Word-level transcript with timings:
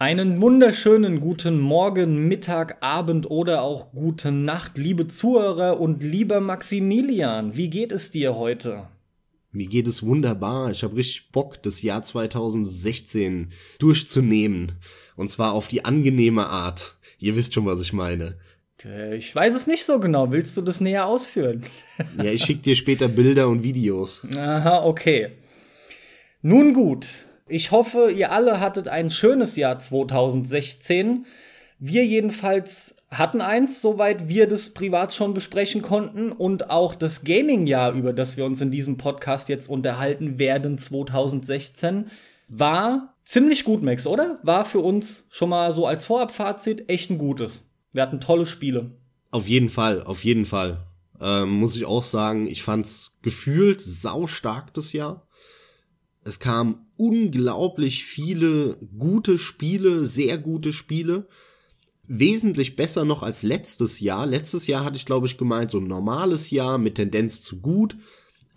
Einen 0.00 0.40
wunderschönen 0.40 1.18
guten 1.18 1.58
Morgen, 1.58 2.28
Mittag, 2.28 2.76
Abend 2.84 3.28
oder 3.32 3.62
auch 3.62 3.90
gute 3.90 4.30
Nacht, 4.30 4.78
liebe 4.78 5.08
Zuhörer 5.08 5.80
und 5.80 6.04
lieber 6.04 6.38
Maximilian. 6.38 7.56
Wie 7.56 7.68
geht 7.68 7.90
es 7.90 8.12
dir 8.12 8.36
heute? 8.36 8.86
Mir 9.50 9.66
geht 9.66 9.88
es 9.88 10.04
wunderbar. 10.04 10.70
Ich 10.70 10.84
habe 10.84 10.94
richtig 10.94 11.32
Bock, 11.32 11.60
das 11.64 11.82
Jahr 11.82 12.04
2016 12.04 13.48
durchzunehmen. 13.80 14.74
Und 15.16 15.32
zwar 15.32 15.52
auf 15.52 15.66
die 15.66 15.84
angenehme 15.84 16.46
Art. 16.46 16.94
Ihr 17.18 17.34
wisst 17.34 17.54
schon, 17.54 17.66
was 17.66 17.80
ich 17.80 17.92
meine. 17.92 18.36
Äh, 18.84 19.16
ich 19.16 19.34
weiß 19.34 19.52
es 19.52 19.66
nicht 19.66 19.84
so 19.84 19.98
genau. 19.98 20.30
Willst 20.30 20.56
du 20.56 20.62
das 20.62 20.80
näher 20.80 21.06
ausführen? 21.06 21.64
ja, 22.22 22.30
ich 22.30 22.44
schicke 22.44 22.62
dir 22.62 22.76
später 22.76 23.08
Bilder 23.08 23.48
und 23.48 23.64
Videos. 23.64 24.24
Aha, 24.36 24.84
okay. 24.84 25.32
Nun 26.40 26.72
gut, 26.72 27.27
ich 27.48 27.70
hoffe, 27.70 28.10
ihr 28.10 28.32
alle 28.32 28.60
hattet 28.60 28.88
ein 28.88 29.10
schönes 29.10 29.56
Jahr 29.56 29.78
2016. 29.78 31.26
Wir 31.78 32.04
jedenfalls 32.04 32.94
hatten 33.10 33.40
eins, 33.40 33.80
soweit 33.80 34.28
wir 34.28 34.46
das 34.46 34.70
privat 34.70 35.14
schon 35.14 35.34
besprechen 35.34 35.82
konnten. 35.82 36.32
Und 36.32 36.70
auch 36.70 36.94
das 36.94 37.24
Gaming-Jahr, 37.24 37.92
über 37.92 38.12
das 38.12 38.36
wir 38.36 38.44
uns 38.44 38.60
in 38.60 38.70
diesem 38.70 38.96
Podcast 38.96 39.48
jetzt 39.48 39.68
unterhalten 39.68 40.38
werden, 40.38 40.78
2016, 40.78 42.06
war 42.48 43.14
ziemlich 43.24 43.64
gut, 43.64 43.82
Max, 43.82 44.06
oder? 44.06 44.38
War 44.42 44.64
für 44.64 44.80
uns 44.80 45.26
schon 45.30 45.50
mal 45.50 45.72
so 45.72 45.86
als 45.86 46.06
Vorabfazit 46.06 46.88
echt 46.88 47.10
ein 47.10 47.18
gutes. 47.18 47.64
Wir 47.92 48.02
hatten 48.02 48.20
tolle 48.20 48.46
Spiele. 48.46 48.92
Auf 49.30 49.46
jeden 49.46 49.68
Fall, 49.68 50.02
auf 50.02 50.24
jeden 50.24 50.46
Fall. 50.46 50.86
Ähm, 51.20 51.50
muss 51.50 51.76
ich 51.76 51.84
auch 51.84 52.02
sagen, 52.02 52.46
ich 52.46 52.62
fand's 52.62 53.12
gefühlt 53.22 53.80
saustark 53.80 54.72
das 54.74 54.92
Jahr. 54.92 55.27
Es 56.28 56.40
kamen 56.40 56.84
unglaublich 56.98 58.04
viele 58.04 58.76
gute 58.98 59.38
Spiele, 59.38 60.04
sehr 60.04 60.36
gute 60.36 60.74
Spiele. 60.74 61.26
Wesentlich 62.06 62.76
besser 62.76 63.06
noch 63.06 63.22
als 63.22 63.42
letztes 63.42 63.98
Jahr. 64.00 64.26
Letztes 64.26 64.66
Jahr 64.66 64.84
hatte 64.84 64.96
ich, 64.96 65.06
glaube 65.06 65.26
ich, 65.26 65.38
gemeint, 65.38 65.70
so 65.70 65.78
ein 65.78 65.86
normales 65.86 66.50
Jahr 66.50 66.76
mit 66.76 66.96
Tendenz 66.96 67.40
zu 67.40 67.60
gut. 67.62 67.96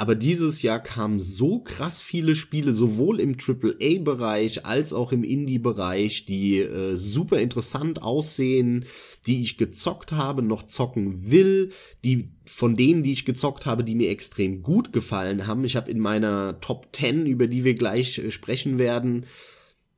Aber 0.01 0.15
dieses 0.15 0.63
Jahr 0.63 0.79
kamen 0.79 1.19
so 1.19 1.59
krass 1.59 2.01
viele 2.01 2.33
Spiele, 2.33 2.73
sowohl 2.73 3.19
im 3.19 3.35
AAA-Bereich 3.37 4.65
als 4.65 4.93
auch 4.93 5.11
im 5.11 5.23
Indie-Bereich, 5.23 6.25
die 6.25 6.57
äh, 6.57 6.95
super 6.95 7.39
interessant 7.39 8.01
aussehen, 8.01 8.85
die 9.27 9.41
ich 9.41 9.59
gezockt 9.59 10.11
habe, 10.11 10.41
noch 10.41 10.63
zocken 10.63 11.29
will, 11.29 11.71
die 12.03 12.29
von 12.47 12.75
denen, 12.75 13.03
die 13.03 13.11
ich 13.11 13.25
gezockt 13.25 13.67
habe, 13.67 13.83
die 13.83 13.93
mir 13.93 14.09
extrem 14.09 14.63
gut 14.63 14.91
gefallen 14.91 15.45
haben. 15.45 15.65
Ich 15.65 15.75
habe 15.75 15.91
in 15.91 15.99
meiner 15.99 16.59
Top 16.61 16.87
10, 16.93 17.27
über 17.27 17.45
die 17.45 17.63
wir 17.63 17.75
gleich 17.75 18.17
äh, 18.17 18.31
sprechen 18.31 18.79
werden, 18.79 19.27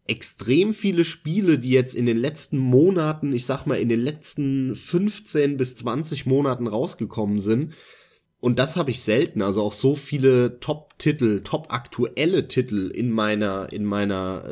extrem 0.05 0.73
viele 0.73 1.05
Spiele, 1.05 1.57
die 1.57 1.71
jetzt 1.71 1.95
in 1.95 2.05
den 2.05 2.17
letzten 2.17 2.57
Monaten, 2.57 3.31
ich 3.31 3.45
sag 3.45 3.65
mal 3.67 3.75
in 3.75 3.88
den 3.88 4.01
letzten 4.01 4.75
15 4.75 5.55
bis 5.55 5.77
20 5.77 6.25
Monaten 6.25 6.67
rausgekommen 6.67 7.39
sind 7.39 7.73
und 8.44 8.59
das 8.59 8.75
habe 8.75 8.91
ich 8.91 9.02
selten, 9.02 9.41
also 9.41 9.61
auch 9.61 9.72
so 9.72 9.95
viele 9.95 10.59
Top-Titel, 10.59 11.44
top-aktuelle 11.45 12.50
Titel 12.50 12.91
in 12.94 13.09
meiner, 13.09 13.72
in 13.72 13.85
meiner 13.85 14.44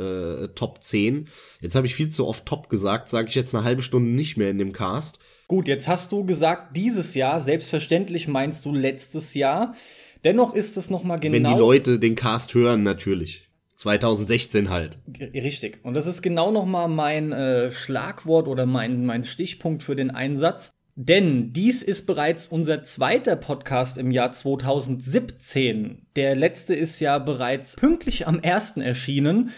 äh, 0.44 0.48
Top 0.56 0.82
10. 0.82 1.28
Jetzt 1.60 1.76
habe 1.76 1.88
ich 1.88 1.94
viel 1.94 2.08
zu 2.08 2.26
oft 2.26 2.46
Top 2.46 2.70
gesagt, 2.70 3.10
sage 3.10 3.28
ich 3.28 3.36
jetzt 3.36 3.54
eine 3.54 3.66
halbe 3.66 3.82
Stunde 3.82 4.10
nicht 4.10 4.38
mehr 4.38 4.50
in 4.50 4.60
dem 4.60 4.72
Cast. 4.72 5.20
Gut, 5.50 5.68
jetzt 5.68 5.90
hast 5.90 6.14
du 6.14 6.24
gesagt, 6.24 6.78
dieses 6.78 7.16
Jahr, 7.16 7.42
selbstverständlich 7.42 8.30
meinst 8.30 8.64
du 8.64 8.74
letztes 8.74 9.34
Jahr. 9.34 9.76
Dennoch 10.24 10.56
ist 10.56 10.78
es 10.78 10.90
noch 10.90 11.04
mal 11.04 11.18
genau. 11.18 11.50
Wenn 11.50 11.54
die 11.54 11.60
Leute 11.60 12.00
den 12.00 12.16
Cast 12.16 12.54
hören, 12.54 12.84
natürlich. 12.84 13.50
2016 13.76 14.70
halt. 14.70 15.00
Richtig. 15.20 15.82
Und 15.84 15.96
das 15.96 16.08
ist 16.08 16.22
genau 16.22 16.52
noch 16.52 16.66
mal 16.66 16.88
mein 16.88 17.34
äh, 17.34 17.72
Schlagwort 17.72 18.48
oder 18.48 18.66
mein, 18.66 19.06
mein 19.06 19.26
Stichpunkt 19.26 19.84
für 19.84 19.98
den 19.98 20.12
Einsatz. 20.12 20.72
Denn 20.96 21.54
dies 21.54 21.84
ist 21.84 22.06
bereits 22.06 22.48
unser 22.48 22.84
zweiter 22.84 23.36
Podcast 23.36 23.98
im 23.98 24.12
Jahr 24.12 24.34
2017. 24.34 26.06
Der 26.16 26.36
letzte 26.36 26.76
ist 26.76 27.00
ja 27.00 27.18
bereits 27.18 27.76
pünktlich 27.76 28.28
am 28.28 28.40
ersten 28.40 28.82
erschienen. 28.82 29.52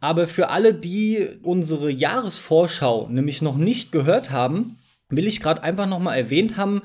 Aber 0.00 0.26
für 0.26 0.48
alle, 0.50 0.74
die 0.74 1.28
unsere 1.42 1.90
Jahresvorschau 1.90 3.08
nämlich 3.08 3.42
noch 3.42 3.56
nicht 3.56 3.90
gehört 3.92 4.30
haben, 4.30 4.78
will 5.08 5.26
ich 5.26 5.40
gerade 5.40 5.62
einfach 5.62 5.86
noch 5.86 5.98
mal 5.98 6.14
erwähnt 6.14 6.56
haben, 6.56 6.82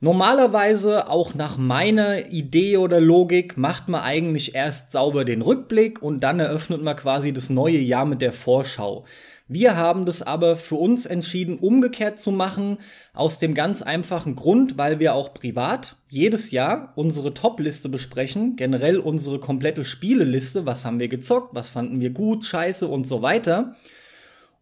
Normalerweise, 0.00 1.08
auch 1.08 1.34
nach 1.34 1.56
meiner 1.56 2.26
Idee 2.26 2.76
oder 2.76 3.00
Logik, 3.00 3.56
macht 3.56 3.88
man 3.88 4.02
eigentlich 4.02 4.54
erst 4.54 4.92
sauber 4.92 5.24
den 5.24 5.40
Rückblick 5.40 6.02
und 6.02 6.20
dann 6.20 6.38
eröffnet 6.38 6.82
man 6.82 6.96
quasi 6.96 7.32
das 7.32 7.48
neue 7.48 7.78
Jahr 7.78 8.04
mit 8.04 8.20
der 8.20 8.34
Vorschau. 8.34 9.06
Wir 9.48 9.76
haben 9.76 10.06
das 10.06 10.22
aber 10.22 10.56
für 10.56 10.74
uns 10.74 11.06
entschieden, 11.06 11.58
umgekehrt 11.58 12.18
zu 12.18 12.32
machen, 12.32 12.78
aus 13.14 13.38
dem 13.38 13.54
ganz 13.54 13.80
einfachen 13.80 14.34
Grund, 14.34 14.76
weil 14.76 14.98
wir 14.98 15.14
auch 15.14 15.34
privat 15.34 15.96
jedes 16.08 16.50
Jahr 16.50 16.92
unsere 16.96 17.32
Top-Liste 17.32 17.88
besprechen, 17.88 18.56
generell 18.56 18.98
unsere 18.98 19.38
komplette 19.38 19.84
Spieleliste, 19.84 20.66
was 20.66 20.84
haben 20.84 20.98
wir 20.98 21.06
gezockt, 21.06 21.54
was 21.54 21.70
fanden 21.70 22.00
wir 22.00 22.10
gut, 22.10 22.44
scheiße 22.44 22.88
und 22.88 23.06
so 23.06 23.22
weiter. 23.22 23.76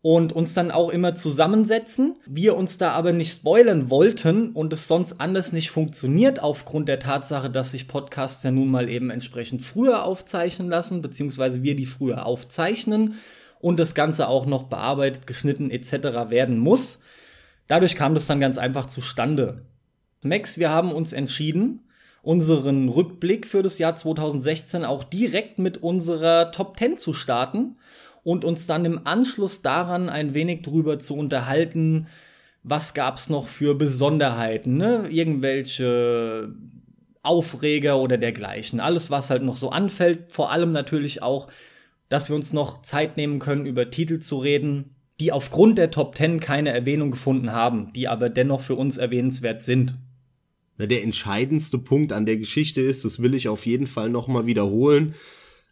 Und 0.02 0.34
uns 0.34 0.52
dann 0.52 0.70
auch 0.70 0.90
immer 0.90 1.14
zusammensetzen. 1.14 2.16
Wir 2.26 2.54
uns 2.54 2.76
da 2.76 2.90
aber 2.90 3.12
nicht 3.12 3.32
spoilern 3.32 3.88
wollten 3.88 4.50
und 4.50 4.70
es 4.74 4.86
sonst 4.86 5.18
anders 5.18 5.52
nicht 5.52 5.70
funktioniert, 5.70 6.42
aufgrund 6.42 6.90
der 6.90 6.98
Tatsache, 6.98 7.48
dass 7.48 7.70
sich 7.70 7.88
Podcasts 7.88 8.44
ja 8.44 8.50
nun 8.50 8.68
mal 8.68 8.90
eben 8.90 9.08
entsprechend 9.08 9.64
früher 9.64 10.04
aufzeichnen 10.04 10.68
lassen, 10.68 11.00
beziehungsweise 11.00 11.62
wir 11.62 11.74
die 11.74 11.86
früher 11.86 12.26
aufzeichnen 12.26 13.14
und 13.64 13.80
das 13.80 13.94
Ganze 13.94 14.28
auch 14.28 14.44
noch 14.44 14.64
bearbeitet, 14.64 15.26
geschnitten 15.26 15.70
etc. 15.70 16.28
werden 16.28 16.58
muss. 16.58 17.00
Dadurch 17.66 17.96
kam 17.96 18.12
das 18.12 18.26
dann 18.26 18.38
ganz 18.38 18.58
einfach 18.58 18.84
zustande. 18.84 19.62
Max, 20.20 20.58
wir 20.58 20.68
haben 20.68 20.92
uns 20.92 21.14
entschieden, 21.14 21.80
unseren 22.20 22.90
Rückblick 22.90 23.46
für 23.46 23.62
das 23.62 23.78
Jahr 23.78 23.96
2016 23.96 24.84
auch 24.84 25.02
direkt 25.02 25.58
mit 25.58 25.78
unserer 25.78 26.52
Top 26.52 26.78
10 26.78 26.98
zu 26.98 27.14
starten 27.14 27.76
und 28.22 28.44
uns 28.44 28.66
dann 28.66 28.84
im 28.84 29.06
Anschluss 29.06 29.62
daran 29.62 30.10
ein 30.10 30.34
wenig 30.34 30.60
drüber 30.60 30.98
zu 30.98 31.16
unterhalten, 31.16 32.06
was 32.64 32.92
gab 32.92 33.16
es 33.16 33.30
noch 33.30 33.48
für 33.48 33.74
Besonderheiten, 33.74 34.76
ne? 34.76 35.06
Irgendwelche 35.08 36.52
Aufreger 37.22 37.98
oder 37.98 38.18
dergleichen. 38.18 38.80
Alles, 38.80 39.10
was 39.10 39.30
halt 39.30 39.42
noch 39.42 39.56
so 39.56 39.70
anfällt, 39.70 40.32
vor 40.32 40.52
allem 40.52 40.72
natürlich 40.72 41.22
auch 41.22 41.48
dass 42.08 42.28
wir 42.28 42.36
uns 42.36 42.52
noch 42.52 42.82
Zeit 42.82 43.16
nehmen 43.16 43.38
können, 43.38 43.66
über 43.66 43.90
Titel 43.90 44.20
zu 44.20 44.38
reden, 44.38 44.94
die 45.20 45.32
aufgrund 45.32 45.78
der 45.78 45.90
Top 45.90 46.16
10 46.16 46.40
keine 46.40 46.70
Erwähnung 46.70 47.10
gefunden 47.10 47.52
haben, 47.52 47.92
die 47.92 48.08
aber 48.08 48.28
dennoch 48.28 48.60
für 48.60 48.74
uns 48.74 48.96
erwähnenswert 48.96 49.64
sind. 49.64 49.96
Der 50.78 51.04
entscheidendste 51.04 51.78
Punkt 51.78 52.12
an 52.12 52.26
der 52.26 52.36
Geschichte 52.36 52.80
ist, 52.80 53.04
das 53.04 53.22
will 53.22 53.34
ich 53.34 53.48
auf 53.48 53.64
jeden 53.64 53.86
Fall 53.86 54.10
nochmal 54.10 54.46
wiederholen, 54.46 55.14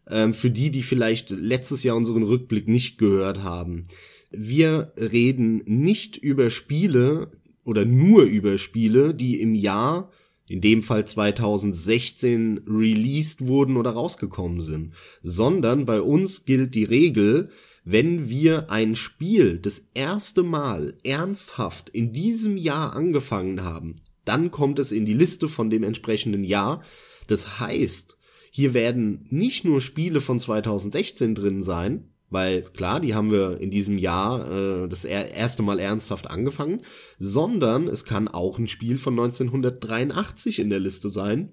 ähm, 0.09 0.33
für 0.33 0.51
die, 0.51 0.71
die 0.71 0.83
vielleicht 0.83 1.31
letztes 1.31 1.83
Jahr 1.83 1.97
unseren 1.97 2.23
Rückblick 2.23 2.69
nicht 2.69 2.99
gehört 2.99 3.43
haben. 3.43 3.89
Wir 4.31 4.93
reden 4.97 5.63
nicht 5.67 6.17
über 6.17 6.51
Spiele 6.51 7.31
oder 7.65 7.85
nur 7.85 8.23
über 8.23 8.59
Spiele, 8.59 9.15
die 9.15 9.41
im 9.41 9.55
Jahr 9.55 10.11
in 10.49 10.61
dem 10.61 10.83
Fall 10.83 11.07
2016 11.07 12.63
released 12.67 13.47
wurden 13.47 13.77
oder 13.77 13.91
rausgekommen 13.91 14.61
sind, 14.61 14.93
sondern 15.23 15.87
bei 15.87 16.01
uns 16.01 16.45
gilt 16.45 16.75
die 16.75 16.85
Regel, 16.85 17.51
wenn 17.85 18.29
wir 18.29 18.71
ein 18.71 18.95
Spiel 18.95 19.59
das 19.59 19.83
erste 19.95 20.43
Mal 20.43 20.95
ernsthaft 21.05 21.89
in 21.89 22.13
diesem 22.13 22.57
Jahr 22.57 22.95
angefangen 22.95 23.65
haben, 23.65 23.97
dann 24.25 24.51
kommt 24.51 24.79
es 24.79 24.93
in 24.93 25.05
die 25.05 25.15
Liste 25.15 25.49
von 25.49 25.71
dem 25.71 25.83
entsprechenden 25.83 26.45
Jahr. 26.45 26.83
Das 27.27 27.59
heißt, 27.59 28.17
hier 28.51 28.75
werden 28.75 29.27
nicht 29.31 29.65
nur 29.65 29.81
Spiele 29.81 30.21
von 30.21 30.39
2016 30.39 31.35
drin 31.35 31.63
sein, 31.63 32.12
weil 32.33 32.63
klar, 32.63 33.01
die 33.01 33.15
haben 33.15 33.31
wir 33.31 33.61
in 33.61 33.71
diesem 33.71 33.99
Jahr 33.99 34.51
äh, 34.51 34.89
das 34.89 35.05
erste 35.05 35.63
Mal 35.63 35.79
ernsthaft 35.79 36.31
angefangen, 36.31 36.81
sondern 37.19 37.89
es 37.89 38.05
kann 38.05 38.29
auch 38.29 38.59
ein 38.59 38.69
Spiel 38.69 38.99
von 38.99 39.15
1983 39.15 40.59
in 40.59 40.71
der 40.71 40.81
Liste 40.81 41.11
sein, 41.11 41.53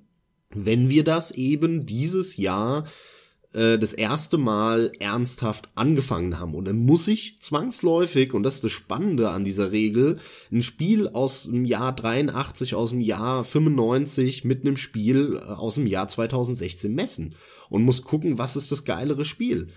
wenn 0.52 0.90
wir 0.90 1.04
das 1.04 1.31
eben 1.31 1.86
dieses 1.86 2.38
Jahr 2.38 2.86
äh, 3.54 3.78
das 3.78 3.94
erste 3.94 4.38
Mal 4.38 4.92
ernsthaft 5.00 5.70
angefangen 5.76 6.40
haben. 6.40 6.54
Und 6.54 6.66
dann 6.66 6.78
muss 6.78 7.08
ich 7.08 7.42
zwangsläufig, 7.42 8.34
und 8.34 8.44
das 8.44 8.56
ist 8.56 8.64
das 8.64 8.72
Spannende 8.72 9.30
an 9.31 9.44
dieser 9.44 9.72
Regel, 9.72 10.20
ein 10.52 10.62
Spiel 10.62 11.08
aus 11.08 11.44
dem 11.44 11.66
Jahr 11.66 11.94
83, 11.94 12.76
aus 12.76 12.92
dem 12.92 13.02
Jahr 13.02 13.44
95 13.44 14.44
mit 14.46 14.62
einem 14.62 14.78
Spiel 14.78 15.42
äh, 15.42 15.46
aus 15.46 15.76
dem 15.76 15.88
Jahr 15.88 16.08
2016 16.08 16.94
messen 16.94 17.36
und 17.70 17.84
muss 17.84 18.04
gucken, 18.04 18.38
was 18.38 18.56
ist 18.56 18.72
das 18.72 18.86
geilere 18.86 19.26
Spiel. 19.26 19.68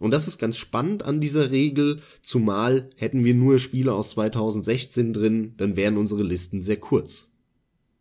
Und 0.00 0.10
das 0.12 0.26
ist 0.26 0.38
ganz 0.38 0.56
spannend 0.56 1.04
an 1.04 1.20
dieser 1.20 1.50
Regel, 1.50 2.00
zumal 2.22 2.90
hätten 2.96 3.22
wir 3.22 3.34
nur 3.34 3.58
Spiele 3.58 3.92
aus 3.92 4.10
2016 4.10 5.12
drin, 5.12 5.54
dann 5.58 5.76
wären 5.76 5.98
unsere 5.98 6.22
Listen 6.22 6.62
sehr 6.62 6.78
kurz. 6.78 7.28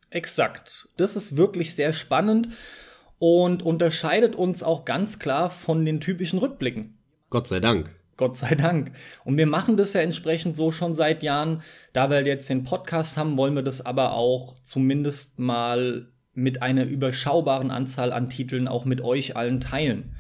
Exakt. 0.10 0.88
Das 0.96 1.16
ist 1.18 1.36
wirklich 1.38 1.76
sehr 1.76 1.92
spannend 1.92 2.50
und 3.20 3.62
unterscheidet 3.62 4.36
uns 4.36 4.64
auch 4.64 4.86
ganz 4.86 5.20
klar 5.20 5.50
von 5.50 5.86
den 5.86 6.00
typischen 6.00 6.40
Rückblicken. 6.40 6.98
Gott 7.30 7.48
sei 7.48 7.60
Dank. 7.60 7.94
Gott 8.16 8.38
sei 8.38 8.56
Dank. 8.56 8.92
Und 9.26 9.38
wir 9.38 9.46
machen 9.46 9.76
das 9.76 9.94
ja 9.94 10.02
entsprechend 10.02 10.56
so 10.56 10.72
schon 10.72 10.94
seit 10.94 11.22
Jahren. 11.22 11.62
Da 11.94 12.10
wir 12.10 12.26
jetzt 12.26 12.50
den 12.50 12.64
Podcast 12.64 13.18
haben, 13.18 13.38
wollen 13.38 13.56
wir 13.56 13.62
das 13.62 13.86
aber 13.86 14.14
auch 14.14 14.56
zumindest 14.64 15.38
mal 15.38 16.08
mit 16.34 16.62
einer 16.62 16.86
überschaubaren 16.86 17.72
Anzahl 17.72 18.14
an 18.14 18.30
Titeln 18.30 18.70
auch 18.70 18.86
mit 18.86 19.02
euch 19.02 19.36
allen 19.36 19.60
teilen. 19.60 20.16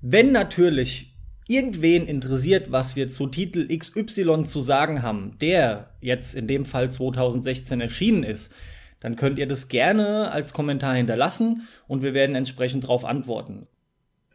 Wenn 0.00 0.30
natürlich 0.30 1.15
irgendwen 1.48 2.06
interessiert, 2.06 2.72
was 2.72 2.96
wir 2.96 3.08
zu 3.08 3.28
Titel 3.28 3.68
XY 3.76 4.44
zu 4.44 4.60
sagen 4.60 5.02
haben, 5.02 5.38
der 5.40 5.90
jetzt 6.00 6.34
in 6.34 6.46
dem 6.46 6.64
Fall 6.64 6.90
2016 6.90 7.80
erschienen 7.80 8.22
ist, 8.24 8.52
dann 9.00 9.16
könnt 9.16 9.38
ihr 9.38 9.46
das 9.46 9.68
gerne 9.68 10.30
als 10.32 10.52
Kommentar 10.52 10.94
hinterlassen 10.94 11.62
und 11.86 12.02
wir 12.02 12.14
werden 12.14 12.34
entsprechend 12.34 12.84
darauf 12.84 13.04
antworten. 13.04 13.66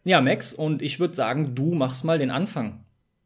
Ja, 0.03 0.21
Max, 0.21 0.53
und 0.53 0.81
ich 0.81 0.99
würde 0.99 1.13
sagen, 1.13 1.53
du 1.55 1.73
machst 1.73 2.03
mal 2.03 2.17
den 2.17 2.31
Anfang. 2.31 2.85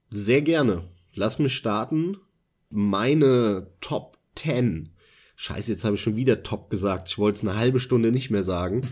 Sehr 0.10 0.42
gerne. 0.42 0.84
Lass 1.14 1.40
mich 1.40 1.56
starten. 1.56 2.18
Meine 2.70 3.68
Top 3.80 4.18
10. 4.36 4.90
Scheiße, 5.36 5.72
jetzt 5.72 5.84
habe 5.84 5.96
ich 5.96 6.02
schon 6.02 6.16
wieder 6.16 6.44
Top 6.44 6.70
gesagt. 6.70 7.10
Ich 7.10 7.18
wollte 7.18 7.38
es 7.38 7.44
eine 7.44 7.58
halbe 7.58 7.80
Stunde 7.80 8.12
nicht 8.12 8.32
mehr 8.32 8.44
sagen. 8.44 8.88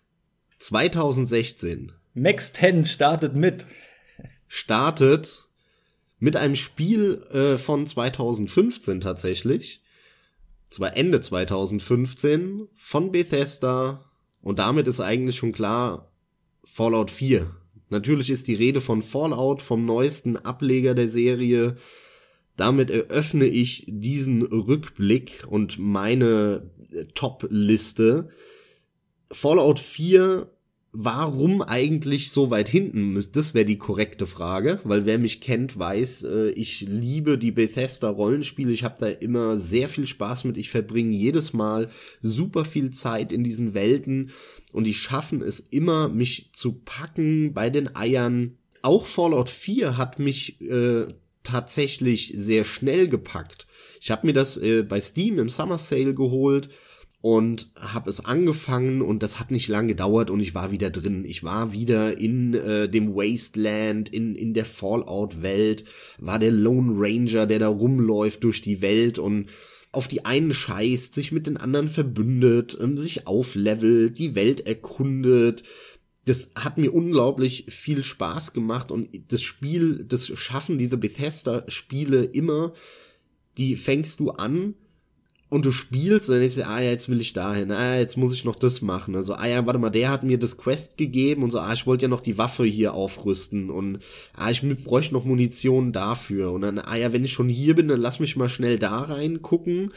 2016. 0.58 1.92
Max 2.14 2.52
10 2.52 2.84
startet 2.84 3.36
mit. 3.36 3.66
Startet 4.52 5.48
mit 6.18 6.36
einem 6.36 6.56
Spiel 6.56 7.22
äh, 7.30 7.56
von 7.56 7.86
2015 7.86 9.00
tatsächlich. 9.00 9.80
Zwar 10.68 10.96
Ende 10.96 11.20
2015 11.20 12.68
von 12.76 13.10
Bethesda. 13.12 14.04
Und 14.42 14.58
damit 14.58 14.88
ist 14.88 15.00
eigentlich 15.00 15.36
schon 15.36 15.52
klar 15.52 16.10
Fallout 16.64 17.10
4 17.10 17.50
Natürlich 17.90 18.30
ist 18.30 18.46
die 18.46 18.54
Rede 18.54 18.80
von 18.80 19.02
Fallout, 19.02 19.62
vom 19.62 19.84
neuesten 19.84 20.36
Ableger 20.36 20.94
der 20.94 21.08
Serie. 21.08 21.76
Damit 22.56 22.90
eröffne 22.90 23.46
ich 23.46 23.84
diesen 23.88 24.42
Rückblick 24.42 25.44
und 25.48 25.78
meine 25.78 26.70
Top-Liste. 27.14 28.28
Fallout 29.32 29.80
4 29.80 30.48
warum 30.92 31.62
eigentlich 31.62 32.32
so 32.32 32.50
weit 32.50 32.68
hinten? 32.68 33.24
Das 33.32 33.54
wäre 33.54 33.64
die 33.64 33.78
korrekte 33.78 34.26
Frage, 34.26 34.80
weil 34.84 35.06
wer 35.06 35.18
mich 35.18 35.40
kennt, 35.40 35.78
weiß, 35.78 36.24
äh, 36.24 36.50
ich 36.50 36.80
liebe 36.82 37.38
die 37.38 37.52
Bethesda 37.52 38.08
Rollenspiele. 38.08 38.72
Ich 38.72 38.84
habe 38.84 38.96
da 38.98 39.06
immer 39.06 39.56
sehr 39.56 39.88
viel 39.88 40.06
Spaß 40.06 40.44
mit. 40.44 40.56
Ich 40.56 40.70
verbringe 40.70 41.16
jedes 41.16 41.52
Mal 41.52 41.90
super 42.20 42.64
viel 42.64 42.90
Zeit 42.90 43.32
in 43.32 43.44
diesen 43.44 43.74
Welten 43.74 44.30
und 44.72 44.84
die 44.84 44.94
schaffen 44.94 45.42
es 45.42 45.60
immer, 45.60 46.08
mich 46.08 46.50
zu 46.52 46.72
packen 46.72 47.54
bei 47.54 47.70
den 47.70 47.94
Eiern. 47.94 48.56
Auch 48.82 49.06
Fallout 49.06 49.50
4 49.50 49.96
hat 49.96 50.18
mich 50.18 50.60
äh, 50.60 51.06
tatsächlich 51.42 52.32
sehr 52.34 52.64
schnell 52.64 53.08
gepackt. 53.08 53.66
Ich 54.00 54.10
habe 54.10 54.26
mir 54.26 54.32
das 54.32 54.56
äh, 54.56 54.82
bei 54.82 55.00
Steam 55.00 55.38
im 55.38 55.48
Summer 55.48 55.78
Sale 55.78 56.14
geholt 56.14 56.70
und 57.22 57.68
habe 57.76 58.08
es 58.08 58.24
angefangen 58.24 59.02
und 59.02 59.22
das 59.22 59.38
hat 59.38 59.50
nicht 59.50 59.68
lange 59.68 59.88
gedauert 59.88 60.30
und 60.30 60.40
ich 60.40 60.54
war 60.54 60.70
wieder 60.70 60.88
drin. 60.88 61.24
Ich 61.26 61.44
war 61.44 61.72
wieder 61.72 62.16
in 62.18 62.54
äh, 62.54 62.88
dem 62.88 63.14
Wasteland, 63.14 64.08
in, 64.08 64.34
in 64.34 64.54
der 64.54 64.64
Fallout-Welt, 64.64 65.84
war 66.18 66.38
der 66.38 66.50
Lone 66.50 66.94
Ranger, 66.96 67.46
der 67.46 67.58
da 67.58 67.68
rumläuft 67.68 68.42
durch 68.44 68.62
die 68.62 68.80
Welt 68.80 69.18
und 69.18 69.50
auf 69.92 70.08
die 70.08 70.24
einen 70.24 70.54
scheißt, 70.54 71.12
sich 71.12 71.32
mit 71.32 71.46
den 71.46 71.58
anderen 71.58 71.88
verbündet, 71.88 72.78
ähm, 72.80 72.96
sich 72.96 73.26
auflevelt, 73.26 74.18
die 74.18 74.34
Welt 74.34 74.66
erkundet. 74.66 75.62
Das 76.24 76.52
hat 76.54 76.78
mir 76.78 76.94
unglaublich 76.94 77.66
viel 77.68 78.02
Spaß 78.02 78.54
gemacht 78.54 78.90
und 78.90 79.10
das 79.28 79.42
Spiel, 79.42 80.04
das 80.04 80.26
schaffen 80.38 80.78
diese 80.78 80.96
Bethesda-Spiele 80.96 82.24
immer, 82.24 82.72
die 83.58 83.76
fängst 83.76 84.20
du 84.20 84.30
an 84.30 84.74
und 85.50 85.66
du 85.66 85.72
spielst 85.72 86.28
und 86.28 86.34
dann 86.34 86.40
denkst 86.40 86.56
du, 86.56 86.66
ah 86.66 86.80
ja, 86.80 86.90
jetzt 86.90 87.08
will 87.08 87.20
ich 87.20 87.32
dahin, 87.32 87.72
ah, 87.72 87.98
jetzt 87.98 88.16
muss 88.16 88.32
ich 88.32 88.44
noch 88.44 88.54
das 88.54 88.82
machen. 88.82 89.16
Also, 89.16 89.34
ah 89.34 89.46
ja, 89.46 89.66
warte 89.66 89.80
mal, 89.80 89.90
der 89.90 90.08
hat 90.08 90.22
mir 90.22 90.38
das 90.38 90.56
Quest 90.56 90.96
gegeben 90.96 91.42
und 91.42 91.50
so, 91.50 91.58
ah, 91.58 91.72
ich 91.72 91.86
wollte 91.86 92.04
ja 92.04 92.08
noch 92.08 92.20
die 92.20 92.38
Waffe 92.38 92.64
hier 92.64 92.94
aufrüsten 92.94 93.68
und 93.68 93.98
ah, 94.34 94.48
ich 94.48 94.62
bräuchte 94.84 95.12
noch 95.12 95.24
Munition 95.24 95.92
dafür. 95.92 96.52
Und 96.52 96.62
dann, 96.62 96.78
ah 96.78 96.94
ja, 96.94 97.12
wenn 97.12 97.24
ich 97.24 97.32
schon 97.32 97.48
hier 97.48 97.74
bin, 97.74 97.88
dann 97.88 98.00
lass 98.00 98.20
mich 98.20 98.36
mal 98.36 98.48
schnell 98.48 98.78
da 98.78 99.00
reingucken. 99.00 99.92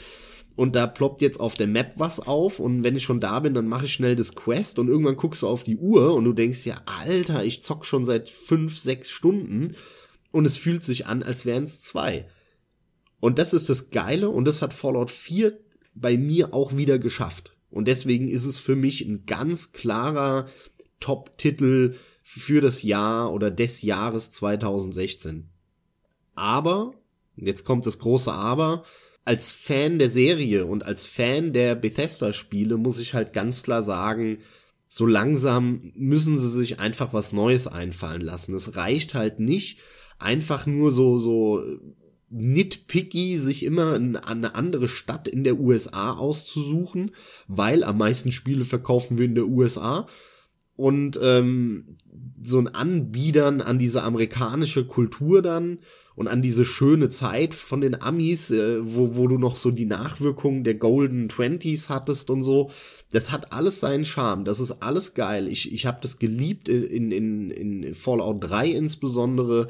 Und 0.56 0.76
da 0.76 0.86
ploppt 0.86 1.22
jetzt 1.22 1.40
auf 1.40 1.56
der 1.56 1.66
Map 1.68 1.94
was 1.98 2.20
auf 2.20 2.60
und 2.60 2.84
wenn 2.84 2.96
ich 2.96 3.02
schon 3.02 3.20
da 3.20 3.40
bin, 3.40 3.56
dann 3.56 3.68
mache 3.68 3.86
ich 3.86 3.94
schnell 3.94 4.16
das 4.16 4.36
Quest 4.36 4.78
und 4.78 4.88
irgendwann 4.88 5.16
guckst 5.16 5.42
du 5.42 5.48
auf 5.48 5.64
die 5.64 5.78
Uhr 5.78 6.14
und 6.14 6.26
du 6.26 6.34
denkst 6.34 6.66
ja, 6.66 6.76
Alter, 6.86 7.44
ich 7.44 7.64
zock 7.64 7.88
schon 7.88 8.06
seit 8.06 8.30
fünf, 8.30 8.78
sechs 8.78 9.10
Stunden 9.10 9.76
und 10.32 10.46
es 10.46 10.56
fühlt 10.56 10.84
sich 10.84 11.08
an, 11.08 11.24
als 11.24 11.48
wären 11.48 11.64
es 11.64 11.82
zwei. 11.82 12.28
Und 13.24 13.40
das 13.40 13.54
ist 13.54 13.70
das 13.70 13.90
Geile 13.90 14.30
und 14.30 14.44
das 14.44 14.62
hat 14.62 14.74
Fallout 14.74 15.10
4 15.10 15.58
bei 15.96 16.18
mir 16.18 16.54
auch 16.54 16.76
wieder 16.76 17.00
geschafft. 17.00 17.56
Und 17.70 17.88
deswegen 17.88 18.28
ist 18.28 18.44
es 18.44 18.60
für 18.60 18.76
mich 18.76 19.00
ein 19.00 19.26
ganz 19.26 19.72
klarer 19.72 20.48
Top-Titel 21.00 21.96
für 22.22 22.60
das 22.60 22.84
Jahr 22.84 23.32
oder 23.32 23.50
des 23.50 23.82
Jahres 23.82 24.30
2016. 24.32 25.48
Aber, 26.36 26.96
jetzt 27.38 27.64
kommt 27.64 27.86
das 27.86 27.98
große 27.98 28.30
Aber, 28.30 28.84
als 29.24 29.52
Fan 29.52 30.00
der 30.00 30.10
Serie 30.10 30.66
und 30.66 30.86
als 30.86 31.06
Fan 31.06 31.54
der 31.54 31.76
Bethesda-Spiele 31.76 32.76
muss 32.76 33.00
ich 33.00 33.14
halt 33.14 33.32
ganz 33.32 33.64
klar 33.64 33.84
sagen, 33.84 34.40
so 34.90 35.06
langsam 35.06 35.94
müssen 35.96 36.38
sie 36.38 36.50
sich 36.50 36.82
einfach 36.82 37.14
was 37.14 37.32
Neues 37.32 37.68
einfallen 37.68 38.20
lassen. 38.20 38.54
Es 38.54 38.76
reicht 38.76 39.14
halt 39.14 39.40
nicht, 39.40 39.80
einfach 40.20 40.66
nur 40.66 40.92
so, 40.92 41.20
so 41.20 41.64
nitpicky, 42.34 43.38
sich 43.38 43.64
immer 43.64 43.94
eine 43.94 44.56
andere 44.56 44.88
Stadt 44.88 45.28
in 45.28 45.44
der 45.44 45.60
USA 45.60 46.14
auszusuchen, 46.14 47.12
weil 47.48 47.84
am 47.84 47.98
meisten 47.98 48.32
Spiele 48.32 48.66
verkaufen 48.66 49.18
wir 49.18 49.26
in 49.26 49.36
der 49.36 49.48
USA. 49.48 50.08
Und 50.76 51.20
ähm, 51.22 51.98
so 52.42 52.58
ein 52.58 52.68
Anbiedern 52.68 53.62
an 53.62 53.78
diese 53.78 54.02
amerikanische 54.02 54.86
Kultur 54.86 55.44
dann 55.44 55.80
und 56.16 56.28
an 56.28 56.42
diese 56.42 56.66
schöne 56.66 57.10
Zeit 57.10 57.54
von 57.54 57.82
den 57.82 58.02
Amis, 58.02 58.50
äh, 58.50 58.80
wo, 58.82 59.16
wo 59.16 59.28
du 59.28 59.38
noch 59.38 59.56
so 59.56 59.70
die 59.70 59.86
Nachwirkungen 59.86 60.64
der 60.64 60.76
Golden 60.76 61.30
Twenties 61.30 61.90
hattest 61.90 62.32
und 62.32 62.42
so, 62.42 62.72
das 63.12 63.32
hat 63.32 63.54
alles 63.54 63.80
seinen 63.80 64.06
Charme, 64.06 64.46
das 64.46 64.60
ist 64.60 64.82
alles 64.82 65.14
geil. 65.14 65.48
Ich, 65.48 65.72
ich 65.72 65.86
habe 65.86 66.00
das 66.02 66.18
geliebt 66.18 66.70
in, 66.70 67.12
in, 67.12 67.52
in 67.52 67.94
Fallout 67.94 68.44
3 68.44 68.70
insbesondere, 68.70 69.68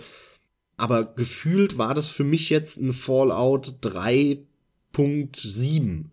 aber 0.78 1.04
gefühlt 1.06 1.78
war 1.78 1.94
das 1.94 2.10
für 2.10 2.24
mich 2.24 2.50
jetzt 2.50 2.78
ein 2.78 2.94
Fallout 2.94 3.76
3.7. 3.82 6.06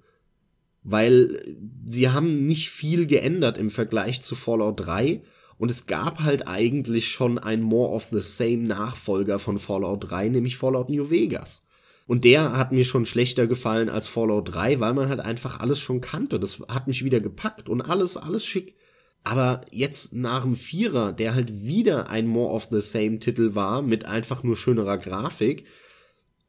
Weil 0.83 1.59
sie 1.89 2.09
haben 2.09 2.47
nicht 2.47 2.71
viel 2.71 3.07
geändert 3.07 3.59
im 3.59 3.69
Vergleich 3.69 4.23
zu 4.23 4.35
Fallout 4.35 4.81
3 4.81 5.23
und 5.59 5.71
es 5.71 5.87
gab 5.87 6.21
halt 6.21 6.49
eigentlich 6.49 7.11
schon 7.11 7.39
ein 7.39 7.61
More 7.61 7.91
of 7.91 8.09
the 8.11 8.23
Same 8.23 8.63
Nachfolger 8.63 9.39
von 9.39 9.59
Fallout 9.59 10.11
3, 10.11 10.31
nämlich 10.31 10.57
Fallout 10.57 10.89
New 10.89 11.11
Vegas. 11.11 11.67
Und 12.07 12.25
der 12.25 12.57
hat 12.57 12.73
mir 12.73 12.85
schon 12.85 13.05
schlechter 13.05 13.47
gefallen 13.47 13.91
als 13.91 14.09
Fallout 14.09 14.55
3, 14.55 14.81
weil 14.81 14.95
man 14.95 15.11
halt 15.11 15.21
einfach 15.21 15.61
alles 15.61 15.79
schon 15.79 16.01
kannte. 16.01 16.41
Das 16.41 16.61
hat 16.69 16.87
mich 16.87 17.05
wieder 17.05 17.21
gepackt 17.21 17.69
und 17.69 17.83
alles, 17.83 18.17
alles 18.17 18.47
schick. 18.47 18.75
Aber 19.23 19.61
jetzt 19.71 20.13
nach 20.15 20.43
dem 20.43 20.57
Vierer, 20.57 21.13
der 21.13 21.35
halt 21.35 21.65
wieder 21.65 22.09
ein 22.09 22.27
More 22.27 22.53
of 22.55 22.69
the 22.71 22.81
Same 22.81 23.19
Titel 23.19 23.55
war, 23.55 23.83
mit 23.83 24.07
einfach 24.07 24.43
nur 24.43 24.57
schönerer 24.57 24.99
Grafik, 24.99 25.67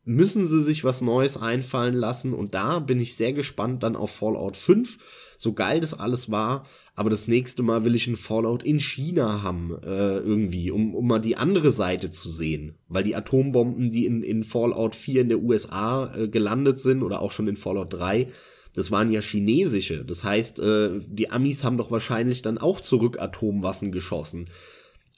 müssen 0.03 0.47
sie 0.47 0.61
sich 0.61 0.83
was 0.83 1.01
Neues 1.01 1.37
einfallen 1.37 1.93
lassen 1.93 2.33
und 2.33 2.53
da 2.53 2.79
bin 2.79 2.99
ich 2.99 3.15
sehr 3.15 3.33
gespannt 3.33 3.83
dann 3.83 3.95
auf 3.95 4.11
Fallout 4.11 4.55
5. 4.55 4.97
So 5.37 5.53
geil 5.53 5.79
das 5.79 5.93
alles 5.93 6.29
war, 6.29 6.65
aber 6.95 7.09
das 7.09 7.27
nächste 7.27 7.63
Mal 7.63 7.83
will 7.83 7.95
ich 7.95 8.07
ein 8.07 8.15
Fallout 8.15 8.63
in 8.63 8.79
China 8.79 9.41
haben, 9.41 9.75
äh, 9.83 10.17
irgendwie, 10.17 10.69
um, 10.71 10.93
um 10.93 11.07
mal 11.07 11.19
die 11.19 11.35
andere 11.35 11.71
Seite 11.71 12.11
zu 12.11 12.29
sehen. 12.29 12.75
Weil 12.87 13.03
die 13.03 13.15
Atombomben, 13.15 13.89
die 13.89 14.05
in, 14.05 14.23
in 14.23 14.43
Fallout 14.43 14.95
4 14.95 15.21
in 15.21 15.29
der 15.29 15.41
USA 15.41 16.13
äh, 16.15 16.27
gelandet 16.27 16.79
sind 16.79 17.01
oder 17.01 17.21
auch 17.21 17.31
schon 17.31 17.47
in 17.47 17.57
Fallout 17.57 17.93
3, 17.93 18.27
das 18.73 18.91
waren 18.91 19.11
ja 19.11 19.21
chinesische. 19.21 20.05
Das 20.05 20.23
heißt, 20.23 20.59
äh, 20.59 20.99
die 21.05 21.29
Amis 21.29 21.63
haben 21.63 21.77
doch 21.77 21.91
wahrscheinlich 21.91 22.41
dann 22.41 22.57
auch 22.57 22.81
zurück 22.81 23.19
Atomwaffen 23.19 23.91
geschossen. 23.91 24.49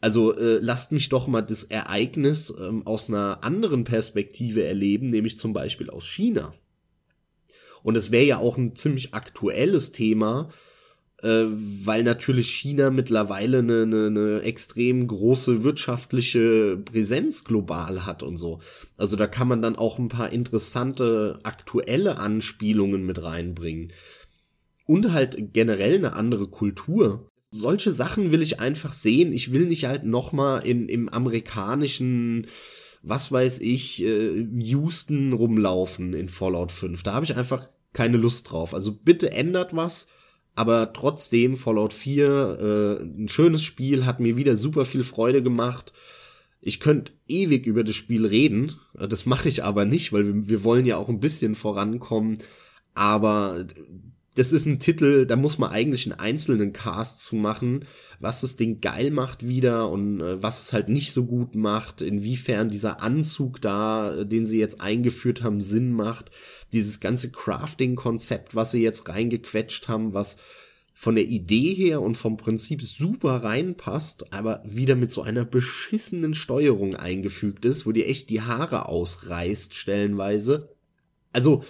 Also 0.02 0.36
äh, 0.36 0.60
lasst 0.60 0.92
mich 0.92 1.10
doch 1.10 1.28
mal 1.28 1.42
das 1.42 1.64
Ereignis 1.64 2.54
ähm, 2.60 2.86
aus 2.86 3.10
einer 3.10 3.44
anderen 3.44 3.84
Perspektive 3.84 4.64
erleben, 4.64 5.10
nämlich 5.10 5.38
zum 5.38 5.54
Beispiel 5.54 5.90
aus 5.90 6.06
China. 6.06 6.54
Und 7.84 7.96
es 7.96 8.12
wäre 8.12 8.26
ja 8.26 8.38
auch 8.38 8.58
ein 8.58 8.76
ziemlich 8.76 9.14
aktuelles 9.14 9.92
Thema, 9.92 10.50
äh, 11.24 11.46
weil 11.86 12.04
natürlich 12.04 12.50
China 12.50 12.90
mittlerweile 12.90 13.60
eine, 13.60 13.84
eine, 13.84 14.08
eine 14.08 14.42
extrem 14.42 15.08
große 15.08 15.64
wirtschaftliche 15.64 16.78
Präsenz 16.78 17.44
global 17.44 18.06
hat 18.06 18.24
und 18.24 18.38
so. 18.38 18.60
Also 18.98 19.16
da 19.16 19.28
kann 19.28 19.48
man 19.48 19.62
dann 19.62 19.78
auch 19.78 20.00
ein 20.00 20.10
paar 20.10 20.32
interessante 20.34 21.40
aktuelle 21.44 22.20
Anspielungen 22.20 23.06
mit 23.06 23.24
reinbringen. 23.24 23.94
Und 24.86 25.14
halt 25.14 25.54
generell 25.54 25.96
eine 25.96 26.14
andere 26.14 26.48
Kultur. 26.48 27.30
Solche 27.52 27.92
Sachen 27.92 28.32
will 28.32 28.42
ich 28.42 28.60
einfach 28.60 28.92
sehen. 28.92 29.32
Ich 29.32 29.54
will 29.54 29.66
nicht 29.66 29.86
halt 29.86 30.04
nochmal 30.04 30.68
in, 30.68 30.90
im 30.90 31.08
amerikanischen 31.08 32.48
was 33.06 33.32
weiß 33.32 33.60
ich, 33.60 34.02
äh, 34.02 34.48
Houston 34.60 35.34
rumlaufen 35.34 36.14
in 36.14 36.30
Fallout 36.30 36.72
5. 36.72 37.04
Da 37.04 37.14
habe 37.14 37.26
ich 37.26 37.36
einfach 37.36 37.68
keine 37.92 38.16
Lust 38.16 38.50
drauf. 38.50 38.74
Also 38.74 38.94
bitte 38.94 39.32
ändert 39.32 39.76
was, 39.76 40.08
aber 40.56 40.94
trotzdem 40.94 41.58
Fallout 41.58 41.94
4 41.94 43.00
äh, 43.00 43.04
ein 43.04 43.28
schönes 43.28 43.64
Spiel, 43.64 44.06
hat 44.06 44.20
mir 44.20 44.38
wieder 44.38 44.56
super 44.56 44.86
viel 44.86 45.04
Freude 45.04 45.42
gemacht. 45.42 45.94
Ich 46.62 46.80
könnte 46.80 47.12
ewig 47.28 47.66
über 47.66 47.84
das 47.84 47.96
Spiel 47.96 48.26
reden, 48.26 48.74
das 48.94 49.26
mache 49.26 49.50
ich 49.50 49.64
aber 49.64 49.86
nicht, 49.86 50.14
weil 50.14 50.26
wir, 50.26 50.48
wir 50.48 50.64
wollen 50.64 50.86
ja 50.86 50.98
auch 50.98 51.10
ein 51.10 51.20
bisschen 51.20 51.56
vorankommen. 51.56 52.38
Aber 52.94 53.66
das 54.36 54.52
ist 54.52 54.66
ein 54.66 54.80
Titel, 54.80 55.26
da 55.26 55.36
muss 55.36 55.58
man 55.58 55.70
eigentlich 55.70 56.06
einen 56.06 56.20
einzelnen 56.20 56.74
Cast 56.74 57.24
zu 57.24 57.36
machen, 57.36 57.86
was 58.20 58.42
das 58.42 58.56
Ding 58.56 58.82
geil 58.82 59.12
macht 59.12 59.48
wieder 59.48 59.90
und 59.90 60.22
äh, 60.22 60.42
was 60.42 60.64
es 60.64 60.74
halt 60.74 60.90
nicht 60.90 61.14
so 61.14 61.26
gut 61.26 61.56
macht, 61.56 62.02
inwiefern 62.02 62.70
dieser 62.70 63.02
Anzug 63.02 63.62
da, 63.62 64.16
äh, 64.16 64.26
den 64.26 64.46
sie 64.46 64.60
jetzt 64.60 64.82
eingeführt 64.82 65.44
haben, 65.44 65.62
Sinn 65.62 65.92
macht, 65.92 66.32
dieses 66.72 67.00
ganze 67.00 67.32
Crafting-Konzept, 67.32 68.56
was 68.56 68.72
sie 68.72 68.82
jetzt 68.82 69.08
reingequetscht 69.08 69.88
haben, 69.88 70.14
was 70.14 70.38
von 70.96 71.16
der 71.16 71.26
Idee 71.26 71.74
her 71.74 72.02
und 72.02 72.16
vom 72.16 72.38
Prinzip 72.38 72.82
super 72.82 73.44
reinpasst, 73.44 74.32
aber 74.34 74.64
wieder 74.66 74.96
mit 74.96 75.12
so 75.12 75.22
einer 75.22 75.44
beschissenen 75.44 76.34
Steuerung 76.34 76.96
eingefügt 76.96 77.66
ist, 77.66 77.86
wo 77.86 77.92
dir 77.92 78.08
echt 78.08 78.30
die 78.30 78.42
Haare 78.42 78.88
ausreißt 78.88 79.74
stellenweise. 79.74 80.70
Also, 81.34 81.64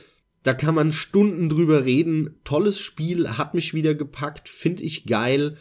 da 0.43 0.53
kann 0.53 0.75
man 0.75 0.91
Stunden 0.91 1.49
drüber 1.49 1.85
reden. 1.85 2.39
Tolles 2.43 2.79
Spiel, 2.79 3.37
hat 3.37 3.53
mich 3.53 3.73
wieder 3.73 3.95
gepackt, 3.95 4.49
finde 4.49 4.83
ich 4.83 5.05
geil. 5.05 5.57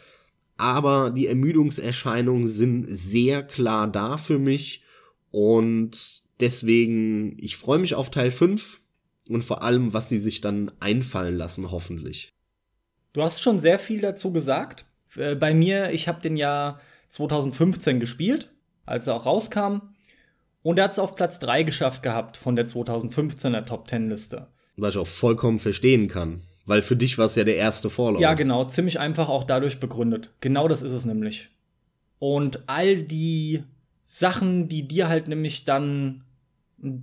Aber 0.57 1.09
die 1.09 1.27
Ermüdungserscheinungen 1.27 2.47
sind 2.47 2.85
sehr 2.85 3.43
klar 3.43 3.87
da 3.87 4.17
für 4.17 4.39
mich. 4.39 4.83
Und 5.31 6.21
deswegen, 6.39 7.37
ich 7.39 7.57
freue 7.57 7.79
mich 7.79 7.95
auf 7.95 8.11
Teil 8.11 8.29
5 8.29 8.81
und 9.29 9.43
vor 9.43 9.63
allem, 9.63 9.93
was 9.93 10.09
sie 10.09 10.19
sich 10.19 10.41
dann 10.41 10.71
einfallen 10.79 11.37
lassen, 11.37 11.71
hoffentlich. 11.71 12.33
Du 13.13 13.21
hast 13.21 13.41
schon 13.41 13.59
sehr 13.59 13.79
viel 13.79 14.01
dazu 14.01 14.33
gesagt. 14.33 14.85
Äh, 15.15 15.35
bei 15.35 15.53
mir, 15.53 15.91
ich 15.91 16.07
habe 16.07 16.21
den 16.21 16.35
Jahr 16.35 16.79
2015 17.09 17.99
gespielt, 17.99 18.51
als 18.85 19.07
er 19.07 19.15
auch 19.15 19.25
rauskam. 19.25 19.93
Und 20.61 20.77
er 20.77 20.85
hat 20.85 20.91
es 20.91 20.99
auf 20.99 21.15
Platz 21.15 21.39
3 21.39 21.63
geschafft 21.63 22.03
gehabt 22.03 22.37
von 22.37 22.55
der 22.55 22.67
2015er 22.67 23.65
Top 23.65 23.87
10 23.87 24.09
Liste. 24.09 24.47
Was 24.77 24.95
ich 24.95 25.01
auch 25.01 25.07
vollkommen 25.07 25.59
verstehen 25.59 26.07
kann. 26.07 26.41
Weil 26.65 26.81
für 26.81 26.95
dich 26.95 27.17
war 27.17 27.25
es 27.25 27.35
ja 27.35 27.43
der 27.43 27.57
erste 27.57 27.89
Fallout. 27.89 28.21
Ja, 28.21 28.33
genau. 28.33 28.65
Ziemlich 28.65 28.99
einfach 28.99 29.29
auch 29.29 29.43
dadurch 29.43 29.79
begründet. 29.79 30.31
Genau 30.39 30.67
das 30.67 30.81
ist 30.81 30.93
es 30.93 31.05
nämlich. 31.05 31.49
Und 32.19 32.63
all 32.67 33.03
die 33.03 33.63
Sachen, 34.03 34.69
die 34.69 34.87
dir 34.87 35.09
halt 35.09 35.27
nämlich 35.27 35.65
dann, 35.65 36.23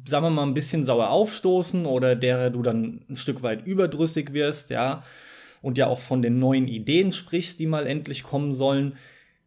sagen 0.07 0.25
wir 0.25 0.31
mal, 0.31 0.45
ein 0.45 0.55
bisschen 0.55 0.85
sauer 0.85 1.11
aufstoßen 1.11 1.85
oder 1.85 2.17
derer 2.17 2.51
du 2.51 2.63
dann 2.63 3.03
ein 3.09 3.17
Stück 3.17 3.43
weit 3.43 3.67
überdrüssig 3.67 4.33
wirst, 4.33 4.71
ja, 4.71 5.03
und 5.63 5.77
ja 5.77 5.89
auch 5.89 6.01
von 6.01 6.23
den 6.23 6.39
neuen 6.39 6.69
Ideen 6.69 7.13
sprichst, 7.13 7.61
die 7.61 7.67
mal 7.67 7.87
endlich 7.87 8.23
kommen 8.23 8.53
sollen. 8.53 8.97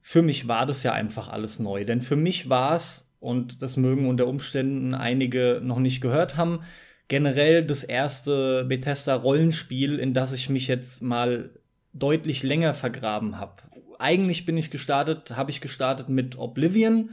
Für 0.01 0.21
mich 0.21 0.47
war 0.47 0.67
das 0.67 0.83
ja 0.83 0.93
einfach 0.93 1.29
alles 1.29 1.59
neu. 1.59 1.85
Denn 1.85 2.01
für 2.01 2.15
mich 2.15 2.49
war 2.49 2.75
es, 2.75 3.09
und 3.19 3.63
das 3.63 3.77
mögen 3.77 4.07
unter 4.07 4.27
Umständen 4.27 4.93
einige 4.93 5.59
noch 5.63 5.79
nicht 5.79 6.01
gehört 6.01 6.37
haben, 6.37 6.59
generell 7.07 7.63
das 7.63 7.83
erste 7.83 8.65
Bethesda-Rollenspiel, 8.65 9.99
in 9.99 10.13
das 10.13 10.33
ich 10.33 10.49
mich 10.49 10.67
jetzt 10.67 11.01
mal 11.01 11.49
deutlich 11.93 12.43
länger 12.43 12.73
vergraben 12.73 13.39
habe. 13.39 13.63
Eigentlich 13.99 14.45
bin 14.45 14.57
ich 14.57 14.71
gestartet, 14.71 15.35
habe 15.35 15.51
ich 15.51 15.61
gestartet 15.61 16.09
mit 16.09 16.37
Oblivion. 16.37 17.11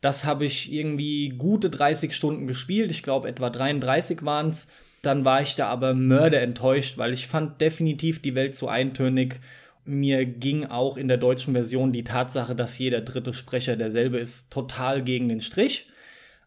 Das 0.00 0.24
habe 0.24 0.44
ich 0.44 0.72
irgendwie 0.72 1.30
gute 1.30 1.70
30 1.70 2.14
Stunden 2.14 2.46
gespielt. 2.46 2.90
Ich 2.90 3.02
glaube, 3.02 3.28
etwa 3.28 3.50
33 3.50 4.24
waren 4.24 4.50
es. 4.50 4.68
Dann 5.02 5.24
war 5.24 5.40
ich 5.40 5.56
da 5.56 5.68
aber 5.68 5.94
mörderenttäuscht, 5.94 6.98
weil 6.98 7.12
ich 7.12 7.26
fand 7.26 7.60
definitiv 7.60 8.20
die 8.22 8.34
Welt 8.34 8.54
zu 8.54 8.68
eintönig. 8.68 9.40
Mir 9.84 10.24
ging 10.24 10.66
auch 10.66 10.96
in 10.96 11.08
der 11.08 11.16
deutschen 11.16 11.54
Version 11.54 11.92
die 11.92 12.04
Tatsache, 12.04 12.54
dass 12.54 12.78
jeder 12.78 13.00
dritte 13.00 13.32
Sprecher 13.32 13.76
derselbe 13.76 14.18
ist, 14.18 14.50
total 14.50 15.02
gegen 15.02 15.28
den 15.28 15.40
Strich. 15.40 15.88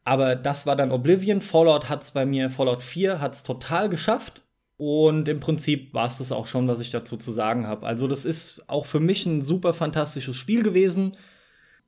Aber 0.10 0.36
das 0.36 0.66
war 0.66 0.76
dann 0.76 0.92
Oblivion. 0.92 1.40
Fallout 1.40 1.88
hat 1.88 2.02
es 2.02 2.10
bei 2.10 2.26
mir, 2.26 2.50
Fallout 2.50 2.82
4 2.82 3.22
hat 3.22 3.36
es 3.36 3.44
total 3.44 3.90
geschafft. 3.90 4.42
Und 4.76 5.30
im 5.30 5.40
Prinzip 5.40 5.94
war 5.94 6.08
es 6.08 6.18
das 6.18 6.32
auch 6.32 6.48
schon, 6.48 6.68
was 6.68 6.80
ich 6.80 6.90
dazu 6.90 7.16
zu 7.16 7.32
sagen 7.32 7.68
habe. 7.68 7.86
Also, 7.86 8.08
das 8.08 8.26
ist 8.26 8.68
auch 8.68 8.88
für 8.88 9.00
mich 9.00 9.28
ein 9.28 9.44
super 9.44 9.72
fantastisches 9.72 10.36
Spiel 10.36 10.64
gewesen. 10.64 11.12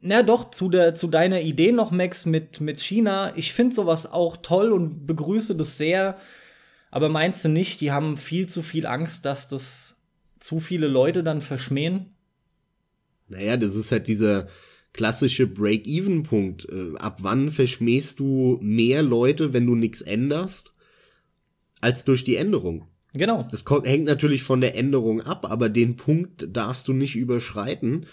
Na 0.01 0.21
doch, 0.21 0.51
zu, 0.51 0.69
der, 0.69 0.93
zu 0.93 1.07
deiner 1.07 1.41
Idee 1.41 1.71
noch, 1.71 1.89
Max, 1.89 2.27
mit, 2.27 2.61
mit 2.61 2.79
China. 2.79 3.33
Ich 3.35 3.53
finde 3.53 3.73
sowas 3.73 4.05
auch 4.05 4.37
toll 4.37 4.71
und 4.71 5.07
begrüße 5.07 5.55
das 5.55 5.79
sehr. 5.79 6.15
Aber 6.91 7.09
meinst 7.09 7.43
du 7.43 7.49
nicht, 7.49 7.81
die 7.81 7.91
haben 7.91 8.17
viel 8.17 8.47
zu 8.47 8.61
viel 8.61 8.85
Angst, 8.85 9.25
dass 9.25 9.47
das 9.47 9.97
zu 10.39 10.59
viele 10.59 10.85
Leute 10.87 11.23
dann 11.23 11.41
verschmähen? 11.41 12.13
Naja, 13.29 13.57
das 13.57 13.75
ist 13.75 13.91
halt 13.91 14.05
dieser, 14.05 14.45
klassische 14.93 15.47
Break-Even-Punkt. 15.47 16.67
Äh, 16.69 16.97
ab 16.97 17.19
wann 17.21 17.51
verschmähst 17.51 18.19
du 18.19 18.59
mehr 18.61 19.03
Leute, 19.03 19.53
wenn 19.53 19.65
du 19.65 19.75
nichts 19.75 20.01
änderst, 20.01 20.73
als 21.79 22.03
durch 22.05 22.23
die 22.23 22.35
Änderung? 22.35 22.87
Genau. 23.13 23.47
Das 23.49 23.63
hängt 23.83 24.05
natürlich 24.05 24.43
von 24.43 24.61
der 24.61 24.75
Änderung 24.75 25.21
ab, 25.21 25.49
aber 25.49 25.69
den 25.69 25.97
Punkt 25.97 26.47
darfst 26.51 26.87
du 26.87 26.93
nicht 26.93 27.15
überschreiten. 27.15 28.05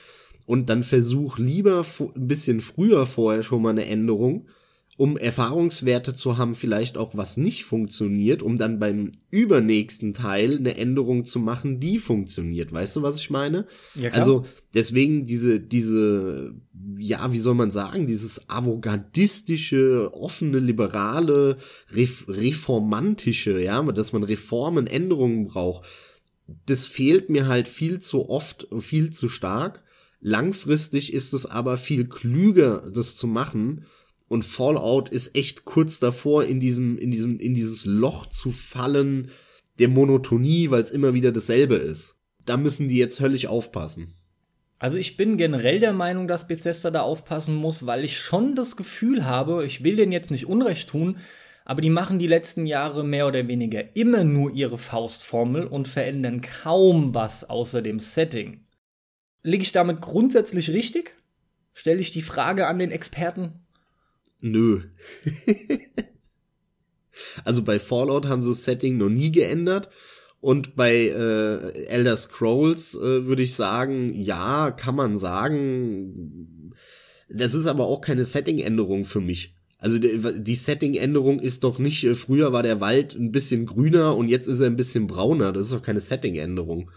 Und 0.47 0.71
dann 0.71 0.83
versuch 0.83 1.39
lieber 1.39 1.85
ein 2.17 2.27
bisschen 2.27 2.61
früher 2.61 3.07
vorher 3.07 3.43
schon 3.43 3.63
mal 3.63 3.71
eine 3.71 3.87
Änderung, 3.87 4.49
um 4.99 5.17
Erfahrungswerte 5.17 6.13
zu 6.13 6.39
haben, 6.39 6.57
vielleicht 6.57 6.99
auch 6.99 7.17
was 7.17 7.37
nicht 7.37 7.65
funktioniert, 7.65 8.43
um 8.43 8.59
dann 8.59 8.81
beim 8.81 9.13
übernächsten 9.31 10.13
Teil 10.13 10.57
eine 10.57 10.77
Änderung 10.77 11.25
zu 11.25 11.39
machen, 11.39 11.79
die 11.79 11.99
funktioniert. 11.99 12.73
Weißt 12.73 12.97
du, 12.97 13.03
was 13.03 13.15
ich 13.15 13.31
meine? 13.31 13.69
Ja, 13.95 14.11
klar. 14.11 14.21
Also 14.21 14.45
deswegen 14.75 15.25
diese, 15.25 15.61
diese, 15.61 16.53
ja, 16.99 17.33
wie 17.33 17.39
soll 17.39 17.55
man 17.55 17.71
sagen, 17.71 18.09
dieses 18.09 18.51
avantgardistische, 18.51 20.11
offene, 20.15 20.59
liberale, 20.59 21.59
reformantische, 21.95 23.63
ja, 23.63 23.81
dass 23.93 24.13
man 24.13 24.25
Reformen, 24.25 24.89
Änderungen 24.89 25.45
braucht. 25.45 25.87
Das 26.67 26.87
fehlt 26.87 27.31
mir 27.31 27.47
halt 27.47 27.69
viel 27.69 28.01
zu 28.01 28.29
oft 28.29 28.65
und 28.65 28.83
viel 28.83 29.11
zu 29.11 29.29
stark. 29.29 29.85
Langfristig 30.21 31.13
ist 31.13 31.35
es 31.35 31.47
aber 31.47 31.77
viel 31.77 32.09
klüger, 32.09 32.83
das 32.93 33.15
zu 33.15 33.29
machen, 33.29 33.85
und 34.29 34.45
Fallout 34.45 35.09
ist 35.09 35.35
echt 35.35 35.65
kurz 35.65 35.99
davor, 35.99 36.45
in 36.45 36.61
diesem, 36.61 36.99
in 36.99 37.11
diesem, 37.11 37.39
in 37.39 37.55
dieses 37.55 37.85
Loch 37.87 38.27
zu 38.27 38.53
fallen 38.53 39.31
der 39.79 39.89
Monotonie, 39.89 40.71
weil 40.71 40.83
es 40.83 40.91
immer 40.91 41.15
wieder 41.15 41.33
dasselbe 41.33 41.77
ist. 41.77 42.17
Da 42.45 42.57
müssen 42.57 42.89
die 42.89 42.99
jetzt 42.99 43.21
höllisch 43.21 43.47
aufpassen. 43.47 44.15
Also 44.79 44.97
ich 44.97 45.17
bin 45.17 45.37
generell 45.37 45.81
der 45.81 45.93
Meinung, 45.93 46.29
dass 46.29 46.47
Bethesda 46.47 46.91
da 46.91 47.01
aufpassen 47.01 47.57
muss, 47.57 47.87
weil 47.87 48.05
ich 48.05 48.19
schon 48.19 48.55
das 48.55 48.77
Gefühl 48.77 49.25
habe, 49.25 49.65
ich 49.65 49.83
will 49.83 49.97
denen 49.97 50.13
jetzt 50.13 50.31
nicht 50.31 50.47
Unrecht 50.47 50.89
tun, 50.91 51.19
aber 51.65 51.81
die 51.81 51.91
machen 51.91 52.19
die 52.19 52.29
letzten 52.29 52.67
Jahre 52.67 53.05
mehr 53.05 53.27
oder 53.27 53.49
weniger 53.49 53.97
immer 53.97 54.25
nur 54.25 54.53
ihre 54.53 54.79
Faustformel 54.79 55.67
und 55.67 55.89
verändern 55.89 56.41
kaum 56.41 57.15
was 57.15 57.45
außer 57.49 57.83
dem 57.83 57.99
Setting. 57.99 58.65
Liege 59.43 59.63
ich 59.63 59.73
damit 59.73 60.01
grundsätzlich 60.01 60.71
richtig? 60.71 61.15
Stelle 61.75 62.01
ich 62.01 62.13
die 62.13 62.23
Frage 62.23 62.67
an 62.67 62.79
den 62.79 62.91
Experten? 62.91 63.67
Nö. 64.41 64.81
also 67.45 67.63
bei 67.63 67.79
Fallout 67.79 68.27
haben 68.27 68.43
sie 68.43 68.51
das 68.51 68.65
Setting 68.65 68.97
noch 68.97 69.09
nie 69.09 69.33
geändert. 69.33 69.89
Und 70.41 70.77
bei 70.77 71.09
äh, 71.09 71.87
Elder 71.87 72.17
Scrolls 72.17 72.95
äh, 72.95 73.27
würde 73.27 73.43
ich 73.43 73.55
sagen, 73.55 74.15
ja, 74.15 74.71
kann 74.71 74.95
man 74.95 75.17
sagen. 75.17 76.73
Das 77.29 77.55
ist 77.55 77.67
aber 77.67 77.87
auch 77.87 78.01
keine 78.01 78.25
Setting-Änderung 78.25 79.05
für 79.05 79.21
mich. 79.21 79.55
Also 79.79 79.99
die, 79.99 80.21
die 80.43 80.55
Setting-Änderung 80.55 81.41
ist 81.41 81.65
doch 81.65 81.79
nicht, 81.79 82.05
äh, 82.05 82.15
früher 82.15 82.53
war 82.53 82.63
der 82.63 82.81
Wald 82.81 83.15
ein 83.15 83.33
bisschen 83.33 83.67
grüner 83.67 84.17
und 84.17 84.29
jetzt 84.29 84.47
ist 84.47 84.61
er 84.61 84.67
ein 84.67 84.77
bisschen 84.77 85.09
brauner. 85.09 85.53
Das 85.53 85.67
ist 85.67 85.73
doch 85.73 85.83
keine 85.83 86.01
Setting-Änderung. 86.01 86.91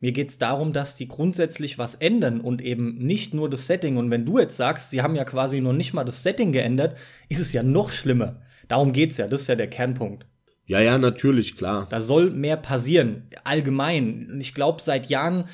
Mir 0.00 0.12
geht 0.12 0.30
es 0.30 0.38
darum, 0.38 0.72
dass 0.72 0.96
die 0.96 1.08
grundsätzlich 1.08 1.78
was 1.78 1.94
ändern 1.94 2.40
und 2.40 2.62
eben 2.62 2.96
nicht 2.96 3.34
nur 3.34 3.50
das 3.50 3.66
Setting. 3.66 3.98
Und 3.98 4.10
wenn 4.10 4.24
du 4.24 4.38
jetzt 4.38 4.56
sagst, 4.56 4.90
sie 4.90 5.02
haben 5.02 5.14
ja 5.14 5.24
quasi 5.24 5.60
noch 5.60 5.74
nicht 5.74 5.92
mal 5.92 6.04
das 6.04 6.22
Setting 6.22 6.52
geändert, 6.52 6.96
ist 7.28 7.40
es 7.40 7.52
ja 7.52 7.62
noch 7.62 7.90
schlimmer. 7.90 8.40
Darum 8.66 8.92
geht's 8.92 9.18
ja, 9.18 9.28
das 9.28 9.42
ist 9.42 9.48
ja 9.48 9.56
der 9.56 9.68
Kernpunkt. 9.68 10.26
Ja, 10.64 10.80
ja, 10.80 10.96
natürlich, 10.96 11.56
klar. 11.56 11.86
Da 11.90 12.00
soll 12.00 12.30
mehr 12.30 12.56
passieren, 12.56 13.28
allgemein. 13.44 14.30
Und 14.30 14.40
ich 14.40 14.54
glaube, 14.54 14.80
seit 14.80 15.10
Jahren 15.10 15.44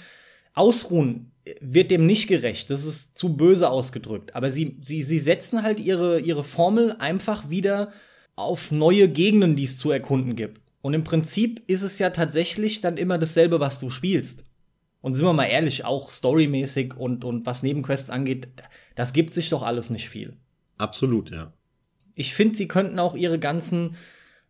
ausruhen 0.53 1.33
wird 1.61 1.91
dem 1.91 2.07
nicht 2.07 2.29
gerecht. 2.29 2.71
Das 2.71 2.85
ist 2.85 3.17
zu 3.17 3.37
böse 3.37 3.71
ausgedrückt. 3.71 4.37
Aber 4.37 4.51
sie, 4.51 4.79
sie, 4.85 5.03
sie 5.03 5.19
setzen 5.19 5.63
halt 5.63 5.81
ihre, 5.81 6.21
ihre 6.21 6.43
Formel 6.43 6.97
einfach 6.99 7.51
wieder 7.51 7.93
auf 8.37 8.71
neue 8.71 9.09
Gegenden, 9.09 9.57
die 9.57 9.65
es 9.65 9.79
zu 9.79 9.91
erkunden 9.91 10.37
gibt. 10.37 10.61
Und 10.83 10.95
im 10.95 11.05
Prinzip 11.05 11.63
ist 11.67 11.83
es 11.83 11.99
ja 11.99 12.11
tatsächlich 12.11 12.81
dann 12.81 12.97
immer 12.97 13.19
dasselbe, 13.19 13.61
was 13.61 13.79
du 13.79 13.91
spielst. 13.91 14.45
Und 15.01 15.15
sind 15.15 15.25
wir 15.25 15.33
mal 15.33 15.45
ehrlich, 15.45 15.85
auch 15.85 16.11
storymäßig 16.11 16.97
und, 16.97 17.25
und 17.25 17.47
was 17.47 17.63
Nebenquests 17.63 18.11
angeht, 18.11 18.49
das 18.95 19.13
gibt 19.13 19.35
sich 19.35 19.49
doch 19.49 19.63
alles 19.63 19.91
nicht 19.91 20.09
viel. 20.09 20.35
Absolut, 20.79 21.31
ja. 21.31 21.53
Ich 22.15 22.35
finde, 22.35 22.57
sie 22.57 22.67
könnten 22.67 22.99
auch 22.99 23.15
ihre 23.15 23.39
ganzen 23.39 23.97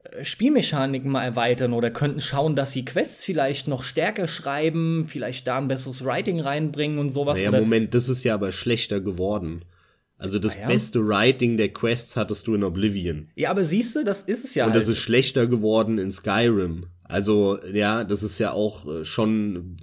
äh, 0.04 0.24
Spielmechaniken 0.24 1.10
mal 1.10 1.24
erweitern 1.24 1.72
oder 1.72 1.90
könnten 1.90 2.20
schauen, 2.20 2.56
dass 2.56 2.72
sie 2.72 2.84
Quests 2.84 3.24
vielleicht 3.24 3.68
noch 3.68 3.82
stärker 3.82 4.28
schreiben, 4.28 5.06
vielleicht 5.08 5.46
da 5.46 5.58
ein 5.58 5.68
besseres 5.68 6.04
Writing 6.04 6.40
reinbringen 6.40 6.98
und 6.98 7.10
sowas. 7.10 7.38
Naja, 7.38 7.50
oder 7.50 7.60
Moment, 7.60 7.92
das 7.94 8.08
ist 8.08 8.24
ja 8.24 8.34
aber 8.34 8.52
schlechter 8.52 9.00
geworden. 9.00 9.64
Also 10.18 10.38
das 10.38 10.56
Ah 10.56 10.60
ja? 10.60 10.66
beste 10.66 11.06
Writing 11.06 11.56
der 11.56 11.68
Quests 11.72 12.16
hattest 12.16 12.46
du 12.46 12.54
in 12.54 12.64
Oblivion. 12.64 13.28
ja, 13.34 13.50
aber 13.50 13.64
siehst 13.64 13.96
du, 13.96 14.04
das 14.04 14.22
ist 14.22 14.44
es 14.44 14.54
ja. 14.54 14.64
Und 14.64 14.72
halt. 14.72 14.80
das 14.80 14.88
ist 14.88 14.98
schlechter 14.98 15.46
geworden 15.46 15.98
in 15.98 16.10
Skyrim. 16.10 16.86
Also, 17.04 17.58
ja, 17.72 18.02
das 18.02 18.22
ist 18.22 18.38
ja 18.38 18.52
auch 18.52 18.86
äh, 18.86 19.04
schon, 19.04 19.76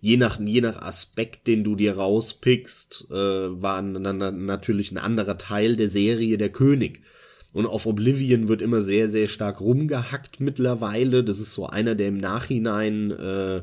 je 0.00 0.16
nach, 0.16 0.40
je 0.40 0.60
nach 0.60 0.82
Aspekt, 0.82 1.46
den 1.46 1.62
du 1.64 1.76
dir 1.76 1.96
rauspickst, 1.96 3.08
äh, 3.10 3.14
war 3.14 3.80
na, 3.82 4.12
na, 4.12 4.30
natürlich 4.30 4.90
ein 4.90 4.98
anderer 4.98 5.38
Teil 5.38 5.76
der 5.76 5.88
Serie 5.88 6.38
der 6.38 6.50
König. 6.50 7.02
Und 7.52 7.66
auf 7.66 7.86
Oblivion 7.86 8.48
wird 8.48 8.62
immer 8.62 8.82
sehr, 8.82 9.08
sehr 9.08 9.26
stark 9.26 9.60
rumgehackt 9.60 10.40
mittlerweile. 10.40 11.24
Das 11.24 11.38
ist 11.38 11.54
so 11.54 11.66
einer, 11.66 11.94
der 11.94 12.08
im 12.08 12.18
Nachhinein, 12.18 13.10
äh, 13.10 13.62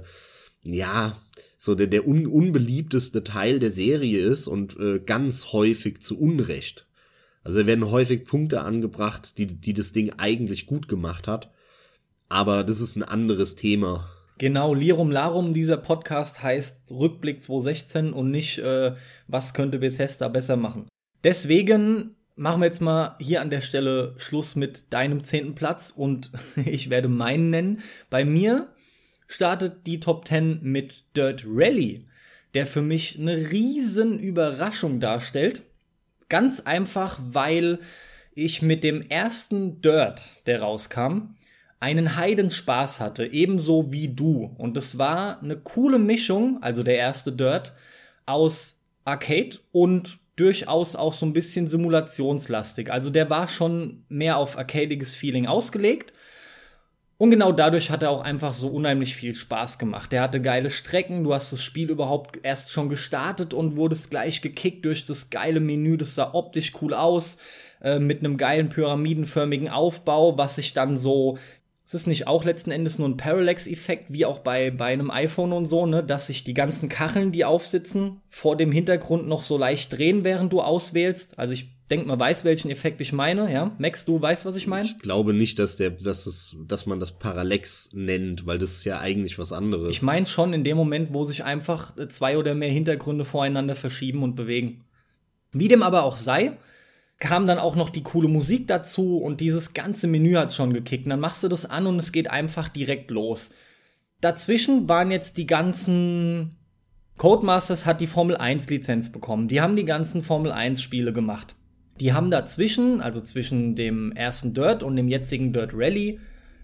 ja, 0.63 1.17
so 1.65 1.75
der, 1.75 1.87
der 1.87 2.07
un, 2.07 2.27
unbeliebteste 2.27 3.23
Teil 3.23 3.59
der 3.59 3.71
Serie 3.71 4.19
ist 4.19 4.47
und 4.47 4.79
äh, 4.79 4.99
ganz 4.99 5.51
häufig 5.51 6.01
zu 6.01 6.17
Unrecht. 6.17 6.87
Also 7.43 7.65
werden 7.67 7.91
häufig 7.91 8.23
Punkte 8.23 8.61
angebracht, 8.61 9.37
die, 9.37 9.47
die 9.47 9.73
das 9.73 9.91
Ding 9.91 10.13
eigentlich 10.17 10.65
gut 10.65 10.87
gemacht 10.87 11.27
hat. 11.27 11.51
Aber 12.29 12.63
das 12.63 12.81
ist 12.81 12.95
ein 12.95 13.03
anderes 13.03 13.55
Thema. 13.55 14.07
Genau, 14.37 14.73
Lirum 14.73 15.11
Larum, 15.11 15.53
dieser 15.53 15.77
Podcast 15.77 16.43
heißt 16.43 16.91
Rückblick 16.91 17.43
2016 17.43 18.13
und 18.13 18.31
nicht, 18.31 18.59
äh, 18.59 18.95
was 19.27 19.53
könnte 19.53 19.79
Bethesda 19.79 20.27
besser 20.27 20.57
machen. 20.57 20.87
Deswegen 21.23 22.15
machen 22.35 22.61
wir 22.61 22.65
jetzt 22.65 22.81
mal 22.81 23.15
hier 23.19 23.41
an 23.41 23.49
der 23.49 23.61
Stelle 23.61 24.13
Schluss 24.17 24.55
mit 24.55 24.91
deinem 24.91 25.23
zehnten 25.23 25.55
Platz 25.55 25.93
und 25.95 26.31
ich 26.65 26.89
werde 26.89 27.07
meinen 27.07 27.49
nennen. 27.49 27.79
Bei 28.09 28.25
mir 28.25 28.74
startet 29.27 29.87
die 29.87 29.99
Top 29.99 30.27
10 30.27 30.59
mit 30.61 31.15
Dirt 31.15 31.43
Rally, 31.47 32.05
der 32.53 32.65
für 32.65 32.81
mich 32.81 33.19
eine 33.19 33.51
riesen 33.51 34.19
Überraschung 34.19 34.99
darstellt. 34.99 35.63
Ganz 36.29 36.61
einfach, 36.61 37.19
weil 37.23 37.79
ich 38.33 38.61
mit 38.61 38.83
dem 38.83 39.01
ersten 39.01 39.81
Dirt, 39.81 40.45
der 40.47 40.61
rauskam, 40.61 41.35
einen 41.79 42.15
Heidenspaß 42.15 42.99
hatte, 42.99 43.25
ebenso 43.25 43.91
wie 43.91 44.09
du. 44.09 44.55
Und 44.57 44.77
es 44.77 44.97
war 44.97 45.41
eine 45.41 45.57
coole 45.57 45.99
Mischung, 45.99 46.61
also 46.61 46.83
der 46.83 46.97
erste 46.97 47.31
Dirt, 47.31 47.73
aus 48.25 48.79
Arcade 49.03 49.59
und 49.71 50.19
durchaus 50.35 50.95
auch 50.95 51.13
so 51.13 51.25
ein 51.25 51.33
bisschen 51.33 51.67
simulationslastig. 51.67 52.91
Also 52.91 53.09
der 53.09 53.29
war 53.29 53.47
schon 53.47 54.03
mehr 54.09 54.37
auf 54.37 54.57
arcadiges 54.57 55.15
Feeling 55.15 55.45
ausgelegt. 55.45 56.13
Und 57.17 57.31
genau 57.31 57.53
dadurch 57.53 57.91
hat 57.91 58.03
er 58.03 58.09
auch 58.09 58.21
einfach 58.21 58.53
so 58.53 58.67
unheimlich 58.67 59.15
viel 59.15 59.33
Spaß 59.33 59.79
gemacht. 59.79 60.11
Der 60.11 60.21
hatte 60.21 60.41
geile 60.41 60.69
Strecken, 60.69 61.23
du 61.23 61.33
hast 61.33 61.53
das 61.53 61.63
Spiel 61.63 61.89
überhaupt 61.89 62.39
erst 62.43 62.71
schon 62.71 62.89
gestartet 62.89 63.53
und 63.53 63.77
wurdest 63.77 64.09
gleich 64.09 64.41
gekickt 64.41 64.83
durch 64.83 65.05
das 65.05 65.29
geile 65.29 65.61
Menü, 65.61 65.97
das 65.97 66.15
sah 66.15 66.33
optisch 66.33 66.73
cool 66.81 66.93
aus, 66.93 67.37
äh, 67.81 67.99
mit 67.99 68.19
einem 68.19 68.35
geilen 68.35 68.67
pyramidenförmigen 68.67 69.69
Aufbau, 69.69 70.37
was 70.37 70.55
sich 70.55 70.73
dann 70.73 70.97
so 70.97 71.37
es 71.85 71.93
ist 71.93 72.07
nicht 72.07 72.25
auch 72.25 72.43
letzten 72.43 72.71
Endes 72.71 72.97
nur 72.97 73.07
ein 73.07 73.15
Parallax-Effekt, 73.15 74.05
wie 74.09 74.25
auch 74.25 74.39
bei, 74.39 74.71
bei 74.71 74.85
einem 74.85 75.11
iPhone 75.11 75.53
und 75.53 75.65
so, 75.65 75.85
ne, 75.85 76.03
dass 76.03 76.25
sich 76.25 76.43
die 76.43 76.55
ganzen 76.55 76.89
Kacheln, 76.89 77.31
die 77.31 77.45
aufsitzen, 77.45 78.21
vor 78.27 78.57
dem 78.57 78.71
Hintergrund 78.71 79.27
noch 79.27 79.43
so 79.43 79.55
leicht 79.55 79.95
drehen, 79.95 80.23
während 80.23 80.51
du 80.51 80.61
auswählst. 80.61 81.37
Also 81.37 81.53
ich 81.53 81.69
denke, 81.91 82.07
man 82.07 82.19
weiß, 82.19 82.43
welchen 82.43 82.71
Effekt 82.71 83.01
ich 83.01 83.13
meine, 83.13 83.53
ja. 83.53 83.71
Max, 83.77 84.03
du 84.03 84.19
weißt, 84.19 84.47
was 84.47 84.55
ich 84.55 84.65
meine? 84.65 84.87
Ich 84.87 84.97
glaube 84.97 85.35
nicht, 85.35 85.59
dass 85.59 85.75
der, 85.75 85.91
dass 85.91 86.25
es, 86.25 86.57
dass 86.67 86.87
man 86.87 86.99
das 86.99 87.19
Parallax 87.19 87.91
nennt, 87.93 88.47
weil 88.47 88.57
das 88.57 88.77
ist 88.77 88.85
ja 88.85 88.99
eigentlich 88.99 89.37
was 89.37 89.53
anderes. 89.53 89.95
Ich 89.95 90.01
meine 90.01 90.25
schon 90.25 90.53
in 90.53 90.63
dem 90.63 90.77
Moment, 90.77 91.13
wo 91.13 91.23
sich 91.23 91.43
einfach 91.43 91.95
äh, 91.97 92.07
zwei 92.07 92.39
oder 92.39 92.55
mehr 92.55 92.71
Hintergründe 92.71 93.25
voreinander 93.25 93.75
verschieben 93.75 94.23
und 94.23 94.35
bewegen. 94.35 94.83
Wie 95.51 95.67
dem 95.67 95.83
aber 95.83 96.03
auch 96.03 96.15
sei, 96.15 96.53
kam 97.19 97.47
dann 97.47 97.59
auch 97.59 97.75
noch 97.75 97.89
die 97.89 98.03
coole 98.03 98.27
Musik 98.27 98.67
dazu 98.67 99.17
und 99.17 99.41
dieses 99.41 99.73
ganze 99.73 100.07
Menü 100.07 100.33
hat 100.35 100.53
schon 100.53 100.73
gekickt. 100.73 101.05
Und 101.05 101.11
dann 101.11 101.19
machst 101.19 101.43
du 101.43 101.47
das 101.47 101.65
an 101.65 101.87
und 101.87 101.97
es 101.97 102.11
geht 102.11 102.29
einfach 102.29 102.69
direkt 102.69 103.11
los. 103.11 103.51
Dazwischen 104.21 104.89
waren 104.89 105.11
jetzt 105.11 105.37
die 105.37 105.47
ganzen 105.47 106.55
Codemasters 107.17 107.85
hat 107.85 108.01
die 108.01 108.07
Formel 108.07 108.35
1 108.35 108.69
Lizenz 108.69 109.09
bekommen. 109.09 109.47
Die 109.47 109.61
haben 109.61 109.77
die 109.77 109.85
ganzen 109.85 110.21
Formel 110.21 110.51
1 110.51 110.81
Spiele 110.81 111.13
gemacht. 111.13 111.55
Die 112.01 112.11
haben 112.11 112.29
dazwischen, 112.29 112.99
also 112.99 113.21
zwischen 113.21 113.75
dem 113.75 114.11
ersten 114.11 114.53
Dirt 114.53 114.83
und 114.83 114.97
dem 114.97 115.07
jetzigen 115.07 115.53
Dirt 115.53 115.71
Rally, 115.73 116.19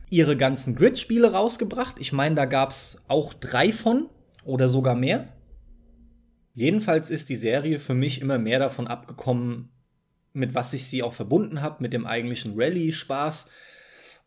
ihre 0.10 0.36
ganzen 0.36 0.76
Grid-Spiele 0.76 1.32
rausgebracht. 1.32 1.96
Ich 2.00 2.12
meine, 2.12 2.36
da 2.36 2.44
gab's 2.44 2.98
auch 3.08 3.34
drei 3.34 3.72
von 3.72 4.10
oder 4.44 4.68
sogar 4.68 4.96
mehr. 4.96 5.30
Jedenfalls 6.54 7.10
ist 7.10 7.30
die 7.30 7.38
Serie 7.38 7.80
für 7.80 7.94
mich 7.94 8.20
immer 8.20 8.38
mehr 8.38 8.60
davon 8.60 8.88
abgekommen, 8.88 9.70
mit 10.34 10.56
was 10.56 10.74
ich 10.74 10.88
sie 10.88 11.04
auch 11.04 11.14
verbunden 11.14 11.62
habe, 11.62 11.82
mit 11.82 11.94
dem 11.94 12.06
eigentlichen 12.06 12.54
Rallye-Spaß. 12.56 13.48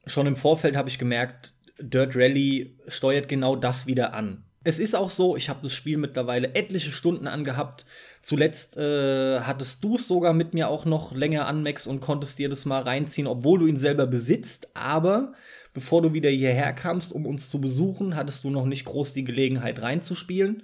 Schon 0.06 0.26
im 0.26 0.36
Vorfeld 0.36 0.76
habe 0.76 0.88
ich 0.88 0.98
gemerkt, 0.98 1.54
Dirt 1.78 2.14
Rally 2.16 2.76
steuert 2.88 3.28
genau 3.28 3.56
das 3.56 3.86
wieder 3.86 4.14
an. 4.14 4.44
Es 4.66 4.78
ist 4.78 4.94
auch 4.94 5.10
so, 5.10 5.36
ich 5.36 5.50
habe 5.50 5.60
das 5.62 5.74
Spiel 5.74 5.98
mittlerweile 5.98 6.54
etliche 6.54 6.90
Stunden 6.90 7.26
angehabt. 7.26 7.84
Zuletzt 8.22 8.78
äh, 8.78 9.40
hattest 9.40 9.84
du 9.84 9.96
es 9.96 10.08
sogar 10.08 10.32
mit 10.32 10.54
mir 10.54 10.68
auch 10.68 10.86
noch 10.86 11.12
länger 11.12 11.46
an, 11.46 11.62
Max, 11.62 11.86
und 11.86 12.00
konntest 12.00 12.38
dir 12.38 12.48
das 12.48 12.64
mal 12.64 12.80
reinziehen, 12.80 13.26
obwohl 13.26 13.58
du 13.58 13.66
ihn 13.66 13.76
selber 13.76 14.06
besitzt. 14.06 14.68
Aber 14.72 15.34
bevor 15.74 16.00
du 16.00 16.14
wieder 16.14 16.30
hierher 16.30 16.72
kamst, 16.72 17.12
um 17.12 17.26
uns 17.26 17.50
zu 17.50 17.60
besuchen, 17.60 18.16
hattest 18.16 18.42
du 18.44 18.50
noch 18.50 18.64
nicht 18.64 18.86
groß 18.86 19.12
die 19.12 19.24
Gelegenheit 19.24 19.82
reinzuspielen. 19.82 20.62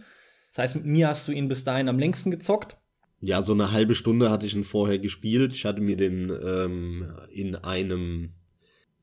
Das 0.48 0.58
heißt, 0.58 0.76
mit 0.76 0.86
mir 0.86 1.08
hast 1.08 1.28
du 1.28 1.32
ihn 1.32 1.48
bis 1.48 1.64
dahin 1.64 1.90
am 1.90 1.98
längsten 1.98 2.30
gezockt. 2.30 2.78
Ja, 3.20 3.42
so 3.42 3.52
eine 3.52 3.72
halbe 3.72 3.94
Stunde 3.94 4.30
hatte 4.30 4.46
ich 4.46 4.54
ihn 4.54 4.64
vorher 4.64 4.98
gespielt. 4.98 5.52
Ich 5.52 5.66
hatte 5.66 5.82
mir 5.82 5.96
den 5.96 6.32
ähm, 6.42 7.06
in 7.30 7.54
einem, 7.54 8.30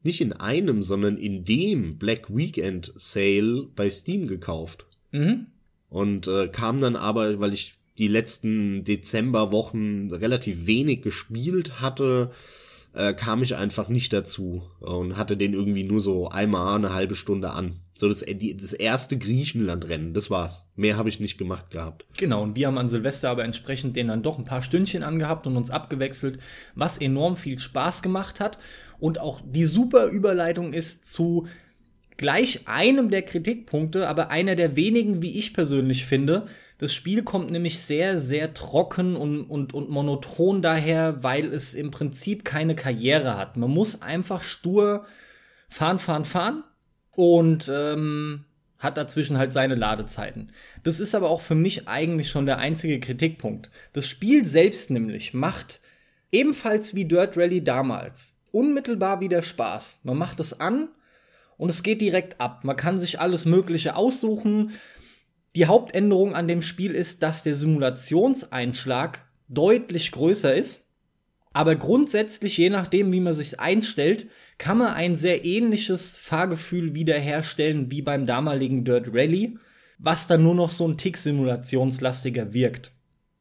nicht 0.02 0.22
in 0.22 0.34
einem, 0.34 0.82
sondern 0.82 1.18
in 1.18 1.44
dem 1.44 1.98
Black 1.98 2.36
Weekend 2.36 2.94
Sale 2.98 3.68
bei 3.76 3.90
Steam 3.90 4.28
gekauft. 4.28 4.88
Mhm. 5.12 5.48
Und 5.90 6.28
äh, 6.28 6.48
kam 6.48 6.82
dann 6.82 6.96
aber, 6.96 7.40
weil 7.40 7.54
ich 7.54 7.76
die 7.98 8.08
letzten 8.08 8.84
Dezemberwochen 8.84 10.12
relativ 10.12 10.68
wenig 10.68 11.02
gespielt 11.02 11.80
hatte, 11.80 12.32
äh, 12.94 13.14
kam 13.14 13.44
ich 13.44 13.56
einfach 13.56 13.90
nicht 13.90 14.14
dazu 14.14 14.64
und 14.80 15.18
hatte 15.18 15.38
den 15.38 15.54
irgendwie 15.54 15.84
nur 15.84 16.00
so 16.00 16.30
einmal 16.30 16.76
eine 16.76 16.94
halbe 16.94 17.16
Stunde 17.16 17.52
an. 17.52 17.80
So 17.98 18.08
das, 18.08 18.20
die, 18.20 18.56
das 18.56 18.74
erste 18.74 19.18
Griechenland-Rennen, 19.18 20.14
das 20.14 20.30
war's. 20.30 20.68
Mehr 20.76 20.98
habe 20.98 21.10
ich 21.10 21.20
nicht 21.20 21.40
gemacht 21.40 21.72
gehabt. 21.72 22.06
Genau, 22.16 22.44
und 22.44 22.56
wir 22.56 22.68
haben 22.68 22.78
an 22.78 22.90
Silvester 22.90 23.32
aber 23.32 23.44
entsprechend 23.44 23.96
den 23.96 24.10
dann 24.10 24.22
doch 24.22 24.38
ein 24.38 24.46
paar 24.46 24.62
Stündchen 24.62 25.02
angehabt 25.02 25.48
und 25.48 25.58
uns 25.58 25.72
abgewechselt, 25.72 26.38
was 26.76 27.00
enorm 27.00 27.36
viel 27.36 27.58
Spaß 27.58 28.04
gemacht 28.04 28.40
hat. 28.40 28.60
Und 29.00 29.20
auch 29.20 29.42
die 29.44 29.64
super 29.64 30.06
Überleitung 30.06 30.74
ist 30.74 31.12
zu 31.12 31.48
gleich 32.18 32.68
einem 32.68 33.10
der 33.10 33.24
Kritikpunkte, 33.24 34.08
aber 34.08 34.30
einer 34.30 34.54
der 34.54 34.76
wenigen, 34.76 35.24
wie 35.24 35.40
ich 35.40 35.56
persönlich 35.56 36.06
finde. 36.06 36.46
Das 36.78 36.94
Spiel 36.94 37.24
kommt 37.24 37.50
nämlich 37.50 37.80
sehr, 37.80 38.20
sehr 38.20 38.54
trocken 38.54 39.16
und, 39.16 39.42
und, 39.42 39.74
und 39.74 39.90
monoton 39.90 40.62
daher, 40.62 41.24
weil 41.24 41.52
es 41.52 41.74
im 41.74 41.90
Prinzip 41.90 42.46
keine 42.46 42.76
Karriere 42.76 43.38
hat. 43.38 43.58
Man 43.58 43.72
muss 43.72 44.04
einfach 44.04 44.44
stur 44.44 45.08
fahren, 45.68 45.98
fahren, 45.98 46.26
fahren 46.26 46.64
und 47.18 47.68
ähm, 47.74 48.46
hat 48.78 48.98
dazwischen 48.98 49.40
halt 49.40 49.52
seine 49.52 49.74
Ladezeiten. 49.74 50.52
Das 50.84 51.00
ist 51.00 51.16
aber 51.16 51.32
auch 51.32 51.42
für 51.42 51.56
mich 51.56 51.88
eigentlich 51.88 52.30
schon 52.30 52.46
der 52.46 52.60
einzige 52.60 53.00
Kritikpunkt. 53.00 53.72
Das 53.94 54.06
Spiel 54.06 54.46
selbst 54.46 54.92
nämlich 54.92 55.34
macht 55.34 55.82
ebenfalls 56.32 56.94
wie 56.94 57.06
Dirt 57.06 57.36
Rally 57.36 57.64
damals 57.64 58.38
unmittelbar 58.52 59.20
wieder 59.20 59.42
Spaß. 59.42 60.02
Man 60.04 60.18
macht 60.18 60.40
es 60.40 60.60
an 60.60 60.90
und 61.58 61.70
es 61.70 61.82
geht 61.82 62.02
direkt 62.02 62.40
ab. 62.40 62.64
Man 62.64 62.76
kann 62.76 63.00
sich 63.00 63.20
alles 63.20 63.46
Mögliche 63.46 63.96
aussuchen. 63.96 64.74
Die 65.56 65.66
Hauptänderung 65.66 66.36
an 66.36 66.48
dem 66.48 66.62
Spiel 66.62 66.92
ist, 66.92 67.24
dass 67.24 67.42
der 67.42 67.56
Simulationseinschlag 67.56 69.26
deutlich 69.48 70.12
größer 70.12 70.54
ist. 70.54 70.87
Aber 71.58 71.76
grundsätzlich, 71.76 72.56
je 72.60 72.70
nachdem, 72.70 73.12
wie 73.12 73.20
man 73.20 73.34
sich 73.34 73.60
einstellt, 73.60 74.28
kann 74.60 74.78
man 74.78 74.94
ein 74.94 75.16
sehr 75.16 75.44
ähnliches 75.44 76.16
Fahrgefühl 76.20 76.94
wiederherstellen 76.94 77.90
wie 77.90 78.04
beim 78.04 78.28
damaligen 78.28 78.84
Dirt 78.84 79.08
Rally, 79.12 79.58
was 79.98 80.28
dann 80.28 80.44
nur 80.44 80.54
noch 80.54 80.70
so 80.70 80.88
ein 80.88 81.00
Tick 81.00 81.18
simulationslastiger 81.18 82.54
wirkt. 82.54 82.92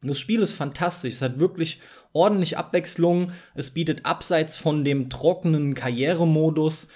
Und 0.01 0.09
das 0.09 0.17
Spiel 0.17 0.41
ist 0.41 0.53
fantastisch. 0.53 1.13
Es 1.13 1.21
hat 1.21 1.39
wirklich 1.39 1.79
ordentlich 2.11 2.57
Abwechslung. 2.57 3.33
Es 3.53 3.69
bietet 3.69 4.07
abseits 4.07 4.57
von 4.57 4.83
dem 4.83 5.11
trockenen 5.11 5.75
Karrieremodus 5.75 6.87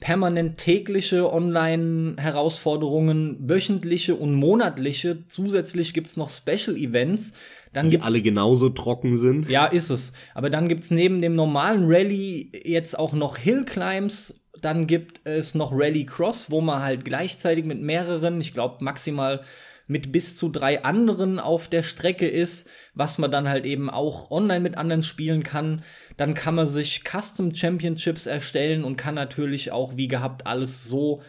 permanent 0.00 0.58
tägliche 0.58 1.32
Online-Herausforderungen, 1.32 3.36
wöchentliche 3.40 4.16
und 4.16 4.34
monatliche. 4.34 5.24
Zusätzlich 5.28 5.94
gibt's 5.94 6.16
noch 6.16 6.30
Special-Events. 6.30 7.32
Dann 7.72 7.84
die 7.84 7.90
gibt's, 7.92 8.06
alle 8.06 8.22
genauso 8.22 8.70
trocken 8.70 9.16
sind. 9.16 9.48
Ja, 9.48 9.66
ist 9.66 9.90
es. 9.90 10.12
Aber 10.34 10.50
dann 10.50 10.66
gibt's 10.68 10.90
neben 10.90 11.22
dem 11.22 11.36
normalen 11.36 11.84
Rally 11.84 12.50
jetzt 12.64 12.98
auch 12.98 13.12
noch 13.12 13.36
Hill 13.36 13.64
Climbs. 13.64 14.34
Dann 14.60 14.86
gibt 14.86 15.20
es 15.24 15.54
noch 15.54 15.72
Rally 15.72 16.06
Cross, 16.06 16.50
wo 16.50 16.60
man 16.60 16.82
halt 16.82 17.04
gleichzeitig 17.04 17.64
mit 17.64 17.80
mehreren, 17.80 18.40
ich 18.40 18.52
glaube 18.52 18.82
maximal 18.82 19.42
mit 19.90 20.12
bis 20.12 20.36
zu 20.36 20.48
drei 20.48 20.84
anderen 20.84 21.40
auf 21.40 21.66
der 21.66 21.82
Strecke 21.82 22.28
ist, 22.28 22.70
was 22.94 23.18
man 23.18 23.32
dann 23.32 23.48
halt 23.48 23.66
eben 23.66 23.90
auch 23.90 24.30
online 24.30 24.60
mit 24.60 24.78
anderen 24.78 25.02
spielen 25.02 25.42
kann. 25.42 25.82
Dann 26.16 26.34
kann 26.34 26.54
man 26.54 26.66
sich 26.66 27.02
Custom 27.02 27.52
Championships 27.52 28.26
erstellen 28.26 28.84
und 28.84 28.96
kann 28.96 29.16
natürlich 29.16 29.72
auch 29.72 29.96
wie 29.96 30.06
gehabt 30.06 30.46
alles 30.46 30.84
so 30.84 31.22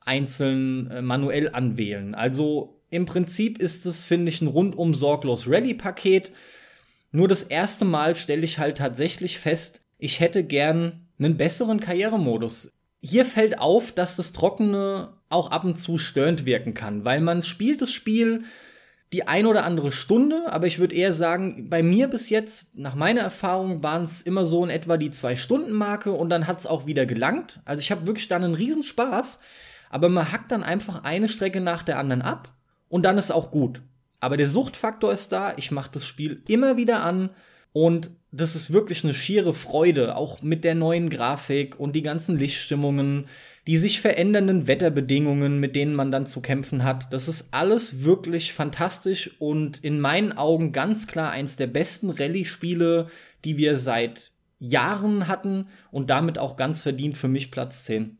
einzeln 0.00 0.90
äh, 0.90 1.02
manuell 1.02 1.50
anwählen. 1.50 2.14
Also 2.14 2.80
im 2.88 3.04
Prinzip 3.04 3.58
ist 3.58 3.84
es, 3.84 4.04
finde 4.04 4.30
ich, 4.30 4.40
ein 4.40 4.48
rundum 4.48 4.94
sorglos 4.94 5.46
Rallye-Paket. 5.46 6.32
Nur 7.12 7.28
das 7.28 7.42
erste 7.42 7.84
Mal 7.84 8.16
stelle 8.16 8.44
ich 8.44 8.58
halt 8.58 8.78
tatsächlich 8.78 9.38
fest, 9.38 9.82
ich 9.98 10.20
hätte 10.20 10.44
gern 10.44 11.08
einen 11.18 11.36
besseren 11.36 11.78
Karrieremodus. 11.78 12.72
Hier 13.00 13.24
fällt 13.24 13.58
auf, 13.58 13.92
dass 13.92 14.16
das 14.16 14.32
Trockene 14.32 15.12
auch 15.28 15.50
ab 15.50 15.64
und 15.64 15.78
zu 15.78 15.98
störend 15.98 16.46
wirken 16.46 16.74
kann, 16.74 17.04
weil 17.04 17.20
man 17.20 17.42
spielt 17.42 17.82
das 17.82 17.92
Spiel 17.92 18.44
die 19.12 19.26
ein 19.26 19.46
oder 19.46 19.64
andere 19.64 19.90
Stunde, 19.90 20.52
aber 20.52 20.66
ich 20.66 20.78
würde 20.78 20.94
eher 20.94 21.14
sagen, 21.14 21.70
bei 21.70 21.82
mir 21.82 22.08
bis 22.08 22.28
jetzt, 22.28 22.76
nach 22.76 22.94
meiner 22.94 23.22
Erfahrung, 23.22 23.82
waren 23.82 24.02
es 24.02 24.20
immer 24.20 24.44
so 24.44 24.62
in 24.62 24.70
etwa 24.70 24.98
die 24.98 25.10
Zwei-Stunden-Marke 25.10 26.12
und 26.12 26.28
dann 26.28 26.46
hat 26.46 26.58
es 26.58 26.66
auch 26.66 26.86
wieder 26.86 27.06
gelangt. 27.06 27.60
Also 27.64 27.80
ich 27.80 27.90
habe 27.90 28.06
wirklich 28.06 28.28
dann 28.28 28.44
einen 28.44 28.54
Riesenspaß, 28.54 29.38
aber 29.88 30.10
man 30.10 30.30
hackt 30.30 30.52
dann 30.52 30.62
einfach 30.62 31.04
eine 31.04 31.28
Strecke 31.28 31.62
nach 31.62 31.82
der 31.82 31.98
anderen 31.98 32.20
ab 32.20 32.52
und 32.88 33.04
dann 33.04 33.16
ist 33.16 33.30
auch 33.30 33.50
gut. 33.50 33.80
Aber 34.20 34.36
der 34.36 34.48
Suchtfaktor 34.48 35.12
ist 35.12 35.32
da, 35.32 35.54
ich 35.56 35.70
mache 35.70 35.90
das 35.92 36.04
Spiel 36.04 36.42
immer 36.46 36.76
wieder 36.76 37.02
an 37.02 37.30
und 37.72 38.10
das 38.30 38.54
ist 38.54 38.72
wirklich 38.72 39.04
eine 39.04 39.14
schiere 39.14 39.54
Freude, 39.54 40.16
auch 40.16 40.42
mit 40.42 40.64
der 40.64 40.74
neuen 40.74 41.08
Grafik 41.08 41.80
und 41.80 41.96
die 41.96 42.02
ganzen 42.02 42.36
Lichtstimmungen, 42.36 43.26
die 43.66 43.76
sich 43.76 44.00
verändernden 44.00 44.66
Wetterbedingungen, 44.66 45.60
mit 45.60 45.74
denen 45.74 45.94
man 45.94 46.10
dann 46.10 46.26
zu 46.26 46.42
kämpfen 46.42 46.84
hat. 46.84 47.12
Das 47.12 47.28
ist 47.28 47.48
alles 47.52 48.04
wirklich 48.04 48.52
fantastisch 48.52 49.30
und 49.38 49.82
in 49.82 50.00
meinen 50.00 50.32
Augen 50.32 50.72
ganz 50.72 51.06
klar 51.06 51.30
eins 51.30 51.56
der 51.56 51.68
besten 51.68 52.10
Rallye-Spiele, 52.10 53.06
die 53.44 53.56
wir 53.56 53.76
seit 53.76 54.32
Jahren 54.58 55.28
hatten 55.28 55.68
und 55.90 56.10
damit 56.10 56.38
auch 56.38 56.56
ganz 56.56 56.82
verdient 56.82 57.16
für 57.16 57.28
mich 57.28 57.50
Platz 57.50 57.84
10. 57.84 58.18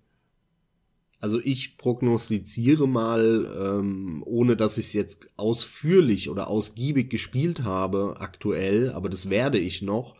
Also 1.20 1.40
ich 1.42 1.78
prognostiziere 1.78 2.86
mal, 2.86 3.50
ähm, 3.60 4.22
ohne 4.24 4.56
dass 4.56 4.78
ich 4.78 4.86
es 4.86 4.92
jetzt 4.92 5.26
ausführlich 5.36 6.30
oder 6.30 6.48
ausgiebig 6.48 7.10
gespielt 7.10 7.64
habe 7.64 8.16
aktuell, 8.20 8.92
aber 8.92 9.08
das 9.08 9.28
werde 9.28 9.58
ich 9.58 9.82
noch, 9.82 10.14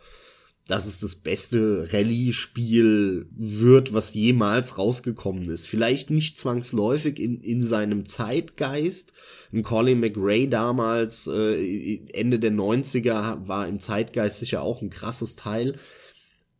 dass 0.67 0.85
es 0.85 0.99
das 0.99 1.15
beste 1.15 1.89
Rallye-Spiel 1.91 3.27
wird, 3.31 3.93
was 3.93 4.13
jemals 4.13 4.77
rausgekommen 4.77 5.49
ist. 5.49 5.67
Vielleicht 5.67 6.11
nicht 6.11 6.37
zwangsläufig 6.37 7.17
in, 7.17 7.39
in 7.39 7.63
seinem 7.63 8.05
Zeitgeist. 8.05 9.11
Ein 9.51 9.63
Colin 9.63 9.99
McRae 9.99 10.47
damals, 10.47 11.27
äh, 11.27 12.01
Ende 12.13 12.37
der 12.37 12.51
90er, 12.51 13.47
war 13.47 13.67
im 13.67 13.79
Zeitgeist 13.79 14.37
sicher 14.37 14.61
auch 14.61 14.83
ein 14.83 14.91
krasses 14.91 15.35
Teil 15.35 15.77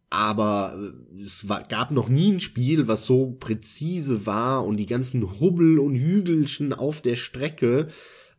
aber 0.10 0.76
äh, 1.18 1.22
es 1.22 1.48
war, 1.48 1.64
gab 1.64 1.92
noch 1.92 2.10
nie 2.10 2.32
ein 2.32 2.40
Spiel, 2.40 2.88
was 2.88 3.06
so 3.06 3.38
präzise 3.40 4.26
war 4.26 4.66
und 4.66 4.78
die 4.78 4.86
ganzen 4.86 5.40
Hubbel 5.40 5.80
und 5.80 5.96
Hügelchen 5.96 6.74
auf 6.74 7.02
der 7.02 7.16
Strecke 7.16 7.88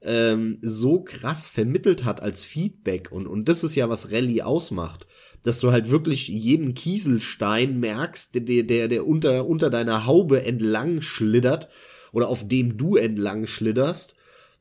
ähm, 0.03 0.59
so 0.63 1.03
krass 1.03 1.47
vermittelt 1.47 2.05
hat 2.05 2.23
als 2.23 2.43
Feedback 2.43 3.13
und 3.13 3.27
und 3.27 3.49
das 3.49 3.63
ist 3.65 3.75
ja 3.75 3.89
was 3.89 4.11
Rallye 4.11 4.43
ausmacht, 4.43 5.07
dass 5.43 5.61
du 5.61 5.73
halt 5.73 5.91
wirklich 5.91 6.29
jeden 6.29 6.75
Kieselstein 6.75 7.79
merkst, 7.79 8.35
der 8.35 8.63
der 8.65 8.89
der 8.89 9.07
unter 9.07 9.47
unter 9.47 9.71
deiner 9.71 10.07
Haube 10.07 10.43
entlang 10.45 11.03
schlittert 11.03 11.69
oder 12.13 12.29
auf 12.29 12.47
dem 12.49 12.79
du 12.79 12.97
entlang 12.97 13.47
schlitterst. 13.47 14.15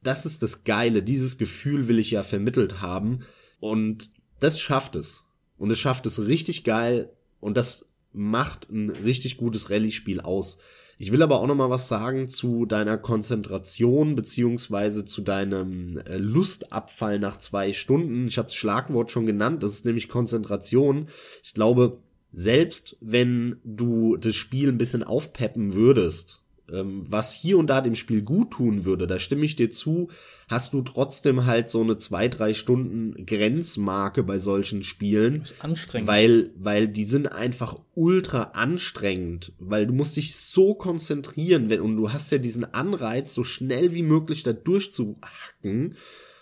Das 0.03 0.25
ist 0.25 0.43
das 0.43 0.63
Geile. 0.63 1.03
Dieses 1.03 1.37
Gefühl 1.37 1.87
will 1.87 1.99
ich 1.99 2.11
ja 2.11 2.23
vermittelt 2.23 2.81
haben 2.81 3.21
und 3.59 4.11
das 4.39 4.59
schafft 4.59 4.95
es. 4.95 5.23
Und 5.59 5.69
es 5.69 5.77
schafft 5.77 6.07
es 6.07 6.25
richtig 6.25 6.63
geil 6.63 7.11
und 7.39 7.55
das 7.57 7.85
macht 8.11 8.69
ein 8.71 8.89
richtig 8.89 9.37
gutes 9.37 9.69
Rallye-Spiel 9.69 10.21
aus. 10.21 10.57
Ich 10.97 11.13
will 11.13 11.21
aber 11.21 11.39
auch 11.39 11.47
noch 11.47 11.55
mal 11.55 11.69
was 11.69 11.87
sagen 11.87 12.27
zu 12.27 12.65
deiner 12.65 12.97
Konzentration 12.97 14.15
beziehungsweise 14.15 15.05
zu 15.05 15.21
deinem 15.21 15.97
äh, 15.99 16.17
Lustabfall 16.17 17.19
nach 17.19 17.37
zwei 17.37 17.71
Stunden. 17.71 18.27
Ich 18.27 18.37
habe 18.37 18.47
das 18.47 18.55
Schlagwort 18.55 19.09
schon 19.09 19.25
genannt, 19.25 19.63
das 19.63 19.73
ist 19.73 19.85
nämlich 19.85 20.09
Konzentration. 20.09 21.07
Ich 21.41 21.53
glaube, 21.53 21.99
selbst 22.33 22.97
wenn 22.99 23.61
du 23.63 24.17
das 24.17 24.35
Spiel 24.35 24.69
ein 24.69 24.77
bisschen 24.77 25.03
aufpeppen 25.03 25.73
würdest, 25.73 26.41
was 26.71 27.33
hier 27.33 27.57
und 27.57 27.67
da 27.67 27.81
dem 27.81 27.95
Spiel 27.95 28.21
gut 28.21 28.51
tun 28.51 28.85
würde, 28.85 29.07
da 29.07 29.19
stimme 29.19 29.45
ich 29.45 29.55
dir 29.55 29.69
zu, 29.69 30.09
hast 30.47 30.73
du 30.73 30.81
trotzdem 30.81 31.45
halt 31.45 31.69
so 31.69 31.81
eine 31.81 31.97
zwei, 31.97 32.27
drei 32.27 32.53
Stunden 32.53 33.25
Grenzmarke 33.25 34.23
bei 34.23 34.39
solchen 34.39 34.83
Spielen. 34.83 35.41
Das 35.41 35.51
ist 35.51 35.63
anstrengend. 35.63 36.07
Weil, 36.07 36.51
weil 36.57 36.87
die 36.87 37.05
sind 37.05 37.31
einfach 37.31 37.79
ultra 37.93 38.51
anstrengend, 38.53 39.53
weil 39.59 39.87
du 39.87 39.93
musst 39.93 40.17
dich 40.17 40.35
so 40.35 40.73
konzentrieren, 40.73 41.69
wenn, 41.69 41.81
und 41.81 41.97
du 41.97 42.11
hast 42.11 42.31
ja 42.31 42.37
diesen 42.37 42.65
Anreiz, 42.73 43.33
so 43.33 43.43
schnell 43.43 43.93
wie 43.93 44.03
möglich 44.03 44.43
da 44.43 44.53
durchzuhacken. 44.53 45.95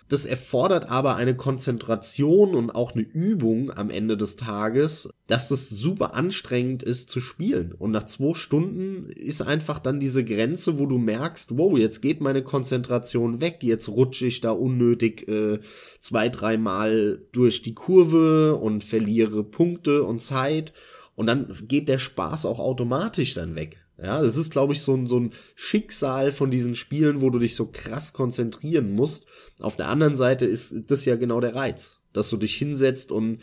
Das 0.09 0.23
erfordert 0.25 0.89
aber 0.89 1.17
eine 1.17 1.35
Konzentration 1.35 2.55
und 2.55 2.71
auch 2.71 2.93
eine 2.93 3.03
Übung 3.03 3.71
am 3.71 3.89
Ende 3.89 4.15
des 4.15 4.37
Tages, 4.37 5.09
dass 5.27 5.51
es 5.51 5.69
super 5.69 6.15
anstrengend 6.15 6.81
ist 6.81 7.09
zu 7.09 7.19
spielen. 7.19 7.73
Und 7.73 7.91
nach 7.91 8.05
zwei 8.05 8.33
Stunden 8.33 9.09
ist 9.09 9.41
einfach 9.41 9.79
dann 9.79 9.99
diese 9.99 10.23
Grenze, 10.23 10.79
wo 10.79 10.85
du 10.85 10.97
merkst, 10.97 11.57
wow, 11.57 11.77
jetzt 11.77 12.01
geht 12.01 12.21
meine 12.21 12.41
Konzentration 12.41 13.41
weg, 13.41 13.57
jetzt 13.61 13.89
rutsche 13.89 14.27
ich 14.27 14.39
da 14.39 14.51
unnötig 14.51 15.27
äh, 15.27 15.59
zwei, 15.99 16.29
dreimal 16.29 17.21
durch 17.33 17.61
die 17.61 17.73
Kurve 17.73 18.55
und 18.55 18.85
verliere 18.85 19.43
Punkte 19.43 20.03
und 20.03 20.21
Zeit. 20.21 20.71
Und 21.15 21.27
dann 21.27 21.53
geht 21.67 21.89
der 21.89 21.99
Spaß 21.99 22.45
auch 22.45 22.59
automatisch 22.59 23.33
dann 23.33 23.55
weg. 23.55 23.86
Ja, 24.01 24.21
das 24.21 24.37
ist, 24.37 24.51
glaube 24.51 24.73
ich, 24.73 24.81
so 24.83 24.93
ein, 24.93 25.07
so 25.07 25.19
ein 25.19 25.33
Schicksal 25.55 26.31
von 26.31 26.51
diesen 26.51 26.75
Spielen, 26.75 27.21
wo 27.21 27.31
du 27.31 27.39
dich 27.39 27.55
so 27.55 27.67
krass 27.71 28.13
konzentrieren 28.13 28.91
musst. 28.91 29.25
Auf 29.59 29.75
der 29.75 29.87
anderen 29.87 30.15
Seite 30.15 30.45
ist 30.45 30.91
das 30.91 31.05
ja 31.05 31.15
genau 31.15 31.39
der 31.39 31.55
Reiz, 31.55 31.99
dass 32.13 32.29
du 32.29 32.37
dich 32.37 32.55
hinsetzt 32.55 33.11
und 33.11 33.39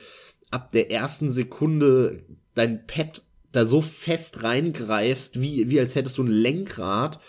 ab 0.50 0.70
der 0.70 0.92
ersten 0.92 1.28
Sekunde 1.28 2.22
dein 2.54 2.86
Pad 2.86 3.22
da 3.50 3.66
so 3.66 3.82
fest 3.82 4.42
reingreifst, 4.44 5.40
wie, 5.40 5.70
wie 5.70 5.80
als 5.80 5.96
hättest 5.96 6.18
du 6.18 6.22
ein 6.22 6.28
Lenkrad 6.28 7.20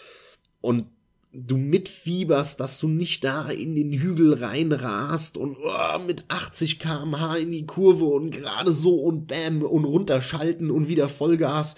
und 0.61 0.85
du 1.33 1.57
mitfieberst, 1.57 2.59
dass 2.59 2.79
du 2.79 2.87
nicht 2.87 3.23
da 3.23 3.49
in 3.49 3.75
den 3.75 3.91
Hügel 3.91 4.35
reinrast 4.35 5.37
und 5.37 5.57
oh, 5.57 5.99
mit 5.99 6.25
80 6.29 6.79
kmh 6.79 7.37
in 7.37 7.51
die 7.51 7.65
Kurve 7.65 8.05
und 8.05 8.31
gerade 8.31 8.71
so 8.71 8.95
und 9.01 9.27
bam 9.27 9.63
und 9.63 9.85
runterschalten 9.85 10.71
und 10.71 10.87
wieder 10.87 11.09
Vollgas 11.09 11.75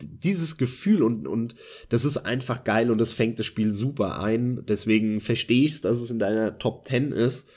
dieses 0.00 0.56
Gefühl 0.56 1.02
und, 1.02 1.28
und 1.28 1.54
das 1.88 2.04
ist 2.04 2.18
einfach 2.18 2.64
geil 2.64 2.90
und 2.90 2.98
das 2.98 3.12
fängt 3.12 3.38
das 3.38 3.46
Spiel 3.46 3.72
super 3.72 4.20
ein. 4.20 4.64
Deswegen 4.66 5.20
verstehe 5.20 5.64
ich 5.64 5.80
dass 5.80 6.00
es 6.00 6.10
in 6.10 6.18
deiner 6.18 6.58
Top 6.58 6.84
10 6.84 7.12
ist. 7.12 7.48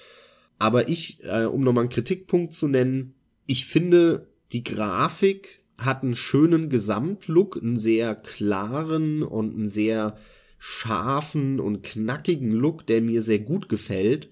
Aber 0.60 0.90
ich, 0.90 1.24
äh, 1.24 1.46
um 1.46 1.62
nochmal 1.62 1.84
einen 1.84 1.92
Kritikpunkt 1.92 2.54
zu 2.54 2.68
nennen, 2.68 3.16
ich 3.46 3.66
finde, 3.66 4.28
die 4.52 4.64
Grafik 4.64 5.64
hat 5.78 6.04
einen 6.04 6.16
schönen 6.16 6.70
Gesamtlook, 6.70 7.58
einen 7.62 7.78
sehr 7.78 8.16
klaren 8.16 9.24
und 9.24 9.54
einen 9.54 9.70
sehr 9.70 10.18
scharfen 10.58 11.60
und 11.60 11.84
knackigen 11.84 12.52
Look, 12.52 12.88
der 12.88 13.02
mir 13.02 13.22
sehr 13.22 13.40
gut 13.40 13.70
gefällt. 13.70 14.30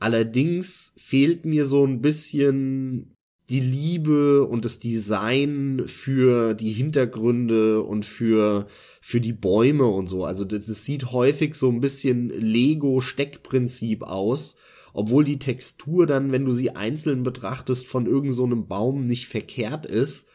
Allerdings 0.00 0.92
fehlt 0.96 1.44
mir 1.44 1.64
so 1.66 1.86
ein 1.86 2.00
bisschen 2.00 3.14
die 3.50 3.60
Liebe 3.60 4.46
und 4.46 4.64
das 4.64 4.78
Design 4.78 5.82
für 5.86 6.54
die 6.54 6.70
Hintergründe 6.70 7.82
und 7.82 8.06
für, 8.06 8.68
für 9.00 9.20
die 9.20 9.32
Bäume 9.32 9.86
und 9.86 10.06
so. 10.06 10.24
Also 10.24 10.44
das, 10.44 10.66
das 10.66 10.84
sieht 10.84 11.10
häufig 11.10 11.56
so 11.56 11.68
ein 11.68 11.80
bisschen 11.80 12.30
Lego-Steckprinzip 12.30 14.04
aus, 14.04 14.54
obwohl 14.92 15.24
die 15.24 15.40
Textur 15.40 16.06
dann, 16.06 16.30
wenn 16.30 16.44
du 16.44 16.52
sie 16.52 16.70
einzeln 16.70 17.24
betrachtest, 17.24 17.88
von 17.88 18.06
irgendeinem 18.06 18.60
so 18.60 18.66
Baum 18.66 19.02
nicht 19.02 19.26
verkehrt 19.26 19.84
ist, 19.84 20.28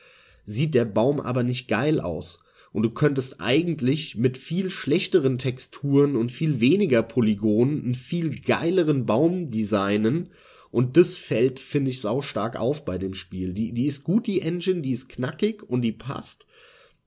sieht 0.43 0.75
der 0.75 0.85
Baum 0.85 1.21
aber 1.21 1.43
nicht 1.43 1.69
geil 1.69 2.01
aus. 2.01 2.39
Und 2.73 2.83
du 2.83 2.89
könntest 2.89 3.39
eigentlich 3.39 4.17
mit 4.17 4.37
viel 4.37 4.69
schlechteren 4.69 5.37
Texturen 5.37 6.17
und 6.17 6.33
viel 6.33 6.59
weniger 6.59 7.01
Polygonen 7.01 7.81
einen 7.81 7.95
viel 7.95 8.41
geileren 8.41 9.05
Baum 9.05 9.49
designen, 9.49 10.29
und 10.75 10.97
das 10.97 11.15
fällt, 11.15 11.61
finde 11.61 11.89
ich, 11.89 12.01
sau 12.01 12.21
stark 12.21 12.57
auf 12.57 12.83
bei 12.83 12.97
dem 12.97 13.13
Spiel. 13.13 13.53
Die, 13.53 13.71
die 13.71 13.85
ist 13.85 14.03
gut, 14.03 14.27
die 14.27 14.41
Engine, 14.41 14.81
die 14.81 14.91
ist 14.91 15.07
knackig 15.07 15.63
und 15.63 15.83
die 15.83 15.93
passt. 15.93 16.47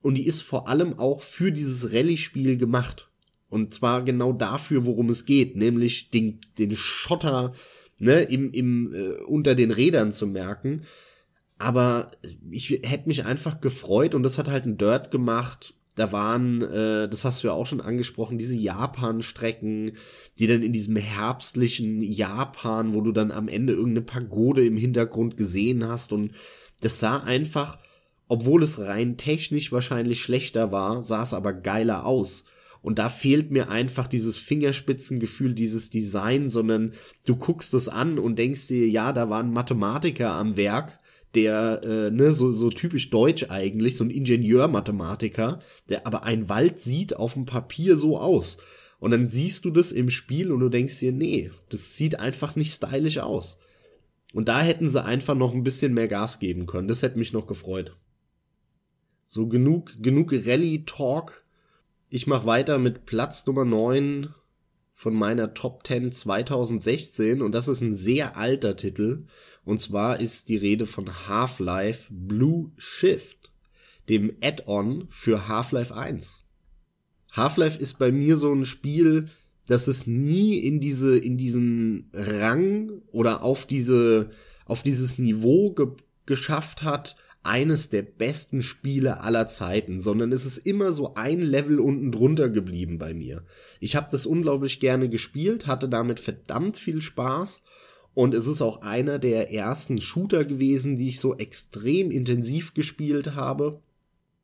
und 0.00 0.14
die 0.14 0.26
ist 0.26 0.40
vor 0.40 0.68
allem 0.68 0.98
auch 0.98 1.20
für 1.20 1.52
dieses 1.52 1.92
Rallye-Spiel 1.92 2.57
gemacht. 2.57 3.11
Und 3.50 3.74
zwar 3.74 4.04
genau 4.04 4.33
dafür, 4.33 4.87
worum 4.87 5.11
es 5.11 5.26
geht, 5.26 5.54
nämlich 5.54 6.09
den, 6.09 6.40
den 6.57 6.74
Schotter 6.74 7.52
ne, 7.98 8.22
im, 8.22 8.52
im, 8.52 8.94
äh, 8.94 9.22
unter 9.24 9.54
den 9.54 9.70
Rädern 9.70 10.12
zu 10.12 10.26
merken. 10.26 10.85
Aber 11.59 12.11
ich 12.50 12.70
hätte 12.70 13.07
mich 13.07 13.26
einfach 13.26 13.61
gefreut 13.61 14.14
und 14.14 14.22
das 14.22 14.38
hat 14.38 14.48
halt 14.48 14.64
ein 14.64 14.78
Dirt 14.78 15.11
gemacht. 15.11 15.74
Da 15.98 16.12
waren, 16.12 16.62
äh, 16.62 17.08
das 17.08 17.24
hast 17.24 17.42
du 17.42 17.48
ja 17.48 17.54
auch 17.54 17.66
schon 17.66 17.80
angesprochen, 17.80 18.38
diese 18.38 18.56
Japan-Strecken, 18.56 19.92
die 20.38 20.46
dann 20.46 20.62
in 20.62 20.72
diesem 20.72 20.96
herbstlichen 20.96 22.02
Japan, 22.02 22.94
wo 22.94 23.00
du 23.00 23.12
dann 23.12 23.32
am 23.32 23.48
Ende 23.48 23.72
irgendeine 23.72 24.02
Pagode 24.02 24.64
im 24.64 24.76
Hintergrund 24.76 25.37
gesehen 25.37 25.87
hast 25.87 26.12
und 26.12 26.32
das 26.80 27.00
sah 27.00 27.18
einfach, 27.18 27.78
obwohl 28.28 28.62
es 28.62 28.78
rein 28.78 29.16
technisch 29.16 29.72
wahrscheinlich 29.72 30.22
schlechter 30.22 30.70
war, 30.70 31.02
sah 31.02 31.22
es 31.22 31.34
aber 31.34 31.52
geiler 31.52 32.06
aus. 32.06 32.44
Und 32.80 33.00
da 33.00 33.08
fehlt 33.08 33.50
mir 33.50 33.68
einfach 33.68 34.06
dieses 34.06 34.38
Fingerspitzengefühl, 34.38 35.54
dieses 35.54 35.90
Design, 35.90 36.48
sondern 36.48 36.92
du 37.26 37.34
guckst 37.34 37.74
es 37.74 37.88
an 37.88 38.18
und 38.18 38.38
denkst 38.38 38.68
dir, 38.68 38.88
ja, 38.88 39.12
da 39.12 39.28
war 39.28 39.42
ein 39.42 39.50
Mathematiker 39.50 40.30
am 40.34 40.56
Werk, 40.56 41.00
der, 41.34 41.82
äh, 41.82 42.10
ne, 42.10 42.32
so, 42.32 42.52
so 42.52 42.70
typisch 42.70 43.10
deutsch 43.10 43.46
eigentlich, 43.48 43.96
so 43.96 44.04
ein 44.04 44.10
Ingenieur-Mathematiker, 44.10 45.60
der 45.88 46.06
aber 46.06 46.24
ein 46.24 46.48
Wald 46.48 46.78
sieht 46.78 47.16
auf 47.16 47.34
dem 47.34 47.44
Papier 47.44 47.96
so 47.96 48.18
aus. 48.18 48.58
Und 48.98 49.12
dann 49.12 49.28
siehst 49.28 49.64
du 49.64 49.70
das 49.70 49.92
im 49.92 50.10
Spiel 50.10 50.50
und 50.50 50.60
du 50.60 50.68
denkst 50.68 50.98
dir, 50.98 51.12
nee, 51.12 51.50
das 51.68 51.96
sieht 51.96 52.18
einfach 52.18 52.56
nicht 52.56 52.72
stylisch 52.72 53.18
aus. 53.18 53.58
Und 54.34 54.48
da 54.48 54.60
hätten 54.60 54.88
sie 54.88 55.02
einfach 55.02 55.34
noch 55.34 55.54
ein 55.54 55.62
bisschen 55.62 55.94
mehr 55.94 56.08
Gas 56.08 56.38
geben 56.38 56.66
können. 56.66 56.88
Das 56.88 57.02
hätte 57.02 57.18
mich 57.18 57.32
noch 57.32 57.46
gefreut. 57.46 57.96
So 59.24 59.46
genug, 59.46 59.92
genug 60.00 60.32
Rallye-Talk. 60.32 61.44
Ich 62.10 62.26
mache 62.26 62.46
weiter 62.46 62.78
mit 62.78 63.04
Platz 63.04 63.46
Nummer 63.46 63.64
9 63.64 64.34
von 64.94 65.14
meiner 65.14 65.54
Top 65.54 65.86
10 65.86 66.10
2016 66.10 67.40
und 67.40 67.52
das 67.52 67.68
ist 67.68 67.82
ein 67.82 67.94
sehr 67.94 68.36
alter 68.36 68.74
Titel. 68.74 69.26
Und 69.68 69.83
zwar 69.83 70.18
ist 70.18 70.48
die 70.48 70.57
Rede 70.57 70.87
von 70.87 71.28
Half-Life 71.28 72.07
Blue 72.11 72.72
Shift, 72.78 73.52
dem 74.09 74.33
Add-on 74.42 75.09
für 75.11 75.46
Half-Life 75.46 75.94
1. 75.94 76.42
Half-Life 77.33 77.78
ist 77.78 77.98
bei 77.98 78.11
mir 78.11 78.38
so 78.38 78.50
ein 78.50 78.64
Spiel, 78.64 79.28
dass 79.66 79.87
es 79.87 80.07
nie 80.07 80.57
in 80.57 80.81
diese, 80.81 81.18
in 81.18 81.37
diesen 81.37 82.09
Rang 82.14 83.02
oder 83.12 83.42
auf 83.42 83.66
diese, 83.66 84.31
auf 84.64 84.83
dieses 84.83 85.18
Niveau 85.18 85.72
ge 85.72 85.88
geschafft 86.24 86.83
hat, 86.83 87.16
eines 87.42 87.90
der 87.90 88.02
besten 88.02 88.62
Spiele 88.62 89.20
aller 89.20 89.48
Zeiten, 89.48 90.00
sondern 90.00 90.33
es 90.33 90.46
ist 90.46 90.59
immer 90.59 90.92
so 90.92 91.12
ein 91.14 91.42
Level 91.42 91.78
unten 91.78 92.11
drunter 92.11 92.48
geblieben 92.48 92.96
bei 92.96 93.12
mir. 93.12 93.44
Ich 93.81 93.96
habe 93.96 94.09
das 94.11 94.24
unglaublich 94.24 94.81
gerne 94.81 95.11
gespielt, 95.11 95.66
hatte 95.66 95.90
damit 95.90 96.20
verdammt 96.20 96.78
viel 96.78 97.02
Spaß 97.02 97.61
und 98.14 98.34
es 98.34 98.46
ist 98.46 98.62
auch 98.62 98.82
einer 98.82 99.18
der 99.18 99.52
ersten 99.52 100.00
Shooter 100.00 100.44
gewesen, 100.44 100.96
die 100.96 101.08
ich 101.08 101.20
so 101.20 101.36
extrem 101.36 102.10
intensiv 102.10 102.74
gespielt 102.74 103.34
habe. 103.34 103.80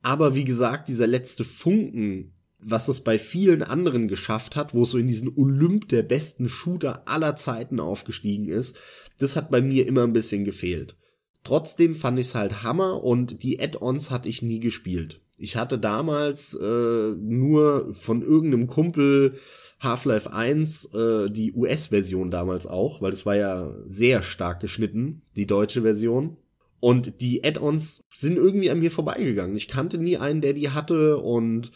Aber 0.02 0.34
wie 0.34 0.44
gesagt, 0.44 0.88
dieser 0.88 1.06
letzte 1.06 1.44
Funken 1.44 2.34
was 2.64 2.88
es 2.88 3.00
bei 3.00 3.18
vielen 3.18 3.62
anderen 3.62 4.08
geschafft 4.08 4.56
hat, 4.56 4.74
wo 4.74 4.82
es 4.82 4.90
so 4.90 4.98
in 4.98 5.06
diesen 5.06 5.36
Olymp 5.36 5.88
der 5.88 6.02
besten 6.02 6.48
Shooter 6.48 7.06
aller 7.06 7.36
Zeiten 7.36 7.78
aufgestiegen 7.78 8.46
ist, 8.46 8.76
das 9.18 9.36
hat 9.36 9.50
bei 9.50 9.60
mir 9.60 9.86
immer 9.86 10.02
ein 10.02 10.12
bisschen 10.12 10.44
gefehlt. 10.44 10.96
Trotzdem 11.44 11.94
fand 11.94 12.18
ich 12.18 12.28
es 12.28 12.34
halt 12.34 12.62
Hammer 12.62 13.04
und 13.04 13.42
die 13.42 13.60
Add-ons 13.60 14.10
hatte 14.10 14.30
ich 14.30 14.40
nie 14.40 14.60
gespielt. 14.60 15.20
Ich 15.38 15.56
hatte 15.56 15.78
damals 15.78 16.54
äh, 16.54 17.14
nur 17.18 17.94
von 17.94 18.22
irgendeinem 18.22 18.66
Kumpel 18.66 19.36
Half-Life 19.84 20.32
1 20.32 20.86
äh, 20.94 21.26
die 21.26 21.52
US-Version 21.52 22.30
damals 22.30 22.66
auch, 22.66 23.00
weil 23.00 23.12
es 23.12 23.24
war 23.24 23.36
ja 23.36 23.72
sehr 23.86 24.22
stark 24.22 24.60
geschnitten, 24.60 25.22
die 25.36 25.46
deutsche 25.46 25.82
Version. 25.82 26.36
Und 26.80 27.20
die 27.20 27.44
Add-ons 27.44 28.04
sind 28.14 28.36
irgendwie 28.36 28.70
an 28.70 28.80
mir 28.80 28.90
vorbeigegangen. 28.90 29.56
Ich 29.56 29.68
kannte 29.68 29.96
nie 29.98 30.18
einen, 30.18 30.40
der 30.40 30.52
die 30.52 30.70
hatte 30.70 31.18
und 31.18 31.72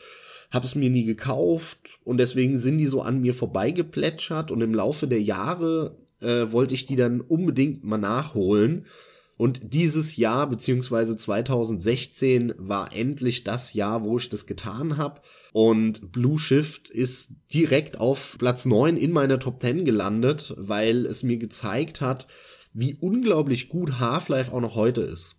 habe 0.51 0.67
es 0.67 0.75
mir 0.75 0.91
nie 0.91 1.05
gekauft 1.05 1.99
und 2.05 2.19
deswegen 2.19 2.59
sind 2.59 2.79
die 2.79 2.87
so 2.87 3.03
an 3.03 3.21
mir 3.21 3.35
vorbeigeplätschert 3.35 4.51
und 4.51 4.61
im 4.61 4.75
Laufe 4.75 5.07
der 5.07 5.21
Jahre 5.21 5.97
äh, 6.21 6.51
wollte 6.51 6.75
ich 6.75 6.87
die 6.87 6.97
dann 6.97 7.21
unbedingt 7.21 7.85
mal 7.85 7.99
nachholen. 7.99 8.87
Und 9.37 9.73
dieses 9.73 10.17
Jahr, 10.17 10.49
beziehungsweise 10.49 11.17
2016, 11.17 12.55
war 12.59 12.93
endlich 12.95 13.45
das 13.45 13.73
Jahr, 13.73 14.03
wo 14.03 14.19
ich 14.19 14.29
das 14.29 14.47
getan 14.47 14.97
habe. 14.97 15.21
Und 15.53 16.13
Blue 16.13 16.39
Shift 16.39 16.91
ist 16.91 17.31
direkt 17.53 18.01
auf 18.01 18.37
Platz 18.39 18.65
9 18.65 18.97
in 18.97 19.13
meiner 19.13 19.39
Top 19.39 19.61
10 19.61 19.85
gelandet, 19.85 20.55
weil 20.57 21.07
es 21.07 21.23
mir 21.23 21.39
gezeigt 21.39 22.01
hat, 22.01 22.27
wie 22.73 22.97
unglaublich 23.01 23.69
gut 23.69 23.99
Half-Life 23.99 24.53
auch 24.53 24.61
noch 24.61 24.75
heute 24.75 25.01
ist 25.01 25.39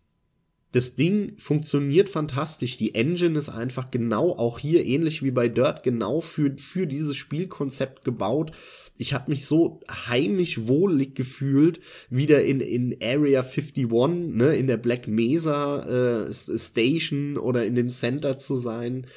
das 0.71 0.95
Ding 0.95 1.33
funktioniert 1.37 2.09
fantastisch. 2.09 2.77
Die 2.77 2.93
Engine 2.93 3.37
ist 3.37 3.49
einfach 3.49 3.89
genau 3.89 4.31
auch 4.31 4.59
hier 4.59 4.85
ähnlich 4.85 5.23
wie 5.23 5.31
bei 5.31 5.47
Dirt 5.47 5.81
genau 5.81 6.21
für 6.21 6.55
für 6.57 6.85
dieses 6.85 7.17
Spielkonzept 7.17 8.03
gebaut. 8.03 8.51
Ich 8.95 9.13
habe 9.13 9.31
mich 9.31 9.45
so 9.45 9.79
heimisch 9.89 10.67
wohlig 10.67 11.15
gefühlt, 11.15 11.79
wieder 12.09 12.43
in 12.43 12.61
in 12.61 12.97
Area 13.01 13.41
51, 13.41 13.87
ne, 13.87 14.55
in 14.55 14.67
der 14.67 14.77
Black 14.77 15.07
Mesa 15.07 16.27
äh, 16.27 16.33
Station 16.33 17.37
oder 17.37 17.65
in 17.65 17.73
dem 17.73 17.89
Center 17.89 18.37
zu 18.37 18.55
sein 18.55 19.07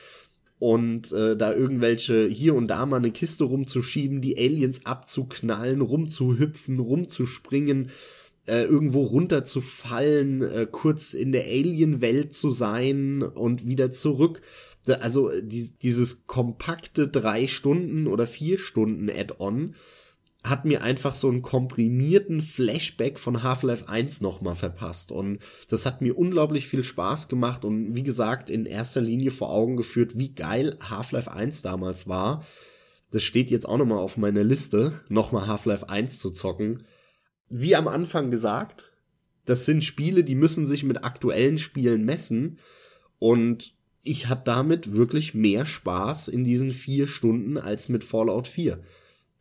und 0.63 1.11
äh, 1.11 1.37
da 1.37 1.53
irgendwelche 1.53 2.29
hier 2.29 2.55
und 2.55 2.69
da 2.69 2.87
mal 2.87 2.99
eine 2.99 3.11
Kiste 3.11 3.43
rumzuschieben, 3.43 4.21
die 4.21 4.39
Aliens 4.39 4.87
abzuknallen, 4.87 5.81
rumzuhüpfen, 5.81 6.79
rumzuspringen 6.79 7.91
äh, 8.47 8.63
irgendwo 8.63 9.03
runterzufallen, 9.03 10.41
äh, 10.43 10.69
kurz 10.71 11.15
in 11.15 11.33
der 11.33 11.47
Alien-Welt 11.47 12.33
zu 12.33 12.53
sein 12.53 13.25
und 13.25 13.67
wieder 13.67 13.91
zurück. 13.91 14.41
Also 15.01 15.33
die, 15.41 15.69
dieses 15.83 16.29
kompakte 16.29 17.09
drei 17.09 17.49
Stunden 17.49 18.07
oder 18.07 18.29
vier 18.29 18.57
Stunden 18.57 19.11
Add-on 19.11 19.75
hat 20.45 20.65
mir 20.65 20.83
einfach 20.83 21.15
so 21.15 21.29
einen 21.29 21.43
komprimierten 21.43 22.41
Flashback 22.41 23.19
von 23.19 23.43
Half-Life 23.43 23.89
1 23.89 24.21
nochmal 24.21 24.57
verpasst. 24.57 25.13
Und 25.13 25.39
das 25.69 25.87
hat 25.87 26.03
mir 26.03 26.19
unglaublich 26.19 26.67
viel 26.67 26.83
Spaß 26.83 27.29
gemacht 27.29 27.65
und 27.65 27.95
wie 27.95 28.03
gesagt, 28.03 28.51
in 28.51 28.67
erster 28.67 29.01
Linie 29.01 29.31
vor 29.31 29.51
Augen 29.51 29.77
geführt, 29.77 30.19
wie 30.19 30.35
geil 30.35 30.79
Half-Life 30.83 31.31
1 31.31 31.63
damals 31.63 32.09
war. 32.09 32.45
Das 33.11 33.23
steht 33.23 33.51
jetzt 33.51 33.69
auch 33.69 33.79
nochmal 33.79 33.99
auf 33.99 34.17
meiner 34.17 34.43
Liste, 34.43 35.01
nochmal 35.09 35.47
Half-Life 35.47 35.89
1 35.89 36.19
zu 36.19 36.31
zocken 36.31 36.79
wie 37.53 37.77
am 37.77 37.87
Anfang 37.87 38.31
gesagt, 38.31 38.91
das 39.45 39.67
sind 39.67 39.85
Spiele, 39.85 40.25
die 40.25 40.35
müssen 40.35 40.67
sich 40.67 40.85
mit 40.85 41.05
aktuellen 41.05 41.59
Spielen 41.59 42.05
messen. 42.05 42.59
Und 43.19 43.75
ich 44.03 44.29
hatte 44.29 44.45
damit 44.47 44.95
wirklich 44.95 45.35
mehr 45.35 45.67
Spaß 45.67 46.29
in 46.29 46.45
diesen 46.45 46.71
vier 46.71 47.07
Stunden 47.07 47.59
als 47.59 47.89
mit 47.89 48.05
Fallout 48.05 48.47
4. 48.47 48.83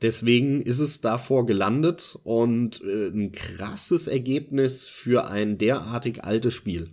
Deswegen 0.02 0.62
ist 0.62 0.80
es 0.80 1.02
davor 1.02 1.46
gelandet 1.46 2.18
und 2.24 2.82
äh, 2.82 3.10
ein 3.10 3.32
krasses 3.32 4.08
Ergebnis 4.08 4.88
für 4.88 5.28
ein 5.28 5.58
derartig 5.58 6.24
altes 6.24 6.54
Spiel. 6.56 6.90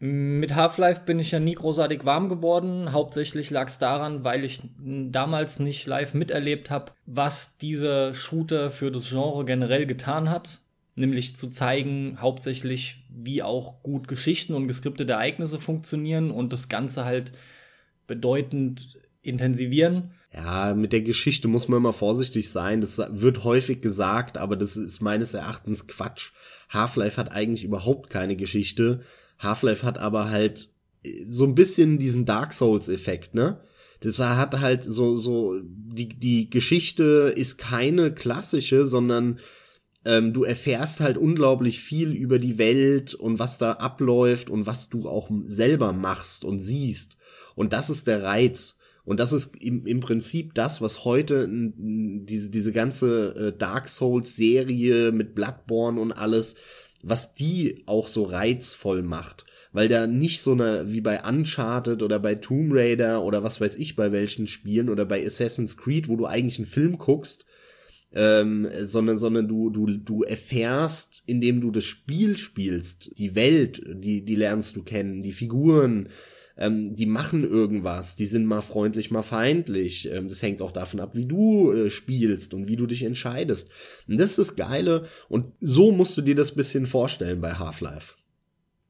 Mit 0.00 0.54
Half-Life 0.54 1.02
bin 1.06 1.18
ich 1.18 1.32
ja 1.32 1.40
nie 1.40 1.54
großartig 1.54 2.04
warm 2.04 2.28
geworden. 2.28 2.92
Hauptsächlich 2.92 3.50
lag 3.50 3.66
es 3.66 3.78
daran, 3.78 4.22
weil 4.22 4.44
ich 4.44 4.62
damals 4.78 5.58
nicht 5.58 5.86
live 5.86 6.14
miterlebt 6.14 6.70
habe, 6.70 6.92
was 7.06 7.56
dieser 7.58 8.14
Shooter 8.14 8.70
für 8.70 8.92
das 8.92 9.08
Genre 9.08 9.44
generell 9.44 9.86
getan 9.86 10.30
hat. 10.30 10.60
Nämlich 10.94 11.36
zu 11.36 11.50
zeigen, 11.50 12.18
hauptsächlich, 12.20 13.04
wie 13.08 13.42
auch 13.42 13.82
gut 13.82 14.06
Geschichten 14.06 14.54
und 14.54 14.68
geskriptete 14.68 15.12
Ereignisse 15.12 15.58
funktionieren 15.58 16.30
und 16.30 16.52
das 16.52 16.68
Ganze 16.68 17.04
halt 17.04 17.32
bedeutend 18.06 18.98
intensivieren. 19.22 20.12
Ja, 20.32 20.74
mit 20.74 20.92
der 20.92 21.00
Geschichte 21.00 21.48
muss 21.48 21.68
man 21.68 21.78
immer 21.78 21.92
vorsichtig 21.92 22.50
sein. 22.50 22.80
Das 22.80 23.00
wird 23.10 23.44
häufig 23.44 23.80
gesagt, 23.80 24.36
aber 24.36 24.56
das 24.56 24.76
ist 24.76 25.00
meines 25.00 25.34
Erachtens 25.34 25.86
Quatsch. 25.86 26.32
Half-Life 26.68 27.16
hat 27.16 27.32
eigentlich 27.32 27.64
überhaupt 27.64 28.10
keine 28.10 28.36
Geschichte 28.36 29.00
Half-Life 29.38 29.86
hat 29.86 29.98
aber 29.98 30.30
halt 30.30 30.68
äh, 31.04 31.24
so 31.28 31.44
ein 31.44 31.54
bisschen 31.54 31.98
diesen 31.98 32.24
Dark 32.24 32.52
Souls-Effekt, 32.52 33.34
ne? 33.34 33.60
Das 34.00 34.20
hat 34.20 34.60
halt 34.60 34.84
so, 34.84 35.16
so, 35.16 35.58
die, 35.64 36.08
die 36.08 36.50
Geschichte 36.50 37.32
ist 37.34 37.58
keine 37.58 38.14
klassische, 38.14 38.86
sondern 38.86 39.40
ähm, 40.04 40.32
du 40.32 40.44
erfährst 40.44 41.00
halt 41.00 41.18
unglaublich 41.18 41.80
viel 41.80 42.12
über 42.12 42.38
die 42.38 42.58
Welt 42.58 43.14
und 43.14 43.40
was 43.40 43.58
da 43.58 43.72
abläuft 43.72 44.50
und 44.50 44.66
was 44.66 44.88
du 44.88 45.08
auch 45.08 45.28
selber 45.42 45.92
machst 45.92 46.44
und 46.44 46.60
siehst. 46.60 47.16
Und 47.56 47.72
das 47.72 47.90
ist 47.90 48.06
der 48.06 48.22
Reiz. 48.22 48.77
Und 49.08 49.20
das 49.20 49.32
ist 49.32 49.56
im, 49.56 49.86
im 49.86 50.00
Prinzip 50.00 50.52
das, 50.52 50.82
was 50.82 51.06
heute 51.06 51.48
diese, 51.48 52.50
diese 52.50 52.72
ganze 52.72 53.34
äh, 53.34 53.56
Dark 53.56 53.88
Souls 53.88 54.36
Serie 54.36 55.12
mit 55.12 55.34
Bloodborne 55.34 55.98
und 55.98 56.12
alles, 56.12 56.56
was 57.02 57.32
die 57.32 57.84
auch 57.86 58.06
so 58.06 58.24
reizvoll 58.24 59.02
macht. 59.02 59.46
weil 59.72 59.88
da 59.88 60.06
nicht 60.06 60.42
so 60.42 60.52
eine, 60.52 60.92
wie 60.92 61.00
bei 61.00 61.22
Uncharted 61.26 62.02
oder 62.02 62.18
bei 62.18 62.34
Tomb 62.34 62.72
Raider 62.74 63.22
oder 63.24 63.42
was 63.42 63.62
weiß 63.62 63.76
ich 63.76 63.96
bei 63.96 64.12
welchen 64.12 64.46
Spielen 64.46 64.90
oder 64.90 65.06
bei 65.06 65.24
Assassin's 65.24 65.78
Creed, 65.78 66.08
wo 66.10 66.16
du 66.16 66.26
eigentlich 66.26 66.58
einen 66.58 66.66
Film 66.66 66.98
guckst, 66.98 67.46
ähm, 68.12 68.68
sondern, 68.80 69.18
sondern 69.18 69.48
du, 69.48 69.70
du, 69.70 69.86
du 69.86 70.22
erfährst, 70.22 71.22
indem 71.24 71.62
du 71.62 71.70
das 71.70 71.84
Spiel 71.84 72.36
spielst, 72.36 73.18
die 73.18 73.34
Welt, 73.34 73.82
die, 73.86 74.22
die 74.22 74.34
lernst 74.34 74.76
du 74.76 74.82
kennen, 74.82 75.22
die 75.22 75.32
Figuren, 75.32 76.08
ähm, 76.58 76.94
die 76.94 77.06
machen 77.06 77.48
irgendwas, 77.48 78.16
die 78.16 78.26
sind 78.26 78.44
mal 78.44 78.60
freundlich, 78.60 79.10
mal 79.10 79.22
feindlich. 79.22 80.10
Ähm, 80.10 80.28
das 80.28 80.42
hängt 80.42 80.60
auch 80.60 80.72
davon 80.72 81.00
ab, 81.00 81.14
wie 81.14 81.26
du 81.26 81.72
äh, 81.72 81.90
spielst 81.90 82.52
und 82.54 82.68
wie 82.68 82.76
du 82.76 82.86
dich 82.86 83.04
entscheidest. 83.04 83.70
Und 84.06 84.18
das 84.18 84.30
ist 84.30 84.38
das 84.38 84.56
Geile 84.56 85.04
und 85.28 85.52
so 85.60 85.92
musst 85.92 86.16
du 86.16 86.22
dir 86.22 86.34
das 86.34 86.52
bisschen 86.52 86.86
vorstellen 86.86 87.40
bei 87.40 87.54
Half-Life. 87.54 88.14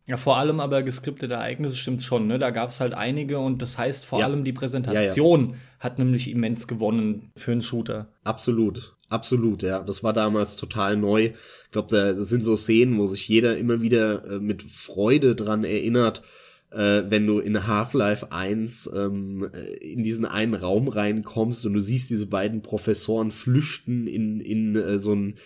Ja, 0.07 0.16
vor 0.16 0.38
allem 0.38 0.59
aber 0.59 0.83
geskriptete 0.83 1.35
Ereignisse 1.35 1.76
stimmt 1.76 2.02
schon, 2.02 2.26
ne? 2.26 2.38
Da 2.38 2.48
gab 2.48 2.70
es 2.70 2.81
halt 2.81 2.94
einige 2.94 3.38
und 3.38 3.61
das 3.61 3.76
heißt 3.76 4.07
vor 4.07 4.20
ja. 4.20 4.24
allem 4.24 4.42
die 4.42 4.54
Präsentation 4.54 5.40
ja, 5.48 5.52
ja. 5.52 5.57
hat 5.81 5.98
nämlich 5.98 6.31
immens 6.31 6.66
gewonnen 6.66 7.31
für 7.37 7.52
einen 7.52 7.61
Shooter. 7.61 8.09
Absolut. 8.24 8.94
Absolut, 9.11 9.62
ja. 9.62 9.81
Das 9.81 10.02
war 10.02 10.14
damals 10.14 10.57
total 10.57 10.96
neu. 10.96 11.33
Ich 11.64 11.70
glaube, 11.70 11.88
da 11.90 12.14
sind 12.14 12.44
so 12.44 12.57
Szenen, 12.57 12.98
wo 12.98 13.07
sich 13.07 13.28
jeder 13.28 13.57
immer 13.57 13.83
wieder 13.83 14.24
äh, 14.24 14.38
mit 14.38 14.62
Freude 14.62 15.35
dran 15.35 15.64
erinnert, 15.64 16.22
äh, 16.70 17.02
wenn 17.09 17.26
du 17.26 17.38
in 17.38 17.66
Half-Life 17.66 18.31
1 18.33 18.90
ähm, 18.94 19.50
äh, 19.52 19.74
in 19.76 20.02
diesen 20.02 20.24
einen 20.24 20.54
Raum 20.54 20.88
reinkommst 20.88 21.64
und 21.64 21.74
du 21.74 21.81
siehst 21.81 22.11
diese 22.11 22.26
beiden 22.26 22.62
Professoren 22.62 23.31
flüchten 23.31 24.07
in, 24.07 24.40
in 24.40 24.76
äh, 24.76 24.98
so 24.98 25.12
einen 25.12 25.37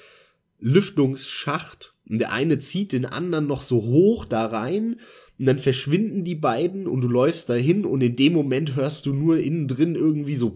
Lüftungsschacht 0.58 1.94
und 2.08 2.18
der 2.18 2.32
eine 2.32 2.58
zieht 2.58 2.92
den 2.92 3.06
anderen 3.06 3.46
noch 3.46 3.62
so 3.62 3.82
hoch 3.82 4.24
da 4.24 4.46
rein 4.46 4.96
und 5.38 5.46
dann 5.46 5.58
verschwinden 5.58 6.24
die 6.24 6.34
beiden 6.34 6.86
und 6.86 7.02
du 7.02 7.08
läufst 7.08 7.48
dahin 7.48 7.84
und 7.84 8.00
in 8.00 8.16
dem 8.16 8.32
Moment 8.32 8.76
hörst 8.76 9.06
du 9.06 9.12
nur 9.12 9.38
innen 9.38 9.68
drin 9.68 9.94
irgendwie 9.94 10.36
so 10.36 10.54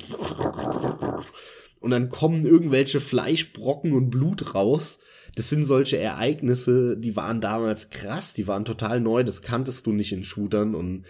und 1.81 1.91
dann 1.91 2.09
kommen 2.09 2.45
irgendwelche 2.45 3.01
Fleischbrocken 3.01 3.93
und 3.93 4.11
Blut 4.11 4.55
raus 4.55 4.99
das 5.37 5.51
sind 5.51 5.67
solche 5.67 5.99
Ereignisse, 5.99 6.97
die 6.97 7.15
waren 7.15 7.43
damals 7.43 7.91
krass, 7.91 8.33
die 8.33 8.47
waren 8.47 8.65
total 8.65 9.01
neu, 9.01 9.23
das 9.23 9.43
kanntest 9.43 9.87
du 9.87 9.93
nicht 9.93 10.13
in 10.13 10.25
Shootern 10.25 10.75
und 10.75 11.05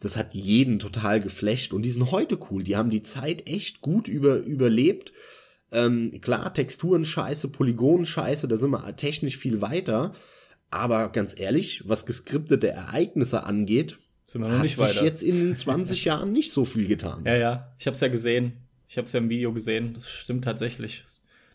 das 0.00 0.18
hat 0.18 0.34
jeden 0.34 0.78
total 0.78 1.20
geflecht 1.20 1.72
und 1.72 1.82
die 1.82 1.90
sind 1.90 2.10
heute 2.10 2.38
cool, 2.50 2.62
die 2.62 2.76
haben 2.76 2.90
die 2.90 3.02
Zeit 3.02 3.48
echt 3.48 3.80
gut 3.80 4.06
über, 4.06 4.36
überlebt. 4.36 5.12
Ähm, 5.72 6.20
klar, 6.20 6.52
Texturen 6.52 7.06
scheiße, 7.06 7.48
Polygonen 7.48 8.04
scheiße, 8.04 8.48
da 8.48 8.56
sind 8.58 8.70
wir 8.70 8.96
technisch 8.96 9.38
viel 9.38 9.62
weiter, 9.62 10.12
aber 10.70 11.08
ganz 11.08 11.38
ehrlich, 11.38 11.82
was 11.86 12.04
geskriptete 12.04 12.68
Ereignisse 12.68 13.44
angeht, 13.44 13.98
sind 14.26 14.42
wir 14.42 14.48
noch 14.48 14.56
hat 14.56 14.62
nicht 14.62 14.76
sich 14.76 14.84
weiter. 14.84 15.04
jetzt 15.04 15.22
in 15.22 15.38
den 15.38 15.56
20 15.56 16.04
Jahren 16.04 16.32
nicht 16.32 16.52
so 16.52 16.66
viel 16.66 16.86
getan. 16.86 17.24
Ja, 17.24 17.36
ja, 17.36 17.72
ich 17.78 17.86
hab's 17.86 18.00
ja 18.00 18.08
gesehen. 18.08 18.58
Ich 18.88 18.98
hab's 18.98 19.12
ja 19.12 19.20
im 19.20 19.30
Video 19.30 19.52
gesehen. 19.52 19.94
Das 19.94 20.10
stimmt 20.10 20.44
tatsächlich. 20.44 21.04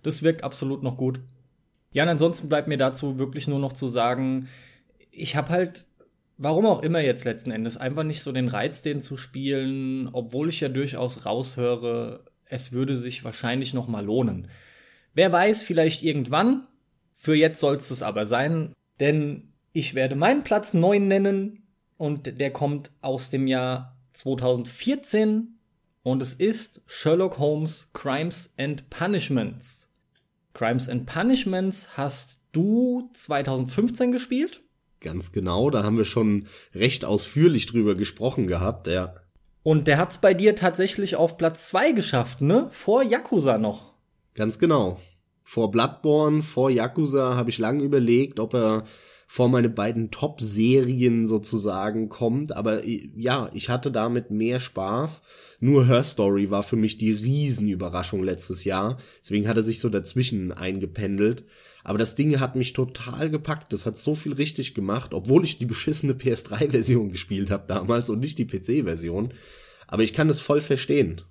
Das 0.03 0.23
wirkt 0.23 0.43
absolut 0.43 0.83
noch 0.83 0.97
gut. 0.97 1.19
Ja, 1.95 2.03
und 2.03 2.09
ansonsten 2.09 2.49
bleibt 2.49 2.67
mir 2.67 2.75
dazu 2.75 3.19
wirklich 3.19 3.47
nur 3.47 3.57
noch 3.57 3.71
zu 3.71 3.87
sagen, 3.87 4.49
ich 5.11 5.37
habe 5.37 5.47
halt, 5.47 5.85
warum 6.37 6.65
auch 6.65 6.83
immer 6.83 6.99
jetzt 6.99 7.23
letzten 7.23 7.51
Endes, 7.51 7.77
einfach 7.77 8.03
nicht 8.03 8.21
so 8.21 8.33
den 8.33 8.49
Reiz, 8.49 8.81
den 8.81 8.99
zu 8.99 9.15
spielen, 9.15 10.09
obwohl 10.11 10.49
ich 10.49 10.59
ja 10.59 10.67
durchaus 10.67 11.25
raushöre, 11.25 12.25
es 12.43 12.73
würde 12.73 12.97
sich 12.97 13.23
wahrscheinlich 13.23 13.73
noch 13.73 13.87
mal 13.87 14.03
lohnen. 14.03 14.49
Wer 15.13 15.31
weiß, 15.31 15.63
vielleicht 15.63 16.03
irgendwann. 16.03 16.67
Für 17.15 17.33
jetzt 17.33 17.61
soll 17.61 17.77
es 17.77 18.03
aber 18.03 18.25
sein, 18.25 18.73
denn 18.99 19.53
ich 19.71 19.95
werde 19.95 20.17
meinen 20.17 20.43
Platz 20.43 20.73
9 20.73 21.07
nennen 21.07 21.63
und 21.95 22.41
der 22.41 22.51
kommt 22.51 22.91
aus 22.99 23.29
dem 23.29 23.47
Jahr 23.47 23.97
2014 24.11 25.59
und 26.03 26.21
es 26.21 26.33
ist 26.33 26.81
Sherlock 26.87 27.39
Holmes 27.39 27.89
Crimes 27.93 28.53
and 28.57 28.89
Punishments. 28.89 29.85
Crimes 30.55 30.89
and 30.89 31.05
Punishments 31.05 31.89
hast 31.97 32.39
du 32.53 33.09
2015 33.13 34.11
gespielt? 34.11 34.63
Ganz 35.01 35.31
genau, 35.31 35.69
da 35.69 35.83
haben 35.83 35.97
wir 35.97 36.05
schon 36.05 36.47
recht 36.73 37.05
ausführlich 37.05 37.67
drüber 37.67 37.93
gesprochen 37.93 38.47
gehabt, 38.47 38.87
ja. 38.87 39.15
Und 39.61 39.87
der 39.87 39.97
hat's 39.97 40.19
bei 40.19 40.33
dir 40.33 40.55
tatsächlich 40.55 41.17
auf 41.17 41.37
Platz 41.37 41.67
2 41.67 41.91
geschafft, 41.91 42.41
ne? 42.41 42.67
Vor 42.71 43.03
Yakuza 43.03 43.57
noch. 43.57 43.93
Ganz 44.33 44.57
genau. 44.57 44.99
Vor 45.43 45.71
Bloodborne, 45.71 46.41
vor 46.41 46.69
Yakuza 46.69 47.35
habe 47.35 47.49
ich 47.49 47.59
lange 47.59 47.83
überlegt, 47.83 48.39
ob 48.39 48.53
er 48.53 48.85
vor 49.27 49.49
meine 49.49 49.69
beiden 49.69 50.09
Top-Serien 50.09 51.27
sozusagen 51.27 52.09
kommt. 52.09 52.55
Aber 52.55 52.85
ja, 52.85 53.49
ich 53.53 53.69
hatte 53.69 53.91
damit 53.91 54.31
mehr 54.31 54.59
Spaß. 54.59 55.21
Nur 55.65 55.87
Her 55.87 56.03
Story 56.03 56.51
war 56.51 56.61
für 56.61 56.75
mich 56.75 56.99
die 56.99 57.11
Riesenüberraschung 57.11 58.21
letztes 58.21 58.65
Jahr. 58.65 58.99
Deswegen 59.19 59.47
hat 59.47 59.57
er 59.57 59.63
sich 59.63 59.79
so 59.79 59.89
dazwischen 59.89 60.51
eingependelt. 60.51 61.43
Aber 61.83 61.97
das 61.97 62.13
Ding 62.13 62.39
hat 62.39 62.55
mich 62.55 62.73
total 62.73 63.31
gepackt. 63.31 63.73
Das 63.73 63.87
hat 63.87 63.97
so 63.97 64.13
viel 64.13 64.33
richtig 64.33 64.75
gemacht, 64.75 65.11
obwohl 65.11 65.43
ich 65.43 65.57
die 65.57 65.65
beschissene 65.65 66.13
PS3-Version 66.13 67.09
gespielt 67.11 67.49
habe 67.49 67.63
damals 67.65 68.11
und 68.11 68.19
nicht 68.19 68.37
die 68.37 68.45
PC-Version. 68.45 69.33
Aber 69.87 70.03
ich 70.03 70.13
kann 70.13 70.29
es 70.29 70.39
voll 70.39 70.61
verstehen. 70.61 71.23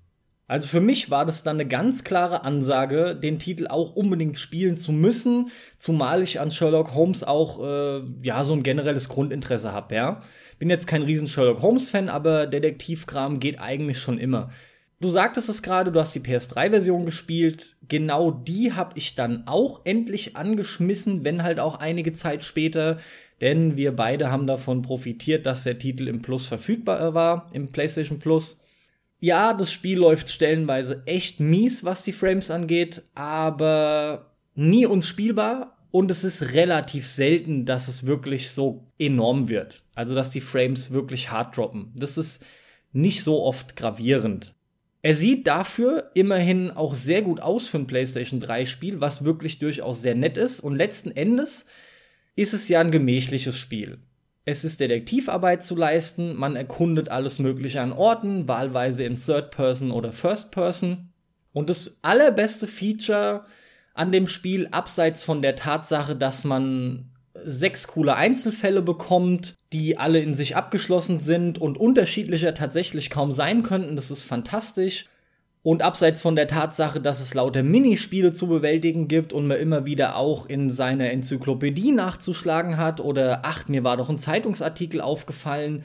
Also 0.47 0.69
für 0.69 0.81
mich 0.81 1.11
war 1.11 1.25
das 1.25 1.43
dann 1.43 1.57
eine 1.57 1.67
ganz 1.67 2.05
klare 2.05 2.45
Ansage, 2.45 3.17
den 3.17 3.39
Titel 3.39 3.67
auch 3.67 3.97
unbedingt 3.97 4.37
spielen 4.37 4.77
zu 4.77 4.93
müssen, 4.93 5.51
zumal 5.79 6.23
ich 6.23 6.39
an 6.39 6.51
Sherlock 6.51 6.95
Holmes 6.95 7.25
auch 7.25 7.65
äh, 7.65 8.03
ja 8.23 8.45
so 8.45 8.53
ein 8.53 8.63
generelles 8.63 9.09
Grundinteresse 9.09 9.73
habe. 9.73 9.95
Ja, 9.95 10.23
bin 10.59 10.69
jetzt 10.69 10.87
kein 10.87 11.03
riesen 11.03 11.29
Sherlock 11.29 11.63
Holmes 11.63 11.89
Fan, 11.89 12.11
aber 12.11 12.47
Detektivkram 12.47 13.41
geht 13.41 13.59
eigentlich 13.59 13.99
schon 13.99 14.19
immer. 14.19 14.51
Du 15.01 15.09
sagtest 15.09 15.49
es 15.49 15.63
gerade, 15.63 15.93
du 15.93 16.01
hast 16.01 16.15
die 16.15 16.21
PS3-Version 16.21 17.05
gespielt. 17.05 17.77
Genau 17.89 18.31
die 18.31 18.73
habe 18.75 18.97
ich 18.97 19.15
dann 19.15 19.47
auch 19.47 19.81
endlich 19.85 20.37
angeschmissen, 20.37 21.25
wenn 21.25 21.43
halt 21.43 21.59
auch 21.59 21.79
einige 21.79 22.13
Zeit 22.13 22.43
später. 22.43 22.99
Denn 23.41 23.77
wir 23.77 23.97
beide 23.97 24.31
haben 24.31 24.47
davon 24.47 24.83
profitiert, 24.83 25.47
dass 25.47 25.65
der 25.65 25.79
Titel 25.79 26.07
im 26.07 26.23
Plus 26.23 26.47
verfügbar 26.47 27.15
war, 27.15 27.51
im 27.53 27.69
PlayStation 27.69 28.19
Plus 28.19 28.59
ja, 29.21 29.55
das 29.55 29.73
Spiel 29.73 29.99
läuft 29.99 30.29
stellenweise 30.29 31.03
echt 31.07 31.41
mies, 31.41 31.85
was 31.85 32.03
die 32.03 32.13
Frames 32.13 32.51
angeht, 32.51 33.03
aber 33.15 34.35
nie 34.55 34.87
unspielbar 34.87 35.75
und 35.91 36.11
es 36.11 36.25
ist 36.25 36.55
relativ 36.55 37.07
selten, 37.07 37.67
dass 37.67 37.89
es 37.89 38.07
wirklich 38.07 38.51
so 38.51 38.87
enorm 38.99 39.49
wird. 39.49 39.85
Also, 39.95 40.15
dass 40.15 40.31
die 40.31 40.41
Frames 40.41 40.91
wirklich 40.91 41.31
hart 41.31 41.57
droppen. 41.57 41.93
Das 41.95 42.19
ist 42.19 42.45
nicht 42.93 43.23
so 43.23 43.43
oft 43.43 43.77
gravierend. 43.77 44.55
Er 45.03 45.15
sieht 45.15 45.47
dafür 45.47 46.11
immerhin 46.15 46.71
auch 46.71 46.95
sehr 46.95 47.23
gut 47.23 47.39
aus 47.39 47.69
für 47.69 47.79
ein 47.79 47.87
PlayStation 47.87 48.41
3 48.41 48.65
Spiel, 48.65 49.01
was 49.01 49.25
wirklich 49.25 49.59
durchaus 49.59 50.01
sehr 50.03 50.15
nett 50.15 50.37
ist 50.37 50.61
und 50.61 50.77
letzten 50.77 51.11
Endes 51.11 51.67
ist 52.37 52.55
es 52.55 52.69
ja 52.69 52.81
ein 52.81 52.91
gemächliches 52.91 53.57
Spiel. 53.57 53.99
Es 54.47 54.63
ist 54.63 54.81
Detektivarbeit 54.81 55.65
zu 55.65 55.75
leisten, 55.75 56.35
man 56.37 56.55
erkundet 56.55 57.09
alles 57.09 57.39
Mögliche 57.39 57.81
an 57.81 57.93
Orten, 57.93 58.47
wahlweise 58.47 59.05
in 59.05 59.17
Third 59.17 59.51
Person 59.51 59.91
oder 59.91 60.13
First 60.13 60.51
Person. 60.51 61.11
Und 61.53 61.71
das 61.71 61.97
allerbeste 62.03 62.67
Feature 62.67 63.47
an 63.95 64.13
dem 64.13 64.27
Spiel, 64.27 64.69
abseits 64.71 65.25
von 65.25 65.41
der 65.41 65.57
Tatsache, 65.57 66.15
dass 66.15 66.45
man 66.45 67.11
sechs 67.45 67.87
coole 67.87 68.17
Einzelfälle 68.17 68.83
bekommt, 68.83 69.55
die 69.73 69.99
alle 69.99 70.21
in 70.21 70.35
sich 70.35 70.57
abgeschlossen 70.57 71.21
sind 71.21 71.59
und 71.59 71.79
unterschiedlicher 71.79 72.55
tatsächlich 72.55 73.11
kaum 73.11 73.33
sein 73.33 73.63
könnten, 73.63 73.97
das 73.97 74.11
ist 74.11 74.25
fantastisch. 74.25 75.07
Und 75.65 75.81
abseits 75.81 76.21
von 76.21 76.37
der 76.37 76.47
Tatsache, 76.47 77.01
dass 77.01 77.21
es 77.21 77.33
lauter 77.33 77.63
Minispiele 77.63 78.35
zu 78.35 78.49
bewältigen 78.49 79.09
gibt 79.09 79.33
und 79.33 79.47
man 79.47 79.57
immer 79.57 79.87
wieder 79.87 80.17
auch 80.17 80.45
in 80.45 80.69
seiner 80.69 81.11
Enzyklopädie 81.11 81.91
nachzuschlagen 81.91 82.77
hat 82.77 83.01
oder 83.01 83.41
ach, 83.45 83.67
mir 83.67 83.83
war 83.83 83.97
doch 83.97 84.11
ein 84.11 84.19
Zeitungsartikel 84.19 85.01
aufgefallen, 85.01 85.85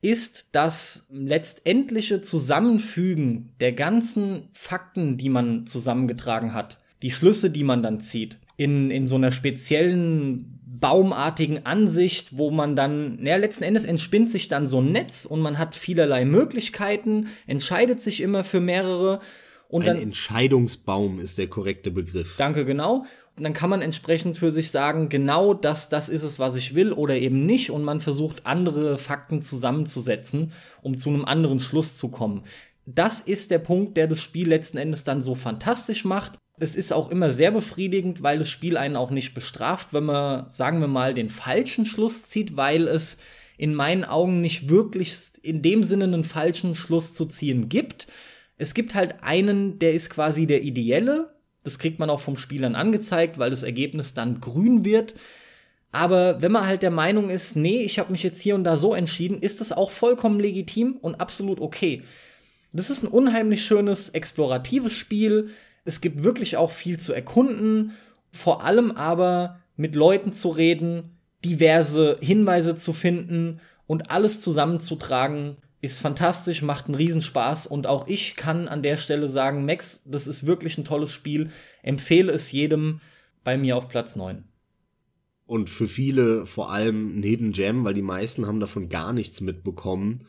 ist 0.00 0.48
das 0.50 1.06
letztendliche 1.08 2.20
Zusammenfügen 2.20 3.52
der 3.60 3.70
ganzen 3.70 4.48
Fakten, 4.54 5.18
die 5.18 5.28
man 5.28 5.68
zusammengetragen 5.68 6.52
hat, 6.52 6.80
die 7.02 7.12
Schlüsse, 7.12 7.48
die 7.48 7.62
man 7.62 7.80
dann 7.80 8.00
zieht, 8.00 8.38
in, 8.56 8.90
in 8.90 9.06
so 9.06 9.14
einer 9.14 9.30
speziellen 9.30 10.51
baumartigen 10.82 11.64
Ansicht, 11.64 12.36
wo 12.36 12.50
man 12.50 12.76
dann, 12.76 13.22
naja, 13.22 13.36
letzten 13.36 13.64
Endes 13.64 13.86
entspinnt 13.86 14.30
sich 14.30 14.48
dann 14.48 14.66
so 14.66 14.82
ein 14.82 14.92
Netz 14.92 15.24
und 15.24 15.40
man 15.40 15.56
hat 15.56 15.74
vielerlei 15.74 16.26
Möglichkeiten, 16.26 17.28
entscheidet 17.46 18.02
sich 18.02 18.20
immer 18.20 18.44
für 18.44 18.60
mehrere. 18.60 19.20
Und 19.68 19.82
ein 19.82 19.94
dann, 19.94 20.02
Entscheidungsbaum 20.02 21.20
ist 21.20 21.38
der 21.38 21.46
korrekte 21.46 21.90
Begriff. 21.90 22.34
Danke, 22.36 22.66
genau. 22.66 23.06
Und 23.36 23.44
dann 23.44 23.54
kann 23.54 23.70
man 23.70 23.80
entsprechend 23.80 24.36
für 24.36 24.50
sich 24.50 24.70
sagen, 24.70 25.08
genau 25.08 25.54
das, 25.54 25.88
das 25.88 26.10
ist 26.10 26.24
es, 26.24 26.38
was 26.38 26.56
ich 26.56 26.74
will 26.74 26.92
oder 26.92 27.16
eben 27.16 27.46
nicht. 27.46 27.70
Und 27.70 27.84
man 27.84 28.00
versucht, 28.00 28.44
andere 28.44 28.98
Fakten 28.98 29.40
zusammenzusetzen, 29.40 30.52
um 30.82 30.98
zu 30.98 31.08
einem 31.08 31.24
anderen 31.24 31.60
Schluss 31.60 31.96
zu 31.96 32.08
kommen. 32.08 32.42
Das 32.84 33.22
ist 33.22 33.52
der 33.52 33.60
Punkt, 33.60 33.96
der 33.96 34.08
das 34.08 34.20
Spiel 34.20 34.48
letzten 34.48 34.76
Endes 34.76 35.04
dann 35.04 35.22
so 35.22 35.36
fantastisch 35.36 36.04
macht 36.04 36.41
es 36.62 36.76
ist 36.76 36.92
auch 36.92 37.10
immer 37.10 37.32
sehr 37.32 37.50
befriedigend, 37.50 38.22
weil 38.22 38.38
das 38.38 38.48
Spiel 38.48 38.76
einen 38.76 38.94
auch 38.94 39.10
nicht 39.10 39.34
bestraft, 39.34 39.92
wenn 39.92 40.04
man, 40.04 40.48
sagen 40.48 40.80
wir 40.80 40.86
mal, 40.86 41.12
den 41.12 41.28
falschen 41.28 41.84
Schluss 41.84 42.22
zieht, 42.22 42.56
weil 42.56 42.86
es 42.86 43.18
in 43.58 43.74
meinen 43.74 44.04
Augen 44.04 44.40
nicht 44.40 44.68
wirklich 44.68 45.12
in 45.42 45.60
dem 45.60 45.82
Sinne 45.82 46.04
einen 46.04 46.22
falschen 46.22 46.76
Schluss 46.76 47.14
zu 47.14 47.26
ziehen 47.26 47.68
gibt. 47.68 48.06
Es 48.58 48.74
gibt 48.74 48.94
halt 48.94 49.24
einen, 49.24 49.80
der 49.80 49.92
ist 49.92 50.08
quasi 50.08 50.46
der 50.46 50.62
ideelle. 50.62 51.34
Das 51.64 51.80
kriegt 51.80 51.98
man 51.98 52.10
auch 52.10 52.20
vom 52.20 52.36
Spielern 52.36 52.76
angezeigt, 52.76 53.38
weil 53.38 53.50
das 53.50 53.64
Ergebnis 53.64 54.14
dann 54.14 54.40
grün 54.40 54.84
wird. 54.84 55.16
Aber 55.90 56.42
wenn 56.42 56.52
man 56.52 56.66
halt 56.66 56.82
der 56.82 56.92
Meinung 56.92 57.28
ist, 57.28 57.56
nee, 57.56 57.82
ich 57.82 57.98
habe 57.98 58.12
mich 58.12 58.22
jetzt 58.22 58.40
hier 58.40 58.54
und 58.54 58.62
da 58.62 58.76
so 58.76 58.94
entschieden, 58.94 59.42
ist 59.42 59.60
das 59.60 59.72
auch 59.72 59.90
vollkommen 59.90 60.38
legitim 60.38 60.96
und 61.00 61.20
absolut 61.20 61.60
okay. 61.60 62.04
Das 62.72 62.88
ist 62.88 63.02
ein 63.02 63.08
unheimlich 63.08 63.64
schönes, 63.64 64.10
exploratives 64.10 64.92
Spiel. 64.92 65.50
Es 65.84 66.00
gibt 66.00 66.24
wirklich 66.24 66.56
auch 66.56 66.70
viel 66.70 66.98
zu 66.98 67.12
erkunden, 67.12 67.92
vor 68.30 68.64
allem 68.64 68.92
aber 68.92 69.60
mit 69.76 69.94
Leuten 69.94 70.32
zu 70.32 70.48
reden, 70.50 71.18
diverse 71.44 72.18
Hinweise 72.20 72.76
zu 72.76 72.92
finden 72.92 73.60
und 73.86 74.10
alles 74.10 74.40
zusammenzutragen, 74.40 75.56
ist 75.80 76.00
fantastisch, 76.00 76.62
macht 76.62 76.86
einen 76.86 76.94
Riesenspaß 76.94 77.66
und 77.66 77.88
auch 77.88 78.06
ich 78.06 78.36
kann 78.36 78.68
an 78.68 78.82
der 78.82 78.96
Stelle 78.96 79.26
sagen, 79.26 79.66
Max, 79.66 80.04
das 80.06 80.28
ist 80.28 80.46
wirklich 80.46 80.78
ein 80.78 80.84
tolles 80.84 81.10
Spiel, 81.10 81.50
empfehle 81.82 82.32
es 82.32 82.52
jedem 82.52 83.00
bei 83.42 83.58
mir 83.58 83.76
auf 83.76 83.88
Platz 83.88 84.14
9. 84.14 84.44
Und 85.44 85.68
für 85.68 85.88
viele 85.88 86.46
vor 86.46 86.70
allem 86.70 87.18
ein 87.18 87.22
Hidden 87.24 87.50
Gem, 87.50 87.84
weil 87.84 87.94
die 87.94 88.00
meisten 88.00 88.46
haben 88.46 88.60
davon 88.60 88.88
gar 88.88 89.12
nichts 89.12 89.40
mitbekommen. 89.40 90.20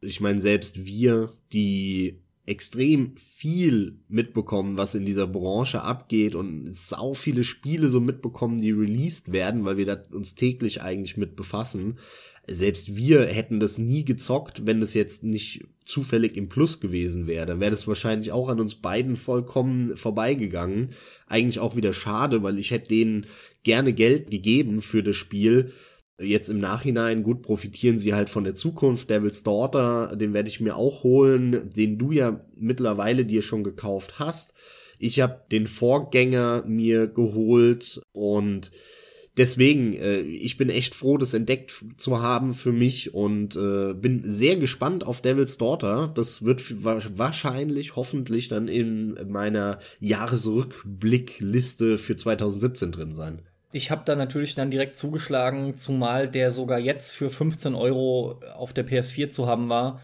Ich 0.00 0.20
meine, 0.20 0.40
selbst 0.40 0.86
wir, 0.86 1.34
die 1.52 2.23
extrem 2.46 3.16
viel 3.16 3.96
mitbekommen, 4.08 4.76
was 4.76 4.94
in 4.94 5.06
dieser 5.06 5.26
Branche 5.26 5.82
abgeht 5.82 6.34
und 6.34 6.74
sau 6.74 7.14
viele 7.14 7.42
Spiele 7.42 7.88
so 7.88 8.00
mitbekommen, 8.00 8.60
die 8.60 8.72
released 8.72 9.32
werden, 9.32 9.64
weil 9.64 9.78
wir 9.78 9.86
da 9.86 10.02
uns 10.12 10.34
täglich 10.34 10.82
eigentlich 10.82 11.16
mit 11.16 11.36
befassen. 11.36 11.96
Selbst 12.46 12.96
wir 12.96 13.24
hätten 13.24 13.58
das 13.58 13.78
nie 13.78 14.04
gezockt, 14.04 14.66
wenn 14.66 14.80
das 14.80 14.92
jetzt 14.92 15.24
nicht 15.24 15.64
zufällig 15.86 16.36
im 16.36 16.50
Plus 16.50 16.80
gewesen 16.80 17.26
wäre. 17.26 17.46
Dann 17.46 17.60
wäre 17.60 17.70
das 17.70 17.88
wahrscheinlich 17.88 18.32
auch 18.32 18.50
an 18.50 18.60
uns 18.60 18.74
beiden 18.74 19.16
vollkommen 19.16 19.96
vorbeigegangen. 19.96 20.90
Eigentlich 21.26 21.58
auch 21.58 21.76
wieder 21.76 21.94
schade, 21.94 22.42
weil 22.42 22.58
ich 22.58 22.70
hätte 22.70 22.88
denen 22.88 23.26
gerne 23.62 23.94
Geld 23.94 24.30
gegeben 24.30 24.82
für 24.82 25.02
das 25.02 25.16
Spiel 25.16 25.72
Jetzt 26.20 26.48
im 26.48 26.58
Nachhinein, 26.58 27.24
gut, 27.24 27.42
profitieren 27.42 27.98
sie 27.98 28.14
halt 28.14 28.30
von 28.30 28.44
der 28.44 28.54
Zukunft. 28.54 29.10
Devil's 29.10 29.42
Daughter, 29.42 30.14
den 30.14 30.32
werde 30.32 30.48
ich 30.48 30.60
mir 30.60 30.76
auch 30.76 31.02
holen, 31.02 31.70
den 31.70 31.98
du 31.98 32.12
ja 32.12 32.40
mittlerweile 32.54 33.24
dir 33.24 33.42
schon 33.42 33.64
gekauft 33.64 34.20
hast. 34.20 34.54
Ich 35.00 35.20
habe 35.20 35.42
den 35.50 35.66
Vorgänger 35.66 36.62
mir 36.68 37.08
geholt 37.08 38.00
und 38.12 38.70
deswegen, 39.36 39.94
äh, 39.94 40.20
ich 40.20 40.56
bin 40.56 40.70
echt 40.70 40.94
froh, 40.94 41.18
das 41.18 41.34
entdeckt 41.34 41.84
zu 41.96 42.22
haben 42.22 42.54
für 42.54 42.70
mich 42.70 43.12
und 43.12 43.56
äh, 43.56 43.92
bin 43.92 44.22
sehr 44.22 44.56
gespannt 44.56 45.04
auf 45.04 45.20
Devil's 45.20 45.58
Daughter. 45.58 46.12
Das 46.14 46.44
wird 46.44 46.84
wahrscheinlich, 46.84 47.96
hoffentlich 47.96 48.46
dann 48.46 48.68
in 48.68 49.18
meiner 49.28 49.80
Jahresrückblickliste 49.98 51.98
für 51.98 52.14
2017 52.14 52.92
drin 52.92 53.10
sein. 53.10 53.42
Ich 53.74 53.90
habe 53.90 54.02
da 54.04 54.14
natürlich 54.14 54.54
dann 54.54 54.70
direkt 54.70 54.96
zugeschlagen, 54.96 55.76
zumal 55.78 56.30
der 56.30 56.52
sogar 56.52 56.78
jetzt 56.78 57.10
für 57.10 57.28
15 57.28 57.74
Euro 57.74 58.38
auf 58.54 58.72
der 58.72 58.86
PS4 58.86 59.30
zu 59.30 59.48
haben 59.48 59.68
war. 59.68 60.00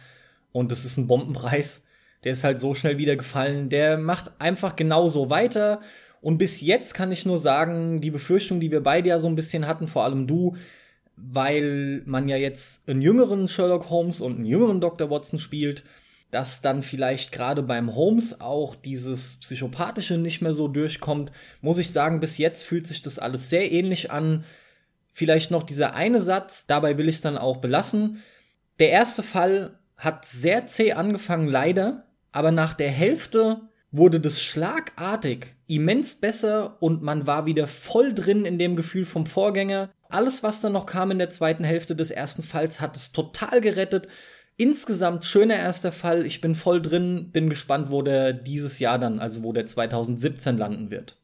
Und 0.50 0.72
das 0.72 0.84
ist 0.84 0.96
ein 0.96 1.06
Bombenpreis. 1.06 1.84
Der 2.24 2.32
ist 2.32 2.42
halt 2.42 2.60
so 2.60 2.74
schnell 2.74 2.98
wieder 2.98 3.14
gefallen. 3.14 3.68
Der 3.68 3.96
macht 3.96 4.32
einfach 4.40 4.74
genauso 4.74 5.30
weiter. 5.30 5.82
Und 6.20 6.38
bis 6.38 6.60
jetzt 6.60 6.94
kann 6.94 7.12
ich 7.12 7.24
nur 7.24 7.38
sagen, 7.38 8.00
die 8.00 8.10
Befürchtung, 8.10 8.58
die 8.58 8.72
wir 8.72 8.82
beide 8.82 9.10
ja 9.10 9.20
so 9.20 9.28
ein 9.28 9.36
bisschen 9.36 9.68
hatten, 9.68 9.86
vor 9.86 10.02
allem 10.02 10.26
du, 10.26 10.56
weil 11.14 12.02
man 12.06 12.28
ja 12.28 12.36
jetzt 12.36 12.88
einen 12.88 13.02
jüngeren 13.02 13.46
Sherlock 13.46 13.88
Holmes 13.88 14.20
und 14.20 14.34
einen 14.34 14.46
jüngeren 14.46 14.80
Dr. 14.80 15.10
Watson 15.10 15.38
spielt, 15.38 15.84
dass 16.30 16.60
dann 16.60 16.82
vielleicht 16.82 17.32
gerade 17.32 17.62
beim 17.62 17.94
Holmes 17.94 18.40
auch 18.40 18.74
dieses 18.74 19.38
Psychopathische 19.38 20.16
nicht 20.16 20.42
mehr 20.42 20.52
so 20.52 20.68
durchkommt, 20.68 21.32
muss 21.60 21.78
ich 21.78 21.90
sagen, 21.92 22.20
bis 22.20 22.38
jetzt 22.38 22.62
fühlt 22.62 22.86
sich 22.86 23.02
das 23.02 23.18
alles 23.18 23.50
sehr 23.50 23.70
ähnlich 23.72 24.10
an. 24.10 24.44
Vielleicht 25.12 25.50
noch 25.50 25.64
dieser 25.64 25.94
eine 25.94 26.20
Satz, 26.20 26.66
dabei 26.66 26.98
will 26.98 27.08
ich 27.08 27.16
es 27.16 27.20
dann 27.20 27.38
auch 27.38 27.56
belassen. 27.56 28.22
Der 28.78 28.90
erste 28.90 29.22
Fall 29.22 29.78
hat 29.96 30.24
sehr 30.24 30.66
zäh 30.66 30.92
angefangen, 30.92 31.48
leider, 31.48 32.06
aber 32.32 32.52
nach 32.52 32.74
der 32.74 32.90
Hälfte 32.90 33.60
wurde 33.92 34.20
das 34.20 34.40
schlagartig 34.40 35.54
immens 35.66 36.14
besser 36.14 36.76
und 36.80 37.02
man 37.02 37.26
war 37.26 37.46
wieder 37.46 37.66
voll 37.66 38.14
drin 38.14 38.44
in 38.44 38.58
dem 38.58 38.76
Gefühl 38.76 39.04
vom 39.04 39.26
Vorgänger. 39.26 39.90
Alles, 40.08 40.42
was 40.42 40.60
dann 40.60 40.72
noch 40.72 40.86
kam 40.86 41.10
in 41.10 41.18
der 41.18 41.30
zweiten 41.30 41.64
Hälfte 41.64 41.94
des 41.94 42.10
ersten 42.10 42.42
Falls, 42.42 42.80
hat 42.80 42.96
es 42.96 43.12
total 43.12 43.60
gerettet. 43.60 44.08
Insgesamt 44.60 45.24
schöner 45.24 45.56
erster 45.56 45.90
Fall. 45.90 46.26
Ich 46.26 46.42
bin 46.42 46.54
voll 46.54 46.82
drin, 46.82 47.30
bin 47.32 47.48
gespannt, 47.48 47.88
wo 47.88 48.02
der 48.02 48.34
dieses 48.34 48.78
Jahr 48.78 48.98
dann, 48.98 49.18
also 49.18 49.42
wo 49.42 49.54
der 49.54 49.64
2017 49.64 50.58
landen 50.58 50.90
wird. 50.90 51.16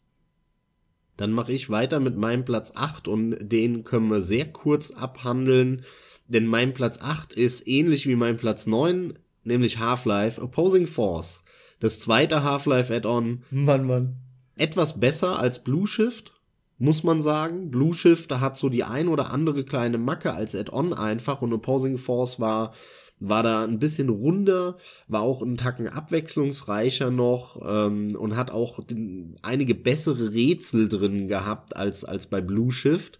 Dann 1.19 1.33
mache 1.33 1.53
ich 1.53 1.69
weiter 1.69 2.01
mit 2.01 2.17
meinem 2.17 2.47
Platz 2.47 2.73
8 2.75 3.09
und 3.09 3.37
den 3.39 3.85
können 3.85 4.11
wir 4.11 4.23
sehr 4.23 4.47
kurz 4.47 4.91
abhandeln, 4.91 5.83
denn 6.29 6.47
mein 6.47 6.73
Platz 6.73 6.99
8 6.99 7.35
ist 7.35 7.69
ähnlich 7.69 8.07
wie 8.07 8.17
mein 8.17 8.39
Platz 8.39 8.67
9, 8.67 9.13
nämlich 9.45 9.81
Half-Life 9.81 10.41
Opposing 10.41 10.87
Force. 10.87 11.45
Das 11.79 12.01
zweite 12.01 12.43
Half-Life 12.43 12.91
Add-on. 12.91 13.43
Mann, 13.51 13.87
Mann. 13.87 14.17
Etwas 14.57 14.99
besser 14.99 15.39
als 15.39 15.63
Blue 15.63 15.87
Shift, 15.87 16.33
muss 16.79 17.03
man 17.03 17.21
sagen. 17.21 17.71
Blue 17.71 17.93
Shift 17.93 18.33
hat 18.33 18.57
so 18.57 18.71
die 18.71 18.85
ein 18.85 19.09
oder 19.09 19.31
andere 19.31 19.63
kleine 19.65 19.99
Macke 19.99 20.33
als 20.33 20.55
Add-on 20.55 20.95
einfach 20.95 21.43
und 21.43 21.53
Opposing 21.53 21.99
Force 21.99 22.41
war 22.41 22.73
war 23.19 23.43
da 23.43 23.65
ein 23.65 23.79
bisschen 23.79 24.09
runder, 24.09 24.77
war 25.09 25.23
auch 25.23 25.43
einen 25.43 25.57
Tacken 25.57 25.89
abwechslungsreicher 25.89 27.11
noch 27.11 27.61
ähm, 27.67 28.15
und 28.17 28.37
hat 28.37 28.51
auch 28.51 28.85
den, 28.85 29.39
einige 29.43 29.75
bessere 29.75 30.35
Rätsel 30.35 30.89
drin 30.89 31.29
gehabt 31.29 31.77
als, 31.77 32.05
als 32.05 32.27
bei 32.27 32.41
Blue 32.41 32.71
Shift. 32.71 33.19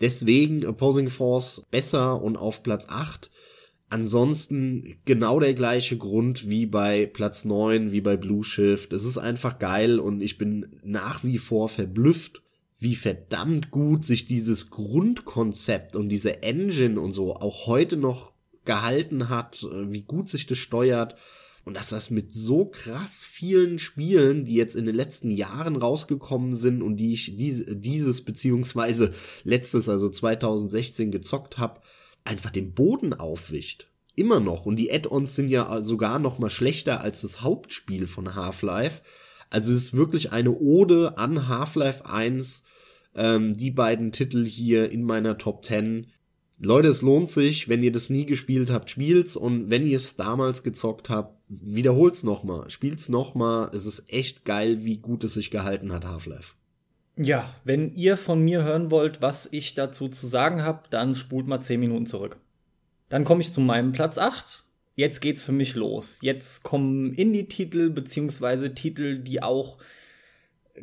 Deswegen 0.00 0.66
Opposing 0.66 1.08
Force 1.08 1.64
besser 1.70 2.20
und 2.22 2.36
auf 2.36 2.62
Platz 2.62 2.86
8. 2.88 3.30
Ansonsten 3.88 4.96
genau 5.04 5.38
der 5.38 5.54
gleiche 5.54 5.96
Grund 5.96 6.48
wie 6.48 6.66
bei 6.66 7.06
Platz 7.06 7.44
9, 7.44 7.92
wie 7.92 8.00
bei 8.00 8.16
Blue 8.16 8.42
Shift. 8.42 8.92
Es 8.92 9.04
ist 9.04 9.18
einfach 9.18 9.58
geil 9.58 9.98
und 9.98 10.20
ich 10.22 10.38
bin 10.38 10.80
nach 10.82 11.24
wie 11.24 11.38
vor 11.38 11.68
verblüfft, 11.68 12.42
wie 12.78 12.96
verdammt 12.96 13.70
gut 13.70 14.04
sich 14.04 14.24
dieses 14.24 14.70
Grundkonzept 14.70 15.94
und 15.94 16.08
diese 16.08 16.42
Engine 16.42 17.00
und 17.00 17.12
so 17.12 17.36
auch 17.36 17.66
heute 17.66 17.96
noch 17.96 18.31
gehalten 18.64 19.28
hat, 19.28 19.62
äh, 19.62 19.90
wie 19.92 20.02
gut 20.02 20.28
sich 20.28 20.46
das 20.46 20.58
steuert. 20.58 21.16
Und 21.64 21.74
dass 21.74 21.90
das 21.90 22.10
mit 22.10 22.32
so 22.32 22.64
krass 22.64 23.24
vielen 23.24 23.78
Spielen, 23.78 24.44
die 24.44 24.54
jetzt 24.54 24.74
in 24.74 24.84
den 24.84 24.96
letzten 24.96 25.30
Jahren 25.30 25.76
rausgekommen 25.76 26.54
sind 26.54 26.82
und 26.82 26.96
die 26.96 27.12
ich 27.12 27.34
dieses 27.36 28.24
beziehungsweise 28.24 29.12
letztes, 29.44 29.88
also 29.88 30.08
2016 30.08 31.12
gezockt 31.12 31.58
habe, 31.58 31.80
einfach 32.24 32.50
den 32.50 32.74
Boden 32.74 33.14
aufwicht. 33.14 33.88
Immer 34.14 34.40
noch. 34.40 34.66
Und 34.66 34.76
die 34.76 34.92
Add-ons 34.92 35.36
sind 35.36 35.48
ja 35.48 35.80
sogar 35.80 36.18
noch 36.18 36.38
mal 36.38 36.50
schlechter 36.50 37.00
als 37.00 37.22
das 37.22 37.42
Hauptspiel 37.42 38.06
von 38.06 38.34
Half-Life. 38.34 39.00
Also 39.48 39.72
es 39.72 39.84
ist 39.84 39.94
wirklich 39.94 40.32
eine 40.32 40.52
Ode 40.52 41.16
an 41.16 41.48
Half-Life 41.48 42.06
1. 42.06 42.62
Ähm, 43.14 43.56
die 43.56 43.70
beiden 43.70 44.12
Titel 44.12 44.44
hier 44.44 44.90
in 44.90 45.02
meiner 45.02 45.38
Top 45.38 45.64
10 45.64 46.08
Leute, 46.64 46.88
es 46.88 47.02
lohnt 47.02 47.28
sich, 47.28 47.68
wenn 47.68 47.82
ihr 47.82 47.90
das 47.90 48.08
nie 48.08 48.24
gespielt 48.24 48.70
habt, 48.70 48.88
spielt's 48.88 49.36
und 49.36 49.68
wenn 49.68 49.84
ihr 49.84 49.96
es 49.96 50.14
damals 50.14 50.62
gezockt 50.62 51.10
habt, 51.10 51.36
wiederholt's 51.48 52.22
nochmal, 52.22 52.70
spielt's 52.70 53.08
nochmal. 53.08 53.68
Es 53.74 53.84
ist 53.84 54.04
echt 54.06 54.44
geil, 54.44 54.84
wie 54.84 54.98
gut 54.98 55.24
es 55.24 55.34
sich 55.34 55.50
gehalten 55.50 55.92
hat, 55.92 56.04
Half-Life. 56.04 56.54
Ja, 57.16 57.52
wenn 57.64 57.94
ihr 57.96 58.16
von 58.16 58.40
mir 58.42 58.62
hören 58.62 58.92
wollt, 58.92 59.20
was 59.20 59.48
ich 59.50 59.74
dazu 59.74 60.08
zu 60.08 60.28
sagen 60.28 60.62
habe, 60.62 60.82
dann 60.90 61.16
spult 61.16 61.48
mal 61.48 61.60
10 61.60 61.80
Minuten 61.80 62.06
zurück. 62.06 62.38
Dann 63.08 63.24
komme 63.24 63.40
ich 63.40 63.50
zu 63.50 63.60
meinem 63.60 63.90
Platz 63.90 64.16
8. 64.16 64.64
Jetzt 64.94 65.20
geht's 65.20 65.44
für 65.44 65.52
mich 65.52 65.74
los. 65.74 66.18
Jetzt 66.22 66.62
kommen 66.62 67.12
Indie-Titel 67.12 67.90
beziehungsweise 67.90 68.72
Titel, 68.72 69.18
die 69.18 69.42
auch 69.42 69.78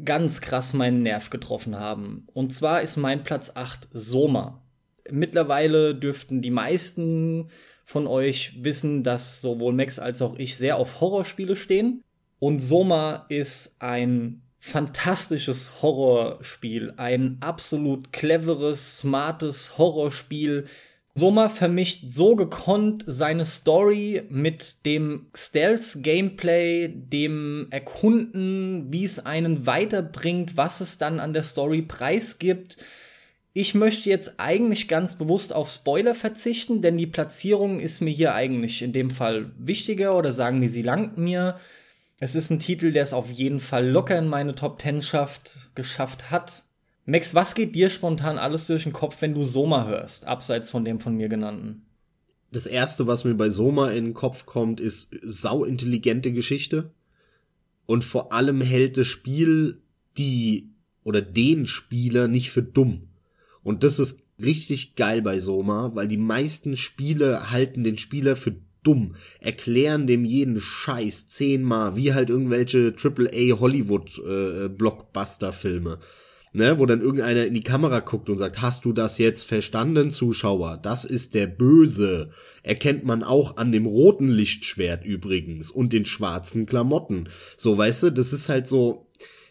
ganz 0.04 0.42
krass 0.42 0.74
meinen 0.74 1.04
Nerv 1.04 1.30
getroffen 1.30 1.76
haben. 1.78 2.28
Und 2.34 2.54
zwar 2.54 2.82
ist 2.82 2.98
mein 2.98 3.24
Platz 3.24 3.54
8 3.56 3.88
Soma. 3.94 4.62
Mittlerweile 5.12 5.96
dürften 5.96 6.42
die 6.42 6.52
meisten 6.52 7.50
von 7.90 8.06
euch 8.06 8.54
wissen, 8.62 9.04
dass 9.04 9.42
sowohl 9.42 9.74
Max 9.74 9.98
als 9.98 10.22
auch 10.22 10.38
ich 10.38 10.56
sehr 10.58 10.78
auf 10.78 11.02
Horrorspiele 11.02 11.56
stehen. 11.56 12.04
Und 12.38 12.60
Soma 12.60 13.26
ist 13.30 13.76
ein 13.80 14.42
fantastisches 14.60 15.82
Horrorspiel, 15.82 16.94
ein 16.98 17.38
absolut 17.40 18.14
cleveres, 18.14 19.00
smartes 19.00 19.78
Horrorspiel. 19.78 20.66
Soma 21.16 21.50
vermischt 21.50 22.04
so 22.08 22.36
gekonnt 22.36 23.04
seine 23.08 23.44
Story 23.44 24.22
mit 24.30 24.86
dem 24.86 25.28
Stealth-Gameplay, 25.36 26.94
dem 26.94 27.68
Erkunden, 27.72 28.94
wie 28.94 29.04
es 29.04 29.20
einen 29.20 29.66
weiterbringt, 29.66 30.56
was 30.56 30.80
es 30.80 30.98
dann 30.98 31.20
an 31.20 31.34
der 31.34 31.44
Story 31.44 31.82
preisgibt 31.82 32.78
Ich 33.60 33.76
möchte 33.76 34.10
jetzt 34.10 34.36
eigentlich 34.40 34.88
ganz 34.88 35.18
bewusst 35.18 35.52
auf 35.52 35.70
Spoiler 35.70 36.16
verzichten, 36.16 36.82
denn 36.82 36.96
die 36.96 37.08
Platzierung 37.08 37.82
ist 37.82 38.00
mir 38.00 38.10
hier 38.10 38.34
eigentlich 38.34 38.82
in 38.82 38.94
dem 38.94 39.12
Fall 39.12 39.52
wichtiger 39.58 40.18
oder 40.18 40.32
sagen 40.32 40.62
wir, 40.62 40.70
sie 40.70 40.82
langt 40.82 41.18
mir. 41.18 41.58
Es 42.20 42.36
ist 42.36 42.52
ein 42.52 42.60
Titel, 42.60 42.94
der 42.94 43.04
es 43.04 43.12
auf 43.12 43.30
jeden 43.30 43.60
Fall 43.60 43.86
locker 43.86 44.18
in 44.18 44.30
meine 44.30 44.56
Top 44.56 44.82
10 44.82 45.02
schafft, 45.02 45.58
geschafft 45.76 46.32
hat. 46.32 46.64
Max, 47.06 47.36
was 47.36 47.54
geht 47.54 47.76
dir 47.76 47.90
spontan 47.90 48.38
alles 48.38 48.66
durch 48.66 48.84
den 48.84 48.94
Kopf, 48.94 49.22
wenn 49.22 49.34
du 49.34 49.44
Soma 49.44 49.86
hörst, 49.88 50.26
abseits 50.26 50.70
von 50.70 50.86
dem 50.86 50.98
von 50.98 51.18
mir 51.18 51.28
genannten? 51.28 51.82
Das 52.54 52.66
erste, 52.66 53.08
was 53.08 53.26
mir 53.26 53.36
bei 53.36 53.50
Soma 53.50 53.90
in 53.90 54.06
den 54.06 54.14
Kopf 54.14 54.46
kommt, 54.46 54.80
ist 54.80 55.10
sauintelligente 55.22 56.32
Geschichte. 56.32 56.94
Und 57.86 58.06
vor 58.06 58.32
allem 58.32 58.62
hält 58.62 58.96
das 58.96 59.08
Spiel 59.08 59.82
die 60.18 60.70
oder 61.04 61.22
den 61.22 61.68
Spieler 61.68 62.30
nicht 62.30 62.52
für 62.52 62.64
dumm. 62.64 63.09
Und 63.64 63.84
das 63.84 64.00
ist 64.00 64.24
richtig 64.42 64.96
geil 64.96 65.22
bei 65.22 65.40
Soma, 65.40 65.92
weil 65.94 66.08
die 66.08 66.18
meisten 66.18 66.78
Spiele 66.78 67.52
halten 67.52 67.84
den 67.84 67.98
Spieler 67.98 68.36
für 68.36 68.56
dumm, 68.84 69.16
erklären 69.42 70.08
dem 70.08 70.26
jeden 70.26 70.60
Scheiß 70.60 71.28
zehnmal, 71.28 71.96
wie 71.96 72.14
halt 72.14 72.30
irgendwelche 72.30 72.96
AAA 73.02 73.60
Hollywood 73.60 74.20
äh, 74.20 74.70
Blockbuster 74.70 75.54
Filme. 75.54 76.00
Ne, 76.52 76.80
wo 76.80 76.88
dann 76.88 77.02
irgendeiner 77.02 77.46
in 77.46 77.54
die 77.54 77.62
Kamera 77.62 78.00
guckt 78.00 78.28
und 78.28 78.40
sagt, 78.40 78.60
hast 78.60 78.84
du 78.84 78.92
das 78.92 79.20
jetzt 79.20 79.44
verstanden, 79.44 80.10
Zuschauer? 80.10 80.80
Das 80.82 81.06
ist 81.06 81.36
der 81.36 81.46
Böse. 81.46 82.32
Erkennt 82.64 83.06
man 83.06 83.22
auch 83.22 83.58
an 83.58 83.72
dem 83.72 83.86
roten 83.86 84.30
Lichtschwert 84.30 85.06
übrigens 85.06 85.70
und 85.70 85.94
den 85.94 86.06
schwarzen 86.06 86.66
Klamotten. 86.66 87.30
So, 87.56 87.78
weißt 87.78 88.02
du, 88.02 88.10
das 88.10 88.34
ist 88.34 88.50
halt 88.50 88.68
so, 88.68 89.09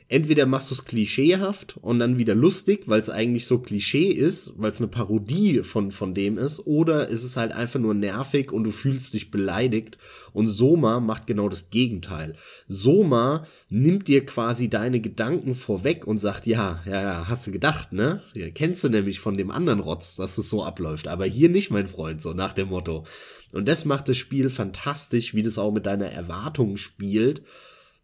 entweder 0.09 0.47
machst 0.47 0.71
du 0.71 0.75
es 0.75 0.85
klischeehaft 0.87 1.77
und 1.83 1.99
dann 1.99 2.19
wieder 2.19 2.35
lustig, 2.35 2.85
weil 2.87 3.01
es 3.01 3.11
eigentlich 3.11 3.47
so 3.47 3.59
Klischee 3.59 4.09
ist, 4.09 4.53
weil 4.57 4.71
es 4.71 4.81
eine 4.81 4.89
Parodie 4.89 5.63
von, 5.63 5.93
von 5.93 6.15
dem 6.15 6.39
ist, 6.39 6.67
oder 6.67 7.09
ist 7.09 7.25
es 7.25 7.37
halt 7.37 7.53
einfach 7.53 7.79
nur 7.79 7.93
nervig 7.93 8.51
und 8.51 8.65
du 8.65 8.71
fühlst 8.71 9.13
dich 9.13 9.31
beleidigt. 9.31 9.99
Und 10.33 10.47
Soma 10.47 11.01
macht 11.01 11.27
genau 11.27 11.49
das 11.49 11.71
Gegenteil. 11.71 12.37
Soma 12.69 13.47
nimmt 13.69 14.09
dir 14.09 14.25
quasi 14.25 14.69
deine 14.69 15.01
Gedanken 15.01 15.55
vorweg 15.55 16.07
und 16.07 16.19
sagt, 16.19 16.47
ja, 16.47 16.81
ja, 16.87 17.03
ja, 17.03 17.29
hast 17.29 17.47
du 17.47 17.53
gedacht, 17.53 17.93
ne? 17.93 18.23
Ja, 18.35 18.49
kennst 18.51 18.85
du 18.85 18.89
nämlich 18.89 19.21
von 19.21 19.37
dem 19.37 19.51
anderen 19.51 19.81
Rotz, 19.81 20.17
dass 20.17 20.39
es 20.39 20.49
so 20.49 20.65
abläuft. 20.65 21.09
Aber 21.09 21.27
hier 21.27 21.51
nicht, 21.51 21.71
mein 21.71 21.87
Freund, 21.87 22.23
so 22.23 22.33
nach 22.33 22.53
dem 22.53 22.69
Motto. 22.69 23.05
Und 23.53 23.69
das 23.69 23.85
macht 23.85 24.09
das 24.09 24.17
Spiel 24.17 24.49
fantastisch, 24.49 25.35
wie 25.35 25.43
das 25.43 25.59
auch 25.59 25.73
mit 25.73 25.87
deiner 25.87 26.11
Erwartung 26.11 26.77
spielt 26.77 27.43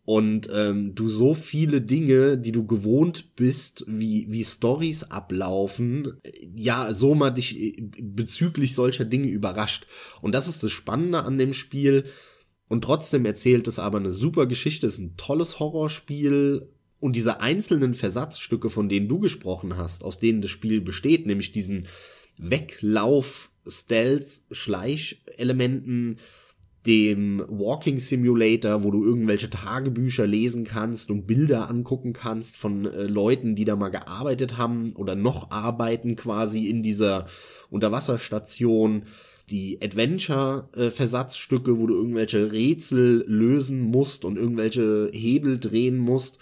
und 0.06 0.50
ähm, 0.52 0.94
du 0.94 1.08
so 1.08 1.32
viele 1.32 1.80
Dinge, 1.80 2.36
die 2.36 2.52
du 2.52 2.66
gewohnt 2.66 3.36
bist, 3.36 3.84
wie 3.88 4.26
wie 4.28 4.44
Stories 4.44 5.04
ablaufen, 5.04 6.20
ja, 6.54 6.92
so 6.92 7.14
mal 7.14 7.30
dich 7.30 7.58
äh, 7.58 7.76
bezüglich 8.00 8.74
solcher 8.74 9.06
Dinge 9.06 9.28
überrascht. 9.28 9.86
Und 10.20 10.34
das 10.34 10.46
ist 10.46 10.62
das 10.62 10.72
Spannende 10.72 11.22
an 11.22 11.38
dem 11.38 11.54
Spiel. 11.54 12.04
Und 12.68 12.84
trotzdem 12.84 13.24
erzählt 13.24 13.66
es 13.66 13.78
aber 13.78 13.98
eine 13.98 14.12
super 14.12 14.46
Geschichte, 14.46 14.86
es 14.86 14.94
ist 14.94 15.00
ein 15.00 15.16
tolles 15.16 15.58
Horrorspiel. 15.58 16.68
Und 17.00 17.16
diese 17.16 17.40
einzelnen 17.40 17.94
Versatzstücke, 17.94 18.70
von 18.70 18.88
denen 18.88 19.08
du 19.08 19.18
gesprochen 19.18 19.76
hast, 19.76 20.04
aus 20.04 20.18
denen 20.18 20.42
das 20.42 20.50
Spiel 20.50 20.80
besteht, 20.80 21.26
nämlich 21.26 21.52
diesen 21.52 21.86
Weglauf, 22.36 23.50
Stealth, 23.66 24.40
Schleichelementen, 24.50 26.18
dem 26.86 27.42
Walking 27.48 27.98
Simulator, 27.98 28.84
wo 28.84 28.90
du 28.90 29.04
irgendwelche 29.04 29.48
Tagebücher 29.48 30.26
lesen 30.26 30.64
kannst 30.64 31.10
und 31.10 31.26
Bilder 31.26 31.70
angucken 31.70 32.12
kannst 32.12 32.56
von 32.56 32.84
äh, 32.84 33.04
Leuten, 33.04 33.54
die 33.54 33.64
da 33.64 33.74
mal 33.74 33.88
gearbeitet 33.88 34.58
haben 34.58 34.92
oder 34.92 35.14
noch 35.14 35.50
arbeiten 35.50 36.16
quasi 36.16 36.66
in 36.66 36.82
dieser 36.82 37.26
Unterwasserstation. 37.70 39.04
Die 39.50 39.78
Adventure-Versatzstücke, 39.82 41.78
wo 41.78 41.86
du 41.86 41.94
irgendwelche 41.94 42.52
Rätsel 42.52 43.24
lösen 43.26 43.80
musst 43.80 44.24
und 44.24 44.36
irgendwelche 44.36 45.10
Hebel 45.12 45.58
drehen 45.58 45.98
musst. 45.98 46.38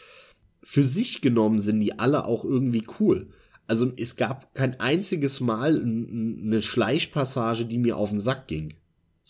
Für 0.62 0.84
sich 0.84 1.20
genommen 1.20 1.60
sind 1.60 1.80
die 1.80 1.98
alle 1.98 2.24
auch 2.26 2.44
irgendwie 2.44 2.84
cool. 3.00 3.28
Also 3.66 3.92
es 3.96 4.16
gab 4.16 4.54
kein 4.54 4.78
einziges 4.78 5.40
Mal 5.40 5.80
eine 5.82 6.62
Schleichpassage, 6.62 7.64
die 7.64 7.78
mir 7.78 7.96
auf 7.96 8.10
den 8.10 8.20
Sack 8.20 8.46
ging 8.46 8.74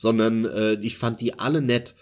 sondern 0.03 0.45
äh, 0.45 0.73
ich 0.83 0.99
fand 0.99 1.21
die 1.21 1.39
alle 1.39 1.63
nett. 1.63 1.95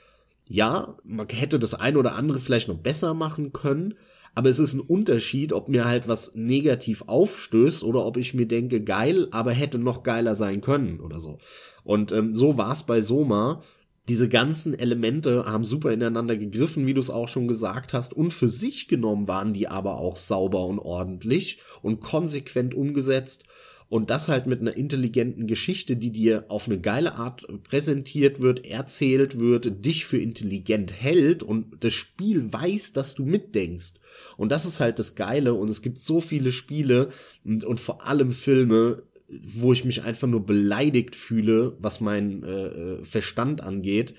Ja, 0.47 0.97
man 1.05 1.29
hätte 1.29 1.59
das 1.59 1.75
eine 1.75 1.99
oder 1.99 2.15
andere 2.15 2.41
vielleicht 2.41 2.69
noch 2.69 2.79
besser 2.79 3.13
machen 3.13 3.53
können, 3.53 3.93
aber 4.35 4.49
es 4.49 4.59
ist 4.59 4.73
ein 4.73 4.81
Unterschied, 4.81 5.53
ob 5.53 5.69
mir 5.69 5.85
halt 5.85 6.09
was 6.09 6.35
negativ 6.35 7.05
aufstößt 7.07 7.85
oder 7.85 8.07
ob 8.07 8.17
ich 8.17 8.33
mir 8.33 8.47
denke, 8.47 8.83
geil, 8.83 9.29
aber 9.33 9.53
hätte 9.53 9.79
noch 9.79 10.03
geiler 10.03 10.35
sein 10.35 10.63
können 10.63 10.99
oder 10.99 11.21
so. 11.21 11.39
Und 11.85 12.11
ähm, 12.11 12.33
so 12.33 12.57
war 12.57 12.73
es 12.73 12.85
bei 12.85 13.03
Soma. 13.03 13.61
Diese 14.09 14.31
ganzen 14.31 14.73
Elemente 14.73 15.45
haben 15.45 15.65
super 15.65 15.93
ineinander 15.93 16.39
gegriffen, 16.39 16.87
wie 16.87 16.95
du 16.95 17.01
es 17.01 17.11
auch 17.11 17.29
schon 17.29 17.49
gesagt 17.49 17.93
hast, 17.93 18.15
und 18.15 18.33
für 18.33 18.49
sich 18.49 18.89
genommen 18.89 19.29
waren 19.29 19.53
die 19.53 19.69
aber 19.69 19.99
auch 19.99 20.17
sauber 20.17 20.65
und 20.65 20.79
ordentlich 20.79 21.59
und 21.83 22.01
konsequent 22.01 22.75
umgesetzt 22.75 23.45
und 23.91 24.09
das 24.09 24.29
halt 24.29 24.47
mit 24.47 24.61
einer 24.61 24.77
intelligenten 24.77 25.49
Geschichte, 25.49 25.97
die 25.97 26.13
dir 26.13 26.45
auf 26.47 26.67
eine 26.67 26.81
geile 26.81 27.17
Art 27.17 27.47
präsentiert 27.65 28.41
wird, 28.41 28.65
erzählt 28.65 29.41
wird, 29.41 29.85
dich 29.85 30.07
für 30.07 30.17
intelligent 30.17 30.93
hält 30.93 31.43
und 31.43 31.77
das 31.81 31.93
Spiel 31.93 32.53
weiß, 32.53 32.93
dass 32.93 33.17
du 33.17 33.25
mitdenkst. 33.27 33.95
Und 34.37 34.53
das 34.53 34.65
ist 34.65 34.79
halt 34.79 35.01
das 35.01 35.17
Geile 35.17 35.55
und 35.55 35.69
es 35.69 35.83
gibt 35.83 35.99
so 35.99 36.21
viele 36.21 36.53
Spiele 36.53 37.09
und, 37.45 37.65
und 37.65 37.81
vor 37.81 38.07
allem 38.07 38.31
Filme, 38.31 39.03
wo 39.29 39.73
ich 39.73 39.85
mich 39.85 40.05
einfach 40.05 40.29
nur 40.29 40.47
beleidigt 40.47 41.17
fühle, 41.17 41.77
was 41.81 42.01
mein 42.01 42.45
äh, 42.45 42.67
äh 42.69 43.05
Verstand 43.05 43.61
angeht. 43.61 44.15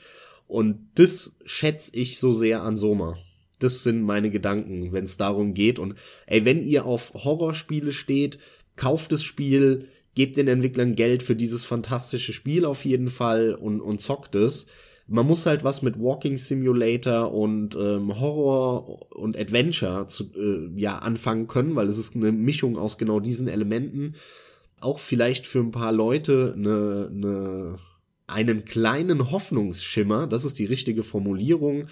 Und 0.47 0.89
das 0.95 1.32
schätze 1.45 1.91
ich 1.93 2.19
so 2.19 2.34
sehr 2.34 2.61
an 2.61 2.76
Soma. 2.76 3.17
Das 3.59 3.84
sind 3.84 4.01
meine 4.01 4.32
Gedanken, 4.32 4.91
wenn 4.91 5.05
es 5.05 5.15
darum 5.15 5.53
geht. 5.53 5.80
Und 5.80 5.95
ey, 6.26 6.43
wenn 6.43 6.61
ihr 6.61 6.84
auf 6.86 7.13
Horrorspiele 7.13 7.93
steht, 7.93 8.39
kauft 8.76 9.11
das 9.11 9.24
Spiel, 9.24 9.88
gebt 10.15 10.38
den 10.38 10.47
Entwicklern 10.47 10.95
Geld 10.95 11.24
für 11.24 11.36
dieses 11.36 11.65
fantastische 11.65 12.34
Spiel 12.34 12.65
auf 12.65 12.86
jeden 12.86 13.09
Fall 13.09 13.53
und, 13.53 13.82
und 13.82 14.01
zockt 14.01 14.36
es. 14.36 14.67
Man 15.07 15.28
muss 15.28 15.45
halt 15.45 15.63
was 15.63 15.82
mit 15.82 15.99
Walking 15.99 16.38
Simulator 16.38 17.34
und 17.34 17.76
ähm, 17.76 18.19
Horror 18.19 19.13
und 19.13 19.38
Adventure 19.38 20.07
zu, 20.07 20.32
äh, 20.36 20.69
ja 20.80 20.99
anfangen 20.99 21.47
können, 21.47 21.76
weil 21.76 21.88
es 21.88 21.97
ist 21.97 22.15
eine 22.15 22.32
Mischung 22.32 22.78
aus 22.78 22.97
genau 22.97 23.19
diesen 23.19 23.47
Elementen. 23.47 24.15
Auch 24.80 24.99
vielleicht 24.99 25.47
für 25.47 25.59
ein 25.59 25.72
paar 25.72 25.91
Leute 25.91 26.53
eine, 26.55 27.09
eine, 27.11 27.80
einen 28.28 28.65
kleinen 28.65 29.32
Hoffnungsschimmer, 29.32 30.28
das 30.28 30.45
ist 30.45 30.59
die 30.59 30.65
richtige 30.65 31.03
Formulierung. 31.03 31.88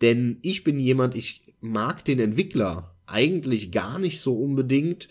Denn 0.00 0.38
ich 0.42 0.64
bin 0.64 0.78
jemand, 0.78 1.14
ich 1.14 1.42
mag 1.60 2.04
den 2.04 2.18
Entwickler 2.18 2.96
eigentlich 3.06 3.70
gar 3.72 3.98
nicht 3.98 4.20
so 4.20 4.34
unbedingt. 4.34 5.08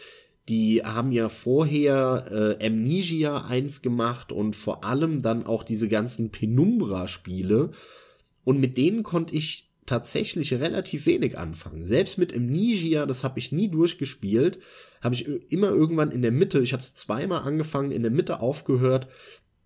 Die 0.49 0.81
haben 0.83 1.11
ja 1.11 1.29
vorher 1.29 2.57
äh, 2.59 2.65
Amnesia 2.65 3.45
1 3.45 3.83
gemacht 3.83 4.31
und 4.31 4.55
vor 4.55 4.83
allem 4.83 5.21
dann 5.21 5.45
auch 5.45 5.63
diese 5.63 5.87
ganzen 5.87 6.31
Penumbra-Spiele. 6.31 7.69
Und 8.43 8.59
mit 8.59 8.75
denen 8.75 9.03
konnte 9.03 9.35
ich 9.35 9.69
tatsächlich 9.89 10.53
relativ 10.53 11.05
wenig 11.05 11.37
anfangen. 11.37 11.83
Selbst 11.83 12.17
mit 12.17 12.35
Amnesia, 12.35 13.05
das 13.05 13.23
habe 13.23 13.39
ich 13.39 13.51
nie 13.51 13.69
durchgespielt, 13.69 14.59
habe 15.01 15.15
ich 15.15 15.27
immer 15.51 15.69
irgendwann 15.69 16.11
in 16.11 16.21
der 16.21 16.31
Mitte, 16.31 16.61
ich 16.61 16.73
habe 16.73 16.83
es 16.83 16.93
zweimal 16.93 17.41
angefangen, 17.41 17.91
in 17.91 18.03
der 18.03 18.11
Mitte 18.11 18.39
aufgehört. 18.39 19.07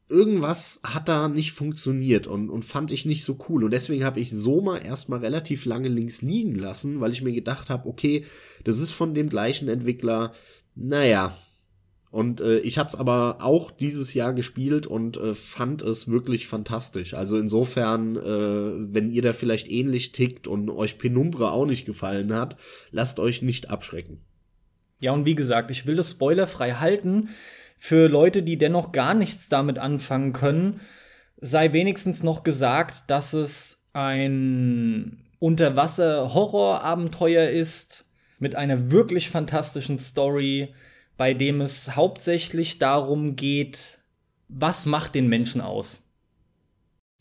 Irgendwas 0.09 0.79
hat 0.84 1.09
da 1.09 1.27
nicht 1.27 1.53
funktioniert 1.53 2.27
und, 2.27 2.49
und 2.49 2.63
fand 2.63 2.91
ich 2.91 3.05
nicht 3.05 3.25
so 3.25 3.38
cool. 3.49 3.63
Und 3.63 3.71
deswegen 3.71 4.03
habe 4.05 4.19
ich 4.19 4.31
Soma 4.31 4.77
erstmal 4.77 5.19
relativ 5.19 5.65
lange 5.65 5.88
links 5.89 6.21
liegen 6.21 6.55
lassen, 6.55 7.01
weil 7.01 7.11
ich 7.11 7.21
mir 7.21 7.34
gedacht 7.34 7.69
habe, 7.69 7.88
okay, 7.88 8.25
das 8.63 8.79
ist 8.79 8.91
von 8.91 9.13
dem 9.13 9.29
gleichen 9.29 9.67
Entwickler, 9.67 10.31
naja. 10.76 11.36
Und 12.11 12.41
äh, 12.41 12.59
ich 12.59 12.78
habe 12.78 12.89
es 12.89 12.95
aber 12.95 13.38
auch 13.39 13.71
dieses 13.71 14.13
Jahr 14.13 14.34
gespielt 14.34 14.86
und 14.86 15.17
äh, 15.17 15.34
fand 15.34 15.82
es 15.82 16.07
wirklich 16.07 16.47
fantastisch. 16.47 17.15
Also 17.15 17.39
insofern, 17.39 18.15
äh, 18.15 18.93
wenn 18.93 19.09
ihr 19.09 19.24
da 19.24 19.34
vielleicht 19.34 19.67
ähnlich 19.67 20.11
tickt 20.11 20.47
und 20.47 20.69
euch 20.69 20.99
Penumbra 20.99 21.49
auch 21.49 21.65
nicht 21.65 21.88
gefallen 21.88 22.36
hat, 22.36 22.55
lasst 22.91 23.19
euch 23.19 23.41
nicht 23.41 23.71
abschrecken. 23.71 24.19
Ja, 24.99 25.11
und 25.11 25.26
wie 25.26 25.34
gesagt, 25.34 25.71
ich 25.71 25.88
will 25.88 25.95
das 25.95 26.11
spoilerfrei 26.11 26.74
halten. 26.74 27.30
Für 27.78 28.07
Leute, 28.07 28.43
die 28.43 28.59
dennoch 28.59 28.91
gar 28.91 29.15
nichts 29.15 29.49
damit 29.49 29.80
anfangen 29.80 30.34
können, 30.34 30.82
sei 31.41 31.74
wenigstens 31.74 32.21
noch 32.21 32.43
gesagt, 32.43 33.05
dass 33.07 33.34
es 33.34 33.80
ein 33.91 35.26
Unterwasser-Horror-Abenteuer 35.39 37.49
ist, 37.49 38.05
mit 38.39 38.55
einer 38.55 38.91
wirklich 38.91 39.29
fantastischen 39.29 39.99
Story, 39.99 40.73
bei 41.17 41.34
dem 41.34 41.61
es 41.61 41.95
hauptsächlich 41.95 42.79
darum 42.79 43.36
geht, 43.36 43.99
was 44.47 44.86
macht 44.86 45.15
den 45.15 45.27
Menschen 45.27 45.61
aus. 45.61 46.01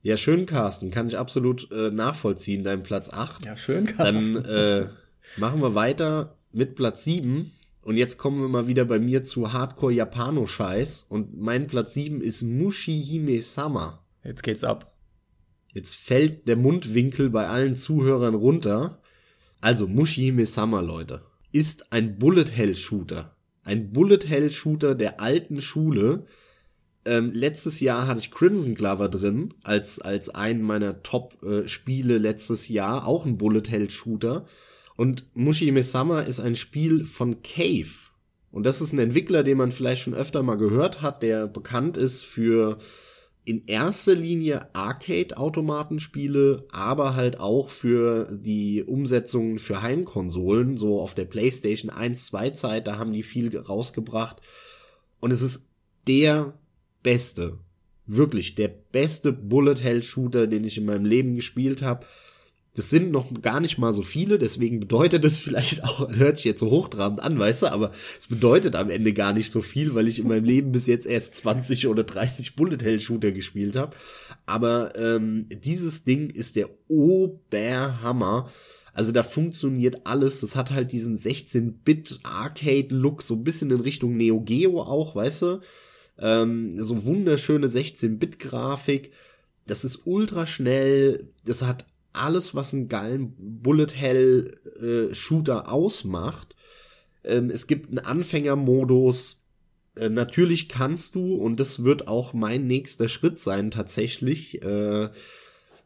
Ja, 0.03 0.17
schön, 0.17 0.47
Carsten. 0.47 0.91
Kann 0.91 1.07
ich 1.07 1.17
absolut 1.17 1.71
äh, 1.71 1.91
nachvollziehen, 1.91 2.65
dein 2.65 2.83
Platz 2.83 3.11
8. 3.11 3.45
Ja, 3.47 3.57
schön, 3.57 3.87
Carsten. 3.87 4.35
Dann 4.35 4.45
äh, 4.45 4.89
machen 5.37 5.61
wir 5.63 5.75
weiter 5.75 6.37
mit 6.51 6.75
Platz 6.75 7.05
7. 7.05 7.53
Und 7.83 7.97
jetzt 7.97 8.19
kommen 8.19 8.41
wir 8.41 8.49
mal 8.49 8.69
wieder 8.69 8.85
bei 8.85 8.99
mir 8.99 9.25
zu 9.25 9.53
Hardcore 9.53 9.93
Japano-Scheiß. 9.93 11.07
Und 11.09 11.41
mein 11.41 11.69
Platz 11.69 11.95
7 11.95 12.21
ist 12.21 12.43
Mushihime 12.43 13.41
Sama. 13.41 14.05
Jetzt 14.25 14.43
geht's 14.43 14.65
ab. 14.65 14.93
Jetzt 15.73 15.95
fällt 15.95 16.49
der 16.49 16.57
Mundwinkel 16.57 17.31
bei 17.31 17.47
allen 17.47 17.75
Zuhörern 17.77 18.35
runter. 18.35 19.01
Also 19.63 19.87
Mushihime 19.87 20.45
Sama, 20.45 20.81
Leute, 20.81 21.23
ist 21.53 21.93
ein 21.93 22.19
Bullet 22.19 22.51
Hell 22.53 22.75
Shooter. 22.75 23.37
Ein 23.63 23.93
Bullet 23.93 24.27
Hell 24.27 24.51
Shooter 24.51 24.97
der 24.97 25.21
alten 25.21 25.61
Schule. 25.61 26.27
Ähm, 27.05 27.31
letztes 27.33 27.79
Jahr 27.79 28.09
hatte 28.09 28.19
ich 28.19 28.33
Crimson 28.33 28.75
Glover 28.75 29.09
drin, 29.09 29.55
als, 29.63 30.01
als 30.01 30.29
einen 30.31 30.63
meiner 30.63 31.05
Top-Spiele 31.05 32.17
äh, 32.17 32.19
letztes 32.19 32.69
Jahr. 32.69 33.07
Auch 33.07 33.25
ein 33.25 33.39
Bullet 33.39 33.63
Hell 33.69 33.89
Shooter. 33.89 34.47
Und 34.97 35.25
Mushihime 35.35 35.85
Sama 35.85 36.23
ist 36.23 36.41
ein 36.41 36.57
Spiel 36.57 37.05
von 37.05 37.41
Cave. 37.45 37.91
Und 38.51 38.65
das 38.65 38.81
ist 38.81 38.93
ein 38.93 38.99
Entwickler, 38.99 39.45
den 39.45 39.59
man 39.59 39.71
vielleicht 39.71 40.03
schon 40.03 40.15
öfter 40.15 40.43
mal 40.43 40.57
gehört 40.57 41.03
hat, 41.03 41.23
der 41.23 41.47
bekannt 41.47 41.97
ist 41.97 42.25
für 42.25 42.79
in 43.45 43.67
erster 43.67 44.15
Linie 44.15 44.73
Arcade-Automatenspiele, 44.75 46.65
aber 46.71 47.17
halt 47.17 47.41
auch 47.41 47.71
für 47.71 48.29
die 48.31 48.85
Umsetzungen 48.85 49.59
für 49.59 49.83
Heimkonsolen, 49.83 50.77
so 50.77 51.01
auf 51.01 51.15
der 51.15 51.25
PlayStation 51.25 51.91
1, 51.91 52.27
2 52.27 52.51
Zeit, 52.51 52.87
da 52.87 52.99
haben 52.99 53.13
die 53.13 53.25
viel 53.25 53.57
rausgebracht. 53.57 54.37
Und 55.21 55.33
es 55.33 55.43
ist 55.43 55.67
der 56.07 56.55
beste, 57.03 57.59
wirklich 58.07 58.55
der 58.55 58.69
beste 58.69 59.33
Bullet 59.33 59.83
Hell 59.83 60.03
Shooter, 60.03 60.47
den 60.47 60.65
ich 60.65 60.79
in 60.79 60.85
meinem 60.85 61.05
Leben 61.05 61.35
gespielt 61.35 61.83
habe. 61.83 62.07
Das 62.75 62.89
sind 62.89 63.13
noch 63.13 63.43
gar 63.43 63.61
nicht 63.61 63.77
mal 63.77 63.93
so 63.93 64.03
viele, 64.03 64.39
deswegen 64.39 64.81
bedeutet 64.81 65.25
es 65.27 65.39
vielleicht 65.39 65.85
auch, 65.85 66.09
hört 66.15 66.37
sich 66.39 66.47
jetzt 66.47 66.61
so 66.61 66.71
hochtrabend 66.71 67.21
an, 67.21 67.39
weißt 67.39 67.63
du, 67.63 67.67
aber 67.67 67.91
es 68.19 68.29
bedeutet 68.29 68.77
am 68.77 68.89
Ende 68.89 69.13
gar 69.13 69.35
nicht 69.35 69.51
so 69.51 69.61
viel, 69.61 69.95
weil 69.95 70.09
ich 70.09 70.19
in 70.19 70.29
meinem 70.29 70.45
Leben 70.45 70.73
bis 70.73 70.87
jetzt 70.87 71.07
erst 71.07 71.35
20 71.35 71.89
oder 71.89 72.05
30 72.05 72.57
Bullet 72.57 72.79
Hell 72.83 72.99
Shooter 72.99 73.33
gespielt 73.33 73.77
habe. 73.77 73.95
Aber 74.47 74.97
ähm, 74.97 75.47
dieses 75.51 76.05
Ding 76.05 76.31
ist 76.31 76.57
der 76.57 76.71
Oberhammer. 76.89 78.51
Also 78.95 79.13
da 79.13 79.23
funktioniert 79.23 80.07
alles. 80.07 80.41
Das 80.41 80.57
hat 80.57 80.71
halt 80.71 80.93
diesen 80.93 81.17
16-Bit 81.17 82.21
Arcade-Look, 82.23 83.23
so 83.23 83.35
ein 83.35 83.45
bisschen 83.45 83.71
in 83.71 83.81
Richtung 83.81 84.17
Neo 84.17 84.41
Geo 84.41 84.81
auch, 84.81 85.15
weißt 85.15 85.43
du? 85.43 85.61
Ähm, 86.19 86.83
so 86.83 87.05
wunderschöne 87.05 87.67
16-Bit-Grafik. 87.67 89.13
Das 89.67 89.85
ist 89.85 90.07
ultra 90.07 90.47
schnell. 90.47 91.29
Das 91.45 91.63
hat 91.63 91.87
alles, 92.13 92.55
was 92.55 92.75
einen 92.75 92.89
geilen 92.89 93.35
Bullet 93.39 93.95
Hell 93.95 94.59
äh, 94.81 95.15
Shooter 95.15 95.71
ausmacht. 95.71 96.57
Ähm, 97.25 97.51
es 97.51 97.67
gibt 97.67 97.91
einen 97.91 97.99
Anfängermodus. 97.99 99.41
Äh, 99.97 100.09
natürlich 100.09 100.69
kannst 100.69 101.15
du, 101.15 101.35
und 101.35 101.61
das 101.61 101.85
wird 101.85 102.09
auch 102.09 102.35
mein 102.35 102.67
nächster 102.67 103.09
Schritt 103.09 103.39
sein 103.39 103.71
tatsächlich, 103.71 104.63
äh, 104.63 105.11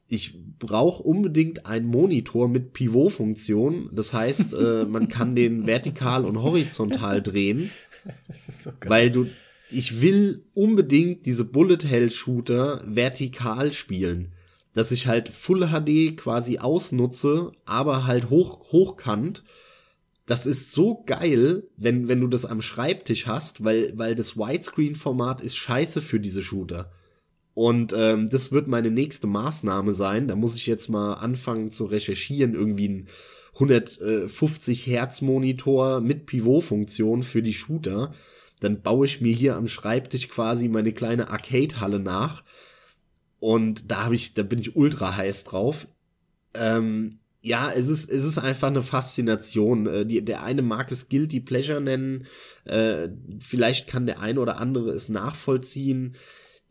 ich 0.09 0.39
brauche 0.61 1.03
unbedingt 1.03 1.67
einen 1.67 1.87
Monitor 1.87 2.49
mit 2.49 2.73
Pivot-Funktion. 2.73 3.91
Das 3.93 4.13
heißt, 4.13 4.55
äh, 4.55 4.85
man 4.89 5.09
kann 5.09 5.35
den 5.35 5.67
vertikal 5.67 6.25
und 6.25 6.43
horizontal 6.43 7.23
drehen, 7.23 7.71
so 8.63 8.71
weil 8.87 9.11
du, 9.11 9.27
ich 9.69 10.01
will 10.01 10.45
unbedingt 10.55 11.27
diese 11.27 11.45
Bullet 11.45 11.85
Hell 11.85 12.11
Shooter 12.13 12.83
vertikal 12.87 13.73
spielen 13.73 14.33
dass 14.77 14.93
ich 14.93 15.07
halt 15.07 15.31
Full 15.31 15.69
HD 15.69 16.19
quasi 16.19 16.59
ausnutze, 16.59 17.51
aber 17.65 18.07
halt 18.07 18.29
hoch, 18.29 18.73
hochkant. 18.73 19.43
Das 20.27 20.45
ist 20.45 20.73
so 20.73 21.03
geil, 21.07 21.63
wenn, 21.79 22.09
wenn 22.09 22.21
du 22.21 22.27
das 22.27 22.45
am 22.45 22.61
Schreibtisch 22.61 23.27
hast, 23.27 23.65
weil, 23.65 23.97
weil 23.97 24.15
das 24.15 24.37
Widescreen-Format 24.37 25.41
ist 25.41 25.57
scheiße 25.57 26.03
für 26.03 26.21
diese 26.21 26.43
Shooter. 26.43 26.93
Und 27.55 27.95
ähm, 27.97 28.29
das 28.29 28.53
wird 28.53 28.69
meine 28.69 28.91
nächste 28.91 29.27
Maßnahme 29.27 29.95
sein. 29.95 30.29
Da 30.29 30.37
muss 30.37 30.57
ich 30.57 30.67
jetzt 30.67 30.91
mal 30.91 31.15
anfangen 31.15 31.71
zu 31.71 31.87
recherchieren, 31.87 32.53
irgendwie 32.53 32.89
ein 32.89 33.09
150 33.55 34.87
Hertz 34.87 35.23
Monitor 35.23 36.03
mit 36.03 36.27
Pivot-Funktion 36.27 37.23
für 37.23 37.43
die 37.43 37.55
Shooter. 37.55 38.13
Dann 38.61 38.83
baue 38.83 39.07
ich 39.07 39.23
mir 39.23 39.33
hier 39.33 39.57
am 39.57 39.69
Schreibtisch 39.69 40.29
quasi 40.29 40.69
meine 40.69 40.93
kleine 40.93 41.31
Arcade-Halle 41.31 41.99
nach 41.99 42.43
und 43.47 43.93
da 43.93 44.07
habe 44.07 44.17
ich, 44.17 44.35
da 44.35 44.43
bin 44.43 44.59
ich 44.59 44.75
ultra 44.75 45.17
heiß 45.17 45.45
drauf. 45.45 45.87
Ähm, 46.53 47.21
ja, 47.43 47.71
es 47.71 47.89
ist, 47.89 48.11
es 48.11 48.25
ist 48.25 48.39
einfach 48.39 48.67
eine 48.67 48.83
Faszination. 48.83 49.87
Äh, 49.87 50.05
die, 50.05 50.25
der 50.25 50.43
eine 50.43 50.63
mag 50.63 50.91
es 50.91 51.09
Guilty 51.09 51.39
Pleasure 51.39 51.81
nennen. 51.81 52.27
Äh, 52.65 53.11
vielleicht 53.39 53.87
kann 53.87 54.05
der 54.05 54.19
eine 54.19 54.41
oder 54.41 54.59
andere 54.59 54.91
es 54.91 55.09
nachvollziehen. 55.09 56.17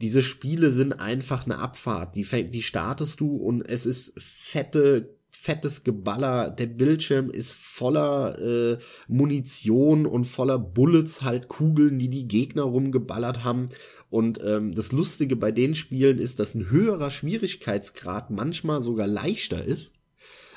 Diese 0.02 0.22
Spiele 0.22 0.70
sind 0.70 1.00
einfach 1.00 1.46
eine 1.46 1.60
Abfahrt. 1.60 2.18
Die, 2.18 2.26
die 2.50 2.62
startest 2.62 3.22
du 3.22 3.38
und 3.38 3.62
es 3.62 3.86
ist 3.86 4.14
fette 4.18 5.16
fettes 5.46 5.84
Geballer, 5.84 6.50
der 6.50 6.66
Bildschirm 6.66 7.30
ist 7.30 7.54
voller 7.54 8.40
äh, 8.40 8.80
Munition 9.08 10.08
und 10.08 10.24
voller 10.24 10.58
Bullets, 10.58 11.22
halt 11.22 11.50
Kugeln, 11.50 12.00
die 12.00 12.10
die 12.10 12.28
Gegner 12.28 12.64
rumgeballert 12.64 13.44
haben. 13.44 13.68
Und 14.10 14.40
ähm, 14.44 14.74
das 14.74 14.92
Lustige 14.92 15.36
bei 15.36 15.52
den 15.52 15.76
Spielen 15.76 16.20
ist, 16.20 16.40
dass 16.40 16.56
ein 16.56 16.70
höherer 16.70 17.12
Schwierigkeitsgrad 17.12 18.32
manchmal 18.32 18.82
sogar 18.82 19.08
leichter 19.08 19.64
ist, 19.64 19.94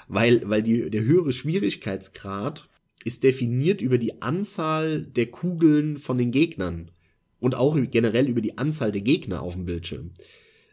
weil, 0.07 0.49
weil 0.49 0.62
die, 0.62 0.90
der 0.90 1.03
höhere 1.03 1.32
Schwierigkeitsgrad 1.32 2.68
ist 3.05 3.24
definiert 3.24 3.80
über 3.80 3.99
die 3.99 4.22
Anzahl 4.22 5.03
der 5.03 5.26
Kugeln 5.26 5.96
von 5.96 6.18
den 6.18 6.30
Gegnern 6.30 6.90
und 7.40 7.55
auch 7.55 7.76
generell 7.90 8.28
über 8.28 8.40
die 8.40 8.59
Anzahl 8.59 8.92
der 8.92 9.03
Gegner 9.03 9.42
auf 9.42 9.55
dem 9.55 9.64
Bildschirm. 9.64 10.11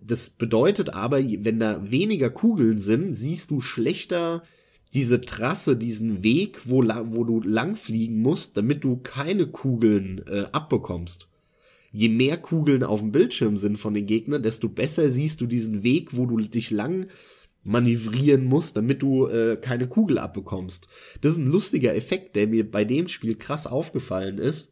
Das 0.02 0.30
bedeutet 0.30 0.90
aber, 0.90 1.24
wenn 1.24 1.60
da 1.60 1.90
weniger 1.90 2.30
Kugeln 2.30 2.80
sind, 2.80 3.14
siehst 3.14 3.52
du 3.52 3.62
schlechter 3.62 4.44
diese 4.94 5.22
Trasse, 5.22 5.76
diesen 5.76 6.24
Weg, 6.24 6.62
wo, 6.66 6.84
wo 6.84 7.24
du 7.24 7.42
langfliegen 7.42 8.22
musst, 8.22 8.56
damit 8.56 8.84
du 8.84 8.98
keine 8.98 9.48
Kugeln 9.48 10.26
äh, 10.28 10.46
abbekommst. 10.52 11.28
Je 11.96 12.10
mehr 12.10 12.38
Kugeln 12.38 12.84
auf 12.84 13.00
dem 13.00 13.12
Bildschirm 13.12 13.58
sind 13.58 13.78
von 13.78 13.94
den 13.94 14.06
Gegnern, 14.06 14.44
desto 14.44 14.68
besser 14.68 15.10
siehst 15.10 15.40
du 15.40 15.48
diesen 15.48 15.84
Weg, 15.84 16.16
wo 16.16 16.26
du 16.26 16.38
dich 16.38 16.70
lang 16.72 17.08
manövrieren 17.64 18.44
musst, 18.44 18.78
damit 18.78 19.02
du 19.02 19.28
äh, 19.28 19.58
keine 19.60 19.88
Kugel 19.88 20.18
abbekommst. 20.18 20.88
Das 21.22 21.32
ist 21.32 21.38
ein 21.38 21.48
lustiger 21.48 21.96
Effekt, 21.96 22.36
der 22.36 22.48
mir 22.48 22.70
bei 22.70 22.84
dem 22.84 23.08
Spiel 23.08 23.36
krass 23.36 23.66
aufgefallen 23.66 24.38
ist. 24.38 24.72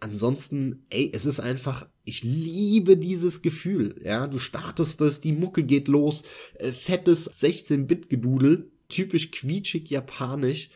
Ansonsten, 0.00 0.86
ey, 0.88 1.10
es 1.12 1.26
ist 1.26 1.40
einfach 1.40 1.86
ich 2.04 2.22
liebe 2.22 2.96
dieses 2.96 3.42
Gefühl. 3.42 4.00
Ja, 4.04 4.26
du 4.26 4.38
startest 4.38 5.00
das, 5.00 5.20
die 5.20 5.32
Mucke 5.32 5.62
geht 5.62 5.88
los, 5.88 6.24
äh, 6.54 6.72
fettes 6.72 7.30
16-Bit-Gedudel, 7.30 8.70
typisch 8.88 9.30
quietschig 9.30 9.88
japanisch. 9.90 10.70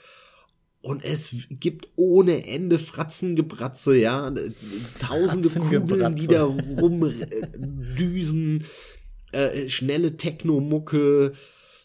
Und 0.86 1.04
es 1.04 1.34
gibt 1.50 1.88
ohne 1.96 2.46
Ende 2.46 2.78
Fratzengebratze, 2.78 3.96
ja, 3.96 4.32
tausende 5.00 5.48
Kugeln, 5.48 6.14
die 6.14 6.28
da 6.28 6.44
rumdüsen, 6.44 8.62
äh, 9.32 9.68
schnelle 9.68 10.16
Techno-Mucke, 10.16 11.32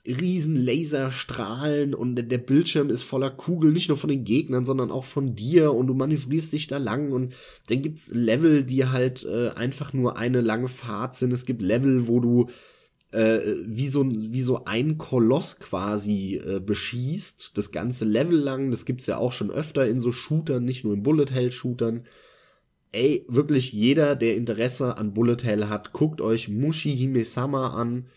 riesen 0.05 0.55
Laserstrahlen 0.55 1.95
und 1.95 2.15
der 2.15 2.37
Bildschirm 2.37 2.91
ist 2.91 3.01
voller 3.01 3.31
Kugeln, 3.31 3.73
nicht 3.73 3.89
nur 3.89 3.97
von 3.97 4.11
den 4.11 4.23
Gegnern, 4.23 4.65
sondern 4.65 4.91
auch 4.91 5.05
von 5.05 5.35
dir 5.35 5.73
und 5.73 5.87
du 5.87 5.95
manövrierst 5.95 6.53
dich 6.53 6.67
da 6.67 6.77
lang 6.77 7.11
und 7.11 7.33
dann 7.69 7.81
gibt's 7.81 8.11
Level, 8.13 8.63
die 8.63 8.85
halt 8.85 9.23
äh, 9.23 9.49
einfach 9.49 9.93
nur 9.93 10.17
eine 10.17 10.41
lange 10.41 10.67
Fahrt 10.67 11.15
sind. 11.15 11.33
Es 11.33 11.45
gibt 11.45 11.63
Level, 11.63 12.07
wo 12.07 12.19
du 12.19 12.49
äh, 13.11 13.39
wie 13.65 13.89
so 13.89 14.05
wie 14.09 14.41
so 14.41 14.65
ein 14.65 14.97
Koloss 14.97 15.59
quasi 15.59 16.35
äh, 16.35 16.59
beschießt, 16.59 17.51
das 17.55 17.71
ganze 17.71 18.05
Level 18.05 18.37
lang. 18.37 18.71
Das 18.71 18.85
gibt's 18.85 19.07
ja 19.07 19.17
auch 19.17 19.33
schon 19.33 19.51
öfter 19.51 19.87
in 19.87 19.99
so 19.99 20.11
Shootern, 20.11 20.63
nicht 20.63 20.83
nur 20.83 20.93
in 20.93 21.03
Bullet 21.03 21.31
Hell 21.31 21.51
Shootern. 21.51 22.05
Ey, 22.93 23.25
wirklich 23.29 23.71
jeder, 23.71 24.15
der 24.15 24.35
Interesse 24.35 24.97
an 24.97 25.13
Bullet 25.13 25.43
Hell 25.43 25.69
hat, 25.69 25.93
guckt 25.93 26.19
euch 26.19 26.49
Mushi 26.49 26.95
Himesama 26.95 27.69
an 27.69 28.07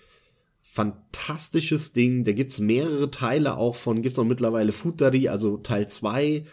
fantastisches 0.60 1.92
Ding. 1.92 2.24
Da 2.24 2.32
gibt's 2.32 2.58
mehrere 2.58 3.10
Teile 3.10 3.56
auch 3.56 3.76
von, 3.76 4.02
gibt's 4.02 4.18
auch 4.18 4.24
mittlerweile 4.24 4.72
Futari, 4.72 5.28
also 5.28 5.58
Teil 5.58 5.88
2 5.88 6.44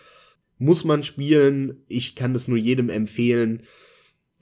muss 0.62 0.84
man 0.84 1.04
spielen. 1.04 1.84
Ich 1.88 2.16
kann 2.16 2.34
das 2.34 2.48
nur 2.48 2.58
jedem 2.58 2.90
empfehlen. 2.90 3.64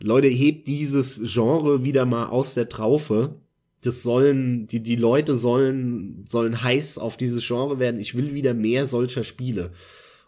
Leute, 0.01 0.27
hebt 0.27 0.67
dieses 0.67 1.21
Genre 1.23 1.85
wieder 1.85 2.05
mal 2.05 2.27
aus 2.27 2.53
der 2.53 2.67
Traufe. 2.67 3.39
Das 3.81 4.03
sollen, 4.03 4.67
die, 4.67 4.81
die 4.81 4.97
Leute 4.97 5.35
sollen, 5.35 6.25
sollen 6.27 6.61
heiß 6.61 6.97
auf 6.97 7.15
dieses 7.15 7.47
Genre 7.47 7.79
werden. 7.79 7.99
Ich 7.99 8.15
will 8.15 8.33
wieder 8.33 8.53
mehr 8.53 8.85
solcher 8.85 9.23
Spiele. 9.23 9.71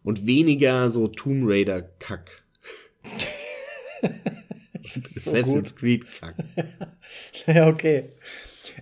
Und 0.03 0.25
weniger 0.25 0.89
so 0.89 1.07
Tomb 1.07 1.43
Raider 1.45 1.81
Kack. 1.81 2.43
Assassin's 5.15 5.75
Creed 5.75 6.05
Kack. 6.19 6.35
ja, 7.47 7.67
okay. 7.67 8.09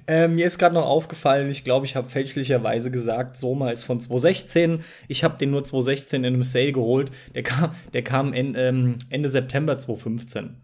Äh, 0.08 0.28
mir 0.28 0.46
ist 0.46 0.58
gerade 0.58 0.76
noch 0.76 0.86
aufgefallen, 0.86 1.50
ich 1.50 1.64
glaube, 1.64 1.86
ich 1.86 1.96
habe 1.96 2.10
fälschlicherweise 2.10 2.92
gesagt, 2.92 3.38
Soma 3.38 3.72
ist 3.72 3.84
von 3.84 4.00
2016. 4.00 4.84
Ich 5.08 5.24
habe 5.24 5.38
den 5.38 5.52
nur 5.52 5.64
2016 5.64 6.24
in 6.24 6.34
einem 6.34 6.44
Sale 6.44 6.72
geholt. 6.72 7.12
Der 7.36 7.44
kam, 7.44 7.76
der 7.94 8.04
kam 8.04 8.34
in, 8.34 8.56
ähm, 8.56 8.96
Ende 9.10 9.30
September 9.30 9.78
2015. 9.78 10.58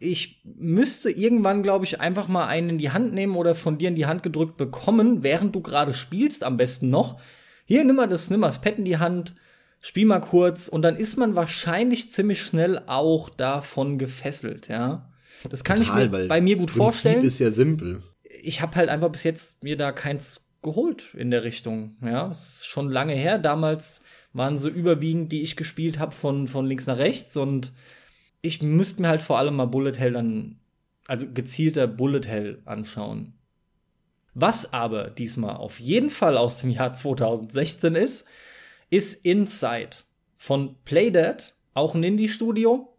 Ich 0.00 0.42
müsste 0.44 1.10
irgendwann, 1.10 1.62
glaube 1.62 1.84
ich, 1.84 2.00
einfach 2.00 2.28
mal 2.28 2.46
einen 2.46 2.70
in 2.70 2.78
die 2.78 2.90
Hand 2.90 3.12
nehmen 3.12 3.36
oder 3.36 3.54
von 3.54 3.78
dir 3.78 3.88
in 3.88 3.96
die 3.96 4.06
Hand 4.06 4.22
gedrückt 4.22 4.56
bekommen, 4.56 5.22
während 5.22 5.54
du 5.54 5.60
gerade 5.60 5.92
spielst, 5.92 6.44
am 6.44 6.56
besten 6.56 6.90
noch. 6.90 7.20
Hier, 7.64 7.84
nimm 7.84 7.96
mal 7.96 8.06
das, 8.06 8.30
nimm 8.30 8.40
mal 8.40 8.48
das 8.48 8.60
Pad 8.60 8.78
in 8.78 8.84
die 8.84 8.98
Hand, 8.98 9.34
spiel 9.80 10.06
mal 10.06 10.20
kurz 10.20 10.68
und 10.68 10.82
dann 10.82 10.96
ist 10.96 11.16
man 11.16 11.34
wahrscheinlich 11.34 12.10
ziemlich 12.10 12.40
schnell 12.40 12.82
auch 12.86 13.28
davon 13.28 13.98
gefesselt, 13.98 14.68
ja. 14.68 15.10
Das 15.48 15.64
kann 15.64 15.76
Total, 15.76 16.06
ich 16.06 16.10
mir 16.10 16.28
bei 16.28 16.40
mir 16.40 16.56
gut 16.56 16.70
vorstellen. 16.70 17.16
Das 17.16 17.22
Prinzip 17.22 17.28
ist 17.28 17.38
ja 17.38 17.50
simpel. 17.50 18.02
Ich 18.42 18.60
habe 18.60 18.76
halt 18.76 18.88
einfach 18.88 19.10
bis 19.10 19.24
jetzt 19.24 19.62
mir 19.62 19.76
da 19.76 19.92
keins 19.92 20.44
geholt 20.62 21.14
in 21.14 21.30
der 21.30 21.44
Richtung, 21.44 21.96
ja. 22.02 22.30
Es 22.30 22.48
ist 22.56 22.66
schon 22.66 22.90
lange 22.90 23.14
her. 23.14 23.38
Damals 23.38 24.00
waren 24.32 24.58
sie 24.58 24.70
überwiegend, 24.70 25.32
die 25.32 25.42
ich 25.42 25.56
gespielt 25.56 25.98
habe, 25.98 26.12
von, 26.12 26.48
von 26.48 26.66
links 26.66 26.86
nach 26.86 26.98
rechts 26.98 27.36
und 27.36 27.72
ich 28.42 28.62
müsste 28.62 29.02
mir 29.02 29.08
halt 29.08 29.22
vor 29.22 29.38
allem 29.38 29.56
mal 29.56 29.66
Bullet 29.66 29.98
Hell 29.98 30.12
dann, 30.12 30.58
also 31.06 31.26
gezielter 31.32 31.86
Bullet 31.86 32.26
Hell 32.26 32.62
anschauen. 32.64 33.34
Was 34.34 34.72
aber 34.72 35.10
diesmal 35.10 35.56
auf 35.56 35.80
jeden 35.80 36.10
Fall 36.10 36.36
aus 36.36 36.60
dem 36.60 36.70
Jahr 36.70 36.92
2016 36.92 37.94
ist, 37.94 38.24
ist 38.90 39.24
Inside 39.24 39.90
von 40.36 40.76
Playdead, 40.84 41.54
auch 41.74 41.94
ein 41.94 42.04
Indie-Studio, 42.04 42.94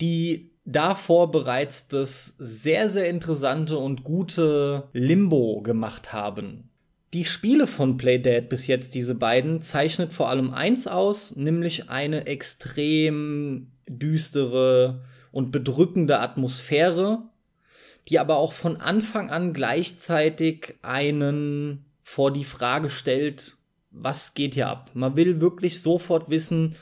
die 0.00 0.50
davor 0.64 1.30
bereits 1.30 1.88
das 1.88 2.36
sehr, 2.38 2.88
sehr 2.88 3.08
interessante 3.08 3.78
und 3.78 4.04
gute 4.04 4.88
Limbo 4.92 5.62
gemacht 5.62 6.12
haben. 6.12 6.68
Die 7.14 7.24
Spiele 7.24 7.66
von 7.66 7.96
Playdead 7.96 8.48
bis 8.48 8.66
jetzt, 8.66 8.94
diese 8.94 9.14
beiden, 9.14 9.60
zeichnet 9.60 10.12
vor 10.12 10.28
allem 10.28 10.54
eins 10.54 10.86
aus, 10.86 11.36
nämlich 11.36 11.90
eine 11.90 12.26
extrem 12.26 13.71
düstere 13.88 15.02
und 15.30 15.52
bedrückende 15.52 16.20
Atmosphäre, 16.20 17.22
die 18.08 18.18
aber 18.18 18.36
auch 18.36 18.52
von 18.52 18.76
Anfang 18.76 19.30
an 19.30 19.52
gleichzeitig 19.52 20.74
einen 20.82 21.84
vor 22.02 22.32
die 22.32 22.44
Frage 22.44 22.90
stellt, 22.90 23.56
was 23.90 24.34
geht 24.34 24.54
hier 24.54 24.68
ab? 24.68 24.90
Man 24.94 25.16
will 25.16 25.40
wirklich 25.40 25.82
sofort 25.82 26.30
wissen, 26.30 26.76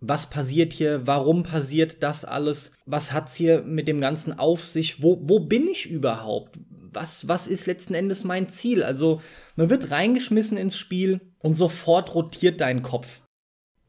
was 0.00 0.28
passiert 0.28 0.72
hier, 0.72 1.06
warum 1.06 1.44
passiert 1.44 2.02
das 2.02 2.24
alles, 2.24 2.72
was 2.86 3.12
hat's 3.12 3.36
hier 3.36 3.62
mit 3.62 3.86
dem 3.86 4.00
Ganzen 4.00 4.38
auf 4.38 4.64
sich, 4.64 5.02
wo, 5.02 5.18
wo 5.22 5.40
bin 5.40 5.68
ich 5.68 5.88
überhaupt? 5.88 6.58
Was, 6.92 7.28
was 7.28 7.46
ist 7.46 7.66
letzten 7.66 7.94
Endes 7.94 8.24
mein 8.24 8.48
Ziel? 8.48 8.82
Also, 8.82 9.22
man 9.56 9.70
wird 9.70 9.90
reingeschmissen 9.90 10.56
ins 10.58 10.76
Spiel 10.76 11.20
und 11.38 11.54
sofort 11.54 12.14
rotiert 12.14 12.60
dein 12.60 12.82
Kopf. 12.82 13.22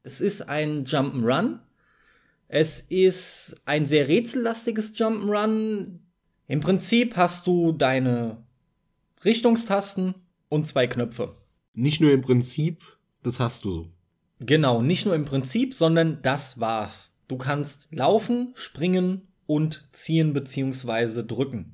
Es 0.03 0.21
ist 0.21 0.43
ein 0.43 0.83
Jump'n'Run, 0.83 1.59
es 2.55 2.81
ist 2.81 3.55
ein 3.65 3.87
sehr 3.87 4.07
rätsellastiges 4.07 4.93
Jump'n'Run. 4.93 6.01
Im 6.47 6.59
Prinzip 6.59 7.15
hast 7.15 7.47
du 7.47 7.71
deine 7.71 8.43
Richtungstasten 9.25 10.13
und 10.49 10.67
zwei 10.67 10.85
Knöpfe. 10.85 11.35
Nicht 11.73 11.99
nur 11.99 12.11
im 12.11 12.21
Prinzip, 12.21 12.83
das 13.23 13.39
hast 13.39 13.65
du. 13.65 13.89
Genau, 14.39 14.83
nicht 14.83 15.03
nur 15.07 15.15
im 15.15 15.25
Prinzip, 15.25 15.73
sondern 15.73 16.19
das 16.21 16.59
war's. 16.59 17.11
Du 17.27 17.37
kannst 17.37 17.87
laufen, 17.91 18.51
springen 18.53 19.23
und 19.47 19.89
ziehen 19.91 20.33
bzw. 20.33 21.23
drücken. 21.23 21.73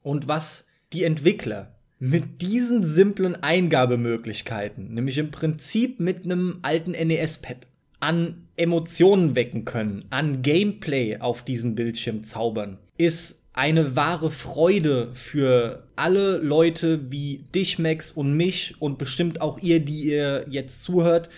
Und 0.00 0.26
was 0.26 0.64
die 0.94 1.04
Entwickler 1.04 1.74
mit 1.98 2.40
diesen 2.40 2.82
simplen 2.82 3.42
Eingabemöglichkeiten, 3.42 4.94
nämlich 4.94 5.18
im 5.18 5.30
Prinzip 5.30 6.00
mit 6.00 6.24
einem 6.24 6.60
alten 6.62 6.92
NES-Pad, 6.92 7.66
an 8.04 8.48
Emotionen 8.56 9.34
wecken 9.34 9.64
können, 9.64 10.04
an 10.10 10.42
Gameplay 10.42 11.16
auf 11.16 11.42
diesen 11.42 11.74
Bildschirm 11.74 12.22
zaubern, 12.22 12.76
ist 12.98 13.42
eine 13.54 13.96
wahre 13.96 14.30
Freude 14.30 15.14
für 15.14 15.88
alle 15.96 16.36
Leute 16.36 17.10
wie 17.10 17.46
dich, 17.54 17.78
Max, 17.78 18.12
und 18.12 18.36
mich 18.36 18.74
und 18.78 18.98
bestimmt 18.98 19.40
auch 19.40 19.58
ihr, 19.58 19.80
die 19.80 20.02
ihr 20.02 20.44
jetzt 20.50 20.82
zuhört, 20.82 21.30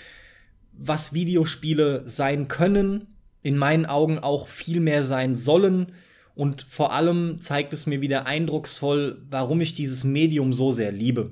was 0.73 1.13
Videospiele 1.13 2.03
sein 2.05 2.49
können, 2.49 3.07
in 3.45 3.57
meinen 3.57 3.87
Augen 3.87 4.19
auch 4.19 4.49
viel 4.49 4.81
mehr 4.81 5.05
sein 5.05 5.37
sollen. 5.37 5.93
Und 6.35 6.67
vor 6.69 6.93
allem 6.93 7.41
zeigt 7.41 7.75
es 7.75 7.87
mir 7.87 8.01
wieder 8.01 8.27
eindrucksvoll, 8.27 9.23
warum 9.31 9.61
ich 9.61 9.75
dieses 9.75 10.03
Medium 10.03 10.53
so 10.53 10.73
sehr 10.73 10.91
liebe. 10.91 11.31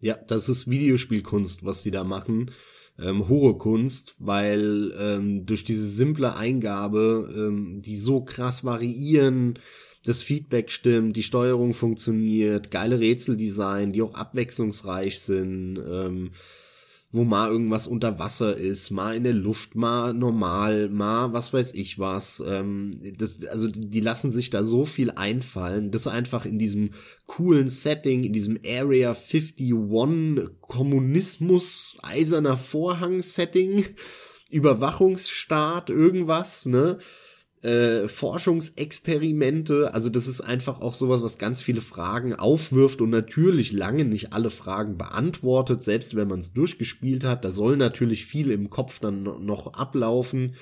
Ja, 0.00 0.16
das 0.16 0.48
ist 0.48 0.70
Videospielkunst, 0.70 1.66
was 1.66 1.82
die 1.82 1.90
da 1.90 2.04
machen 2.04 2.50
ähm, 2.98 3.28
hohe 3.28 3.56
Kunst, 3.58 4.14
weil 4.18 4.92
ähm, 4.98 5.46
durch 5.46 5.64
diese 5.64 5.86
simple 5.86 6.36
Eingabe, 6.36 7.32
ähm, 7.36 7.82
die 7.82 7.96
so 7.96 8.22
krass 8.22 8.64
variieren, 8.64 9.58
das 10.04 10.22
Feedback 10.22 10.70
stimmt, 10.70 11.16
die 11.16 11.22
Steuerung 11.22 11.72
funktioniert, 11.72 12.70
geile 12.70 13.00
Rätseldesign, 13.00 13.92
die 13.92 14.02
auch 14.02 14.14
abwechslungsreich 14.14 15.20
sind, 15.20 15.78
ähm, 15.78 16.30
wo 17.14 17.22
mal 17.22 17.48
irgendwas 17.48 17.86
unter 17.86 18.18
Wasser 18.18 18.56
ist, 18.56 18.90
mal 18.90 19.14
in 19.14 19.22
der 19.22 19.32
Luft, 19.32 19.76
mal 19.76 20.12
normal, 20.12 20.88
mal 20.88 21.32
was 21.32 21.52
weiß 21.52 21.72
ich 21.74 22.00
was. 22.00 22.42
Ähm, 22.44 22.90
das, 23.16 23.44
also 23.44 23.68
die 23.68 24.00
lassen 24.00 24.32
sich 24.32 24.50
da 24.50 24.64
so 24.64 24.84
viel 24.84 25.12
einfallen, 25.12 25.92
das 25.92 26.08
einfach 26.08 26.44
in 26.44 26.58
diesem 26.58 26.90
coolen 27.26 27.68
Setting, 27.68 28.24
in 28.24 28.32
diesem 28.32 28.58
Area 28.66 29.10
51 29.10 29.72
Kommunismus, 30.60 31.98
eiserner 32.02 32.56
Vorhang 32.56 33.22
Setting, 33.22 33.84
Überwachungsstaat, 34.50 35.90
irgendwas, 35.90 36.66
ne? 36.66 36.98
Äh, 37.64 38.08
Forschungsexperimente. 38.08 39.94
Also 39.94 40.10
das 40.10 40.28
ist 40.28 40.42
einfach 40.42 40.80
auch 40.80 40.92
sowas, 40.92 41.22
was 41.22 41.38
ganz 41.38 41.62
viele 41.62 41.80
Fragen 41.80 42.34
aufwirft 42.34 43.00
und 43.00 43.08
natürlich 43.08 43.72
lange 43.72 44.04
nicht 44.04 44.34
alle 44.34 44.50
Fragen 44.50 44.98
beantwortet, 44.98 45.82
selbst 45.82 46.14
wenn 46.14 46.28
man 46.28 46.40
es 46.40 46.52
durchgespielt 46.52 47.24
hat. 47.24 47.44
Da 47.44 47.50
soll 47.50 47.78
natürlich 47.78 48.26
viel 48.26 48.50
im 48.50 48.68
Kopf 48.68 49.00
dann 49.00 49.22
noch 49.22 49.72
ablaufen, 49.72 50.56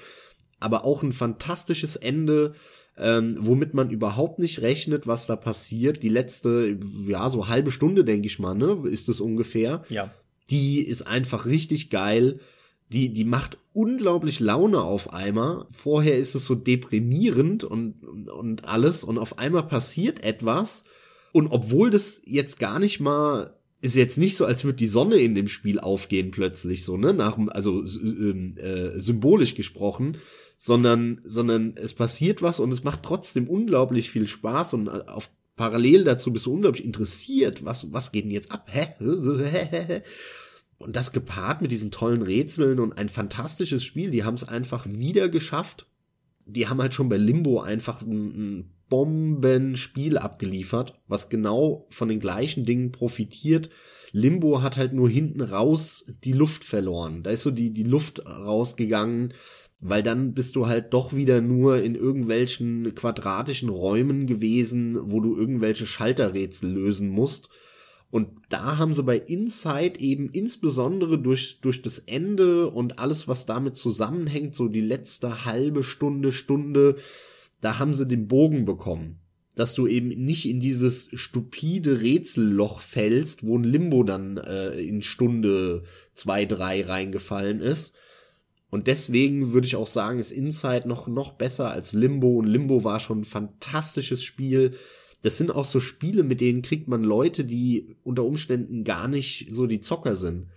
aber 0.61 0.85
auch 0.85 1.03
ein 1.03 1.13
fantastisches 1.13 1.97
Ende. 1.97 2.55
Ähm, 2.99 3.37
womit 3.39 3.73
man 3.73 3.91
überhaupt 3.91 4.39
nicht 4.39 4.61
rechnet, 4.61 5.07
was 5.07 5.27
da 5.27 5.35
passiert. 5.35 6.03
Die 6.03 6.11
letzte, 6.11 6.79
ja, 7.07 7.31
so 7.31 7.49
halbe 7.49 7.71
Stunde, 7.71 8.05
denke 8.05 8.27
ich 8.27 8.39
mal, 8.39 8.55
ne, 8.55 8.83
ist 8.87 9.09
es 9.09 9.19
ungefähr. 9.19 9.83
Ja. 9.89 10.13
Die 10.51 10.81
ist 10.81 11.07
einfach 11.07 11.47
richtig 11.47 11.89
geil 11.89 12.39
die, 12.93 13.13
die 13.13 13.25
macht 13.25 13.59
unglaublich 13.73 14.41
Laune 14.41 14.83
auf 14.83 15.13
einmal. 15.13 15.67
Vorher 15.71 16.19
ist 16.19 16.35
es 16.35 16.45
so 16.45 16.55
deprimierend 16.55 17.65
und, 17.65 18.05
und 18.05 18.65
alles 18.65 19.05
und 19.05 19.19
auf 19.19 19.39
einmal 19.39 19.67
passiert 19.67 20.23
etwas. 20.25 20.85
Und 21.33 21.49
obwohl 21.49 21.91
das 21.91 22.23
jetzt 22.25 22.59
gar 22.59 22.79
nicht 22.79 23.01
mal 23.01 23.57
ist 23.83 23.97
jetzt 23.97 24.17
nicht 24.17 24.37
so, 24.37 24.45
als 24.45 24.63
würde 24.63 24.77
die 24.77 24.87
Sonne 24.87 25.17
in 25.17 25.35
dem 25.35 25.49
Spiel 25.49 25.81
aufgehen 25.81 26.31
plötzlich 26.31 26.85
so, 26.85 26.97
ne, 26.97 27.13
nach 27.13 27.37
also 27.49 27.83
äh, 27.83 28.61
äh, 28.61 29.01
symbolisch 29.01 29.57
gesprochen, 29.57 30.19
sondern 30.57 31.21
sondern 31.25 31.75
es 31.75 31.93
passiert 31.93 32.43
was 32.43 32.61
und 32.61 32.73
es 32.73 32.85
macht 32.85 33.03
trotzdem 33.03 33.49
unglaublich 33.49 34.09
viel 34.09 34.29
Spaß 34.29 34.75
und 34.75 34.89
auf 34.89 35.31
parallel 35.57 36.05
dazu 36.05 36.33
bist 36.33 36.47
du 36.47 36.53
unglaublich 36.55 36.85
interessiert, 36.85 37.65
was 37.65 37.93
was 37.93 38.13
geht 38.13 38.25
denn 38.25 38.31
jetzt 38.31 38.53
ab? 38.53 38.69
Hä? 38.71 40.03
Und 40.83 40.97
das 40.97 41.13
gepaart 41.13 41.63
mit 41.63 41.71
diesen 41.71 41.91
tollen 41.91 42.23
Rätseln 42.23 42.81
und 42.81 42.99
ein 42.99 43.09
fantastisches 43.09 43.85
Spiel. 43.85 44.11
Die 44.11 44.25
haben 44.25 44.35
es 44.35 44.45
einfach 44.45 44.87
wieder 44.87 45.29
geschafft. 45.29 45.87
Die 46.45 46.69
haben 46.69 46.83
halt 46.83 46.93
schon 46.93 47.09
bei 47.09 47.17
Limbo 47.17 47.61
einfach 47.61 48.03
ein, 48.03 48.59
ein 48.59 48.71
Bombenspiel 48.89 50.19
abgeliefert, 50.19 51.01
was 51.09 51.31
genau 51.31 51.87
von 51.89 52.09
den 52.09 52.21
gleichen 52.21 52.65
Dingen 52.65 52.93
profitiert. 52.93 53.71
Limbo 54.13 54.61
hat 54.61 54.77
halt 54.77 54.93
nur 54.93 55.09
hinten 55.09 55.41
raus 55.41 56.05
die 56.25 56.35
Luft 56.35 56.65
verloren. 56.65 57.23
Da 57.23 57.31
ist 57.31 57.45
so 57.45 57.51
die, 57.51 57.73
die 57.73 57.85
Luft 57.85 58.27
rausgegangen, 58.27 59.33
weil 59.81 60.03
dann 60.03 60.35
bist 60.35 60.57
du 60.57 60.67
halt 60.67 60.93
doch 60.93 61.15
wieder 61.15 61.41
nur 61.41 61.83
in 61.83 61.95
irgendwelchen 61.95 62.95
quadratischen 62.95 63.71
Räumen 63.71 64.27
gewesen, 64.27 64.99
wo 65.11 65.21
du 65.21 65.37
irgendwelche 65.37 65.87
Schalterrätsel 65.87 66.71
lösen 66.71 67.09
musst. 67.09 67.49
Und 68.13 68.29
da 68.51 68.77
haben 68.77 68.93
sie 68.93 69.05
bei 69.05 69.17
Inside 69.17 69.99
eben 69.99 70.29
insbesondere 70.29 71.19
durch, 71.19 71.61
durch 71.63 71.81
das 71.81 71.99
Ende 71.99 72.69
und 72.69 72.99
alles, 72.99 73.27
was 73.27 73.47
damit 73.47 73.75
zusammenhängt, 73.75 74.55
so 74.55 74.69
die 74.69 74.83
letzte 74.83 75.47
halbe 75.47 75.83
Stunde, 75.83 76.31
Stunde, 76.31 76.97
da 77.63 77.79
haben 77.79 77.95
sie 77.95 78.07
den 78.07 78.29
Bogen 78.29 78.67
bekommen. 78.67 79.21
Dass 79.55 79.73
du 79.73 79.87
eben 79.87 80.09
nicht 80.09 80.47
in 80.47 80.61
dieses 80.61 81.09
stupide 81.15 82.03
Rätselloch 82.03 82.83
fällst, 82.83 83.47
wo 83.47 83.57
ein 83.57 83.65
Limbo 83.65 84.03
dann 84.03 84.37
äh, 84.37 84.79
in 84.79 85.01
Stunde 85.01 85.83
zwei, 86.13 86.45
drei 86.45 86.83
reingefallen 86.83 87.61
ist. 87.61 87.95
Und 88.69 88.89
deswegen 88.89 89.55
würde 89.55 89.67
ich 89.67 89.77
auch 89.77 89.87
sagen, 89.87 90.19
ist 90.19 90.33
Inside 90.33 90.87
noch, 90.87 91.09
noch 91.09 91.33
besser 91.33 91.71
als 91.71 91.95
Limbo. 91.95 92.37
Und 92.37 92.47
Limbo 92.47 92.85
war 92.85 93.01
schon 93.01 93.21
ein 93.21 93.25
fantastisches 93.25 94.23
Spiel 94.23 94.77
das 95.23 95.37
sind 95.37 95.51
auch 95.55 95.65
so 95.65 95.81
Spiele, 95.81 96.25
mit 96.25 96.41
denen 96.41 96.63
kriegt 96.63 96.89
man 96.89 97.05
Leute, 97.05 97.45
die 97.45 97.97
unter 98.03 98.25
Umständen 98.25 98.85
gar 98.85 99.09
nicht 99.09 99.49
so 99.51 99.67
die 99.67 99.81
Zocker 99.81 100.17
sind. 100.17 100.49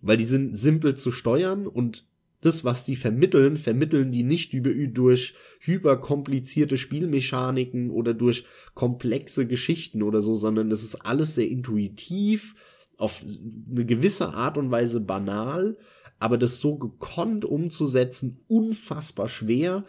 Weil 0.00 0.16
die 0.16 0.24
sind 0.24 0.56
simpel 0.56 0.96
zu 0.96 1.12
steuern 1.12 1.66
und 1.66 2.04
das, 2.40 2.64
was 2.64 2.84
die 2.84 2.96
vermitteln, 2.96 3.56
vermitteln 3.56 4.10
die 4.10 4.24
nicht 4.24 4.52
über, 4.52 4.72
durch 4.88 5.34
hyperkomplizierte 5.60 6.76
Spielmechaniken 6.76 7.90
oder 7.90 8.14
durch 8.14 8.44
komplexe 8.74 9.46
Geschichten 9.46 10.02
oder 10.02 10.20
so, 10.20 10.34
sondern 10.34 10.70
es 10.72 10.82
ist 10.82 10.96
alles 11.06 11.36
sehr 11.36 11.48
intuitiv, 11.48 12.56
auf 12.98 13.24
eine 13.70 13.86
gewisse 13.86 14.28
Art 14.34 14.58
und 14.58 14.70
Weise 14.70 15.00
banal, 15.00 15.76
aber 16.18 16.36
das 16.36 16.58
so 16.58 16.76
gekonnt 16.76 17.44
umzusetzen, 17.44 18.40
unfassbar 18.48 19.28
schwer. 19.28 19.84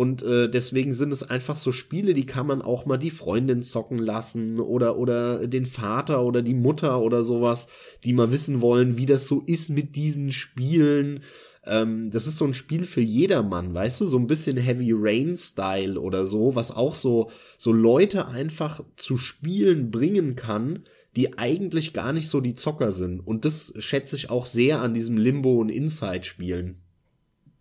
Und 0.00 0.22
äh, 0.22 0.48
deswegen 0.48 0.94
sind 0.94 1.12
es 1.12 1.22
einfach 1.22 1.58
so 1.58 1.72
Spiele, 1.72 2.14
die 2.14 2.24
kann 2.24 2.46
man 2.46 2.62
auch 2.62 2.86
mal 2.86 2.96
die 2.96 3.10
Freundin 3.10 3.60
zocken 3.60 3.98
lassen 3.98 4.58
oder 4.58 4.96
oder 4.96 5.46
den 5.46 5.66
Vater 5.66 6.24
oder 6.24 6.40
die 6.40 6.54
Mutter 6.54 7.02
oder 7.02 7.22
sowas, 7.22 7.68
die 8.02 8.14
mal 8.14 8.32
wissen 8.32 8.62
wollen, 8.62 8.96
wie 8.96 9.04
das 9.04 9.28
so 9.28 9.42
ist 9.44 9.68
mit 9.68 9.96
diesen 9.96 10.32
Spielen. 10.32 11.20
Ähm, 11.66 12.08
das 12.10 12.26
ist 12.26 12.38
so 12.38 12.46
ein 12.46 12.54
Spiel 12.54 12.86
für 12.86 13.02
jedermann, 13.02 13.74
weißt 13.74 14.00
du, 14.00 14.06
so 14.06 14.18
ein 14.18 14.26
bisschen 14.26 14.56
Heavy 14.56 14.94
Rain 14.96 15.36
Style 15.36 16.00
oder 16.00 16.24
so, 16.24 16.54
was 16.54 16.70
auch 16.74 16.94
so 16.94 17.30
so 17.58 17.70
Leute 17.70 18.26
einfach 18.26 18.82
zu 18.96 19.18
Spielen 19.18 19.90
bringen 19.90 20.34
kann, 20.34 20.84
die 21.14 21.36
eigentlich 21.36 21.92
gar 21.92 22.14
nicht 22.14 22.30
so 22.30 22.40
die 22.40 22.54
Zocker 22.54 22.92
sind. 22.92 23.20
Und 23.20 23.44
das 23.44 23.74
schätze 23.76 24.16
ich 24.16 24.30
auch 24.30 24.46
sehr 24.46 24.80
an 24.80 24.94
diesem 24.94 25.18
Limbo- 25.18 25.60
und 25.60 25.68
Inside-Spielen. 25.68 26.80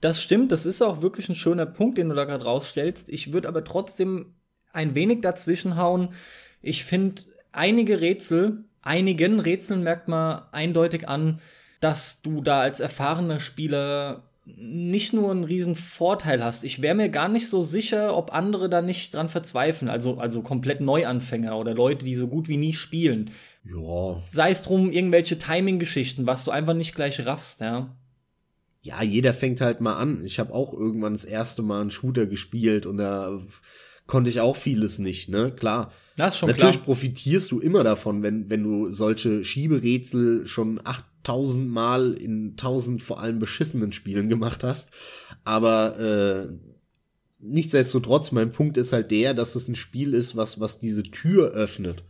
Das 0.01 0.21
stimmt, 0.21 0.51
das 0.51 0.65
ist 0.65 0.81
auch 0.81 1.01
wirklich 1.01 1.27
ein 1.29 1.35
schöner 1.35 1.65
Punkt, 1.65 1.97
den 1.97 2.09
du 2.09 2.15
da 2.15 2.25
gerade 2.25 2.45
rausstellst. 2.45 3.09
Ich 3.09 3.33
würde 3.33 3.47
aber 3.47 3.63
trotzdem 3.63 4.33
ein 4.71 4.95
wenig 4.95 5.21
dazwischen 5.21 5.75
hauen. 5.75 6.13
Ich 6.61 6.85
finde 6.85 7.23
einige 7.51 8.01
Rätsel, 8.01 8.63
einigen 8.81 9.39
Rätseln 9.39 9.83
merkt 9.83 10.07
man 10.07 10.43
eindeutig 10.51 11.07
an, 11.09 11.39
dass 11.79 12.21
du 12.21 12.41
da 12.41 12.61
als 12.61 12.79
erfahrener 12.79 13.39
Spieler 13.39 14.23
nicht 14.57 15.13
nur 15.13 15.31
einen 15.31 15.43
riesen 15.43 15.75
Vorteil 15.75 16.43
hast. 16.43 16.63
Ich 16.63 16.81
wäre 16.81 16.95
mir 16.95 17.09
gar 17.09 17.27
nicht 17.27 17.49
so 17.49 17.61
sicher, 17.61 18.17
ob 18.17 18.33
andere 18.33 18.69
da 18.69 18.81
nicht 18.81 19.13
dran 19.13 19.29
verzweifeln. 19.29 19.89
Also, 19.89 20.17
also 20.17 20.41
komplett 20.41 20.81
Neuanfänger 20.81 21.57
oder 21.57 21.73
Leute, 21.73 22.05
die 22.05 22.15
so 22.15 22.27
gut 22.27 22.47
wie 22.47 22.57
nie 22.57 22.73
spielen. 22.73 23.31
Ja. 23.63 24.23
Sei 24.27 24.51
es 24.51 24.63
drum, 24.63 24.91
irgendwelche 24.91 25.37
Timing-Geschichten, 25.37 26.25
was 26.25 26.45
du 26.45 26.51
einfach 26.51 26.73
nicht 26.73 26.95
gleich 26.95 27.25
raffst, 27.25 27.61
ja. 27.61 27.95
Ja, 28.81 29.03
jeder 29.03 29.33
fängt 29.33 29.61
halt 29.61 29.81
mal 29.81 29.95
an. 29.95 30.23
Ich 30.23 30.39
habe 30.39 30.53
auch 30.53 30.73
irgendwann 30.73 31.13
das 31.13 31.25
erste 31.25 31.61
Mal 31.61 31.81
einen 31.81 31.91
Shooter 31.91 32.25
gespielt 32.25 32.85
und 32.85 32.97
da 32.97 33.39
konnte 34.07 34.29
ich 34.29 34.41
auch 34.41 34.55
vieles 34.55 34.99
nicht, 34.99 35.29
ne? 35.29 35.51
Klar. 35.51 35.91
Das 36.17 36.33
ist 36.33 36.39
schon 36.39 36.49
Natürlich 36.49 36.75
klar. 36.75 36.85
profitierst 36.85 37.51
du 37.51 37.59
immer 37.59 37.83
davon, 37.83 38.23
wenn, 38.23 38.49
wenn 38.49 38.63
du 38.63 38.89
solche 38.89 39.43
Schieberätsel 39.43 40.47
schon 40.47 40.81
8000 40.83 41.69
Mal 41.69 42.13
in 42.13 42.51
1000 42.51 43.03
vor 43.03 43.19
allem 43.21 43.39
beschissenen 43.39 43.91
Spielen 43.93 44.27
gemacht 44.27 44.63
hast. 44.63 44.89
Aber 45.43 45.99
äh, 45.99 46.49
nichtsdestotrotz, 47.39 48.31
mein 48.31 48.51
Punkt 48.51 48.77
ist 48.77 48.93
halt 48.93 49.11
der, 49.11 49.33
dass 49.33 49.55
es 49.55 49.67
ein 49.67 49.75
Spiel 49.75 50.13
ist, 50.13 50.35
was, 50.35 50.59
was 50.59 50.79
diese 50.79 51.03
Tür 51.03 51.51
öffnet. 51.51 52.03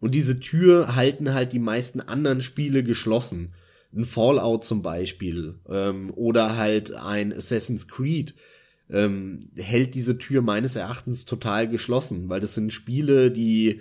Und 0.00 0.14
diese 0.14 0.40
Tür 0.40 0.96
halten 0.96 1.34
halt 1.34 1.52
die 1.52 1.58
meisten 1.58 2.00
anderen 2.00 2.40
Spiele 2.42 2.82
geschlossen. 2.82 3.52
Ein 3.94 4.04
Fallout 4.04 4.64
zum 4.64 4.82
Beispiel. 4.82 5.58
Ähm, 5.68 6.12
oder 6.14 6.56
halt 6.56 6.92
ein 6.92 7.32
Assassin's 7.32 7.88
Creed 7.88 8.34
ähm, 8.88 9.40
hält 9.56 9.94
diese 9.94 10.18
Tür 10.18 10.42
meines 10.42 10.76
Erachtens 10.76 11.24
total 11.24 11.68
geschlossen, 11.68 12.28
weil 12.28 12.40
das 12.40 12.54
sind 12.54 12.72
Spiele, 12.72 13.30
die 13.30 13.80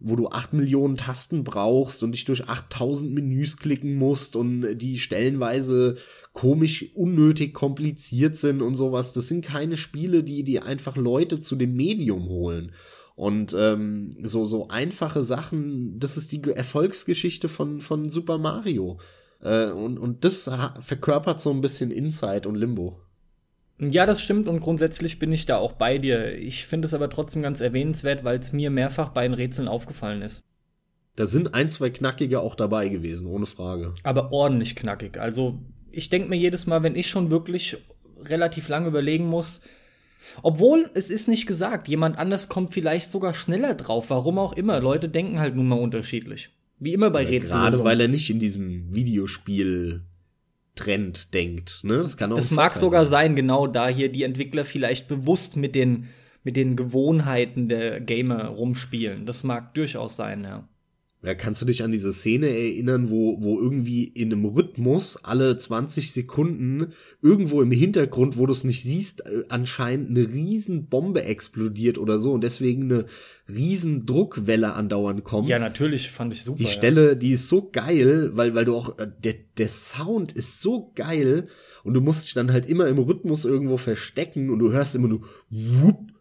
wo 0.00 0.14
du 0.14 0.28
acht 0.28 0.52
Millionen 0.52 0.96
Tasten 0.96 1.42
brauchst 1.42 2.02
und 2.02 2.12
dich 2.12 2.24
durch 2.24 2.48
8000 2.48 3.12
Menüs 3.12 3.56
klicken 3.56 3.96
musst 3.96 4.36
und 4.36 4.78
die 4.78 4.98
stellenweise 4.98 5.96
komisch 6.32 6.86
unnötig 6.94 7.52
kompliziert 7.52 8.36
sind 8.36 8.62
und 8.62 8.76
sowas. 8.76 9.12
Das 9.12 9.26
sind 9.26 9.44
keine 9.44 9.76
Spiele, 9.76 10.22
die 10.22 10.44
die 10.44 10.60
einfach 10.60 10.96
Leute 10.96 11.40
zu 11.40 11.56
dem 11.56 11.74
Medium 11.74 12.28
holen. 12.28 12.72
Und 13.16 13.56
ähm, 13.58 14.10
so 14.22 14.44
so 14.44 14.68
einfache 14.68 15.24
Sachen, 15.24 15.98
das 15.98 16.16
ist 16.16 16.30
die 16.30 16.42
Erfolgsgeschichte 16.44 17.48
von 17.48 17.80
von 17.80 18.08
Super 18.08 18.38
Mario. 18.38 19.00
Äh, 19.42 19.70
und 19.70 19.98
und 19.98 20.24
das 20.24 20.50
verkörpert 20.80 21.40
so 21.40 21.50
ein 21.50 21.60
bisschen 21.60 21.90
Inside 21.90 22.48
und 22.48 22.56
Limbo. 22.56 23.00
Ja, 23.80 24.06
das 24.06 24.20
stimmt 24.20 24.48
und 24.48 24.58
grundsätzlich 24.60 25.20
bin 25.20 25.30
ich 25.30 25.46
da 25.46 25.58
auch 25.58 25.72
bei 25.72 25.98
dir. 25.98 26.34
Ich 26.36 26.66
finde 26.66 26.86
es 26.86 26.94
aber 26.94 27.10
trotzdem 27.10 27.42
ganz 27.42 27.60
erwähnenswert, 27.60 28.24
weil 28.24 28.38
es 28.38 28.52
mir 28.52 28.70
mehrfach 28.70 29.10
bei 29.10 29.22
den 29.22 29.34
Rätseln 29.34 29.68
aufgefallen 29.68 30.22
ist. 30.22 30.42
Da 31.14 31.26
sind 31.26 31.54
ein, 31.54 31.68
zwei 31.68 31.90
knackige 31.90 32.40
auch 32.40 32.54
dabei 32.54 32.88
gewesen, 32.88 33.28
ohne 33.28 33.46
Frage. 33.46 33.94
Aber 34.02 34.32
ordentlich 34.32 34.74
knackig. 34.74 35.18
Also, 35.18 35.58
ich 35.90 36.10
denke 36.10 36.28
mir 36.28 36.36
jedes 36.36 36.66
Mal, 36.66 36.82
wenn 36.82 36.96
ich 36.96 37.08
schon 37.08 37.30
wirklich 37.30 37.76
relativ 38.24 38.68
lange 38.68 38.88
überlegen 38.88 39.26
muss, 39.26 39.60
obwohl 40.42 40.90
es 40.94 41.10
ist 41.10 41.28
nicht 41.28 41.46
gesagt, 41.46 41.88
jemand 41.88 42.18
anders 42.18 42.48
kommt 42.48 42.74
vielleicht 42.74 43.10
sogar 43.10 43.34
schneller 43.34 43.74
drauf, 43.74 44.10
warum 44.10 44.38
auch 44.38 44.52
immer. 44.52 44.80
Leute 44.80 45.08
denken 45.08 45.38
halt 45.38 45.54
nun 45.54 45.68
mal 45.68 45.78
unterschiedlich. 45.78 46.50
Wie 46.80 46.92
immer 46.92 47.10
bei 47.10 47.24
Rätseln. 47.24 47.60
Gerade 47.60 47.84
weil 47.84 48.00
er 48.00 48.08
nicht 48.08 48.30
in 48.30 48.38
diesem 48.38 48.94
Videospiel 48.94 50.02
Trend 50.78 51.34
denkt. 51.34 51.80
Ne? 51.82 51.98
Das 51.98 52.16
kann 52.16 52.32
auch 52.32 52.36
Das 52.36 52.50
mag 52.50 52.74
sogar 52.74 53.04
sein. 53.04 53.30
sein, 53.30 53.36
genau 53.36 53.66
da 53.66 53.88
hier 53.88 54.10
die 54.10 54.22
Entwickler 54.22 54.64
vielleicht 54.64 55.08
bewusst 55.08 55.56
mit 55.56 55.74
den, 55.74 56.06
mit 56.44 56.56
den 56.56 56.76
Gewohnheiten 56.76 57.68
der 57.68 58.00
Gamer 58.00 58.46
rumspielen. 58.46 59.26
Das 59.26 59.42
mag 59.42 59.74
durchaus 59.74 60.16
sein, 60.16 60.44
ja. 60.44 60.68
Ja, 61.20 61.34
kannst 61.34 61.60
du 61.60 61.66
dich 61.66 61.82
an 61.82 61.90
diese 61.90 62.12
Szene 62.12 62.46
erinnern, 62.46 63.10
wo, 63.10 63.42
wo 63.42 63.58
irgendwie 63.58 64.04
in 64.04 64.32
einem 64.32 64.44
Rhythmus 64.44 65.18
alle 65.24 65.56
20 65.56 66.12
Sekunden 66.12 66.92
irgendwo 67.20 67.60
im 67.60 67.72
Hintergrund, 67.72 68.36
wo 68.36 68.46
du 68.46 68.52
es 68.52 68.62
nicht 68.62 68.84
siehst, 68.84 69.26
äh, 69.26 69.42
anscheinend 69.48 70.10
eine 70.10 70.28
riesen 70.28 70.86
Bombe 70.86 71.24
explodiert 71.24 71.98
oder 71.98 72.20
so 72.20 72.32
und 72.32 72.44
deswegen 72.44 72.84
eine 72.84 73.06
riesen 73.48 74.06
Druckwelle 74.06 74.74
andauernd 74.74 75.24
kommt. 75.24 75.48
Ja, 75.48 75.58
natürlich, 75.58 76.08
fand 76.08 76.32
ich 76.34 76.44
super. 76.44 76.58
Die 76.58 76.66
Stelle, 76.66 77.16
die 77.16 77.32
ist 77.32 77.48
so 77.48 77.68
geil, 77.68 78.30
weil, 78.34 78.54
weil 78.54 78.64
du 78.64 78.76
auch, 78.76 78.96
äh, 79.00 79.08
der, 79.24 79.34
der 79.56 79.68
Sound 79.68 80.30
ist 80.30 80.62
so 80.62 80.92
geil 80.94 81.48
und 81.82 81.94
du 81.94 82.00
musst 82.00 82.26
dich 82.26 82.34
dann 82.34 82.52
halt 82.52 82.66
immer 82.66 82.86
im 82.86 82.98
Rhythmus 82.98 83.44
irgendwo 83.44 83.76
verstecken 83.76 84.50
und 84.50 84.60
du 84.60 84.70
hörst 84.70 84.94
immer 84.94 85.08
nur 85.08 85.22
whoop, 85.50 86.12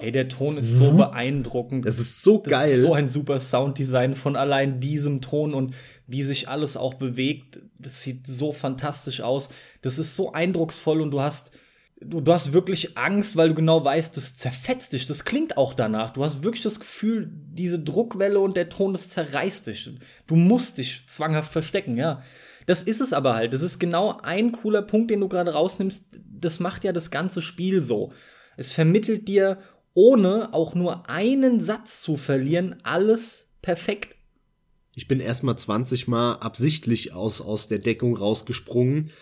Ey, 0.00 0.12
der 0.12 0.28
Ton 0.28 0.56
ist 0.58 0.76
so 0.76 0.92
beeindruckend. 0.92 1.86
Das 1.86 1.98
ist 1.98 2.22
so 2.22 2.38
das 2.38 2.50
geil. 2.50 2.76
Ist 2.76 2.82
so 2.82 2.94
ein 2.94 3.08
super 3.08 3.40
Sounddesign 3.40 4.14
von 4.14 4.36
allein 4.36 4.80
diesem 4.80 5.20
Ton 5.20 5.54
und 5.54 5.74
wie 6.06 6.22
sich 6.22 6.48
alles 6.48 6.76
auch 6.76 6.94
bewegt. 6.94 7.60
Das 7.78 8.02
sieht 8.02 8.26
so 8.26 8.52
fantastisch 8.52 9.20
aus. 9.20 9.48
Das 9.82 9.98
ist 9.98 10.16
so 10.16 10.32
eindrucksvoll 10.32 11.00
und 11.00 11.12
du 11.12 11.20
hast, 11.20 11.52
du, 12.00 12.20
du 12.20 12.32
hast 12.32 12.52
wirklich 12.52 12.98
Angst, 12.98 13.36
weil 13.36 13.50
du 13.50 13.54
genau 13.54 13.84
weißt, 13.84 14.16
das 14.16 14.36
zerfetzt 14.36 14.92
dich. 14.92 15.06
Das 15.06 15.24
klingt 15.24 15.56
auch 15.56 15.72
danach. 15.72 16.12
Du 16.12 16.22
hast 16.22 16.42
wirklich 16.42 16.62
das 16.62 16.80
Gefühl, 16.80 17.30
diese 17.32 17.78
Druckwelle 17.78 18.40
und 18.40 18.56
der 18.56 18.68
Ton, 18.68 18.92
das 18.92 19.08
zerreißt 19.08 19.66
dich. 19.66 19.90
Du 20.26 20.36
musst 20.36 20.78
dich 20.78 21.06
zwanghaft 21.06 21.52
verstecken, 21.52 21.96
ja. 21.96 22.22
Das 22.66 22.82
ist 22.82 23.00
es 23.00 23.12
aber 23.12 23.34
halt. 23.34 23.54
Das 23.54 23.62
ist 23.62 23.78
genau 23.78 24.18
ein 24.22 24.52
cooler 24.52 24.82
Punkt, 24.82 25.10
den 25.10 25.20
du 25.20 25.28
gerade 25.28 25.52
rausnimmst. 25.52 26.20
Das 26.40 26.60
macht 26.60 26.84
ja 26.84 26.92
das 26.92 27.10
ganze 27.10 27.40
Spiel 27.40 27.82
so. 27.82 28.12
Es 28.56 28.72
vermittelt 28.72 29.28
dir, 29.28 29.58
ohne 29.94 30.54
auch 30.54 30.74
nur 30.74 31.08
einen 31.08 31.60
Satz 31.60 32.00
zu 32.02 32.16
verlieren, 32.16 32.76
alles 32.82 33.48
perfekt. 33.62 34.16
Ich 34.94 35.08
bin 35.08 35.20
erstmal 35.20 35.56
20 35.56 36.08
Mal 36.08 36.34
absichtlich 36.34 37.12
aus, 37.12 37.40
aus 37.40 37.68
der 37.68 37.78
Deckung 37.78 38.16
rausgesprungen, 38.16 39.12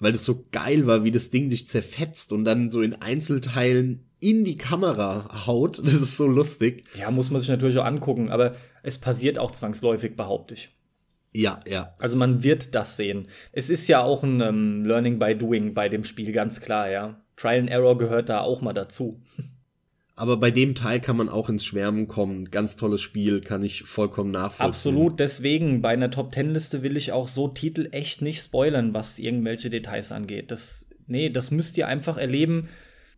weil 0.00 0.12
das 0.12 0.24
so 0.24 0.46
geil 0.52 0.86
war, 0.86 1.04
wie 1.04 1.10
das 1.10 1.30
Ding 1.30 1.48
dich 1.48 1.68
zerfetzt 1.68 2.32
und 2.32 2.44
dann 2.44 2.70
so 2.70 2.80
in 2.80 2.94
Einzelteilen 2.94 4.04
in 4.20 4.44
die 4.44 4.56
Kamera 4.56 5.46
haut. 5.46 5.78
Das 5.78 5.94
ist 5.94 6.16
so 6.16 6.26
lustig. 6.26 6.84
Ja, 6.98 7.10
muss 7.10 7.30
man 7.30 7.40
sich 7.40 7.50
natürlich 7.50 7.78
auch 7.78 7.84
angucken, 7.84 8.30
aber 8.30 8.56
es 8.82 8.98
passiert 8.98 9.38
auch 9.38 9.50
zwangsläufig, 9.50 10.16
behaupte 10.16 10.54
ich. 10.54 10.70
Ja, 11.32 11.60
ja. 11.68 11.94
Also 11.98 12.16
man 12.16 12.42
wird 12.42 12.74
das 12.74 12.96
sehen. 12.96 13.28
Es 13.52 13.70
ist 13.70 13.86
ja 13.86 14.02
auch 14.02 14.22
ein 14.22 14.40
ähm, 14.40 14.84
Learning 14.84 15.18
by 15.18 15.36
Doing 15.36 15.74
bei 15.74 15.88
dem 15.88 16.04
Spiel, 16.04 16.32
ganz 16.32 16.60
klar, 16.60 16.90
ja. 16.90 17.20
Trial 17.38 17.60
and 17.60 17.70
Error 17.70 17.96
gehört 17.96 18.28
da 18.28 18.40
auch 18.40 18.60
mal 18.60 18.72
dazu. 18.72 19.20
Aber 20.16 20.36
bei 20.36 20.50
dem 20.50 20.74
Teil 20.74 20.98
kann 20.98 21.16
man 21.16 21.28
auch 21.28 21.48
ins 21.48 21.64
Schwärmen 21.64 22.08
kommen. 22.08 22.50
Ganz 22.50 22.74
tolles 22.74 23.00
Spiel, 23.00 23.40
kann 23.40 23.62
ich 23.62 23.84
vollkommen 23.84 24.32
nachvollziehen. 24.32 24.66
Absolut, 24.66 25.20
deswegen 25.20 25.80
bei 25.80 25.90
einer 25.90 26.10
Top 26.10 26.32
Ten 26.32 26.52
Liste 26.52 26.82
will 26.82 26.96
ich 26.96 27.12
auch 27.12 27.28
so 27.28 27.46
Titel 27.46 27.88
echt 27.92 28.20
nicht 28.20 28.42
spoilern, 28.42 28.94
was 28.94 29.20
irgendwelche 29.20 29.70
Details 29.70 30.10
angeht. 30.10 30.50
Das, 30.50 30.88
nee, 31.06 31.30
das 31.30 31.52
müsst 31.52 31.78
ihr 31.78 31.86
einfach 31.86 32.16
erleben. 32.16 32.68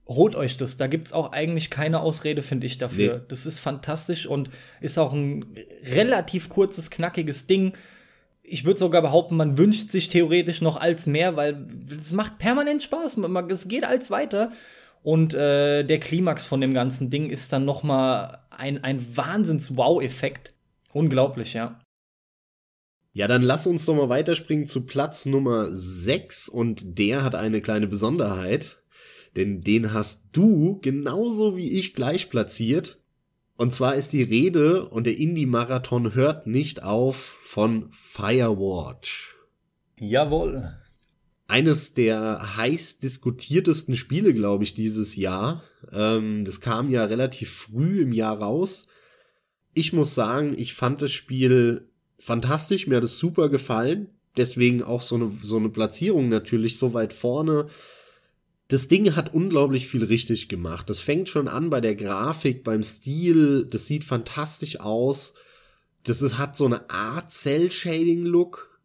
Holt 0.07 0.37
euch 0.37 0.59
das. 0.59 0.77
Da 0.77 0.89
gibt's 0.89 1.13
auch 1.13 1.33
eigentlich 1.33 1.71
keine 1.71 2.01
Ausrede, 2.01 2.43
finde 2.43 2.67
ich, 2.67 2.77
dafür. 2.77 3.15
Nee. 3.15 3.25
Das 3.29 3.47
ist 3.47 3.61
fantastisch 3.61 4.27
und 4.27 4.51
ist 4.83 4.99
auch 4.99 5.15
ein 5.15 5.47
relativ 5.85 6.51
kurzes, 6.51 6.91
knackiges 6.91 7.47
Ding 7.47 7.73
ich 8.51 8.65
würde 8.65 8.81
sogar 8.81 9.01
behaupten, 9.01 9.37
man 9.37 9.57
wünscht 9.57 9.91
sich 9.91 10.09
theoretisch 10.09 10.61
noch 10.61 10.77
als 10.77 11.07
mehr, 11.07 11.37
weil 11.37 11.67
es 11.97 12.13
macht 12.13 12.39
permanent 12.39 12.83
Spaß. 12.83 13.17
Es 13.49 13.69
geht 13.69 13.85
als 13.85 14.11
weiter. 14.11 14.51
Und 15.03 15.33
äh, 15.35 15.85
der 15.85 16.01
Klimax 16.01 16.47
von 16.47 16.61
dem 16.61 16.75
ganzen 16.75 17.09
Ding 17.09 17.31
ist 17.31 17.53
dann 17.53 17.65
noch 17.65 17.83
mal 17.83 18.45
ein, 18.51 18.85
ein 18.85 19.17
Wahnsinns-Wow-Effekt. 19.17 20.53
Unglaublich, 20.93 21.55
ja. 21.55 21.81
Ja, 23.13 23.27
dann 23.27 23.43
lass 23.43 23.67
uns 23.67 23.87
doch 23.87 23.95
mal 23.95 24.09
weiterspringen 24.09 24.67
zu 24.67 24.87
Platz 24.87 25.27
Nummer 25.27 25.69
6 25.71 26.49
und 26.49 26.99
der 26.99 27.25
hat 27.25 27.35
eine 27.35 27.61
kleine 27.61 27.87
Besonderheit, 27.87 28.79
denn 29.37 29.63
den 29.63 29.93
hast 29.93 30.23
du 30.33 30.79
genauso 30.81 31.57
wie 31.57 31.79
ich 31.79 31.95
gleich 31.95 32.31
platziert. 32.31 33.00
Und 33.61 33.75
zwar 33.75 33.95
ist 33.95 34.15
die 34.15 34.23
Rede 34.23 34.89
und 34.89 35.05
der 35.05 35.19
Indie-Marathon 35.19 36.15
hört 36.15 36.47
nicht 36.47 36.83
auf 36.83 37.37
von 37.45 37.91
Firewatch. 37.91 39.37
Jawohl. 39.99 40.73
Eines 41.47 41.93
der 41.93 42.57
heiß 42.57 43.01
diskutiertesten 43.01 43.97
Spiele, 43.97 44.33
glaube 44.33 44.65
ich, 44.65 44.73
dieses 44.73 45.15
Jahr. 45.15 45.63
Ähm, 45.93 46.47
das 46.47 46.63
kam 46.63 46.89
ja 46.89 47.05
relativ 47.05 47.51
früh 47.51 48.01
im 48.01 48.15
Jahr 48.15 48.39
raus. 48.39 48.87
Ich 49.75 49.93
muss 49.93 50.15
sagen, 50.15 50.55
ich 50.57 50.73
fand 50.73 51.03
das 51.03 51.13
Spiel 51.13 51.87
fantastisch, 52.19 52.87
mir 52.87 52.97
hat 52.97 53.05
es 53.05 53.19
super 53.19 53.51
gefallen. 53.51 54.09
Deswegen 54.39 54.83
auch 54.83 55.03
so 55.03 55.17
eine, 55.17 55.33
so 55.43 55.59
eine 55.59 55.69
Platzierung 55.69 56.31
natürlich 56.31 56.79
so 56.79 56.95
weit 56.95 57.13
vorne. 57.13 57.67
Das 58.71 58.87
Ding 58.87 59.17
hat 59.17 59.35
unglaublich 59.35 59.89
viel 59.89 60.05
richtig 60.05 60.49
gemacht. 60.49 60.89
Das 60.89 61.01
fängt 61.01 61.29
schon 61.29 61.49
an 61.49 61.71
bei 61.71 61.81
der 61.81 61.97
Grafik, 61.97 62.63
beim 62.63 62.85
Stil. 62.85 63.67
Das 63.69 63.89
sieht 63.89 64.05
fantastisch 64.05 64.79
aus. 64.79 65.35
Das 66.05 66.23
ist, 66.23 66.39
hat 66.39 66.57
so 66.57 66.67
eine 66.67 66.89
Art 66.89 67.33
Cell-Shading-Look, 67.33 68.79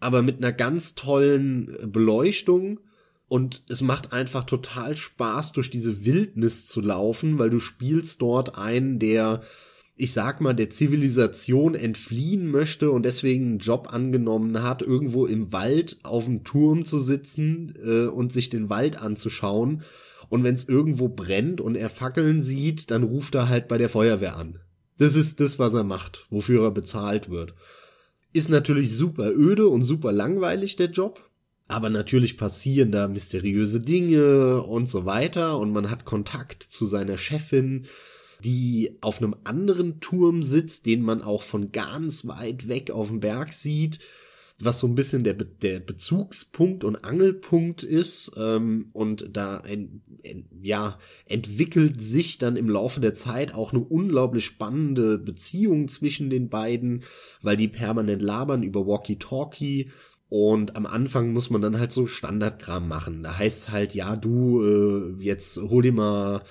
aber 0.00 0.22
mit 0.22 0.38
einer 0.38 0.50
ganz 0.50 0.96
tollen 0.96 1.92
Beleuchtung. 1.92 2.80
Und 3.28 3.62
es 3.68 3.82
macht 3.82 4.12
einfach 4.12 4.42
total 4.42 4.96
Spaß, 4.96 5.52
durch 5.52 5.70
diese 5.70 6.04
Wildnis 6.04 6.66
zu 6.66 6.80
laufen, 6.80 7.38
weil 7.38 7.50
du 7.50 7.60
spielst 7.60 8.20
dort 8.22 8.58
einen, 8.58 8.98
der 8.98 9.42
ich 10.00 10.12
sag 10.14 10.40
mal, 10.40 10.54
der 10.54 10.70
Zivilisation 10.70 11.74
entfliehen 11.74 12.50
möchte 12.50 12.90
und 12.90 13.04
deswegen 13.04 13.46
einen 13.46 13.58
Job 13.58 13.88
angenommen 13.92 14.62
hat, 14.62 14.80
irgendwo 14.80 15.26
im 15.26 15.52
Wald 15.52 15.98
auf 16.02 16.24
dem 16.24 16.42
Turm 16.42 16.86
zu 16.86 16.98
sitzen 16.98 17.74
äh, 17.84 18.06
und 18.06 18.32
sich 18.32 18.48
den 18.48 18.70
Wald 18.70 18.96
anzuschauen. 18.96 19.82
Und 20.30 20.42
wenn 20.42 20.54
es 20.54 20.68
irgendwo 20.68 21.08
brennt 21.08 21.60
und 21.60 21.76
er 21.76 21.90
Fackeln 21.90 22.40
sieht, 22.40 22.90
dann 22.90 23.02
ruft 23.02 23.34
er 23.34 23.50
halt 23.50 23.68
bei 23.68 23.76
der 23.76 23.90
Feuerwehr 23.90 24.36
an. 24.36 24.58
Das 24.96 25.14
ist 25.14 25.38
das, 25.40 25.58
was 25.58 25.74
er 25.74 25.84
macht, 25.84 26.26
wofür 26.30 26.64
er 26.64 26.70
bezahlt 26.70 27.28
wird. 27.28 27.52
Ist 28.32 28.48
natürlich 28.48 28.94
super 28.94 29.30
öde 29.30 29.68
und 29.68 29.82
super 29.82 30.12
langweilig, 30.12 30.76
der 30.76 30.90
Job. 30.90 31.28
Aber 31.68 31.90
natürlich 31.90 32.38
passieren 32.38 32.90
da 32.90 33.06
mysteriöse 33.06 33.80
Dinge 33.80 34.62
und 34.62 34.88
so 34.88 35.04
weiter 35.04 35.58
und 35.58 35.72
man 35.72 35.90
hat 35.90 36.04
Kontakt 36.04 36.62
zu 36.62 36.86
seiner 36.86 37.16
Chefin 37.16 37.86
die 38.44 38.96
auf 39.00 39.18
einem 39.18 39.36
anderen 39.44 40.00
Turm 40.00 40.42
sitzt, 40.42 40.86
den 40.86 41.02
man 41.02 41.22
auch 41.22 41.42
von 41.42 41.72
ganz 41.72 42.26
weit 42.26 42.68
weg 42.68 42.90
auf 42.90 43.08
dem 43.08 43.20
Berg 43.20 43.52
sieht, 43.52 43.98
was 44.62 44.78
so 44.78 44.86
ein 44.86 44.94
bisschen 44.94 45.24
der, 45.24 45.34
der 45.34 45.80
Bezugspunkt 45.80 46.84
und 46.84 47.04
Angelpunkt 47.04 47.82
ist. 47.82 48.32
Ähm, 48.36 48.90
und 48.92 49.36
da 49.36 49.58
ein, 49.58 50.02
ein, 50.24 50.48
ja, 50.62 50.98
entwickelt 51.26 52.00
sich 52.00 52.38
dann 52.38 52.56
im 52.56 52.68
Laufe 52.68 53.00
der 53.00 53.14
Zeit 53.14 53.54
auch 53.54 53.72
eine 53.72 53.82
unglaublich 53.82 54.44
spannende 54.44 55.18
Beziehung 55.18 55.88
zwischen 55.88 56.30
den 56.30 56.48
beiden, 56.48 57.04
weil 57.42 57.56
die 57.56 57.68
permanent 57.68 58.22
labern 58.22 58.62
über 58.62 58.86
Walkie-Talkie. 58.86 59.90
Und 60.28 60.76
am 60.76 60.86
Anfang 60.86 61.32
muss 61.32 61.50
man 61.50 61.60
dann 61.60 61.78
halt 61.78 61.90
so 61.90 62.06
Standardkram 62.06 62.86
machen. 62.86 63.22
Da 63.22 63.36
heißt 63.36 63.58
es 63.58 63.70
halt, 63.70 63.94
ja, 63.94 64.14
du, 64.14 64.62
äh, 64.62 65.24
jetzt 65.24 65.56
hol 65.56 65.82
dir 65.82 65.92
mal 65.92 66.42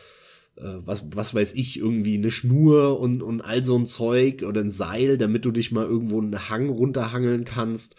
was, 0.86 1.06
was 1.14 1.34
weiß 1.34 1.54
ich, 1.54 1.80
irgendwie 1.80 2.18
eine 2.18 2.32
Schnur 2.32 3.00
und, 3.00 3.24
und 3.24 3.42
all 3.42 3.64
so 3.64 3.76
ein 3.78 3.86
Zeug 3.86 4.44
oder 4.44 4.62
ein 4.62 4.72
Seil, 4.72 5.18
damit 5.18 5.46
du 5.46 5.52
dich 5.52 5.72
mal 5.72 5.86
irgendwo 5.86 6.22
einen 6.22 6.50
Hang 6.50 6.70
runterhangeln 6.70 7.46
kannst. 7.46 7.96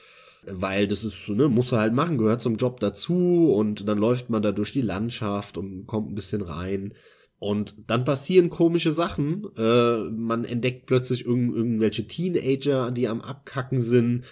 Weil 0.47 0.87
das 0.89 1.05
ist, 1.05 1.29
ne, 1.29 1.49
musst 1.49 1.73
du 1.73 1.77
halt 1.77 1.93
machen, 1.93 2.17
gehört 2.17 2.41
zum 2.41 2.57
Job 2.57 2.81
dazu 2.81 3.53
und 3.55 3.87
dann 3.87 3.99
läuft 3.99 4.31
man 4.31 4.43
da 4.43 4.53
durch 4.53 4.73
die 4.73 4.81
Landschaft 4.81 5.59
und 5.59 5.87
kommt 5.87 6.11
ein 6.11 6.15
bisschen 6.15 6.43
rein. 6.43 6.95
Und 7.39 7.75
dann 7.87 8.05
passieren 8.05 8.51
komische 8.51 8.93
Sachen. 8.93 9.47
Äh, 9.57 10.11
man 10.11 10.45
entdeckt 10.45 10.87
plötzlich 10.87 11.25
irgend, 11.25 11.55
irgendwelche 11.55 12.07
Teenager, 12.07 12.91
die 12.91 13.09
am 13.09 13.21
Abkacken 13.21 13.81
sind 13.81 14.25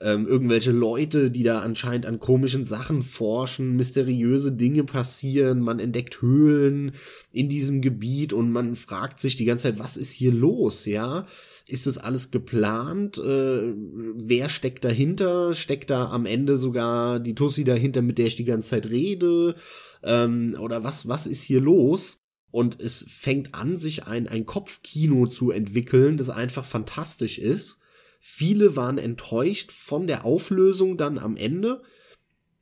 ähm, 0.00 0.26
irgendwelche 0.26 0.72
Leute, 0.72 1.30
die 1.30 1.42
da 1.42 1.60
anscheinend 1.60 2.04
an 2.04 2.20
komischen 2.20 2.64
Sachen 2.64 3.02
forschen, 3.02 3.76
mysteriöse 3.76 4.52
Dinge 4.52 4.84
passieren, 4.84 5.60
man 5.60 5.78
entdeckt 5.78 6.20
Höhlen 6.20 6.92
in 7.32 7.48
diesem 7.48 7.80
Gebiet 7.80 8.32
und 8.34 8.52
man 8.52 8.74
fragt 8.74 9.18
sich 9.18 9.36
die 9.36 9.46
ganze 9.46 9.64
Zeit, 9.64 9.78
was 9.78 9.96
ist 9.96 10.12
hier 10.12 10.32
los, 10.32 10.84
ja? 10.84 11.26
Ist 11.66 11.86
das 11.86 11.98
alles 11.98 12.30
geplant? 12.30 13.18
Äh, 13.18 13.74
wer 14.14 14.48
steckt 14.48 14.84
dahinter? 14.84 15.54
Steckt 15.54 15.90
da 15.90 16.10
am 16.10 16.26
Ende 16.26 16.58
sogar 16.58 17.18
die 17.18 17.34
Tussi 17.34 17.64
dahinter, 17.64 18.02
mit 18.02 18.18
der 18.18 18.26
ich 18.26 18.36
die 18.36 18.44
ganze 18.44 18.70
Zeit 18.70 18.90
rede? 18.90 19.56
Ähm, 20.02 20.56
oder 20.60 20.84
was, 20.84 21.08
was 21.08 21.26
ist 21.26 21.42
hier 21.42 21.60
los? 21.60 22.18
Und 22.50 22.80
es 22.80 23.04
fängt 23.08 23.54
an, 23.54 23.76
sich 23.76 24.04
ein, 24.04 24.28
ein 24.28 24.46
Kopfkino 24.46 25.26
zu 25.26 25.50
entwickeln, 25.50 26.16
das 26.16 26.30
einfach 26.30 26.64
fantastisch 26.64 27.38
ist. 27.38 27.78
Viele 28.20 28.76
waren 28.76 28.98
enttäuscht 28.98 29.72
von 29.72 30.06
der 30.06 30.24
Auflösung 30.24 30.96
dann 30.96 31.18
am 31.18 31.36
Ende, 31.36 31.82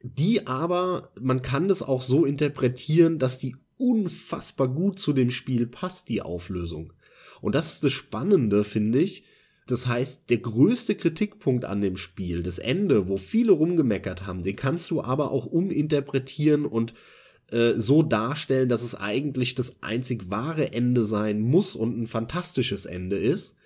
die 0.02 0.46
aber, 0.46 1.12
man 1.18 1.42
kann 1.42 1.68
das 1.68 1.82
auch 1.82 2.02
so 2.02 2.24
interpretieren, 2.24 3.18
dass 3.18 3.38
die 3.38 3.56
unfassbar 3.76 4.68
gut 4.68 4.98
zu 4.98 5.12
dem 5.12 5.30
Spiel 5.30 5.66
passt, 5.66 6.08
die 6.08 6.22
Auflösung. 6.22 6.92
Und 7.40 7.54
das 7.54 7.74
ist 7.74 7.84
das 7.84 7.92
Spannende, 7.92 8.64
finde 8.64 9.00
ich. 9.00 9.24
Das 9.66 9.86
heißt, 9.86 10.28
der 10.28 10.38
größte 10.38 10.94
Kritikpunkt 10.94 11.64
an 11.64 11.80
dem 11.80 11.96
Spiel, 11.96 12.42
das 12.42 12.58
Ende, 12.58 13.08
wo 13.08 13.16
viele 13.16 13.52
rumgemeckert 13.52 14.26
haben, 14.26 14.42
den 14.42 14.56
kannst 14.56 14.90
du 14.90 15.02
aber 15.02 15.30
auch 15.30 15.46
uminterpretieren 15.46 16.66
und 16.66 16.92
äh, 17.50 17.74
so 17.76 18.02
darstellen, 18.02 18.68
dass 18.68 18.82
es 18.82 18.94
eigentlich 18.94 19.54
das 19.54 19.82
einzig 19.82 20.30
wahre 20.30 20.72
Ende 20.72 21.02
sein 21.02 21.40
muss 21.40 21.76
und 21.76 21.98
ein 21.98 22.06
fantastisches 22.06 22.84
Ende 22.84 23.16
ist. 23.16 23.56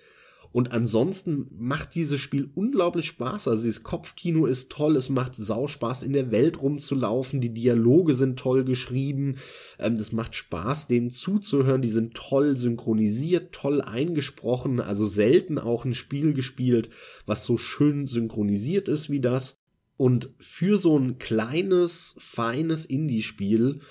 Und 0.51 0.71
ansonsten 0.71 1.47
macht 1.57 1.93
dieses 1.93 2.19
Spiel 2.19 2.49
unglaublich 2.55 3.05
Spaß. 3.05 3.47
Also 3.47 3.63
dieses 3.63 3.83
Kopfkino 3.83 4.47
ist 4.47 4.71
toll, 4.71 4.95
es 4.95 5.09
macht 5.09 5.35
Sauspaß 5.35 6.01
in 6.01 6.13
der 6.13 6.31
Welt 6.31 6.61
rumzulaufen, 6.61 7.39
die 7.39 7.53
Dialoge 7.53 8.15
sind 8.15 8.39
toll 8.39 8.63
geschrieben, 8.63 9.35
ähm, 9.77 9.97
macht 10.11 10.35
Spaß, 10.35 10.87
denen 10.87 11.11
zuzuhören, 11.11 11.83
die 11.83 11.89
sind 11.89 12.15
toll 12.15 12.57
synchronisiert, 12.57 13.51
toll 13.53 13.81
eingesprochen, 13.81 14.79
also 14.79 15.05
selten 15.05 15.59
auch 15.59 15.85
ein 15.85 15.93
Spiel 15.93 16.33
gespielt, 16.33 16.89
was 17.27 17.43
so 17.43 17.57
schön 17.57 18.07
synchronisiert 18.07 18.87
ist 18.87 19.09
wie 19.11 19.19
das. 19.19 19.57
Und 19.97 20.31
für 20.39 20.77
so 20.77 20.97
ein 20.97 21.19
kleines, 21.19 22.15
feines 22.17 22.85
Indie-Spiel 22.85 23.81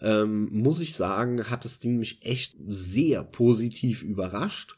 ähm, 0.00 0.48
muss 0.50 0.80
ich 0.80 0.96
sagen, 0.96 1.50
hat 1.50 1.64
das 1.64 1.78
Ding 1.78 1.98
mich 1.98 2.24
echt 2.24 2.56
sehr 2.66 3.22
positiv 3.22 4.02
überrascht 4.02 4.77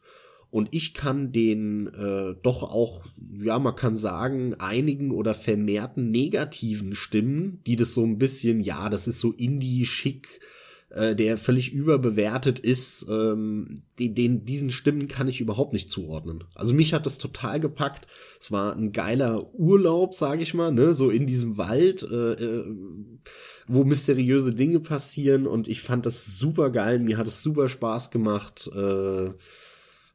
und 0.51 0.69
ich 0.73 0.95
kann 0.95 1.31
den 1.31 1.87
äh, 1.89 2.35
doch 2.43 2.63
auch, 2.65 3.07
ja, 3.41 3.59
man 3.59 3.77
kann 3.77 3.97
sagen, 3.97 4.55
einigen 4.55 5.13
oder 5.13 5.33
vermehrten 5.33 6.11
negativen 6.11 6.93
Stimmen, 6.95 7.61
die 7.67 7.77
das 7.77 7.95
so 7.95 8.05
ein 8.05 8.19
bisschen, 8.19 8.61
ja, 8.61 8.89
das 8.89 9.07
ist 9.07 9.21
so 9.21 9.33
Indie-schick, 9.33 10.41
äh, 10.91 11.15
der 11.15 11.39
völlig 11.39 11.73
überbewertet 11.73 12.59
ist, 12.59 13.07
ähm, 13.09 13.77
den, 14.01 14.17
den, 14.17 14.45
diesen 14.45 14.73
Stimmen 14.73 15.07
kann 15.07 15.29
ich 15.29 15.41
überhaupt 15.41 15.73
nicht 15.73 15.89
zuordnen. 15.89 16.43
Also 16.57 16.75
mich 16.75 16.95
hat 16.95 17.07
das 17.07 17.19
total 17.19 17.61
gepackt. 17.61 18.09
Es 18.41 18.51
war 18.51 18.75
ein 18.75 18.91
geiler 18.91 19.55
Urlaub, 19.55 20.15
sage 20.15 20.43
ich 20.43 20.53
mal, 20.53 20.73
ne, 20.73 20.95
so 20.95 21.11
in 21.11 21.29
diesem 21.29 21.59
Wald, 21.59 22.03
äh, 22.03 22.33
äh, 22.33 22.65
wo 23.69 23.85
mysteriöse 23.85 24.53
Dinge 24.53 24.81
passieren 24.81 25.47
und 25.47 25.69
ich 25.69 25.81
fand 25.81 26.07
das 26.07 26.37
super 26.37 26.71
geil. 26.71 26.99
Mir 26.99 27.19
hat 27.19 27.29
es 27.29 27.41
super 27.41 27.69
Spaß 27.69 28.11
gemacht. 28.11 28.69
Äh, 28.75 29.31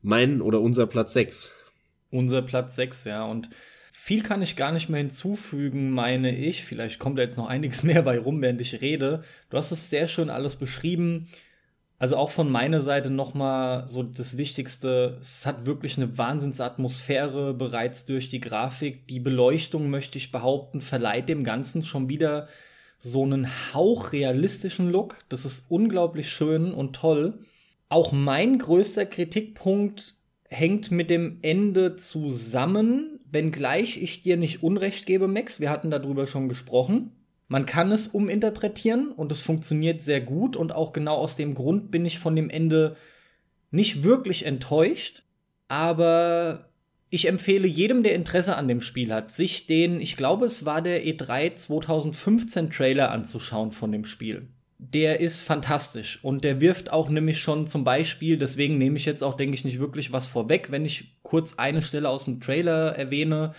mein 0.05 0.41
oder 0.41 0.61
unser 0.61 0.85
Platz 0.85 1.13
6. 1.13 1.51
Unser 2.11 2.43
Platz 2.43 2.75
6, 2.75 3.05
ja. 3.05 3.25
Und 3.25 3.49
viel 3.91 4.21
kann 4.21 4.43
ich 4.43 4.55
gar 4.55 4.71
nicht 4.71 4.87
mehr 4.87 4.99
hinzufügen, 4.99 5.89
meine 5.89 6.35
ich. 6.35 6.63
Vielleicht 6.63 6.99
kommt 6.99 7.17
da 7.17 7.23
jetzt 7.23 7.37
noch 7.37 7.47
einiges 7.47 7.81
mehr 7.83 8.03
bei 8.03 8.19
rum, 8.19 8.41
während 8.41 8.61
ich 8.61 8.81
rede. 8.81 9.23
Du 9.49 9.57
hast 9.57 9.71
es 9.71 9.89
sehr 9.89 10.07
schön 10.07 10.29
alles 10.29 10.55
beschrieben. 10.55 11.27
Also 11.97 12.17
auch 12.17 12.29
von 12.29 12.51
meiner 12.51 12.81
Seite 12.81 13.09
nochmal 13.09 13.87
so 13.87 14.03
das 14.03 14.37
Wichtigste. 14.37 15.17
Es 15.21 15.45
hat 15.45 15.65
wirklich 15.65 15.97
eine 15.97 16.17
Wahnsinnsatmosphäre 16.17 17.55
bereits 17.55 18.05
durch 18.05 18.29
die 18.29 18.41
Grafik. 18.41 19.07
Die 19.07 19.19
Beleuchtung, 19.19 19.89
möchte 19.89 20.19
ich 20.19 20.31
behaupten, 20.31 20.81
verleiht 20.81 21.29
dem 21.29 21.43
Ganzen 21.43 21.81
schon 21.81 22.09
wieder 22.09 22.47
so 22.99 23.23
einen 23.23 23.47
hauchrealistischen 23.73 24.91
Look. 24.91 25.17
Das 25.29 25.45
ist 25.45 25.65
unglaublich 25.69 26.29
schön 26.29 26.73
und 26.73 26.95
toll. 26.95 27.39
Auch 27.89 28.11
mein 28.11 28.57
größter 28.57 29.05
Kritikpunkt 29.05 30.15
hängt 30.49 30.91
mit 30.91 31.09
dem 31.09 31.39
Ende 31.41 31.95
zusammen, 31.97 33.19
wenngleich 33.31 34.01
ich 34.01 34.21
dir 34.21 34.37
nicht 34.37 34.63
Unrecht 34.63 35.05
gebe, 35.05 35.27
Max. 35.27 35.59
Wir 35.59 35.69
hatten 35.69 35.91
darüber 35.91 36.27
schon 36.27 36.49
gesprochen. 36.49 37.11
Man 37.47 37.65
kann 37.65 37.91
es 37.91 38.07
uminterpretieren 38.07 39.11
und 39.11 39.31
es 39.31 39.41
funktioniert 39.41 40.01
sehr 40.01 40.21
gut 40.21 40.55
und 40.55 40.73
auch 40.73 40.93
genau 40.93 41.15
aus 41.15 41.35
dem 41.35 41.53
Grund 41.53 41.91
bin 41.91 42.05
ich 42.05 42.17
von 42.17 42.35
dem 42.35 42.49
Ende 42.49 42.95
nicht 43.69 44.03
wirklich 44.03 44.45
enttäuscht, 44.45 45.23
aber 45.67 46.69
ich 47.09 47.27
empfehle 47.27 47.67
jedem, 47.67 48.01
der 48.01 48.15
Interesse 48.15 48.57
an 48.57 48.67
dem 48.67 48.81
Spiel 48.81 49.13
hat, 49.13 49.31
sich 49.31 49.67
den, 49.67 50.01
ich 50.01 50.15
glaube, 50.17 50.45
es 50.45 50.65
war 50.65 50.81
der 50.81 51.05
E3 51.05 51.55
2015 51.55 52.71
Trailer 52.71 53.11
anzuschauen 53.11 53.71
von 53.71 53.91
dem 53.91 54.05
Spiel. 54.05 54.47
Der 54.93 55.19
ist 55.19 55.41
fantastisch 55.41 56.19
und 56.23 56.43
der 56.43 56.61
wirft 56.61 56.91
auch 56.91 57.09
nämlich 57.09 57.39
schon 57.39 57.65
zum 57.65 57.83
Beispiel, 57.83 58.37
deswegen 58.37 58.77
nehme 58.77 58.97
ich 58.97 59.05
jetzt 59.05 59.23
auch, 59.23 59.33
denke 59.33 59.55
ich, 59.55 59.65
nicht 59.65 59.79
wirklich 59.79 60.11
was 60.11 60.27
vorweg, 60.27 60.69
wenn 60.69 60.85
ich 60.85 61.17
kurz 61.23 61.55
eine 61.55 61.81
Stelle 61.81 62.09
aus 62.09 62.25
dem 62.25 62.39
Trailer 62.39 62.95
erwähne. 62.95 63.53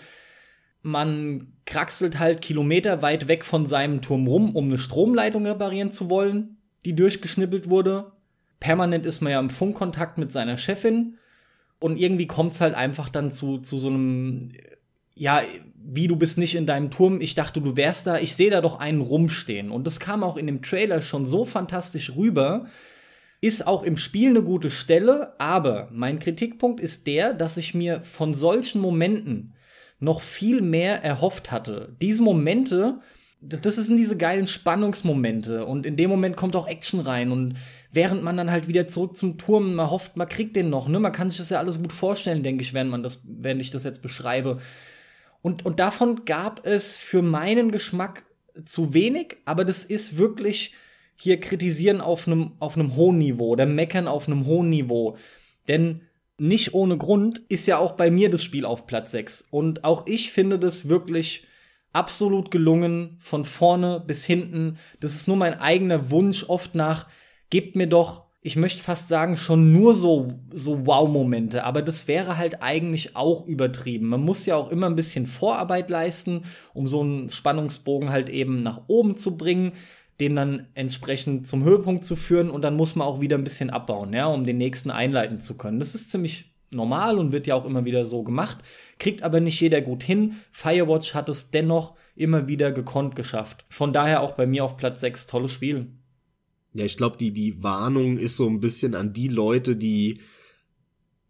Man 0.83 1.53
kraxelt 1.64 2.20
halt 2.20 2.43
Kilometer 2.43 3.03
weit 3.03 3.27
weg 3.27 3.45
von 3.45 3.66
seinem 3.66 4.03
Turm 4.03 4.27
rum, 4.27 4.55
um 4.55 4.66
eine 4.66 4.79
Stromleitung 4.79 5.47
reparieren 5.47 5.91
zu 5.91 6.09
wollen, 6.09 6.59
die 6.85 6.95
durchgeschnippelt 6.95 7.68
wurde. 7.68 8.12
Permanent 8.61 9.05
ist 9.05 9.20
man 9.20 9.33
ja 9.33 9.41
im 9.41 9.51
Funkkontakt 9.51 10.18
mit 10.18 10.31
seiner 10.31 10.57
Chefin 10.57 11.18
und 11.81 11.97
irgendwie 11.97 12.27
kommt 12.27 12.53
es 12.53 12.61
halt 12.61 12.74
einfach 12.74 13.09
dann 13.09 13.33
zu, 13.33 13.59
zu 13.59 13.79
so 13.79 13.89
einem, 13.89 14.53
ja, 15.14 15.43
wie 15.89 16.09
du 16.09 16.16
bist 16.16 16.37
nicht 16.39 16.55
in 16.55 16.66
deinem 16.66 16.91
Turm, 16.91 17.20
ich 17.20 17.34
dachte, 17.34 17.61
du 17.61 17.76
wärst 17.76 18.07
da, 18.07 18.18
ich 18.18 18.34
sehe 18.34 18.51
da 18.51 18.61
doch 18.61 18.80
einen 18.80 19.01
rumstehen. 19.01 19.70
Und 19.70 19.87
das 19.87 20.01
kam 20.01 20.24
auch 20.24 20.37
in 20.37 20.47
dem 20.47 20.62
Trailer 20.62 21.01
schon 21.01 21.26
so 21.26 21.45
fantastisch 21.45 22.16
rüber. 22.16 22.66
Ist 23.41 23.66
auch 23.66 23.82
im 23.82 23.97
Spiel 23.97 24.30
eine 24.30 24.43
gute 24.43 24.70
Stelle, 24.70 25.39
aber 25.39 25.89
mein 25.93 26.18
Kritikpunkt 26.18 26.80
ist 26.80 27.07
der, 27.07 27.34
dass 27.34 27.57
ich 27.57 27.74
mir 27.74 28.03
von 28.03 28.34
solchen 28.34 28.80
Momenten 28.80 29.55
noch 30.01 30.22
viel 30.22 30.61
mehr 30.61 31.05
erhofft 31.05 31.53
hatte. 31.53 31.95
Diese 32.01 32.22
Momente, 32.22 33.01
das 33.41 33.76
sind 33.76 33.97
diese 33.97 34.16
geilen 34.16 34.47
Spannungsmomente 34.47 35.64
und 35.64 35.87
in 35.87 35.97
dem 35.97 36.11
Moment 36.11 36.37
kommt 36.37 36.57
auch 36.57 36.66
Action 36.66 37.01
rein 37.01 37.30
und 37.30 37.55
während 37.93 38.22
man 38.22 38.37
dann 38.37 38.51
halt 38.51 38.68
wieder 38.68 38.89
zurück 38.89 39.16
zum 39.16 39.39
Turm, 39.39 39.74
man 39.74 39.91
hofft, 39.91 40.16
man 40.16 40.28
kriegt 40.28 40.57
den 40.57 40.68
noch, 40.68 40.89
ne? 40.89 40.99
Man 40.99 41.12
kann 41.12 41.28
sich 41.28 41.39
das 41.39 41.51
ja 41.51 41.59
alles 41.59 41.80
gut 41.80 41.93
vorstellen, 41.93 42.43
denke 42.43 42.62
ich, 42.62 42.74
wenn 42.74 42.89
man 42.89 43.03
das, 43.03 43.22
wenn 43.24 43.61
ich 43.61 43.70
das 43.70 43.84
jetzt 43.84 44.03
beschreibe. 44.03 44.59
Und, 45.47 45.64
und 45.64 45.78
davon 45.78 46.24
gab 46.24 46.66
es 46.66 46.97
für 46.97 47.22
meinen 47.22 47.70
Geschmack 47.70 48.24
zu 48.64 48.94
wenig, 48.94 49.36
aber 49.44 49.64
das 49.64 49.84
ist 49.84 50.18
wirklich 50.18 50.72
hier 51.14 51.38
kritisieren 51.38 52.01
auf 52.01 52.26
einem 52.26 52.55
auf 52.59 52.76
einem 52.76 52.97
hohen 52.97 53.18
Niveau 53.18 53.51
oder 53.51 53.64
meckern 53.64 54.09
auf 54.09 54.26
einem 54.26 54.44
hohen 54.47 54.70
Niveau. 54.70 55.16
Denn 55.68 56.01
nicht 56.36 56.74
ohne 56.74 56.99
Grund 56.99 57.42
ist 57.49 57.68
ja 57.68 57.78
auch 57.78 57.92
bei 57.92 58.11
mir 58.11 58.28
das 58.28 58.42
Spiel 58.42 58.64
auf 58.64 58.88
Platz 58.88 59.12
6. 59.12 59.47
Und 59.53 59.84
auch 59.84 60.09
ich 60.09 60.32
finde 60.32 60.59
das 60.59 60.88
wirklich 60.88 61.47
absolut 61.92 62.51
gelungen, 62.51 63.16
von 63.20 63.44
vorne 63.44 64.03
bis 64.05 64.24
hinten. 64.24 64.78
Das 64.99 65.14
ist 65.14 65.28
nur 65.28 65.36
mein 65.36 65.55
eigener 65.55 66.11
Wunsch 66.11 66.42
oft 66.49 66.74
nach, 66.74 67.07
gebt 67.51 67.76
mir 67.76 67.86
doch, 67.86 68.26
ich 68.47 68.55
möchte 68.55 68.80
fast 68.80 69.09
sagen, 69.09 69.36
schon 69.36 69.72
nur 69.72 69.92
so, 69.92 70.34
so 70.53 70.86
Wow-Momente. 70.86 71.64
Aber 71.64 71.82
das 71.82 72.07
wäre 72.07 72.36
halt 72.36 72.62
eigentlich 72.62 73.16
auch 73.16 73.44
übertrieben. 73.44 74.07
Man 74.07 74.20
muss 74.20 74.47
ja 74.47 74.55
auch 74.55 74.70
immer 74.70 74.86
ein 74.86 74.94
bisschen 74.94 75.26
Vorarbeit 75.26 75.90
leisten, 75.90 76.44
um 76.72 76.86
so 76.86 77.01
einen 77.01 77.28
Spannungsbogen 77.28 78.11
halt 78.11 78.28
eben 78.28 78.62
nach 78.62 78.82
oben 78.86 79.16
zu 79.16 79.36
bringen, 79.36 79.72
den 80.20 80.36
dann 80.36 80.68
entsprechend 80.74 81.49
zum 81.49 81.64
Höhepunkt 81.64 82.05
zu 82.05 82.14
führen 82.14 82.49
und 82.49 82.62
dann 82.62 82.76
muss 82.76 82.94
man 82.94 83.09
auch 83.09 83.20
wieder 83.20 83.36
ein 83.36 83.42
bisschen 83.42 83.68
abbauen, 83.68 84.12
ja, 84.12 84.26
um 84.26 84.44
den 84.44 84.59
nächsten 84.59 84.92
einleiten 84.92 85.40
zu 85.40 85.57
können. 85.57 85.80
Das 85.80 85.97
ist 85.97 86.12
ziemlich 86.12 86.53
normal 86.72 87.18
und 87.18 87.32
wird 87.32 87.49
ja 87.49 87.57
auch 87.57 87.64
immer 87.64 87.84
wieder 87.84 88.05
so 88.05 88.22
gemacht, 88.22 88.59
kriegt 89.01 89.24
aber 89.24 89.40
nicht 89.40 89.61
jeder 89.61 89.80
gut 89.80 90.05
hin. 90.05 90.36
Firewatch 90.53 91.14
hat 91.14 91.28
es 91.28 91.51
dennoch 91.51 91.94
immer 92.14 92.47
wieder 92.47 92.70
gekonnt 92.70 93.16
geschafft. 93.16 93.64
Von 93.68 93.92
daher 93.92 94.22
auch 94.22 94.34
bei 94.34 94.47
mir 94.47 94.64
auf 94.64 94.76
Platz 94.76 95.01
6 95.01 95.26
tolles 95.26 95.51
Spiel. 95.51 95.88
Ja, 96.77 96.85
ich 96.85 96.99
glaube, 96.99 97.16
die, 97.16 97.33
die 97.33 97.62
Warnung 97.62 98.18
ist 98.18 98.37
so 98.37 98.47
ein 98.47 98.61
bisschen 98.61 98.95
an 98.95 99.14
die 99.14 99.29
Leute, 99.29 99.77
die 99.77 100.20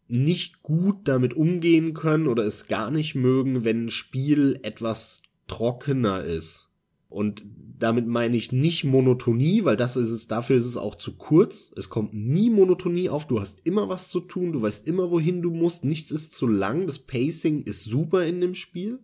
nicht 0.08 0.62
gut 0.62 0.96
damit 1.04 1.34
umgehen 1.34 1.94
können 1.94 2.26
oder 2.26 2.44
es 2.44 2.66
gar 2.66 2.90
nicht 2.90 3.14
mögen, 3.14 3.64
wenn 3.64 3.84
ein 3.84 3.90
Spiel 3.90 4.58
etwas 4.62 5.22
trockener 5.46 6.24
ist. 6.24 6.70
Und 7.08 7.44
damit 7.78 8.08
meine 8.08 8.36
ich 8.36 8.50
nicht 8.50 8.82
Monotonie, 8.82 9.64
weil 9.64 9.76
das 9.76 9.96
ist 9.96 10.10
es, 10.10 10.26
dafür 10.26 10.56
ist 10.56 10.66
es 10.66 10.76
auch 10.76 10.96
zu 10.96 11.16
kurz. 11.16 11.72
Es 11.76 11.88
kommt 11.90 12.12
nie 12.12 12.50
Monotonie 12.50 13.08
auf. 13.08 13.28
Du 13.28 13.38
hast 13.38 13.60
immer 13.64 13.88
was 13.88 14.08
zu 14.08 14.18
tun. 14.18 14.52
Du 14.52 14.62
weißt 14.62 14.84
immer, 14.86 15.12
wohin 15.12 15.42
du 15.42 15.50
musst. 15.50 15.84
Nichts 15.84 16.10
ist 16.10 16.32
zu 16.32 16.48
lang. 16.48 16.88
Das 16.88 16.98
Pacing 16.98 17.62
ist 17.62 17.84
super 17.84 18.26
in 18.26 18.40
dem 18.40 18.56
Spiel. 18.56 18.98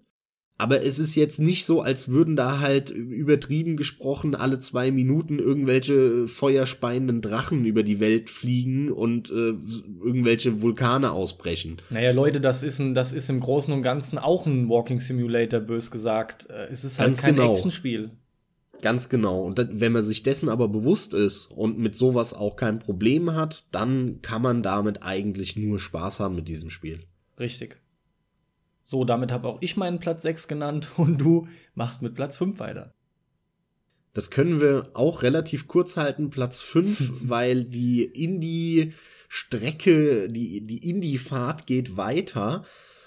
Aber 0.62 0.84
es 0.84 1.00
ist 1.00 1.16
jetzt 1.16 1.40
nicht 1.40 1.66
so, 1.66 1.82
als 1.82 2.10
würden 2.10 2.36
da 2.36 2.60
halt 2.60 2.90
übertrieben 2.90 3.76
gesprochen 3.76 4.36
alle 4.36 4.60
zwei 4.60 4.92
Minuten 4.92 5.40
irgendwelche 5.40 6.28
feuerspeienden 6.28 7.20
Drachen 7.20 7.64
über 7.64 7.82
die 7.82 7.98
Welt 7.98 8.30
fliegen 8.30 8.92
und 8.92 9.28
äh, 9.30 9.54
irgendwelche 10.04 10.62
Vulkane 10.62 11.10
ausbrechen. 11.10 11.78
Naja, 11.90 12.12
Leute, 12.12 12.40
das 12.40 12.62
ist, 12.62 12.78
ein, 12.78 12.94
das 12.94 13.12
ist 13.12 13.28
im 13.28 13.40
Großen 13.40 13.74
und 13.74 13.82
Ganzen 13.82 14.18
auch 14.18 14.46
ein 14.46 14.68
Walking 14.68 15.00
Simulator, 15.00 15.58
bös 15.58 15.90
gesagt. 15.90 16.48
Äh, 16.48 16.68
es 16.70 16.84
ist 16.84 17.00
halt 17.00 17.08
Ganz 17.08 17.22
kein 17.22 17.34
genau. 17.34 17.54
Actionspiel. 17.54 18.12
Ganz 18.82 19.08
genau. 19.08 19.42
Und 19.42 19.66
wenn 19.72 19.90
man 19.90 20.04
sich 20.04 20.22
dessen 20.22 20.48
aber 20.48 20.68
bewusst 20.68 21.12
ist 21.12 21.46
und 21.46 21.76
mit 21.76 21.96
sowas 21.96 22.34
auch 22.34 22.54
kein 22.54 22.78
Problem 22.78 23.34
hat, 23.34 23.64
dann 23.72 24.20
kann 24.22 24.42
man 24.42 24.62
damit 24.62 25.02
eigentlich 25.02 25.56
nur 25.56 25.80
Spaß 25.80 26.20
haben 26.20 26.36
mit 26.36 26.46
diesem 26.46 26.70
Spiel. 26.70 27.00
Richtig. 27.40 27.81
So, 28.84 29.04
damit 29.04 29.32
habe 29.32 29.48
auch 29.48 29.58
ich 29.60 29.76
meinen 29.76 29.98
Platz 29.98 30.22
6 30.22 30.46
genannt 30.48 30.92
und 30.96 31.18
du 31.18 31.48
machst 31.74 32.02
mit 32.02 32.14
Platz 32.14 32.36
5 32.36 32.58
weiter. 32.58 32.94
Das 34.14 34.30
können 34.30 34.60
wir 34.60 34.90
auch 34.92 35.22
relativ 35.22 35.68
kurz 35.68 35.96
halten, 35.96 36.28
Platz 36.30 36.60
5, 36.60 37.22
weil 37.28 37.64
die 37.64 38.04
Indie-Strecke, 38.04 40.28
die, 40.28 40.60
die 40.62 40.90
Indie-Fahrt 40.90 41.66
geht 41.66 41.96
weiter. 41.96 42.64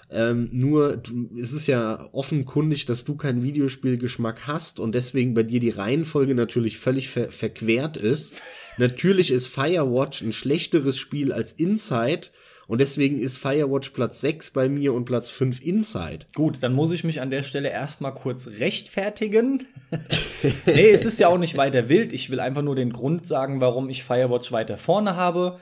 Ähm, 0.08 0.48
nur 0.52 0.98
du, 0.98 1.28
es 1.36 1.52
ist 1.52 1.66
ja 1.66 2.08
offenkundig, 2.12 2.86
dass 2.86 3.04
du 3.04 3.16
keinen 3.16 3.42
Videospielgeschmack 3.42 4.46
hast 4.46 4.78
und 4.78 4.94
deswegen 4.94 5.34
bei 5.34 5.42
dir 5.42 5.58
die 5.58 5.70
Reihenfolge 5.70 6.36
natürlich 6.36 6.78
völlig 6.78 7.08
ver 7.08 7.32
verquert 7.32 7.96
ist. 7.96 8.40
natürlich 8.78 9.32
ist 9.32 9.48
Firewatch 9.48 10.22
ein 10.22 10.32
schlechteres 10.32 10.96
Spiel 10.98 11.32
als 11.32 11.50
Inside. 11.52 12.28
Und 12.68 12.80
deswegen 12.80 13.18
ist 13.18 13.38
Firewatch 13.38 13.90
Platz 13.90 14.20
6 14.20 14.50
bei 14.50 14.68
mir 14.68 14.92
und 14.92 15.04
Platz 15.04 15.30
5 15.30 15.62
Inside. 15.64 16.26
Gut, 16.34 16.62
dann 16.62 16.72
muss 16.72 16.90
ich 16.90 17.04
mich 17.04 17.20
an 17.20 17.30
der 17.30 17.44
Stelle 17.44 17.68
erstmal 17.68 18.12
kurz 18.12 18.48
rechtfertigen. 18.58 19.64
nee, 20.66 20.90
es 20.90 21.04
ist 21.04 21.20
ja 21.20 21.28
auch 21.28 21.38
nicht 21.38 21.56
weiter 21.56 21.88
wild. 21.88 22.12
Ich 22.12 22.28
will 22.28 22.40
einfach 22.40 22.62
nur 22.62 22.74
den 22.74 22.92
Grund 22.92 23.26
sagen, 23.26 23.60
warum 23.60 23.88
ich 23.88 24.02
Firewatch 24.02 24.50
weiter 24.50 24.78
vorne 24.78 25.14
habe. 25.14 25.60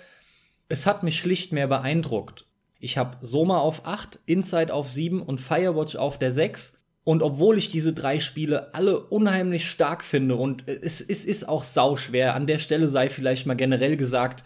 Es 0.68 0.86
hat 0.86 1.02
mich 1.02 1.18
schlicht 1.18 1.52
mehr 1.52 1.66
beeindruckt. 1.66 2.46
Ich 2.80 2.96
habe 2.96 3.18
Soma 3.20 3.58
auf 3.58 3.86
8, 3.86 4.20
Inside 4.24 4.72
auf 4.72 4.88
7 4.88 5.20
und 5.20 5.40
Firewatch 5.40 5.96
auf 5.96 6.18
der 6.18 6.32
6. 6.32 6.74
Und 7.04 7.22
obwohl 7.22 7.58
ich 7.58 7.68
diese 7.68 7.92
drei 7.92 8.18
Spiele 8.18 8.72
alle 8.72 8.98
unheimlich 8.98 9.68
stark 9.68 10.02
finde 10.04 10.36
und 10.36 10.66
es, 10.66 11.02
es 11.02 11.26
ist 11.26 11.46
auch 11.46 11.62
sauschwer, 11.62 12.34
an 12.34 12.46
der 12.46 12.58
Stelle 12.58 12.88
sei 12.88 13.10
vielleicht 13.10 13.46
mal 13.46 13.56
generell 13.56 13.98
gesagt, 13.98 14.42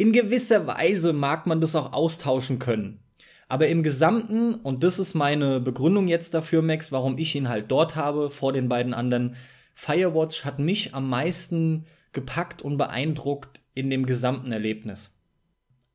in 0.00 0.12
gewisser 0.12 0.66
Weise 0.66 1.12
mag 1.12 1.46
man 1.46 1.60
das 1.60 1.76
auch 1.76 1.92
austauschen 1.92 2.58
können. 2.58 3.00
Aber 3.48 3.68
im 3.68 3.82
Gesamten, 3.82 4.54
und 4.54 4.82
das 4.82 4.98
ist 4.98 5.14
meine 5.14 5.60
Begründung 5.60 6.08
jetzt 6.08 6.32
dafür, 6.32 6.62
Max, 6.62 6.90
warum 6.90 7.18
ich 7.18 7.34
ihn 7.34 7.50
halt 7.50 7.70
dort 7.70 7.96
habe 7.96 8.30
vor 8.30 8.54
den 8.54 8.70
beiden 8.70 8.94
anderen, 8.94 9.36
Firewatch 9.74 10.46
hat 10.46 10.58
mich 10.58 10.94
am 10.94 11.10
meisten 11.10 11.84
gepackt 12.12 12.62
und 12.62 12.78
beeindruckt 12.78 13.60
in 13.74 13.90
dem 13.90 14.06
gesamten 14.06 14.52
Erlebnis 14.52 15.12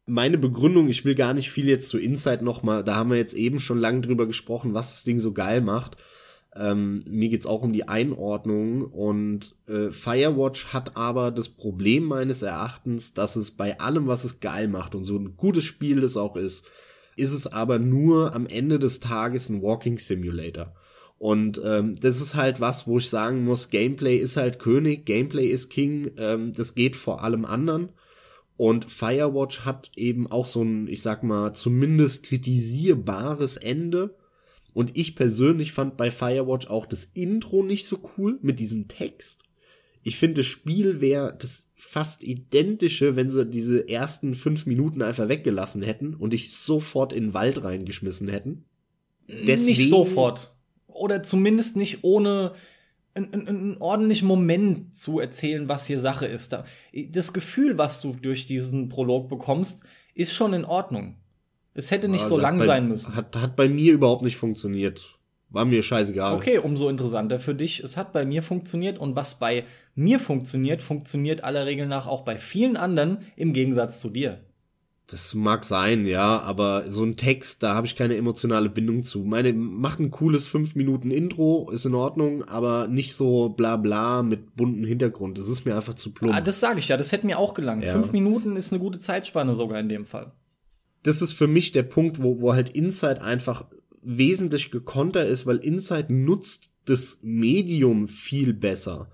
meine 0.07 0.37
Begründung, 0.37 0.87
ich 0.87 1.03
will 1.03 1.15
gar 1.15 1.33
nicht 1.33 1.49
viel 1.49 1.67
jetzt 1.67 1.89
zu 1.89 1.97
Inside 1.97 2.45
nochmal, 2.45 2.83
da 2.83 2.95
haben 2.95 3.09
wir 3.09 3.17
jetzt 3.17 3.33
eben 3.33 3.59
schon 3.59 3.79
lange 3.79 4.01
drüber 4.01 4.27
gesprochen, 4.27 4.75
was 4.75 4.91
das 4.91 5.03
Ding 5.03 5.17
so 5.17 5.33
geil 5.33 5.61
macht. 5.61 5.97
Ähm, 6.57 6.99
mir 7.07 7.29
geht's 7.29 7.45
auch 7.45 7.63
um 7.63 7.73
die 7.73 7.87
Einordnung 7.87 8.83
und 8.83 9.55
äh, 9.67 9.91
Firewatch 9.91 10.67
hat 10.67 10.95
aber 10.95 11.31
das 11.31 11.49
Problem 11.49 12.05
meines 12.05 12.43
Erachtens, 12.43 13.13
dass 13.13 13.35
es 13.35 13.51
bei 13.51 13.79
allem, 13.79 14.07
was 14.07 14.23
es 14.23 14.39
geil 14.39 14.69
macht 14.69 14.95
und 14.95 15.03
so 15.03 15.17
ein 15.17 15.35
gutes 15.35 15.65
Spiel 15.65 15.99
das 15.99 16.15
auch 16.15 16.37
ist, 16.37 16.65
ist 17.17 17.33
es 17.33 17.47
aber 17.47 17.79
nur 17.79 18.33
am 18.33 18.47
Ende 18.47 18.79
des 18.79 18.99
Tages 19.01 19.49
ein 19.49 19.61
Walking 19.61 19.97
Simulator. 19.97 20.73
Und 21.17 21.61
ähm, 21.63 21.95
das 21.95 22.21
ist 22.21 22.35
halt 22.35 22.59
was, 22.59 22.87
wo 22.87 22.97
ich 22.97 23.09
sagen 23.09 23.45
muss, 23.45 23.69
Gameplay 23.69 24.17
ist 24.17 24.37
halt 24.37 24.59
König, 24.59 25.05
Gameplay 25.05 25.47
ist 25.47 25.69
King, 25.69 26.11
ähm, 26.17 26.53
das 26.53 26.75
geht 26.75 26.95
vor 26.95 27.23
allem 27.23 27.45
anderen. 27.45 27.89
Und 28.57 28.89
Firewatch 28.89 29.61
hat 29.65 29.91
eben 29.95 30.27
auch 30.31 30.45
so 30.45 30.61
ein, 30.61 30.87
ich 30.87 31.01
sag 31.01 31.23
mal, 31.23 31.53
zumindest 31.53 32.23
kritisierbares 32.23 33.57
Ende. 33.57 34.15
Und 34.75 34.97
ich 34.97 35.15
persönlich 35.15 35.71
fand 35.71 35.95
bei 35.95 36.11
Firewatch 36.11 36.67
auch 36.67 36.85
das 36.85 37.05
Intro 37.13 37.63
nicht 37.63 37.87
so 37.87 37.97
cool 38.17 38.37
mit 38.41 38.59
diesem 38.59 38.89
Text. 38.89 39.43
Ich 40.03 40.17
finde, 40.17 40.41
das 40.41 40.47
Spiel 40.47 40.99
wäre 40.99 41.33
das 41.39 41.69
fast 41.75 42.21
identische, 42.21 43.15
wenn 43.15 43.29
sie 43.29 43.45
diese 43.45 43.87
ersten 43.87 44.35
fünf 44.35 44.65
Minuten 44.65 45.01
einfach 45.01 45.29
weggelassen 45.29 45.81
hätten 45.81 46.13
und 46.13 46.33
dich 46.33 46.51
sofort 46.57 47.13
in 47.13 47.27
den 47.27 47.33
Wald 47.33 47.63
reingeschmissen 47.63 48.27
hätten. 48.27 48.65
Deswegen, 49.29 49.79
nicht 49.79 49.89
sofort. 49.89 50.53
Oder 50.87 51.23
zumindest 51.23 51.77
nicht 51.77 52.03
ohne 52.03 52.51
einen, 53.13 53.47
einen 53.47 53.77
ordentlichen 53.77 54.27
Moment 54.27 54.97
zu 54.97 55.21
erzählen, 55.21 55.69
was 55.69 55.87
hier 55.87 55.99
Sache 55.99 56.25
ist. 56.25 56.57
Das 57.11 57.31
Gefühl, 57.31 57.77
was 57.77 58.01
du 58.01 58.11
durch 58.11 58.45
diesen 58.45 58.89
Prolog 58.89 59.29
bekommst, 59.29 59.83
ist 60.15 60.33
schon 60.33 60.51
in 60.51 60.65
Ordnung. 60.65 61.15
Es 61.75 61.91
hätte 61.91 62.07
nicht 62.07 62.21
ja, 62.21 62.27
so 62.29 62.37
lang 62.37 62.57
bei, 62.57 62.65
sein 62.65 62.87
müssen. 62.87 63.15
Hat, 63.15 63.35
hat 63.35 63.55
bei 63.55 63.67
mir 63.67 63.93
überhaupt 63.93 64.23
nicht 64.23 64.37
funktioniert. 64.37 65.19
War 65.49 65.65
mir 65.65 65.83
scheißegal. 65.83 66.35
Okay, 66.35 66.57
umso 66.57 66.89
interessanter 66.89 67.39
für 67.39 67.53
dich. 67.53 67.81
Es 67.83 67.97
hat 67.97 68.13
bei 68.13 68.25
mir 68.25 68.41
funktioniert 68.41 68.97
und 68.97 69.15
was 69.15 69.39
bei 69.39 69.65
mir 69.93 70.19
funktioniert, 70.19 70.81
funktioniert 70.81 71.43
aller 71.43 71.65
Regel 71.65 71.85
nach 71.85 72.07
auch 72.07 72.21
bei 72.21 72.37
vielen 72.37 72.77
anderen 72.77 73.19
im 73.35 73.53
Gegensatz 73.53 73.99
zu 73.99 74.09
dir. 74.09 74.39
Das 75.07 75.35
mag 75.35 75.63
sein, 75.63 76.07
ja, 76.07 76.39
aber 76.41 76.85
so 76.87 77.03
ein 77.03 77.15
Text, 77.15 77.61
da 77.61 77.75
habe 77.75 77.85
ich 77.85 77.95
keine 77.95 78.15
emotionale 78.15 78.69
Bindung 78.69 79.03
zu. 79.03 79.19
Meine 79.19 79.53
macht 79.53 79.99
ein 79.99 80.09
cooles 80.09 80.47
5 80.47 80.73
Minuten 80.75 81.11
Intro, 81.11 81.69
ist 81.71 81.85
in 81.85 81.93
Ordnung, 81.93 82.43
aber 82.45 82.87
nicht 82.87 83.13
so 83.13 83.49
bla 83.49 83.77
bla 83.77 84.23
mit 84.23 84.55
bunten 84.55 84.83
Hintergrund. 84.83 85.37
Das 85.37 85.47
ist 85.47 85.63
mir 85.63 85.75
einfach 85.75 85.93
zu 85.93 86.11
plump. 86.11 86.33
Ah, 86.33 86.41
das 86.41 86.59
sage 86.59 86.79
ich 86.79 86.87
ja, 86.87 86.97
das 86.97 87.11
hätte 87.11 87.27
mir 87.27 87.37
auch 87.37 87.53
gelangt. 87.53 87.83
Ja. 87.83 87.91
Fünf 87.93 88.13
Minuten 88.13 88.55
ist 88.55 88.73
eine 88.73 88.79
gute 88.79 88.99
Zeitspanne 88.99 89.53
sogar 89.53 89.79
in 89.79 89.89
dem 89.89 90.05
Fall. 90.05 90.31
Das 91.05 91.21
ist 91.21 91.31
für 91.31 91.47
mich 91.47 91.71
der 91.71 91.83
Punkt, 91.83 92.21
wo, 92.21 92.41
wo 92.41 92.53
halt 92.53 92.69
Inside 92.69 93.21
einfach 93.21 93.65
wesentlich 94.01 94.71
gekonter 94.71 95.25
ist, 95.25 95.45
weil 95.45 95.57
Inside 95.57 96.13
nutzt 96.13 96.71
das 96.85 97.19
Medium 97.21 98.07
viel 98.07 98.53
besser. 98.53 99.11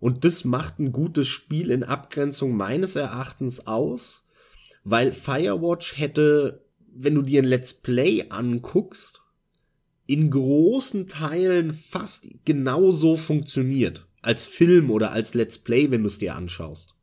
Und 0.00 0.24
das 0.24 0.44
macht 0.44 0.78
ein 0.78 0.92
gutes 0.92 1.28
Spiel 1.28 1.70
in 1.70 1.84
Abgrenzung 1.84 2.56
meines 2.56 2.96
Erachtens 2.96 3.66
aus 3.66 4.26
weil 4.88 5.12
Firewatch 5.12 5.98
hätte, 5.98 6.64
wenn 6.94 7.16
du 7.16 7.22
dir 7.22 7.42
ein 7.42 7.48
Let's 7.48 7.74
Play 7.74 8.26
anguckst, 8.28 9.20
in 10.06 10.30
großen 10.30 11.08
Teilen 11.08 11.72
fast 11.72 12.28
genauso 12.44 13.16
funktioniert. 13.16 14.06
Als 14.22 14.44
Film 14.44 14.92
oder 14.92 15.10
als 15.10 15.34
Let's 15.34 15.58
Play, 15.58 15.90
wenn 15.90 16.02
du 16.02 16.06
es 16.06 16.20
dir 16.20 16.36
anschaust. 16.36 16.94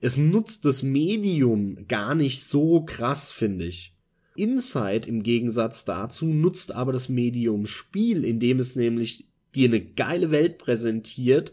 Es 0.00 0.16
nutzt 0.16 0.64
das 0.64 0.82
Medium 0.82 1.86
gar 1.88 2.14
nicht 2.14 2.44
so 2.44 2.82
krass, 2.82 3.32
finde 3.32 3.66
ich. 3.66 3.94
Inside 4.36 5.08
im 5.08 5.22
Gegensatz 5.22 5.84
dazu 5.84 6.26
nutzt 6.26 6.72
aber 6.72 6.92
das 6.92 7.08
Medium 7.08 7.66
Spiel, 7.66 8.24
indem 8.24 8.60
es 8.60 8.76
nämlich 8.76 9.26
dir 9.54 9.68
eine 9.68 9.80
geile 9.80 10.30
Welt 10.30 10.58
präsentiert, 10.58 11.52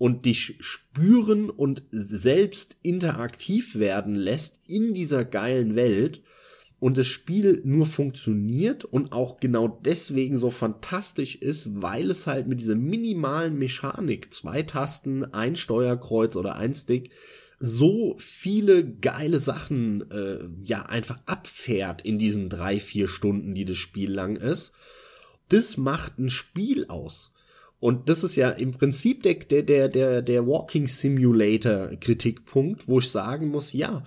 und 0.00 0.24
dich 0.24 0.56
spüren 0.60 1.50
und 1.50 1.82
selbst 1.90 2.78
interaktiv 2.82 3.78
werden 3.78 4.14
lässt 4.14 4.58
in 4.66 4.94
dieser 4.94 5.26
geilen 5.26 5.76
Welt 5.76 6.22
und 6.78 6.96
das 6.96 7.06
Spiel 7.06 7.60
nur 7.66 7.84
funktioniert 7.84 8.86
und 8.86 9.12
auch 9.12 9.40
genau 9.40 9.68
deswegen 9.68 10.38
so 10.38 10.50
fantastisch 10.50 11.36
ist, 11.36 11.82
weil 11.82 12.10
es 12.10 12.26
halt 12.26 12.48
mit 12.48 12.60
dieser 12.60 12.76
minimalen 12.76 13.58
Mechanik, 13.58 14.32
zwei 14.32 14.62
Tasten, 14.62 15.22
ein 15.34 15.54
Steuerkreuz 15.54 16.34
oder 16.34 16.56
ein 16.56 16.74
Stick, 16.74 17.10
so 17.60 18.16
viele 18.18 18.84
geile 18.84 19.38
Sachen 19.38 20.10
äh, 20.10 20.48
ja 20.64 20.84
einfach 20.84 21.18
abfährt 21.26 22.02
in 22.02 22.18
diesen 22.18 22.48
drei, 22.48 22.80
vier 22.80 23.06
Stunden, 23.06 23.54
die 23.54 23.66
das 23.66 23.76
Spiel 23.76 24.10
lang 24.10 24.36
ist. 24.36 24.72
Das 25.50 25.76
macht 25.76 26.18
ein 26.18 26.30
Spiel 26.30 26.86
aus. 26.88 27.32
Und 27.78 28.08
das 28.08 28.24
ist 28.24 28.34
ja 28.34 28.50
im 28.50 28.72
Prinzip 28.72 29.22
der, 29.22 29.34
der, 29.34 29.88
der, 29.88 30.22
der 30.22 30.46
Walking 30.46 30.86
Simulator 30.86 31.88
Kritikpunkt, 32.00 32.88
wo 32.88 32.98
ich 32.98 33.10
sagen 33.10 33.48
muss, 33.48 33.74
ja, 33.74 34.04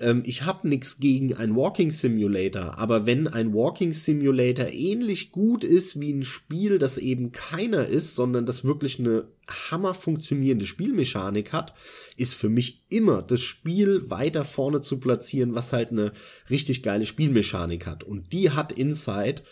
ähm, 0.00 0.22
ich 0.24 0.42
habe 0.42 0.68
nichts 0.68 0.98
gegen 0.98 1.34
ein 1.34 1.54
Walking 1.54 1.90
Simulator, 1.90 2.78
aber 2.78 3.06
wenn 3.06 3.28
ein 3.28 3.54
Walking 3.54 3.92
Simulator 3.92 4.68
ähnlich 4.68 5.32
gut 5.32 5.64
ist 5.64 6.00
wie 6.00 6.12
ein 6.12 6.22
Spiel, 6.22 6.78
das 6.78 6.98
eben 6.98 7.32
keiner 7.32 7.86
ist, 7.86 8.14
sondern 8.14 8.46
das 8.46 8.64
wirklich 8.64 8.98
eine 8.98 9.26
hammer 9.48 9.94
funktionierende 9.94 10.66
Spielmechanik 10.66 11.52
hat, 11.52 11.74
ist 12.16 12.34
für 12.34 12.48
mich 12.48 12.84
immer 12.88 13.22
das 13.22 13.40
Spiel 13.40 14.10
weiter 14.10 14.44
vorne 14.44 14.80
zu 14.80 14.98
platzieren, 14.98 15.54
was 15.54 15.72
halt 15.72 15.90
eine 15.90 16.12
richtig 16.48 16.82
geile 16.82 17.06
Spielmechanik 17.06 17.86
hat. 17.86 18.04
Und 18.04 18.32
die 18.32 18.50
hat 18.50 18.72
Inside 18.72 19.42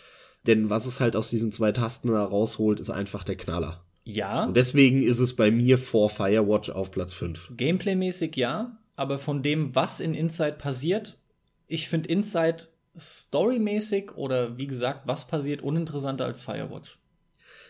denn 0.47 0.71
was 0.71 0.87
es 0.87 1.01
halt 1.01 1.15
aus 1.15 1.31
diesen 1.31 1.53
zwei 1.53 1.73
Tasten 1.73 2.09
da 2.09 2.25
rausholt, 2.25 2.81
ist 2.81 2.91
einfach 2.91 3.25
der 3.25 3.37
Knaller. 3.37 3.85
Ja. 4.05 4.45
Und 4.45 4.57
deswegen 4.57 5.03
ist 5.03 5.19
es 5.19 5.37
bei 5.37 5.51
mir 5.51 5.77
vor 5.77 6.09
Firewatch 6.09 6.71
auf 6.71 6.91
Platz 6.91 7.13
5. 7.13 7.53
Gameplaymäßig 7.57 8.37
ja, 8.37 8.79
aber 8.99 9.19
von 9.19 9.43
dem, 9.43 9.75
was 9.75 10.01
in 10.01 10.15
Inside 10.15 10.57
passiert, 10.59 11.19
ich 11.67 11.89
finde 11.89 12.09
Inside 12.09 12.65
storymäßig 12.97 14.17
oder 14.17 14.59
wie 14.59 14.67
gesagt, 14.67 15.07
was 15.07 15.27
passiert, 15.27 15.63
uninteressanter 15.63 16.25
als 16.25 16.43
Firewatch. 16.43 16.99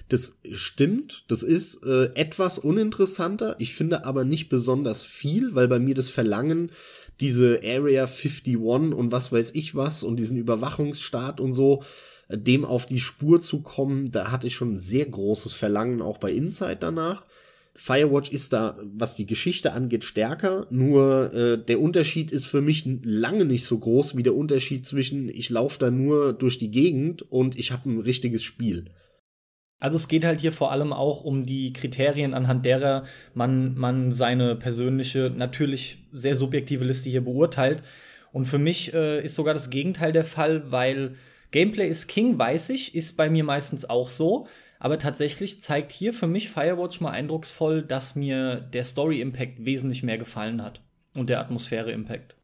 Das 0.09 0.38
stimmt, 0.52 1.24
das 1.28 1.42
ist 1.42 1.84
äh, 1.84 2.06
etwas 2.14 2.59
uninteressanter. 2.59 3.56
Ich 3.59 3.74
finde 3.74 4.06
aber 4.06 4.24
nicht 4.24 4.48
besonders 4.48 5.05
viel, 5.05 5.55
weil 5.55 5.68
bei 5.68 5.78
mir 5.78 5.94
das 5.94 6.09
Verlangen, 6.09 6.70
diese 7.20 7.60
Area 7.62 8.05
51 8.05 8.56
und 8.56 9.12
was 9.12 9.32
weiß 9.32 9.55
ich 9.55 9.74
was 9.74 10.05
und 10.05 10.16
diesen 10.16 10.38
Überwachungsstaat 10.38 11.40
und 11.40 11.52
so, 11.52 11.82
dem 12.30 12.64
auf 12.64 12.86
die 12.86 13.00
Spur 13.00 13.40
zu 13.40 13.60
kommen, 13.62 14.10
da 14.10 14.30
hatte 14.30 14.46
ich 14.46 14.55
schon 14.55 14.72
ein 14.72 14.78
sehr 14.78 15.06
großes 15.06 15.52
Verlangen 15.52 16.00
auch 16.00 16.18
bei 16.18 16.32
Inside 16.32 16.76
danach. 16.76 17.24
Firewatch 17.80 18.32
ist 18.32 18.52
da, 18.52 18.76
was 18.82 19.14
die 19.14 19.24
Geschichte 19.24 19.72
angeht, 19.72 20.02
stärker. 20.02 20.66
Nur 20.68 21.32
äh, 21.32 21.59
der 21.64 21.80
Unterschied 21.80 22.32
ist 22.32 22.46
für 22.46 22.60
mich 22.60 22.84
lange 23.05 23.44
nicht 23.44 23.64
so 23.64 23.78
groß 23.78 24.16
wie 24.16 24.24
der 24.24 24.34
Unterschied 24.34 24.84
zwischen 24.84 25.28
ich 25.28 25.48
laufe 25.48 25.78
da 25.78 25.88
nur 25.88 26.32
durch 26.32 26.59
die 26.59 26.72
Gegend 26.72 27.22
und 27.30 27.56
ich 27.56 27.70
habe 27.70 27.88
ein 27.88 28.00
richtiges 28.00 28.42
Spiel. 28.42 28.86
Also 29.78 29.94
es 29.94 30.09
geht 30.09 30.24
halt 30.24 30.40
hier 30.40 30.50
vor 30.50 30.72
allem 30.72 30.92
auch 30.92 31.22
um 31.22 31.46
die 31.46 31.72
Kriterien, 31.72 32.34
anhand 32.34 32.66
derer 32.66 33.05
man, 33.32 33.76
man 33.76 34.10
seine 34.10 34.56
persönliche, 34.56 35.32
natürlich 35.34 35.98
sehr 36.10 36.34
subjektive 36.34 36.84
Liste 36.84 37.10
hier 37.10 37.22
beurteilt. 37.22 37.84
Und 38.32 38.46
für 38.46 38.59
mich 38.59 38.92
äh, 38.92 39.24
ist 39.24 39.36
sogar 39.36 39.55
das 39.55 39.70
Gegenteil 39.70 40.10
der 40.10 40.24
Fall, 40.24 40.72
weil 40.72 41.14
Gameplay 41.52 41.88
ist 41.88 42.09
King, 42.09 42.36
weiß 42.36 42.70
ich, 42.70 42.96
ist 42.96 43.16
bei 43.16 43.30
mir 43.30 43.44
meistens 43.44 43.88
auch 43.88 44.10
so. 44.10 44.48
Aber 44.78 44.98
tatsächlich 44.98 45.60
zeigt 45.60 45.92
hier 45.92 46.12
für 46.12 46.26
mich 46.26 46.50
Firewatch 46.50 47.00
mal 47.00 47.10
eindrucksvoll, 47.10 47.82
dass 47.82 48.14
mir 48.14 48.56
der 48.56 48.84
Story-Impact 48.84 49.64
wesentlich 49.64 50.02
mehr 50.02 50.18
gefallen 50.18 50.62
hat. 50.62 50.82
Und 51.14 51.30
der 51.30 51.40
Atmosphäre-Impact. 51.40 52.36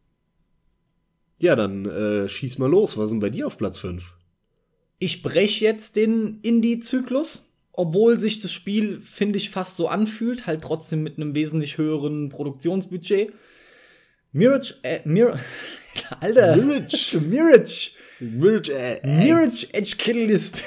Ja, 1.38 1.54
dann 1.54 1.84
äh, 1.86 2.28
schieß 2.28 2.58
mal 2.58 2.70
los. 2.70 2.96
Was 2.96 3.04
ist 3.06 3.10
denn 3.12 3.20
bei 3.20 3.30
dir 3.30 3.46
auf 3.46 3.58
Platz 3.58 3.78
5? 3.78 4.16
Ich 4.98 5.22
breche 5.22 5.64
jetzt 5.64 5.96
den 5.96 6.40
Indie-Zyklus. 6.42 7.50
Obwohl 7.76 8.20
sich 8.20 8.38
das 8.38 8.52
Spiel, 8.52 9.00
finde 9.00 9.36
ich, 9.36 9.50
fast 9.50 9.76
so 9.76 9.88
anfühlt, 9.88 10.46
halt 10.46 10.62
trotzdem 10.62 11.02
mit 11.02 11.16
einem 11.16 11.34
wesentlich 11.34 11.76
höheren 11.76 12.28
Produktionsbudget. 12.28 13.32
Mirage, 14.30 14.74
äh, 14.82 15.00
Mir 15.04 15.38
Alter. 16.20 16.56
Mirage. 16.56 17.20
Mirage. 17.20 17.90
Mirage, 18.20 18.72
äh, 18.72 19.00
Mirage 19.04 19.66
Edge 19.72 19.96
Catalyst. 19.98 20.62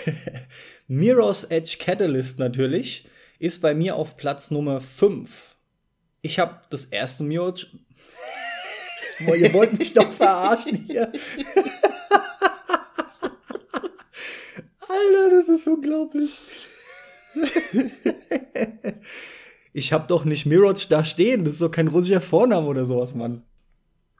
Mirror's 0.87 1.43
Edge 1.43 1.77
Catalyst 1.79 2.39
natürlich 2.39 3.05
ist 3.39 3.61
bei 3.61 3.75
mir 3.75 3.95
auf 3.95 4.15
Platz 4.15 4.51
Nummer 4.51 4.79
5. 4.79 5.57
Ich 6.21 6.39
habe 6.39 6.61
das 6.69 6.85
erste 6.85 7.25
Mirage. 7.25 7.67
Boah, 9.25 9.35
ihr 9.35 9.53
wollt 9.53 9.77
mich 9.77 9.93
doch 9.93 10.11
verarschen 10.13 10.77
hier. 10.77 11.11
Alter, 14.87 15.29
das 15.31 15.49
ist 15.49 15.67
unglaublich. 15.67 16.37
ich 19.73 19.91
habe 19.91 20.07
doch 20.07 20.23
nicht 20.23 20.45
Mirage 20.45 20.87
da 20.87 21.03
stehen. 21.03 21.43
Das 21.43 21.55
ist 21.55 21.61
doch 21.61 21.71
kein 21.71 21.89
russischer 21.89 22.21
Vorname 22.21 22.67
oder 22.67 22.85
sowas, 22.85 23.13
Mann. 23.13 23.43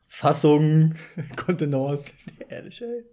Fassung, 0.08 0.96
Kontenance. 1.36 2.12
Ehrlich, 2.50 2.82
ey. 2.82 3.06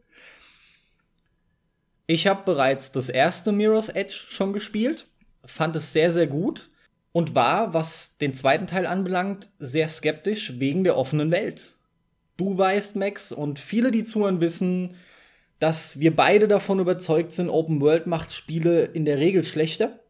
Ich 2.06 2.26
habe 2.26 2.42
bereits 2.44 2.92
das 2.92 3.08
erste 3.08 3.50
Mirror's 3.50 3.88
Edge 3.88 4.12
schon 4.12 4.52
gespielt, 4.52 5.08
fand 5.44 5.74
es 5.76 5.92
sehr, 5.92 6.10
sehr 6.10 6.26
gut 6.26 6.70
und 7.12 7.34
war, 7.34 7.72
was 7.72 8.18
den 8.18 8.34
zweiten 8.34 8.66
Teil 8.66 8.86
anbelangt, 8.86 9.48
sehr 9.58 9.88
skeptisch 9.88 10.60
wegen 10.60 10.84
der 10.84 10.98
offenen 10.98 11.30
Welt. 11.30 11.76
Du 12.36 12.58
weißt, 12.58 12.96
Max, 12.96 13.32
und 13.32 13.58
viele, 13.58 13.90
die 13.90 14.04
zuhören, 14.04 14.40
wissen, 14.40 14.96
dass 15.60 16.00
wir 16.00 16.14
beide 16.14 16.48
davon 16.48 16.78
überzeugt 16.78 17.32
sind, 17.32 17.48
Open 17.48 17.80
World 17.80 18.06
macht 18.06 18.32
Spiele 18.32 18.84
in 18.84 19.04
der 19.04 19.18
Regel 19.18 19.44
schlechter. 19.44 20.00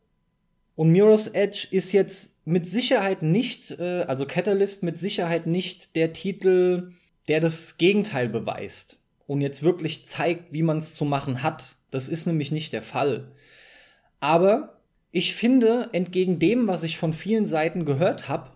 Und 0.75 0.91
Mirror's 0.91 1.29
Edge 1.29 1.69
ist 1.71 1.93
jetzt 1.93 2.35
mit 2.45 2.67
Sicherheit 2.67 3.23
nicht, 3.23 3.71
äh, 3.79 4.05
also 4.09 4.27
Catalyst 4.27 4.83
mit 4.83 4.99
Sicherheit 4.99 5.47
nicht 5.47 5.95
der 5.95 6.13
Titel, 6.13 6.93
der 7.29 7.41
das 7.41 7.77
Gegenteil 7.77 8.29
beweist 8.29 8.99
und 9.27 9.41
jetzt 9.41 9.63
wirklich 9.63 10.07
zeigt, 10.07 10.53
wie 10.53 10.63
man 10.63 10.79
es 10.79 10.95
zu 10.95 11.05
machen 11.05 11.43
hat. 11.43 11.77
Das 11.95 12.09
ist 12.09 12.27
nämlich 12.27 12.51
nicht 12.51 12.73
der 12.73 12.83
Fall. 12.83 13.31
Aber 14.19 14.81
ich 15.13 15.33
finde, 15.33 15.91
entgegen 15.93 16.41
dem, 16.41 16.67
was 16.67 16.83
ich 16.83 16.99
von 16.99 17.13
vielen 17.13 17.47
Seiten 17.47 17.85
gehört 17.85 18.29
habe, 18.29 18.51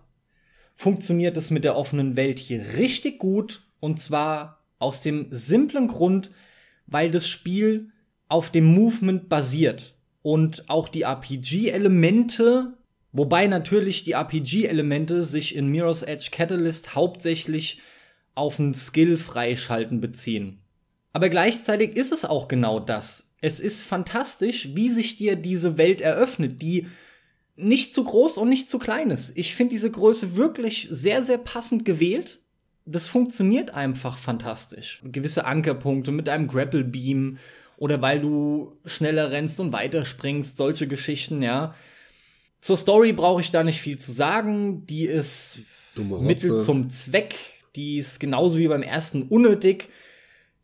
funktioniert 0.75 1.37
es 1.37 1.49
mit 1.49 1.63
der 1.63 1.77
offenen 1.77 2.17
Welt 2.17 2.37
hier 2.37 2.75
richtig 2.75 3.17
gut. 3.17 3.65
Und 3.79 4.01
zwar 4.01 4.65
aus 4.77 4.99
dem 4.99 5.29
simplen 5.31 5.87
Grund, 5.87 6.31
weil 6.85 7.11
das 7.11 7.29
Spiel 7.29 7.91
auf 8.27 8.51
dem 8.51 8.65
Movement 8.65 9.29
basiert. 9.29 9.95
und 10.21 10.69
auch 10.69 10.89
die 10.89 11.03
RPG-Elemente, 11.03 12.73
wobei 13.13 13.47
natürlich 13.47 14.03
die 14.03 14.11
RPG-Elemente 14.11 15.23
sich 15.23 15.55
in 15.55 15.69
Mirror's 15.69 16.03
Edge 16.03 16.27
Catalyst 16.29 16.93
hauptsächlich 16.93 17.79
auf 18.35 18.59
ein 18.59 18.73
Skill-Freischalten 18.73 20.01
beziehen. 20.01 20.59
Aber 21.13 21.29
gleichzeitig 21.29 21.95
ist 21.95 22.11
es 22.11 22.25
auch 22.25 22.49
genau 22.49 22.81
das. 22.81 23.28
Es 23.41 23.59
ist 23.59 23.81
fantastisch, 23.81 24.69
wie 24.73 24.89
sich 24.89 25.15
dir 25.15 25.35
diese 25.35 25.77
Welt 25.77 26.01
eröffnet, 26.01 26.61
die 26.61 26.87
nicht 27.55 27.93
zu 27.93 28.03
groß 28.03 28.37
und 28.37 28.49
nicht 28.49 28.69
zu 28.69 28.79
klein 28.79 29.11
ist. 29.11 29.33
Ich 29.35 29.55
finde 29.55 29.75
diese 29.75 29.91
Größe 29.91 30.35
wirklich 30.35 30.87
sehr, 30.89 31.21
sehr 31.21 31.37
passend 31.37 31.85
gewählt. 31.85 32.39
Das 32.85 33.07
funktioniert 33.07 33.73
einfach 33.73 34.17
fantastisch. 34.17 35.01
Gewisse 35.03 35.45
Ankerpunkte 35.45 36.11
mit 36.11 36.27
einem 36.29 36.47
Grapple 36.47 36.83
Beam 36.83 37.37
oder 37.77 38.01
weil 38.01 38.19
du 38.19 38.77
schneller 38.85 39.31
rennst 39.31 39.59
und 39.59 39.71
weiterspringst, 39.73 40.57
solche 40.57 40.87
Geschichten, 40.87 41.41
ja. 41.41 41.75
Zur 42.61 42.77
Story 42.77 43.13
brauche 43.13 43.41
ich 43.41 43.51
da 43.51 43.63
nicht 43.63 43.79
viel 43.79 43.99
zu 43.99 44.11
sagen. 44.11 44.85
Die 44.85 45.05
ist 45.05 45.59
Mittel 45.95 46.61
zum 46.61 46.89
Zweck. 46.89 47.35
Die 47.75 47.97
ist 47.97 48.19
genauso 48.19 48.57
wie 48.57 48.67
beim 48.67 48.83
ersten 48.83 49.23
unnötig. 49.23 49.89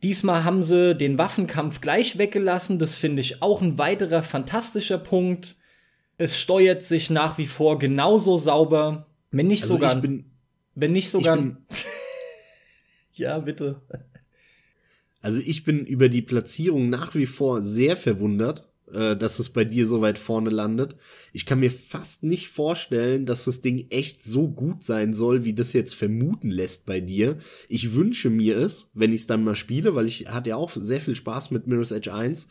Diesmal 0.03 0.43
haben 0.43 0.61
sie 0.61 0.95
den 0.95 1.17
Waffenkampf 1.17 1.81
gleich 1.81 2.17
weggelassen. 2.17 2.79
Das 2.79 2.95
finde 2.95 3.21
ich 3.21 3.41
auch 3.41 3.61
ein 3.61 3.77
weiterer 3.77 4.23
fantastischer 4.23 4.97
Punkt. 4.97 5.55
Es 6.17 6.39
steuert 6.39 6.83
sich 6.83 7.09
nach 7.09 7.37
wie 7.37 7.47
vor 7.47 7.79
genauso 7.79 8.37
sauber, 8.37 9.07
wenn 9.31 9.47
nicht 9.47 9.63
also 9.63 9.75
sogar. 9.75 9.95
Bin, 9.95 10.31
wenn 10.75 10.91
nicht 10.91 11.09
sogar. 11.09 11.57
ja, 13.13 13.39
bitte. 13.39 13.81
Also 15.21 15.41
ich 15.43 15.63
bin 15.63 15.85
über 15.85 16.07
die 16.07 16.21
Platzierung 16.21 16.89
nach 16.89 17.15
wie 17.15 17.25
vor 17.25 17.61
sehr 17.61 17.97
verwundert, 17.97 18.69
äh, 18.93 19.15
dass 19.15 19.39
es 19.39 19.49
bei 19.49 19.65
dir 19.65 19.87
so 19.87 20.01
weit 20.01 20.17
vorne 20.17 20.49
landet. 20.49 20.95
Ich 21.33 21.45
kann 21.45 21.59
mir 21.59 21.71
fast 21.71 22.23
nicht 22.23 22.49
vorstellen, 22.49 23.25
dass 23.25 23.45
das 23.45 23.61
Ding 23.61 23.87
echt 23.89 24.23
so 24.23 24.47
gut 24.47 24.83
sein 24.83 25.13
soll, 25.13 25.43
wie 25.43 25.53
das 25.53 25.73
jetzt 25.73 25.95
vermuten 25.95 26.51
lässt 26.51 26.85
bei 26.85 27.01
dir. 27.01 27.37
Ich 27.67 27.93
wünsche 27.93 28.29
mir 28.29 28.57
es, 28.57 28.89
wenn 28.93 29.13
ich 29.13 29.21
es 29.21 29.27
dann 29.27 29.43
mal 29.43 29.55
spiele, 29.55 29.95
weil 29.95 30.05
ich 30.05 30.27
hatte 30.27 30.51
ja 30.51 30.55
auch 30.55 30.71
sehr 30.75 31.01
viel 31.01 31.15
Spaß 31.15 31.51
mit 31.51 31.67
Mirror's 31.67 31.91
Edge 31.91 32.13
1. 32.13 32.47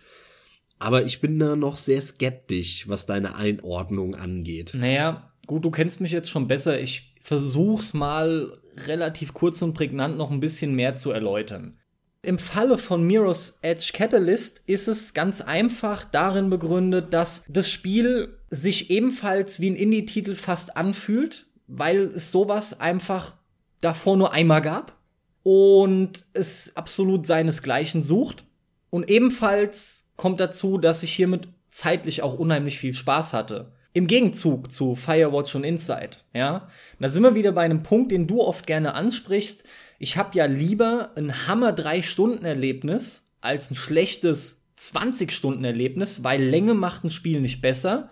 Aber 0.78 1.04
ich 1.04 1.20
bin 1.20 1.38
da 1.38 1.56
noch 1.56 1.76
sehr 1.76 2.00
skeptisch, 2.00 2.88
was 2.88 3.06
deine 3.06 3.36
Einordnung 3.36 4.14
angeht. 4.16 4.72
Naja, 4.74 5.32
gut, 5.46 5.64
du 5.64 5.70
kennst 5.70 6.00
mich 6.00 6.12
jetzt 6.12 6.30
schon 6.30 6.48
besser. 6.48 6.80
Ich 6.80 7.14
versuch's 7.20 7.94
mal 7.94 8.58
relativ 8.76 9.34
kurz 9.34 9.62
und 9.62 9.74
prägnant 9.74 10.18
noch 10.18 10.30
ein 10.30 10.40
bisschen 10.40 10.74
mehr 10.74 10.96
zu 10.96 11.10
erläutern. 11.10 11.78
Im 12.24 12.38
Falle 12.38 12.78
von 12.78 13.06
Mirror's 13.06 13.58
Edge 13.62 13.90
Catalyst 13.92 14.62
ist 14.66 14.88
es 14.88 15.14
ganz 15.14 15.40
einfach 15.40 16.04
darin 16.04 16.50
begründet, 16.50 17.12
dass 17.12 17.42
das 17.48 17.70
Spiel 17.70 18.38
sich 18.50 18.90
ebenfalls 18.90 19.60
wie 19.60 19.70
ein 19.70 19.76
Indie-Titel 19.76 20.34
fast 20.34 20.76
anfühlt, 20.76 21.46
weil 21.66 22.12
es 22.14 22.32
sowas 22.32 22.80
einfach 22.80 23.34
davor 23.80 24.16
nur 24.16 24.32
einmal 24.32 24.62
gab 24.62 24.96
und 25.42 26.24
es 26.32 26.74
absolut 26.76 27.26
seinesgleichen 27.26 28.02
sucht. 28.02 28.44
Und 28.90 29.10
ebenfalls 29.10 30.06
kommt 30.16 30.40
dazu, 30.40 30.78
dass 30.78 31.02
ich 31.02 31.12
hiermit 31.12 31.48
zeitlich 31.70 32.22
auch 32.22 32.38
unheimlich 32.38 32.78
viel 32.78 32.94
Spaß 32.94 33.34
hatte. 33.34 33.72
Im 33.92 34.06
Gegenzug 34.08 34.72
zu 34.72 34.96
Firewatch 34.96 35.54
und 35.54 35.64
Inside, 35.64 36.16
ja. 36.32 36.68
Da 36.98 37.08
sind 37.08 37.22
wir 37.22 37.36
wieder 37.36 37.52
bei 37.52 37.62
einem 37.62 37.82
Punkt, 37.82 38.10
den 38.10 38.26
du 38.26 38.40
oft 38.40 38.66
gerne 38.66 38.94
ansprichst. 38.94 39.64
Ich 40.04 40.18
habe 40.18 40.36
ja 40.36 40.44
lieber 40.44 41.12
ein 41.16 41.48
Hammer 41.48 41.70
3-Stunden-Erlebnis 41.70 43.26
als 43.40 43.70
ein 43.70 43.74
schlechtes 43.74 44.62
20-Stunden-Erlebnis, 44.78 46.22
weil 46.22 46.44
Länge 46.44 46.74
macht 46.74 47.04
ein 47.04 47.08
Spiel 47.08 47.40
nicht 47.40 47.62
besser. 47.62 48.10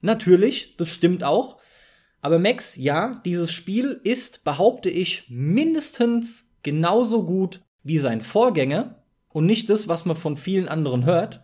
Natürlich, 0.00 0.78
das 0.78 0.88
stimmt 0.88 1.24
auch. 1.24 1.58
Aber 2.22 2.38
Max, 2.38 2.76
ja, 2.76 3.20
dieses 3.26 3.52
Spiel 3.52 4.00
ist, 4.02 4.44
behaupte 4.44 4.88
ich, 4.88 5.24
mindestens 5.28 6.54
genauso 6.62 7.26
gut 7.26 7.60
wie 7.82 7.98
sein 7.98 8.22
Vorgänger 8.22 9.02
und 9.28 9.44
nicht 9.44 9.68
das, 9.68 9.88
was 9.88 10.06
man 10.06 10.16
von 10.16 10.38
vielen 10.38 10.68
anderen 10.68 11.04
hört. 11.04 11.42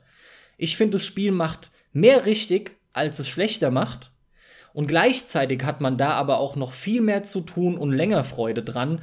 Ich 0.57 0.79
finde, 0.79 0.97
das 0.97 1.05
Spiel 1.05 1.33
macht 1.33 1.71
mehr 1.93 2.25
richtig, 2.25 2.79
als 2.95 3.19
es 3.19 3.29
schlechter 3.29 3.71
macht. 3.71 4.11
Und 4.73 4.87
gleichzeitig 4.87 5.65
hat 5.65 5.83
man 5.83 5.99
da 5.99 6.13
aber 6.13 6.39
auch 6.39 6.57
noch 6.57 6.73
viel 6.73 7.03
mehr 7.03 7.25
zu 7.25 7.43
tun 7.43 7.77
und 7.77 7.93
länger 7.93 8.25
Freude 8.25 8.63
dran. 8.63 9.03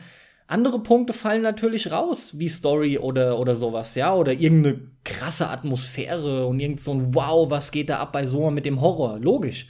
Andere 0.50 0.82
Punkte 0.82 1.14
fallen 1.14 1.44
natürlich 1.44 1.92
raus, 1.92 2.40
wie 2.40 2.50
Story 2.50 2.98
oder, 2.98 3.38
oder 3.38 3.54
sowas, 3.54 3.94
ja, 3.94 4.16
oder 4.16 4.34
irgendeine 4.34 4.82
krasse 5.04 5.48
Atmosphäre 5.48 6.48
und 6.48 6.60
irgend 6.60 6.82
so 6.82 6.92
ein 6.92 7.14
Wow, 7.14 7.52
was 7.52 7.70
geht 7.70 7.90
da 7.90 8.00
ab 8.00 8.14
bei 8.14 8.26
so 8.26 8.50
mit 8.50 8.66
dem 8.66 8.82
Horror, 8.82 9.20
logisch. 9.20 9.68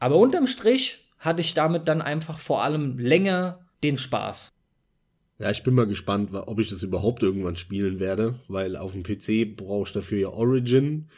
Aber 0.00 0.16
unterm 0.16 0.48
Strich 0.48 1.06
hatte 1.20 1.40
ich 1.40 1.54
damit 1.54 1.86
dann 1.86 2.02
einfach 2.02 2.40
vor 2.40 2.64
allem 2.64 2.98
länger 2.98 3.60
den 3.84 3.96
Spaß. 3.96 4.50
Ja, 5.38 5.52
ich 5.52 5.62
bin 5.62 5.74
mal 5.74 5.86
gespannt, 5.86 6.30
ob 6.32 6.58
ich 6.58 6.68
das 6.68 6.82
überhaupt 6.82 7.22
irgendwann 7.22 7.56
spielen 7.56 8.00
werde, 8.00 8.40
weil 8.48 8.76
auf 8.76 8.90
dem 8.90 9.04
PC 9.04 9.56
brauche 9.56 9.86
ich 9.86 9.92
dafür 9.92 10.18
ja 10.18 10.28
Origin, 10.30 11.10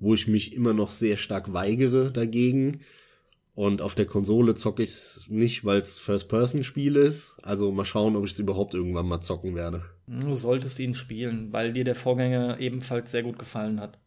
wo 0.00 0.14
ich 0.14 0.26
mich 0.26 0.52
immer 0.52 0.72
noch 0.72 0.90
sehr 0.90 1.16
stark 1.16 1.52
weigere 1.52 2.10
dagegen. 2.10 2.80
Und 3.56 3.80
auf 3.80 3.94
der 3.94 4.04
Konsole 4.04 4.54
zocke 4.54 4.82
ich 4.82 4.90
es 4.90 5.30
nicht, 5.30 5.64
weil 5.64 5.78
es 5.78 5.98
First-Person-Spiel 5.98 6.94
ist. 6.94 7.38
Also 7.42 7.72
mal 7.72 7.86
schauen, 7.86 8.14
ob 8.14 8.26
ich 8.26 8.32
es 8.32 8.38
überhaupt 8.38 8.74
irgendwann 8.74 9.08
mal 9.08 9.22
zocken 9.22 9.54
werde. 9.54 9.82
Du 10.06 10.34
solltest 10.34 10.78
ihn 10.78 10.92
spielen, 10.92 11.54
weil 11.54 11.72
dir 11.72 11.82
der 11.82 11.94
Vorgänger 11.94 12.60
ebenfalls 12.60 13.10
sehr 13.10 13.22
gut 13.22 13.38
gefallen 13.38 13.80
hat. 13.80 13.98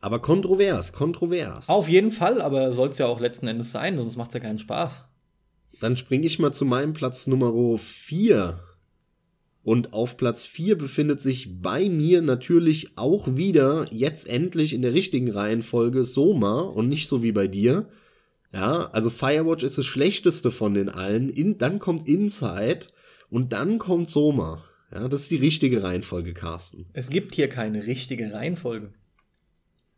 Aber 0.00 0.18
kontrovers, 0.18 0.92
kontrovers. 0.92 1.68
Auf 1.68 1.88
jeden 1.88 2.10
Fall, 2.10 2.42
aber 2.42 2.72
soll 2.72 2.88
es 2.88 2.98
ja 2.98 3.06
auch 3.06 3.20
letzten 3.20 3.46
Endes 3.46 3.70
sein, 3.70 4.00
sonst 4.00 4.16
macht 4.16 4.30
es 4.30 4.34
ja 4.34 4.40
keinen 4.40 4.58
Spaß. 4.58 5.04
Dann 5.78 5.96
springe 5.96 6.26
ich 6.26 6.40
mal 6.40 6.52
zu 6.52 6.64
meinem 6.64 6.92
Platz 6.92 7.28
Nummer 7.28 7.78
4. 7.78 8.58
Und 9.62 9.92
auf 9.92 10.16
Platz 10.16 10.44
4 10.44 10.76
befindet 10.76 11.20
sich 11.20 11.62
bei 11.62 11.88
mir 11.88 12.20
natürlich 12.20 12.98
auch 12.98 13.36
wieder 13.36 13.86
jetzt 13.92 14.28
endlich 14.28 14.74
in 14.74 14.82
der 14.82 14.92
richtigen 14.92 15.30
Reihenfolge 15.30 16.04
Soma 16.04 16.62
und 16.62 16.88
nicht 16.88 17.06
so 17.06 17.22
wie 17.22 17.30
bei 17.30 17.46
dir. 17.46 17.88
Ja, 18.52 18.90
also 18.90 19.10
Firewatch 19.10 19.62
ist 19.62 19.78
das 19.78 19.86
schlechteste 19.86 20.50
von 20.50 20.74
den 20.74 20.88
allen. 20.88 21.28
In, 21.28 21.58
dann 21.58 21.78
kommt 21.78 22.08
Inside 22.08 22.86
und 23.28 23.52
dann 23.52 23.78
kommt 23.78 24.08
Soma. 24.08 24.64
Ja, 24.92 25.06
das 25.06 25.22
ist 25.22 25.30
die 25.30 25.36
richtige 25.36 25.82
Reihenfolge, 25.84 26.34
Carsten. 26.34 26.86
Es 26.92 27.10
gibt 27.10 27.36
hier 27.36 27.48
keine 27.48 27.86
richtige 27.86 28.32
Reihenfolge. 28.32 28.92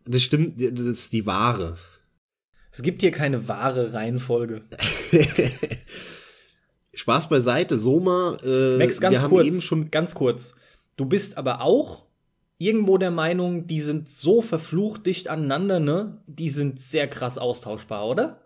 Das 0.05 0.23
stimmt, 0.23 0.61
das 0.61 0.87
ist 0.87 1.13
die 1.13 1.25
wahre. 1.25 1.79
Es 2.71 2.83
gibt 2.83 3.01
hier 3.01 3.11
keine 3.11 3.49
wahre 3.49 3.95
Reihenfolge. 3.95 4.63
Spaß 6.95 7.29
beiseite, 7.31 7.79
Soma. 7.79 8.39
Äh, 8.45 8.79
Max, 8.79 9.01
ganz 9.01 9.23
wir 9.23 9.29
kurz, 9.29 9.47
eben 9.47 9.63
schon 9.63 9.91
ganz 9.91 10.15
kurz. 10.15 10.55
Du 10.97 11.07
bist 11.07 11.39
aber 11.39 11.63
auch 11.63 12.05
irgendwo 12.59 12.99
der 12.99 13.11
Meinung, 13.11 13.67
die 13.67 13.81
sind 13.81 14.09
so 14.09 14.43
verflucht 14.43 15.07
dicht 15.07 15.29
aneinander, 15.29 15.81
ne? 15.81 16.23
Die 16.27 16.49
sind 16.49 16.81
sehr 16.81 17.09
krass 17.09 17.39
austauschbar, 17.39 18.07
oder? 18.07 18.42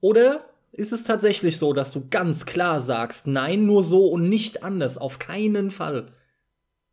Oder 0.00 0.44
ist 0.72 0.92
es 0.92 1.04
tatsächlich 1.04 1.58
so, 1.58 1.72
dass 1.72 1.92
du 1.92 2.06
ganz 2.08 2.46
klar 2.46 2.80
sagst, 2.80 3.26
nein, 3.26 3.66
nur 3.66 3.82
so 3.82 4.06
und 4.06 4.28
nicht 4.28 4.62
anders, 4.62 4.98
auf 4.98 5.18
keinen 5.18 5.70
Fall? 5.70 6.06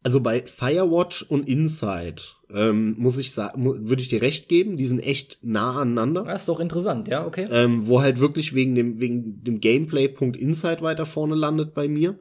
Also 0.02 0.22
bei 0.22 0.44
Firewatch 0.45 1.23
und 1.23 1.48
Inside 1.48 2.22
ähm, 2.53 2.95
muss 2.99 3.18
ich 3.18 3.32
sagen, 3.32 3.90
würde 3.90 4.02
ich 4.03 4.07
dir 4.07 4.22
recht 4.22 4.49
geben, 4.49 4.77
die 4.77 4.86
sind 4.86 4.99
echt 4.99 5.40
nah 5.41 5.82
aneinander. 5.82 6.26
Das 6.26 6.44
ist 6.44 6.49
doch 6.49 6.60
interessant, 6.60 7.07
ja, 7.07 7.26
okay. 7.26 7.48
Ähm, 7.49 7.88
wo 7.88 8.02
halt 8.02 8.19
wirklich 8.19 8.53
wegen 8.53 8.76
dem, 8.76 9.02
wegen 9.02 9.44
dem 9.44 9.60
Gameplay-Punkt 9.60 10.38
Inside 10.38 10.82
weiter 10.82 11.07
vorne 11.07 11.34
landet 11.34 11.73
bei 11.73 11.88
mir. 11.88 12.19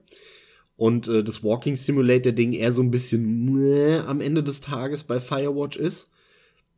Und 0.77 1.09
äh, 1.09 1.23
das 1.23 1.45
Walking 1.45 1.77
Simulator-Ding 1.77 2.55
eher 2.55 2.73
so 2.73 2.83
ein 2.83 2.91
bisschen 2.91 3.55
äh, 3.59 3.99
am 3.99 4.21
Ende 4.21 4.43
des 4.43 4.61
Tages 4.61 5.05
bei 5.05 5.21
Firewatch 5.21 5.77
ist. 5.77 6.11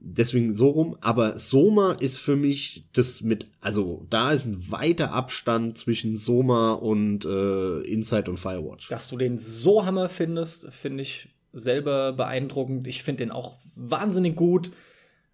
Deswegen 0.08 0.54
so 0.54 0.68
rum. 0.68 0.96
Aber 1.00 1.36
Soma 1.36 1.92
ist 1.92 2.16
für 2.16 2.36
mich 2.36 2.84
das 2.92 3.22
mit, 3.22 3.48
also 3.60 4.06
da 4.08 4.30
ist 4.30 4.46
ein 4.46 4.70
weiter 4.70 5.12
Abstand 5.12 5.76
zwischen 5.76 6.16
Soma 6.16 6.74
und 6.74 7.24
äh, 7.24 7.80
Inside 7.80 8.30
und 8.30 8.38
Firewatch. 8.38 8.88
Dass 8.88 9.08
du 9.08 9.16
den 9.16 9.36
so 9.36 9.84
hammer 9.84 10.08
findest, 10.08 10.72
finde 10.72 11.02
ich 11.02 11.30
selber 11.52 12.12
beeindruckend. 12.12 12.86
Ich 12.86 13.02
finde 13.02 13.24
den 13.24 13.32
auch 13.32 13.58
wahnsinnig 13.74 14.36
gut. 14.36 14.70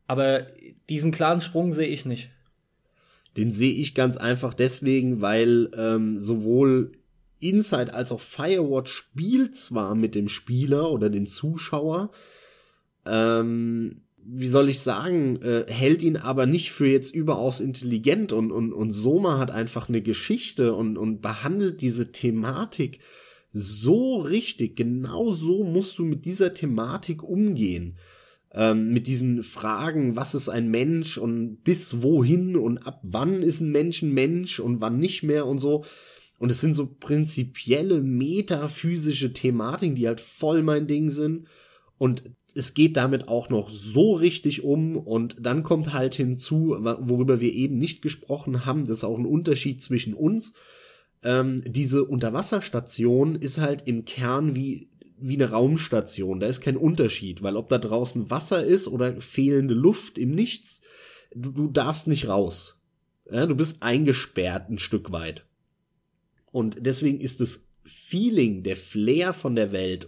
Aber 0.06 0.46
diesen 0.88 1.12
klaren 1.12 1.42
Sprung 1.42 1.74
sehe 1.74 1.88
ich 1.88 2.06
nicht. 2.06 2.30
Den 3.36 3.52
sehe 3.52 3.74
ich 3.74 3.94
ganz 3.94 4.16
einfach 4.16 4.54
deswegen, 4.54 5.20
weil 5.20 5.70
ähm, 5.76 6.18
sowohl 6.18 6.92
Inside 7.40 7.92
als 7.92 8.10
auch 8.10 8.20
Firewatch 8.20 8.90
spielt 8.90 9.56
zwar 9.58 9.94
mit 9.94 10.14
dem 10.14 10.28
Spieler 10.28 10.90
oder 10.90 11.10
dem 11.10 11.26
Zuschauer, 11.26 12.10
ähm, 13.04 14.02
wie 14.24 14.48
soll 14.48 14.68
ich 14.68 14.80
sagen, 14.80 15.40
äh, 15.42 15.64
hält 15.68 16.02
ihn 16.02 16.16
aber 16.16 16.46
nicht 16.46 16.72
für 16.72 16.86
jetzt 16.86 17.14
überaus 17.14 17.60
intelligent 17.60 18.32
und, 18.32 18.52
und, 18.52 18.72
und 18.72 18.90
Soma 18.92 19.38
hat 19.38 19.50
einfach 19.50 19.88
eine 19.88 20.02
Geschichte 20.02 20.74
und, 20.74 20.96
und 20.96 21.20
behandelt 21.20 21.80
diese 21.80 22.12
Thematik 22.12 23.00
so 23.52 24.18
richtig. 24.18 24.76
Genau 24.76 25.32
so 25.32 25.64
musst 25.64 25.98
du 25.98 26.04
mit 26.04 26.24
dieser 26.24 26.54
Thematik 26.54 27.22
umgehen. 27.22 27.96
ähm, 28.54 28.92
mit 28.92 29.06
diesen 29.06 29.42
Fragen, 29.42 30.16
was 30.16 30.34
ist 30.34 30.48
ein 30.48 30.70
Mensch 30.70 31.18
und 31.18 31.62
bis 31.64 32.02
wohin 32.02 32.56
und 32.56 32.86
ab 32.86 33.00
wann 33.04 33.42
ist 33.42 33.60
ein 33.60 33.70
Mensch 33.70 34.02
ein 34.02 34.12
Mensch 34.12 34.60
und 34.60 34.80
wann 34.80 34.98
nicht 34.98 35.22
mehr 35.22 35.46
und 35.46 35.58
so. 35.58 35.84
Und 36.38 36.50
es 36.50 36.60
sind 36.60 36.74
so 36.74 36.86
prinzipielle 36.86 38.02
metaphysische 38.02 39.32
Thematiken, 39.32 39.94
die 39.94 40.06
halt 40.08 40.20
voll 40.20 40.62
mein 40.62 40.86
Ding 40.86 41.08
sind. 41.08 41.46
Und 41.98 42.24
es 42.54 42.74
geht 42.74 42.96
damit 42.96 43.28
auch 43.28 43.48
noch 43.48 43.70
so 43.70 44.14
richtig 44.14 44.64
um. 44.64 44.96
Und 44.96 45.36
dann 45.40 45.62
kommt 45.62 45.92
halt 45.92 46.14
hinzu, 46.14 46.76
worüber 46.80 47.40
wir 47.40 47.52
eben 47.52 47.78
nicht 47.78 48.02
gesprochen 48.02 48.64
haben, 48.66 48.86
das 48.86 48.98
ist 48.98 49.04
auch 49.04 49.18
ein 49.18 49.26
Unterschied 49.26 49.82
zwischen 49.82 50.14
uns. 50.14 50.52
Ähm, 51.22 51.62
diese 51.64 52.04
Unterwasserstation 52.04 53.36
ist 53.36 53.58
halt 53.58 53.86
im 53.86 54.04
Kern 54.04 54.54
wie 54.56 54.88
wie 55.24 55.36
eine 55.36 55.50
Raumstation. 55.50 56.40
Da 56.40 56.48
ist 56.48 56.60
kein 56.60 56.76
Unterschied, 56.76 57.42
weil 57.42 57.56
ob 57.56 57.68
da 57.68 57.78
draußen 57.78 58.30
Wasser 58.30 58.64
ist 58.64 58.88
oder 58.88 59.20
fehlende 59.20 59.74
Luft 59.74 60.18
im 60.18 60.34
Nichts, 60.34 60.80
du, 61.34 61.52
du 61.52 61.68
darfst 61.68 62.08
nicht 62.08 62.28
raus. 62.28 62.76
Ja, 63.30 63.46
du 63.46 63.54
bist 63.54 63.82
eingesperrt 63.82 64.68
ein 64.68 64.78
Stück 64.78 65.12
weit. 65.12 65.46
Und 66.50 66.84
deswegen 66.84 67.20
ist 67.20 67.40
das 67.40 67.64
Feeling, 67.84 68.62
der 68.64 68.76
Flair 68.76 69.32
von 69.32 69.54
der 69.54 69.72
Welt 69.72 70.06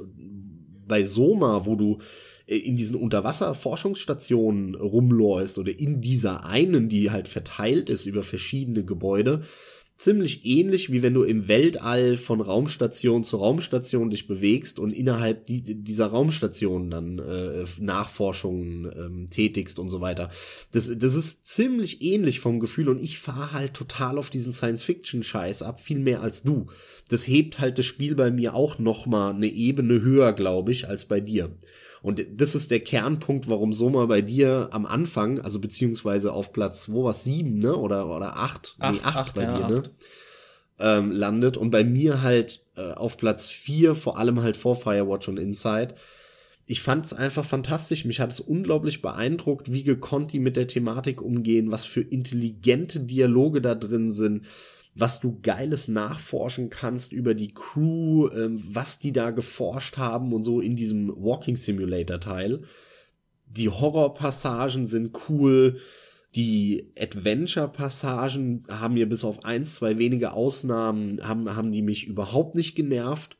bei 0.86 1.04
Soma, 1.04 1.64
wo 1.64 1.76
du 1.76 1.98
in 2.46 2.76
diesen 2.76 2.96
Unterwasserforschungsstationen 2.96 4.74
rumläufst 4.74 5.58
oder 5.58 5.78
in 5.78 6.00
dieser 6.00 6.44
einen, 6.44 6.88
die 6.88 7.10
halt 7.10 7.28
verteilt 7.28 7.88
ist 7.88 8.06
über 8.06 8.22
verschiedene 8.22 8.84
Gebäude, 8.84 9.42
ziemlich 9.96 10.44
ähnlich, 10.44 10.90
wie 10.90 11.02
wenn 11.02 11.14
du 11.14 11.22
im 11.22 11.46
Weltall 11.46 12.16
von 12.16 12.40
Raumstation 12.40 13.22
zu 13.22 13.36
Raumstation 13.36 14.10
dich 14.10 14.26
bewegst 14.26 14.78
und 14.78 14.92
innerhalb 14.92 15.46
die, 15.46 15.62
dieser 15.62 16.06
Raumstation 16.06 16.90
dann 16.90 17.20
äh, 17.20 17.64
Nachforschungen 17.78 18.92
ähm, 18.96 19.30
tätigst 19.30 19.78
und 19.78 19.88
so 19.88 20.00
weiter. 20.00 20.30
Das, 20.72 20.90
das 20.96 21.14
ist 21.14 21.46
ziemlich 21.46 22.02
ähnlich 22.02 22.40
vom 22.40 22.58
Gefühl 22.58 22.88
und 22.88 23.00
ich 23.00 23.18
fahre 23.18 23.52
halt 23.52 23.74
total 23.74 24.18
auf 24.18 24.30
diesen 24.30 24.52
Science-Fiction-Scheiß 24.52 25.62
ab, 25.62 25.80
viel 25.80 26.00
mehr 26.00 26.22
als 26.22 26.42
du. 26.42 26.66
Das 27.08 27.28
hebt 27.28 27.60
halt 27.60 27.78
das 27.78 27.86
Spiel 27.86 28.16
bei 28.16 28.30
mir 28.30 28.54
auch 28.54 28.78
noch 28.78 29.06
mal 29.06 29.30
eine 29.30 29.46
Ebene 29.46 30.02
höher, 30.02 30.32
glaube 30.32 30.72
ich, 30.72 30.88
als 30.88 31.04
bei 31.04 31.20
dir. 31.20 31.56
Und 32.05 32.22
das 32.36 32.55
ist 32.55 32.70
der 32.70 32.81
Kernpunkt, 32.81 33.48
warum 33.48 33.72
Soma 33.72 34.05
bei 34.05 34.20
dir 34.20 34.68
am 34.72 34.85
Anfang, 34.85 35.40
also 35.40 35.59
beziehungsweise 35.59 36.35
auf 36.35 36.52
Platz, 36.52 36.90
wo 36.90 37.05
war 37.05 37.14
sieben, 37.14 37.60
ne? 37.60 37.74
Oder, 37.74 38.14
oder 38.14 38.36
acht, 38.36 38.76
acht 38.78 38.93
nee, 38.93 39.01
acht, 39.02 39.16
acht 39.16 39.35
bei 39.35 39.44
ja, 39.44 39.56
dir, 39.56 39.64
acht. 39.64 39.70
ne? 39.70 39.82
Ähm, 40.81 41.12
landet. 41.12 41.56
Und 41.56 41.70
bei 41.70 41.82
mir 41.82 42.20
halt 42.20 42.60
äh, 42.76 42.93
auf 42.93 43.16
Platz 43.16 43.48
vier, 43.48 43.94
vor 43.94 44.18
allem 44.18 44.43
halt 44.43 44.59
vor 44.59 44.76
Firewatch 44.76 45.28
und 45.28 45.39
Inside. 45.39 45.94
Ich 46.66 46.82
fand 46.82 47.06
es 47.06 47.14
einfach 47.14 47.47
fantastisch. 47.47 48.05
Mich 48.05 48.20
hat 48.20 48.32
es 48.32 48.40
unglaublich 48.40 49.01
beeindruckt, 49.01 49.72
wie 49.72 49.82
gekonnt 49.82 50.35
die 50.35 50.40
mit 50.40 50.59
der 50.59 50.68
Thematik 50.68 51.22
umgehen, 51.22 51.70
was 51.70 51.86
für 51.86 52.02
intelligente 52.02 53.01
Dialoge 53.01 53.62
da 53.62 53.74
drin 53.74 54.12
sind, 54.12 54.44
was 54.94 55.20
du 55.20 55.38
geiles 55.42 55.88
nachforschen 55.88 56.70
kannst 56.70 57.12
über 57.12 57.34
die 57.34 57.52
Crew, 57.52 58.28
ähm, 58.28 58.62
was 58.70 58.98
die 58.98 59.12
da 59.12 59.30
geforscht 59.30 59.96
haben 59.96 60.32
und 60.32 60.44
so 60.44 60.60
in 60.60 60.76
diesem 60.76 61.12
Walking 61.16 61.56
Simulator 61.56 62.20
Teil. 62.20 62.62
Die 63.46 63.68
Horrorpassagen 63.68 64.86
sind 64.86 65.16
cool. 65.28 65.78
Die 66.34 66.92
Adventure-Passagen 66.98 68.64
haben 68.68 68.94
mir 68.94 69.08
bis 69.08 69.24
auf 69.24 69.44
eins, 69.44 69.76
zwei 69.76 69.98
wenige 69.98 70.32
Ausnahmen, 70.32 71.20
haben, 71.26 71.54
haben 71.54 71.70
die 71.70 71.82
mich 71.82 72.06
überhaupt 72.06 72.56
nicht 72.56 72.74
genervt. 72.74 73.36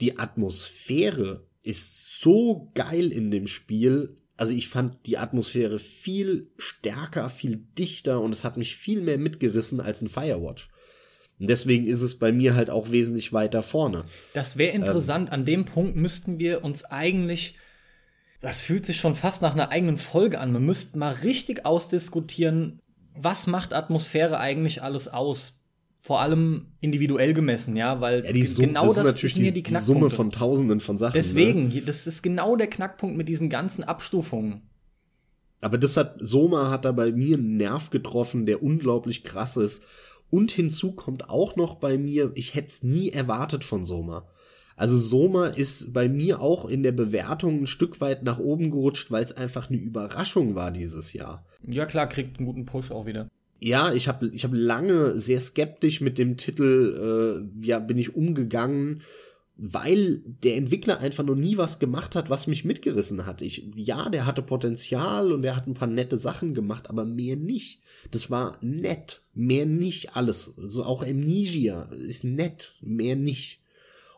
Die 0.00 0.18
Atmosphäre 0.18 1.44
ist 1.62 2.20
so 2.20 2.70
geil 2.74 3.12
in 3.12 3.30
dem 3.30 3.46
Spiel. 3.46 4.16
Also 4.36 4.52
ich 4.52 4.68
fand 4.68 5.06
die 5.06 5.18
Atmosphäre 5.18 5.78
viel 5.78 6.50
stärker, 6.56 7.28
viel 7.30 7.56
dichter 7.78 8.20
und 8.20 8.32
es 8.32 8.44
hat 8.44 8.56
mich 8.56 8.76
viel 8.76 9.02
mehr 9.02 9.18
mitgerissen 9.18 9.80
als 9.80 10.00
ein 10.00 10.08
Firewatch. 10.08 10.70
Und 11.40 11.48
deswegen 11.48 11.86
ist 11.86 12.02
es 12.02 12.18
bei 12.18 12.32
mir 12.32 12.54
halt 12.54 12.68
auch 12.68 12.90
wesentlich 12.90 13.32
weiter 13.32 13.62
vorne. 13.62 14.04
Das 14.34 14.58
wäre 14.58 14.74
interessant. 14.74 15.28
Ähm, 15.28 15.34
An 15.34 15.44
dem 15.46 15.64
Punkt 15.64 15.96
müssten 15.96 16.38
wir 16.38 16.62
uns 16.62 16.84
eigentlich, 16.84 17.54
das 18.42 18.60
fühlt 18.60 18.84
sich 18.84 18.98
schon 18.98 19.14
fast 19.14 19.40
nach 19.40 19.54
einer 19.54 19.70
eigenen 19.70 19.96
Folge 19.96 20.38
an. 20.38 20.52
Wir 20.52 20.60
müssten 20.60 20.98
mal 20.98 21.14
richtig 21.14 21.64
ausdiskutieren, 21.64 22.80
was 23.16 23.46
macht 23.46 23.72
Atmosphäre 23.72 24.38
eigentlich 24.38 24.82
alles 24.82 25.08
aus? 25.08 25.56
Vor 25.98 26.20
allem 26.20 26.66
individuell 26.80 27.34
gemessen, 27.34 27.76
ja, 27.76 28.00
weil 28.00 28.24
ja, 28.24 28.46
Summe, 28.46 28.68
genau 28.68 28.86
das, 28.86 28.96
das 28.96 29.06
ist 29.06 29.14
natürlich 29.14 29.52
die, 29.52 29.62
die, 29.62 29.76
Summe 29.76 30.08
von 30.08 30.30
Tausenden 30.30 30.80
von 30.80 30.96
Sachen. 30.96 31.12
Deswegen, 31.14 31.68
ne? 31.68 31.82
das 31.82 32.06
ist 32.06 32.22
genau 32.22 32.56
der 32.56 32.68
Knackpunkt 32.68 33.16
mit 33.16 33.28
diesen 33.28 33.50
ganzen 33.50 33.84
Abstufungen. 33.84 34.62
Aber 35.60 35.76
das 35.76 35.96
hat, 35.96 36.16
Soma 36.18 36.70
hat 36.70 36.86
da 36.86 36.92
bei 36.92 37.12
mir 37.12 37.36
einen 37.36 37.56
Nerv 37.58 37.90
getroffen, 37.90 38.46
der 38.46 38.62
unglaublich 38.62 39.24
krass 39.24 39.58
ist. 39.58 39.82
Und 40.30 40.52
hinzu 40.52 40.92
kommt 40.92 41.28
auch 41.28 41.56
noch 41.56 41.74
bei 41.74 41.98
mir, 41.98 42.32
ich 42.34 42.54
hätte 42.54 42.68
es 42.68 42.82
nie 42.82 43.10
erwartet 43.10 43.64
von 43.64 43.84
Soma. 43.84 44.28
Also 44.76 44.96
Soma 44.96 45.48
ist 45.48 45.92
bei 45.92 46.08
mir 46.08 46.40
auch 46.40 46.66
in 46.66 46.82
der 46.82 46.92
Bewertung 46.92 47.62
ein 47.62 47.66
Stück 47.66 48.00
weit 48.00 48.22
nach 48.22 48.38
oben 48.38 48.70
gerutscht, 48.70 49.10
weil 49.10 49.22
es 49.22 49.36
einfach 49.36 49.68
eine 49.68 49.78
Überraschung 49.78 50.54
war 50.54 50.70
dieses 50.70 51.12
Jahr. 51.12 51.44
Ja 51.66 51.84
klar, 51.84 52.08
kriegt 52.08 52.38
einen 52.38 52.46
guten 52.46 52.64
Push 52.64 52.90
auch 52.90 53.04
wieder. 53.04 53.28
Ja, 53.58 53.92
ich 53.92 54.08
habe 54.08 54.30
ich 54.32 54.44
hab 54.44 54.52
lange 54.54 55.18
sehr 55.18 55.40
skeptisch 55.40 56.00
mit 56.00 56.16
dem 56.16 56.38
Titel, 56.38 57.44
äh, 57.62 57.66
ja, 57.66 57.78
bin 57.78 57.98
ich 57.98 58.14
umgegangen 58.14 59.02
weil 59.62 60.22
der 60.24 60.56
Entwickler 60.56 61.00
einfach 61.00 61.22
noch 61.22 61.34
nie 61.34 61.58
was 61.58 61.78
gemacht 61.78 62.16
hat, 62.16 62.30
was 62.30 62.46
mich 62.46 62.64
mitgerissen 62.64 63.26
hat. 63.26 63.42
Ich, 63.42 63.68
ja, 63.76 64.08
der 64.08 64.24
hatte 64.24 64.40
Potenzial 64.40 65.32
und 65.32 65.44
er 65.44 65.54
hat 65.54 65.66
ein 65.66 65.74
paar 65.74 65.86
nette 65.86 66.16
Sachen 66.16 66.54
gemacht, 66.54 66.88
aber 66.88 67.04
mehr 67.04 67.36
nicht. 67.36 67.82
Das 68.10 68.30
war 68.30 68.56
nett, 68.62 69.20
mehr 69.34 69.66
nicht 69.66 70.16
alles. 70.16 70.46
So 70.56 70.62
also 70.62 70.84
auch 70.84 71.02
Amnesia 71.02 71.82
ist 71.92 72.24
nett, 72.24 72.74
mehr 72.80 73.16
nicht. 73.16 73.60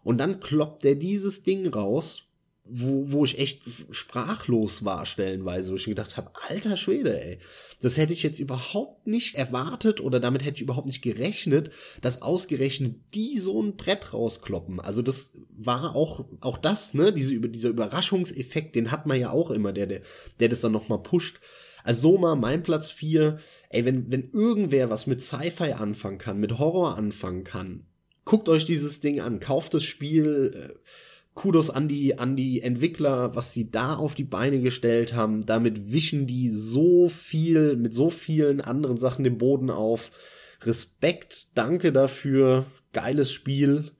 Und 0.04 0.18
dann 0.18 0.38
kloppt 0.38 0.84
er 0.84 0.94
dieses 0.94 1.42
Ding 1.42 1.66
raus 1.66 2.28
wo, 2.64 3.10
wo 3.10 3.24
ich 3.24 3.38
echt 3.38 3.62
sprachlos 3.90 4.84
war 4.84 5.04
stellenweise, 5.04 5.72
wo 5.72 5.76
ich 5.76 5.86
mir 5.86 5.94
gedacht 5.94 6.16
habe, 6.16 6.30
alter 6.48 6.76
Schwede, 6.76 7.20
ey, 7.20 7.38
das 7.80 7.96
hätte 7.96 8.12
ich 8.12 8.22
jetzt 8.22 8.38
überhaupt 8.38 9.06
nicht 9.06 9.34
erwartet 9.34 10.00
oder 10.00 10.20
damit 10.20 10.44
hätte 10.44 10.56
ich 10.56 10.62
überhaupt 10.62 10.86
nicht 10.86 11.02
gerechnet, 11.02 11.70
dass 12.00 12.22
ausgerechnet 12.22 12.96
die 13.14 13.38
so 13.38 13.60
ein 13.60 13.76
Brett 13.76 14.12
rauskloppen. 14.12 14.78
Also 14.78 15.02
das 15.02 15.32
war 15.50 15.96
auch, 15.96 16.24
auch 16.40 16.58
das, 16.58 16.94
ne, 16.94 17.12
diese, 17.12 17.40
dieser 17.40 17.70
Überraschungseffekt, 17.70 18.76
den 18.76 18.90
hat 18.90 19.06
man 19.06 19.18
ja 19.18 19.30
auch 19.30 19.50
immer, 19.50 19.72
der, 19.72 19.86
der, 19.86 20.02
der 20.38 20.48
das 20.48 20.60
dann 20.60 20.72
nochmal 20.72 21.02
pusht. 21.02 21.40
Also 21.84 22.12
Soma, 22.12 22.36
mein 22.36 22.62
Platz 22.62 22.92
vier 22.92 23.38
ey, 23.72 23.84
wenn, 23.84 24.12
wenn 24.12 24.30
irgendwer 24.30 24.90
was 24.90 25.06
mit 25.06 25.20
Sci-Fi 25.20 25.72
anfangen 25.72 26.18
kann, 26.18 26.38
mit 26.38 26.58
Horror 26.58 26.96
anfangen 26.96 27.44
kann, 27.44 27.86
guckt 28.24 28.48
euch 28.48 28.64
dieses 28.64 29.00
Ding 29.00 29.20
an, 29.20 29.40
kauft 29.40 29.74
das 29.74 29.84
Spiel, 29.84 30.52
äh, 30.54 30.78
Kudos 31.34 31.70
an 31.70 31.88
die, 31.88 32.18
an 32.18 32.36
die 32.36 32.60
Entwickler, 32.60 33.34
was 33.34 33.52
sie 33.52 33.70
da 33.70 33.96
auf 33.96 34.14
die 34.14 34.24
Beine 34.24 34.60
gestellt 34.60 35.14
haben. 35.14 35.46
Damit 35.46 35.90
wischen 35.90 36.26
die 36.26 36.50
so 36.50 37.08
viel, 37.08 37.76
mit 37.76 37.94
so 37.94 38.10
vielen 38.10 38.60
anderen 38.60 38.98
Sachen 38.98 39.24
den 39.24 39.38
Boden 39.38 39.70
auf. 39.70 40.10
Respekt, 40.62 41.48
danke 41.54 41.90
dafür, 41.92 42.66
geiles 42.92 43.32
Spiel. 43.32 43.92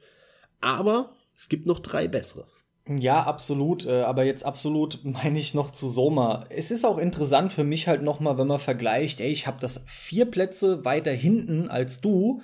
Aber 0.61 1.17
es 1.35 1.49
gibt 1.49 1.67
noch 1.67 1.81
drei 1.81 2.07
bessere. 2.07 2.47
Ja, 2.89 3.23
absolut. 3.23 3.87
Äh, 3.87 4.03
aber 4.03 4.25
jetzt 4.25 4.45
absolut 4.45 5.01
meine 5.05 5.39
ich 5.39 5.55
noch 5.55 5.71
zu 5.71 5.89
Soma. 5.89 6.47
Es 6.51 6.71
ist 6.71 6.85
auch 6.85 6.99
interessant 6.99 7.53
für 7.53 7.65
mich 7.65 7.89
halt 7.89 8.03
noch 8.03 8.21
mal, 8.21 8.39
wenn 8.39 8.47
man 8.47 8.59
vergleicht. 8.59 9.21
Ey, 9.21 9.31
ich 9.31 9.47
habe 9.47 9.59
das 9.61 9.83
vier 9.87 10.27
Plätze 10.27 10.85
weiter 10.85 11.13
hinten 11.13 11.69
als 11.69 12.01
du. 12.01 12.43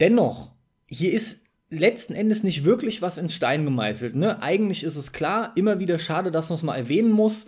Dennoch, 0.00 0.52
hier 0.86 1.12
ist 1.12 1.39
letzten 1.70 2.14
Endes 2.14 2.42
nicht 2.42 2.64
wirklich 2.64 3.00
was 3.00 3.16
ins 3.16 3.34
Stein 3.34 3.64
gemeißelt. 3.64 4.16
Ne? 4.16 4.42
Eigentlich 4.42 4.84
ist 4.84 4.96
es 4.96 5.12
klar, 5.12 5.52
immer 5.54 5.78
wieder 5.78 5.98
schade, 5.98 6.30
dass 6.30 6.50
man 6.50 6.56
es 6.56 6.62
mal 6.62 6.76
erwähnen 6.76 7.12
muss. 7.12 7.46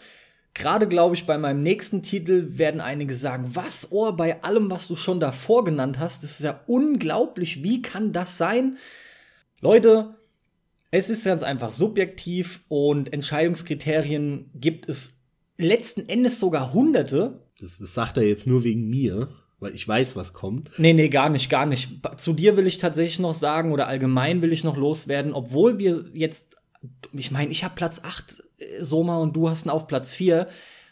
Gerade 0.55 0.87
glaube 0.87 1.15
ich, 1.15 1.27
bei 1.27 1.39
meinem 1.39 1.63
nächsten 1.63 2.03
Titel 2.03 2.59
werden 2.59 2.81
einige 2.81 3.15
sagen, 3.15 3.51
was, 3.55 3.89
oh, 3.91 4.13
bei 4.13 4.43
allem, 4.43 4.71
was 4.71 4.87
du 4.87 4.97
schon 4.97 5.19
davor 5.19 5.65
genannt 5.65 5.99
hast, 5.99 6.23
das 6.23 6.33
ist 6.33 6.45
ja 6.45 6.61
unglaublich, 6.67 7.65
wie 7.65 7.83
kann 7.83 8.13
das 8.13 8.39
sein? 8.39 8.77
Leute, 9.61 10.15
es 10.91 11.09
ist 11.09 11.25
ganz 11.25 11.43
einfach 11.43 11.73
subjektiv 11.73 12.61
und 12.69 13.13
Entscheidungskriterien 13.13 14.51
gibt 14.55 14.89
es 14.89 15.15
letzten 15.57 16.07
Endes 16.09 16.39
sogar 16.39 16.75
hunderte. 16.75 17.41
Das, 17.59 17.79
das 17.79 17.95
sagt 17.95 18.19
er 18.19 18.25
jetzt 18.25 18.47
nur 18.47 18.63
wegen 18.63 18.89
mir 18.91 19.31
weil 19.63 19.75
ich 19.75 19.87
weiß, 19.87 20.17
was 20.17 20.33
kommt. 20.33 20.73
Nee, 20.77 20.93
nee, 20.93 21.09
gar 21.09 21.29
nicht, 21.29 21.49
gar 21.49 21.67
nicht. 21.67 22.01
Zu 22.17 22.33
dir 22.33 22.57
will 22.57 22.67
ich 22.67 22.79
tatsächlich 22.79 23.21
noch 23.21 23.33
sagen 23.33 23.73
oder 23.73 23.87
allgemein 23.87 24.43
will 24.43 24.53
ich 24.53 24.65
noch 24.65 24.77
loswerden, 24.77 25.33
obwohl 25.33 25.79
wir 25.79 26.05
jetzt, 26.15 26.57
ich 27.13 27.31
meine, 27.31 27.53
ich 27.53 27.63
habe 27.63 27.77
Platz 27.77 28.01
8, 28.03 28.43
äh, 28.59 28.83
Soma, 28.83 29.19
und 29.19 29.37
du 29.37 29.49
hast 29.49 29.65
ihn 29.65 29.71
auf 29.71 29.87
Platz 29.87 30.13
4, 30.13 30.49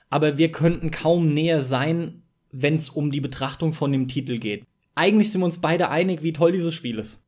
aber 0.09 0.39
wir 0.39 0.53
könnten 0.53 0.93
kaum 0.93 1.29
näher 1.29 1.61
sein, 1.61 2.23
wenn 2.53 2.77
es 2.77 2.89
um 2.89 3.11
die 3.11 3.21
Betrachtung 3.21 3.73
von 3.73 3.91
dem 3.91 4.07
Titel 4.07 4.39
geht. 4.39 4.65
Eigentlich 4.95 5.33
sind 5.33 5.41
wir 5.41 5.47
uns 5.47 5.61
beide 5.61 5.91
einig, 5.91 6.23
wie 6.23 6.33
toll 6.33 6.53
dieses 6.53 6.75
Spiel 6.75 6.99
ist. 6.99 7.23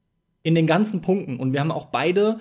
In 0.45 0.55
den 0.55 0.67
ganzen 0.67 1.01
Punkten. 1.01 1.39
Und 1.39 1.53
wir 1.53 1.61
haben 1.61 1.71
auch 1.73 1.87
beide 1.87 2.39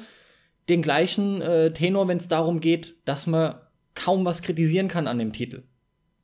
den 0.69 0.81
gleichen 0.81 1.41
äh, 1.41 1.71
Tenor, 1.73 2.07
wenn 2.07 2.17
es 2.17 2.27
darum 2.27 2.59
geht, 2.59 2.95
dass 3.05 3.27
man 3.27 3.55
kaum 3.95 4.25
was 4.25 4.41
kritisieren 4.41 4.87
kann 4.87 5.07
an 5.07 5.19
dem 5.19 5.33
Titel. 5.33 5.63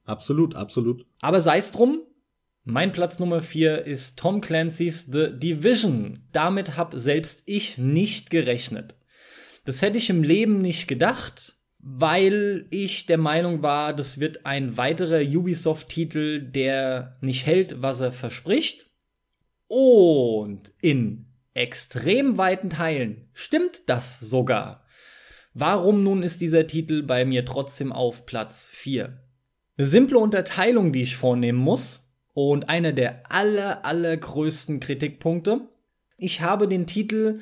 Absolut, 0.06 0.56
absolut. 0.56 1.06
Aber 1.22 1.42
sei 1.42 1.58
es 1.58 1.72
drum, 1.72 2.02
mein 2.68 2.92
Platz 2.92 3.18
Nummer 3.20 3.40
4 3.40 3.86
ist 3.86 4.20
Tom 4.20 4.42
Clancy's 4.42 5.08
The 5.10 5.32
Division. 5.32 6.20
Damit 6.34 6.76
habe 6.76 7.00
selbst 7.00 7.44
ich 7.46 7.78
nicht 7.78 8.30
gerechnet. 8.30 8.96
Das 9.64 9.82
hätte 9.82 9.98
ich 9.98 10.10
im 10.10 10.22
Leben 10.22 10.60
nicht 10.60 10.86
gedacht, 10.90 11.56
weil 11.80 12.66
ich 12.70 13.06
der 13.06 13.18
Meinung 13.18 13.62
war, 13.62 13.94
das 13.94 14.20
wird 14.20 14.46
ein 14.46 14.76
weiterer 14.76 15.22
Ubisoft-Titel, 15.22 16.42
der 16.42 17.18
nicht 17.22 17.46
hält, 17.46 17.82
was 17.82 18.02
er 18.02 18.12
verspricht. 18.12 18.90
Und 19.68 20.74
in 20.82 21.28
extrem 21.54 22.38
weiten 22.38 22.70
Teilen 22.70 23.30
stimmt 23.32 23.88
das 23.88 24.20
sogar. 24.20 24.86
Warum 25.54 26.04
nun 26.04 26.22
ist 26.22 26.42
dieser 26.42 26.68
Titel 26.68 27.02
bei 27.02 27.24
mir 27.24 27.46
trotzdem 27.46 27.94
auf 27.94 28.26
Platz 28.26 28.68
4? 28.70 29.24
Eine 29.78 29.88
simple 29.88 30.20
Unterteilung, 30.20 30.92
die 30.92 31.04
ich 31.04 31.16
vornehmen 31.16 31.60
muss, 31.60 32.07
und 32.38 32.70
einer 32.70 32.94
der 32.94 33.24
aller, 33.32 33.84
allergrößten 33.84 34.80
Kritikpunkte. 34.80 35.62
Ich 36.20 36.42
habe 36.42 36.68
den 36.68 36.86
Titel 36.86 37.40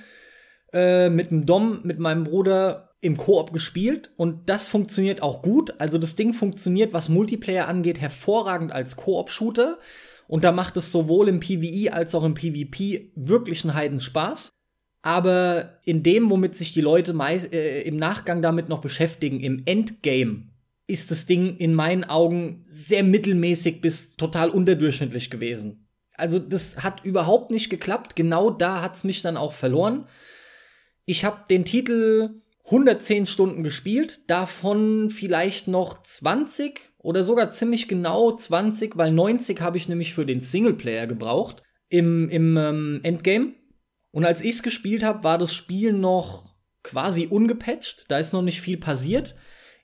äh, 0.71 1.09
mit 1.09 1.31
dem 1.31 1.45
Dom, 1.45 1.81
mit 1.83 1.99
meinem 1.99 2.23
Bruder 2.23 2.91
im 3.01 3.17
Koop 3.17 3.51
gespielt 3.51 4.11
und 4.15 4.47
das 4.47 4.69
funktioniert 4.69 5.21
auch 5.21 5.41
gut. 5.41 5.73
Also 5.79 5.97
das 5.97 6.15
Ding 6.15 6.33
funktioniert, 6.33 6.93
was 6.93 7.09
Multiplayer 7.09 7.67
angeht, 7.67 7.99
hervorragend 7.99 8.71
als 8.71 8.95
Koop-Shooter. 8.95 9.79
Und 10.29 10.45
da 10.45 10.53
macht 10.53 10.77
es 10.77 10.93
sowohl 10.93 11.27
im 11.27 11.41
PvE 11.41 11.91
als 11.91 12.15
auch 12.15 12.23
im 12.23 12.33
PvP 12.33 13.11
wirklich 13.15 13.65
einen 13.65 13.73
Heidenspaß. 13.73 14.47
Aber 15.01 15.73
in 15.83 16.03
dem, 16.03 16.29
womit 16.29 16.55
sich 16.55 16.71
die 16.71 16.79
Leute 16.79 17.11
meist, 17.11 17.51
äh, 17.51 17.81
im 17.81 17.97
Nachgang 17.97 18.41
damit 18.41 18.69
noch 18.69 18.79
beschäftigen, 18.79 19.41
im 19.41 19.63
Endgame, 19.65 20.54
ist 20.87 21.11
das 21.11 21.25
Ding 21.25 21.57
in 21.57 21.73
meinen 21.73 22.03
Augen 22.03 22.59
sehr 22.63 23.03
mittelmäßig 23.03 23.81
bis 23.81 24.15
total 24.15 24.49
unterdurchschnittlich 24.49 25.29
gewesen. 25.29 25.87
Also 26.13 26.39
das 26.39 26.77
hat 26.77 27.03
überhaupt 27.03 27.51
nicht 27.51 27.69
geklappt. 27.69 28.15
Genau 28.15 28.49
da 28.49 28.81
hat's 28.81 29.03
mich 29.03 29.21
dann 29.21 29.37
auch 29.37 29.53
verloren. 29.53 30.07
Ich 31.05 31.25
habe 31.25 31.45
den 31.49 31.65
Titel 31.65 32.41
110 32.65 33.25
Stunden 33.25 33.63
gespielt, 33.63 34.21
davon 34.27 35.11
vielleicht 35.11 35.67
noch 35.67 36.01
20 36.01 36.89
oder 36.97 37.23
sogar 37.23 37.51
ziemlich 37.51 37.87
genau 37.87 38.31
20, 38.31 38.97
weil 38.97 39.11
90 39.11 39.61
habe 39.61 39.77
ich 39.77 39.87
nämlich 39.87 40.13
für 40.13 40.25
den 40.25 40.39
Singleplayer 40.39 41.05
gebraucht 41.05 41.61
im, 41.89 42.29
im 42.29 42.57
ähm, 42.57 42.99
Endgame. 43.03 43.53
Und 44.11 44.25
als 44.25 44.41
ich's 44.41 44.63
gespielt 44.63 45.03
habe, 45.03 45.23
war 45.23 45.37
das 45.37 45.53
Spiel 45.53 45.93
noch 45.93 46.55
quasi 46.81 47.27
ungepatcht. 47.27 48.05
Da 48.07 48.17
ist 48.17 48.33
noch 48.33 48.41
nicht 48.41 48.61
viel 48.61 48.77
passiert. 48.77 49.35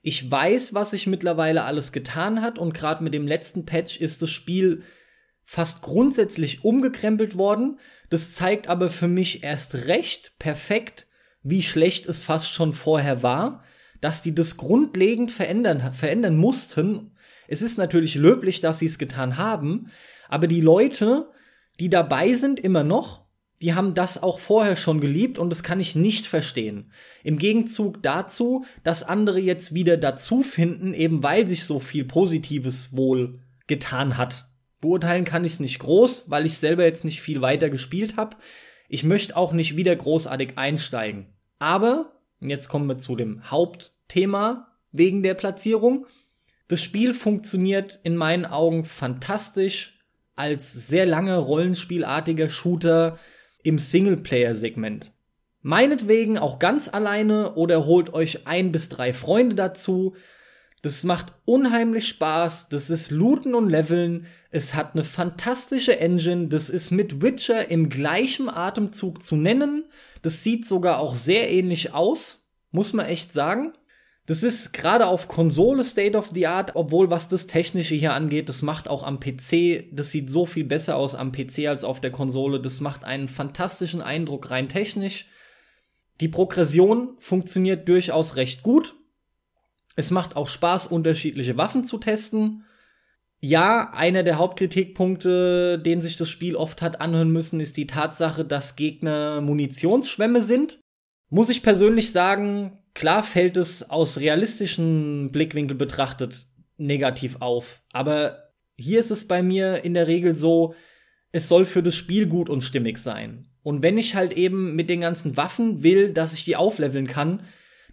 Ich 0.02 0.28
weiß, 0.28 0.74
was 0.74 0.90
sich 0.90 1.06
mittlerweile 1.06 1.62
alles 1.64 1.92
getan 1.92 2.42
hat 2.42 2.58
und 2.58 2.74
gerade 2.74 3.04
mit 3.04 3.14
dem 3.14 3.26
letzten 3.26 3.64
Patch 3.64 4.00
ist 4.00 4.20
das 4.20 4.30
Spiel 4.30 4.82
fast 5.44 5.80
grundsätzlich 5.80 6.64
umgekrempelt 6.64 7.36
worden. 7.36 7.78
Das 8.10 8.34
zeigt 8.34 8.68
aber 8.68 8.90
für 8.90 9.06
mich 9.06 9.44
erst 9.44 9.86
recht 9.86 10.38
perfekt, 10.40 11.06
wie 11.44 11.62
schlecht 11.62 12.06
es 12.06 12.24
fast 12.24 12.50
schon 12.50 12.72
vorher 12.72 13.22
war, 13.22 13.62
dass 14.00 14.22
die 14.22 14.34
das 14.34 14.56
grundlegend 14.56 15.30
verändern, 15.30 15.92
verändern 15.92 16.36
mussten. 16.36 17.12
Es 17.46 17.62
ist 17.62 17.78
natürlich 17.78 18.16
löblich, 18.16 18.60
dass 18.60 18.80
sie 18.80 18.86
es 18.86 18.98
getan 18.98 19.36
haben, 19.36 19.90
aber 20.28 20.48
die 20.48 20.60
Leute, 20.60 21.30
die 21.78 21.90
dabei 21.90 22.32
sind, 22.32 22.58
immer 22.58 22.82
noch, 22.82 23.21
die 23.62 23.74
haben 23.74 23.94
das 23.94 24.22
auch 24.22 24.40
vorher 24.40 24.74
schon 24.74 25.00
geliebt 25.00 25.38
und 25.38 25.50
das 25.50 25.62
kann 25.62 25.78
ich 25.78 25.94
nicht 25.94 26.26
verstehen. 26.26 26.90
Im 27.22 27.38
Gegenzug 27.38 28.02
dazu, 28.02 28.64
dass 28.82 29.04
andere 29.04 29.38
jetzt 29.38 29.72
wieder 29.72 29.96
dazu 29.96 30.42
finden, 30.42 30.92
eben 30.92 31.22
weil 31.22 31.46
sich 31.46 31.64
so 31.64 31.78
viel 31.78 32.04
Positives 32.04 32.94
wohl 32.94 33.38
getan 33.68 34.18
hat. 34.18 34.48
Beurteilen 34.80 35.24
kann 35.24 35.44
ich 35.44 35.60
nicht 35.60 35.78
groß, 35.78 36.24
weil 36.26 36.44
ich 36.44 36.58
selber 36.58 36.84
jetzt 36.84 37.04
nicht 37.04 37.22
viel 37.22 37.40
weiter 37.40 37.70
gespielt 37.70 38.16
habe. 38.16 38.36
Ich 38.88 39.04
möchte 39.04 39.36
auch 39.36 39.52
nicht 39.52 39.76
wieder 39.76 39.94
großartig 39.94 40.58
einsteigen. 40.58 41.28
Aber, 41.60 42.20
jetzt 42.40 42.68
kommen 42.68 42.88
wir 42.88 42.98
zu 42.98 43.14
dem 43.14 43.48
Hauptthema 43.48 44.72
wegen 44.90 45.22
der 45.22 45.34
Platzierung. 45.34 46.06
Das 46.66 46.82
Spiel 46.82 47.14
funktioniert 47.14 48.00
in 48.02 48.16
meinen 48.16 48.44
Augen 48.44 48.84
fantastisch 48.84 50.00
als 50.34 50.72
sehr 50.72 51.06
lange 51.06 51.38
rollenspielartiger 51.38 52.48
Shooter 52.48 53.18
im 53.62 53.78
Singleplayer-Segment. 53.78 55.12
Meinetwegen 55.62 56.38
auch 56.38 56.58
ganz 56.58 56.88
alleine 56.88 57.54
oder 57.54 57.86
holt 57.86 58.12
euch 58.14 58.46
ein 58.46 58.72
bis 58.72 58.88
drei 58.88 59.12
Freunde 59.12 59.54
dazu. 59.54 60.14
Das 60.82 61.04
macht 61.04 61.32
unheimlich 61.44 62.08
Spaß. 62.08 62.68
Das 62.68 62.90
ist 62.90 63.12
Looten 63.12 63.54
und 63.54 63.68
Leveln. 63.68 64.26
Es 64.50 64.74
hat 64.74 64.94
eine 64.94 65.04
fantastische 65.04 66.00
Engine. 66.00 66.48
Das 66.48 66.68
ist 66.68 66.90
mit 66.90 67.22
Witcher 67.22 67.70
im 67.70 67.88
gleichen 67.88 68.48
Atemzug 68.48 69.22
zu 69.22 69.36
nennen. 69.36 69.84
Das 70.22 70.42
sieht 70.42 70.66
sogar 70.66 70.98
auch 70.98 71.14
sehr 71.14 71.50
ähnlich 71.50 71.94
aus. 71.94 72.48
Muss 72.72 72.92
man 72.92 73.06
echt 73.06 73.32
sagen. 73.32 73.74
Das 74.26 74.44
ist 74.44 74.72
gerade 74.72 75.08
auf 75.08 75.26
Konsole 75.26 75.82
State 75.82 76.16
of 76.16 76.30
the 76.32 76.46
Art, 76.46 76.76
obwohl 76.76 77.10
was 77.10 77.26
das 77.28 77.48
Technische 77.48 77.96
hier 77.96 78.14
angeht, 78.14 78.48
das 78.48 78.62
macht 78.62 78.88
auch 78.88 79.02
am 79.02 79.18
PC, 79.18 79.88
das 79.90 80.12
sieht 80.12 80.30
so 80.30 80.46
viel 80.46 80.64
besser 80.64 80.96
aus 80.96 81.16
am 81.16 81.32
PC 81.32 81.66
als 81.66 81.82
auf 81.82 82.00
der 82.00 82.12
Konsole. 82.12 82.60
Das 82.60 82.80
macht 82.80 83.02
einen 83.02 83.26
fantastischen 83.26 84.00
Eindruck 84.00 84.50
rein 84.50 84.68
technisch. 84.68 85.26
Die 86.20 86.28
Progression 86.28 87.16
funktioniert 87.18 87.88
durchaus 87.88 88.36
recht 88.36 88.62
gut. 88.62 88.94
Es 89.96 90.12
macht 90.12 90.36
auch 90.36 90.48
Spaß, 90.48 90.86
unterschiedliche 90.86 91.56
Waffen 91.56 91.84
zu 91.84 91.98
testen. 91.98 92.64
Ja, 93.40 93.92
einer 93.92 94.22
der 94.22 94.38
Hauptkritikpunkte, 94.38 95.80
den 95.80 96.00
sich 96.00 96.16
das 96.16 96.28
Spiel 96.28 96.54
oft 96.54 96.80
hat 96.80 97.00
anhören 97.00 97.32
müssen, 97.32 97.58
ist 97.58 97.76
die 97.76 97.88
Tatsache, 97.88 98.44
dass 98.44 98.76
Gegner 98.76 99.40
Munitionsschwämme 99.40 100.42
sind. 100.42 100.78
Muss 101.28 101.48
ich 101.48 101.64
persönlich 101.64 102.12
sagen, 102.12 102.78
Klar 102.94 103.22
fällt 103.22 103.56
es 103.56 103.88
aus 103.88 104.18
realistischen 104.18 105.30
Blickwinkel 105.32 105.76
betrachtet 105.76 106.46
negativ 106.76 107.36
auf, 107.40 107.82
aber 107.92 108.50
hier 108.76 108.98
ist 108.98 109.10
es 109.10 109.28
bei 109.28 109.42
mir 109.42 109.84
in 109.84 109.94
der 109.94 110.08
Regel 110.08 110.34
so, 110.34 110.74
es 111.30 111.48
soll 111.48 111.64
für 111.64 111.82
das 111.82 111.94
Spiel 111.94 112.26
gut 112.26 112.48
und 112.48 112.62
stimmig 112.62 112.98
sein. 112.98 113.46
Und 113.62 113.82
wenn 113.82 113.96
ich 113.96 114.14
halt 114.14 114.32
eben 114.32 114.74
mit 114.74 114.90
den 114.90 115.00
ganzen 115.00 115.36
Waffen 115.36 115.82
will, 115.82 116.10
dass 116.10 116.32
ich 116.32 116.44
die 116.44 116.56
aufleveln 116.56 117.06
kann, 117.06 117.42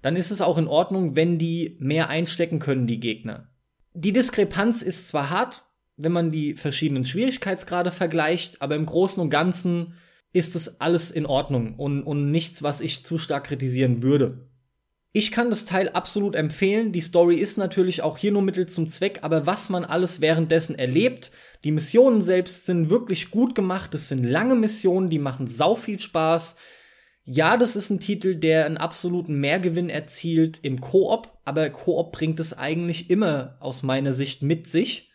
dann 0.02 0.16
ist 0.16 0.32
es 0.32 0.42
auch 0.42 0.58
in 0.58 0.68
Ordnung, 0.68 1.16
wenn 1.16 1.38
die 1.38 1.78
mehr 1.80 2.10
einstecken 2.10 2.60
können, 2.60 2.88
die 2.88 3.00
Gegner. 3.00 3.50
Die 3.94 4.14
Diskrepanz 4.14 4.82
ist 4.82 5.08
zwar 5.08 5.30
hart, 5.30 5.64
wenn 5.98 6.12
man 6.12 6.32
die 6.32 6.56
verschiedenen 6.56 7.04
Schwierigkeitsgrade 7.04 7.92
vergleicht, 7.92 8.62
aber 8.62 8.76
im 8.76 8.86
Großen 8.86 9.22
und 9.22 9.30
Ganzen 9.30 9.94
ist 10.32 10.56
es 10.56 10.80
alles 10.80 11.12
in 11.12 11.26
Ordnung 11.26 11.76
und, 11.76 12.04
und 12.04 12.32
nichts, 12.32 12.64
was 12.64 12.82
ich 12.82 13.06
zu 13.06 13.18
stark 13.18 13.46
kritisieren 13.46 14.02
würde. 14.04 14.49
Ich 15.12 15.32
kann 15.32 15.50
das 15.50 15.66
Teil 15.66 15.90
absolut 15.90 16.36
empfehlen. 16.36 16.92
Die 16.92 17.02
Story 17.02 17.38
ist 17.38 17.58
natürlich 17.58 18.04
auch 18.04 18.18
hier 18.18 18.32
nur 18.32 18.44
Mittel 18.44 18.68
zum 18.68 18.88
Zweck, 18.88 19.20
aber 19.24 19.48
was 19.48 19.70
man 19.70 19.84
alles 19.84 20.22
währenddessen 20.22 20.78
erlebt, 20.78 21.32
die 21.64 21.72
Missionen 21.72 22.22
selbst 22.22 22.68
sind 22.68 22.92
wirklich 22.92 23.32
gut 23.32 23.56
gemacht. 23.56 23.96
Es 23.96 24.10
sind 24.10 24.24
lange 24.24 24.54
Missionen, 24.54 25.10
die 25.10 25.18
machen 25.18 25.48
sau 25.48 25.76
viel 25.76 25.98
Spaß. 25.98 26.56
Ja, 27.24 27.58
das 27.58 27.76
ist 27.76 27.90
ein 27.90 28.00
Titel, 28.00 28.36
der 28.36 28.68
einen 28.68 28.78
absoluten 28.78 29.40
Mehrgewinn 29.40 29.90
erzielt 29.90 30.60
im 30.62 30.80
Koop, 30.80 31.40
aber 31.44 31.72
Koop 31.72 32.12
bringt 32.12 32.40
es 32.40 32.56
eigentlich 32.56 33.10
immer 33.10 33.58
aus 33.62 33.82
meiner 33.82 34.14
Sicht 34.14 34.44
mit 34.44 34.68
sich. 34.68 35.12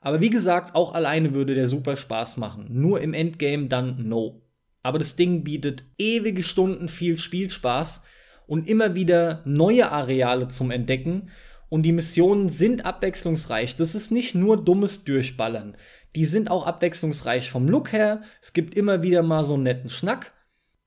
Aber 0.00 0.20
wie 0.20 0.30
gesagt, 0.30 0.74
auch 0.74 0.94
alleine 0.94 1.32
würde 1.32 1.54
der 1.54 1.68
super 1.68 1.94
Spaß 1.94 2.38
machen. 2.38 2.66
Nur 2.70 3.00
im 3.00 3.14
Endgame 3.14 3.68
dann 3.68 4.08
no. 4.08 4.42
Aber 4.82 4.98
das 4.98 5.14
Ding 5.14 5.44
bietet 5.44 5.84
ewige 5.96 6.42
Stunden 6.42 6.88
viel 6.88 7.16
Spielspaß 7.16 8.02
und 8.46 8.68
immer 8.68 8.94
wieder 8.94 9.42
neue 9.44 9.90
Areale 9.90 10.48
zum 10.48 10.70
Entdecken. 10.70 11.30
Und 11.68 11.84
die 11.84 11.92
Missionen 11.92 12.48
sind 12.48 12.84
abwechslungsreich. 12.84 13.76
Das 13.76 13.94
ist 13.94 14.10
nicht 14.10 14.34
nur 14.34 14.62
dummes 14.62 15.04
Durchballern. 15.04 15.76
Die 16.14 16.26
sind 16.26 16.50
auch 16.50 16.66
abwechslungsreich 16.66 17.50
vom 17.50 17.66
Look 17.66 17.92
her. 17.92 18.22
Es 18.42 18.52
gibt 18.52 18.74
immer 18.74 19.02
wieder 19.02 19.22
mal 19.22 19.44
so 19.44 19.54
einen 19.54 19.62
netten 19.62 19.88
Schnack. 19.88 20.34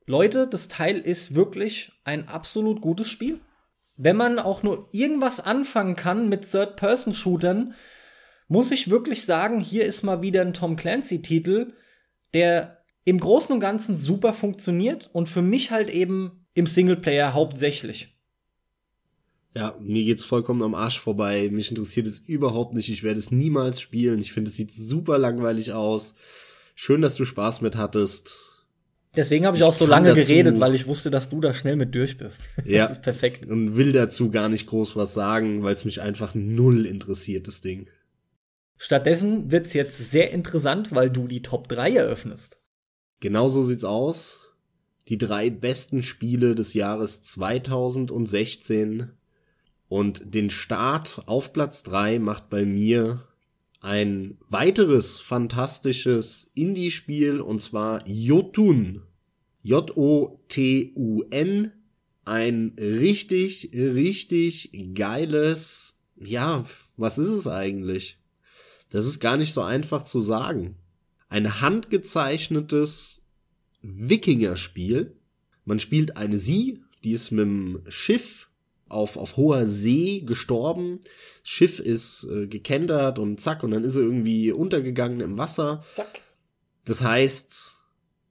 Leute, 0.05 0.47
das 0.47 0.67
Teil 0.67 0.99
ist 0.99 1.33
wirklich 1.33 1.91
ein 2.03 2.27
absolut 2.27 2.81
gutes 2.81 3.09
Spiel. 3.09 3.39
Wenn 3.97 4.17
man 4.17 4.37
auch 4.37 4.61
nur 4.61 4.89
irgendwas 4.91 5.39
anfangen 5.39 5.95
kann 5.95 6.29
mit 6.29 6.51
Third-Person-Shootern, 6.51 7.73
muss 8.47 8.69
ich 8.69 8.91
wirklich 8.91 9.25
sagen, 9.25 9.59
hier 9.59 9.85
ist 9.85 10.03
mal 10.03 10.21
wieder 10.21 10.41
ein 10.41 10.53
Tom 10.53 10.75
Clancy-Titel, 10.75 11.73
der 12.33 12.83
im 13.05 13.19
Großen 13.19 13.53
und 13.53 13.59
Ganzen 13.59 13.95
super 13.95 14.33
funktioniert 14.33 15.09
und 15.13 15.29
für 15.29 15.41
mich 15.41 15.71
halt 15.71 15.89
eben 15.89 16.44
im 16.55 16.65
Singleplayer 16.65 17.33
hauptsächlich. 17.33 18.15
Ja, 19.53 19.75
mir 19.79 20.03
geht's 20.03 20.25
vollkommen 20.25 20.63
am 20.63 20.73
Arsch 20.73 20.99
vorbei. 20.99 21.49
Mich 21.51 21.69
interessiert 21.69 22.07
es 22.07 22.19
überhaupt 22.19 22.73
nicht. 22.73 22.89
Ich 22.89 23.03
werde 23.03 23.19
es 23.19 23.31
niemals 23.31 23.79
spielen. 23.79 24.19
Ich 24.19 24.33
finde, 24.33 24.49
es 24.49 24.55
sieht 24.55 24.71
super 24.71 25.17
langweilig 25.17 25.71
aus. 25.71 26.13
Schön, 26.73 27.01
dass 27.01 27.15
du 27.15 27.23
Spaß 27.23 27.61
mit 27.61 27.77
hattest. 27.77 28.51
Deswegen 29.15 29.45
habe 29.45 29.55
ich, 29.55 29.63
ich, 29.63 29.67
auch 29.67 29.73
so 29.73 29.85
lange 29.85 30.13
geredet, 30.13 30.59
weil 30.59 30.75
ich 30.75 30.87
wusste, 30.87 31.09
dass 31.09 31.29
du 31.29 31.39
da 31.39 31.53
schnell 31.53 31.77
mit 31.77 31.95
durch 31.95 32.17
bist. 32.17 32.41
Ja. 32.65 32.83
das 32.83 32.97
ist 32.97 33.01
perfekt. 33.01 33.45
Und 33.45 33.77
will 33.77 33.93
dazu 33.93 34.29
gar 34.29 34.49
nicht 34.49 34.67
groß 34.67 34.97
was 34.97 35.13
sagen, 35.13 35.63
weil 35.63 35.73
es 35.73 35.85
mich 35.85 36.01
einfach 36.01 36.35
null 36.35 36.85
interessiert, 36.85 37.47
das 37.47 37.61
Ding. 37.61 37.89
Stattdessen 38.77 39.51
wird's 39.51 39.73
jetzt 39.73 40.11
sehr 40.11 40.31
interessant, 40.31 40.93
weil 40.93 41.09
du 41.09 41.27
die 41.27 41.41
Top 41.41 41.69
3 41.69 41.95
eröffnest. 41.95 42.57
Genau 43.21 43.47
so 43.47 43.63
sieht's 43.63 43.85
aus. 43.85 44.37
Die 45.07 45.17
drei 45.17 45.49
besten 45.49 46.03
Spiele 46.03 46.55
des 46.55 46.73
Jahres 46.73 47.21
2016. 47.21 49.11
Und 49.87 50.33
den 50.33 50.49
Start 50.49 51.21
auf 51.27 51.53
Platz 51.53 51.83
3 51.83 52.19
macht 52.19 52.49
bei 52.49 52.65
mir 52.65 53.27
ein 53.81 54.37
weiteres 54.49 55.19
fantastisches 55.19 56.49
Indie-Spiel 56.55 57.39
und 57.39 57.59
zwar 57.59 58.07
Jotun. 58.07 59.03
J-O-T-U-N. 59.61 60.01
Ein 62.27 62.73
richtig, 62.79 63.69
richtig 63.73 64.71
geiles, 64.95 65.99
ja, 66.15 66.65
was 66.97 67.19
ist 67.19 67.27
es 67.27 67.45
eigentlich? 67.45 68.17
Das 68.89 69.05
ist 69.05 69.19
gar 69.19 69.37
nicht 69.37 69.53
so 69.53 69.61
einfach 69.61 70.01
zu 70.01 70.21
sagen. 70.21 70.77
Ein 71.29 71.61
handgezeichnetes 71.61 73.21
Wikinger-Spiel. 73.85 75.15
Man 75.65 75.79
spielt 75.79 76.17
eine 76.17 76.37
Sie, 76.37 76.81
die 77.03 77.11
ist 77.11 77.31
mit 77.31 77.45
dem 77.45 77.81
Schiff 77.87 78.49
auf, 78.87 79.17
auf 79.17 79.37
hoher 79.37 79.67
See 79.67 80.21
gestorben. 80.21 80.99
Das 81.41 81.49
Schiff 81.49 81.79
ist 81.79 82.27
äh, 82.31 82.47
gekentert 82.47 83.19
und 83.19 83.39
zack, 83.39 83.63
und 83.63 83.71
dann 83.71 83.83
ist 83.83 83.95
er 83.95 84.03
irgendwie 84.03 84.51
untergegangen 84.51 85.21
im 85.21 85.37
Wasser. 85.37 85.83
Zack. 85.93 86.21
Das 86.85 87.01
heißt, 87.01 87.75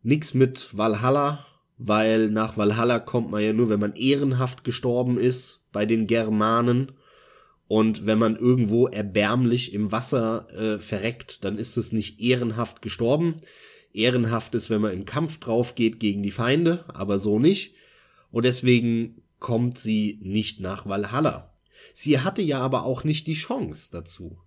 nix 0.03 0.35
mit 0.35 0.69
Valhalla, 0.77 1.45
weil 1.77 2.31
nach 2.31 2.57
Valhalla 2.57 3.01
kommt 3.01 3.31
man 3.31 3.43
ja 3.43 3.53
nur, 3.53 3.69
wenn 3.69 3.81
man 3.81 3.97
ehrenhaft 3.97 4.65
gestorben 4.65 5.19
ist 5.19 5.61
bei 5.73 5.87
den 5.87 6.07
Germanen. 6.07 6.93
Und 7.67 8.07
wenn 8.07 8.19
man 8.19 8.37
irgendwo 8.37 8.87
erbärmlich 8.87 9.73
im 9.73 9.91
Wasser 9.91 10.49
äh, 10.53 10.79
verreckt, 10.79 11.45
dann 11.45 11.59
ist 11.59 11.77
es 11.77 11.93
nicht 11.93 12.21
ehrenhaft 12.21 12.83
gestorben. 12.83 13.37
Ehrenhaft 13.95 14.55
ist, 14.55 14.69
wenn 14.69 14.83
man 14.83 14.93
im 14.93 15.05
Kampf 15.07 15.39
drauf 15.39 15.75
geht 15.75 16.01
gegen 16.01 16.23
die 16.23 16.31
Feinde, 16.31 16.85
aber 16.89 17.19
so 17.19 17.39
nicht. 17.39 17.75
Und 18.31 18.45
deswegen 18.45 19.23
kommt 19.39 19.79
sie 19.79 20.19
nicht 20.21 20.61
nach 20.61 20.87
Valhalla. 20.87 21.55
Sie 21.95 22.21
hatte 22.21 22.43
ja 22.43 22.61
aber 22.61 22.85
auch 22.85 23.05
nicht 23.05 23.27
die 23.27 23.35
Chance 23.35 23.91
dazu. 23.93 24.39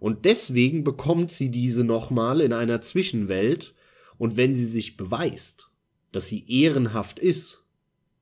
Und 0.00 0.24
deswegen 0.24 0.84
bekommt 0.84 1.30
sie 1.30 1.50
diese 1.50 1.84
nochmal 1.84 2.40
in 2.40 2.52
einer 2.52 2.80
Zwischenwelt, 2.80 3.74
und 4.16 4.36
wenn 4.36 4.54
sie 4.54 4.66
sich 4.66 4.96
beweist, 4.96 5.68
dass 6.12 6.28
sie 6.28 6.44
ehrenhaft 6.48 7.18
ist, 7.18 7.64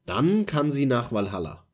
dann 0.06 0.46
kann 0.46 0.72
sie 0.72 0.86
nach 0.86 1.12
Valhalla. 1.12 1.66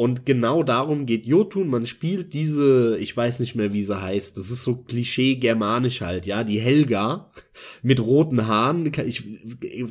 Und 0.00 0.24
genau 0.24 0.62
darum 0.62 1.04
geht 1.04 1.26
Jotun. 1.26 1.68
Man 1.68 1.84
spielt 1.84 2.32
diese, 2.32 2.96
ich 2.98 3.14
weiß 3.14 3.38
nicht 3.38 3.54
mehr, 3.54 3.74
wie 3.74 3.82
sie 3.82 4.00
heißt. 4.00 4.34
Das 4.34 4.50
ist 4.50 4.64
so 4.64 4.76
Klischee 4.76 5.34
germanisch 5.34 6.00
halt, 6.00 6.24
ja. 6.24 6.42
Die 6.42 6.58
Helga 6.58 7.30
mit 7.82 8.00
roten 8.00 8.46
Haaren. 8.46 8.90
Ich 8.96 9.22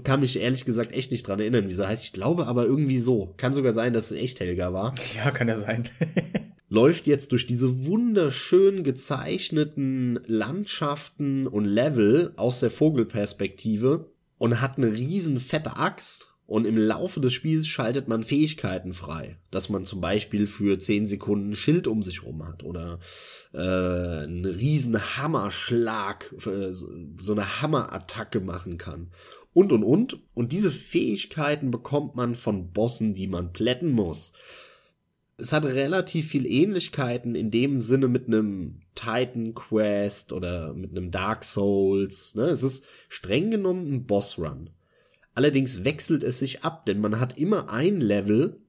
kann 0.03 0.21
mich 0.21 0.39
ehrlich 0.39 0.65
gesagt 0.65 0.93
echt 0.93 1.11
nicht 1.11 1.27
dran 1.27 1.39
erinnern, 1.39 1.69
wie 1.69 1.73
sie 1.73 1.87
heißt. 1.87 2.05
Ich 2.05 2.13
glaube 2.13 2.47
aber 2.47 2.65
irgendwie 2.65 2.97
so. 2.97 3.35
Kann 3.37 3.53
sogar 3.53 3.71
sein, 3.71 3.93
dass 3.93 4.09
es 4.09 4.17
echt 4.17 4.39
Helga 4.39 4.73
war. 4.73 4.95
Ja, 5.15 5.29
kann 5.29 5.47
ja 5.47 5.57
sein. 5.57 5.87
läuft 6.69 7.05
jetzt 7.05 7.31
durch 7.31 7.45
diese 7.45 7.85
wunderschön 7.85 8.83
gezeichneten 8.83 10.21
Landschaften 10.25 11.45
und 11.45 11.65
Level 11.65 12.33
aus 12.35 12.61
der 12.61 12.71
Vogelperspektive 12.71 14.09
und 14.39 14.59
hat 14.59 14.77
eine 14.77 14.91
riesen 14.91 15.39
fette 15.39 15.77
Axt 15.77 16.28
und 16.49 16.65
im 16.65 16.77
Laufe 16.77 17.19
des 17.19 17.31
Spiels 17.31 17.67
schaltet 17.67 18.07
man 18.07 18.23
Fähigkeiten 18.23 18.93
frei, 18.93 19.37
dass 19.51 19.69
man 19.69 19.85
zum 19.85 20.01
Beispiel 20.01 20.47
für 20.47 20.79
10 20.79 21.05
Sekunden 21.05 21.53
Schild 21.53 21.85
um 21.85 22.01
sich 22.01 22.23
rum 22.23 22.43
hat 22.43 22.63
oder 22.63 22.97
äh, 23.53 23.59
einen 23.59 24.45
riesen 24.45 24.99
Hammerschlag, 24.99 26.33
äh, 26.47 26.71
so 26.71 27.33
eine 27.33 27.61
Hammerattacke 27.61 28.39
machen 28.39 28.79
kann. 28.79 29.11
Und 29.53 29.71
und 29.71 29.83
und. 29.83 30.17
Und 30.33 30.51
diese 30.51 30.71
Fähigkeiten 30.71 31.69
bekommt 31.69 32.15
man 32.15 32.33
von 32.33 32.71
Bossen, 32.71 33.13
die 33.13 33.27
man 33.27 33.53
plätten 33.53 33.91
muss. 33.91 34.33
Es 35.37 35.53
hat 35.53 35.65
relativ 35.65 36.29
viel 36.29 36.47
Ähnlichkeiten 36.47 37.35
in 37.35 37.51
dem 37.51 37.79
Sinne 37.79 38.07
mit 38.07 38.25
einem 38.25 38.81
Titan 38.95 39.53
Quest 39.53 40.33
oder 40.33 40.73
mit 40.73 40.97
einem 40.97 41.11
Dark 41.11 41.45
Souls. 41.45 42.33
Ne? 42.33 42.45
Es 42.45 42.63
ist 42.63 42.83
streng 43.07 43.51
genommen 43.51 43.93
ein 43.93 44.05
Boss 44.07 44.39
Run. 44.39 44.71
Allerdings 45.39 45.85
wechselt 45.85 46.25
es 46.25 46.39
sich 46.39 46.65
ab, 46.65 46.85
denn 46.85 46.99
man 46.99 47.17
hat 47.17 47.37
immer 47.37 47.69
ein 47.69 48.01
Level, 48.01 48.59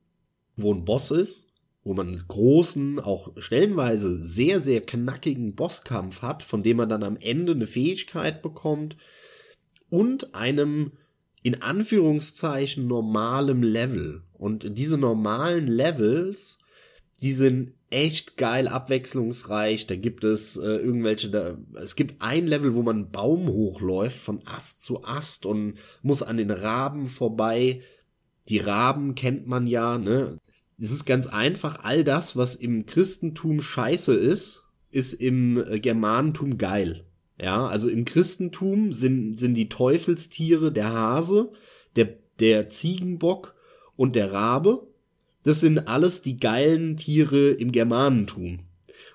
wo 0.55 0.73
ein 0.73 0.85
Boss 0.85 1.11
ist, 1.11 1.49
wo 1.83 1.95
man 1.95 2.07
einen 2.07 2.25
großen, 2.29 3.01
auch 3.01 3.33
stellenweise 3.39 4.23
sehr, 4.23 4.61
sehr 4.61 4.81
knackigen 4.81 5.57
Bosskampf 5.57 6.23
hat, 6.23 6.45
von 6.45 6.63
dem 6.63 6.77
man 6.77 6.89
dann 6.89 7.03
am 7.03 7.17
Ende 7.17 7.55
eine 7.55 7.67
Fähigkeit 7.67 8.41
bekommt 8.41 8.97
und 9.89 10.37
einem 10.37 10.93
in 11.43 11.61
Anführungszeichen 11.61 12.87
normalem 12.87 13.65
Level. 13.65 14.23
Und 14.35 14.79
diese 14.79 14.97
normalen 14.97 15.67
Levels, 15.67 16.60
die 17.23 17.33
sind 17.33 17.73
echt 17.91 18.37
geil 18.37 18.69
abwechslungsreich. 18.69 19.87
Da 19.87 19.97
gibt 19.97 20.25
es 20.25 20.57
äh, 20.57 20.77
irgendwelche, 20.77 21.31
da, 21.31 21.59
es 21.75 21.97
gibt 21.97 22.23
ein 22.23 22.47
Level, 22.47 22.75
wo 22.75 22.83
man 22.83 22.97
einen 22.97 23.11
Baum 23.11 23.49
hochläuft, 23.49 24.19
von 24.19 24.41
Ast 24.47 24.83
zu 24.83 25.05
Ast 25.05 25.45
und 25.45 25.75
muss 26.03 26.23
an 26.23 26.37
den 26.37 26.51
Raben 26.51 27.07
vorbei. 27.07 27.83
Die 28.49 28.59
Raben 28.59 29.15
kennt 29.15 29.47
man 29.47 29.67
ja, 29.67 29.99
ne? 29.99 30.39
Es 30.79 30.93
ist 30.93 31.05
ganz 31.05 31.27
einfach, 31.27 31.81
all 31.83 32.05
das, 32.05 32.37
was 32.37 32.57
im 32.57 32.87
Christentum 32.87 33.61
scheiße 33.61 34.15
ist, 34.15 34.65
ist 34.91 35.13
im 35.13 35.63
äh, 35.63 35.79
Germanentum 35.79 36.57
geil. 36.57 37.05
Ja, 37.39 37.67
also 37.67 37.89
im 37.89 38.05
Christentum 38.05 38.93
sind, 38.93 39.35
sind 39.39 39.55
die 39.55 39.69
Teufelstiere 39.69 40.73
der 40.73 40.93
Hase, 40.93 41.53
der, 41.97 42.15
der 42.39 42.69
Ziegenbock 42.69 43.55
und 43.97 44.15
der 44.15 44.33
Rabe 44.33 44.90
das 45.43 45.61
sind 45.61 45.89
alles 45.89 46.23
die 46.23 46.39
geilen 46.39 46.97
Tiere 46.97 47.51
im 47.51 47.73
Germanentum. 47.73 48.61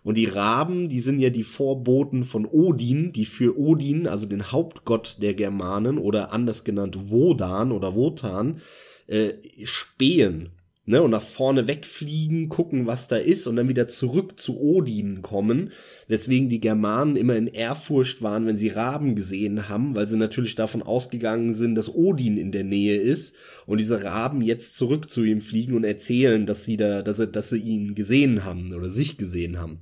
Und 0.03 0.17
die 0.17 0.25
Raben, 0.25 0.87
die 0.87 0.99
sind 0.99 1.19
ja 1.19 1.31
die 1.31 1.43
Vorboten 1.43 2.25
von 2.25 2.45
Odin, 2.45 3.11
die 3.11 3.25
für 3.25 3.57
Odin, 3.57 4.07
also 4.07 4.27
den 4.27 4.51
Hauptgott 4.51 5.17
der 5.21 5.33
Germanen 5.33 5.97
oder 5.97 6.31
anders 6.31 6.63
genannt 6.63 7.09
Wodan 7.09 7.71
oder 7.71 7.95
Wotan, 7.95 8.61
äh, 9.07 9.33
spähen 9.63 10.51
ne, 10.85 11.01
und 11.01 11.11
nach 11.11 11.21
vorne 11.21 11.67
wegfliegen, 11.67 12.49
gucken, 12.49 12.87
was 12.87 13.07
da 13.07 13.17
ist 13.17 13.47
und 13.47 13.55
dann 13.55 13.69
wieder 13.69 13.87
zurück 13.87 14.39
zu 14.39 14.59
Odin 14.59 15.21
kommen, 15.21 15.71
weswegen 16.07 16.49
die 16.49 16.59
Germanen 16.59 17.15
immer 17.15 17.35
in 17.35 17.47
Ehrfurcht 17.47 18.21
waren, 18.21 18.45
wenn 18.45 18.57
sie 18.57 18.69
Raben 18.69 19.15
gesehen 19.15 19.67
haben, 19.69 19.95
weil 19.95 20.07
sie 20.07 20.17
natürlich 20.17 20.55
davon 20.55 20.81
ausgegangen 20.81 21.53
sind, 21.53 21.75
dass 21.75 21.93
Odin 21.93 22.37
in 22.37 22.51
der 22.51 22.63
Nähe 22.63 22.97
ist 22.97 23.35
und 23.65 23.79
diese 23.79 24.03
Raben 24.03 24.41
jetzt 24.41 24.77
zurück 24.77 25.09
zu 25.09 25.23
ihm 25.23 25.39
fliegen 25.39 25.75
und 25.75 25.83
erzählen, 25.83 26.45
dass 26.45 26.63
sie 26.63 26.77
da, 26.77 27.01
dass 27.01 27.17
sie, 27.17 27.27
dass 27.27 27.49
sie 27.49 27.59
ihn 27.59 27.95
gesehen 27.95 28.45
haben 28.45 28.73
oder 28.73 28.87
sich 28.87 29.17
gesehen 29.17 29.59
haben. 29.59 29.79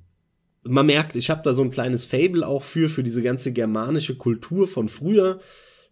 Man 0.65 0.85
merkt, 0.85 1.17
ich 1.17 1.29
habe 1.29 1.41
da 1.43 1.53
so 1.53 1.61
ein 1.61 1.71
kleines 1.71 2.05
Fable 2.05 2.47
auch 2.47 2.63
für, 2.63 2.87
für 2.87 3.03
diese 3.03 3.21
ganze 3.21 3.51
germanische 3.51 4.15
Kultur 4.15 4.65
von 4.65 4.87
früher 4.87 5.41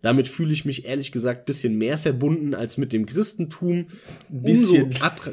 damit 0.01 0.27
fühle 0.27 0.53
ich 0.53 0.65
mich 0.65 0.85
ehrlich 0.85 1.11
gesagt 1.11 1.45
bisschen 1.45 1.77
mehr 1.77 1.97
verbunden 1.97 2.53
als 2.53 2.77
mit 2.77 2.93
dem 2.93 3.05
Christentum. 3.05 3.87
Umso, 4.29 4.89
attra 5.01 5.31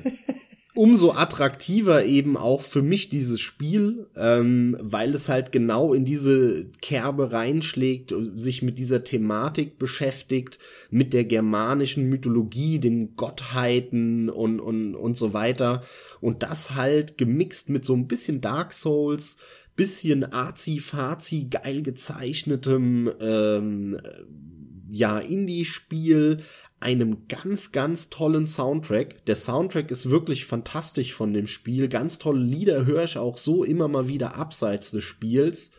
umso 0.78 1.10
attraktiver 1.10 2.04
eben 2.04 2.36
auch 2.36 2.62
für 2.62 2.82
mich 2.82 3.08
dieses 3.08 3.40
Spiel, 3.40 4.06
ähm, 4.16 4.76
weil 4.80 5.12
es 5.12 5.28
halt 5.28 5.50
genau 5.50 5.92
in 5.92 6.04
diese 6.04 6.66
Kerbe 6.80 7.32
reinschlägt, 7.32 8.14
sich 8.36 8.62
mit 8.62 8.78
dieser 8.78 9.02
Thematik 9.02 9.80
beschäftigt, 9.80 10.60
mit 10.90 11.14
der 11.14 11.24
germanischen 11.24 12.08
Mythologie, 12.08 12.78
den 12.78 13.16
Gottheiten 13.16 14.30
und, 14.30 14.60
und, 14.60 14.94
und 14.94 15.16
so 15.16 15.34
weiter. 15.34 15.82
Und 16.20 16.44
das 16.44 16.76
halt 16.76 17.18
gemixt 17.18 17.70
mit 17.70 17.84
so 17.84 17.94
ein 17.94 18.06
bisschen 18.06 18.40
Dark 18.40 18.72
Souls, 18.72 19.36
bisschen 19.74 20.32
arzi-fazi 20.32 21.48
geil 21.50 21.82
gezeichnetem 21.82 23.10
ähm, 23.20 23.98
ja, 24.90 25.18
Indie-Spiel, 25.18 26.38
einem 26.80 27.26
ganz, 27.28 27.72
ganz 27.72 28.08
tollen 28.08 28.46
Soundtrack. 28.46 29.24
Der 29.26 29.34
Soundtrack 29.34 29.90
ist 29.90 30.10
wirklich 30.10 30.44
fantastisch 30.44 31.12
von 31.12 31.34
dem 31.34 31.46
Spiel. 31.46 31.88
Ganz 31.88 32.18
tolle 32.18 32.42
Lieder 32.42 32.86
höre 32.86 33.04
ich 33.04 33.18
auch 33.18 33.38
so 33.38 33.64
immer 33.64 33.88
mal 33.88 34.08
wieder 34.08 34.36
abseits 34.36 34.90
des 34.90 35.04
Spiels. 35.04 35.72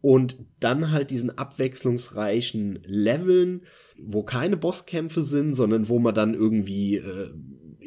Und 0.00 0.36
dann 0.60 0.90
halt 0.92 1.10
diesen 1.10 1.36
abwechslungsreichen 1.36 2.80
Leveln, 2.84 3.62
wo 3.98 4.22
keine 4.22 4.56
Bosskämpfe 4.56 5.22
sind, 5.22 5.54
sondern 5.54 5.88
wo 5.88 5.98
man 5.98 6.14
dann 6.14 6.34
irgendwie 6.34 6.96
äh, 6.96 7.30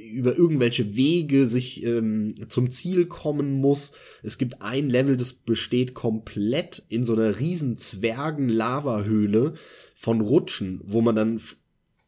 über 0.09 0.35
irgendwelche 0.35 0.95
Wege 0.95 1.45
sich 1.45 1.83
ähm, 1.83 2.33
zum 2.49 2.69
Ziel 2.69 3.05
kommen 3.05 3.53
muss. 3.53 3.93
Es 4.23 4.37
gibt 4.37 4.61
ein 4.61 4.89
Level, 4.89 5.17
das 5.17 5.33
besteht 5.33 5.93
komplett 5.93 6.83
in 6.89 7.03
so 7.03 7.13
einer 7.13 7.39
riesen 7.39 7.77
Zwergen-Lava-Höhle 7.77 9.53
von 9.99 10.21
Rutschen, 10.21 10.79
wo 10.85 11.01
man 11.01 11.13
dann 11.13 11.41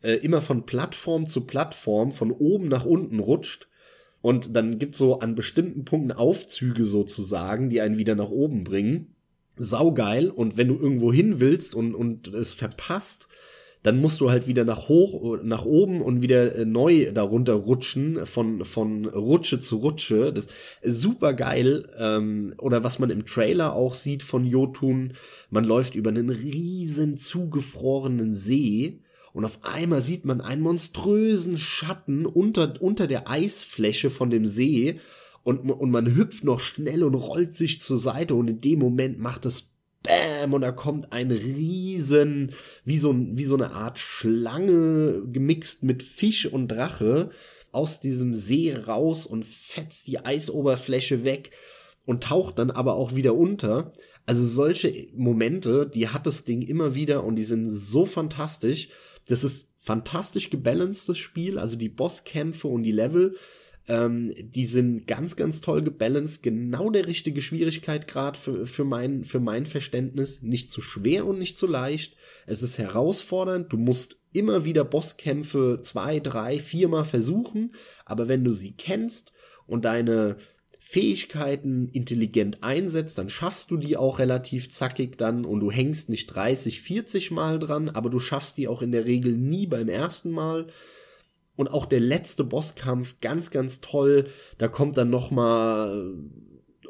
äh, 0.02 0.14
immer 0.14 0.40
von 0.40 0.66
Plattform 0.66 1.28
zu 1.28 1.42
Plattform 1.42 2.14
von 2.14 2.32
oben 2.32 2.70
nach 2.70 2.86
unten 2.86 3.20
rutscht. 3.20 3.68
Und 4.22 4.56
dann 4.56 4.80
gibt's 4.80 4.98
so 4.98 5.20
an 5.20 5.36
bestimmten 5.36 5.84
Punkten 5.84 6.14
Aufzüge 6.14 6.86
sozusagen, 6.86 7.70
die 7.70 7.82
einen 7.82 7.98
wieder 7.98 8.16
nach 8.16 8.30
oben 8.30 8.64
bringen. 8.64 9.14
Saugeil. 9.58 10.30
Und 10.30 10.56
wenn 10.56 10.70
du 10.70 10.80
irgendwo 10.80 11.12
hin 11.12 11.42
willst 11.42 11.76
und, 11.76 11.94
und 11.94 12.30
es 12.30 12.54
verpasst, 12.54 13.28
dann 13.84 14.00
musst 14.00 14.22
du 14.22 14.30
halt 14.30 14.48
wieder 14.48 14.64
nach 14.64 14.90
hoch, 14.90 15.40
nach 15.44 15.66
oben 15.66 16.02
und 16.02 16.22
wieder 16.22 16.56
äh, 16.56 16.66
neu 16.66 17.12
darunter 17.12 17.54
rutschen, 17.54 18.26
von, 18.26 18.64
von 18.64 19.06
Rutsche 19.06 19.60
zu 19.60 19.78
Rutsche. 19.78 20.32
Das 20.32 20.48
ist 20.82 21.02
super 21.02 21.34
geil. 21.34 21.88
Ähm, 21.98 22.54
oder 22.60 22.84
was 22.84 23.00
man 23.00 23.10
im 23.10 23.26
Trailer 23.26 23.74
auch 23.74 23.94
sieht 23.94 24.24
von 24.24 24.46
Jotun, 24.46 25.14
man 25.50 25.64
läuft 25.64 25.96
über 25.96 26.12
einen 26.12 26.30
riesen 26.30 27.18
zugefrorenen 27.18 28.34
See 28.34 29.00
und 29.34 29.46
auf 29.46 29.60
einmal 29.64 30.02
sieht 30.02 30.26
man 30.26 30.42
einen 30.42 30.62
monströsen 30.62 31.58
Schatten 31.58 32.26
unter, 32.26 32.74
unter 32.82 33.08
der 33.08 33.30
Eisfläche 33.30 34.10
von 34.10 34.30
dem 34.30 34.46
See 34.46 35.00
und, 35.44 35.70
und 35.72 35.90
man 35.90 36.16
hüpft 36.16 36.44
noch 36.44 36.60
schnell 36.60 37.04
und 37.04 37.16
rollt 37.16 37.56
sich 37.56 37.82
zur 37.82 37.98
Seite 37.98 38.36
und 38.36 38.50
in 38.50 38.60
dem 38.60 38.80
Moment 38.80 39.20
macht 39.20 39.46
es 39.46 39.71
Bäm, 40.04 40.54
und 40.54 40.62
da 40.62 40.72
kommt 40.72 41.14
ein 41.14 41.32
riesen, 41.32 42.54
wie 42.86 42.98
so, 42.98 43.16
wie 43.16 43.46
so 43.46 43.56
eine 43.56 43.72
Art 43.72 44.00
Schlange 44.00 45.24
gemixt 45.32 45.84
mit 45.84 46.04
Fisch 46.04 46.46
und 46.46 46.70
Drache 46.70 47.30
aus 47.72 48.00
diesem 48.00 48.36
See 48.36 48.76
raus 48.76 49.26
und 49.26 49.46
fetzt 49.46 50.08
die 50.08 50.20
Eisoberfläche 50.20 51.24
weg 51.24 51.52
und 52.06 52.24
taucht 52.24 52.60
dann 52.60 52.72
aber 52.72 52.96
auch 52.96 53.16
wieder 53.16 53.36
unter. 53.36 53.94
Also 54.26 54.42
solche 54.42 55.08
Momente, 55.14 55.90
die 55.94 56.10
hat 56.10 56.26
das 56.26 56.44
Ding 56.44 56.62
immer 56.62 56.96
wieder 56.96 57.24
und 57.24 57.36
die 57.36 57.44
sind 57.44 57.70
so 57.70 58.06
fantastisch. 58.06 58.90
Das 59.28 59.44
ist 59.44 59.70
fantastisch 59.78 60.50
gebalancedes 60.50 61.18
Spiel, 61.18 61.58
also 61.58 61.76
die 61.76 61.90
Bosskämpfe 61.90 62.68
und 62.68 62.84
die 62.84 62.92
Level 62.92 63.36
ähm, 63.88 64.34
die 64.38 64.66
sind 64.66 65.08
ganz, 65.08 65.36
ganz 65.36 65.62
toll 65.62 65.82
gebalanced. 65.82 66.44
Genau 66.44 66.90
der 66.90 67.08
richtige 67.08 67.42
Schwierigkeitsgrad 67.42 68.38
für, 68.38 68.66
für, 68.66 68.84
mein, 68.84 69.24
für 69.24 69.40
mein 69.40 69.66
Verständnis. 69.66 70.42
Nicht 70.42 70.72
zu 70.72 70.82
schwer 70.82 71.26
und 71.26 71.40
nicht 71.40 71.58
zu 71.58 71.68
leicht. 71.68 72.16
Es 72.46 72.64
ist 72.64 72.78
herausfordernd. 72.78 73.72
Du 73.74 73.78
musst 73.78 74.18
immer 74.34 74.66
wieder 74.66 74.86
Bosskämpfe 74.86 75.80
zwei, 75.82 76.20
drei, 76.20 76.60
viermal 76.60 77.06
versuchen. 77.06 77.74
Aber 78.06 78.30
wenn 78.30 78.44
du 78.44 78.54
sie 78.54 78.74
kennst 78.74 79.34
und 79.66 79.86
deine 79.86 80.38
Fähigkeiten 80.92 81.88
intelligent 81.88 82.64
einsetzt, 82.64 83.18
dann 83.18 83.30
schaffst 83.30 83.72
du 83.72 83.78
die 83.78 83.96
auch 83.96 84.20
relativ 84.20 84.70
zackig 84.70 85.18
dann 85.18 85.46
und 85.46 85.62
du 85.62 85.72
hängst 85.72 86.10
nicht 86.10 86.28
30, 86.28 86.82
40 86.82 87.32
Mal 87.32 87.60
dran, 87.60 87.88
aber 87.88 88.10
du 88.10 88.20
schaffst 88.20 88.58
die 88.58 88.68
auch 88.68 88.82
in 88.82 88.92
der 88.92 89.06
Regel 89.06 89.38
nie 89.38 89.68
beim 89.68 89.88
ersten 89.88 90.32
Mal. 90.32 90.68
Und 91.56 91.68
auch 91.70 91.86
der 91.86 92.00
letzte 92.00 92.44
Bosskampf, 92.44 93.20
ganz, 93.22 93.52
ganz 93.52 93.82
toll. 93.82 94.28
Da 94.58 94.68
kommt 94.68 94.98
dann 94.98 95.10
noch 95.10 95.32
mal, 95.32 96.16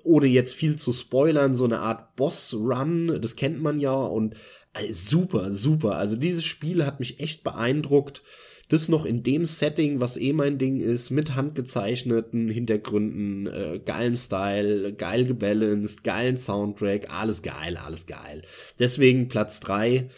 ohne 0.04 0.28
jetzt 0.28 0.54
viel 0.54 0.78
zu 0.78 0.94
spoilern, 0.94 1.56
so 1.56 1.66
eine 1.66 1.80
Art 1.80 2.16
Boss-Run. 2.16 3.20
Das 3.22 3.36
kennt 3.36 3.62
man 3.62 3.80
ja. 3.80 3.94
Und 3.94 4.36
äh, 4.74 4.94
super, 4.94 5.52
super. 5.52 5.96
Also 5.96 6.16
dieses 6.16 6.46
Spiel 6.46 6.86
hat 6.86 7.00
mich 7.00 7.20
echt 7.20 7.44
beeindruckt. 7.44 8.24
Das 8.70 8.88
noch 8.88 9.04
in 9.04 9.22
dem 9.22 9.46
Setting, 9.46 10.00
was 10.00 10.16
eh 10.16 10.32
mein 10.32 10.58
Ding 10.58 10.80
ist, 10.80 11.10
mit 11.10 11.36
handgezeichneten 11.36 12.48
Hintergründen, 12.48 13.48
äh, 13.48 13.82
geilem 13.84 14.16
Style, 14.16 14.94
geil 14.94 15.26
gebalanced, 15.26 16.06
geilen 16.06 16.38
Soundtrack, 16.38 17.14
alles 17.14 17.42
geil, 17.42 17.76
alles 17.76 18.06
geil. 18.06 18.44
Deswegen 18.80 19.28
Platz 19.28 19.60
drei 19.60 20.10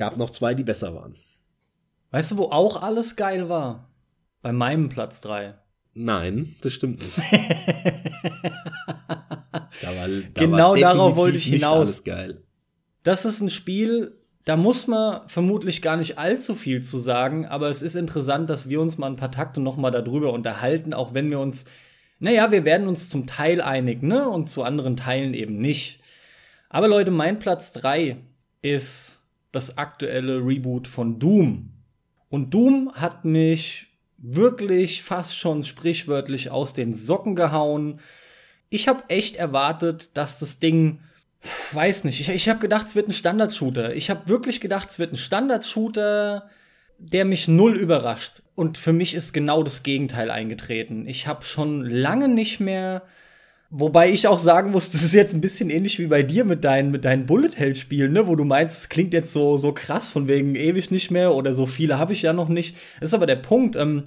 Gab 0.00 0.16
noch 0.16 0.30
zwei, 0.30 0.54
die 0.54 0.64
besser 0.64 0.94
waren. 0.94 1.14
Weißt 2.10 2.32
du, 2.32 2.38
wo 2.38 2.44
auch 2.44 2.82
alles 2.82 3.16
geil 3.16 3.48
war? 3.48 3.88
Bei 4.42 4.52
meinem 4.52 4.88
Platz 4.88 5.20
3. 5.20 5.54
Nein, 5.94 6.56
das 6.62 6.72
stimmt 6.72 7.00
nicht. 7.00 7.16
da 9.82 9.88
war, 9.96 10.08
da 10.08 10.40
genau 10.40 10.76
darauf 10.76 11.16
wollte 11.16 11.36
ich 11.36 11.44
hinaus. 11.44 12.02
Das 13.02 13.24
ist 13.24 13.40
ein 13.40 13.50
Spiel, 13.50 14.16
da 14.44 14.56
muss 14.56 14.86
man 14.86 15.28
vermutlich 15.28 15.82
gar 15.82 15.96
nicht 15.96 16.18
allzu 16.18 16.54
viel 16.54 16.82
zu 16.82 16.98
sagen, 16.98 17.46
aber 17.46 17.68
es 17.68 17.82
ist 17.82 17.96
interessant, 17.96 18.50
dass 18.50 18.68
wir 18.68 18.80
uns 18.80 18.98
mal 18.98 19.08
ein 19.08 19.16
paar 19.16 19.30
Takte 19.30 19.60
noch 19.60 19.76
mal 19.76 19.90
darüber 19.90 20.32
unterhalten, 20.32 20.94
auch 20.94 21.14
wenn 21.14 21.30
wir 21.30 21.38
uns, 21.38 21.64
naja, 22.18 22.50
wir 22.50 22.64
werden 22.64 22.88
uns 22.88 23.08
zum 23.10 23.26
Teil 23.26 23.60
einig, 23.60 24.02
ne, 24.02 24.28
und 24.28 24.48
zu 24.48 24.62
anderen 24.62 24.96
Teilen 24.96 25.34
eben 25.34 25.58
nicht. 25.58 26.00
Aber 26.68 26.88
Leute, 26.88 27.10
mein 27.10 27.38
Platz 27.38 27.72
3 27.72 28.16
ist 28.62 29.20
das 29.52 29.76
aktuelle 29.76 30.38
Reboot 30.38 30.86
von 30.86 31.18
Doom. 31.18 31.70
Und 32.30 32.54
Doom 32.54 32.92
hat 32.94 33.24
mich 33.24 33.88
wirklich 34.16 35.02
fast 35.02 35.36
schon 35.36 35.62
sprichwörtlich 35.62 36.50
aus 36.50 36.72
den 36.72 36.94
Socken 36.94 37.34
gehauen. 37.34 38.00
Ich 38.70 38.88
habe 38.88 39.04
echt 39.08 39.36
erwartet, 39.36 40.16
dass 40.16 40.38
das 40.38 40.58
Ding, 40.58 41.00
weiß 41.72 42.04
nicht, 42.04 42.20
ich, 42.20 42.28
ich 42.28 42.48
habe 42.48 42.60
gedacht, 42.60 42.86
es 42.86 42.96
wird 42.96 43.08
ein 43.08 43.12
Standard-Shooter. 43.12 43.94
Ich 43.94 44.10
habe 44.10 44.28
wirklich 44.28 44.60
gedacht, 44.60 44.90
es 44.90 44.98
wird 44.98 45.12
ein 45.12 45.16
Standard-Shooter, 45.16 46.48
der 46.98 47.24
mich 47.24 47.48
null 47.48 47.76
überrascht. 47.76 48.42
Und 48.54 48.78
für 48.78 48.92
mich 48.92 49.14
ist 49.14 49.32
genau 49.32 49.62
das 49.62 49.82
Gegenteil 49.82 50.30
eingetreten. 50.30 51.06
Ich 51.06 51.26
habe 51.26 51.44
schon 51.44 51.84
lange 51.84 52.28
nicht 52.28 52.60
mehr 52.60 53.02
Wobei 53.70 54.10
ich 54.10 54.26
auch 54.26 54.38
sagen 54.38 54.72
muss, 54.72 54.90
das 54.92 55.02
ist 55.02 55.14
jetzt 55.14 55.32
ein 55.32 55.40
bisschen 55.40 55.70
ähnlich 55.70 55.98
wie 55.98 56.06
bei 56.06 56.22
dir 56.22 56.44
mit 56.44 56.64
deinen, 56.64 56.90
mit 56.90 57.04
deinen 57.04 57.26
Bullet 57.26 57.56
Hell 57.56 57.74
Spielen, 57.74 58.12
ne, 58.12 58.26
wo 58.26 58.34
du 58.34 58.44
meinst, 58.44 58.80
es 58.80 58.88
klingt 58.88 59.14
jetzt 59.14 59.32
so, 59.32 59.56
so 59.56 59.72
krass 59.72 60.10
von 60.10 60.28
wegen 60.28 60.54
ewig 60.56 60.90
nicht 60.90 61.10
mehr 61.10 61.34
oder 61.34 61.54
so 61.54 61.66
viele 61.66 61.98
habe 61.98 62.12
ich 62.12 62.22
ja 62.22 62.32
noch 62.32 62.48
nicht. 62.48 62.76
Das 62.98 63.10
ist 63.10 63.14
aber 63.14 63.26
der 63.26 63.36
Punkt. 63.36 63.76
Ähm, 63.76 64.04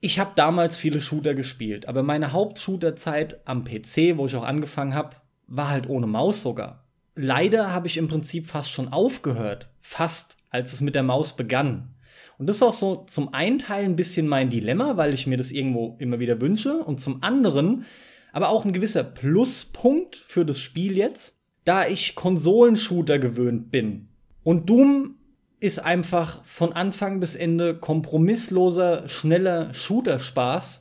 ich 0.00 0.18
habe 0.18 0.30
damals 0.34 0.78
viele 0.78 1.00
Shooter 1.00 1.34
gespielt, 1.34 1.86
aber 1.86 2.02
meine 2.02 2.32
Hauptshooter-Zeit 2.32 3.40
am 3.46 3.64
PC, 3.64 4.16
wo 4.16 4.26
ich 4.26 4.34
auch 4.34 4.44
angefangen 4.44 4.94
habe, 4.94 5.16
war 5.46 5.68
halt 5.68 5.88
ohne 5.90 6.06
Maus 6.06 6.42
sogar. 6.42 6.86
Leider 7.16 7.72
habe 7.72 7.88
ich 7.88 7.98
im 7.98 8.08
Prinzip 8.08 8.46
fast 8.46 8.70
schon 8.70 8.88
aufgehört, 8.88 9.68
fast, 9.80 10.36
als 10.48 10.72
es 10.72 10.80
mit 10.80 10.94
der 10.94 11.02
Maus 11.02 11.36
begann. 11.36 11.94
Und 12.38 12.46
das 12.46 12.56
ist 12.56 12.62
auch 12.62 12.72
so 12.72 13.04
zum 13.06 13.34
einen 13.34 13.58
Teil 13.58 13.84
ein 13.84 13.96
bisschen 13.96 14.26
mein 14.26 14.48
Dilemma, 14.48 14.96
weil 14.96 15.12
ich 15.12 15.26
mir 15.26 15.36
das 15.36 15.52
irgendwo 15.52 15.96
immer 15.98 16.18
wieder 16.18 16.40
wünsche 16.40 16.78
und 16.78 16.98
zum 16.98 17.22
anderen 17.22 17.84
aber 18.32 18.48
auch 18.48 18.64
ein 18.64 18.72
gewisser 18.72 19.04
Pluspunkt 19.04 20.16
für 20.16 20.44
das 20.44 20.58
Spiel 20.58 20.96
jetzt, 20.96 21.38
da 21.64 21.86
ich 21.86 22.14
Konsolenshooter 22.14 23.18
gewöhnt 23.18 23.70
bin. 23.70 24.08
Und 24.42 24.68
Doom 24.68 25.16
ist 25.60 25.78
einfach 25.78 26.42
von 26.44 26.72
Anfang 26.72 27.20
bis 27.20 27.36
Ende 27.36 27.74
kompromissloser, 27.74 29.08
schneller 29.08 29.74
Shooter-Spaß, 29.74 30.80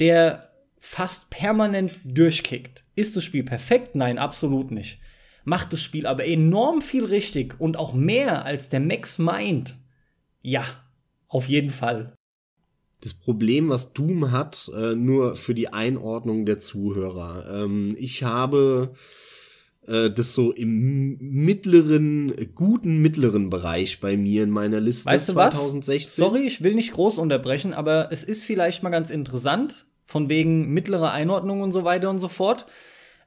der 0.00 0.50
fast 0.78 1.30
permanent 1.30 2.00
durchkickt. 2.04 2.84
Ist 2.94 3.16
das 3.16 3.24
Spiel 3.24 3.44
perfekt? 3.44 3.96
Nein, 3.96 4.18
absolut 4.18 4.70
nicht. 4.70 4.98
Macht 5.44 5.72
das 5.72 5.80
Spiel 5.80 6.06
aber 6.06 6.26
enorm 6.26 6.82
viel 6.82 7.04
richtig 7.04 7.58
und 7.58 7.76
auch 7.76 7.94
mehr 7.94 8.44
als 8.44 8.68
der 8.68 8.80
Max 8.80 9.18
meint. 9.18 9.76
Ja, 10.42 10.64
auf 11.28 11.48
jeden 11.48 11.70
Fall 11.70 12.14
das 13.02 13.14
Problem, 13.14 13.68
was 13.68 13.92
Doom 13.92 14.30
hat, 14.30 14.70
äh, 14.74 14.94
nur 14.94 15.36
für 15.36 15.54
die 15.54 15.72
Einordnung 15.72 16.46
der 16.46 16.58
Zuhörer. 16.58 17.64
Ähm, 17.64 17.96
ich 17.98 18.22
habe 18.22 18.94
äh, 19.86 20.10
das 20.10 20.34
so 20.34 20.52
im 20.52 21.18
mittleren, 21.18 22.32
guten 22.54 22.98
mittleren 22.98 23.50
Bereich 23.50 24.00
bei 24.00 24.16
mir 24.16 24.44
in 24.44 24.50
meiner 24.50 24.80
Liste 24.80 25.10
weißt 25.10 25.30
du 25.30 25.32
2016. 25.34 26.06
Was? 26.06 26.16
Sorry, 26.16 26.46
ich 26.46 26.62
will 26.62 26.74
nicht 26.74 26.92
groß 26.92 27.18
unterbrechen, 27.18 27.74
aber 27.74 28.10
es 28.12 28.22
ist 28.22 28.44
vielleicht 28.44 28.84
mal 28.84 28.90
ganz 28.90 29.10
interessant, 29.10 29.86
von 30.06 30.30
wegen 30.30 30.72
mittlere 30.72 31.10
Einordnung 31.10 31.60
und 31.60 31.72
so 31.72 31.84
weiter 31.84 32.08
und 32.08 32.20
so 32.20 32.28
fort. 32.28 32.66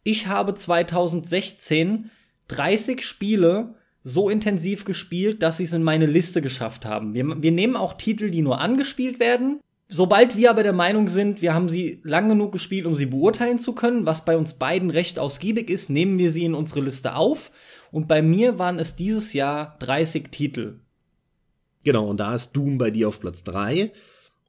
Ich 0.03 0.27
habe 0.27 0.53
2016 0.53 2.11
30 2.47 3.01
Spiele 3.01 3.75
so 4.03 4.29
intensiv 4.29 4.85
gespielt, 4.85 5.41
dass 5.41 5.57
sie 5.57 5.63
es 5.63 5.73
in 5.73 5.81
meine 5.81 6.05
Liste 6.05 6.41
geschafft 6.41 6.85
haben. 6.85 7.15
Wir, 7.15 7.41
wir 7.41 7.51
nehmen 7.51 7.75
auch 7.75 7.93
Titel, 7.93 8.29
die 8.29 8.43
nur 8.43 8.61
angespielt 8.61 9.19
werden. 9.19 9.59
Sobald 9.87 10.35
wir 10.35 10.49
aber 10.49 10.63
der 10.63 10.73
Meinung 10.73 11.07
sind, 11.07 11.41
wir 11.41 11.53
haben 11.53 11.69
sie 11.69 12.01
lang 12.03 12.27
genug 12.27 12.51
gespielt, 12.51 12.87
um 12.87 12.95
sie 12.95 13.05
beurteilen 13.05 13.59
zu 13.59 13.73
können, 13.73 14.05
was 14.05 14.25
bei 14.25 14.35
uns 14.35 14.55
beiden 14.55 14.89
recht 14.89 15.19
ausgiebig 15.19 15.69
ist, 15.69 15.89
nehmen 15.89 16.17
wir 16.17 16.31
sie 16.31 16.43
in 16.43 16.55
unsere 16.55 16.81
Liste 16.81 17.15
auf. 17.15 17.51
Und 17.91 18.07
bei 18.07 18.21
mir 18.21 18.57
waren 18.57 18.79
es 18.79 18.95
dieses 18.95 19.33
Jahr 19.33 19.77
30 19.79 20.31
Titel. 20.31 20.79
Genau, 21.83 22.07
und 22.07 22.19
da 22.19 22.33
ist 22.33 22.53
Doom 22.53 22.79
bei 22.79 22.89
dir 22.89 23.07
auf 23.07 23.19
Platz 23.19 23.43
3. 23.43 23.91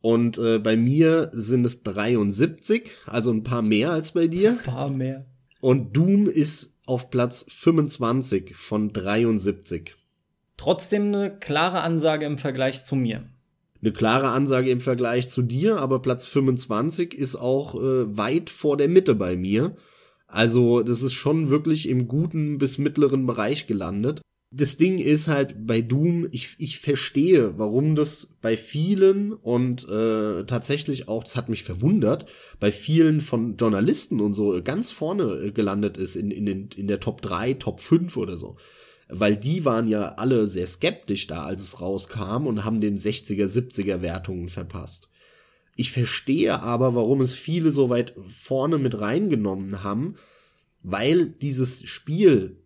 Und 0.01 0.39
äh, 0.39 0.59
bei 0.59 0.77
mir 0.77 1.31
sind 1.33 1.67
es 1.67 1.83
73, 1.83 2.91
also 3.07 3.31
ein 3.31 3.45
paar 3.45 3.63
mehr 3.63 3.91
als 3.91 4.13
bei 4.13 4.29
dir. 4.29 4.53
Ein 4.53 4.63
paar 4.63 4.89
mehr. 4.89 5.27
Und 5.61 5.97
Doom 5.97 6.27
ist 6.27 6.75
auf 6.87 7.11
Platz 7.11 7.45
25 7.49 8.57
von 8.57 8.89
73. 8.89 9.97
Trotzdem 10.57 11.09
eine 11.09 11.37
klare 11.37 11.81
Ansage 11.81 12.25
im 12.25 12.39
Vergleich 12.39 12.85
zu 12.85 12.97
mir. 12.97 13.25
Eine 13.87 13.93
klare 13.93 14.31
Ansage 14.31 14.69
im 14.71 14.81
Vergleich 14.81 15.29
zu 15.29 15.43
dir, 15.43 15.77
aber 15.77 16.03
Platz 16.03 16.27
25 16.27 17.15
ist 17.15 17.37
auch 17.37 17.77
äh, 17.77 18.17
weit 18.17 18.51
vor 18.51 18.77
der 18.77 18.89
Mitte 18.89 19.15
bei 19.15 19.37
mir. 19.37 19.77
Also 20.27 20.83
das 20.83 21.03
ist 21.03 21.13
schon 21.13 21.51
wirklich 21.51 21.89
im 21.89 22.09
guten 22.09 22.59
bis 22.59 22.79
mittleren 22.79 23.27
Bereich 23.27 23.69
gelandet. 23.69 24.23
das 24.51 24.77
Ding 24.77 24.99
ist 24.99 25.29
halt 25.29 25.69
bei 25.69 25.83
Doom, 25.83 26.27
ich, 26.33 26.57
ich 26.59 26.81
verstehe, 26.81 27.57
warum 27.59 27.95
das 27.95 28.35
bei 28.43 28.57
vielen 28.57 29.33
und 29.33 29.89
äh, 29.89 30.45
tatsächlich 30.47 31.07
auch, 31.07 31.23
das 31.23 31.37
hat 31.37 31.49
mich 31.49 31.63
verwundert, 31.63 32.27
bei 32.59 32.73
vielen 32.73 33.21
von 33.21 33.57
Journalisten 33.57 34.21
und 34.21 34.33
so 34.33 34.61
ganz 34.65 34.91
vorne 34.91 35.53
gelandet 35.53 35.97
ist 35.97 36.17
in, 36.17 36.33
in, 36.33 36.45
den, 36.45 36.71
in 36.75 36.89
der 36.89 36.99
Top 36.99 37.23
3, 37.23 37.55
Top 37.55 37.79
5 37.79 38.17
oder 38.17 38.37
so. 38.37 38.57
Weil 39.09 39.37
die 39.37 39.65
waren 39.65 39.87
ja 39.87 40.15
alle 40.15 40.47
sehr 40.47 40.67
skeptisch 40.67 41.27
da, 41.27 41.45
als 41.45 41.63
es 41.63 41.81
rauskam 41.81 42.47
und 42.47 42.65
haben 42.65 42.81
den 42.81 42.99
60er, 42.99 43.47
70er 43.47 44.03
Wertungen 44.03 44.49
verpasst. 44.49 45.09
Ich 45.77 45.93
verstehe 45.93 46.61
aber, 46.61 46.95
warum 46.95 47.21
es 47.21 47.35
viele 47.35 47.71
so 47.71 47.91
weit 47.91 48.15
vorne 48.29 48.79
mit 48.79 48.99
reingenommen 48.99 49.83
haben, 49.85 50.17
weil 50.83 51.31
dieses 51.31 51.87
Spiel 51.89 52.57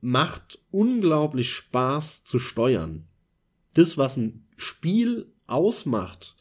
macht 0.00 0.58
unglaublich 0.70 1.50
Spaß 1.50 2.24
zu 2.24 2.38
steuern. 2.38 3.06
Das, 3.74 3.98
was 3.98 4.16
ein 4.16 4.46
Spiel 4.56 5.26
ausmacht, 5.46 6.34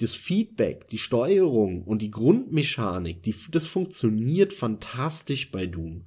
das 0.00 0.14
Feedback, 0.14 0.88
die 0.88 0.98
Steuerung 0.98 1.84
und 1.84 2.02
die 2.02 2.10
Grundmechanik, 2.10 3.22
die, 3.22 3.34
das 3.50 3.66
funktioniert 3.66 4.52
fantastisch 4.52 5.50
bei 5.50 5.66
Doom. 5.66 6.06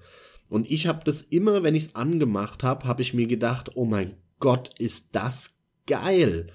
Und 0.49 0.69
ich 0.69 0.87
habe 0.87 1.03
das 1.03 1.21
immer, 1.21 1.63
wenn 1.63 1.75
ich 1.75 1.85
es 1.87 1.95
angemacht 1.95 2.63
habe, 2.63 2.85
habe 2.85 3.01
ich 3.01 3.13
mir 3.13 3.27
gedacht, 3.27 3.71
oh 3.75 3.85
mein 3.85 4.13
Gott, 4.39 4.71
ist 4.77 5.15
das 5.15 5.55
geil. 5.87 6.47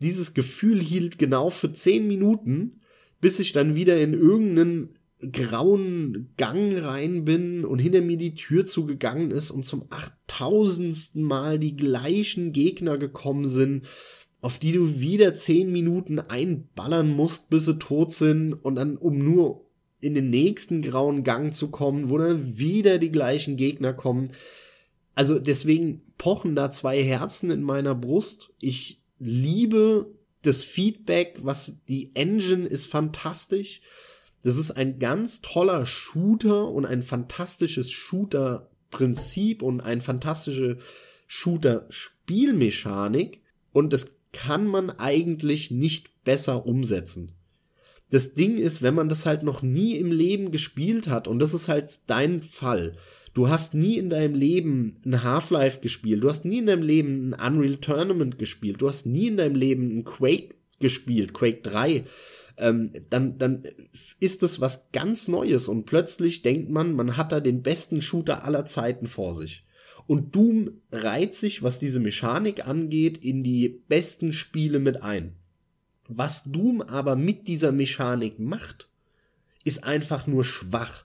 Dieses 0.00 0.34
Gefühl 0.34 0.80
hielt 0.80 1.18
genau 1.18 1.50
für 1.50 1.72
zehn 1.72 2.06
Minuten, 2.06 2.80
bis 3.20 3.38
ich 3.38 3.52
dann 3.52 3.74
wieder 3.74 4.00
in 4.00 4.14
irgendeinen 4.14 4.94
grauen 5.32 6.32
Gang 6.36 6.80
rein 6.80 7.24
bin 7.24 7.64
und 7.64 7.80
hinter 7.80 8.00
mir 8.00 8.16
die 8.16 8.34
Tür 8.34 8.64
zugegangen 8.64 9.32
ist 9.32 9.50
und 9.50 9.64
zum 9.64 9.86
achttausendsten 9.90 11.22
Mal 11.22 11.58
die 11.58 11.74
gleichen 11.74 12.52
Gegner 12.52 12.98
gekommen 12.98 13.48
sind, 13.48 13.86
auf 14.40 14.58
die 14.58 14.72
du 14.72 15.00
wieder 15.00 15.34
zehn 15.34 15.72
Minuten 15.72 16.20
einballern 16.20 17.10
musst, 17.10 17.50
bis 17.50 17.64
sie 17.64 17.78
tot 17.78 18.12
sind 18.12 18.52
und 18.52 18.76
dann 18.76 18.96
um 18.96 19.18
nur 19.18 19.67
in 20.00 20.14
den 20.14 20.30
nächsten 20.30 20.82
grauen 20.82 21.24
Gang 21.24 21.52
zu 21.52 21.70
kommen, 21.70 22.10
wo 22.10 22.18
dann 22.18 22.58
wieder 22.58 22.98
die 22.98 23.10
gleichen 23.10 23.56
Gegner 23.56 23.92
kommen. 23.92 24.30
Also 25.14 25.38
deswegen 25.38 26.02
pochen 26.18 26.54
da 26.54 26.70
zwei 26.70 27.02
Herzen 27.02 27.50
in 27.50 27.62
meiner 27.62 27.94
Brust. 27.94 28.50
Ich 28.60 29.00
liebe 29.18 30.06
das 30.42 30.62
Feedback, 30.62 31.38
was 31.42 31.80
die 31.88 32.14
Engine 32.14 32.66
ist 32.66 32.86
fantastisch. 32.86 33.80
Das 34.42 34.56
ist 34.56 34.70
ein 34.70 35.00
ganz 35.00 35.40
toller 35.40 35.86
Shooter 35.86 36.68
und 36.68 36.86
ein 36.86 37.02
fantastisches 37.02 37.90
Shooter-Prinzip 37.90 39.62
und 39.62 39.80
ein 39.80 40.00
fantastische 40.00 40.78
Shooter-Spielmechanik. 41.26 43.42
Und 43.72 43.92
das 43.92 44.12
kann 44.32 44.64
man 44.66 44.90
eigentlich 44.90 45.72
nicht 45.72 46.24
besser 46.24 46.66
umsetzen. 46.66 47.32
Das 48.10 48.34
Ding 48.34 48.56
ist, 48.56 48.82
wenn 48.82 48.94
man 48.94 49.08
das 49.08 49.26
halt 49.26 49.42
noch 49.42 49.62
nie 49.62 49.96
im 49.96 50.10
Leben 50.12 50.50
gespielt 50.50 51.08
hat, 51.08 51.28
und 51.28 51.38
das 51.38 51.54
ist 51.54 51.68
halt 51.68 52.00
dein 52.06 52.42
Fall, 52.42 52.94
du 53.34 53.48
hast 53.48 53.74
nie 53.74 53.98
in 53.98 54.10
deinem 54.10 54.34
Leben 54.34 54.96
ein 55.04 55.22
Half-Life 55.22 55.80
gespielt, 55.80 56.22
du 56.24 56.28
hast 56.28 56.44
nie 56.44 56.58
in 56.58 56.66
deinem 56.66 56.82
Leben 56.82 57.34
ein 57.34 57.54
Unreal 57.54 57.76
Tournament 57.76 58.38
gespielt, 58.38 58.80
du 58.80 58.88
hast 58.88 59.06
nie 59.06 59.28
in 59.28 59.36
deinem 59.36 59.54
Leben 59.54 59.98
ein 59.98 60.04
Quake 60.04 60.54
gespielt, 60.80 61.34
Quake 61.34 61.60
3, 61.62 62.02
ähm, 62.56 62.90
dann, 63.10 63.38
dann 63.38 63.62
ist 64.20 64.42
es 64.42 64.60
was 64.60 64.90
ganz 64.92 65.28
Neues 65.28 65.68
und 65.68 65.84
plötzlich 65.84 66.42
denkt 66.42 66.70
man, 66.70 66.94
man 66.94 67.16
hat 67.16 67.32
da 67.32 67.40
den 67.40 67.62
besten 67.62 68.02
Shooter 68.02 68.44
aller 68.44 68.64
Zeiten 68.64 69.06
vor 69.06 69.34
sich. 69.34 69.64
Und 70.06 70.34
Doom 70.34 70.80
reiht 70.90 71.34
sich, 71.34 71.62
was 71.62 71.78
diese 71.78 72.00
Mechanik 72.00 72.66
angeht, 72.66 73.18
in 73.18 73.44
die 73.44 73.82
besten 73.88 74.32
Spiele 74.32 74.78
mit 74.78 75.02
ein. 75.02 75.34
Was 76.08 76.44
Doom 76.44 76.80
aber 76.80 77.16
mit 77.16 77.48
dieser 77.48 77.70
Mechanik 77.70 78.38
macht, 78.38 78.88
ist 79.64 79.84
einfach 79.84 80.26
nur 80.26 80.44
schwach. 80.44 81.04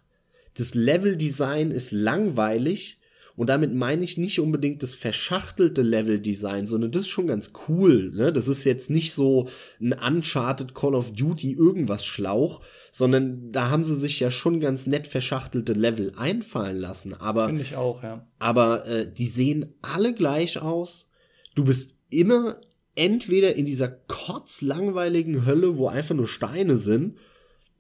Das 0.56 0.74
Leveldesign 0.74 1.72
ist 1.72 1.92
langweilig 1.92 3.00
und 3.36 3.50
damit 3.50 3.74
meine 3.74 4.04
ich 4.04 4.18
nicht 4.18 4.40
unbedingt 4.40 4.84
das 4.84 4.94
verschachtelte 4.94 5.82
Level-Design, 5.82 6.68
sondern 6.68 6.92
das 6.92 7.04
ist 7.04 7.08
schon 7.10 7.26
ganz 7.26 7.52
cool. 7.68 8.12
Ne? 8.14 8.32
Das 8.32 8.48
ist 8.48 8.64
jetzt 8.64 8.92
nicht 8.92 9.14
so 9.14 9.50
ein 9.82 9.94
Uncharted 9.94 10.76
Call 10.76 10.94
of 10.94 11.12
Duty 11.12 11.54
irgendwas 11.54 12.06
Schlauch, 12.06 12.62
sondern 12.92 13.52
da 13.52 13.70
haben 13.70 13.84
sie 13.84 13.96
sich 13.96 14.20
ja 14.20 14.30
schon 14.30 14.60
ganz 14.60 14.86
nett 14.86 15.08
verschachtelte 15.08 15.74
Level 15.74 16.14
einfallen 16.16 16.78
lassen. 16.78 17.16
Aber 17.16 17.48
finde 17.48 17.64
ich 17.64 17.76
auch, 17.76 18.04
ja. 18.04 18.22
Aber 18.38 18.86
äh, 18.86 19.12
die 19.12 19.28
sehen 19.28 19.74
alle 19.82 20.14
gleich 20.14 20.60
aus. 20.60 21.08
Du 21.56 21.64
bist 21.64 21.96
immer 22.12 22.58
entweder 22.96 23.56
in 23.56 23.66
dieser 23.66 23.90
kotzlangweiligen 23.90 25.46
Hölle, 25.46 25.78
wo 25.78 25.88
einfach 25.88 26.16
nur 26.16 26.28
Steine 26.28 26.76
sind, 26.78 27.18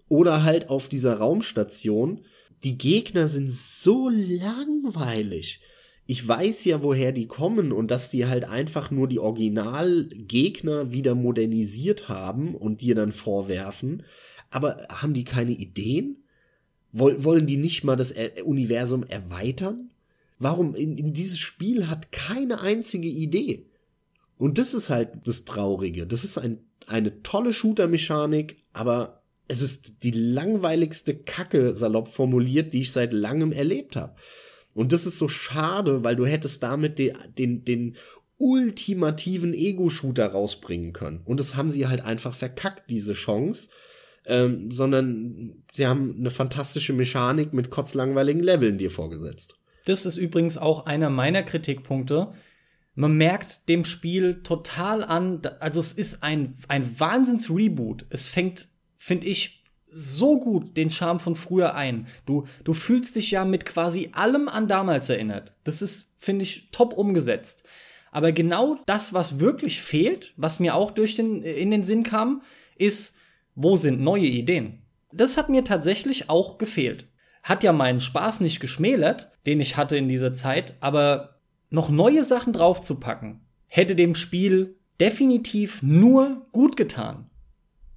oder 0.09 0.43
halt 0.43 0.69
auf 0.69 0.89
dieser 0.89 1.17
Raumstation 1.17 2.21
die 2.63 2.77
Gegner 2.77 3.27
sind 3.27 3.51
so 3.51 4.09
langweilig. 4.09 5.59
Ich 6.05 6.27
weiß 6.27 6.65
ja, 6.65 6.83
woher 6.83 7.11
die 7.11 7.27
kommen 7.27 7.71
und 7.71 7.91
dass 7.91 8.09
die 8.09 8.25
halt 8.25 8.45
einfach 8.45 8.91
nur 8.91 9.07
die 9.07 9.19
Originalgegner 9.19 10.91
wieder 10.91 11.15
modernisiert 11.15 12.09
haben 12.09 12.55
und 12.55 12.81
dir 12.81 12.95
dann 12.95 13.11
vorwerfen. 13.11 14.03
Aber 14.49 14.85
haben 14.89 15.13
die 15.13 15.23
keine 15.23 15.51
Ideen? 15.51 16.17
Wollen 16.91 17.47
die 17.47 17.57
nicht 17.57 17.83
mal 17.83 17.95
das 17.95 18.13
Universum 18.43 19.03
erweitern? 19.03 19.89
Warum 20.39 20.75
in, 20.75 20.97
in 20.97 21.13
dieses 21.13 21.39
Spiel 21.39 21.87
hat 21.87 22.11
keine 22.11 22.61
einzige 22.61 23.07
Idee? 23.07 23.65
Und 24.43 24.57
das 24.57 24.73
ist 24.73 24.89
halt 24.89 25.11
das 25.23 25.45
Traurige. 25.45 26.05
Das 26.05 26.25
ist 26.25 26.37
ein, 26.37 26.57
eine 26.85 27.23
tolle 27.23 27.53
Shooter-Mechanik, 27.53 28.57
aber 28.73 29.21
es 29.47 29.61
ist 29.61 30.03
die 30.03 30.11
langweiligste 30.11 31.15
Kacke, 31.15 31.73
salopp 31.73 32.09
formuliert, 32.09 32.73
die 32.73 32.81
ich 32.81 32.91
seit 32.91 33.13
langem 33.13 33.53
erlebt 33.53 33.95
habe. 33.95 34.15
Und 34.73 34.91
das 34.91 35.05
ist 35.05 35.17
so 35.17 35.29
schade, 35.29 36.03
weil 36.03 36.17
du 36.17 36.25
hättest 36.25 36.61
damit 36.61 36.99
den, 36.99 37.15
den, 37.37 37.63
den 37.63 37.95
ultimativen 38.37 39.53
Ego-Shooter 39.53 40.27
rausbringen 40.27 40.91
können. 40.91 41.21
Und 41.23 41.39
das 41.39 41.55
haben 41.55 41.71
sie 41.71 41.87
halt 41.87 42.01
einfach 42.01 42.35
verkackt, 42.35 42.89
diese 42.89 43.13
Chance. 43.13 43.69
Ähm, 44.25 44.71
sondern 44.71 45.63
sie 45.71 45.87
haben 45.87 46.17
eine 46.19 46.31
fantastische 46.31 46.91
Mechanik 46.91 47.53
mit 47.53 47.69
kotzlangweiligen 47.69 48.43
Leveln 48.43 48.77
dir 48.77 48.91
vorgesetzt. 48.91 49.55
Das 49.85 50.05
ist 50.05 50.17
übrigens 50.17 50.57
auch 50.57 50.85
einer 50.85 51.09
meiner 51.09 51.43
Kritikpunkte. 51.43 52.33
Man 52.95 53.17
merkt 53.17 53.67
dem 53.69 53.85
Spiel 53.85 54.43
total 54.43 55.03
an, 55.03 55.41
also 55.59 55.79
es 55.79 55.93
ist 55.93 56.21
ein, 56.21 56.55
ein 56.67 56.99
Wahnsinns-Reboot. 56.99 58.05
Es 58.09 58.25
fängt 58.25 58.67
finde 59.03 59.27
ich, 59.27 59.65
so 59.89 60.39
gut 60.39 60.77
den 60.77 60.89
Charme 60.89 61.19
von 61.19 61.35
früher 61.35 61.75
ein. 61.75 62.07
Du, 62.25 62.45
du 62.63 62.73
fühlst 62.73 63.17
dich 63.17 63.31
ja 63.31 63.43
mit 63.43 63.65
quasi 63.65 64.09
allem 64.13 64.47
an 64.47 64.69
damals 64.69 65.09
erinnert. 65.09 65.51
Das 65.65 65.81
ist, 65.81 66.13
finde 66.17 66.43
ich, 66.43 66.69
top 66.71 66.93
umgesetzt. 66.93 67.65
Aber 68.11 68.31
genau 68.31 68.77
das, 68.85 69.13
was 69.13 69.39
wirklich 69.39 69.81
fehlt, 69.81 70.33
was 70.37 70.61
mir 70.61 70.75
auch 70.75 70.91
durch 70.91 71.15
den, 71.15 71.43
in 71.43 71.69
den 71.69 71.83
Sinn 71.83 72.03
kam, 72.03 72.43
ist, 72.77 73.13
wo 73.55 73.75
sind 73.75 73.99
neue 73.99 74.25
Ideen? 74.25 74.81
Das 75.11 75.35
hat 75.35 75.49
mir 75.49 75.65
tatsächlich 75.65 76.29
auch 76.29 76.57
gefehlt. 76.57 77.07
Hat 77.43 77.61
ja 77.61 77.73
meinen 77.73 77.99
Spaß 77.99 78.39
nicht 78.39 78.61
geschmälert, 78.61 79.31
den 79.45 79.59
ich 79.59 79.75
hatte 79.75 79.97
in 79.97 80.07
dieser 80.07 80.31
Zeit, 80.33 80.75
aber 80.79 81.32
noch 81.73 81.89
neue 81.89 82.23
Sachen 82.23 82.53
draufzupacken, 82.53 83.41
hätte 83.67 83.95
dem 83.95 84.13
Spiel 84.13 84.75
definitiv 84.99 85.81
nur 85.81 86.45
gut 86.51 86.77
getan. 86.77 87.29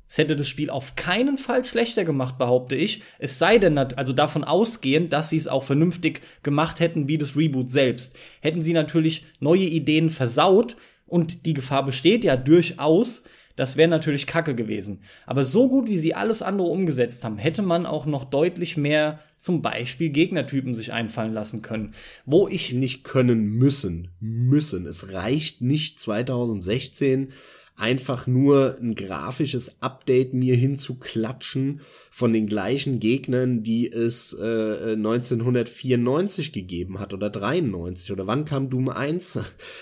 Es 0.08 0.16
hätte 0.18 0.34
das 0.34 0.48
Spiel 0.48 0.70
auf 0.70 0.96
keinen 0.96 1.36
Fall 1.36 1.62
schlechter 1.62 2.04
gemacht, 2.04 2.38
behaupte 2.38 2.74
ich. 2.74 3.02
Es 3.18 3.38
sei 3.38 3.58
denn, 3.58 3.76
also 3.76 4.12
davon 4.12 4.44
ausgehend, 4.44 5.12
dass 5.12 5.30
sie 5.30 5.36
es 5.36 5.48
auch 5.48 5.64
vernünftig 5.64 6.22
gemacht 6.42 6.80
hätten, 6.80 7.06
wie 7.06 7.18
das 7.18 7.36
Reboot 7.36 7.70
selbst. 7.70 8.16
Hätten 8.40 8.62
sie 8.62 8.72
natürlich 8.72 9.26
neue 9.40 9.64
Ideen 9.64 10.08
versaut 10.08 10.76
und 11.06 11.44
die 11.44 11.54
Gefahr 11.54 11.84
besteht 11.84 12.24
ja 12.24 12.36
durchaus, 12.36 13.24
das 13.56 13.76
wäre 13.76 13.88
natürlich 13.88 14.26
kacke 14.26 14.54
gewesen. 14.54 15.00
Aber 15.26 15.42
so 15.42 15.68
gut, 15.68 15.88
wie 15.88 15.96
sie 15.96 16.14
alles 16.14 16.42
andere 16.42 16.68
umgesetzt 16.68 17.24
haben, 17.24 17.38
hätte 17.38 17.62
man 17.62 17.86
auch 17.86 18.06
noch 18.06 18.24
deutlich 18.24 18.76
mehr 18.76 19.20
zum 19.38 19.62
Beispiel 19.62 20.10
Gegnertypen 20.10 20.74
sich 20.74 20.92
einfallen 20.92 21.32
lassen 21.32 21.62
können. 21.62 21.92
Wo 22.24 22.48
ich 22.48 22.72
nicht 22.72 23.04
können 23.04 23.44
müssen. 23.46 24.08
Müssen. 24.20 24.86
Es 24.86 25.12
reicht 25.12 25.62
nicht 25.62 25.98
2016 25.98 27.32
einfach 27.76 28.26
nur 28.26 28.78
ein 28.80 28.94
grafisches 28.94 29.82
Update 29.82 30.32
mir 30.32 30.56
hinzuklatschen 30.56 31.82
von 32.10 32.32
den 32.32 32.46
gleichen 32.46 33.00
Gegnern, 33.00 33.62
die 33.62 33.92
es 33.92 34.32
äh, 34.32 34.92
1994 34.94 36.52
gegeben 36.52 36.98
hat 36.98 37.12
oder 37.12 37.28
93 37.28 38.12
oder 38.12 38.26
wann 38.26 38.46
kam 38.46 38.70
Doom 38.70 38.88
1? 38.88 39.38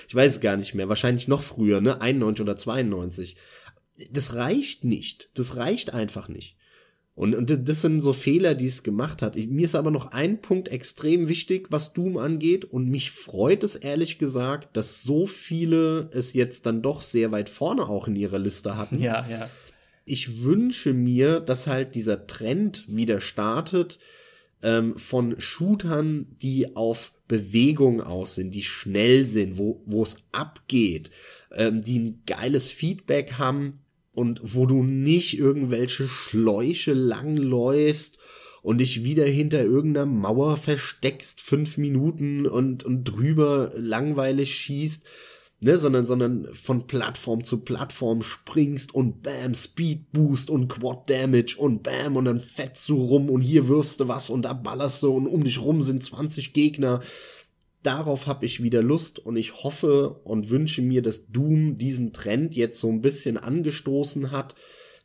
Ich 0.08 0.14
weiß 0.14 0.32
es 0.32 0.40
gar 0.40 0.56
nicht 0.56 0.74
mehr, 0.74 0.88
wahrscheinlich 0.88 1.28
noch 1.28 1.42
früher, 1.42 1.80
ne? 1.80 2.00
91 2.00 2.42
oder 2.42 2.56
92. 2.56 3.36
Das 4.10 4.34
reicht 4.34 4.84
nicht. 4.84 5.30
Das 5.34 5.56
reicht 5.56 5.94
einfach 5.94 6.28
nicht. 6.28 6.56
Und, 7.16 7.36
und 7.36 7.68
das 7.68 7.80
sind 7.80 8.00
so 8.00 8.12
Fehler, 8.12 8.56
die 8.56 8.66
es 8.66 8.82
gemacht 8.82 9.22
hat. 9.22 9.36
Ich, 9.36 9.46
mir 9.46 9.64
ist 9.64 9.76
aber 9.76 9.92
noch 9.92 10.06
ein 10.10 10.40
Punkt 10.40 10.68
extrem 10.68 11.28
wichtig, 11.28 11.68
was 11.70 11.92
Doom 11.92 12.16
angeht. 12.16 12.64
Und 12.64 12.88
mich 12.88 13.12
freut 13.12 13.62
es 13.62 13.76
ehrlich 13.76 14.18
gesagt, 14.18 14.76
dass 14.76 15.02
so 15.02 15.26
viele 15.26 16.10
es 16.12 16.32
jetzt 16.32 16.66
dann 16.66 16.82
doch 16.82 17.02
sehr 17.02 17.30
weit 17.30 17.48
vorne 17.48 17.88
auch 17.88 18.08
in 18.08 18.16
ihrer 18.16 18.40
Liste 18.40 18.76
hatten. 18.76 19.00
Ja, 19.00 19.26
ja. 19.28 19.48
Ich 20.04 20.42
wünsche 20.42 20.92
mir, 20.92 21.38
dass 21.38 21.68
halt 21.68 21.94
dieser 21.94 22.26
Trend 22.26 22.84
wieder 22.88 23.20
startet 23.20 24.00
ähm, 24.62 24.98
von 24.98 25.40
Shootern, 25.40 26.26
die 26.42 26.74
auf 26.74 27.12
Bewegung 27.28 28.02
aus 28.02 28.34
sind, 28.34 28.52
die 28.52 28.64
schnell 28.64 29.24
sind, 29.24 29.56
wo 29.56 29.82
wo 29.86 30.02
es 30.02 30.16
abgeht, 30.32 31.10
ähm, 31.52 31.80
die 31.80 32.00
ein 32.00 32.22
geiles 32.26 32.70
Feedback 32.70 33.34
haben 33.38 33.83
und 34.14 34.40
wo 34.42 34.66
du 34.66 34.82
nicht 34.82 35.38
irgendwelche 35.38 36.08
Schläuche 36.08 36.92
langläufst 36.92 38.18
und 38.62 38.78
dich 38.78 39.04
wieder 39.04 39.26
hinter 39.26 39.62
irgendeiner 39.62 40.06
Mauer 40.06 40.56
versteckst, 40.56 41.40
fünf 41.40 41.76
Minuten 41.76 42.46
und, 42.46 42.82
und 42.84 43.04
drüber 43.04 43.72
langweilig 43.76 44.54
schießt, 44.54 45.04
ne, 45.60 45.76
sondern, 45.76 46.04
sondern 46.04 46.48
von 46.54 46.86
Plattform 46.86 47.44
zu 47.44 47.58
Plattform 47.58 48.22
springst 48.22 48.94
und 48.94 49.22
bam, 49.22 49.54
Speed 49.54 50.12
Boost 50.12 50.48
und 50.48 50.68
Quad 50.68 51.10
Damage 51.10 51.56
und 51.58 51.82
bam, 51.82 52.16
und 52.16 52.26
dann 52.26 52.40
fetzt 52.40 52.88
du 52.88 52.96
rum 52.96 53.28
und 53.30 53.40
hier 53.40 53.68
wirfst 53.68 54.00
du 54.00 54.08
was 54.08 54.30
und 54.30 54.42
da 54.42 54.52
ballerst 54.52 55.02
du 55.02 55.12
und 55.12 55.26
um 55.26 55.44
dich 55.44 55.60
rum 55.60 55.82
sind 55.82 56.02
20 56.04 56.52
Gegner 56.52 57.00
darauf 57.84 58.26
habe 58.26 58.44
ich 58.46 58.62
wieder 58.62 58.82
Lust 58.82 59.20
und 59.20 59.36
ich 59.36 59.62
hoffe 59.62 60.20
und 60.24 60.48
wünsche 60.50 60.82
mir, 60.82 61.02
dass 61.02 61.28
Doom 61.28 61.76
diesen 61.76 62.12
Trend 62.12 62.56
jetzt 62.56 62.80
so 62.80 62.88
ein 62.88 63.02
bisschen 63.02 63.36
angestoßen 63.36 64.32
hat. 64.32 64.56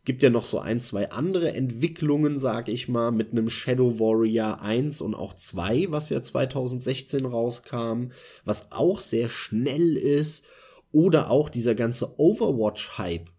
Gibt 0.06 0.24
ja 0.24 0.30
noch 0.30 0.46
so 0.46 0.60
ein, 0.60 0.80
zwei 0.80 1.12
andere 1.12 1.52
Entwicklungen, 1.54 2.40
sag 2.40 2.70
ich 2.70 2.88
mal, 2.88 3.12
mit 3.12 3.32
einem 3.32 3.50
Shadow 3.50 4.00
Warrior 4.00 4.62
1 4.62 5.02
und 5.02 5.14
auch 5.14 5.34
2, 5.34 5.88
was 5.90 6.08
ja 6.10 6.24
2016 6.24 7.26
rauskam, 7.26 8.12
was 8.46 8.72
auch 8.72 9.00
sehr 9.00 9.28
schnell 9.30 9.98
ist. 9.98 10.46
Oder 10.92 11.30
auch 11.30 11.50
dieser 11.50 11.76
ganze 11.76 12.20
Overwatch-Hype. 12.20 13.30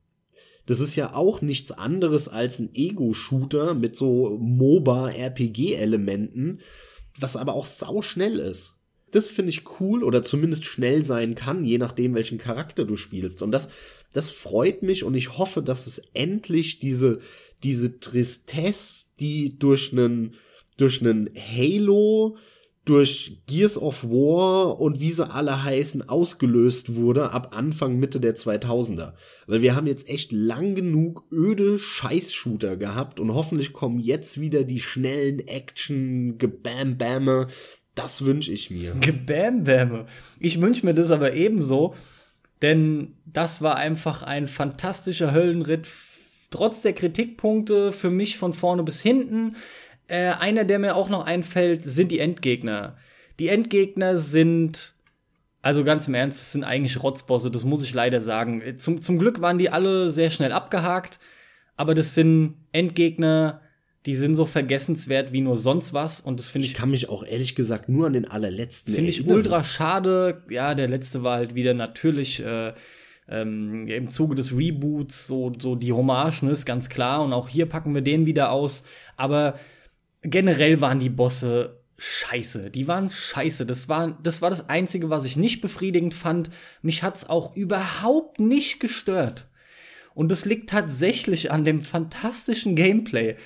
Das 0.66 0.78
ist 0.78 0.94
ja 0.94 1.14
auch 1.14 1.40
nichts 1.40 1.72
anderes 1.72 2.28
als 2.28 2.60
ein 2.60 2.72
Ego-Shooter 2.74 3.74
mit 3.74 3.96
so 3.96 4.38
MOBA-RPG-Elementen, 4.38 6.60
was 7.18 7.36
aber 7.36 7.54
auch 7.54 7.66
sau 7.66 8.02
schnell 8.02 8.38
ist 8.38 8.76
das 9.12 9.28
finde 9.28 9.50
ich 9.50 9.80
cool 9.80 10.04
oder 10.04 10.22
zumindest 10.22 10.64
schnell 10.64 11.04
sein 11.04 11.34
kann, 11.34 11.64
je 11.64 11.78
nachdem, 11.78 12.14
welchen 12.14 12.38
Charakter 12.38 12.84
du 12.84 12.96
spielst. 12.96 13.42
Und 13.42 13.52
das, 13.52 13.68
das 14.12 14.30
freut 14.30 14.82
mich 14.82 15.04
und 15.04 15.14
ich 15.14 15.38
hoffe, 15.38 15.62
dass 15.62 15.86
es 15.86 16.02
endlich 16.14 16.78
diese, 16.78 17.18
diese 17.62 18.00
Tristesse, 18.00 19.06
die 19.20 19.58
durch 19.58 19.92
einen, 19.92 20.34
durch 20.76 21.00
einen 21.00 21.30
Halo, 21.36 22.36
durch 22.86 23.42
Gears 23.46 23.76
of 23.76 24.04
War 24.04 24.80
und 24.80 25.00
wie 25.00 25.12
sie 25.12 25.30
alle 25.30 25.62
heißen, 25.62 26.08
ausgelöst 26.08 26.94
wurde 26.94 27.30
ab 27.30 27.54
Anfang, 27.54 27.98
Mitte 27.98 28.20
der 28.20 28.34
2000er. 28.34 29.12
Weil 29.46 29.62
wir 29.62 29.76
haben 29.76 29.86
jetzt 29.86 30.08
echt 30.08 30.32
lang 30.32 30.74
genug 30.74 31.24
öde 31.30 31.78
Scheißshooter 31.78 32.76
gehabt 32.76 33.20
und 33.20 33.34
hoffentlich 33.34 33.72
kommen 33.72 34.00
jetzt 34.00 34.40
wieder 34.40 34.64
die 34.64 34.80
schnellen 34.80 35.46
Action, 35.46 36.38
Gebam-Bämme, 36.38 37.48
das 38.02 38.24
wünsche 38.24 38.52
ich 38.52 38.70
mir. 38.70 38.94
Gebämbäme. 39.00 40.06
Ich 40.38 40.60
wünsche 40.60 40.86
mir 40.86 40.94
das 40.94 41.10
aber 41.10 41.34
ebenso, 41.34 41.94
denn 42.62 43.14
das 43.26 43.62
war 43.62 43.76
einfach 43.76 44.22
ein 44.22 44.46
fantastischer 44.46 45.32
Höllenritt, 45.32 45.88
trotz 46.50 46.82
der 46.82 46.92
Kritikpunkte 46.92 47.92
für 47.92 48.10
mich 48.10 48.36
von 48.36 48.52
vorne 48.52 48.82
bis 48.82 49.00
hinten. 49.00 49.56
Äh, 50.08 50.32
einer, 50.32 50.64
der 50.64 50.78
mir 50.78 50.96
auch 50.96 51.08
noch 51.08 51.24
einfällt, 51.24 51.84
sind 51.84 52.12
die 52.12 52.18
Endgegner. 52.18 52.96
Die 53.38 53.48
Endgegner 53.48 54.16
sind, 54.16 54.92
also 55.62 55.84
ganz 55.84 56.08
im 56.08 56.14
Ernst, 56.14 56.40
das 56.40 56.52
sind 56.52 56.64
eigentlich 56.64 57.02
Rotzbosse, 57.02 57.50
das 57.50 57.64
muss 57.64 57.82
ich 57.82 57.94
leider 57.94 58.20
sagen. 58.20 58.62
Zum, 58.78 59.00
zum 59.00 59.18
Glück 59.18 59.40
waren 59.40 59.58
die 59.58 59.70
alle 59.70 60.10
sehr 60.10 60.30
schnell 60.30 60.52
abgehakt, 60.52 61.20
aber 61.76 61.94
das 61.94 62.14
sind 62.14 62.56
Endgegner, 62.72 63.62
die 64.06 64.14
sind 64.14 64.34
so 64.34 64.46
vergessenswert 64.46 65.32
wie 65.32 65.42
nur 65.42 65.56
sonst 65.56 65.92
was 65.92 66.20
und 66.20 66.40
das 66.40 66.48
finde 66.48 66.66
ich. 66.66 66.72
Ich 66.72 66.78
kann 66.78 66.90
mich 66.90 67.08
auch 67.08 67.24
ehrlich 67.24 67.54
gesagt 67.54 67.88
nur 67.88 68.06
an 68.06 68.14
den 68.14 68.24
allerletzten 68.24 68.94
Finde 68.94 69.10
ich 69.10 69.26
ultra 69.26 69.62
schade. 69.62 70.42
Ja, 70.48 70.74
der 70.74 70.88
letzte 70.88 71.22
war 71.22 71.36
halt 71.36 71.54
wieder 71.54 71.74
natürlich 71.74 72.40
äh, 72.42 72.72
ähm, 73.28 73.86
im 73.86 74.10
Zuge 74.10 74.34
des 74.34 74.56
Reboots 74.56 75.26
so, 75.26 75.52
so 75.58 75.76
die 75.76 75.92
Hommage, 75.92 76.42
ne, 76.42 76.50
ist 76.50 76.66
ganz 76.66 76.88
klar. 76.88 77.22
Und 77.22 77.32
auch 77.32 77.48
hier 77.48 77.66
packen 77.66 77.94
wir 77.94 78.02
den 78.02 78.26
wieder 78.26 78.50
aus. 78.50 78.82
Aber 79.16 79.54
generell 80.22 80.80
waren 80.80 80.98
die 80.98 81.10
Bosse 81.10 81.80
scheiße. 81.96 82.70
Die 82.70 82.88
waren 82.88 83.08
scheiße. 83.08 83.66
Das 83.66 83.88
war, 83.88 84.18
das 84.22 84.42
war 84.42 84.50
das 84.50 84.68
Einzige, 84.68 85.10
was 85.10 85.24
ich 85.24 85.36
nicht 85.36 85.60
befriedigend 85.60 86.14
fand. 86.14 86.50
Mich 86.82 87.02
hat's 87.02 87.28
auch 87.28 87.54
überhaupt 87.54 88.40
nicht 88.40 88.80
gestört. 88.80 89.46
Und 90.14 90.32
das 90.32 90.44
liegt 90.44 90.70
tatsächlich 90.70 91.50
an 91.52 91.64
dem 91.64 91.84
fantastischen 91.84 92.74
Gameplay. 92.74 93.36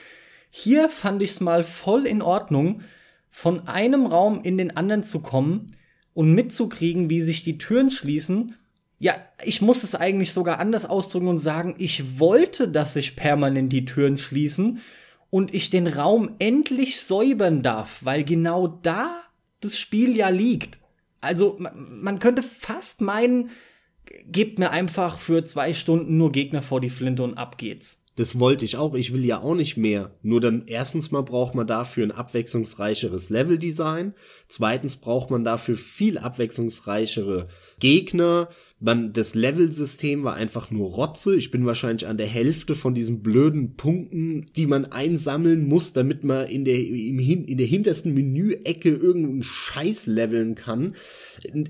Hier 0.57 0.89
fand 0.89 1.21
ich 1.21 1.31
es 1.31 1.41
mal 1.41 1.65
voll 1.65 2.07
in 2.07 2.23
Ordnung, 2.23 2.83
von 3.29 3.67
einem 3.67 4.07
Raum 4.07 4.41
in 4.45 4.57
den 4.57 4.77
anderen 4.77 5.03
zu 5.03 5.19
kommen 5.19 5.67
und 6.13 6.33
mitzukriegen, 6.33 7.11
wie 7.11 7.21
sich 7.21 7.43
die 7.43 7.59
Türen 7.59 7.91
schließen. 7.91 8.55
Ja, 9.01 9.17
ich 9.43 9.63
muss 9.63 9.83
es 9.83 9.97
eigentlich 9.97 10.33
sogar 10.33 10.61
anders 10.61 10.87
ausdrücken 10.87 11.27
und 11.27 11.39
sagen, 11.39 11.75
ich 11.79 12.21
wollte, 12.21 12.69
dass 12.69 12.95
sich 12.95 13.17
permanent 13.17 13.73
die 13.73 13.85
Türen 13.85 14.17
schließen 14.17 14.79
und 15.29 15.53
ich 15.53 15.71
den 15.71 15.89
Raum 15.89 16.37
endlich 16.39 17.01
säubern 17.01 17.65
darf, 17.65 18.05
weil 18.05 18.23
genau 18.23 18.69
da 18.69 19.11
das 19.61 19.77
Spiel 19.77 20.17
ja 20.17 20.29
liegt. 20.29 20.79
Also 21.21 21.59
man 21.59 22.21
könnte 22.21 22.45
fast 22.45 23.01
meinen, 23.01 23.51
gebt 24.27 24.61
mir 24.61 24.71
einfach 24.71 25.19
für 25.19 25.45
zwei 25.45 25.73
Stunden 25.73 26.17
nur 26.17 26.31
Gegner 26.31 26.63
vor 26.63 26.81
die 26.81 26.91
Flinte 26.91 27.25
und 27.25 27.39
ab 27.39 27.59
geht's. 27.59 28.04
Das 28.17 28.39
wollte 28.39 28.65
ich 28.65 28.77
auch. 28.77 28.95
Ich 28.95 29.13
will 29.13 29.25
ja 29.25 29.41
auch 29.41 29.57
nicht 29.57 29.77
mehr. 29.77 30.17
Nur 30.23 30.41
dann 30.41 30.65
erstens 30.67 31.11
mal 31.11 31.23
braucht 31.23 31.57
man 31.57 31.67
dafür 31.67 32.07
ein 32.07 32.13
abwechslungsreicheres 32.13 33.29
Leveldesign. 33.29 34.15
Zweitens 34.47 34.99
braucht 34.99 35.31
man 35.31 35.43
dafür 35.43 35.77
viel 35.77 36.19
abwechslungsreichere 36.19 37.49
Gegner. 37.81 38.49
Man, 38.79 39.13
das 39.13 39.35
Levelsystem 39.35 40.23
war 40.23 40.35
einfach 40.35 40.71
nur 40.71 40.91
Rotze. 40.91 41.35
Ich 41.35 41.51
bin 41.51 41.67
wahrscheinlich 41.67 42.07
an 42.07 42.17
der 42.17 42.29
Hälfte 42.29 42.77
von 42.77 42.95
diesen 42.95 43.21
blöden 43.21 43.75
Punkten, 43.75 44.47
die 44.55 44.67
man 44.67 44.85
einsammeln 44.85 45.67
muss, 45.67 45.93
damit 45.93 46.23
man 46.23 46.47
in 46.47 46.65
der, 46.65 46.79
im, 46.79 47.19
in 47.19 47.59
der 47.59 47.67
hintersten 47.67 48.15
Menüecke 48.15 48.91
irgendeinen 48.91 49.43
Scheiß 49.43 50.07
leveln 50.07 50.55
kann. 50.55 50.95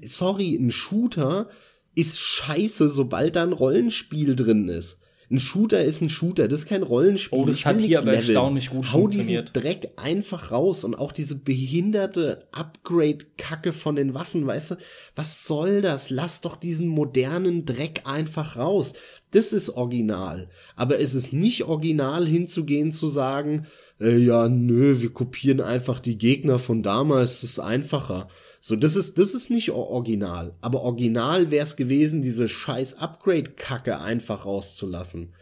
Sorry, 0.05 0.57
ein 0.57 0.71
Shooter 0.71 1.49
ist 1.95 2.19
scheiße, 2.19 2.91
sobald 2.91 3.37
da 3.37 3.45
ein 3.45 3.53
Rollenspiel 3.53 4.37
drin 4.37 4.69
ist. 4.69 4.99
Ein 5.31 5.41
Shooter 5.41 5.83
ist 5.83 6.03
ein 6.03 6.11
Shooter, 6.11 6.49
das 6.49 6.61
ist 6.61 6.69
kein 6.69 6.83
Rollenspiel. 6.83 7.39
Oh, 7.39 7.47
das 7.47 7.65
hat 7.65 7.81
hier 7.81 7.99
aber 7.99 8.15
erstaunlich 8.15 8.71
gut 8.71 8.93
Hau 8.93 9.01
funktioniert. 9.01 9.55
diesen 9.55 9.63
Dreck 9.63 9.93
einfach 9.97 10.53
raus 10.53 10.85
und 10.85 10.95
auch 10.95 11.13
diese 11.13 11.37
behinderte 11.37 12.47
Upgrade-Kacke 12.53 13.73
von 13.73 13.97
den 13.97 14.15
Waffen, 14.15 14.47
weißt 14.47 14.73
du, 14.73 14.75
was 15.17 15.47
soll 15.47 15.83
das? 15.83 16.11
Lass 16.11 16.41
doch 16.41 16.57
diesen 16.57 16.89
modernen 16.89 17.65
Dreck 17.65 18.03
einfach 18.05 18.57
raus. 18.57 18.93
Das 19.31 19.53
ist 19.53 19.71
original. 19.71 20.49
Aber 20.77 21.01
es 21.01 21.15
ist 21.15 21.33
nicht 21.33 21.65
original 21.65 22.27
hinzugehen 22.27 22.93
zu 22.93 23.09
sagen, 23.09 23.67
äh, 24.01 24.17
ja, 24.17 24.49
nö, 24.49 25.01
wir 25.01 25.11
kopieren 25.11 25.61
einfach 25.61 26.01
die 26.01 26.19
Gegner 26.19 26.59
von 26.59 26.83
damals, 26.83 27.41
das 27.41 27.51
ist 27.51 27.59
einfacher. 27.59 28.29
So, 28.66 28.77
das 28.77 28.97
ist, 28.97 29.19
das 29.19 29.35
ist 29.35 29.51
nicht 29.51 29.73
original. 29.73 30.55
Aber 30.62 30.85
original 30.85 31.51
wäre 31.51 31.65
es 31.65 31.77
gewesen, 31.77 32.23
diese 32.23 32.49
scheiß 32.49 32.95
Upgrade-Kacke 32.95 34.01
einfach 34.01 34.47
rauszulassen. 34.47 35.35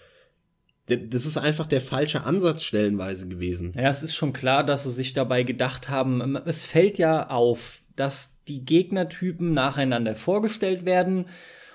Das 0.87 1.25
ist 1.25 1.39
einfach 1.39 1.67
der 1.67 1.81
falsche 1.81 2.25
Ansatz 2.25 2.65
stellenweise 2.65 3.29
gewesen. 3.29 3.75
Ja, 3.77 3.89
es 3.91 4.03
ist 4.03 4.17
schon 4.17 4.33
klar, 4.33 4.67
dass 4.67 4.83
sie 4.83 4.91
sich 4.91 5.13
dabei 5.13 5.45
gedacht 5.45 5.89
haben, 5.89 6.35
es 6.47 6.65
fällt 6.65 6.99
ja 6.99 7.31
auf, 7.31 7.83
dass 7.95 8.43
die 8.49 8.65
Gegnertypen 8.65 9.55
nacheinander 9.55 10.17
vorgestellt 10.17 10.85
werden 10.85 11.27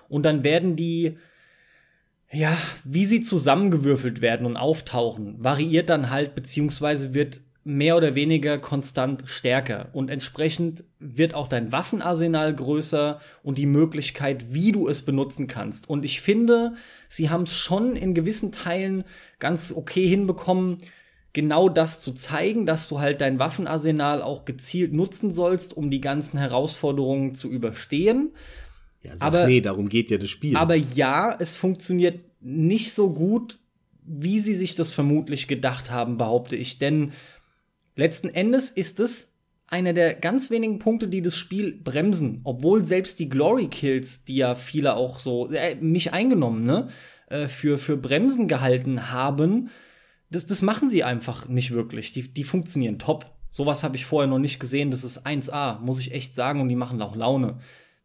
und 0.10 0.24
dann 0.24 0.44
werden 0.44 0.76
die, 0.76 1.18
ja, 2.30 2.58
wie 2.84 3.06
sie 3.06 3.22
zusammengewürfelt 3.22 4.20
werden 4.20 4.46
und 4.46 4.58
auftauchen, 4.58 5.42
variiert 5.42 5.88
dann 5.88 6.10
halt, 6.10 6.36
beziehungsweise 6.36 7.14
wird 7.14 7.40
mehr 7.68 7.98
oder 7.98 8.16
weniger 8.16 8.58
konstant 8.58 9.24
stärker. 9.26 9.90
Und 9.92 10.10
entsprechend 10.10 10.86
wird 11.00 11.34
auch 11.34 11.50
dein 11.50 11.74
Waffenarsenal 11.74 12.56
größer 12.56 13.20
und 13.44 13.58
die 13.58 13.66
Möglichkeit, 13.66 14.54
wie 14.54 14.72
du 14.72 14.88
es 14.88 15.02
benutzen 15.02 15.48
kannst. 15.48 15.90
Und 15.90 16.06
ich 16.06 16.22
finde, 16.22 16.76
sie 17.10 17.30
haben 17.30 17.44
es 17.44 17.54
schon 17.54 17.98
in 17.98 18.14
gewissen 18.14 18.54
Teilen 18.54 19.04
ganz 19.40 19.74
okay 19.76 20.08
hinbekommen, 20.08 20.78
genau 21.34 21.68
das 21.68 22.00
zu 22.00 22.14
zeigen, 22.14 22.66
dass 22.66 22.88
du 22.88 23.00
halt 23.00 23.20
dein 23.20 23.38
Waffenarsenal 23.38 24.22
auch 24.22 24.46
gezielt 24.46 24.94
nutzen 24.94 25.32
sollst, 25.32 25.76
um 25.76 25.90
die 25.90 26.02
ganzen 26.02 26.40
Herausforderungen 26.40 27.36
zu 27.36 27.50
überstehen. 27.50 28.32
Ja, 29.04 29.12
sag 29.18 29.28
aber, 29.28 29.46
nee, 29.46 29.60
darum 29.60 29.90
geht 29.90 30.10
ja 30.10 30.18
das 30.18 30.30
Spiel. 30.30 30.56
Aber 30.56 30.76
ja, 30.76 31.36
es 31.38 31.58
funktioniert 31.58 32.22
nicht 32.40 32.94
so 32.94 33.14
gut 33.14 33.60
wie 34.08 34.40
sie 34.40 34.54
sich 34.54 34.76
das 34.76 34.94
vermutlich 34.94 35.48
gedacht 35.48 35.92
haben, 35.92 36.18
behaupte 36.18 36.56
ich. 36.56 36.80
Denn 36.80 37.12
letzten 37.98 38.30
Endes 38.30 38.72
ist 38.72 39.00
es 39.00 39.34
einer 39.68 39.92
der 39.92 40.14
ganz 40.14 40.50
wenigen 40.50 40.80
Punkte, 40.80 41.08
die 41.08 41.22
das 41.22 41.36
Spiel 41.36 41.74
bremsen. 41.74 42.42
Obwohl 42.46 42.86
selbst 42.86 43.20
die 43.20 43.28
Glory 43.28 43.68
Kills, 43.68 44.24
die 44.24 44.38
ja 44.38 44.56
viele 44.56 44.96
auch 44.96 45.20
so, 45.20 45.52
äh, 45.52 45.76
mich 45.76 46.14
eingenommen, 46.14 46.66
ne, 46.66 46.88
äh, 47.30 47.48
für, 47.48 47.78
für 47.78 47.98
Bremsen 47.98 48.48
gehalten 48.48 49.12
haben, 49.12 49.70
das, 50.30 50.46
das 50.46 50.62
machen 50.62 50.90
sie 50.90 51.04
einfach 51.04 51.48
nicht 51.50 51.72
wirklich. 51.72 52.14
Die, 52.14 52.34
die 52.34 52.44
funktionieren 52.44 53.00
top. 53.00 53.26
Sowas 53.50 53.84
habe 53.84 53.98
ich 53.98 54.06
vorher 54.06 54.30
noch 54.30 54.40
nicht 54.40 54.60
gesehen. 54.60 54.92
Das 54.92 55.04
ist 55.04 55.26
1A, 55.26 55.80
muss 55.80 56.00
ich 56.00 56.14
echt 56.14 56.36
sagen, 56.36 56.62
und 56.62 56.70
die 56.70 56.76
machen 56.76 57.02
auch 57.02 57.16
Laune. 57.16 57.58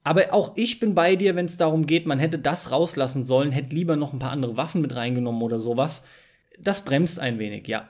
Aber 0.05 0.33
auch 0.33 0.53
ich 0.57 0.81
bin 0.81 0.97
bei 0.97 1.15
dir, 1.15 1.37
wenn 1.37 1.47
es 1.47 1.59
darum 1.59 1.87
geht, 1.87 2.07
man 2.07 2.19
hätte 2.19 2.41
das 2.41 2.73
rauslassen 2.73 3.25
sollen, 3.25 3.53
hätte 3.53 3.75
lieber 3.75 3.95
noch 3.95 4.13
ein 4.13 4.19
paar 4.19 4.33
andere 4.33 4.57
Waffen 4.57 4.83
mit 4.83 4.97
reingenommen 4.97 5.43
oder 5.43 5.61
sowas. 5.61 6.03
Das 6.59 6.85
bremst 6.85 7.21
ein 7.21 7.39
wenig, 7.39 7.69
ja 7.69 7.89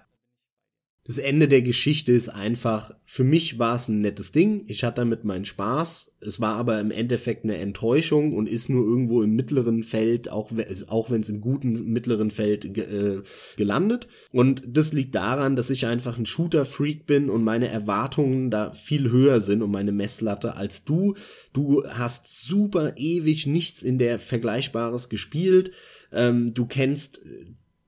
das 1.04 1.18
Ende 1.18 1.48
der 1.48 1.62
Geschichte 1.62 2.12
ist 2.12 2.28
einfach, 2.28 2.92
für 3.04 3.24
mich 3.24 3.58
war 3.58 3.74
es 3.74 3.88
ein 3.88 4.00
nettes 4.00 4.30
Ding, 4.30 4.64
ich 4.68 4.84
hatte 4.84 5.00
damit 5.00 5.24
meinen 5.24 5.44
Spaß, 5.44 6.12
es 6.20 6.40
war 6.40 6.54
aber 6.54 6.78
im 6.78 6.92
Endeffekt 6.92 7.42
eine 7.42 7.56
Enttäuschung 7.56 8.36
und 8.36 8.48
ist 8.48 8.68
nur 8.68 8.84
irgendwo 8.86 9.22
im 9.22 9.34
mittleren 9.34 9.82
Feld, 9.82 10.30
auch, 10.30 10.52
auch 10.86 11.10
wenn 11.10 11.22
es 11.22 11.28
im 11.28 11.40
guten 11.40 11.86
mittleren 11.92 12.30
Feld 12.30 12.78
äh, 12.78 13.20
gelandet. 13.56 14.06
Und 14.30 14.62
das 14.64 14.92
liegt 14.92 15.16
daran, 15.16 15.56
dass 15.56 15.70
ich 15.70 15.86
einfach 15.86 16.18
ein 16.18 16.26
Shooter-Freak 16.26 17.04
bin 17.06 17.30
und 17.30 17.42
meine 17.42 17.66
Erwartungen 17.66 18.50
da 18.50 18.72
viel 18.72 19.10
höher 19.10 19.40
sind 19.40 19.62
und 19.62 19.72
meine 19.72 19.92
Messlatte 19.92 20.54
als 20.54 20.84
du. 20.84 21.14
Du 21.52 21.82
hast 21.88 22.28
super 22.28 22.92
ewig 22.96 23.48
nichts 23.48 23.82
in 23.82 23.98
der 23.98 24.20
Vergleichbares 24.20 25.08
gespielt. 25.08 25.72
Ähm, 26.12 26.54
du 26.54 26.66
kennst 26.66 27.20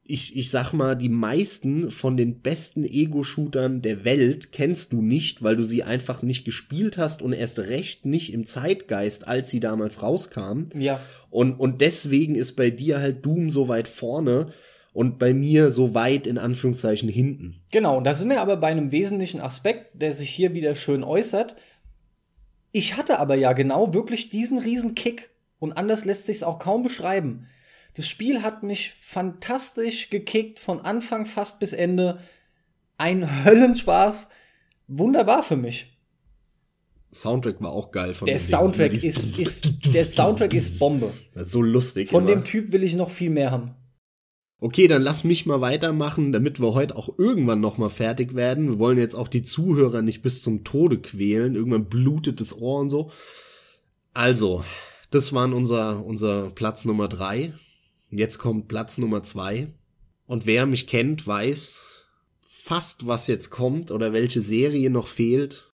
ich, 0.07 0.37
ich 0.37 0.51
sag 0.51 0.73
mal, 0.73 0.95
die 0.97 1.09
meisten 1.09 1.91
von 1.91 2.19
den 2.19 2.41
besten 2.41 2.85
Ego-Shootern 2.85 3.81
der 3.81 4.05
Welt 4.05 4.53
kennst 4.53 4.93
du 4.93 5.01
nicht, 5.01 5.43
weil 5.43 5.57
du 5.57 5.65
sie 5.65 5.83
einfach 5.83 6.23
nicht 6.23 6.45
gespielt 6.45 6.99
hast 6.99 7.23
und 7.23 7.33
erst 7.33 7.59
recht 7.59 8.05
nicht 8.05 8.33
im 8.33 8.45
Zeitgeist, 8.45 9.27
als 9.27 9.49
sie 9.51 9.61
damals 9.61 10.03
rauskamen. 10.03 10.69
Ja. 10.79 11.01
Und, 11.31 11.55
und 11.55 11.81
deswegen 11.81 12.35
ist 12.35 12.53
bei 12.53 12.69
dir 12.69 13.01
halt 13.01 13.25
Doom 13.25 13.51
so 13.51 13.69
weit 13.69 13.89
vorne 13.89 14.49
und 14.93 15.19
bei 15.19 15.33
mir 15.33 15.71
so 15.71 15.95
weit 15.95 16.27
in 16.27 16.37
Anführungszeichen 16.37 17.09
hinten. 17.09 17.63
Genau, 17.73 18.03
da 18.03 18.13
sind 18.13 18.29
wir 18.29 18.43
aber 18.43 18.59
bei 18.59 18.69
einem 18.69 18.93
wesentlichen 18.93 19.41
Aspekt, 19.41 19.91
der 19.95 20.13
sich 20.13 20.29
hier 20.29 20.53
wieder 20.53 20.75
schön 20.75 21.03
äußert. 21.03 21.57
Ich 22.73 22.97
hatte 22.97 23.19
aber 23.21 23.37
ja 23.37 23.55
genau 23.55 23.95
wirklich 23.95 24.29
diesen 24.29 24.59
riesen 24.59 24.95
Kick 24.95 25.31
und 25.59 25.73
anders 25.73 26.05
lässt 26.05 26.27
sich's 26.27 26.43
auch 26.43 26.59
kaum 26.59 26.83
beschreiben. 26.83 27.47
Das 27.95 28.09
Spiel 28.09 28.43
hat 28.43 28.63
mich 28.63 28.93
fantastisch 29.01 30.11
gekickt, 30.11 30.59
von 30.59 30.81
Anfang 30.81 31.27
fast 31.27 31.61
bis 31.61 31.73
Ende. 31.73 32.19
Ein 32.99 33.45
Höllenspaß. 33.45 34.27
Wunderbar 34.89 35.43
für 35.43 35.57
mich. 35.57 35.97
Soundtrack 37.13 37.63
war 37.63 37.71
auch 37.71 37.93
geil 37.93 38.13
von 38.13 38.27
Der 38.27 38.39
Soundtrack 38.39 38.93
ist, 38.93 39.39
ist, 39.39 39.95
der 39.95 40.05
Soundtrack 40.05 40.53
ist 40.55 40.79
Bombe. 40.81 41.13
so 41.37 41.63
lustig. 41.63 42.11
Von 42.11 42.25
immer. 42.25 42.35
dem 42.35 42.45
Typ 42.45 42.73
will 42.73 42.83
ich 42.83 42.97
noch 42.97 43.11
viel 43.11 43.31
mehr 43.31 43.53
haben. 43.53 43.77
Okay, 44.59 44.89
dann 44.89 45.03
lass 45.03 45.25
mich 45.25 45.47
mal 45.47 45.61
weitermachen, 45.61 46.33
damit 46.33 46.61
wir 46.61 46.75
heute 46.75 46.97
auch 46.97 47.19
irgendwann 47.19 47.61
noch 47.61 47.79
mal 47.79 47.91
fertig 47.91 48.35
werden. 48.35 48.69
Wir 48.69 48.79
wollen 48.79 48.99
jetzt 48.99 49.15
auch 49.15 49.29
die 49.29 49.43
Zuhörer 49.43 50.03
nicht 50.03 50.23
bis 50.23 50.43
zum 50.43 50.65
Tode 50.65 50.99
quälen. 50.99 51.55
Irgendwann 51.55 51.85
blutet 51.85 52.41
das 52.41 52.57
Ohr 52.57 52.81
und 52.81 52.91
so. 52.91 53.11
Also, 54.13 54.65
das 55.11 55.33
waren 55.33 55.53
unser, 55.53 56.05
unser 56.05 56.51
Platz 56.51 56.85
Nummer 56.85 57.09
drei. 57.09 57.53
Jetzt 58.17 58.39
kommt 58.39 58.69
Platz 58.69 58.97
Nummer 58.97 59.25
zwei. 59.25 59.73
Und 60.27 60.47
wer 60.47 60.67
mich 60.67 60.87
kennt, 60.87 61.27
weiß 61.27 62.07
fast, 62.49 63.09
was 63.09 63.27
jetzt 63.27 63.51
kommt 63.51 63.91
oder 63.91 64.13
welche 64.13 64.41
Serie 64.41 64.89
noch 64.89 65.09
fehlt. 65.09 65.73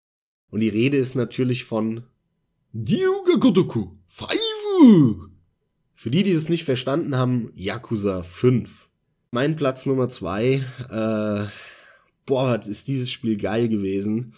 Und 0.49 0.59
die 0.59 0.69
Rede 0.69 0.97
ist 0.97 1.15
natürlich 1.15 1.63
von 1.63 2.03
Ryuga 2.73 3.37
Gotoku 3.39 3.91
5. 4.07 5.29
Für 5.93 6.11
die, 6.11 6.23
die 6.23 6.33
das 6.33 6.49
nicht 6.49 6.65
verstanden 6.65 7.15
haben, 7.15 7.51
Yakuza 7.55 8.21
5. 8.21 8.89
Mein 9.31 9.55
Platz 9.55 9.85
Nummer 9.85 10.09
zwei. 10.09 10.63
Äh, 10.89 11.45
boah, 12.25 12.61
ist 12.67 12.89
dieses 12.89 13.11
Spiel 13.11 13.37
geil 13.37 13.69
gewesen. 13.69 14.33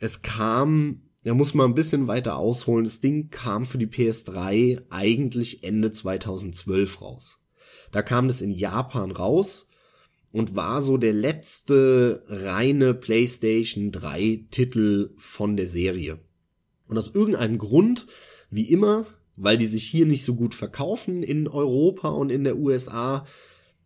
Es 0.00 0.20
kam 0.20 1.00
da 1.24 1.34
muss 1.34 1.52
man 1.52 1.70
ein 1.70 1.74
bisschen 1.74 2.06
weiter 2.06 2.36
ausholen. 2.36 2.84
Das 2.84 3.00
Ding 3.00 3.28
kam 3.28 3.66
für 3.66 3.76
die 3.78 3.86
PS3 3.86 4.82
eigentlich 4.88 5.62
Ende 5.62 5.90
2012 5.90 7.02
raus. 7.02 7.37
Da 7.90 8.02
kam 8.02 8.28
das 8.28 8.40
in 8.40 8.50
Japan 8.50 9.10
raus 9.10 9.68
und 10.32 10.56
war 10.56 10.82
so 10.82 10.96
der 10.96 11.12
letzte 11.12 12.22
reine 12.26 12.94
PlayStation 12.94 13.90
3 13.92 14.46
Titel 14.50 15.10
von 15.16 15.56
der 15.56 15.66
Serie. 15.66 16.18
Und 16.88 16.98
aus 16.98 17.14
irgendeinem 17.14 17.58
Grund, 17.58 18.06
wie 18.50 18.68
immer, 18.70 19.06
weil 19.36 19.56
die 19.56 19.66
sich 19.66 19.84
hier 19.84 20.06
nicht 20.06 20.24
so 20.24 20.34
gut 20.34 20.54
verkaufen 20.54 21.22
in 21.22 21.48
Europa 21.48 22.08
und 22.08 22.30
in 22.30 22.44
der 22.44 22.56
USA, 22.56 23.24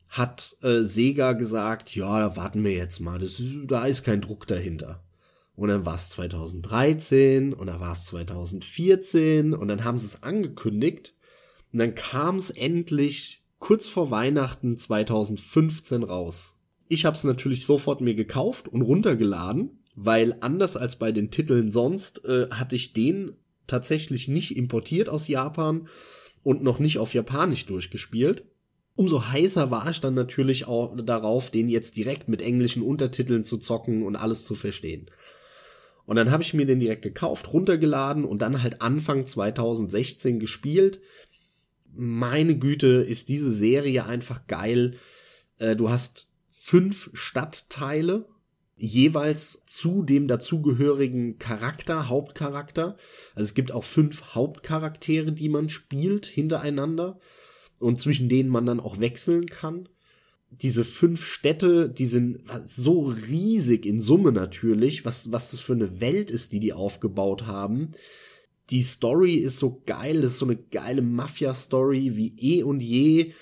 hat 0.08 0.56
äh, 0.62 0.82
Sega 0.82 1.32
gesagt, 1.32 1.94
ja, 1.94 2.36
warten 2.36 2.64
wir 2.64 2.72
jetzt 2.72 3.00
mal, 3.00 3.18
das, 3.18 3.40
da 3.64 3.86
ist 3.86 4.04
kein 4.04 4.20
Druck 4.20 4.46
dahinter. 4.46 5.02
Und 5.54 5.68
dann 5.68 5.86
war 5.86 5.94
es 5.94 6.10
2013 6.10 7.52
und 7.52 7.66
dann 7.66 7.80
war 7.80 7.92
es 7.92 8.06
2014 8.06 9.54
und 9.54 9.68
dann 9.68 9.84
haben 9.84 9.98
sie 9.98 10.06
es 10.06 10.22
angekündigt 10.22 11.14
und 11.72 11.78
dann 11.78 11.94
kam 11.94 12.36
es 12.36 12.50
endlich 12.50 13.41
kurz 13.62 13.88
vor 13.88 14.10
Weihnachten 14.10 14.76
2015 14.76 16.02
raus. 16.02 16.56
Ich 16.88 17.04
habe 17.04 17.16
es 17.16 17.22
natürlich 17.22 17.64
sofort 17.64 18.00
mir 18.00 18.14
gekauft 18.14 18.66
und 18.66 18.82
runtergeladen, 18.82 19.78
weil 19.94 20.36
anders 20.40 20.76
als 20.76 20.96
bei 20.96 21.12
den 21.12 21.30
Titeln 21.30 21.70
sonst 21.70 22.24
äh, 22.24 22.48
hatte 22.50 22.74
ich 22.74 22.92
den 22.92 23.36
tatsächlich 23.68 24.26
nicht 24.26 24.56
importiert 24.56 25.08
aus 25.08 25.28
Japan 25.28 25.86
und 26.42 26.64
noch 26.64 26.80
nicht 26.80 26.98
auf 26.98 27.14
Japanisch 27.14 27.64
durchgespielt. 27.66 28.44
Umso 28.96 29.28
heißer 29.28 29.70
war 29.70 29.88
ich 29.88 30.00
dann 30.00 30.14
natürlich 30.14 30.66
auch 30.66 30.96
darauf, 30.96 31.50
den 31.50 31.68
jetzt 31.68 31.96
direkt 31.96 32.28
mit 32.28 32.42
englischen 32.42 32.82
Untertiteln 32.82 33.44
zu 33.44 33.58
zocken 33.58 34.02
und 34.02 34.16
alles 34.16 34.44
zu 34.44 34.56
verstehen. 34.56 35.06
Und 36.04 36.16
dann 36.16 36.32
habe 36.32 36.42
ich 36.42 36.52
mir 36.52 36.66
den 36.66 36.80
direkt 36.80 37.02
gekauft, 37.02 37.52
runtergeladen 37.52 38.24
und 38.24 38.42
dann 38.42 38.60
halt 38.60 38.82
Anfang 38.82 39.24
2016 39.24 40.40
gespielt. 40.40 41.00
Meine 41.94 42.58
Güte, 42.58 42.86
ist 42.86 43.28
diese 43.28 43.50
Serie 43.50 44.06
einfach 44.06 44.46
geil. 44.46 44.96
Äh, 45.58 45.76
du 45.76 45.90
hast 45.90 46.28
fünf 46.50 47.10
Stadtteile, 47.12 48.26
jeweils 48.76 49.62
zu 49.66 50.02
dem 50.02 50.26
dazugehörigen 50.28 51.38
Charakter, 51.38 52.08
Hauptcharakter. 52.08 52.96
Also 53.34 53.44
es 53.44 53.54
gibt 53.54 53.72
auch 53.72 53.84
fünf 53.84 54.34
Hauptcharaktere, 54.34 55.32
die 55.32 55.48
man 55.48 55.68
spielt 55.68 56.26
hintereinander 56.26 57.18
und 57.78 58.00
zwischen 58.00 58.28
denen 58.28 58.48
man 58.48 58.66
dann 58.66 58.80
auch 58.80 59.00
wechseln 59.00 59.46
kann 59.46 59.88
diese 60.60 60.84
fünf 60.84 61.24
Städte, 61.24 61.88
die 61.88 62.06
sind 62.06 62.40
so 62.66 63.06
riesig 63.06 63.86
in 63.86 64.00
Summe 64.00 64.32
natürlich, 64.32 65.04
was, 65.04 65.32
was 65.32 65.50
das 65.50 65.60
für 65.60 65.72
eine 65.72 66.00
Welt 66.00 66.30
ist, 66.30 66.52
die 66.52 66.60
die 66.60 66.72
aufgebaut 66.72 67.46
haben. 67.46 67.92
Die 68.70 68.82
Story 68.82 69.34
ist 69.34 69.58
so 69.58 69.82
geil, 69.86 70.22
das 70.22 70.32
ist 70.32 70.38
so 70.38 70.46
eine 70.46 70.56
geile 70.56 71.02
Mafia-Story 71.02 72.16
wie 72.16 72.34
eh 72.38 72.62
und 72.62 72.80
je. 72.80 73.32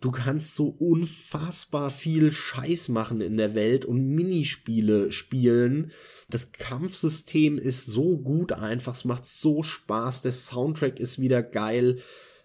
Du 0.00 0.12
kannst 0.12 0.54
so 0.54 0.68
unfassbar 0.68 1.90
viel 1.90 2.30
Scheiß 2.30 2.88
machen 2.88 3.20
in 3.20 3.36
der 3.36 3.56
Welt 3.56 3.84
und 3.84 4.06
Minispiele 4.06 5.10
spielen. 5.10 5.90
Das 6.30 6.52
Kampfsystem 6.52 7.58
ist 7.58 7.86
so 7.86 8.16
gut 8.18 8.52
einfach, 8.52 8.94
es 8.94 9.04
macht 9.04 9.26
so 9.26 9.64
Spaß, 9.64 10.22
der 10.22 10.32
Soundtrack 10.32 11.00
ist 11.00 11.18
wieder 11.18 11.42
geil. 11.42 12.00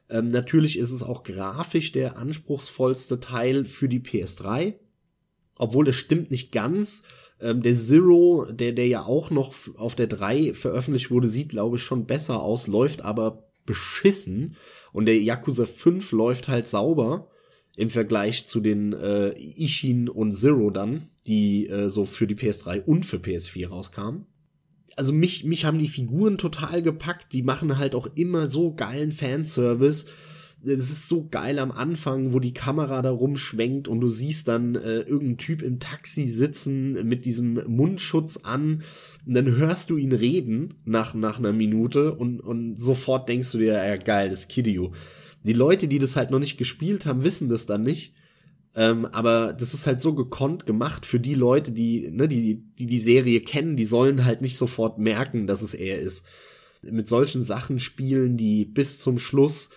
Ähm, 0.09 0.29
natürlich 0.29 0.79
ist 0.79 0.91
es 0.91 1.03
auch 1.03 1.23
grafisch 1.23 1.91
der 1.91 2.17
anspruchsvollste 2.17 3.19
Teil 3.19 3.65
für 3.65 3.87
die 3.87 3.99
PS3. 3.99 4.73
Obwohl 5.57 5.85
das 5.85 5.95
stimmt 5.95 6.31
nicht 6.31 6.51
ganz. 6.51 7.03
Ähm, 7.43 7.61
der 7.61 7.75
Zero, 7.75 8.47
der, 8.51 8.71
der 8.71 8.87
ja 8.87 9.03
auch 9.03 9.29
noch 9.29 9.53
auf 9.77 9.95
der 9.95 10.07
3 10.07 10.53
veröffentlicht 10.53 11.11
wurde, 11.11 11.27
sieht, 11.27 11.49
glaube 11.49 11.77
ich, 11.77 11.83
schon 11.83 12.05
besser 12.05 12.41
aus, 12.41 12.67
läuft 12.67 13.03
aber 13.03 13.49
beschissen. 13.65 14.55
Und 14.91 15.05
der 15.05 15.21
Yakuza 15.21 15.65
5 15.65 16.11
läuft 16.11 16.47
halt 16.47 16.67
sauber 16.67 17.29
im 17.75 17.89
Vergleich 17.89 18.45
zu 18.45 18.59
den 18.59 18.93
äh, 18.93 19.33
Ishin 19.37 20.09
und 20.09 20.31
Zero 20.31 20.69
dann, 20.69 21.09
die 21.27 21.67
äh, 21.67 21.89
so 21.89 22.05
für 22.05 22.27
die 22.27 22.35
PS3 22.35 22.83
und 22.83 23.05
für 23.05 23.17
PS4 23.17 23.67
rauskamen 23.69 24.27
also 24.95 25.13
mich, 25.13 25.43
mich 25.43 25.65
haben 25.65 25.79
die 25.79 25.87
Figuren 25.87 26.37
total 26.37 26.81
gepackt. 26.81 27.33
Die 27.33 27.43
machen 27.43 27.77
halt 27.77 27.95
auch 27.95 28.07
immer 28.15 28.47
so 28.47 28.73
geilen 28.73 29.11
Fanservice. 29.11 30.05
Es 30.65 30.91
ist 30.91 31.09
so 31.09 31.27
geil 31.29 31.59
am 31.59 31.71
Anfang, 31.71 32.31
wo 32.33 32.39
die 32.39 32.53
Kamera 32.53 33.01
da 33.01 33.11
rumschwenkt 33.11 33.87
und 33.87 33.99
du 33.99 34.07
siehst 34.07 34.47
dann 34.47 34.75
äh, 34.75 35.01
irgendeinen 35.01 35.37
Typ 35.37 35.61
im 35.61 35.79
Taxi 35.79 36.25
sitzen 36.27 37.05
mit 37.07 37.25
diesem 37.25 37.59
Mundschutz 37.67 38.37
an 38.43 38.83
und 39.25 39.33
dann 39.33 39.55
hörst 39.57 39.89
du 39.89 39.97
ihn 39.97 40.13
reden 40.13 40.75
nach, 40.85 41.13
nach 41.15 41.39
einer 41.39 41.51
Minute 41.51 42.13
und, 42.15 42.39
und 42.39 42.77
sofort 42.79 43.27
denkst 43.27 43.51
du 43.51 43.57
dir, 43.57 43.73
ja 43.73 43.97
geil, 43.97 44.29
das 44.29 44.41
ist 44.41 44.49
Kiddio. 44.49 44.93
Die 45.43 45.53
Leute, 45.53 45.89
die 45.89 45.99
das 45.99 46.15
halt 46.15 46.31
noch 46.31 46.39
nicht 46.39 46.57
gespielt 46.57 47.05
haben, 47.05 47.23
wissen 47.25 47.49
das 47.49 47.65
dann 47.65 47.81
nicht 47.81 48.13
Ähm, 48.75 49.05
aber 49.05 49.53
das 49.53 49.73
ist 49.73 49.85
halt 49.85 50.01
so 50.01 50.15
gekonnt 50.15 50.65
gemacht 50.65 51.05
für 51.05 51.19
die 51.19 51.35
Leute, 51.35 51.71
die, 51.71 52.09
ne, 52.09 52.27
die, 52.27 52.63
die 52.79 52.87
die 52.87 52.99
Serie 52.99 53.41
kennen, 53.41 53.75
die 53.75 53.85
sollen 53.85 54.25
halt 54.25 54.41
nicht 54.41 54.57
sofort 54.57 54.97
merken, 54.97 55.45
dass 55.45 55.61
es 55.61 55.73
er 55.75 55.99
ist. 55.99 56.25
Mit 56.81 57.07
solchen 57.07 57.43
Sachen 57.43 57.79
spielen, 57.79 58.35
die 58.35 58.65
bis 58.65 58.99
zum 58.99 59.19
Schluss 59.19 59.69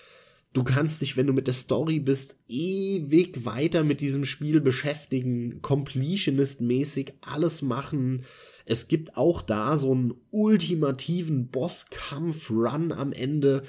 du 0.57 0.65
kannst 0.65 1.03
dich, 1.03 1.19
wenn 1.19 1.27
du 1.27 1.35
mit 1.35 1.49
der 1.49 1.55
Story 1.55 2.01
bist, 2.01 2.39
ewig 2.49 3.45
weiter 3.45 3.85
mit 3.85 4.01
diesem 4.01 4.25
Spiel 4.25 4.63
beschäftigen, 4.63 5.61
Completionist-mäßig 5.61 7.13
alles 7.21 7.61
machen. 7.61 8.25
Es 8.65 8.89
gibt 8.89 9.19
auch 9.19 9.43
da 9.43 9.77
so 9.77 9.93
einen 9.93 10.15
ultimativen 10.31 11.49
Bosskampf-Run 11.49 12.93
am 12.93 13.13
Ende. 13.13 13.65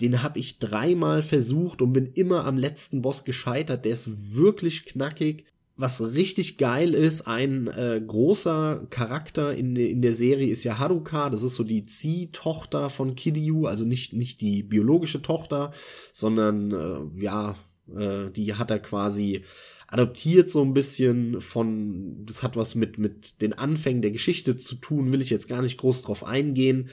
Den 0.00 0.22
habe 0.22 0.38
ich 0.38 0.58
dreimal 0.58 1.22
versucht 1.22 1.80
und 1.80 1.94
bin 1.94 2.04
immer 2.04 2.44
am 2.44 2.58
letzten 2.58 3.00
Boss 3.00 3.24
gescheitert. 3.24 3.86
Der 3.86 3.92
ist 3.92 4.36
wirklich 4.36 4.84
knackig 4.84 5.46
was 5.76 6.14
richtig 6.14 6.56
geil 6.56 6.94
ist, 6.94 7.22
ein 7.22 7.66
äh, 7.66 8.00
großer 8.04 8.86
Charakter 8.88 9.54
in, 9.54 9.76
in 9.76 10.00
der 10.00 10.14
Serie 10.14 10.50
ist 10.50 10.64
ja 10.64 10.78
Haruka, 10.78 11.28
das 11.28 11.42
ist 11.42 11.54
so 11.54 11.64
die 11.64 11.84
Ziehtochter 11.84 12.88
von 12.88 13.14
Kiryu, 13.14 13.66
also 13.66 13.84
nicht, 13.84 14.14
nicht 14.14 14.40
die 14.40 14.62
biologische 14.62 15.20
Tochter, 15.20 15.72
sondern 16.12 16.72
äh, 16.72 17.22
ja, 17.22 17.56
äh, 17.94 18.30
die 18.30 18.54
hat 18.54 18.70
er 18.70 18.78
quasi 18.78 19.44
adoptiert 19.86 20.50
so 20.50 20.62
ein 20.62 20.72
bisschen 20.72 21.42
von, 21.42 22.24
das 22.24 22.42
hat 22.42 22.56
was 22.56 22.74
mit, 22.74 22.98
mit 22.98 23.42
den 23.42 23.52
Anfängen 23.52 24.02
der 24.02 24.10
Geschichte 24.12 24.56
zu 24.56 24.76
tun, 24.76 25.12
will 25.12 25.20
ich 25.20 25.30
jetzt 25.30 25.48
gar 25.48 25.60
nicht 25.60 25.76
groß 25.76 26.02
drauf 26.02 26.24
eingehen. 26.24 26.88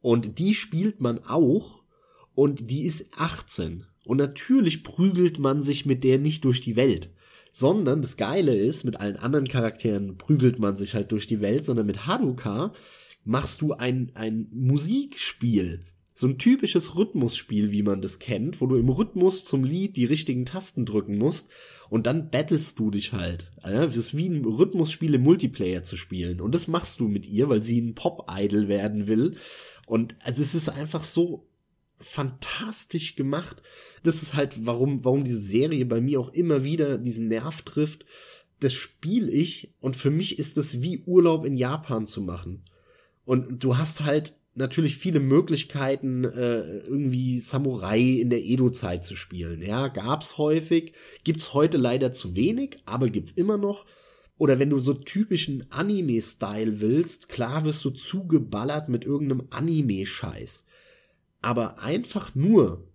Und 0.00 0.38
die 0.38 0.54
spielt 0.54 1.00
man 1.00 1.18
auch 1.24 1.82
und 2.34 2.70
die 2.70 2.84
ist 2.84 3.08
18. 3.16 3.86
Und 4.04 4.18
natürlich 4.18 4.84
prügelt 4.84 5.38
man 5.38 5.62
sich 5.62 5.84
mit 5.84 6.04
der 6.04 6.18
nicht 6.18 6.44
durch 6.44 6.60
die 6.60 6.76
Welt 6.76 7.10
sondern 7.56 8.02
das 8.02 8.16
Geile 8.16 8.52
ist, 8.52 8.82
mit 8.82 9.00
allen 9.00 9.16
anderen 9.16 9.46
Charakteren 9.46 10.18
prügelt 10.18 10.58
man 10.58 10.76
sich 10.76 10.94
halt 10.94 11.12
durch 11.12 11.28
die 11.28 11.40
Welt, 11.40 11.64
sondern 11.64 11.86
mit 11.86 12.04
Haruka 12.04 12.72
machst 13.22 13.60
du 13.60 13.72
ein, 13.72 14.10
ein 14.14 14.48
Musikspiel. 14.50 15.84
So 16.14 16.26
ein 16.26 16.38
typisches 16.38 16.96
Rhythmusspiel, 16.96 17.70
wie 17.70 17.84
man 17.84 18.02
das 18.02 18.18
kennt, 18.18 18.60
wo 18.60 18.66
du 18.66 18.74
im 18.74 18.88
Rhythmus 18.88 19.44
zum 19.44 19.62
Lied 19.62 19.96
die 19.96 20.04
richtigen 20.04 20.46
Tasten 20.46 20.84
drücken 20.84 21.16
musst 21.16 21.48
und 21.90 22.08
dann 22.08 22.28
battlest 22.28 22.80
du 22.80 22.90
dich 22.90 23.12
halt. 23.12 23.52
Ja, 23.64 23.86
das 23.86 23.96
ist 23.96 24.16
wie 24.16 24.28
ein 24.28 24.44
Rhythmusspiel 24.44 25.14
im 25.14 25.22
Multiplayer 25.22 25.84
zu 25.84 25.96
spielen. 25.96 26.40
Und 26.40 26.56
das 26.56 26.66
machst 26.66 26.98
du 26.98 27.06
mit 27.06 27.24
ihr, 27.24 27.48
weil 27.48 27.62
sie 27.62 27.80
ein 27.80 27.94
Pop-Idol 27.94 28.66
werden 28.66 29.06
will. 29.06 29.36
Und 29.86 30.16
also 30.24 30.42
es 30.42 30.56
ist 30.56 30.70
einfach 30.70 31.04
so 31.04 31.46
fantastisch 31.98 33.16
gemacht. 33.16 33.62
Das 34.02 34.22
ist 34.22 34.34
halt, 34.34 34.66
warum, 34.66 35.04
warum 35.04 35.24
diese 35.24 35.40
Serie 35.40 35.86
bei 35.86 36.00
mir 36.00 36.20
auch 36.20 36.32
immer 36.32 36.64
wieder 36.64 36.98
diesen 36.98 37.28
Nerv 37.28 37.62
trifft. 37.62 38.04
Das 38.60 38.72
spiele 38.72 39.30
ich 39.30 39.74
und 39.80 39.96
für 39.96 40.10
mich 40.10 40.38
ist 40.38 40.56
es 40.58 40.82
wie 40.82 41.02
Urlaub 41.06 41.44
in 41.44 41.56
Japan 41.56 42.06
zu 42.06 42.20
machen. 42.20 42.62
Und 43.24 43.62
du 43.64 43.76
hast 43.76 44.02
halt 44.02 44.34
natürlich 44.54 44.96
viele 44.96 45.20
Möglichkeiten, 45.20 46.24
äh, 46.24 46.78
irgendwie 46.78 47.40
Samurai 47.40 48.00
in 48.00 48.30
der 48.30 48.44
Edo-Zeit 48.44 49.04
zu 49.04 49.16
spielen. 49.16 49.60
Ja, 49.62 49.88
gab's 49.88 50.38
häufig, 50.38 50.92
gibt's 51.24 51.54
heute 51.54 51.76
leider 51.76 52.12
zu 52.12 52.36
wenig, 52.36 52.76
aber 52.84 53.08
gibt's 53.08 53.32
immer 53.32 53.58
noch. 53.58 53.86
Oder 54.36 54.58
wenn 54.58 54.70
du 54.70 54.78
so 54.78 54.94
typischen 54.94 55.64
Anime-Style 55.70 56.80
willst, 56.80 57.28
klar 57.28 57.64
wirst 57.64 57.84
du 57.84 57.90
zugeballert 57.90 58.88
mit 58.88 59.04
irgendeinem 59.04 59.46
Anime-Scheiß. 59.50 60.64
Aber 61.44 61.80
einfach 61.80 62.34
nur 62.34 62.88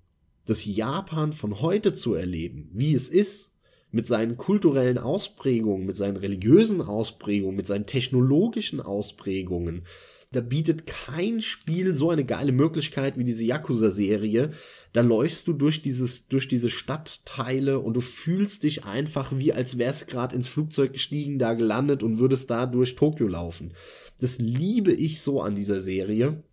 das 0.46 0.66
Japan 0.66 1.34
von 1.34 1.62
heute 1.62 1.94
zu 1.94 2.16
erleben, 2.16 2.70
wie 2.74 2.94
es 2.94 3.08
ist, 3.10 3.52
mit 3.92 4.06
seinen 4.06 4.38
kulturellen 4.38 4.98
Ausprägungen, 4.98 5.86
mit 5.86 5.96
seinen 5.96 6.18
religiösen 6.18 6.82
Ausprägungen, 6.82 7.56
mit 7.56 7.68
seinen 7.68 7.86
technologischen 7.86 8.82
Ausprägungen, 8.82 9.84
da 10.32 10.42
bietet 10.42 10.86
kein 10.86 11.42
Spiel 11.42 11.96
so 11.96 12.12
eine 12.12 12.24
geile 12.24 12.52
Möglichkeit 12.52 13.18
wie 13.18 13.24
diese 13.24 13.46
Yakuza-Serie. 13.46 14.52
Da 14.94 15.02
läufst 15.02 15.48
du 15.48 15.54
durch 15.54 15.82
dieses, 15.82 16.28
durch 16.28 16.48
diese 16.48 16.70
Stadtteile 16.70 17.80
und 17.80 17.96
du 17.96 18.02
fühlst 18.02 18.62
dich 18.62 18.86
einfach 18.86 19.32
wie 19.36 19.54
als 19.54 19.80
wärst 19.80 20.08
gerade 20.08 20.36
ins 20.36 20.48
Flugzeug 20.48 20.94
gestiegen, 20.94 21.40
da 21.40 21.54
gelandet 21.54 22.04
und 22.04 22.20
würdest 22.20 22.52
da 22.52 22.68
durch 22.68 22.96
Tokio 22.96 23.28
laufen. 23.28 23.74
Das 24.20 24.38
liebe 24.38 24.92
ich 24.92 25.22
so 25.22 25.42
an 25.42 25.56
dieser 25.56 25.80
Serie 25.80 26.44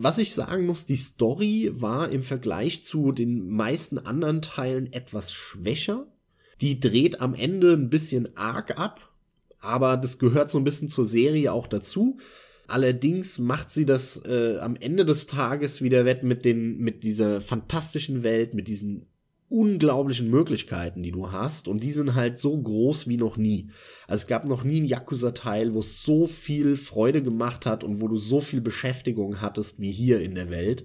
was 0.00 0.18
ich 0.18 0.32
sagen 0.32 0.64
muss, 0.64 0.86
die 0.86 0.94
Story 0.94 1.72
war 1.74 2.10
im 2.10 2.22
Vergleich 2.22 2.84
zu 2.84 3.10
den 3.10 3.50
meisten 3.50 3.98
anderen 3.98 4.42
Teilen 4.42 4.92
etwas 4.92 5.32
schwächer. 5.32 6.06
Die 6.60 6.78
dreht 6.78 7.20
am 7.20 7.34
Ende 7.34 7.72
ein 7.72 7.90
bisschen 7.90 8.36
arg 8.36 8.78
ab, 8.78 9.12
aber 9.58 9.96
das 9.96 10.20
gehört 10.20 10.50
so 10.50 10.58
ein 10.58 10.64
bisschen 10.64 10.88
zur 10.88 11.04
Serie 11.04 11.52
auch 11.52 11.66
dazu. 11.66 12.18
Allerdings 12.68 13.40
macht 13.40 13.72
sie 13.72 13.86
das 13.86 14.24
äh, 14.24 14.58
am 14.60 14.76
Ende 14.76 15.04
des 15.04 15.26
Tages 15.26 15.82
wieder 15.82 16.04
wett 16.04 16.22
mit 16.22 16.44
den 16.44 16.78
mit 16.78 17.02
dieser 17.02 17.40
fantastischen 17.40 18.22
Welt, 18.22 18.54
mit 18.54 18.68
diesen 18.68 19.06
unglaublichen 19.48 20.30
Möglichkeiten, 20.30 21.02
die 21.02 21.10
du 21.10 21.32
hast. 21.32 21.68
Und 21.68 21.82
die 21.82 21.92
sind 21.92 22.14
halt 22.14 22.38
so 22.38 22.56
groß 22.56 23.08
wie 23.08 23.16
noch 23.16 23.36
nie. 23.36 23.68
Also 24.06 24.22
es 24.22 24.26
gab 24.26 24.44
noch 24.44 24.64
nie 24.64 24.78
einen 24.78 24.86
Yakuza-Teil, 24.86 25.74
wo 25.74 25.80
es 25.80 26.02
so 26.02 26.26
viel 26.26 26.76
Freude 26.76 27.22
gemacht 27.22 27.66
hat 27.66 27.84
und 27.84 28.00
wo 28.00 28.08
du 28.08 28.16
so 28.16 28.40
viel 28.40 28.60
Beschäftigung 28.60 29.40
hattest 29.40 29.80
wie 29.80 29.90
hier 29.90 30.20
in 30.20 30.34
der 30.34 30.50
Welt. 30.50 30.84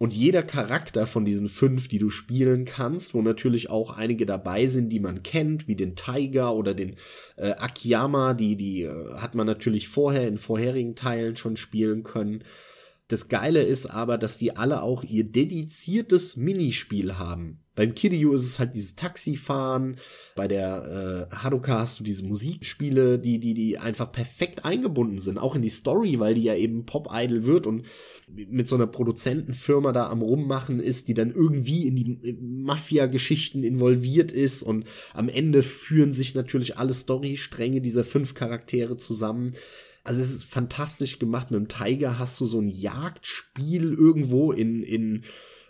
Und 0.00 0.14
jeder 0.14 0.42
Charakter 0.42 1.06
von 1.06 1.26
diesen 1.26 1.50
fünf, 1.50 1.86
die 1.86 1.98
du 1.98 2.08
spielen 2.08 2.64
kannst, 2.64 3.12
wo 3.12 3.20
natürlich 3.20 3.68
auch 3.68 3.98
einige 3.98 4.24
dabei 4.24 4.66
sind, 4.66 4.88
die 4.88 4.98
man 4.98 5.22
kennt, 5.22 5.68
wie 5.68 5.76
den 5.76 5.94
Tiger 5.94 6.54
oder 6.54 6.72
den 6.72 6.96
äh, 7.36 7.50
Akiyama, 7.50 8.32
die, 8.32 8.56
die 8.56 8.84
äh, 8.84 9.14
hat 9.16 9.34
man 9.34 9.46
natürlich 9.46 9.88
vorher 9.88 10.26
in 10.26 10.38
vorherigen 10.38 10.96
Teilen 10.96 11.36
schon 11.36 11.58
spielen 11.58 12.02
können. 12.02 12.44
Das 13.10 13.26
Geile 13.26 13.62
ist 13.62 13.86
aber, 13.86 14.18
dass 14.18 14.38
die 14.38 14.56
alle 14.56 14.82
auch 14.82 15.02
ihr 15.02 15.24
dediziertes 15.24 16.36
Minispiel 16.36 17.18
haben. 17.18 17.58
Beim 17.74 17.96
Kiryu 17.96 18.32
ist 18.34 18.44
es 18.44 18.60
halt 18.60 18.74
dieses 18.74 18.94
Taxifahren, 18.94 19.96
bei 20.36 20.46
der 20.46 21.28
äh, 21.32 21.34
Haruka 21.34 21.80
hast 21.80 21.98
du 21.98 22.04
diese 22.04 22.24
Musikspiele, 22.24 23.18
die, 23.18 23.40
die, 23.40 23.54
die 23.54 23.78
einfach 23.78 24.12
perfekt 24.12 24.64
eingebunden 24.64 25.18
sind, 25.18 25.38
auch 25.38 25.56
in 25.56 25.62
die 25.62 25.70
Story, 25.70 26.20
weil 26.20 26.34
die 26.34 26.44
ja 26.44 26.54
eben 26.54 26.86
Pop-Idol 26.86 27.46
wird 27.46 27.66
und 27.66 27.84
mit 28.28 28.68
so 28.68 28.76
einer 28.76 28.86
Produzentenfirma 28.86 29.90
da 29.90 30.08
am 30.08 30.22
Rummachen 30.22 30.78
ist, 30.78 31.08
die 31.08 31.14
dann 31.14 31.32
irgendwie 31.34 31.88
in 31.88 31.96
die 31.96 32.38
Mafia-Geschichten 32.40 33.64
involviert 33.64 34.30
ist 34.30 34.62
und 34.62 34.84
am 35.14 35.28
Ende 35.28 35.64
führen 35.64 36.12
sich 36.12 36.36
natürlich 36.36 36.78
alle 36.78 36.92
Storystränge 36.92 37.80
dieser 37.80 38.04
fünf 38.04 38.34
Charaktere 38.34 38.98
zusammen. 38.98 39.54
Also 40.10 40.22
es 40.22 40.34
ist 40.34 40.44
fantastisch 40.44 41.20
gemacht. 41.20 41.52
Mit 41.52 41.60
dem 41.60 41.68
Tiger 41.68 42.18
hast 42.18 42.40
du 42.40 42.44
so 42.44 42.60
ein 42.60 42.68
Jagdspiel 42.68 43.92
irgendwo 43.92 44.50
in, 44.50 44.82
in, 44.82 45.22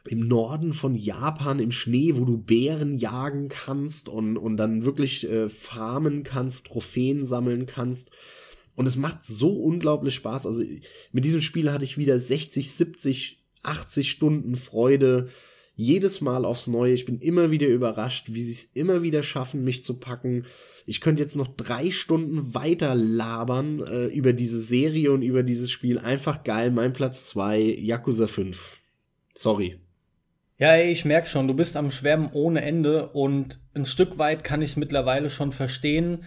im 0.09 0.21
Norden 0.21 0.73
von 0.73 0.95
Japan 0.95 1.59
im 1.59 1.71
Schnee, 1.71 2.17
wo 2.17 2.25
du 2.25 2.39
Bären 2.39 2.97
jagen 2.97 3.51
kannst 3.51 4.09
und, 4.09 4.39
und 4.39 4.57
dann 4.57 4.87
wirklich 4.87 5.29
äh, 5.29 5.51
farmen 5.51 6.23
kannst, 6.23 6.69
Trophäen 6.69 7.23
sammeln 7.27 7.67
kannst. 7.67 8.13
Und 8.77 8.87
es 8.87 8.97
macht 8.97 9.27
so 9.27 9.53
unglaublich 9.53 10.15
Spaß. 10.15 10.47
Also 10.47 10.63
mit 11.13 11.27
diesem 11.27 11.43
Spiel 11.43 11.71
hatte 11.71 11.85
ich 11.85 11.99
wieder 11.99 12.19
60, 12.19 12.73
70, 12.73 13.45
80 13.63 14.11
Stunden 14.11 14.57
Freude 14.57 15.29
jedes 15.81 16.21
Mal 16.21 16.45
aufs 16.45 16.67
Neue. 16.67 16.93
Ich 16.93 17.07
bin 17.07 17.19
immer 17.19 17.51
wieder 17.51 17.67
überrascht, 17.67 18.27
wie 18.29 18.43
sie 18.43 18.53
es 18.53 18.65
immer 18.75 19.03
wieder 19.03 19.23
schaffen, 19.23 19.65
mich 19.65 19.83
zu 19.83 19.99
packen. 19.99 20.45
Ich 20.85 21.01
könnte 21.01 21.23
jetzt 21.23 21.37
noch 21.37 21.49
drei 21.49 21.91
Stunden 21.91 22.55
weiter 22.55 22.95
labern 22.95 23.81
äh, 23.81 24.07
über 24.07 24.35
diese 24.35 24.61
Serie 24.61 25.11
und 25.11 25.23
über 25.23 25.43
dieses 25.43 25.71
Spiel. 25.71 25.99
Einfach 25.99 26.45
geil. 26.45 26.71
Mein 26.71 26.93
Platz 26.93 27.29
zwei 27.29 27.59
Yakuza 27.61 28.27
5. 28.27 28.81
Sorry. 29.35 29.81
Ja, 30.59 30.77
ich 30.77 31.07
merk 31.07 31.27
schon, 31.27 31.49
du 31.49 31.55
bist 31.55 31.79
am 31.79 31.91
Schwärmen 31.91 32.29
ohne 32.33 32.61
Ende 32.61 33.09
und 33.09 33.59
ein 33.73 33.87
Stück 33.87 34.19
weit 34.19 34.45
kann 34.45 34.61
ich 34.61 34.71
es 34.71 34.77
mittlerweile 34.77 35.31
schon 35.31 35.53
verstehen. 35.53 36.25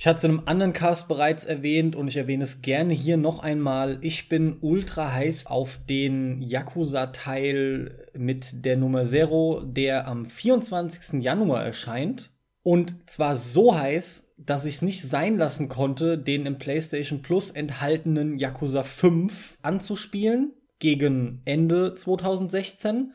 Ich 0.00 0.06
hatte 0.06 0.18
es 0.18 0.24
in 0.24 0.30
einem 0.30 0.42
anderen 0.46 0.72
Cast 0.72 1.08
bereits 1.08 1.44
erwähnt 1.44 1.96
und 1.96 2.06
ich 2.06 2.16
erwähne 2.16 2.44
es 2.44 2.62
gerne 2.62 2.94
hier 2.94 3.16
noch 3.16 3.40
einmal. 3.40 3.98
Ich 4.00 4.28
bin 4.28 4.58
ultra 4.60 5.12
heiß 5.12 5.46
auf 5.46 5.80
den 5.88 6.40
Yakuza-Teil 6.40 8.06
mit 8.16 8.64
der 8.64 8.76
Nummer 8.76 9.02
Zero, 9.02 9.60
der 9.64 10.06
am 10.06 10.24
24. 10.24 11.20
Januar 11.20 11.64
erscheint. 11.64 12.30
Und 12.62 13.10
zwar 13.10 13.34
so 13.34 13.76
heiß, 13.76 14.32
dass 14.36 14.66
ich 14.66 14.76
es 14.76 14.82
nicht 14.82 15.02
sein 15.02 15.36
lassen 15.36 15.68
konnte, 15.68 16.16
den 16.16 16.46
im 16.46 16.58
PlayStation 16.58 17.20
Plus 17.20 17.50
enthaltenen 17.50 18.38
Yakuza 18.38 18.84
5 18.84 19.58
anzuspielen 19.62 20.52
gegen 20.78 21.42
Ende 21.44 21.96
2016. 21.96 23.14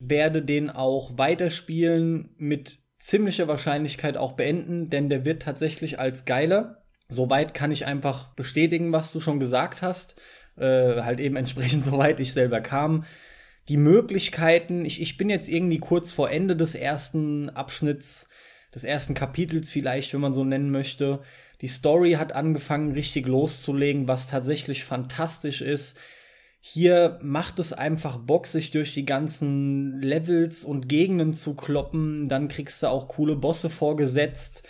Werde 0.00 0.42
den 0.42 0.68
auch 0.68 1.16
weiterspielen 1.16 2.30
mit 2.38 2.80
ziemlicher 3.04 3.48
Wahrscheinlichkeit 3.48 4.16
auch 4.16 4.32
beenden, 4.32 4.88
denn 4.88 5.10
der 5.10 5.26
wird 5.26 5.42
tatsächlich 5.42 5.98
als 5.98 6.24
geiler. 6.24 6.82
Soweit 7.08 7.52
kann 7.52 7.70
ich 7.70 7.84
einfach 7.84 8.28
bestätigen, 8.34 8.92
was 8.92 9.12
du 9.12 9.20
schon 9.20 9.38
gesagt 9.38 9.82
hast. 9.82 10.16
Äh, 10.56 11.02
halt 11.02 11.20
eben 11.20 11.36
entsprechend, 11.36 11.84
soweit 11.84 12.18
ich 12.18 12.32
selber 12.32 12.62
kam. 12.62 13.04
Die 13.68 13.76
Möglichkeiten, 13.76 14.86
ich, 14.86 15.02
ich 15.02 15.18
bin 15.18 15.28
jetzt 15.28 15.50
irgendwie 15.50 15.80
kurz 15.80 16.12
vor 16.12 16.30
Ende 16.30 16.56
des 16.56 16.74
ersten 16.74 17.50
Abschnitts. 17.50 18.26
des 18.74 18.84
ersten 18.84 19.12
Kapitels 19.12 19.68
vielleicht, 19.68 20.14
wenn 20.14 20.22
man 20.22 20.34
so 20.34 20.42
nennen 20.42 20.70
möchte. 20.70 21.20
Die 21.60 21.66
Story 21.66 22.12
hat 22.12 22.32
angefangen, 22.32 22.92
richtig 22.92 23.26
loszulegen, 23.26 24.08
was 24.08 24.26
tatsächlich 24.26 24.82
fantastisch 24.84 25.60
ist. 25.60 25.98
Hier 26.66 27.18
macht 27.20 27.58
es 27.58 27.74
einfach 27.74 28.16
Bock, 28.16 28.46
sich 28.46 28.70
durch 28.70 28.94
die 28.94 29.04
ganzen 29.04 30.00
Levels 30.00 30.64
und 30.64 30.88
Gegenden 30.88 31.34
zu 31.34 31.54
kloppen. 31.54 32.26
Dann 32.26 32.48
kriegst 32.48 32.82
du 32.82 32.86
auch 32.86 33.08
coole 33.08 33.36
Bosse 33.36 33.68
vorgesetzt. 33.68 34.62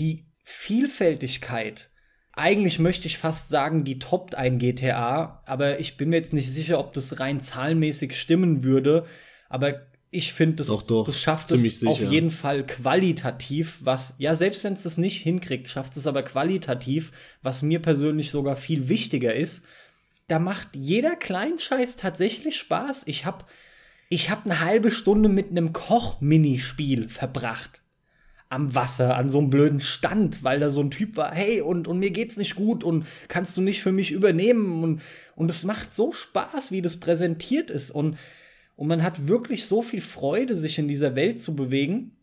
Die 0.00 0.26
Vielfältigkeit, 0.42 1.90
eigentlich 2.32 2.80
möchte 2.80 3.06
ich 3.06 3.18
fast 3.18 3.50
sagen, 3.50 3.84
die 3.84 4.00
toppt 4.00 4.34
ein 4.34 4.58
GTA, 4.58 5.44
aber 5.46 5.78
ich 5.78 5.96
bin 5.96 6.08
mir 6.08 6.16
jetzt 6.16 6.32
nicht 6.32 6.50
sicher, 6.50 6.80
ob 6.80 6.92
das 6.92 7.20
rein 7.20 7.38
zahlenmäßig 7.38 8.16
stimmen 8.16 8.64
würde. 8.64 9.06
Aber 9.48 9.86
ich 10.10 10.32
finde, 10.32 10.56
das, 10.56 10.66
doch, 10.66 10.82
doch, 10.82 11.06
das 11.06 11.20
schafft 11.20 11.52
es 11.52 11.86
auf 11.86 12.00
jeden 12.00 12.30
Fall 12.30 12.66
qualitativ, 12.66 13.78
was, 13.82 14.16
ja, 14.18 14.34
selbst 14.34 14.64
wenn 14.64 14.72
es 14.72 14.82
das 14.82 14.98
nicht 14.98 15.22
hinkriegt, 15.22 15.68
schafft 15.68 15.96
es 15.96 16.08
aber 16.08 16.24
qualitativ, 16.24 17.12
was 17.42 17.62
mir 17.62 17.80
persönlich 17.80 18.32
sogar 18.32 18.56
viel 18.56 18.88
wichtiger 18.88 19.36
ist 19.36 19.62
da 20.28 20.38
macht 20.38 20.76
jeder 20.76 21.16
Kleinscheiß 21.16 21.96
tatsächlich 21.96 22.56
Spaß. 22.56 23.02
Ich 23.06 23.24
hab, 23.24 23.50
ich 24.10 24.30
hab 24.30 24.44
eine 24.44 24.60
halbe 24.60 24.90
Stunde 24.90 25.30
mit 25.30 25.50
einem 25.50 25.72
Koch-Minispiel 25.72 27.08
verbracht. 27.08 27.82
Am 28.50 28.74
Wasser, 28.74 29.16
an 29.16 29.28
so 29.28 29.38
einem 29.38 29.50
blöden 29.50 29.80
Stand, 29.80 30.42
weil 30.42 30.60
da 30.60 30.70
so 30.70 30.82
ein 30.82 30.90
Typ 30.90 31.16
war, 31.16 31.34
hey, 31.34 31.60
und, 31.60 31.88
und 31.88 31.98
mir 31.98 32.10
geht's 32.10 32.36
nicht 32.36 32.56
gut 32.56 32.84
und 32.84 33.06
kannst 33.28 33.56
du 33.56 33.62
nicht 33.62 33.82
für 33.82 33.92
mich 33.92 34.10
übernehmen? 34.10 34.84
Und, 34.84 35.02
und 35.34 35.50
es 35.50 35.64
macht 35.64 35.94
so 35.94 36.12
Spaß, 36.12 36.72
wie 36.72 36.82
das 36.82 36.98
präsentiert 36.98 37.70
ist. 37.70 37.90
Und, 37.90 38.18
und 38.76 38.86
man 38.86 39.02
hat 39.02 39.28
wirklich 39.28 39.66
so 39.66 39.82
viel 39.82 40.00
Freude, 40.02 40.54
sich 40.54 40.78
in 40.78 40.88
dieser 40.88 41.16
Welt 41.16 41.42
zu 41.42 41.56
bewegen. 41.56 42.16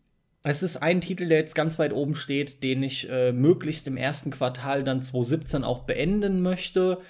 Es 0.44 0.62
ist 0.62 0.76
ein 0.76 1.00
Titel, 1.00 1.28
der 1.28 1.38
jetzt 1.38 1.56
ganz 1.56 1.78
weit 1.80 1.92
oben 1.92 2.14
steht, 2.14 2.62
den 2.62 2.84
ich 2.84 3.10
äh, 3.10 3.32
möglichst 3.32 3.88
im 3.88 3.96
ersten 3.96 4.30
Quartal 4.30 4.84
dann 4.84 5.02
2017 5.02 5.64
auch 5.64 5.80
beenden 5.80 6.40
möchte 6.40 7.00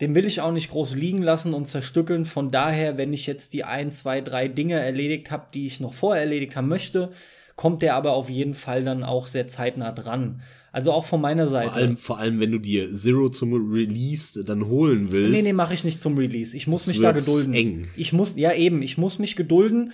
den 0.00 0.14
will 0.14 0.26
ich 0.26 0.40
auch 0.40 0.52
nicht 0.52 0.70
groß 0.70 0.94
liegen 0.94 1.22
lassen 1.22 1.54
und 1.54 1.66
zerstückeln. 1.66 2.24
Von 2.24 2.50
daher, 2.50 2.98
wenn 2.98 3.12
ich 3.12 3.26
jetzt 3.26 3.54
die 3.54 3.64
ein, 3.64 3.92
zwei, 3.92 4.20
drei 4.20 4.48
Dinge 4.48 4.78
erledigt 4.78 5.30
habe, 5.30 5.46
die 5.54 5.66
ich 5.66 5.80
noch 5.80 5.94
vorher 5.94 6.22
erledigt 6.22 6.54
haben 6.54 6.68
möchte, 6.68 7.12
kommt 7.54 7.80
der 7.80 7.94
aber 7.94 8.12
auf 8.12 8.28
jeden 8.28 8.52
Fall 8.52 8.84
dann 8.84 9.02
auch 9.02 9.26
sehr 9.26 9.48
zeitnah 9.48 9.92
dran. 9.92 10.42
Also 10.70 10.92
auch 10.92 11.06
von 11.06 11.22
meiner 11.22 11.46
Seite. 11.46 11.70
Vor 11.70 11.76
allem, 11.78 11.96
vor 11.96 12.18
allem 12.18 12.40
wenn 12.40 12.52
du 12.52 12.58
dir 12.58 12.92
Zero 12.92 13.30
zum 13.30 13.54
Release 13.72 14.44
dann 14.44 14.66
holen 14.66 15.10
willst. 15.10 15.30
Nee, 15.30 15.42
nee, 15.42 15.54
mache 15.54 15.72
ich 15.72 15.84
nicht 15.84 16.02
zum 16.02 16.18
Release. 16.18 16.54
Ich 16.54 16.66
muss 16.66 16.86
mich 16.86 17.00
da 17.00 17.12
gedulden. 17.12 17.54
Eng. 17.54 17.88
Ich 17.96 18.12
muss, 18.12 18.36
ja 18.36 18.52
eben, 18.52 18.82
ich 18.82 18.98
muss 18.98 19.18
mich 19.18 19.36
gedulden 19.36 19.92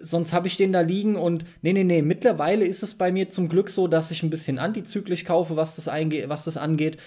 sonst 0.00 0.32
habe 0.32 0.46
ich 0.46 0.56
den 0.56 0.72
da 0.72 0.80
liegen 0.80 1.16
und 1.16 1.44
nee, 1.62 1.72
nee, 1.72 1.82
nee, 1.82 2.02
mittlerweile 2.02 2.64
ist 2.64 2.84
es 2.84 2.94
bei 2.94 3.10
mir 3.10 3.30
zum 3.30 3.48
Glück 3.48 3.68
so, 3.68 3.88
dass 3.88 4.12
ich 4.12 4.22
ein 4.22 4.30
bisschen 4.30 4.60
antizyklisch 4.60 5.24
kaufe, 5.24 5.56
was 5.56 5.74
das, 5.74 5.88
was 5.88 6.44
das 6.44 6.56
angeht 6.56 6.98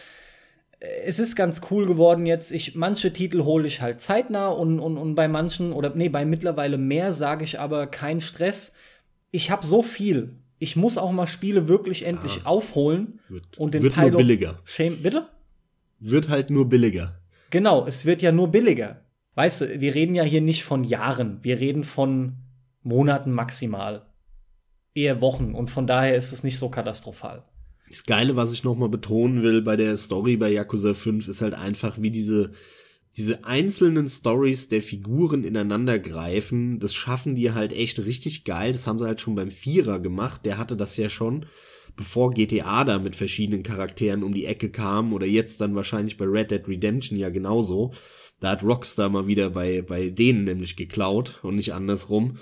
es 0.81 1.19
ist 1.19 1.35
ganz 1.35 1.61
cool 1.69 1.85
geworden 1.85 2.25
jetzt. 2.25 2.51
Ich, 2.51 2.73
manche 2.75 3.13
Titel 3.13 3.43
hole 3.43 3.67
ich 3.67 3.81
halt 3.81 4.01
zeitnah 4.01 4.47
und, 4.47 4.79
und, 4.79 4.97
und 4.97 5.13
bei 5.13 5.27
manchen, 5.27 5.73
oder 5.73 5.93
nee, 5.93 6.09
bei 6.09 6.25
mittlerweile 6.25 6.77
mehr 6.79 7.13
sage 7.13 7.43
ich 7.43 7.59
aber 7.59 7.85
kein 7.85 8.19
Stress. 8.19 8.73
Ich 9.29 9.51
habe 9.51 9.65
so 9.65 9.83
viel. 9.83 10.35
Ich 10.57 10.75
muss 10.75 10.97
auch 10.97 11.11
mal 11.11 11.27
Spiele 11.27 11.67
wirklich 11.67 12.05
endlich 12.05 12.41
ah, 12.43 12.49
aufholen 12.49 13.19
wird, 13.29 13.57
und 13.57 13.73
den 13.73 13.83
wird 13.83 13.93
Pile 13.93 14.11
nur 14.11 14.17
billiger. 14.17 14.59
Shame, 14.63 14.97
bitte? 14.97 15.27
Wird 15.99 16.29
halt 16.29 16.49
nur 16.49 16.67
billiger. 16.67 17.19
Genau, 17.51 17.85
es 17.85 18.05
wird 18.05 18.23
ja 18.23 18.31
nur 18.31 18.47
billiger. 18.47 19.01
Weißt 19.35 19.61
du, 19.61 19.81
wir 19.81 19.93
reden 19.93 20.15
ja 20.15 20.23
hier 20.23 20.41
nicht 20.41 20.63
von 20.63 20.83
Jahren, 20.83 21.39
wir 21.43 21.59
reden 21.59 21.83
von 21.83 22.37
Monaten 22.81 23.31
maximal. 23.31 24.07
Eher 24.93 25.21
Wochen 25.21 25.53
und 25.53 25.69
von 25.69 25.87
daher 25.87 26.15
ist 26.15 26.31
es 26.31 26.43
nicht 26.43 26.57
so 26.57 26.69
katastrophal. 26.69 27.43
Das 27.91 28.05
Geile, 28.05 28.37
was 28.37 28.53
ich 28.53 28.63
nochmal 28.63 28.87
betonen 28.87 29.43
will 29.43 29.61
bei 29.61 29.75
der 29.75 29.97
Story 29.97 30.37
bei 30.37 30.49
Yakuza 30.49 30.93
5, 30.93 31.27
ist 31.27 31.41
halt 31.41 31.53
einfach, 31.53 32.01
wie 32.01 32.09
diese, 32.09 32.53
diese 33.17 33.43
einzelnen 33.43 34.07
Stories 34.07 34.69
der 34.69 34.81
Figuren 34.81 35.43
ineinander 35.43 35.99
greifen. 35.99 36.79
Das 36.79 36.93
schaffen 36.93 37.35
die 37.35 37.51
halt 37.51 37.73
echt 37.73 37.99
richtig 37.99 38.45
geil. 38.45 38.71
Das 38.71 38.87
haben 38.87 38.97
sie 38.97 39.05
halt 39.05 39.19
schon 39.19 39.35
beim 39.35 39.51
Vierer 39.51 39.99
gemacht. 39.99 40.45
Der 40.45 40.57
hatte 40.57 40.77
das 40.77 40.95
ja 40.95 41.09
schon, 41.09 41.47
bevor 41.97 42.31
GTA 42.31 42.85
da 42.85 42.97
mit 42.97 43.17
verschiedenen 43.17 43.61
Charakteren 43.61 44.23
um 44.23 44.33
die 44.33 44.45
Ecke 44.45 44.69
kam 44.71 45.11
oder 45.11 45.25
jetzt 45.25 45.59
dann 45.59 45.75
wahrscheinlich 45.75 46.15
bei 46.15 46.25
Red 46.25 46.51
Dead 46.51 46.65
Redemption 46.65 47.19
ja 47.19 47.29
genauso. 47.29 47.91
Da 48.39 48.51
hat 48.51 48.63
Rockstar 48.63 49.09
mal 49.09 49.27
wieder 49.27 49.49
bei, 49.49 49.81
bei 49.81 50.11
denen 50.11 50.45
nämlich 50.45 50.77
geklaut 50.77 51.39
und 51.43 51.55
nicht 51.55 51.73
andersrum 51.73 52.37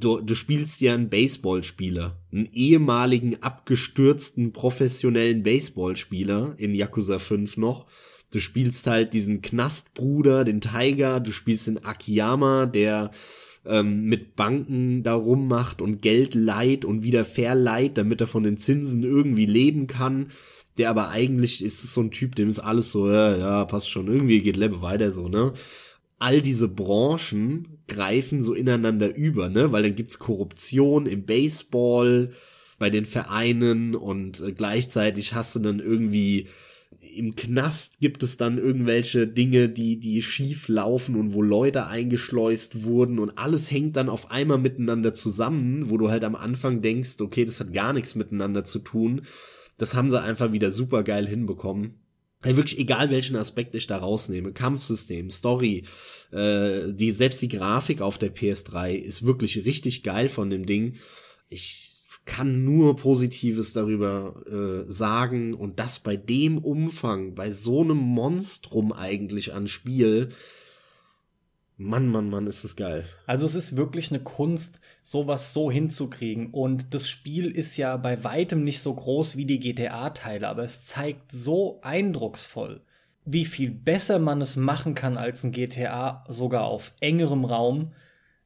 du, 0.00 0.20
du 0.20 0.34
spielst 0.34 0.80
ja 0.80 0.94
einen 0.94 1.08
Baseballspieler, 1.08 2.16
einen 2.32 2.48
ehemaligen 2.52 3.42
abgestürzten 3.42 4.52
professionellen 4.52 5.42
Baseballspieler 5.42 6.54
in 6.58 6.74
Yakuza 6.74 7.18
5 7.18 7.56
noch. 7.56 7.86
Du 8.30 8.40
spielst 8.40 8.86
halt 8.86 9.14
diesen 9.14 9.42
Knastbruder, 9.42 10.44
den 10.44 10.60
Tiger, 10.60 11.20
du 11.20 11.32
spielst 11.32 11.66
den 11.66 11.84
Akiyama, 11.84 12.66
der 12.66 13.10
ähm, 13.64 14.04
mit 14.04 14.36
Banken 14.36 15.02
da 15.02 15.14
rummacht 15.14 15.80
und 15.80 16.02
Geld 16.02 16.34
leiht 16.34 16.84
und 16.84 17.02
wieder 17.02 17.24
verleiht, 17.24 17.98
damit 17.98 18.20
er 18.20 18.26
von 18.26 18.42
den 18.42 18.56
Zinsen 18.56 19.02
irgendwie 19.02 19.46
leben 19.46 19.86
kann. 19.86 20.28
Der 20.78 20.90
aber 20.90 21.08
eigentlich 21.08 21.64
ist 21.64 21.82
so 21.82 22.02
ein 22.02 22.10
Typ, 22.10 22.34
dem 22.34 22.48
ist 22.48 22.58
alles 22.58 22.92
so, 22.92 23.10
ja, 23.10 23.36
ja, 23.36 23.64
passt 23.64 23.88
schon, 23.88 24.08
irgendwie 24.08 24.42
geht 24.42 24.56
Lebe 24.56 24.82
weiter 24.82 25.10
so, 25.10 25.28
ne? 25.28 25.54
all 26.18 26.40
diese 26.40 26.68
Branchen 26.68 27.75
greifen 27.88 28.42
so 28.42 28.54
ineinander 28.54 29.14
über, 29.14 29.48
ne? 29.48 29.72
Weil 29.72 29.82
dann 29.82 29.94
gibt's 29.94 30.18
Korruption 30.18 31.06
im 31.06 31.24
Baseball, 31.24 32.32
bei 32.78 32.90
den 32.90 33.04
Vereinen 33.04 33.94
und 33.94 34.40
äh, 34.40 34.52
gleichzeitig 34.52 35.34
hast 35.34 35.54
du 35.54 35.60
dann 35.60 35.80
irgendwie 35.80 36.48
im 37.00 37.34
Knast 37.34 38.00
gibt 38.00 38.22
es 38.22 38.36
dann 38.36 38.58
irgendwelche 38.58 39.26
Dinge, 39.26 39.68
die, 39.68 39.98
die 39.98 40.22
schief 40.22 40.68
laufen 40.68 41.16
und 41.16 41.34
wo 41.34 41.42
Leute 41.42 41.86
eingeschleust 41.86 42.84
wurden 42.84 43.18
und 43.18 43.38
alles 43.38 43.70
hängt 43.70 43.96
dann 43.96 44.08
auf 44.08 44.30
einmal 44.30 44.58
miteinander 44.58 45.14
zusammen, 45.14 45.90
wo 45.90 45.98
du 45.98 46.10
halt 46.10 46.24
am 46.24 46.34
Anfang 46.34 46.82
denkst, 46.82 47.20
okay, 47.20 47.44
das 47.44 47.60
hat 47.60 47.72
gar 47.72 47.92
nichts 47.92 48.14
miteinander 48.14 48.64
zu 48.64 48.78
tun. 48.78 49.22
Das 49.78 49.94
haben 49.94 50.10
sie 50.10 50.20
einfach 50.20 50.52
wieder 50.52 50.70
super 50.70 51.02
geil 51.02 51.26
hinbekommen. 51.26 51.94
Wirklich 52.54 52.78
egal 52.78 53.10
welchen 53.10 53.36
Aspekt 53.36 53.74
ich 53.74 53.86
da 53.86 53.98
rausnehme, 53.98 54.52
Kampfsystem, 54.52 55.30
Story, 55.30 55.84
äh, 56.30 56.92
die 56.92 57.10
selbst 57.10 57.42
die 57.42 57.48
Grafik 57.48 58.00
auf 58.00 58.18
der 58.18 58.34
PS3 58.34 58.94
ist 58.94 59.24
wirklich 59.24 59.64
richtig 59.64 60.02
geil 60.02 60.28
von 60.28 60.50
dem 60.50 60.66
Ding. 60.66 60.94
Ich 61.48 61.96
kann 62.26 62.64
nur 62.64 62.96
Positives 62.96 63.72
darüber 63.72 64.42
äh, 64.46 64.90
sagen 64.90 65.54
und 65.54 65.78
das 65.78 66.00
bei 66.00 66.16
dem 66.16 66.58
Umfang, 66.58 67.34
bei 67.34 67.50
so 67.50 67.82
einem 67.82 67.98
Monstrum 67.98 68.92
eigentlich 68.92 69.54
an 69.54 69.68
Spiel, 69.68 70.30
Mann, 71.78 72.08
Mann, 72.08 72.30
Mann, 72.30 72.46
ist 72.46 72.64
das 72.64 72.74
geil. 72.74 73.04
Also 73.26 73.44
es 73.44 73.54
ist 73.54 73.76
wirklich 73.76 74.10
eine 74.10 74.20
Kunst, 74.20 74.80
sowas 75.02 75.52
so 75.52 75.70
hinzukriegen. 75.70 76.48
Und 76.50 76.94
das 76.94 77.08
Spiel 77.08 77.50
ist 77.50 77.76
ja 77.76 77.98
bei 77.98 78.24
weitem 78.24 78.64
nicht 78.64 78.80
so 78.80 78.94
groß 78.94 79.36
wie 79.36 79.44
die 79.44 79.60
GTA-Teile, 79.60 80.48
aber 80.48 80.64
es 80.64 80.84
zeigt 80.84 81.30
so 81.32 81.78
eindrucksvoll, 81.82 82.80
wie 83.26 83.44
viel 83.44 83.70
besser 83.70 84.18
man 84.18 84.40
es 84.40 84.56
machen 84.56 84.94
kann 84.94 85.18
als 85.18 85.44
ein 85.44 85.52
GTA, 85.52 86.24
sogar 86.28 86.64
auf 86.64 86.94
engerem 87.00 87.44
Raum 87.44 87.92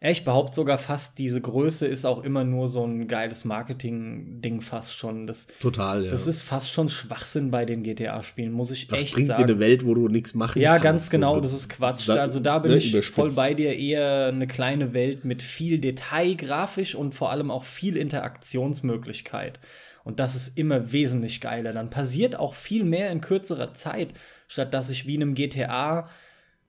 ich 0.08 0.24
behaupte 0.24 0.54
sogar 0.54 0.78
fast, 0.78 1.18
diese 1.18 1.42
Größe 1.42 1.86
ist 1.86 2.06
auch 2.06 2.24
immer 2.24 2.42
nur 2.42 2.68
so 2.68 2.82
ein 2.86 3.06
geiles 3.06 3.44
Marketing-Ding 3.44 4.62
fast 4.62 4.96
schon. 4.96 5.26
Das, 5.26 5.46
Total, 5.60 6.04
ja. 6.04 6.10
Das 6.10 6.26
ist 6.26 6.40
fast 6.40 6.72
schon 6.72 6.88
Schwachsinn 6.88 7.50
bei 7.50 7.66
den 7.66 7.82
GTA-Spielen, 7.82 8.50
muss 8.50 8.70
ich 8.70 8.86
das 8.86 9.02
echt 9.02 9.12
sagen. 9.12 9.26
Das 9.26 9.36
bringt 9.36 9.50
dir 9.50 9.52
eine 9.52 9.60
Welt, 9.60 9.84
wo 9.84 9.92
du 9.92 10.08
nichts 10.08 10.34
machen 10.34 10.58
ja, 10.58 10.70
kannst. 10.72 10.84
Ja, 10.84 10.90
ganz 10.90 11.10
genau, 11.10 11.40
das 11.40 11.52
ist 11.52 11.68
Quatsch. 11.68 12.08
Also 12.08 12.40
da 12.40 12.60
bin 12.60 12.72
ne, 12.72 12.78
ich 12.78 13.06
voll 13.08 13.32
bei 13.32 13.52
dir. 13.52 13.76
Eher 13.76 14.28
eine 14.28 14.46
kleine 14.46 14.94
Welt 14.94 15.26
mit 15.26 15.42
viel 15.42 15.78
Detail, 15.78 16.34
grafisch 16.34 16.94
und 16.94 17.14
vor 17.14 17.30
allem 17.30 17.50
auch 17.50 17.64
viel 17.64 17.98
Interaktionsmöglichkeit. 17.98 19.60
Und 20.02 20.18
das 20.18 20.34
ist 20.34 20.56
immer 20.56 20.92
wesentlich 20.92 21.42
geiler. 21.42 21.74
Dann 21.74 21.90
passiert 21.90 22.36
auch 22.36 22.54
viel 22.54 22.84
mehr 22.84 23.10
in 23.10 23.20
kürzerer 23.20 23.74
Zeit, 23.74 24.14
statt 24.48 24.72
dass 24.72 24.88
ich 24.88 25.06
wie 25.06 25.16
in 25.16 25.22
einem 25.22 25.34
GTA 25.34 26.08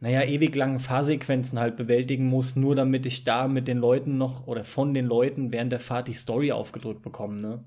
naja, 0.01 0.23
ewig 0.23 0.55
langen 0.55 0.79
Fahrsequenzen 0.79 1.59
halt 1.59 1.77
bewältigen 1.77 2.25
muss, 2.25 2.55
nur 2.55 2.75
damit 2.75 3.05
ich 3.05 3.23
da 3.23 3.47
mit 3.47 3.67
den 3.67 3.77
Leuten 3.77 4.17
noch 4.17 4.47
oder 4.47 4.63
von 4.63 4.95
den 4.95 5.05
Leuten 5.05 5.51
während 5.51 5.71
der 5.71 5.79
Fahrt 5.79 6.07
die 6.07 6.13
Story 6.13 6.51
aufgedrückt 6.51 7.03
bekomme, 7.03 7.39
ne? 7.39 7.63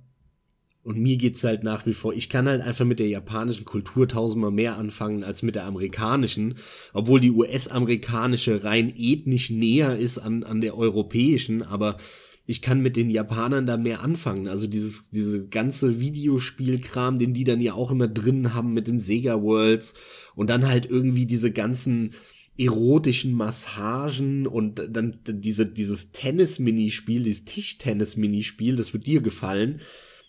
Und 0.82 0.98
mir 0.98 1.16
geht's 1.16 1.42
halt 1.44 1.64
nach 1.64 1.86
wie 1.86 1.94
vor, 1.94 2.12
ich 2.12 2.28
kann 2.28 2.46
halt 2.46 2.60
einfach 2.60 2.84
mit 2.84 2.98
der 2.98 3.08
japanischen 3.08 3.64
Kultur 3.64 4.06
tausendmal 4.06 4.50
mehr 4.50 4.76
anfangen 4.76 5.24
als 5.24 5.42
mit 5.42 5.54
der 5.54 5.64
amerikanischen, 5.64 6.56
obwohl 6.92 7.20
die 7.20 7.30
US-amerikanische 7.30 8.64
rein 8.64 8.92
ethnisch 8.94 9.48
näher 9.48 9.96
ist 9.96 10.18
an, 10.18 10.42
an 10.42 10.60
der 10.60 10.76
europäischen, 10.76 11.62
aber 11.62 11.96
ich 12.46 12.60
kann 12.60 12.80
mit 12.80 12.96
den 12.96 13.08
Japanern 13.08 13.66
da 13.66 13.76
mehr 13.76 14.02
anfangen. 14.02 14.48
Also 14.48 14.66
dieses, 14.66 15.10
diese 15.10 15.48
ganze 15.48 16.00
Videospielkram, 16.00 17.18
den 17.18 17.32
die 17.32 17.44
dann 17.44 17.60
ja 17.60 17.72
auch 17.72 17.90
immer 17.90 18.08
drin 18.08 18.52
haben 18.52 18.74
mit 18.74 18.86
den 18.86 18.98
Sega 18.98 19.40
Worlds 19.40 19.94
und 20.34 20.50
dann 20.50 20.68
halt 20.68 20.86
irgendwie 20.86 21.26
diese 21.26 21.50
ganzen 21.50 22.10
erotischen 22.56 23.32
Massagen 23.32 24.46
und 24.46 24.80
dann 24.90 25.18
diese, 25.26 25.66
dieses 25.66 26.12
Tennis-Minispiel, 26.12 27.24
dieses 27.24 27.44
Tischtennis-Minispiel, 27.46 28.76
das 28.76 28.92
wird 28.92 29.06
dir 29.06 29.22
gefallen, 29.22 29.80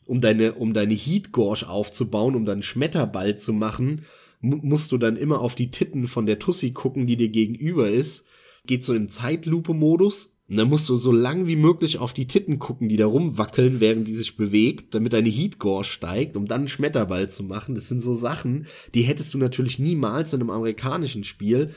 um 0.05 0.21
deine, 0.21 0.53
um 0.53 0.73
deine 0.73 0.93
Heat-Gorge 0.93 1.67
aufzubauen, 1.67 2.35
um 2.35 2.45
dann 2.45 2.63
Schmetterball 2.63 3.37
zu 3.37 3.53
machen, 3.53 4.03
musst 4.39 4.91
du 4.91 4.97
dann 4.97 5.17
immer 5.17 5.41
auf 5.41 5.55
die 5.55 5.71
Titten 5.71 6.07
von 6.07 6.25
der 6.25 6.39
Tussi 6.39 6.71
gucken, 6.71 7.07
die 7.07 7.17
dir 7.17 7.29
gegenüber 7.29 7.89
ist. 7.89 8.25
Geht 8.65 8.83
so 8.83 8.93
in 8.93 9.09
Zeitlupe-Modus 9.09 10.34
und 10.47 10.57
dann 10.57 10.69
musst 10.69 10.87
du 10.89 10.97
so 10.97 11.11
lang 11.11 11.47
wie 11.47 11.55
möglich 11.55 11.97
auf 11.97 12.13
die 12.13 12.27
Titten 12.27 12.59
gucken, 12.59 12.87
die 12.87 12.97
da 12.97 13.07
rumwackeln, 13.07 13.79
während 13.79 14.07
die 14.07 14.13
sich 14.13 14.37
bewegt, 14.37 14.93
damit 14.93 15.13
deine 15.13 15.29
Heatgore 15.29 15.83
steigt, 15.83 16.37
um 16.37 16.45
dann 16.45 16.61
einen 16.61 16.67
Schmetterball 16.67 17.29
zu 17.29 17.43
machen. 17.43 17.73
Das 17.73 17.87
sind 17.87 18.01
so 18.01 18.13
Sachen, 18.13 18.67
die 18.93 19.01
hättest 19.01 19.33
du 19.33 19.39
natürlich 19.39 19.79
niemals 19.79 20.33
in 20.33 20.41
einem 20.41 20.51
amerikanischen 20.51 21.23
Spiel. 21.23 21.71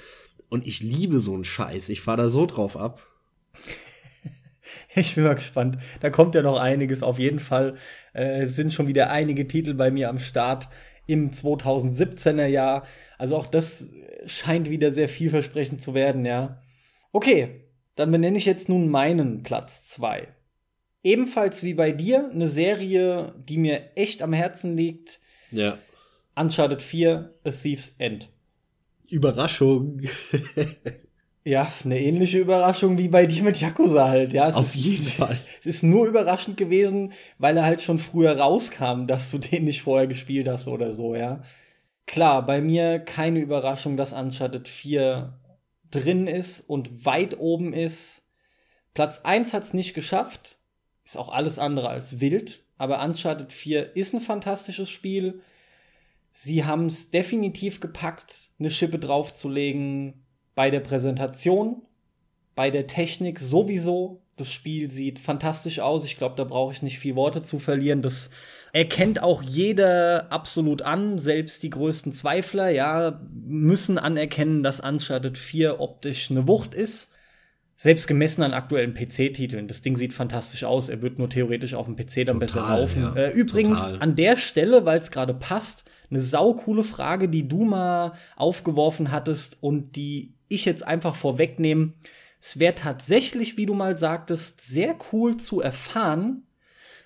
Und 0.50 0.66
ich 0.66 0.82
liebe 0.82 1.18
so 1.18 1.32
einen 1.32 1.44
Scheiß. 1.44 1.88
Ich 1.88 2.02
fahr 2.02 2.18
da 2.18 2.28
so 2.28 2.46
drauf 2.46 2.76
ab. 2.76 3.00
Ich 4.94 5.14
bin 5.14 5.24
mal 5.24 5.34
gespannt. 5.34 5.78
Da 6.00 6.10
kommt 6.10 6.34
ja 6.34 6.42
noch 6.42 6.58
einiges 6.58 7.02
auf 7.02 7.18
jeden 7.18 7.38
Fall. 7.38 7.76
Äh, 8.12 8.42
es 8.42 8.54
sind 8.54 8.70
schon 8.70 8.86
wieder 8.86 9.10
einige 9.10 9.46
Titel 9.46 9.72
bei 9.72 9.90
mir 9.90 10.10
am 10.10 10.18
Start 10.18 10.68
im 11.06 11.30
2017er 11.30 12.46
Jahr. 12.46 12.84
Also 13.16 13.36
auch 13.36 13.46
das 13.46 13.86
scheint 14.26 14.68
wieder 14.68 14.90
sehr 14.90 15.08
vielversprechend 15.08 15.82
zu 15.82 15.94
werden, 15.94 16.26
ja. 16.26 16.62
Okay, 17.12 17.67
dann 17.98 18.12
benenne 18.12 18.38
ich 18.38 18.44
jetzt 18.44 18.68
nun 18.68 18.88
meinen 18.88 19.42
Platz 19.42 19.88
2. 19.88 20.28
Ebenfalls 21.02 21.62
wie 21.62 21.74
bei 21.74 21.92
dir 21.92 22.30
eine 22.30 22.48
Serie, 22.48 23.34
die 23.48 23.56
mir 23.56 23.96
echt 23.96 24.22
am 24.22 24.32
Herzen 24.32 24.76
liegt. 24.76 25.20
Ja. 25.50 25.78
Uncharted 26.36 26.82
4, 26.82 27.34
A 27.44 27.50
Thief's 27.50 27.94
End. 27.98 28.28
Überraschung. 29.08 30.02
ja, 31.44 31.72
eine 31.84 32.00
ähnliche 32.00 32.38
Überraschung 32.38 32.98
wie 32.98 33.08
bei 33.08 33.26
dir 33.26 33.42
mit 33.42 33.60
Yakuza 33.60 34.08
halt. 34.08 34.32
Ja, 34.32 34.48
Auf 34.48 34.62
ist, 34.62 34.74
jeden 34.76 35.02
Fall. 35.04 35.38
Es 35.60 35.66
ist 35.66 35.82
nur 35.82 36.06
überraschend 36.06 36.56
gewesen, 36.56 37.12
weil 37.38 37.56
er 37.56 37.64
halt 37.64 37.80
schon 37.80 37.98
früher 37.98 38.38
rauskam, 38.38 39.06
dass 39.06 39.30
du 39.30 39.38
den 39.38 39.64
nicht 39.64 39.82
vorher 39.82 40.06
gespielt 40.06 40.46
hast 40.46 40.68
oder 40.68 40.92
so, 40.92 41.16
ja. 41.16 41.42
Klar, 42.06 42.46
bei 42.46 42.60
mir 42.60 43.00
keine 43.00 43.40
Überraschung, 43.40 43.96
dass 43.96 44.12
Uncharted 44.12 44.68
4 44.68 45.34
drin 45.90 46.26
ist 46.26 46.60
und 46.60 47.04
weit 47.04 47.38
oben 47.38 47.72
ist. 47.72 48.22
Platz 48.94 49.20
1 49.20 49.52
hat 49.52 49.62
es 49.62 49.74
nicht 49.74 49.94
geschafft. 49.94 50.58
Ist 51.04 51.16
auch 51.16 51.28
alles 51.28 51.58
andere 51.58 51.88
als 51.88 52.20
wild. 52.20 52.64
Aber 52.76 53.02
Uncharted 53.02 53.52
4 53.52 53.96
ist 53.96 54.14
ein 54.14 54.20
fantastisches 54.20 54.88
Spiel. 54.88 55.42
Sie 56.32 56.64
haben 56.64 56.86
es 56.86 57.10
definitiv 57.10 57.80
gepackt, 57.80 58.50
eine 58.58 58.70
Schippe 58.70 58.98
draufzulegen 58.98 60.24
bei 60.54 60.70
der 60.70 60.80
Präsentation, 60.80 61.82
bei 62.54 62.70
der 62.70 62.86
Technik 62.86 63.40
sowieso. 63.40 64.22
Das 64.38 64.52
Spiel 64.52 64.90
sieht 64.90 65.18
fantastisch 65.18 65.80
aus. 65.80 66.04
Ich 66.04 66.16
glaube, 66.16 66.36
da 66.36 66.44
brauche 66.44 66.72
ich 66.72 66.82
nicht 66.82 66.98
viel 66.98 67.16
Worte 67.16 67.42
zu 67.42 67.58
verlieren. 67.58 68.02
Das 68.02 68.30
erkennt 68.72 69.22
auch 69.22 69.42
jeder 69.42 70.32
absolut 70.32 70.82
an, 70.82 71.18
selbst 71.18 71.62
die 71.62 71.70
größten 71.70 72.12
Zweifler, 72.12 72.70
ja, 72.70 73.20
müssen 73.32 73.98
anerkennen, 73.98 74.62
dass 74.62 74.80
Uncharted 74.80 75.36
4 75.38 75.80
optisch 75.80 76.30
eine 76.30 76.46
Wucht 76.46 76.74
ist. 76.74 77.10
Selbst 77.76 78.08
gemessen 78.08 78.42
an 78.42 78.54
aktuellen 78.54 78.92
PC-Titeln. 78.92 79.68
Das 79.68 79.82
Ding 79.82 79.96
sieht 79.96 80.12
fantastisch 80.12 80.64
aus. 80.64 80.88
Er 80.88 81.00
wird 81.00 81.18
nur 81.18 81.30
theoretisch 81.30 81.74
auf 81.74 81.86
dem 81.86 81.94
PC 81.94 82.26
dann 82.26 82.26
total, 82.26 82.38
besser 82.38 82.60
laufen. 82.60 83.02
Ja, 83.02 83.14
äh, 83.14 83.30
übrigens, 83.30 83.86
total. 83.86 84.02
an 84.02 84.14
der 84.16 84.36
Stelle, 84.36 84.84
weil 84.84 84.98
es 84.98 85.12
gerade 85.12 85.32
passt, 85.32 85.84
eine 86.10 86.20
saukoole 86.20 86.82
Frage, 86.82 87.28
die 87.28 87.46
du 87.46 87.64
mal 87.64 88.14
aufgeworfen 88.34 89.12
hattest 89.12 89.58
und 89.60 89.94
die 89.94 90.34
ich 90.48 90.64
jetzt 90.64 90.86
einfach 90.86 91.14
vorwegnehme. 91.14 91.92
Es 92.40 92.58
wäre 92.58 92.74
tatsächlich, 92.74 93.56
wie 93.56 93.66
du 93.66 93.74
mal 93.74 93.98
sagtest, 93.98 94.60
sehr 94.60 94.96
cool 95.12 95.36
zu 95.36 95.60
erfahren, 95.60 96.44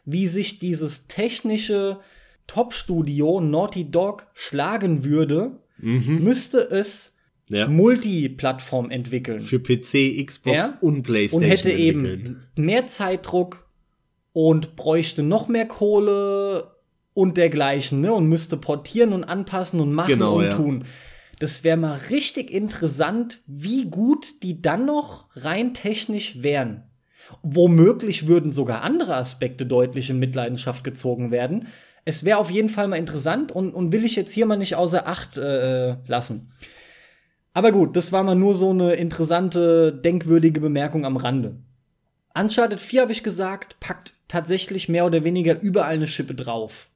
wie 0.05 0.27
sich 0.27 0.59
dieses 0.59 1.07
technische 1.07 2.01
Top-Studio 2.47 3.41
Naughty 3.41 3.91
Dog 3.91 4.27
schlagen 4.35 5.05
würde, 5.05 5.59
mhm. 5.79 6.23
müsste 6.23 6.59
es 6.59 7.15
ja. 7.49 7.69
Multiplattform 7.69 8.91
entwickeln. 8.91 9.43
Für 9.43 9.59
PC, 9.59 10.27
Xbox 10.27 10.57
ja? 10.57 10.79
und 10.81 11.03
PlayStation. 11.03 11.43
Und 11.43 11.49
hätte 11.49 11.71
eben 11.71 12.43
mehr 12.57 12.87
Zeitdruck 12.87 13.67
und 14.33 14.77
bräuchte 14.77 15.23
noch 15.23 15.49
mehr 15.49 15.67
Kohle 15.67 16.73
und 17.15 17.37
dergleichen, 17.37 18.01
ne? 18.01 18.13
Und 18.13 18.27
müsste 18.27 18.57
portieren 18.57 19.13
und 19.13 19.25
anpassen 19.25 19.81
und 19.81 19.93
machen 19.93 20.15
genau, 20.15 20.39
und 20.39 20.45
ja. 20.45 20.57
tun. 20.57 20.85
Das 21.43 21.65
wäre 21.65 21.77
mal 21.77 21.99
richtig 22.09 22.53
interessant, 22.53 23.41
wie 23.47 23.87
gut 23.87 24.45
die 24.45 24.63
dann 24.63 24.87
noch 24.87 25.27
rein 25.35 25.75
technisch 25.75 26.41
wären. 26.45 26.85
Womöglich 27.43 28.29
würden 28.29 28.53
sogar 28.53 28.83
andere 28.83 29.17
Aspekte 29.17 29.67
deutlich 29.67 30.09
in 30.09 30.21
Mitleidenschaft 30.21 30.85
gezogen 30.85 31.33
werden. 31.33 31.67
Es 32.05 32.23
wäre 32.23 32.39
auf 32.39 32.49
jeden 32.49 32.69
Fall 32.69 32.87
mal 32.87 32.95
interessant 32.95 33.51
und, 33.51 33.75
und 33.75 33.93
will 33.93 34.05
ich 34.05 34.15
jetzt 34.15 34.31
hier 34.31 34.47
mal 34.47 34.57
nicht 34.57 34.77
außer 34.77 35.09
Acht 35.09 35.37
äh, 35.37 35.97
lassen. 36.07 36.53
Aber 37.55 37.73
gut, 37.73 37.97
das 37.97 38.13
war 38.13 38.23
mal 38.23 38.37
nur 38.37 38.55
so 38.55 38.71
eine 38.71 38.93
interessante, 38.93 39.93
denkwürdige 39.93 40.61
Bemerkung 40.61 41.05
am 41.05 41.17
Rande. 41.17 41.57
Uncharted 42.39 42.81
4, 42.81 43.03
habe 43.03 43.11
ich 43.11 43.25
gesagt, 43.25 43.81
packt 43.81 44.15
tatsächlich 44.29 44.89
mehr 44.89 45.07
oder 45.07 45.25
weniger 45.25 45.61
überall 45.61 45.95
eine 45.95 46.07
Schippe 46.07 46.37
drauf. 46.37 46.92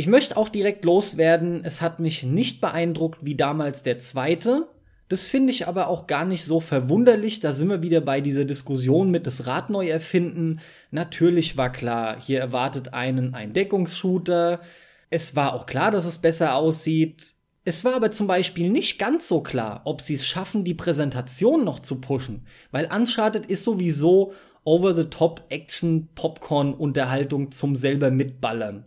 Ich 0.00 0.06
möchte 0.06 0.38
auch 0.38 0.48
direkt 0.48 0.86
loswerden, 0.86 1.62
es 1.62 1.82
hat 1.82 2.00
mich 2.00 2.22
nicht 2.22 2.62
beeindruckt 2.62 3.18
wie 3.20 3.34
damals 3.34 3.82
der 3.82 3.98
zweite, 3.98 4.66
das 5.10 5.26
finde 5.26 5.50
ich 5.50 5.68
aber 5.68 5.88
auch 5.88 6.06
gar 6.06 6.24
nicht 6.24 6.46
so 6.46 6.58
verwunderlich. 6.58 7.40
Da 7.40 7.52
sind 7.52 7.68
wir 7.68 7.82
wieder 7.82 8.00
bei 8.00 8.22
dieser 8.22 8.46
Diskussion 8.46 9.10
mit 9.10 9.26
das 9.26 9.46
Rad 9.46 9.68
neu 9.68 9.90
erfinden. 9.90 10.60
Natürlich 10.90 11.58
war 11.58 11.70
klar, 11.70 12.18
hier 12.18 12.40
erwartet 12.40 12.94
einen 12.94 13.34
ein 13.34 13.52
Deckungsshooter. 13.52 14.62
Es 15.10 15.36
war 15.36 15.52
auch 15.52 15.66
klar, 15.66 15.90
dass 15.90 16.06
es 16.06 16.16
besser 16.16 16.54
aussieht. 16.54 17.34
Es 17.66 17.84
war 17.84 17.94
aber 17.94 18.10
zum 18.10 18.26
Beispiel 18.26 18.70
nicht 18.70 18.98
ganz 18.98 19.28
so 19.28 19.42
klar, 19.42 19.82
ob 19.84 20.00
sie 20.00 20.14
es 20.14 20.24
schaffen, 20.24 20.64
die 20.64 20.72
Präsentation 20.72 21.62
noch 21.62 21.80
zu 21.80 22.00
pushen. 22.00 22.46
Weil 22.70 22.88
Uncharted 22.90 23.44
ist 23.44 23.64
sowieso 23.64 24.32
Over-the-Top-Action-Popcorn-Unterhaltung 24.64 27.52
zum 27.52 27.76
selber 27.76 28.10
mitballern. 28.10 28.86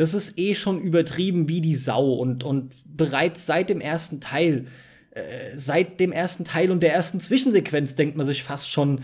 Das 0.00 0.14
ist 0.14 0.38
eh 0.38 0.54
schon 0.54 0.80
übertrieben 0.80 1.50
wie 1.50 1.60
die 1.60 1.74
Sau 1.74 2.14
und, 2.14 2.42
und 2.42 2.72
bereits 2.86 3.44
seit 3.44 3.68
dem 3.68 3.82
ersten 3.82 4.18
Teil 4.18 4.64
äh, 5.10 5.54
seit 5.54 6.00
dem 6.00 6.10
ersten 6.10 6.44
Teil 6.44 6.70
und 6.70 6.82
der 6.82 6.94
ersten 6.94 7.20
Zwischensequenz 7.20 7.96
denkt 7.96 8.16
man 8.16 8.26
sich 8.26 8.42
fast 8.42 8.70
schon, 8.70 9.02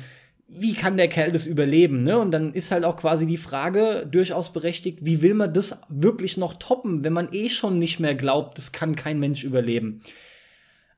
wie 0.48 0.72
kann 0.72 0.96
der 0.96 1.08
Kerl 1.08 1.32
das 1.32 1.46
überleben? 1.46 2.02
Ne? 2.02 2.18
Und 2.18 2.30
dann 2.30 2.54
ist 2.54 2.70
halt 2.70 2.84
auch 2.84 2.96
quasi 2.96 3.26
die 3.26 3.36
Frage 3.36 4.08
durchaus 4.10 4.54
berechtigt, 4.54 5.00
wie 5.02 5.20
will 5.20 5.34
man 5.34 5.52
das 5.52 5.78
wirklich 5.90 6.38
noch 6.38 6.54
toppen, 6.54 7.04
wenn 7.04 7.12
man 7.12 7.28
eh 7.32 7.50
schon 7.50 7.78
nicht 7.78 8.00
mehr 8.00 8.14
glaubt, 8.14 8.56
das 8.56 8.72
kann 8.72 8.96
kein 8.96 9.18
Mensch 9.18 9.44
überleben. 9.44 10.00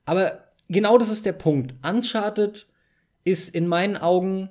Aber 0.05 0.45
genau 0.69 0.97
das 0.97 1.11
ist 1.11 1.27
der 1.27 1.33
Punkt. 1.33 1.75
Uncharted 1.83 2.69
ist 3.25 3.53
in 3.53 3.66
meinen 3.66 3.97
Augen 3.97 4.51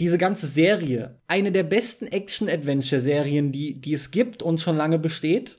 diese 0.00 0.18
ganze 0.18 0.48
Serie 0.48 1.20
eine 1.28 1.52
der 1.52 1.62
besten 1.62 2.06
Action-Adventure-Serien, 2.06 3.52
die, 3.52 3.74
die 3.74 3.92
es 3.92 4.10
gibt 4.10 4.42
und 4.42 4.60
schon 4.60 4.76
lange 4.76 4.98
besteht. 4.98 5.58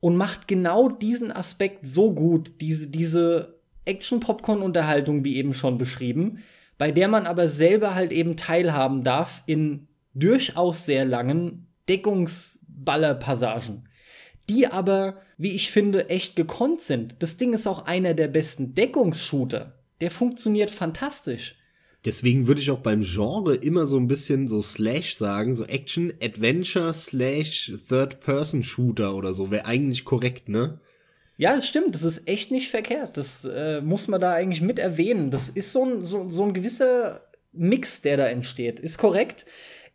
Und 0.00 0.16
macht 0.16 0.48
genau 0.48 0.88
diesen 0.88 1.30
Aspekt 1.30 1.86
so 1.86 2.12
gut, 2.12 2.60
diese, 2.60 2.88
diese 2.88 3.60
Action-Popcorn-Unterhaltung, 3.84 5.24
wie 5.24 5.36
eben 5.36 5.54
schon 5.54 5.78
beschrieben, 5.78 6.42
bei 6.76 6.90
der 6.90 7.06
man 7.06 7.24
aber 7.24 7.46
selber 7.48 7.94
halt 7.94 8.10
eben 8.10 8.36
teilhaben 8.36 9.04
darf 9.04 9.44
in 9.46 9.86
durchaus 10.12 10.84
sehr 10.84 11.04
langen 11.04 11.68
Deckungsballerpassagen, 11.88 13.88
die 14.48 14.66
aber, 14.66 15.18
wie 15.38 15.52
ich 15.52 15.70
finde, 15.70 16.10
echt 16.10 16.34
gekonnt 16.34 16.80
sind. 16.80 17.22
Das 17.22 17.36
Ding 17.36 17.52
ist 17.52 17.68
auch 17.68 17.86
einer 17.86 18.14
der 18.14 18.28
besten 18.28 18.74
Deckungsshooter. 18.74 19.78
Der 20.00 20.10
funktioniert 20.10 20.72
fantastisch. 20.72 21.61
Deswegen 22.04 22.48
würde 22.48 22.60
ich 22.60 22.70
auch 22.70 22.80
beim 22.80 23.02
Genre 23.02 23.54
immer 23.54 23.86
so 23.86 23.96
ein 23.96 24.08
bisschen 24.08 24.48
so 24.48 24.60
Slash 24.60 25.14
sagen, 25.14 25.54
so 25.54 25.64
Action, 25.64 26.12
Adventure, 26.20 26.92
Slash, 26.92 27.72
Third-Person-Shooter 27.88 29.14
oder 29.14 29.34
so, 29.34 29.52
wäre 29.52 29.66
eigentlich 29.66 30.04
korrekt, 30.04 30.48
ne? 30.48 30.80
Ja, 31.36 31.54
das 31.54 31.66
stimmt. 31.66 31.94
Das 31.94 32.02
ist 32.02 32.28
echt 32.28 32.50
nicht 32.50 32.70
verkehrt. 32.70 33.16
Das 33.16 33.44
äh, 33.44 33.80
muss 33.80 34.08
man 34.08 34.20
da 34.20 34.32
eigentlich 34.32 34.62
mit 34.62 34.78
erwähnen. 34.78 35.30
Das 35.30 35.48
ist 35.48 35.72
so 35.72 35.84
ein, 35.84 36.02
so, 36.02 36.28
so 36.28 36.44
ein 36.44 36.54
gewisser 36.54 37.22
Mix, 37.52 38.02
der 38.02 38.16
da 38.16 38.26
entsteht. 38.26 38.80
Ist 38.80 38.98
korrekt. 38.98 39.46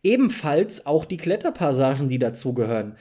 Ebenfalls 0.02 0.86
auch 0.86 1.04
die 1.04 1.16
Kletterpassagen, 1.16 2.08
die 2.08 2.18
dazugehören. 2.18 2.96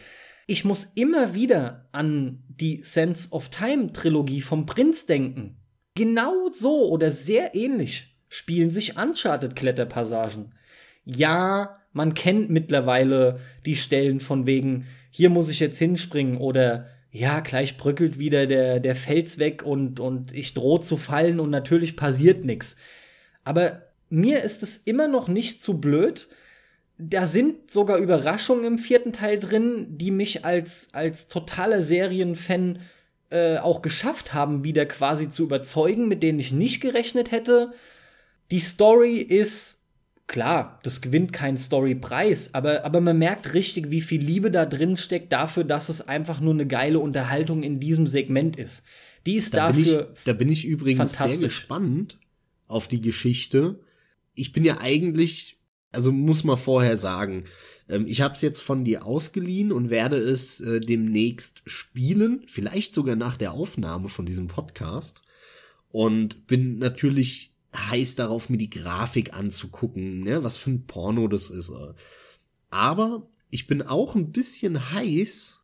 Ich 0.47 0.65
muss 0.65 0.85
immer 0.95 1.33
wieder 1.33 1.89
an 1.91 2.43
die 2.47 2.81
Sense 2.83 3.29
of 3.31 3.49
Time 3.49 3.91
Trilogie 3.91 4.41
vom 4.41 4.65
Prinz 4.65 5.05
denken. 5.05 5.57
Genau 5.95 6.49
so 6.51 6.89
oder 6.89 7.11
sehr 7.11 7.55
ähnlich 7.55 8.06
spielen 8.29 8.71
sich 8.71 8.97
Uncharted 8.97 9.55
Kletterpassagen. 9.55 10.49
Ja, 11.05 11.79
man 11.93 12.13
kennt 12.13 12.49
mittlerweile 12.49 13.39
die 13.65 13.75
Stellen 13.75 14.19
von 14.19 14.45
wegen, 14.45 14.85
hier 15.09 15.29
muss 15.29 15.49
ich 15.49 15.59
jetzt 15.59 15.79
hinspringen 15.79 16.37
oder 16.37 16.87
ja, 17.11 17.39
gleich 17.39 17.77
bröckelt 17.77 18.19
wieder 18.19 18.45
der, 18.45 18.79
der 18.79 18.95
Fels 18.95 19.39
weg 19.39 19.63
und, 19.63 19.99
und 19.99 20.33
ich 20.33 20.53
drohe 20.53 20.81
zu 20.81 20.97
fallen 20.97 21.39
und 21.39 21.49
natürlich 21.49 21.95
passiert 21.95 22.45
nichts. 22.45 22.75
Aber 23.43 23.83
mir 24.09 24.43
ist 24.43 24.61
es 24.61 24.77
immer 24.77 25.07
noch 25.07 25.27
nicht 25.27 25.63
zu 25.63 25.79
blöd. 25.79 26.27
Da 26.97 27.25
sind 27.25 27.71
sogar 27.71 27.97
Überraschungen 27.97 28.65
im 28.65 28.77
vierten 28.77 29.13
Teil 29.13 29.39
drin, 29.39 29.87
die 29.97 30.11
mich 30.11 30.45
als, 30.45 30.89
als 30.91 31.27
totaler 31.27 31.81
Serienfan 31.81 32.79
äh, 33.29 33.57
auch 33.57 33.81
geschafft 33.81 34.33
haben, 34.33 34.63
wieder 34.63 34.85
quasi 34.85 35.29
zu 35.29 35.43
überzeugen, 35.43 36.07
mit 36.07 36.23
denen 36.23 36.39
ich 36.39 36.51
nicht 36.51 36.81
gerechnet 36.81 37.31
hätte. 37.31 37.73
Die 38.51 38.59
Story 38.59 39.17
ist 39.17 39.77
klar, 40.27 40.79
das 40.83 41.01
gewinnt 41.01 41.33
keinen 41.33 41.57
Storypreis, 41.57 42.53
aber, 42.53 42.85
aber 42.85 43.01
man 43.01 43.17
merkt 43.17 43.53
richtig, 43.53 43.91
wie 43.91 44.01
viel 44.01 44.21
Liebe 44.21 44.51
da 44.51 44.65
drin 44.65 44.97
steckt 44.97 45.31
dafür, 45.31 45.63
dass 45.63 45.89
es 45.89 46.01
einfach 46.01 46.39
nur 46.39 46.53
eine 46.53 46.67
geile 46.67 46.99
Unterhaltung 46.99 47.63
in 47.63 47.79
diesem 47.79 48.07
Segment 48.07 48.57
ist. 48.57 48.83
Die 49.25 49.35
ist 49.35 49.53
da 49.53 49.67
dafür. 49.67 50.03
Bin 50.03 50.13
ich, 50.13 50.23
da 50.25 50.33
bin 50.33 50.49
ich 50.49 50.65
übrigens 50.65 51.17
sehr 51.17 51.37
gespannt 51.37 52.17
auf 52.67 52.87
die 52.87 53.01
Geschichte. 53.01 53.79
Ich 54.33 54.51
bin 54.51 54.63
ja 54.63 54.79
eigentlich, 54.79 55.57
also 55.91 56.11
muss 56.11 56.43
man 56.43 56.57
vorher 56.57 56.97
sagen, 56.97 57.45
ähm, 57.89 58.05
ich 58.07 58.21
habe 58.21 58.33
es 58.33 58.41
jetzt 58.41 58.61
von 58.61 58.83
dir 58.83 59.05
ausgeliehen 59.05 59.71
und 59.71 59.89
werde 59.89 60.17
es 60.17 60.59
äh, 60.59 60.79
demnächst 60.79 61.61
spielen, 61.65 62.43
vielleicht 62.47 62.93
sogar 62.93 63.15
nach 63.15 63.37
der 63.37 63.53
Aufnahme 63.53 64.09
von 64.09 64.25
diesem 64.25 64.47
Podcast. 64.47 65.21
Und 65.89 66.47
bin 66.47 66.77
natürlich 66.79 67.53
heiß 67.75 68.15
darauf, 68.15 68.49
mir 68.49 68.57
die 68.57 68.69
Grafik 68.69 69.33
anzugucken, 69.33 70.21
ne, 70.21 70.43
was 70.43 70.57
für 70.57 70.71
ein 70.71 70.85
Porno 70.85 71.27
das 71.27 71.49
ist. 71.49 71.71
Aber 72.69 73.29
ich 73.49 73.67
bin 73.67 73.81
auch 73.81 74.15
ein 74.15 74.31
bisschen 74.31 74.93
heiß, 74.93 75.63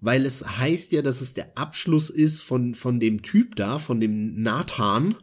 weil 0.00 0.26
es 0.26 0.58
heißt 0.58 0.92
ja, 0.92 1.02
dass 1.02 1.20
es 1.20 1.34
der 1.34 1.56
Abschluss 1.56 2.10
ist 2.10 2.42
von, 2.42 2.74
von 2.74 3.00
dem 3.00 3.22
Typ 3.22 3.56
da, 3.56 3.78
von 3.78 4.00
dem 4.00 4.42
Nathan. 4.42 5.16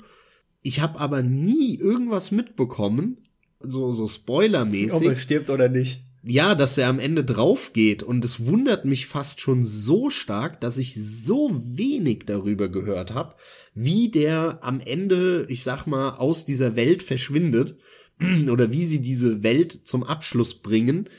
Ich 0.62 0.80
habe 0.80 1.00
aber 1.00 1.24
nie 1.24 1.78
irgendwas 1.78 2.32
mitbekommen, 2.32 3.18
so, 3.60 3.92
so 3.92 4.08
spoilermäßig. 4.08 4.94
Ob 4.94 5.04
er 5.04 5.16
stirbt 5.16 5.50
oder 5.50 5.70
nicht 5.70 6.04
ja, 6.24 6.54
dass 6.54 6.78
er 6.78 6.88
am 6.88 7.00
Ende 7.00 7.24
drauf 7.24 7.74
geht 7.74 8.04
und 8.04 8.24
es 8.24 8.46
wundert 8.46 8.86
mich 8.86 9.08
fast 9.08 9.42
schon 9.42 9.66
so 9.66 10.10
stark, 10.10 10.62
dass 10.62 10.78
ich 10.78 10.94
so 10.96 11.60
wenig 11.64 12.26
darüber 12.28 12.70
gehört 12.70 13.14
habe, 13.14 13.36
wie 13.74 14.10
der 14.10 14.60
am 14.62 14.80
Ende, 14.80 15.46
ich 15.50 15.64
sag 15.64 15.88
mal, 15.88 16.12
aus 16.12 16.46
dieser 16.46 16.76
Welt 16.76 17.02
verschwindet 17.02 17.76
oder 18.52 18.72
wie 18.72 18.86
sie 18.86 19.02
diese 19.02 19.42
Welt 19.42 19.88
zum 19.88 20.04
Abschluss 20.04 20.56
bringen, 20.56 21.10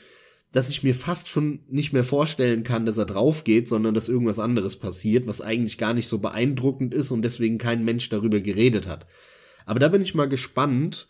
dass 0.53 0.69
ich 0.69 0.83
mir 0.83 0.95
fast 0.95 1.27
schon 1.27 1.59
nicht 1.67 1.91
mehr 1.91 2.03
vorstellen 2.05 2.63
kann, 2.63 2.85
dass 2.85 2.97
er 2.97 3.05
drauf 3.05 3.43
geht, 3.43 3.67
sondern 3.67 3.93
dass 3.93 4.07
irgendwas 4.07 4.39
anderes 4.39 4.77
passiert, 4.77 5.27
was 5.27 5.41
eigentlich 5.41 5.77
gar 5.77 5.93
nicht 5.93 6.07
so 6.07 6.19
beeindruckend 6.19 6.93
ist 6.93 7.11
und 7.11 7.23
deswegen 7.23 7.57
kein 7.57 7.83
Mensch 7.83 8.07
darüber 8.09 8.39
geredet 8.39 8.87
hat. 8.87 9.05
Aber 9.65 9.79
da 9.79 9.89
bin 9.89 10.01
ich 10.01 10.15
mal 10.15 10.29
gespannt, 10.29 11.07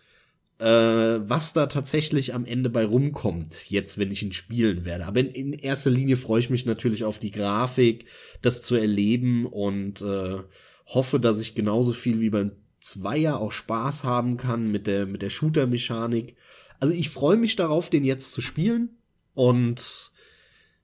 äh, 0.63 1.29
was 1.29 1.51
da 1.51 1.65
tatsächlich 1.65 2.33
am 2.33 2.45
Ende 2.45 2.69
bei 2.69 2.85
rumkommt, 2.85 3.69
jetzt, 3.69 3.97
wenn 3.97 4.11
ich 4.13 4.23
ihn 4.23 4.31
spielen 4.31 4.85
werde. 4.85 5.05
Aber 5.05 5.19
in, 5.19 5.27
in 5.27 5.51
erster 5.51 5.89
Linie 5.89 6.15
freue 6.15 6.39
ich 6.39 6.49
mich 6.49 6.65
natürlich 6.65 7.03
auf 7.03 7.19
die 7.19 7.31
Grafik, 7.31 8.05
das 8.41 8.61
zu 8.61 8.75
erleben 8.75 9.45
und 9.45 10.01
äh, 10.01 10.37
hoffe, 10.85 11.19
dass 11.19 11.39
ich 11.41 11.53
genauso 11.53 11.91
viel 11.91 12.21
wie 12.21 12.29
beim 12.29 12.53
Zweier 12.79 13.41
auch 13.41 13.51
Spaß 13.51 14.05
haben 14.05 14.37
kann 14.37 14.71
mit 14.71 14.87
der, 14.87 15.05
mit 15.05 15.21
der 15.21 15.29
Shooter-Mechanik. 15.29 16.37
Also 16.79 16.93
ich 16.93 17.09
freue 17.09 17.37
mich 17.37 17.57
darauf, 17.57 17.89
den 17.89 18.05
jetzt 18.05 18.31
zu 18.31 18.39
spielen 18.39 18.91
und 19.33 20.11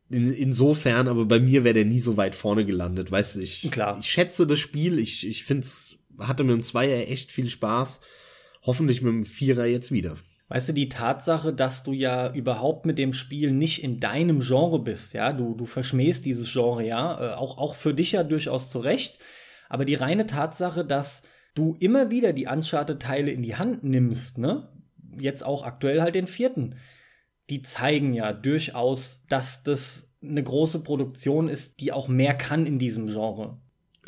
in, 0.09 0.33
insofern, 0.33 1.07
aber 1.07 1.23
bei 1.23 1.39
mir 1.39 1.63
wäre 1.63 1.75
der 1.75 1.85
nie 1.85 1.99
so 1.99 2.17
weit 2.17 2.35
vorne 2.35 2.65
gelandet, 2.65 3.11
weißt 3.11 3.37
du, 3.37 3.39
ich, 3.39 3.69
Klar. 3.71 3.97
ich 3.97 4.09
schätze 4.09 4.45
das 4.45 4.59
Spiel, 4.59 4.99
ich, 4.99 5.25
ich 5.25 5.45
finde 5.45 5.63
es, 5.65 5.97
hatte 6.17 6.43
mit 6.43 6.53
dem 6.53 6.63
Zweier 6.63 7.07
echt 7.07 7.31
viel 7.31 7.49
Spaß 7.49 8.01
hoffentlich 8.69 9.01
mit 9.01 9.11
dem 9.11 9.23
Vierer 9.23 9.65
jetzt 9.65 9.91
wieder. 9.91 10.15
Weißt 10.47 10.69
du, 10.69 10.73
die 10.73 10.89
Tatsache, 10.89 11.51
dass 11.51 11.81
du 11.81 11.91
ja 11.91 12.31
überhaupt 12.31 12.85
mit 12.85 12.99
dem 12.99 13.13
Spiel 13.13 13.51
nicht 13.51 13.83
in 13.83 13.99
deinem 13.99 14.41
Genre 14.41 14.77
bist, 14.77 15.15
ja, 15.15 15.33
du, 15.33 15.55
du 15.55 15.65
verschmähst 15.65 16.23
dieses 16.23 16.53
Genre, 16.53 16.85
ja, 16.85 17.19
äh, 17.19 17.33
auch, 17.33 17.57
auch 17.57 17.73
für 17.73 17.95
dich 17.95 18.11
ja 18.11 18.23
durchaus 18.23 18.69
zurecht, 18.69 19.17
aber 19.69 19.85
die 19.85 19.95
reine 19.95 20.27
Tatsache, 20.27 20.85
dass 20.85 21.23
du 21.55 21.77
immer 21.79 22.11
wieder 22.11 22.31
die 22.31 22.45
Uncharted-Teile 22.45 23.31
in 23.31 23.41
die 23.41 23.55
Hand 23.55 23.83
nimmst, 23.83 24.37
ne, 24.37 24.69
jetzt 25.17 25.43
auch 25.43 25.63
aktuell 25.63 26.03
halt 26.03 26.13
den 26.13 26.27
vierten, 26.27 26.75
die 27.49 27.63
zeigen 27.63 28.13
ja 28.13 28.33
durchaus, 28.33 29.25
dass 29.29 29.63
das 29.63 30.11
eine 30.21 30.43
große 30.43 30.83
Produktion 30.83 31.49
ist, 31.49 31.79
die 31.79 31.91
auch 31.91 32.07
mehr 32.07 32.35
kann 32.35 32.67
in 32.67 32.77
diesem 32.77 33.07
Genre 33.07 33.57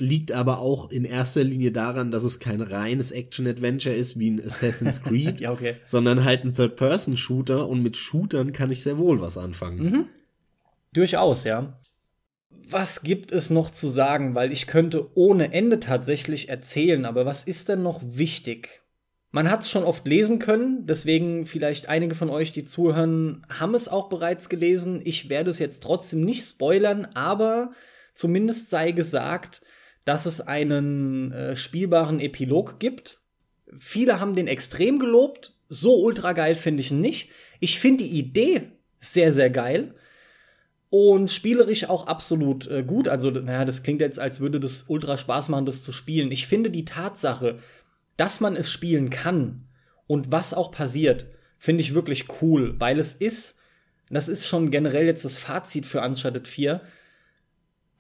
liegt 0.01 0.31
aber 0.31 0.59
auch 0.59 0.89
in 0.91 1.05
erster 1.05 1.43
Linie 1.43 1.71
daran, 1.71 2.11
dass 2.11 2.23
es 2.23 2.39
kein 2.39 2.61
reines 2.61 3.11
Action-Adventure 3.11 3.95
ist 3.95 4.19
wie 4.19 4.31
ein 4.31 4.43
Assassin's 4.43 5.01
Creed, 5.03 5.39
ja, 5.39 5.51
okay. 5.51 5.75
sondern 5.85 6.25
halt 6.25 6.43
ein 6.43 6.55
Third-Person-Shooter 6.55 7.69
und 7.69 7.81
mit 7.81 7.95
Shootern 7.95 8.51
kann 8.51 8.71
ich 8.71 8.81
sehr 8.81 8.97
wohl 8.97 9.21
was 9.21 9.37
anfangen. 9.37 9.83
Mhm. 9.83 10.05
Durchaus, 10.93 11.45
ja. 11.45 11.79
Was 12.49 13.03
gibt 13.03 13.31
es 13.31 13.49
noch 13.49 13.69
zu 13.69 13.87
sagen? 13.87 14.35
Weil 14.35 14.51
ich 14.51 14.67
könnte 14.67 15.15
ohne 15.15 15.53
Ende 15.53 15.79
tatsächlich 15.79 16.49
erzählen, 16.49 17.05
aber 17.05 17.25
was 17.25 17.43
ist 17.43 17.69
denn 17.69 17.83
noch 17.83 18.01
wichtig? 18.03 18.81
Man 19.31 19.49
hat 19.49 19.61
es 19.61 19.69
schon 19.69 19.85
oft 19.85 20.05
lesen 20.05 20.39
können, 20.39 20.85
deswegen 20.85 21.45
vielleicht 21.45 21.87
einige 21.87 22.15
von 22.15 22.29
euch, 22.29 22.51
die 22.51 22.65
zuhören, 22.65 23.45
haben 23.49 23.75
es 23.75 23.87
auch 23.87 24.09
bereits 24.09 24.49
gelesen. 24.49 25.01
Ich 25.05 25.29
werde 25.29 25.49
es 25.49 25.59
jetzt 25.59 25.83
trotzdem 25.83 26.21
nicht 26.25 26.43
spoilern, 26.43 27.05
aber 27.13 27.71
zumindest 28.13 28.69
sei 28.69 28.91
gesagt, 28.91 29.61
dass 30.05 30.25
es 30.25 30.41
einen 30.41 31.31
äh, 31.31 31.55
spielbaren 31.55 32.19
Epilog 32.19 32.79
gibt. 32.79 33.19
Viele 33.79 34.19
haben 34.19 34.35
den 34.35 34.47
extrem 34.47 34.99
gelobt. 34.99 35.53
So 35.69 36.03
ultra 36.03 36.33
geil 36.33 36.55
finde 36.55 36.81
ich 36.81 36.91
ihn 36.91 36.99
nicht. 36.99 37.29
Ich 37.59 37.79
finde 37.79 38.03
die 38.03 38.17
Idee 38.17 38.63
sehr, 38.99 39.31
sehr 39.31 39.49
geil. 39.49 39.95
Und 40.89 41.31
spielerisch 41.31 41.87
auch 41.87 42.07
absolut 42.07 42.67
äh, 42.67 42.83
gut. 42.83 43.07
Also, 43.07 43.29
naja, 43.29 43.63
das 43.63 43.81
klingt 43.81 44.01
jetzt, 44.01 44.19
als 44.19 44.41
würde 44.41 44.59
das 44.59 44.85
ultra 44.87 45.15
Spaß 45.15 45.47
machen, 45.49 45.65
das 45.65 45.83
zu 45.83 45.93
spielen. 45.93 46.31
Ich 46.31 46.47
finde 46.47 46.69
die 46.69 46.83
Tatsache, 46.83 47.59
dass 48.17 48.41
man 48.41 48.55
es 48.55 48.69
spielen 48.69 49.09
kann 49.09 49.67
und 50.07 50.31
was 50.31 50.53
auch 50.53 50.71
passiert, 50.71 51.27
finde 51.57 51.81
ich 51.81 51.93
wirklich 51.93 52.25
cool, 52.41 52.75
weil 52.79 52.99
es 52.99 53.13
ist, 53.13 53.57
das 54.09 54.27
ist 54.27 54.45
schon 54.45 54.69
generell 54.69 55.05
jetzt 55.05 55.23
das 55.23 55.37
Fazit 55.37 55.85
für 55.85 56.01
Uncharted 56.01 56.47
4, 56.47 56.81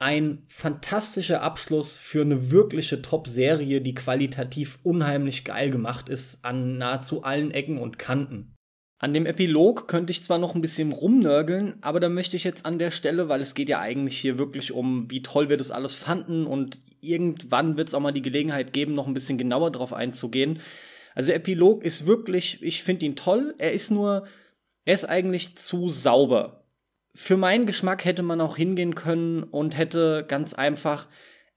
ein 0.01 0.43
fantastischer 0.47 1.43
Abschluss 1.43 1.95
für 1.95 2.21
eine 2.21 2.49
wirkliche 2.49 3.03
Top-Serie, 3.03 3.81
die 3.81 3.93
qualitativ 3.93 4.79
unheimlich 4.81 5.43
geil 5.43 5.69
gemacht 5.69 6.09
ist 6.09 6.43
an 6.43 6.79
nahezu 6.79 7.23
allen 7.23 7.51
Ecken 7.51 7.77
und 7.77 7.99
Kanten. 7.99 8.55
An 8.97 9.13
dem 9.13 9.27
Epilog 9.27 9.87
könnte 9.87 10.09
ich 10.09 10.23
zwar 10.23 10.39
noch 10.39 10.55
ein 10.55 10.61
bisschen 10.61 10.91
rumnörgeln, 10.91 11.75
aber 11.81 11.99
da 11.99 12.09
möchte 12.09 12.35
ich 12.35 12.43
jetzt 12.43 12.65
an 12.65 12.79
der 12.79 12.89
Stelle, 12.89 13.29
weil 13.29 13.41
es 13.41 13.53
geht 13.53 13.69
ja 13.69 13.79
eigentlich 13.79 14.17
hier 14.17 14.39
wirklich 14.39 14.71
um, 14.71 15.09
wie 15.11 15.21
toll 15.21 15.49
wir 15.49 15.57
das 15.57 15.69
alles 15.69 15.93
fanden 15.93 16.47
und 16.47 16.81
irgendwann 16.99 17.77
wird 17.77 17.89
es 17.89 17.93
auch 17.93 17.99
mal 17.99 18.11
die 18.11 18.23
Gelegenheit 18.23 18.73
geben, 18.73 18.95
noch 18.95 19.05
ein 19.05 19.13
bisschen 19.13 19.37
genauer 19.37 19.71
drauf 19.71 19.93
einzugehen. 19.93 20.61
Also 21.13 21.31
Epilog 21.31 21.83
ist 21.83 22.07
wirklich, 22.07 22.61
ich 22.63 22.81
finde 22.81 23.05
ihn 23.05 23.15
toll, 23.15 23.53
er 23.59 23.71
ist 23.71 23.91
nur, 23.91 24.25
er 24.83 24.93
ist 24.95 25.05
eigentlich 25.05 25.57
zu 25.57 25.89
sauber 25.89 26.60
für 27.13 27.37
meinen 27.37 27.65
Geschmack 27.65 28.05
hätte 28.05 28.23
man 28.23 28.41
auch 28.41 28.55
hingehen 28.55 28.95
können 28.95 29.43
und 29.43 29.77
hätte 29.77 30.25
ganz 30.27 30.53
einfach 30.53 31.07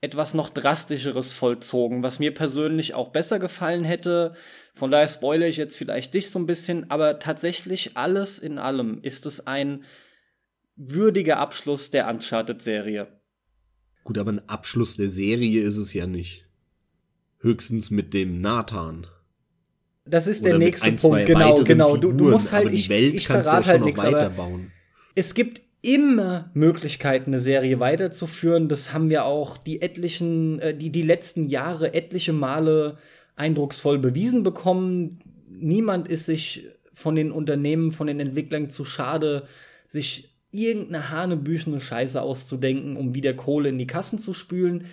etwas 0.00 0.34
noch 0.34 0.50
drastischeres 0.50 1.32
vollzogen, 1.32 2.02
was 2.02 2.18
mir 2.18 2.34
persönlich 2.34 2.92
auch 2.94 3.08
besser 3.08 3.38
gefallen 3.38 3.84
hätte. 3.84 4.34
Von 4.74 4.90
daher 4.90 5.08
spoilere 5.08 5.48
ich 5.48 5.56
jetzt 5.56 5.76
vielleicht 5.76 6.12
dich 6.12 6.30
so 6.30 6.38
ein 6.38 6.46
bisschen, 6.46 6.90
aber 6.90 7.18
tatsächlich 7.18 7.96
alles 7.96 8.38
in 8.38 8.58
allem 8.58 9.00
ist 9.02 9.24
es 9.24 9.46
ein 9.46 9.84
würdiger 10.76 11.38
Abschluss 11.38 11.90
der 11.90 12.08
Uncharted-Serie. 12.08 13.08
Gut, 14.02 14.18
aber 14.18 14.32
ein 14.32 14.48
Abschluss 14.48 14.96
der 14.96 15.08
Serie 15.08 15.62
ist 15.62 15.78
es 15.78 15.94
ja 15.94 16.06
nicht. 16.06 16.46
Höchstens 17.38 17.90
mit 17.90 18.12
dem 18.12 18.40
Nathan. 18.42 19.06
Das 20.04 20.26
ist 20.26 20.42
Oder 20.42 20.50
der 20.50 20.58
nächste 20.58 20.86
ein, 20.88 20.96
Punkt, 20.96 21.24
genau, 21.24 21.54
genau. 21.62 21.96
Du, 21.96 22.12
du 22.12 22.28
musst 22.28 22.52
halt, 22.52 22.66
aber 22.66 22.76
die 22.76 22.88
Welt 22.90 23.14
ich, 23.14 23.24
kannst 23.24 23.50
ja 23.50 23.62
schon 23.62 23.84
halt 23.84 23.96
noch 23.96 24.04
weiterbauen 24.04 24.70
es 25.14 25.34
gibt 25.34 25.62
immer 25.82 26.50
Möglichkeiten, 26.54 27.30
eine 27.30 27.38
Serie 27.38 27.78
weiterzuführen. 27.78 28.68
Das 28.68 28.92
haben 28.92 29.10
wir 29.10 29.26
auch 29.26 29.58
die 29.58 29.82
etlichen, 29.82 30.58
äh, 30.60 30.74
die, 30.74 30.90
die 30.90 31.02
letzten 31.02 31.48
Jahre 31.48 31.92
etliche 31.92 32.32
Male 32.32 32.96
eindrucksvoll 33.36 33.98
bewiesen 33.98 34.42
bekommen. 34.42 35.20
Niemand 35.48 36.08
ist 36.08 36.26
sich 36.26 36.68
von 36.94 37.16
den 37.16 37.32
Unternehmen, 37.32 37.92
von 37.92 38.06
den 38.06 38.20
Entwicklern 38.20 38.70
zu 38.70 38.84
schade, 38.84 39.46
sich 39.86 40.30
irgendeine 40.52 41.10
hanebüchene 41.10 41.80
Scheiße 41.80 42.22
auszudenken, 42.22 42.96
um 42.96 43.14
wieder 43.14 43.34
Kohle 43.34 43.68
in 43.68 43.78
die 43.78 43.86
Kassen 43.86 44.18
zu 44.18 44.32
spülen. 44.32 44.84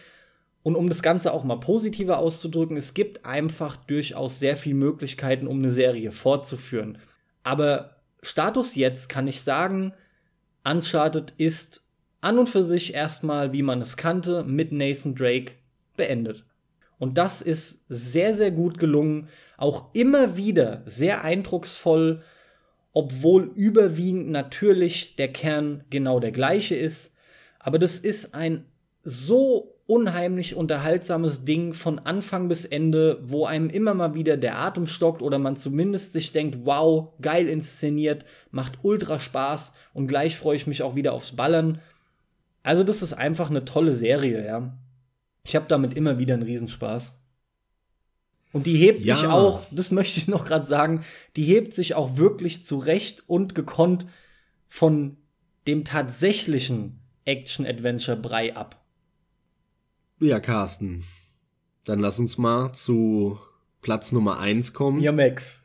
Und 0.64 0.76
um 0.76 0.90
das 0.90 1.02
Ganze 1.02 1.32
auch 1.32 1.44
mal 1.44 1.60
positiver 1.60 2.18
auszudrücken, 2.18 2.78
es 2.78 2.94
gibt 2.94 3.26
einfach 3.26 3.78
durchaus 3.78 4.40
sehr 4.40 4.58
viele 4.58 4.76
Möglichkeiten, 4.76 5.48
um 5.48 5.60
eine 5.60 5.72
Serie 5.72 6.12
fortzuführen. 6.12 6.98
Aber 7.44 7.96
Status 8.22 8.76
jetzt 8.76 9.08
kann 9.08 9.28
ich 9.28 9.42
sagen, 9.42 9.94
Uncharted 10.64 11.34
ist 11.38 11.84
an 12.22 12.38
und 12.38 12.48
für 12.48 12.64
sich 12.64 12.94
erstmal, 12.94 13.52
wie 13.54 13.64
man 13.64 13.82
es 13.82 13.98
kannte, 13.98 14.44
mit 14.44 14.72
Nathan 14.72 15.16
Drake 15.16 15.54
beendet. 15.98 16.46
Und 17.00 17.18
das 17.18 17.42
ist 17.42 17.84
sehr, 17.90 18.36
sehr 18.36 18.52
gut 18.52 18.78
gelungen. 18.78 19.28
Auch 19.58 19.94
immer 19.94 20.38
wieder 20.38 20.84
sehr 20.86 21.24
eindrucksvoll, 21.24 22.22
obwohl 22.94 23.52
überwiegend 23.56 24.30
natürlich 24.30 25.16
der 25.16 25.34
Kern 25.34 25.84
genau 25.90 26.20
der 26.20 26.32
gleiche 26.32 26.76
ist. 26.76 27.16
Aber 27.58 27.80
das 27.80 27.98
ist 27.98 28.36
ein 28.36 28.66
so 29.04 29.71
unheimlich 29.92 30.56
unterhaltsames 30.56 31.44
Ding 31.44 31.74
von 31.74 32.00
Anfang 32.00 32.48
bis 32.48 32.64
Ende, 32.64 33.20
wo 33.24 33.46
einem 33.46 33.70
immer 33.70 33.94
mal 33.94 34.16
wieder 34.16 34.38
der 34.38 34.58
Atem 34.58 34.88
stockt 34.88 35.22
oder 35.22 35.38
man 35.38 35.58
zumindest 35.58 36.14
sich 36.14 36.32
denkt, 36.32 36.60
wow, 36.64 37.10
geil 37.22 37.50
inszeniert, 37.50 38.24
macht 38.52 38.80
ultra 38.84 39.20
Spaß 39.20 39.74
und 39.94 40.08
gleich 40.08 40.38
freue 40.38 40.56
ich 40.56 40.66
mich 40.66 40.82
auch 40.82 40.96
wieder 40.96 41.12
aufs 41.12 41.36
Ballern. 41.36 41.82
Also 42.64 42.86
das 42.86 43.02
ist 43.02 43.12
einfach 43.12 43.50
eine 43.50 43.66
tolle 43.66 43.92
Serie, 43.92 44.46
ja. 44.46 44.78
Ich 45.44 45.58
habe 45.58 45.66
damit 45.68 45.94
immer 45.94 46.18
wieder 46.18 46.36
einen 46.36 46.44
Riesenspaß. 46.44 47.12
Und 48.54 48.68
die 48.68 48.78
hebt 48.78 49.02
ja. 49.02 49.18
sich 49.18 49.28
auch, 49.28 49.66
das 49.72 49.92
möchte 49.92 50.22
ich 50.22 50.28
noch 50.30 50.46
gerade 50.46 50.68
sagen, 50.68 51.04
die 51.36 51.44
hebt 51.44 51.74
sich 51.74 51.96
auch 51.96 52.16
wirklich 52.16 52.64
zurecht 52.64 53.26
und 53.28 53.56
gekonnt 53.56 54.08
von 54.70 55.18
dem 55.68 55.84
tatsächlichen 55.84 57.02
Action-Adventure-Brei 57.26 58.56
ab. 58.56 58.81
Ja, 60.22 60.40
Carsten. 60.40 61.04
Dann 61.86 62.00
lass 62.00 62.20
uns 62.20 62.38
mal 62.38 62.74
zu 62.74 63.40
Platz 63.82 64.12
Nummer 64.12 64.40
eins 64.40 64.72
kommen. 64.72 65.02
Ja, 65.02 65.12
Max. 65.12 65.60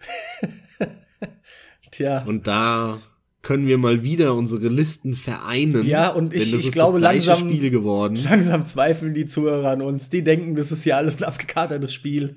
Tja. 1.90 2.24
Und 2.24 2.46
da 2.46 3.02
können 3.42 3.66
wir 3.66 3.76
mal 3.76 4.02
wieder 4.02 4.34
unsere 4.34 4.68
Listen 4.68 5.14
vereinen. 5.14 5.84
Ja, 5.84 6.08
und 6.08 6.32
ich, 6.32 6.54
ich 6.54 6.72
glaube, 6.72 6.98
langsam, 6.98 7.38
Spiel 7.38 7.70
geworden. 7.70 8.16
langsam 8.16 8.64
zweifeln 8.64 9.12
die 9.12 9.26
Zuhörer 9.26 9.70
an 9.70 9.82
uns. 9.82 10.08
Die 10.08 10.24
denken, 10.24 10.56
das 10.56 10.72
ist 10.72 10.86
ja 10.86 10.96
alles 10.96 11.18
ein 11.18 11.24
abgekatertes 11.24 11.92
Spiel. 11.92 12.36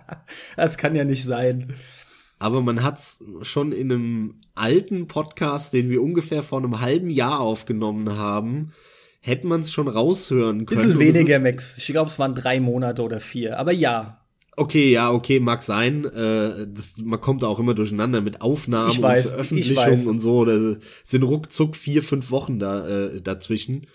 das 0.56 0.78
kann 0.78 0.94
ja 0.94 1.04
nicht 1.04 1.24
sein. 1.24 1.74
Aber 2.38 2.62
man 2.62 2.84
hat's 2.84 3.24
schon 3.42 3.72
in 3.72 3.90
einem 3.90 4.34
alten 4.54 5.08
Podcast, 5.08 5.72
den 5.72 5.90
wir 5.90 6.00
ungefähr 6.00 6.44
vor 6.44 6.58
einem 6.58 6.80
halben 6.80 7.10
Jahr 7.10 7.40
aufgenommen 7.40 8.16
haben, 8.16 8.72
hätte 9.26 9.46
man 9.46 9.60
es 9.60 9.72
schon 9.72 9.88
raushören 9.88 10.66
können. 10.66 10.82
Bisschen 10.82 10.98
weniger, 11.00 11.40
Max. 11.40 11.78
Ich 11.78 11.86
glaube, 11.86 12.08
es 12.08 12.18
waren 12.18 12.34
drei 12.34 12.60
Monate 12.60 13.02
oder 13.02 13.20
vier. 13.20 13.58
Aber 13.58 13.72
ja, 13.72 14.22
Okay, 14.58 14.90
ja, 14.90 15.12
okay, 15.12 15.38
mag 15.38 15.62
sein. 15.62 16.06
Äh, 16.06 16.66
das, 16.66 16.96
man 17.04 17.20
kommt 17.20 17.44
auch 17.44 17.58
immer 17.58 17.74
durcheinander 17.74 18.22
mit 18.22 18.40
Aufnahmen 18.40 19.02
weiß, 19.02 19.26
und 19.26 19.30
Veröffentlichungen 19.32 20.06
und 20.06 20.18
so. 20.18 20.46
Da 20.46 20.76
sind 21.02 21.22
ruckzuck 21.22 21.76
vier, 21.76 22.02
fünf 22.02 22.30
Wochen 22.30 22.58
da 22.58 22.88
äh, 22.88 23.20
dazwischen. 23.20 23.86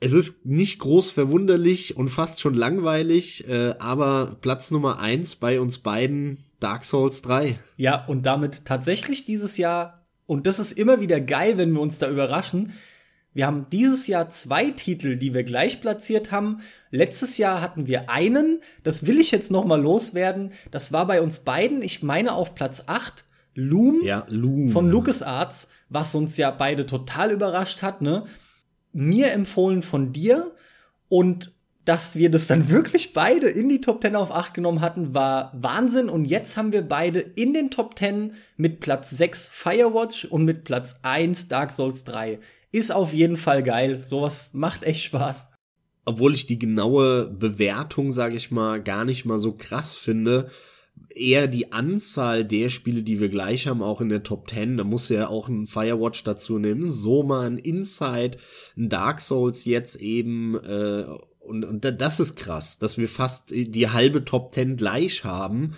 Es 0.00 0.12
ist 0.12 0.44
nicht 0.44 0.80
groß 0.80 1.12
verwunderlich 1.12 1.96
und 1.96 2.08
fast 2.08 2.40
schon 2.40 2.54
langweilig, 2.54 3.48
äh, 3.48 3.74
aber 3.78 4.36
Platz 4.40 4.72
Nummer 4.72 4.98
eins 4.98 5.36
bei 5.36 5.60
uns 5.60 5.78
beiden 5.78 6.38
Dark 6.58 6.84
Souls 6.84 7.22
3. 7.22 7.56
Ja, 7.76 8.04
und 8.04 8.26
damit 8.26 8.64
tatsächlich 8.64 9.24
dieses 9.24 9.58
Jahr, 9.58 10.04
und 10.26 10.48
das 10.48 10.58
ist 10.58 10.72
immer 10.72 11.00
wieder 11.00 11.20
geil, 11.20 11.56
wenn 11.56 11.72
wir 11.72 11.80
uns 11.80 11.98
da 11.98 12.10
überraschen, 12.10 12.72
wir 13.34 13.46
haben 13.46 13.66
dieses 13.70 14.06
Jahr 14.06 14.30
zwei 14.30 14.70
Titel, 14.70 15.16
die 15.16 15.34
wir 15.34 15.42
gleich 15.42 15.80
platziert 15.80 16.30
haben. 16.30 16.60
Letztes 16.90 17.36
Jahr 17.36 17.60
hatten 17.60 17.88
wir 17.88 18.08
einen, 18.08 18.60
das 18.84 19.06
will 19.06 19.20
ich 19.20 19.32
jetzt 19.32 19.50
noch 19.50 19.64
mal 19.64 19.80
loswerden. 19.80 20.52
Das 20.70 20.92
war 20.92 21.06
bei 21.06 21.20
uns 21.20 21.40
beiden, 21.40 21.82
ich 21.82 22.02
meine 22.02 22.32
auf 22.32 22.54
Platz 22.54 22.84
8, 22.86 23.24
Loom, 23.56 24.00
ja, 24.02 24.24
Loom. 24.28 24.70
von 24.70 24.88
LucasArts, 24.88 25.68
was 25.88 26.14
uns 26.14 26.36
ja 26.36 26.50
beide 26.50 26.86
total 26.86 27.30
überrascht 27.30 27.82
hat, 27.82 28.02
ne? 28.02 28.24
Mir 28.92 29.32
empfohlen 29.32 29.82
von 29.82 30.12
dir 30.12 30.52
und 31.08 31.52
dass 31.84 32.16
wir 32.16 32.30
das 32.30 32.46
dann 32.46 32.68
wirklich 32.70 33.12
beide 33.12 33.48
in 33.48 33.68
die 33.68 33.80
Top 33.80 34.00
10 34.02 34.16
auf 34.16 34.30
8 34.30 34.54
genommen 34.54 34.80
hatten, 34.80 35.14
war 35.14 35.52
Wahnsinn. 35.54 36.08
Und 36.08 36.24
jetzt 36.24 36.56
haben 36.56 36.72
wir 36.72 36.82
beide 36.82 37.20
in 37.20 37.52
den 37.52 37.70
Top 37.70 37.98
10 37.98 38.32
mit 38.56 38.80
Platz 38.80 39.10
6 39.10 39.48
Firewatch 39.52 40.24
und 40.24 40.44
mit 40.44 40.64
Platz 40.64 40.94
1 41.02 41.48
Dark 41.48 41.70
Souls 41.70 42.04
3 42.04 42.38
ist 42.74 42.92
auf 42.92 43.14
jeden 43.14 43.36
Fall 43.36 43.62
geil. 43.62 44.02
Sowas 44.02 44.50
macht 44.52 44.82
echt 44.82 45.04
Spaß. 45.04 45.46
Obwohl 46.04 46.34
ich 46.34 46.46
die 46.46 46.58
genaue 46.58 47.30
Bewertung, 47.30 48.10
sage 48.10 48.34
ich 48.34 48.50
mal, 48.50 48.82
gar 48.82 49.04
nicht 49.04 49.24
mal 49.24 49.38
so 49.38 49.52
krass 49.52 49.94
finde. 49.96 50.50
Eher 51.08 51.46
die 51.46 51.72
Anzahl 51.72 52.44
der 52.44 52.70
Spiele, 52.70 53.04
die 53.04 53.20
wir 53.20 53.28
gleich 53.28 53.68
haben, 53.68 53.80
auch 53.80 54.00
in 54.00 54.08
der 54.08 54.24
Top 54.24 54.50
10. 54.50 54.76
Da 54.76 54.82
muss 54.82 55.08
ja 55.08 55.28
auch 55.28 55.48
ein 55.48 55.68
Firewatch 55.68 56.24
dazu 56.24 56.58
nehmen. 56.58 56.88
So 56.88 57.22
mal 57.22 57.46
ein 57.46 57.58
Inside, 57.58 58.38
ein 58.76 58.88
Dark 58.88 59.20
Souls 59.20 59.64
jetzt 59.64 59.94
eben. 59.96 60.56
Äh, 60.56 61.06
und, 61.38 61.64
und 61.64 61.84
das 61.84 62.18
ist 62.18 62.34
krass, 62.34 62.78
dass 62.80 62.98
wir 62.98 63.08
fast 63.08 63.50
die 63.50 63.88
halbe 63.88 64.24
Top 64.24 64.52
10 64.52 64.76
gleich 64.76 65.22
haben. 65.22 65.76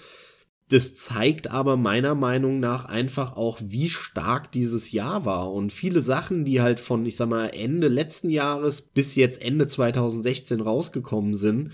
Das 0.68 0.94
zeigt 0.94 1.48
aber 1.50 1.76
meiner 1.76 2.16
Meinung 2.16 2.58
nach 2.58 2.86
einfach 2.86 3.36
auch, 3.36 3.60
wie 3.62 3.88
stark 3.88 4.50
dieses 4.50 4.90
Jahr 4.90 5.24
war. 5.24 5.52
Und 5.52 5.72
viele 5.72 6.00
Sachen, 6.00 6.44
die 6.44 6.60
halt 6.60 6.80
von, 6.80 7.06
ich 7.06 7.16
sag 7.16 7.28
mal, 7.28 7.46
Ende 7.46 7.86
letzten 7.86 8.30
Jahres 8.30 8.82
bis 8.82 9.14
jetzt 9.14 9.42
Ende 9.42 9.68
2016 9.68 10.60
rausgekommen 10.60 11.34
sind, 11.34 11.70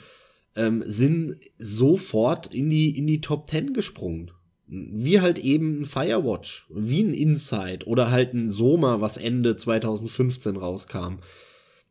ähm, 0.56 0.84
sind 0.86 1.36
sofort 1.56 2.52
in 2.52 2.68
die, 2.68 2.96
in 2.96 3.06
die 3.06 3.22
Top 3.22 3.48
10 3.48 3.72
gesprungen. 3.72 4.30
Wie 4.66 5.20
halt 5.20 5.38
eben 5.38 5.80
ein 5.80 5.84
Firewatch, 5.86 6.66
wie 6.70 7.02
ein 7.02 7.14
Inside 7.14 7.86
oder 7.86 8.10
halt 8.10 8.34
ein 8.34 8.50
Soma, 8.50 9.00
was 9.00 9.16
Ende 9.16 9.56
2015 9.56 10.56
rauskam. 10.56 11.20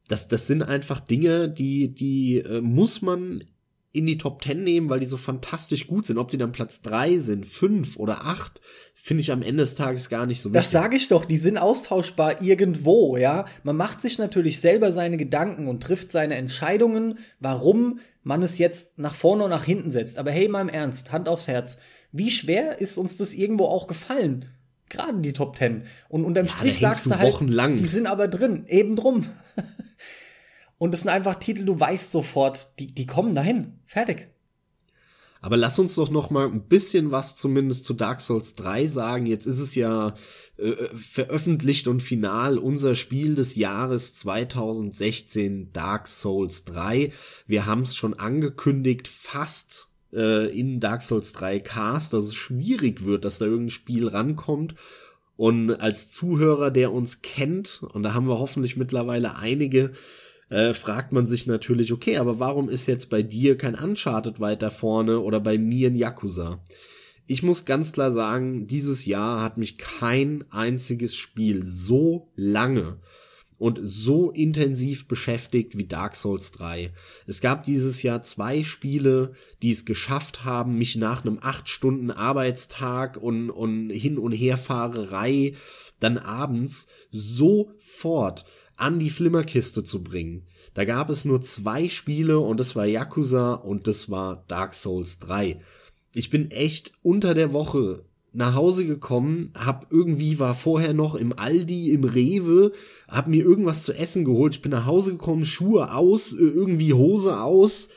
Das, 0.08 0.28
das 0.28 0.46
sind 0.46 0.62
einfach 0.62 1.00
Dinge, 1.00 1.50
die, 1.50 1.94
die 1.94 2.40
äh, 2.40 2.62
muss 2.62 3.02
man 3.02 3.44
in 3.94 4.06
die 4.06 4.18
Top 4.18 4.44
10 4.44 4.64
nehmen, 4.64 4.90
weil 4.90 5.02
die 5.02 5.06
so 5.06 5.18
fantastisch 5.18 5.88
gut 5.88 6.06
sind. 6.06 6.18
Ob 6.18 6.32
die 6.32 6.38
dann 6.38 6.54
Platz 6.54 6.82
3 6.82 7.18
sind, 7.18 7.46
5 7.46 7.98
oder 7.98 8.26
8, 8.26 8.62
finde 8.94 9.22
ich 9.22 9.32
am 9.32 9.42
Ende 9.42 9.64
des 9.64 9.76
Tages 9.76 10.08
gar 10.08 10.26
nicht 10.26 10.42
so 10.42 10.50
wichtig. 10.50 10.64
Das 10.64 10.72
sage 10.72 10.96
ich 10.96 11.10
doch, 11.10 11.26
die 11.26 11.38
sind 11.38 11.58
austauschbar 11.58 12.42
irgendwo, 12.42 13.18
ja. 13.18 13.46
Man 13.64 13.76
macht 13.76 14.02
sich 14.02 14.18
natürlich 14.18 14.62
selber 14.62 14.92
seine 14.94 15.18
Gedanken 15.18 15.68
und 15.68 15.84
trifft 15.84 16.12
seine 16.12 16.36
Entscheidungen, 16.36 17.20
warum 17.40 18.00
man 18.24 18.44
es 18.44 18.58
jetzt 18.58 18.98
nach 18.98 19.16
vorne 19.16 19.44
und 19.44 19.50
nach 19.50 19.66
hinten 19.66 19.92
setzt. 19.92 20.18
Aber 20.18 20.32
hey, 20.32 20.48
mal 20.48 20.62
im 20.62 20.70
Ernst, 20.70 21.12
Hand 21.12 21.28
aufs 21.28 21.48
Herz. 21.48 21.78
Wie 22.14 22.32
schwer 22.32 22.80
ist 22.80 22.98
uns 22.98 23.18
das 23.18 23.34
irgendwo 23.34 23.66
auch 23.66 23.88
gefallen? 23.88 24.46
Gerade 24.88 25.20
die 25.20 25.34
Top 25.34 25.58
10. 25.58 25.84
Und 26.08 26.24
unterm 26.24 26.46
ja, 26.46 26.52
Strich 26.52 26.80
sagst 26.80 27.08
du 27.08 27.18
halt, 27.18 27.34
wochenlang. 27.34 27.78
die 27.78 27.86
sind 27.86 28.08
aber 28.08 28.28
drin, 28.28 28.66
eben 28.68 28.96
drum. 28.96 29.26
Und 30.82 30.96
es 30.96 31.02
sind 31.02 31.12
einfach 31.12 31.36
Titel, 31.36 31.64
du 31.64 31.80
weißt 31.80 32.12
sofort, 32.12 32.72
die, 32.80 32.88
die 32.88 33.06
kommen 33.06 33.36
dahin. 33.36 33.74
Fertig. 33.86 34.30
Aber 35.40 35.56
lass 35.56 35.78
uns 35.78 35.94
doch 35.94 36.10
noch 36.10 36.32
mal 36.32 36.48
ein 36.48 36.68
bisschen 36.68 37.12
was 37.12 37.36
zumindest 37.36 37.86
zu 37.86 37.94
Dark 37.94 38.20
Souls 38.20 38.56
3 38.56 38.88
sagen. 38.88 39.28
Jetzt 39.28 39.46
ist 39.46 39.60
es 39.60 39.76
ja 39.76 40.16
äh, 40.58 40.74
veröffentlicht 40.96 41.88
und 41.88 42.02
final 42.02 42.58
unser 42.58 42.96
Spiel 42.96 43.36
des 43.36 43.56
Jahres 43.56 44.14
2016 44.14 45.72
Dark 45.72 46.08
Souls 46.08 46.66
3. 46.66 47.12
Wir 47.46 47.68
haben 47.68 47.84
es 47.84 47.96
schon 47.96 48.16
angekündigt, 48.16 49.08
fast 49.08 49.88
äh, 50.12 50.50
in 50.52 50.80
Dark 50.80 51.04
Souls 51.04 51.32
3 51.34 51.60
Cast, 51.60 52.14
dass 52.14 52.24
es 52.24 52.34
schwierig 52.34 53.06
wird, 53.06 53.24
dass 53.24 53.38
da 53.38 53.46
irgendein 53.46 53.70
Spiel 53.70 54.08
rankommt. 54.08 54.74
Und 55.38 55.80
als 55.80 56.10
Zuhörer, 56.10 56.72
der 56.72 56.92
uns 56.92 57.22
kennt, 57.22 57.84
und 57.94 58.02
da 58.02 58.16
haben 58.16 58.28
wir 58.28 58.40
hoffentlich 58.40 58.78
mittlerweile 58.78 59.36
einige, 59.36 59.94
äh, 60.52 60.74
fragt 60.74 61.14
man 61.14 61.26
sich 61.26 61.48
natürlich, 61.48 61.94
okay, 61.94 62.18
aber 62.18 62.40
warum 62.40 62.68
ist 62.68 62.86
jetzt 62.86 63.10
bei 63.10 63.24
dir 63.24 63.58
kein 63.58 63.74
Uncharted 63.74 64.42
weiter 64.42 64.70
vorne 64.70 65.22
oder 65.22 65.40
bei 65.40 65.58
mir 65.58 65.90
ein 65.90 65.96
Yakuza? 65.96 66.62
Ich 67.26 67.42
muss 67.42 67.64
ganz 67.64 67.94
klar 67.94 68.12
sagen, 68.12 68.68
dieses 68.68 69.06
Jahr 69.06 69.42
hat 69.42 69.58
mich 69.58 69.78
kein 69.78 70.44
einziges 70.52 71.16
Spiel 71.16 71.64
so 71.64 72.30
lange 72.36 72.98
und 73.58 73.80
so 73.82 74.30
intensiv 74.32 75.08
beschäftigt 75.08 75.78
wie 75.78 75.86
Dark 75.86 76.18
Souls 76.18 76.52
3. 76.52 76.92
Es 77.28 77.40
gab 77.40 77.64
dieses 77.64 78.04
Jahr 78.04 78.22
zwei 78.22 78.64
Spiele, 78.64 79.32
die 79.62 79.72
es 79.72 79.86
geschafft 79.86 80.44
haben, 80.44 80.78
mich 80.78 80.98
nach 80.98 81.24
einem 81.24 81.40
acht 81.42 81.70
Stunden 81.70 82.12
Arbeitstag 82.12 83.16
und, 83.16 83.52
und 83.52 83.90
hin 83.90 84.18
und 84.18 84.34
her 84.34 84.58
Fahrerei 84.58 85.54
dann 86.02 86.18
abends 86.18 86.88
sofort 87.12 88.44
an 88.82 88.98
die 88.98 89.12
Flimmerkiste 89.12 89.84
zu 89.84 90.04
bringen. 90.04 90.44
Da 90.74 90.86
gab 90.86 91.10
es 91.10 91.24
nur 91.24 91.40
zwei 91.42 91.88
Spiele 91.88 92.40
und 92.40 92.60
das 92.60 92.76
war 92.76 92.86
Yakuza 92.86 93.54
und 93.54 93.88
das 93.88 94.10
war 94.10 94.44
Dark 94.48 94.74
Souls 94.74 95.20
3. 95.20 95.62
Ich 96.14 96.30
bin 96.30 96.50
echt 96.50 96.92
unter 97.04 97.34
der 97.34 97.54
Woche 97.54 98.04
nach 98.34 98.56
Hause 98.56 98.86
gekommen, 98.86 99.52
hab 99.54 99.88
irgendwie 99.92 100.40
war 100.40 100.56
vorher 100.56 100.94
noch 100.94 101.16
im 101.16 101.38
Aldi, 101.38 101.92
im 101.92 102.06
Rewe, 102.06 102.72
hab 103.08 103.28
mir 103.28 103.44
irgendwas 103.44 103.84
zu 103.84 103.94
essen 103.94 104.26
geholt. 104.26 104.56
Ich 104.56 104.62
bin 104.62 104.72
nach 104.72 104.86
Hause 104.86 105.12
gekommen, 105.12 105.46
Schuhe 105.46 105.94
aus, 105.94 106.34
irgendwie 106.34 106.94
Hose 106.94 107.40
aus, 107.40 107.90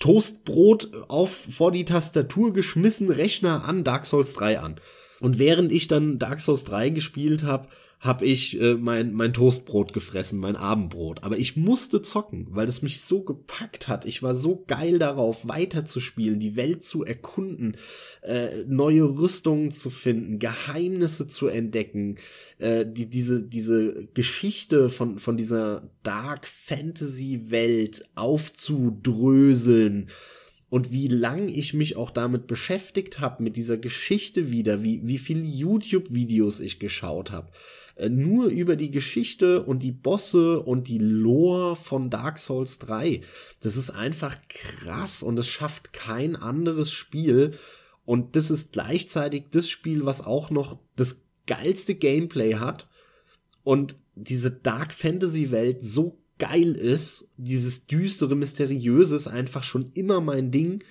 Toastbrot 0.00 0.90
auf 1.08 1.46
vor 1.50 1.72
die 1.72 1.84
Tastatur 1.84 2.52
geschmissen, 2.52 3.10
Rechner 3.10 3.64
an, 3.66 3.84
Dark 3.84 4.04
Souls 4.06 4.34
3 4.34 4.58
an. 4.58 4.76
Und 5.20 5.38
während 5.38 5.72
ich 5.72 5.88
dann 5.88 6.18
Dark 6.18 6.40
Souls 6.40 6.64
3 6.64 6.90
gespielt 6.90 7.42
habe, 7.42 7.68
habe 7.98 8.26
ich 8.26 8.60
äh, 8.60 8.74
mein, 8.74 9.14
mein 9.14 9.32
Toastbrot 9.32 9.92
gefressen, 9.94 10.38
mein 10.38 10.56
Abendbrot. 10.56 11.24
Aber 11.24 11.38
ich 11.38 11.56
musste 11.56 12.02
zocken, 12.02 12.46
weil 12.50 12.68
es 12.68 12.82
mich 12.82 13.00
so 13.00 13.22
gepackt 13.22 13.88
hat. 13.88 14.04
Ich 14.04 14.22
war 14.22 14.34
so 14.34 14.64
geil 14.66 14.98
darauf, 14.98 15.48
weiterzuspielen, 15.48 16.38
die 16.38 16.56
Welt 16.56 16.84
zu 16.84 17.04
erkunden, 17.04 17.76
äh, 18.22 18.64
neue 18.66 19.04
Rüstungen 19.04 19.70
zu 19.70 19.88
finden, 19.88 20.38
Geheimnisse 20.38 21.26
zu 21.26 21.48
entdecken, 21.48 22.18
äh, 22.58 22.84
die, 22.86 23.08
diese, 23.08 23.42
diese 23.42 24.06
Geschichte 24.12 24.90
von, 24.90 25.18
von 25.18 25.38
dieser 25.38 25.90
Dark 26.02 26.46
Fantasy 26.46 27.50
Welt 27.50 28.04
aufzudröseln 28.14 30.10
und 30.68 30.90
wie 30.90 31.06
lang 31.06 31.48
ich 31.48 31.74
mich 31.74 31.96
auch 31.96 32.10
damit 32.10 32.46
beschäftigt 32.46 33.20
habe, 33.20 33.42
mit 33.42 33.56
dieser 33.56 33.76
Geschichte 33.76 34.50
wieder, 34.50 34.82
wie, 34.82 35.06
wie 35.06 35.18
viele 35.18 35.44
YouTube-Videos 35.44 36.60
ich 36.60 36.80
geschaut 36.80 37.30
habe. 37.30 37.50
Äh, 37.94 38.08
nur 38.08 38.46
über 38.46 38.76
die 38.76 38.90
Geschichte 38.90 39.62
und 39.62 39.82
die 39.82 39.92
Bosse 39.92 40.60
und 40.60 40.88
die 40.88 40.98
Lore 40.98 41.76
von 41.76 42.10
Dark 42.10 42.38
Souls 42.38 42.78
3. 42.80 43.20
Das 43.60 43.76
ist 43.76 43.90
einfach 43.90 44.36
krass 44.48 45.22
und 45.22 45.38
es 45.38 45.48
schafft 45.48 45.92
kein 45.92 46.34
anderes 46.34 46.92
Spiel. 46.92 47.52
Und 48.04 48.36
das 48.36 48.50
ist 48.50 48.72
gleichzeitig 48.72 49.44
das 49.50 49.68
Spiel, 49.68 50.04
was 50.04 50.20
auch 50.20 50.50
noch 50.50 50.78
das 50.96 51.20
geilste 51.46 51.94
Gameplay 51.94 52.54
hat 52.54 52.88
und 53.62 53.96
diese 54.16 54.50
Dark 54.50 54.92
Fantasy 54.92 55.50
Welt 55.50 55.82
so 55.82 56.18
geil 56.38 56.72
ist. 56.72 57.28
Dieses 57.36 57.86
düstere, 57.86 58.36
mysteriöse 58.36 59.16
ist 59.16 59.28
einfach 59.28 59.64
schon 59.64 59.92
immer 59.94 60.20
mein 60.20 60.50
Ding. 60.50 60.82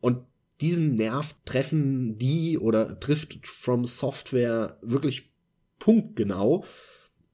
Und 0.00 0.24
diesen 0.60 0.94
Nerv 0.94 1.34
treffen 1.44 2.18
die 2.18 2.58
oder 2.58 2.98
trifft 2.98 3.46
From 3.46 3.84
Software 3.84 4.78
wirklich 4.82 5.30
punktgenau. 5.78 6.64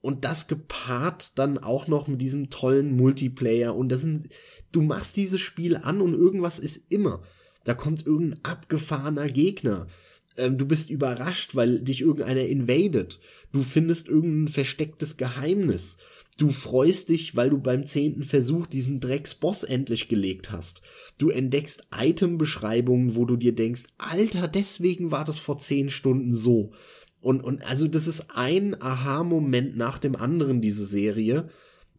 Und 0.01 0.25
das 0.25 0.47
gepaart 0.47 1.39
dann 1.39 1.57
auch 1.57 1.87
noch 1.87 2.07
mit 2.07 2.21
diesem 2.21 2.49
tollen 2.49 2.95
Multiplayer. 2.97 3.73
Und 3.73 3.89
das 3.89 4.01
sind, 4.01 4.27
du 4.73 4.81
machst 4.81 5.15
dieses 5.15 5.39
Spiel 5.39 5.77
an 5.77 6.01
und 6.01 6.13
irgendwas 6.13 6.59
ist 6.59 6.83
immer. 6.89 7.21
Da 7.63 7.73
kommt 7.73 8.05
irgendein 8.05 8.43
abgefahrener 8.43 9.27
Gegner. 9.27 9.87
Ähm, 10.35 10.57
du 10.57 10.65
bist 10.65 10.89
überrascht, 10.89 11.55
weil 11.55 11.81
dich 11.81 12.01
irgendeiner 12.01 12.45
invadet. 12.45 13.19
Du 13.53 13.61
findest 13.61 14.07
irgendein 14.07 14.51
verstecktes 14.51 15.15
Geheimnis. 15.15 15.97
Du 16.37 16.49
freust 16.49 17.09
dich, 17.09 17.35
weil 17.35 17.51
du 17.51 17.59
beim 17.59 17.85
zehnten 17.85 18.23
Versuch 18.23 18.65
diesen 18.65 18.99
Drecksboss 18.99 19.63
endlich 19.63 20.07
gelegt 20.07 20.51
hast. 20.51 20.81
Du 21.19 21.29
entdeckst 21.29 21.87
Itembeschreibungen, 21.95 23.15
wo 23.15 23.25
du 23.25 23.35
dir 23.35 23.53
denkst, 23.53 23.83
Alter, 23.99 24.47
deswegen 24.47 25.11
war 25.11 25.25
das 25.25 25.37
vor 25.37 25.59
zehn 25.59 25.89
Stunden 25.89 26.33
so. 26.33 26.71
Und, 27.21 27.43
und 27.43 27.63
also 27.65 27.87
das 27.87 28.07
ist 28.07 28.25
ein 28.35 28.81
Aha-Moment 28.81 29.77
nach 29.77 29.99
dem 29.99 30.15
anderen, 30.15 30.59
diese 30.59 30.85
Serie. 30.85 31.49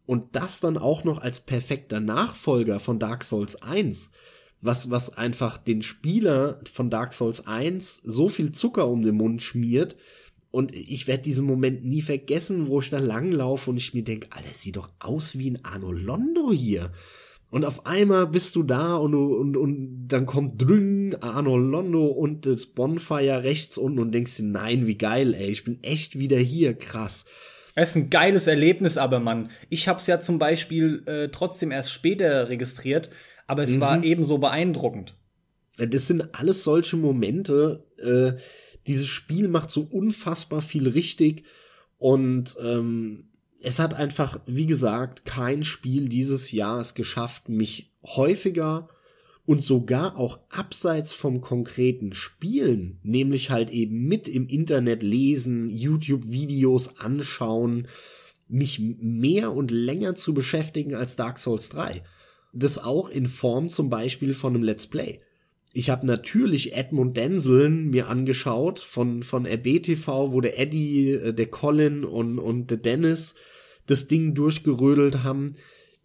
Und 0.05 0.37
das 0.37 0.61
dann 0.61 0.77
auch 0.77 1.05
noch 1.05 1.19
als 1.19 1.41
perfekter 1.41 2.01
Nachfolger 2.01 2.81
von 2.81 2.99
Dark 2.99 3.23
Souls 3.23 3.63
1, 3.63 4.11
was, 4.61 4.91
was 4.91 5.17
einfach 5.17 5.57
den 5.57 5.83
Spieler 5.83 6.61
von 6.71 6.91
Dark 6.91 7.15
Souls 7.15 7.47
1 7.47 8.03
so 8.05 8.29
viel 8.29 8.53
Zucker 8.53 8.89
um 8.89 9.03
den 9.03 9.15
Mund 9.15 9.41
schmiert. 9.43 9.97
Und 10.55 10.73
ich 10.73 11.09
werde 11.09 11.25
diesen 11.25 11.47
Moment 11.47 11.85
nie 11.85 12.01
vergessen, 12.01 12.69
wo 12.69 12.79
ich 12.79 12.89
da 12.89 13.01
langlaufe 13.01 13.71
und 13.71 13.77
ich 13.77 13.93
mir 13.93 14.05
denke, 14.05 14.29
Alter, 14.31 14.53
sieht 14.53 14.77
doch 14.77 14.89
aus 15.01 15.37
wie 15.37 15.51
ein 15.51 15.65
Arno 15.65 15.91
Londo 15.91 16.53
hier. 16.53 16.93
Und 17.51 17.65
auf 17.65 17.87
einmal 17.87 18.29
bist 18.29 18.55
du 18.55 18.63
da 18.63 18.95
und, 18.95 19.17
und, 19.17 19.57
und 19.57 20.07
dann 20.07 20.27
kommt 20.27 20.63
drüng 20.63 21.13
Arnold 21.21 21.73
Londo 21.73 22.07
und 22.07 22.47
das 22.47 22.67
Bonfire 22.67 23.43
rechts 23.43 23.79
unten 23.79 23.99
und 23.99 24.13
denkst 24.13 24.37
dir, 24.37 24.45
nein, 24.45 24.87
wie 24.87 24.97
geil, 24.97 25.35
ey, 25.35 25.51
ich 25.51 25.65
bin 25.65 25.83
echt 25.83 26.21
wieder 26.21 26.39
hier, 26.39 26.75
krass. 26.75 27.25
Es 27.75 27.89
ist 27.91 27.97
ein 27.97 28.11
geiles 28.11 28.47
Erlebnis, 28.47 28.97
aber 28.97 29.19
Mann, 29.19 29.51
ich 29.71 29.89
hab's 29.89 30.07
ja 30.07 30.21
zum 30.21 30.39
Beispiel 30.39 31.03
äh, 31.07 31.31
trotzdem 31.31 31.73
erst 31.73 31.91
später 31.91 32.49
registriert, 32.49 33.11
aber 33.49 33.65
es 33.65 33.75
mhm. 33.75 33.81
war 33.81 34.05
ebenso 34.05 34.39
beeindruckend. 34.39 35.17
Das 35.79 36.07
sind 36.07 36.33
alles 36.37 36.63
solche 36.63 36.97
Momente. 36.97 37.85
Äh, 37.99 38.41
dieses 38.87 39.09
Spiel 39.09 39.49
macht 39.49 39.71
so 39.71 39.83
unfassbar 39.83 40.63
viel 40.63 40.89
richtig 40.89 41.45
und 41.99 42.57
ähm, 42.61 43.29
es 43.61 43.79
hat 43.79 43.95
einfach, 43.95 44.41
wie 44.47 44.67
gesagt, 44.67 45.25
kein 45.25 45.65
Spiel 45.65 46.09
dieses 46.09 46.53
Jahr 46.53 46.81
es 46.81 46.95
geschafft, 46.95 47.49
mich 47.49 47.93
häufiger 48.03 48.89
und 49.47 49.63
sogar 49.63 50.17
auch 50.17 50.39
abseits 50.51 51.13
vom 51.13 51.41
konkreten 51.41 52.13
Spielen, 52.13 52.99
nämlich 53.03 53.51
halt 53.51 53.71
eben 53.71 54.05
mit 54.07 54.29
im 54.29 54.47
Internet 54.49 55.03
lesen, 55.03 55.69
YouTube-Videos 55.69 56.99
anschauen, 56.99 57.89
mich 58.49 58.81
mehr 58.81 59.53
und 59.53 59.71
länger 59.71 60.15
zu 60.15 60.35
beschäftigen 60.35 60.95
als 60.95 61.17
Dark 61.17 61.39
Souls 61.39 61.69
3. 61.71 62.03
Das 62.53 62.79
auch 62.79 63.09
in 63.09 63.27
Form 63.27 63.69
zum 63.69 63.89
Beispiel 63.89 64.35
von 64.35 64.55
einem 64.55 64.63
Let's 64.63 64.87
Play. 64.87 65.19
Ich 65.77 65.91
habe 65.91 66.07
natürlich 66.07 66.77
Edmund 66.77 67.17
Denseln 67.17 67.91
mir 67.91 68.09
angeschaut 68.09 68.79
von, 68.79 69.25
von 69.25 69.45
RBTV, 69.45 70.31
wo 70.31 70.41
der 70.41 70.57
Eddie, 70.59 71.11
äh, 71.11 71.35
der 71.35 71.47
Colin 71.47 72.05
und, 72.05 72.39
und 72.39 72.71
der 72.71 72.79
Dennis 72.79 73.35
das 73.87 74.07
Ding 74.07 74.35
durchgerödelt 74.35 75.25
haben. 75.25 75.57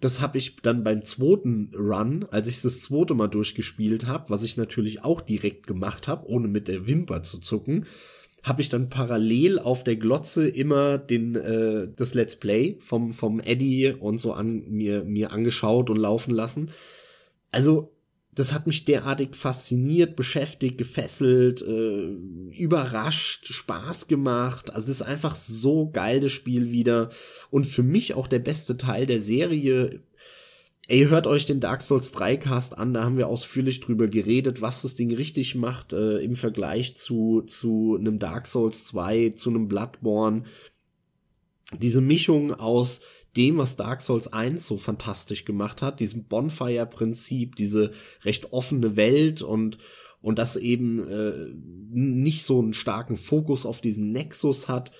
Das 0.01 0.21
habe 0.21 0.39
ich 0.39 0.55
dann 0.55 0.83
beim 0.83 1.03
zweiten 1.03 1.69
Run, 1.77 2.25
als 2.31 2.47
ich 2.47 2.63
das 2.63 2.81
zweite 2.81 3.13
Mal 3.13 3.27
durchgespielt 3.27 4.07
habe, 4.07 4.31
was 4.31 4.41
ich 4.41 4.57
natürlich 4.57 5.03
auch 5.03 5.21
direkt 5.21 5.67
gemacht 5.67 6.07
habe, 6.07 6.27
ohne 6.27 6.47
mit 6.47 6.67
der 6.67 6.87
Wimper 6.87 7.21
zu 7.21 7.37
zucken, 7.37 7.85
habe 8.41 8.63
ich 8.63 8.69
dann 8.69 8.89
parallel 8.89 9.59
auf 9.59 9.83
der 9.83 9.97
Glotze 9.97 10.47
immer 10.47 10.97
den 10.97 11.35
äh, 11.35 11.89
das 11.95 12.15
Let's 12.15 12.37
Play 12.37 12.77
vom 12.79 13.13
vom 13.13 13.39
Eddie 13.39 13.93
und 13.99 14.17
so 14.17 14.33
an 14.33 14.63
mir 14.67 15.03
mir 15.05 15.31
angeschaut 15.31 15.91
und 15.91 15.97
laufen 15.97 16.33
lassen. 16.33 16.71
Also 17.51 17.93
das 18.35 18.53
hat 18.53 18.67
mich 18.67 18.85
derartig 18.85 19.35
fasziniert, 19.35 20.15
beschäftigt, 20.15 20.77
gefesselt, 20.77 21.61
äh, 21.61 22.13
überrascht, 22.55 23.47
Spaß 23.47 24.07
gemacht. 24.07 24.73
Also 24.73 24.91
es 24.91 25.01
ist 25.01 25.07
einfach 25.07 25.35
so 25.35 25.89
geil, 25.89 26.19
das 26.19 26.31
Spiel 26.31 26.71
wieder. 26.71 27.09
Und 27.49 27.65
für 27.65 27.83
mich 27.83 28.13
auch 28.13 28.27
der 28.27 28.39
beste 28.39 28.77
Teil 28.77 29.05
der 29.07 29.19
Serie. 29.19 30.01
Ey, 30.87 31.05
hört 31.05 31.27
euch 31.27 31.45
den 31.45 31.59
Dark 31.59 31.81
Souls 31.81 32.11
3 32.13 32.37
Cast 32.37 32.77
an, 32.77 32.93
da 32.95 33.03
haben 33.03 33.17
wir 33.17 33.27
ausführlich 33.27 33.79
drüber 33.79 34.07
geredet, 34.07 34.61
was 34.61 34.81
das 34.81 34.95
Ding 34.95 35.13
richtig 35.13 35.53
macht 35.53 35.93
äh, 35.93 36.17
im 36.17 36.33
Vergleich 36.33 36.95
zu, 36.95 37.41
zu 37.41 37.95
einem 37.99 38.17
Dark 38.17 38.47
Souls 38.47 38.85
2, 38.85 39.31
zu 39.31 39.49
einem 39.49 39.67
Bloodborne. 39.67 40.45
Diese 41.79 42.01
Mischung 42.01 42.53
aus 42.53 43.01
dem, 43.37 43.57
was 43.57 43.75
Dark 43.75 44.01
Souls 44.01 44.31
1 44.31 44.65
so 44.65 44.77
fantastisch 44.77 45.45
gemacht 45.45 45.81
hat, 45.81 45.99
diesem 45.99 46.23
Bonfire-Prinzip, 46.23 47.55
diese 47.55 47.91
recht 48.23 48.51
offene 48.53 48.95
Welt 48.95 49.41
und 49.41 49.77
und 50.21 50.37
das 50.37 50.57
eben 50.57 51.07
äh, 51.07 51.47
nicht 51.91 52.43
so 52.43 52.59
einen 52.59 52.73
starken 52.73 53.15
Fokus 53.15 53.65
auf 53.65 53.79
diesen 53.79 54.11
Nexus 54.11 54.67
hat 54.67 54.91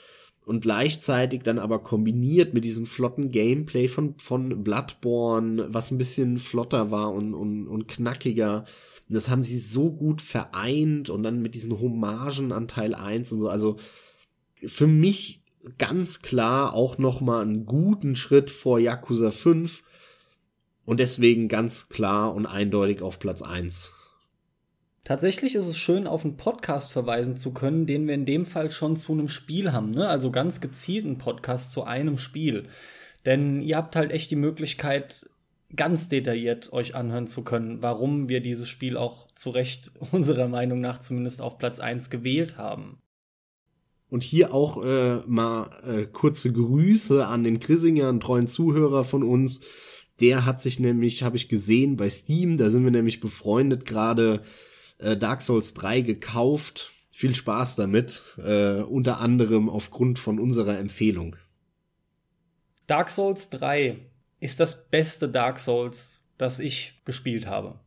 und 0.45 0.61
gleichzeitig 0.61 1.43
dann 1.43 1.59
aber 1.59 1.79
kombiniert 1.79 2.53
mit 2.53 2.63
diesem 2.63 2.85
flotten 2.85 3.29
Gameplay 3.29 3.87
von 3.89 4.15
von 4.17 4.63
Bloodborne, 4.63 5.67
was 5.73 5.91
ein 5.91 5.97
bisschen 5.97 6.39
flotter 6.39 6.89
war 6.91 7.13
und 7.13 7.33
und, 7.33 7.67
und 7.67 7.87
knackiger. 7.87 8.63
Das 9.09 9.29
haben 9.29 9.43
sie 9.43 9.57
so 9.57 9.91
gut 9.91 10.21
vereint 10.21 11.09
und 11.09 11.23
dann 11.23 11.41
mit 11.41 11.55
diesen 11.55 11.79
Hommagen 11.79 12.51
an 12.51 12.67
Teil 12.67 12.93
1 12.93 13.31
und 13.33 13.39
so. 13.39 13.49
Also 13.49 13.77
für 14.65 14.87
mich 14.87 15.38
ganz 15.77 16.21
klar 16.21 16.73
auch 16.73 16.97
noch 16.97 17.21
mal 17.21 17.41
einen 17.41 17.65
guten 17.65 18.15
Schritt 18.15 18.49
vor 18.49 18.79
Yakuza 18.79 19.31
5 19.31 19.83
und 20.85 20.99
deswegen 20.99 21.47
ganz 21.47 21.89
klar 21.89 22.33
und 22.33 22.45
eindeutig 22.45 23.01
auf 23.01 23.19
Platz 23.19 23.41
1. 23.41 23.93
Tatsächlich 25.03 25.55
ist 25.55 25.65
es 25.65 25.77
schön, 25.77 26.07
auf 26.07 26.23
einen 26.23 26.37
Podcast 26.37 26.91
verweisen 26.91 27.35
zu 27.35 27.51
können, 27.51 27.85
den 27.87 28.07
wir 28.07 28.13
in 28.13 28.25
dem 28.25 28.45
Fall 28.45 28.69
schon 28.69 28.95
zu 28.95 29.13
einem 29.13 29.27
Spiel 29.27 29.71
haben, 29.71 29.91
ne? 29.91 30.07
Also 30.07 30.29
ganz 30.29 30.61
gezielt 30.61 31.05
einen 31.05 31.17
Podcast 31.17 31.71
zu 31.71 31.83
einem 31.83 32.17
Spiel. 32.17 32.63
Denn 33.25 33.61
ihr 33.61 33.75
habt 33.75 33.95
halt 33.95 34.11
echt 34.11 34.29
die 34.29 34.35
Möglichkeit, 34.35 35.27
ganz 35.75 36.09
detailliert 36.09 36.71
euch 36.73 36.95
anhören 36.95 37.27
zu 37.27 37.43
können, 37.43 37.81
warum 37.81 38.29
wir 38.29 38.39
dieses 38.41 38.69
Spiel 38.69 38.97
auch 38.97 39.27
zu 39.31 39.49
Recht 39.49 39.91
unserer 40.11 40.47
Meinung 40.47 40.79
nach 40.79 40.99
zumindest 40.99 41.41
auf 41.41 41.57
Platz 41.57 41.79
1 41.79 42.09
gewählt 42.09 42.57
haben. 42.57 42.99
Und 44.09 44.23
hier 44.23 44.53
auch 44.53 44.83
äh, 44.83 45.17
mal 45.27 45.69
äh, 45.83 46.05
kurze 46.05 46.51
Grüße 46.51 47.25
an 47.25 47.43
den 47.43 47.59
Chrissinger, 47.59 48.09
einen 48.09 48.19
treuen 48.19 48.47
Zuhörer 48.47 49.03
von 49.03 49.23
uns. 49.23 49.61
Der 50.19 50.45
hat 50.45 50.61
sich 50.61 50.79
nämlich, 50.79 51.23
habe 51.23 51.37
ich 51.37 51.47
gesehen, 51.47 51.95
bei 51.95 52.09
Steam, 52.09 52.57
da 52.57 52.71
sind 52.71 52.83
wir 52.83 52.91
nämlich 52.91 53.19
befreundet, 53.19 53.85
gerade 53.85 54.41
äh, 54.97 55.15
Dark 55.15 55.41
Souls 55.41 55.73
3 55.75 56.01
gekauft. 56.01 56.91
Viel 57.11 57.35
Spaß 57.35 57.75
damit, 57.75 58.23
äh, 58.37 58.81
unter 58.81 59.19
anderem 59.19 59.69
aufgrund 59.69 60.19
von 60.19 60.39
unserer 60.39 60.77
Empfehlung. 60.79 61.35
Dark 62.87 63.11
Souls 63.11 63.49
3 63.51 63.99
ist 64.39 64.59
das 64.59 64.89
beste 64.89 65.29
Dark 65.29 65.59
Souls, 65.59 66.23
das 66.37 66.59
ich 66.59 67.01
gespielt 67.05 67.45
habe. 67.45 67.79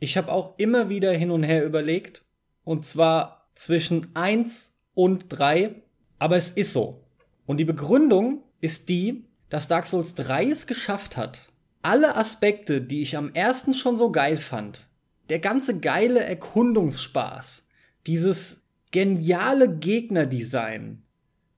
Ich 0.00 0.16
habe 0.16 0.32
auch 0.32 0.58
immer 0.58 0.88
wieder 0.88 1.12
hin 1.12 1.30
und 1.30 1.42
her 1.42 1.64
überlegt, 1.64 2.24
und 2.64 2.84
zwar 2.84 3.48
zwischen 3.54 4.14
1 4.14 4.72
und 4.94 5.26
3, 5.28 5.82
aber 6.18 6.36
es 6.36 6.50
ist 6.50 6.72
so. 6.72 7.04
Und 7.46 7.58
die 7.58 7.64
Begründung 7.64 8.42
ist 8.60 8.88
die, 8.88 9.24
dass 9.48 9.68
Dark 9.68 9.86
Souls 9.86 10.14
3 10.14 10.46
es 10.46 10.66
geschafft 10.66 11.16
hat, 11.16 11.52
alle 11.82 12.16
Aspekte, 12.16 12.80
die 12.82 13.00
ich 13.00 13.16
am 13.16 13.32
ersten 13.32 13.72
schon 13.72 13.96
so 13.96 14.12
geil 14.12 14.36
fand, 14.36 14.88
der 15.28 15.38
ganze 15.38 15.78
geile 15.78 16.22
Erkundungsspaß, 16.22 17.64
dieses 18.06 18.60
geniale 18.90 19.76
Gegnerdesign, 19.78 21.02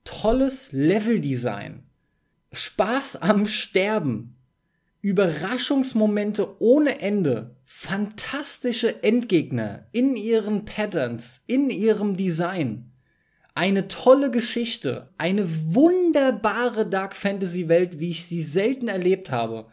tolles 0.05 0.71
Leveldesign, 0.71 1.83
Spaß 2.51 3.17
am 3.17 3.47
Sterben, 3.47 4.35
Überraschungsmomente 5.01 6.61
ohne 6.61 7.01
Ende, 7.01 7.55
fantastische 7.65 9.03
Endgegner 9.03 9.87
in 9.91 10.15
ihren 10.15 10.63
Patterns, 10.63 11.41
in 11.47 11.69
ihrem 11.69 12.15
Design, 12.15 12.92
eine 13.55 13.87
tolle 13.87 14.31
Geschichte, 14.31 15.09
eine 15.17 15.47
wunderbare 15.73 16.87
Dark 16.87 17.15
Fantasy 17.15 17.67
Welt, 17.67 17.99
wie 17.99 18.09
ich 18.09 18.25
sie 18.25 18.41
selten 18.41 18.87
erlebt 18.87 19.29
habe. 19.29 19.67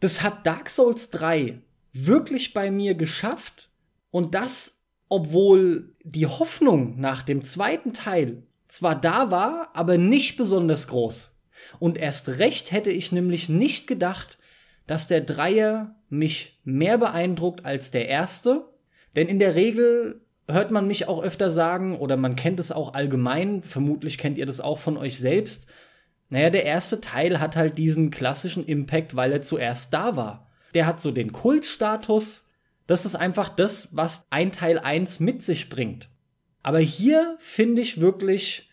Das 0.00 0.22
hat 0.22 0.46
Dark 0.46 0.70
Souls 0.70 1.10
3 1.10 1.60
wirklich 1.92 2.54
bei 2.54 2.70
mir 2.70 2.94
geschafft 2.94 3.70
und 4.10 4.34
das, 4.34 4.78
obwohl 5.08 5.94
die 6.04 6.26
Hoffnung 6.26 6.98
nach 7.00 7.22
dem 7.22 7.42
zweiten 7.42 7.92
Teil 7.92 8.44
zwar 8.68 9.00
da 9.00 9.30
war, 9.30 9.70
aber 9.74 9.98
nicht 9.98 10.36
besonders 10.36 10.86
groß. 10.86 11.34
Und 11.80 11.98
erst 11.98 12.28
recht 12.38 12.70
hätte 12.70 12.90
ich 12.90 13.10
nämlich 13.10 13.48
nicht 13.48 13.86
gedacht, 13.86 14.38
dass 14.86 15.08
der 15.08 15.22
Dreier 15.22 15.96
mich 16.08 16.60
mehr 16.64 16.98
beeindruckt 16.98 17.64
als 17.64 17.90
der 17.90 18.08
erste. 18.08 18.68
Denn 19.16 19.26
in 19.26 19.38
der 19.38 19.54
Regel 19.54 20.20
hört 20.48 20.70
man 20.70 20.86
mich 20.86 21.06
auch 21.06 21.22
öfter 21.22 21.50
sagen, 21.50 21.98
oder 21.98 22.16
man 22.16 22.34
kennt 22.34 22.58
es 22.58 22.72
auch 22.72 22.94
allgemein, 22.94 23.62
vermutlich 23.62 24.18
kennt 24.18 24.38
ihr 24.38 24.46
das 24.46 24.60
auch 24.60 24.78
von 24.78 24.96
euch 24.96 25.18
selbst. 25.18 25.66
Naja, 26.30 26.50
der 26.50 26.64
erste 26.64 27.00
Teil 27.00 27.40
hat 27.40 27.56
halt 27.56 27.78
diesen 27.78 28.10
klassischen 28.10 28.64
Impact, 28.64 29.14
weil 29.14 29.32
er 29.32 29.42
zuerst 29.42 29.92
da 29.94 30.16
war. 30.16 30.48
Der 30.74 30.86
hat 30.86 31.00
so 31.00 31.10
den 31.10 31.32
Kultstatus. 31.32 32.44
Das 32.86 33.04
ist 33.04 33.14
einfach 33.14 33.48
das, 33.50 33.88
was 33.92 34.26
ein 34.30 34.52
Teil 34.52 34.78
1 34.78 35.20
mit 35.20 35.42
sich 35.42 35.68
bringt. 35.68 36.08
Aber 36.62 36.80
hier 36.80 37.36
finde 37.38 37.82
ich 37.82 38.00
wirklich, 38.00 38.70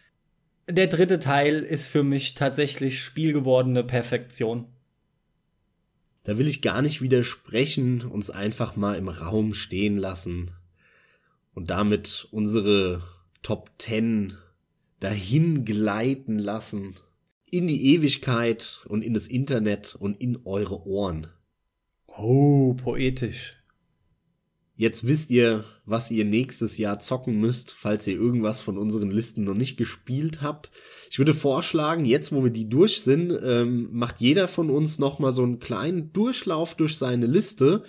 der 0.69 0.87
dritte 0.87 1.19
Teil 1.19 1.59
ist 1.59 1.87
für 1.87 2.03
mich 2.03 2.33
tatsächlich 2.33 3.01
spielgewordene 3.01 3.83
Perfektion. 3.83 4.67
Da 6.23 6.37
will 6.37 6.47
ich 6.47 6.61
gar 6.61 6.81
nicht 6.81 7.01
widersprechen, 7.01 8.01
uns 8.01 8.29
einfach 8.29 8.75
mal 8.75 8.95
im 8.95 9.09
Raum 9.09 9.53
stehen 9.53 9.95
lassen 9.95 10.51
und 11.55 11.71
damit 11.71 12.27
unsere 12.29 13.01
Top 13.41 13.71
10 13.79 14.33
dahin 14.99 15.65
gleiten 15.65 16.37
lassen 16.37 16.93
in 17.49 17.67
die 17.67 17.93
Ewigkeit 17.95 18.81
und 18.87 19.03
in 19.03 19.13
das 19.13 19.27
Internet 19.27 19.95
und 19.95 20.21
in 20.21 20.39
eure 20.45 20.85
Ohren. 20.85 21.27
Oh, 22.07 22.73
poetisch. 22.75 23.57
Jetzt 24.77 25.07
wisst 25.07 25.31
ihr, 25.31 25.63
was 25.85 26.11
ihr 26.11 26.25
nächstes 26.25 26.77
Jahr 26.77 26.99
zocken 26.99 27.39
müsst, 27.39 27.71
falls 27.71 28.05
ihr 28.07 28.15
irgendwas 28.15 28.59
von 28.59 28.77
unseren 28.77 29.07
Listen 29.09 29.45
noch 29.45 29.53
nicht 29.53 29.77
gespielt 29.77 30.41
habt. 30.41 30.69
Ich 31.09 31.17
würde 31.17 31.33
vorschlagen, 31.33 32.03
jetzt 32.03 32.33
wo 32.33 32.43
wir 32.43 32.51
die 32.51 32.67
durch 32.67 33.01
sind, 33.01 33.31
ähm, 33.41 33.87
macht 33.93 34.19
jeder 34.19 34.49
von 34.49 34.69
uns 34.69 34.99
noch 34.99 35.19
mal 35.19 35.31
so 35.31 35.43
einen 35.43 35.59
kleinen 35.59 36.11
Durchlauf 36.11 36.75
durch 36.75 36.97
seine 36.97 37.25
Liste, 37.25 37.83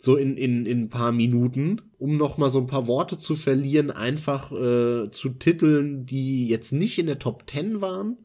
so 0.00 0.16
in, 0.16 0.36
in, 0.36 0.66
in 0.66 0.82
ein 0.82 0.88
paar 0.88 1.12
Minuten, 1.12 1.82
um 1.98 2.16
noch 2.16 2.38
mal 2.38 2.50
so 2.50 2.58
ein 2.58 2.66
paar 2.66 2.86
Worte 2.86 3.18
zu 3.18 3.36
verlieren, 3.36 3.90
einfach 3.90 4.50
äh, 4.50 5.10
zu 5.10 5.28
Titeln, 5.38 6.06
die 6.06 6.48
jetzt 6.48 6.72
nicht 6.72 6.98
in 6.98 7.06
der 7.06 7.18
Top 7.18 7.44
10 7.48 7.80
waren 7.80 8.16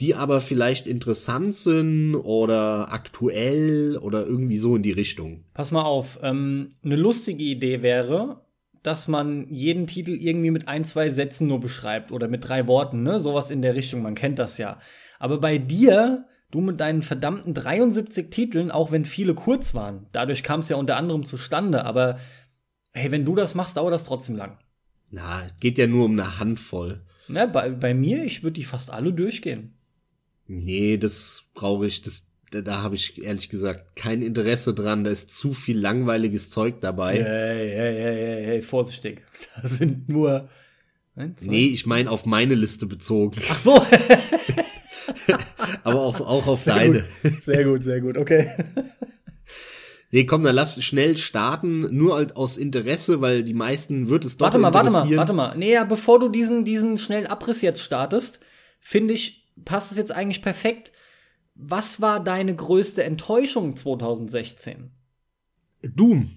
die 0.00 0.14
aber 0.14 0.40
vielleicht 0.40 0.86
interessant 0.86 1.54
sind 1.54 2.16
oder 2.16 2.92
aktuell 2.92 3.96
oder 3.98 4.26
irgendwie 4.26 4.58
so 4.58 4.76
in 4.76 4.82
die 4.82 4.90
Richtung. 4.90 5.44
Pass 5.54 5.70
mal 5.70 5.84
auf, 5.84 6.18
ähm, 6.22 6.70
eine 6.84 6.96
lustige 6.96 7.44
Idee 7.44 7.82
wäre, 7.82 8.40
dass 8.82 9.08
man 9.08 9.46
jeden 9.48 9.86
Titel 9.86 10.12
irgendwie 10.12 10.50
mit 10.50 10.68
ein, 10.68 10.84
zwei 10.84 11.08
Sätzen 11.08 11.46
nur 11.46 11.60
beschreibt 11.60 12.12
oder 12.12 12.28
mit 12.28 12.46
drei 12.48 12.66
Worten, 12.66 13.02
ne? 13.02 13.20
Sowas 13.20 13.50
in 13.50 13.62
der 13.62 13.74
Richtung, 13.74 14.02
man 14.02 14.14
kennt 14.14 14.38
das 14.38 14.58
ja. 14.58 14.78
Aber 15.18 15.38
bei 15.38 15.58
dir, 15.58 16.26
du 16.54 16.60
mit 16.60 16.78
deinen 16.78 17.02
verdammten 17.02 17.52
73 17.52 18.30
Titeln, 18.30 18.70
auch 18.70 18.92
wenn 18.92 19.04
viele 19.04 19.34
kurz 19.34 19.74
waren, 19.74 20.06
dadurch 20.12 20.42
kam 20.42 20.60
es 20.60 20.68
ja 20.68 20.76
unter 20.76 20.96
anderem 20.96 21.24
zustande, 21.24 21.84
aber 21.84 22.18
hey, 22.92 23.10
wenn 23.10 23.24
du 23.24 23.34
das 23.34 23.54
machst, 23.54 23.76
dauert 23.76 23.92
das 23.92 24.04
trotzdem 24.04 24.36
lang. 24.36 24.58
Na, 25.10 25.42
geht 25.60 25.78
ja 25.78 25.86
nur 25.86 26.04
um 26.04 26.12
eine 26.12 26.38
Handvoll. 26.38 27.02
Na, 27.26 27.46
bei, 27.46 27.70
bei 27.70 27.92
mir, 27.92 28.24
ich 28.24 28.42
würde 28.42 28.54
die 28.54 28.64
fast 28.64 28.92
alle 28.92 29.12
durchgehen. 29.12 29.74
Nee, 30.46 30.96
das 30.96 31.44
brauche 31.54 31.86
ich, 31.86 32.02
das, 32.02 32.28
da, 32.50 32.82
habe 32.82 32.94
ich 32.94 33.20
ehrlich 33.22 33.48
gesagt 33.48 33.96
kein 33.96 34.22
Interesse 34.22 34.74
dran. 34.74 35.02
Da 35.02 35.10
ist 35.10 35.30
zu 35.30 35.54
viel 35.54 35.78
langweiliges 35.78 36.50
Zeug 36.50 36.80
dabei. 36.80 37.14
Hey, 37.14 37.70
hey, 37.70 37.94
hey, 37.94 38.14
hey, 38.14 38.46
hey, 38.46 38.62
vorsichtig. 38.62 39.22
Da 39.62 39.68
sind 39.68 40.08
nur. 40.08 40.48
Eins, 41.16 41.42
nee, 41.42 41.66
ich 41.66 41.86
meine 41.86 42.10
auf 42.10 42.26
meine 42.26 42.54
Liste 42.54 42.86
bezogen. 42.86 43.40
Ach 43.48 43.58
so. 43.58 43.84
Aber 45.84 46.00
auch, 46.00 46.20
auch 46.20 46.46
auf 46.46 46.62
sehr 46.64 46.74
deine. 46.74 47.04
Gut. 47.22 47.42
Sehr 47.44 47.64
gut, 47.64 47.84
sehr 47.84 48.00
gut, 48.00 48.16
okay. 48.18 48.50
Nee, 50.10 50.26
komm, 50.26 50.44
dann 50.44 50.54
lass 50.54 50.80
schnell 50.84 51.16
starten, 51.16 51.88
nur 51.92 52.14
halt 52.14 52.36
aus 52.36 52.56
Interesse, 52.56 53.20
weil 53.20 53.42
die 53.42 53.52
meisten 53.52 54.08
wird 54.08 54.24
es 54.24 54.36
doch 54.36 54.44
Warte 54.44 54.58
mal, 54.58 54.72
warte 54.72 54.92
mal, 54.92 55.16
warte 55.16 55.32
mal. 55.32 55.58
Nee, 55.58 55.72
ja, 55.72 55.82
bevor 55.82 56.20
du 56.20 56.28
diesen, 56.28 56.64
diesen 56.64 56.98
schnellen 56.98 57.26
Abriss 57.26 57.62
jetzt 57.62 57.80
startest, 57.80 58.38
finde 58.78 59.12
ich, 59.12 59.50
passt 59.64 59.90
es 59.90 59.98
jetzt 59.98 60.12
eigentlich 60.12 60.40
perfekt. 60.40 60.92
Was 61.56 62.00
war 62.00 62.22
deine 62.22 62.54
größte 62.54 63.02
Enttäuschung 63.02 63.76
2016? 63.76 64.92
Doom. 65.82 66.30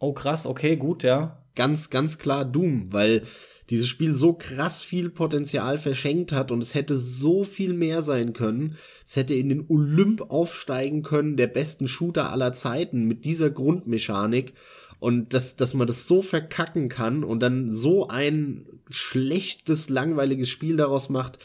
Oh 0.00 0.12
krass, 0.12 0.44
okay, 0.44 0.74
gut, 0.74 1.04
ja. 1.04 1.44
Ganz, 1.54 1.88
ganz 1.88 2.18
klar 2.18 2.44
Doom, 2.44 2.92
weil 2.92 3.22
dieses 3.70 3.88
Spiel 3.88 4.12
so 4.12 4.32
krass 4.32 4.82
viel 4.82 5.08
Potenzial 5.08 5.78
verschenkt 5.78 6.32
hat 6.32 6.50
und 6.50 6.62
es 6.62 6.74
hätte 6.74 6.98
so 6.98 7.44
viel 7.44 7.74
mehr 7.74 8.02
sein 8.02 8.32
können. 8.32 8.76
Es 9.04 9.16
hätte 9.16 9.34
in 9.34 9.48
den 9.48 9.64
Olymp 9.68 10.30
aufsteigen 10.30 11.02
können, 11.02 11.36
der 11.36 11.46
besten 11.46 11.88
Shooter 11.88 12.30
aller 12.30 12.52
Zeiten 12.52 13.04
mit 13.04 13.24
dieser 13.24 13.50
Grundmechanik. 13.50 14.54
Und 14.98 15.34
dass, 15.34 15.56
dass 15.56 15.74
man 15.74 15.88
das 15.88 16.06
so 16.06 16.22
verkacken 16.22 16.88
kann 16.88 17.24
und 17.24 17.40
dann 17.40 17.72
so 17.72 18.08
ein 18.08 18.66
schlechtes, 18.88 19.88
langweiliges 19.88 20.48
Spiel 20.48 20.76
daraus 20.76 21.08
macht, 21.08 21.38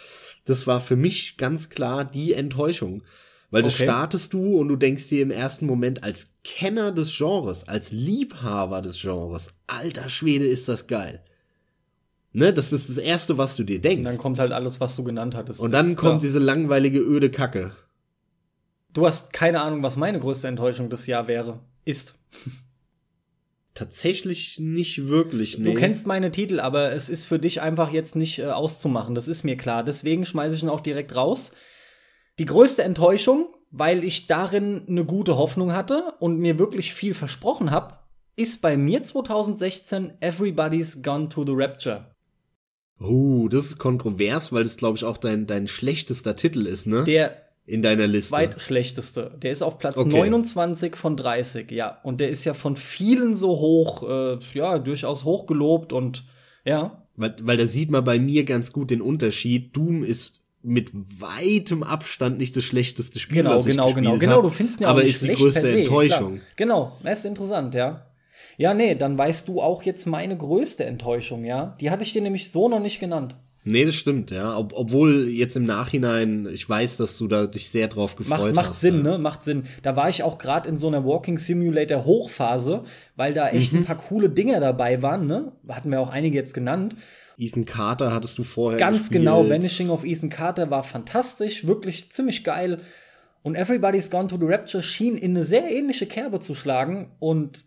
das 0.46 0.68
war 0.68 0.80
für 0.80 0.96
mich 0.96 1.38
ganz 1.38 1.70
klar 1.70 2.04
die 2.04 2.34
Enttäuschung. 2.34 3.04
Weil 3.50 3.64
das 3.64 3.76
okay. 3.76 3.86
startest 3.86 4.34
du 4.34 4.58
und 4.58 4.68
du 4.68 4.76
denkst 4.76 5.08
dir 5.08 5.22
im 5.22 5.32
ersten 5.32 5.66
Moment 5.66 6.04
als 6.04 6.32
Kenner 6.44 6.92
des 6.92 7.16
Genres, 7.18 7.68
als 7.68 7.92
Liebhaber 7.92 8.82
des 8.82 9.02
Genres, 9.02 9.48
alter 9.68 10.10
Schwede, 10.10 10.46
ist 10.46 10.68
das 10.68 10.88
geil. 10.88 11.24
Ne, 12.34 12.54
das 12.54 12.72
ist 12.72 12.90
das 12.90 12.98
erste, 12.98 13.38
was 13.38 13.56
du 13.56 13.64
dir 13.64 13.82
denkst. 13.82 14.00
Und 14.00 14.06
dann 14.06 14.18
kommt 14.18 14.40
halt 14.40 14.52
alles, 14.52 14.80
was 14.80 14.96
du 14.96 15.04
genannt 15.04 15.36
hattest. 15.36 15.60
Und 15.60 15.72
dann 15.72 15.96
kommt 15.96 16.00
klar. 16.00 16.20
diese 16.20 16.40
langweilige, 16.40 17.00
öde 17.00 17.32
Kacke. 17.32 17.72
Du 18.94 19.06
hast 19.06 19.34
keine 19.34 19.62
Ahnung, 19.62 19.84
was 19.84 19.98
meine 19.98 20.20
größte 20.20 20.48
Enttäuschung 20.48 20.90
des 20.90 21.08
Jahr 21.08 21.28
wäre. 21.28 21.60
Ist. 21.86 22.16
Tatsächlich 23.74 24.58
nicht 24.60 25.08
wirklich, 25.08 25.60
nee. 25.60 25.72
Du 25.72 25.80
kennst 25.80 26.08
meine 26.08 26.32
Titel, 26.32 26.60
aber 26.60 26.94
es 26.94 27.10
ist 27.10 27.26
für 27.26 27.38
dich 27.38 27.62
einfach 27.62 27.92
jetzt 27.92 28.16
nicht 28.16 28.40
äh, 28.40 28.46
auszumachen, 28.46 29.14
das 29.14 29.28
ist 29.28 29.44
mir 29.44 29.56
klar. 29.56 29.84
Deswegen 29.84 30.26
schmeiße 30.26 30.56
ich 30.56 30.64
ihn 30.64 30.70
auch 30.70 30.80
direkt 30.80 31.16
raus. 31.16 31.52
Die 32.40 32.46
größte 32.46 32.84
Enttäuschung, 32.84 33.54
weil 33.70 34.04
ich 34.04 34.26
darin 34.26 34.82
eine 34.88 35.06
gute 35.06 35.38
Hoffnung 35.38 35.74
hatte 35.74 36.16
und 36.20 36.40
mir 36.40 36.58
wirklich 36.58 36.92
viel 36.92 37.14
versprochen 37.14 37.70
habe, 37.70 38.00
ist 38.36 38.64
bei 38.64 38.78
mir 38.78 39.04
2016 39.04 40.14
Everybody's 40.22 41.04
Gone 41.04 41.30
to 41.30 41.46
the 41.46 41.54
Rapture. 41.54 42.17
Oh, 43.00 43.48
das 43.48 43.66
ist 43.66 43.77
kontrovers, 43.77 44.51
weil 44.51 44.64
das, 44.64 44.77
glaube 44.77 44.98
ich, 44.98 45.03
auch 45.03 45.17
dein, 45.17 45.45
dein 45.45 45.67
schlechtester 45.67 46.35
Titel 46.35 46.66
ist, 46.66 46.88
ne? 46.88 47.03
Der 47.03 47.38
in 47.67 47.82
deiner 47.82 48.08
Liste. 48.08 48.30
Zweitschlechteste. 48.30 49.32
Der 49.42 49.51
ist 49.51 49.61
auf 49.61 49.77
Platz 49.77 49.98
okay. 49.98 50.17
29 50.17 50.95
von 50.95 51.17
30, 51.17 51.69
ja. 51.72 52.00
Und 52.01 52.22
der 52.22 52.30
ist 52.30 52.45
ja 52.45 52.53
von 52.53 52.77
vielen 52.77 53.35
so 53.35 53.50
hoch, 53.50 54.09
äh, 54.09 54.40
ja, 54.53 54.80
durchaus 54.80 55.26
hochgelobt 55.26 55.92
und 55.92 56.24
ja. 56.64 57.03
Weil, 57.17 57.35
weil 57.42 57.58
da 57.58 57.67
sieht 57.67 57.92
man 57.92 58.06
bei 58.06 58.19
mir 58.19 58.45
ganz 58.45 58.72
gut 58.72 58.90
den 58.90 59.01
Unterschied. 59.01 59.76
Doom 59.76 60.03
ist 60.03 60.40
mit 60.64 60.92
weitem 60.93 61.84
Abstand 61.84 62.38
nicht 62.38 62.56
das 62.56 62.64
schlechteste 62.64 63.19
Spiel, 63.19 63.38
genau, 63.38 63.51
was 63.51 63.66
ich 63.66 63.72
genau, 63.72 63.93
genau, 63.93 64.17
genau. 64.17 64.42
Du 64.42 64.50
findest 64.50 64.80
ja 64.80 64.88
aber 64.88 65.03
ist 65.03 65.22
die 65.22 65.34
größte 65.34 65.80
Enttäuschung. 65.80 66.38
Klar. 66.38 66.48
Genau, 66.56 66.98
das 67.03 67.19
ist 67.19 67.26
interessant, 67.26 67.76
ja. 67.76 68.07
Ja, 68.58 68.74
nee, 68.74 68.95
dann 68.95 69.18
weißt 69.18 69.48
du 69.48 69.61
auch 69.61 69.84
jetzt 69.84 70.06
meine 70.08 70.36
größte 70.36 70.84
Enttäuschung, 70.84 71.45
ja. 71.45 71.76
Die 71.80 71.92
hatte 71.92 72.03
ich 72.03 72.11
dir 72.11 72.22
nämlich 72.22 72.52
so 72.52 72.68
noch 72.68 72.80
nicht 72.80 73.00
genannt. 73.00 73.36
Nee, 73.64 73.86
das 73.86 73.95
stimmt, 73.95 74.32
ja. 74.32 74.58
Ob, 74.58 74.74
obwohl 74.74 75.27
jetzt 75.27 75.58
im 75.58 75.66
Nachhinein, 75.66 76.48
ich 76.52 76.68
weiß, 76.68 76.98
dass 76.98 77.18
du 77.18 77.27
da 77.27 77.48
dich 77.48 77.69
sehr 77.69 77.88
drauf 77.88 78.16
gefreut 78.16 78.40
macht, 78.40 78.56
macht 78.56 78.69
hast. 78.69 78.82
Sinn, 78.82 78.98
ja. 78.98 79.11
ne? 79.11 79.18
Macht 79.18 79.44
Sinn. 79.44 79.64
Da 79.84 79.95
war 79.95 80.10
ich 80.10 80.24
auch 80.24 80.38
gerade 80.38 80.69
in 80.69 80.77
so 80.77 80.88
einer 80.88 81.06
Walking 81.06 81.38
Simulator 81.38 82.06
Hochphase, 82.06 82.84
weil 83.16 83.34
da 83.34 83.50
echt 83.50 83.74
mhm. 83.74 83.80
ein 83.80 83.86
paar 83.86 83.98
coole 83.98 84.30
Dinge 84.30 84.60
dabei 84.60 85.02
waren, 85.03 85.27
ne? 85.27 85.52
Hatten 85.68 85.92
wir 85.92 86.00
auch 86.00 86.10
einige 86.10 86.38
jetzt 86.38 86.53
genannt. 86.53 86.95
Ethan 87.38 87.66
Carter 87.66 88.14
hattest 88.14 88.38
du 88.40 88.44
vorher 88.44 88.80
Ganz 88.80 89.00
gespielt. 89.00 89.22
genau, 89.22 89.48
Vanishing 89.48 89.90
of 89.90 90.03
Ethan 90.03 90.30
Carter 90.30 90.72
war 90.72 90.82
fantastisch, 90.82 91.68
wirklich 91.68 92.10
ziemlich 92.11 92.44
geil. 92.44 92.80
Und 93.44 93.56
Everybody's 93.56 94.10
Gone 94.10 94.27
to 94.27 94.38
the 94.38 94.45
Rapture 94.45 94.82
schien 94.82 95.16
in 95.16 95.32
eine 95.32 95.44
sehr 95.44 95.69
ähnliche 95.69 96.08
Kerbe 96.08 96.40
zu 96.40 96.56
schlagen 96.56 97.11
und 97.19 97.67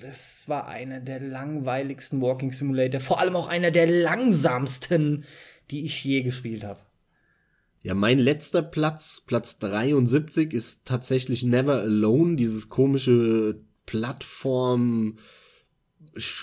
das 0.00 0.44
war 0.48 0.66
einer 0.68 1.00
der 1.00 1.20
langweiligsten 1.20 2.20
Walking 2.20 2.52
Simulator, 2.52 3.00
vor 3.00 3.20
allem 3.20 3.36
auch 3.36 3.48
einer 3.48 3.70
der 3.70 3.86
langsamsten, 3.86 5.24
die 5.70 5.84
ich 5.84 6.04
je 6.04 6.22
gespielt 6.22 6.64
habe. 6.64 6.80
Ja, 7.82 7.94
mein 7.94 8.18
letzter 8.18 8.62
Platz, 8.62 9.22
Platz 9.26 9.58
73, 9.58 10.52
ist 10.52 10.84
tatsächlich 10.84 11.42
Never 11.42 11.82
Alone, 11.82 12.36
dieses 12.36 12.68
komische 12.70 13.60
Plattform 13.86 15.18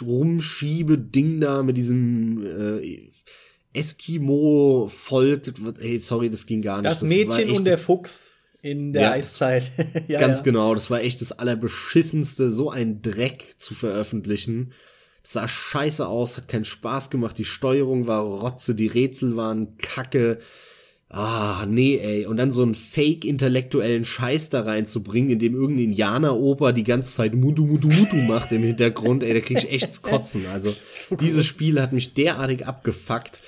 Rumschiebe-Ding 0.01 1.41
da 1.41 1.63
mit 1.63 1.77
diesem 1.77 2.45
äh, 2.45 3.09
Eskimo-Volk. 3.73 5.53
Ey, 5.79 5.97
sorry, 5.97 6.29
das 6.29 6.45
ging 6.45 6.61
gar 6.61 6.77
nicht. 6.77 6.91
Das, 6.91 6.99
das 6.99 7.09
Mädchen 7.09 7.51
und 7.51 7.65
der 7.65 7.77
Fuchs 7.77 8.33
in 8.61 8.93
der 8.93 9.01
ja, 9.01 9.11
Eiszeit. 9.11 9.71
ja, 10.07 10.19
ganz 10.19 10.39
ja. 10.39 10.43
genau, 10.43 10.73
das 10.73 10.89
war 10.89 11.01
echt 11.01 11.21
das 11.21 11.31
allerbeschissenste, 11.31 12.51
so 12.51 12.69
ein 12.69 13.01
Dreck 13.01 13.55
zu 13.57 13.73
veröffentlichen. 13.73 14.73
Das 15.23 15.33
sah 15.33 15.47
scheiße 15.47 16.07
aus, 16.07 16.37
hat 16.37 16.47
keinen 16.47 16.65
Spaß 16.65 17.09
gemacht, 17.09 17.37
die 17.37 17.45
Steuerung 17.45 18.07
war 18.07 18.23
Rotze, 18.23 18.75
die 18.75 18.87
Rätsel 18.87 19.35
waren 19.35 19.77
Kacke. 19.77 20.39
Ah, 21.13 21.65
nee, 21.67 21.97
ey. 21.97 22.25
Und 22.25 22.37
dann 22.37 22.53
so 22.53 22.61
einen 22.61 22.73
fake-intellektuellen 22.73 24.05
Scheiß 24.05 24.49
da 24.49 24.61
reinzubringen, 24.61 25.31
in 25.31 25.39
dem 25.39 25.55
irgendein 25.55 25.87
Indianer-Oper 25.87 26.71
die 26.71 26.85
ganze 26.85 27.11
Zeit 27.11 27.33
Mutu 27.33 27.65
Mutu 27.65 27.89
Mutu 27.89 28.15
macht 28.15 28.53
im 28.53 28.63
Hintergrund, 28.63 29.21
ey, 29.21 29.33
da 29.33 29.41
krieg 29.41 29.57
ich 29.57 29.69
echt 29.69 29.93
zu 29.93 30.01
kotzen. 30.01 30.45
Also, 30.51 30.73
dieses 31.19 31.45
Spiel 31.45 31.81
hat 31.81 31.91
mich 31.91 32.13
derartig 32.13 32.65
abgefuckt. 32.65 33.41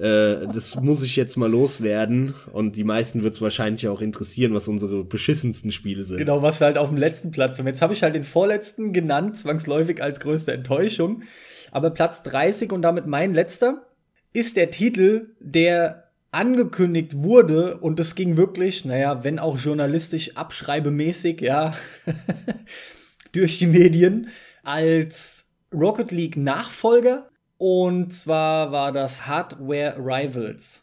Äh, 0.00 0.46
das 0.52 0.76
muss 0.76 1.02
ich 1.02 1.16
jetzt 1.16 1.36
mal 1.36 1.50
loswerden. 1.50 2.34
Und 2.52 2.76
die 2.76 2.84
meisten 2.84 3.22
wird 3.22 3.34
es 3.34 3.42
wahrscheinlich 3.42 3.86
auch 3.88 4.00
interessieren, 4.00 4.54
was 4.54 4.66
unsere 4.66 5.04
beschissensten 5.04 5.72
Spiele 5.72 6.04
sind. 6.04 6.16
Genau, 6.16 6.42
was 6.42 6.60
wir 6.60 6.66
halt 6.66 6.78
auf 6.78 6.88
dem 6.88 6.96
letzten 6.96 7.30
Platz 7.30 7.58
haben. 7.58 7.66
Jetzt 7.66 7.82
habe 7.82 7.92
ich 7.92 8.02
halt 8.02 8.14
den 8.14 8.24
vorletzten 8.24 8.92
genannt, 8.92 9.36
zwangsläufig 9.36 10.02
als 10.02 10.20
größte 10.20 10.52
Enttäuschung. 10.52 11.22
Aber 11.70 11.90
Platz 11.90 12.22
30 12.22 12.72
und 12.72 12.82
damit 12.82 13.06
mein 13.06 13.34
letzter 13.34 13.86
ist 14.32 14.56
der 14.56 14.70
Titel, 14.70 15.34
der 15.40 16.04
angekündigt 16.32 17.18
wurde 17.18 17.78
und 17.78 17.98
es 17.98 18.14
ging 18.14 18.36
wirklich, 18.36 18.84
naja, 18.84 19.24
wenn 19.24 19.38
auch 19.38 19.58
journalistisch 19.58 20.36
abschreibemäßig, 20.36 21.40
ja, 21.40 21.74
durch 23.32 23.58
die 23.58 23.66
Medien 23.66 24.28
als 24.62 25.44
Rocket 25.74 26.12
League 26.12 26.36
Nachfolger 26.36 27.29
und 27.60 28.10
zwar 28.14 28.72
war 28.72 28.90
das 28.90 29.26
Hardware 29.26 29.96
Rivals. 29.98 30.82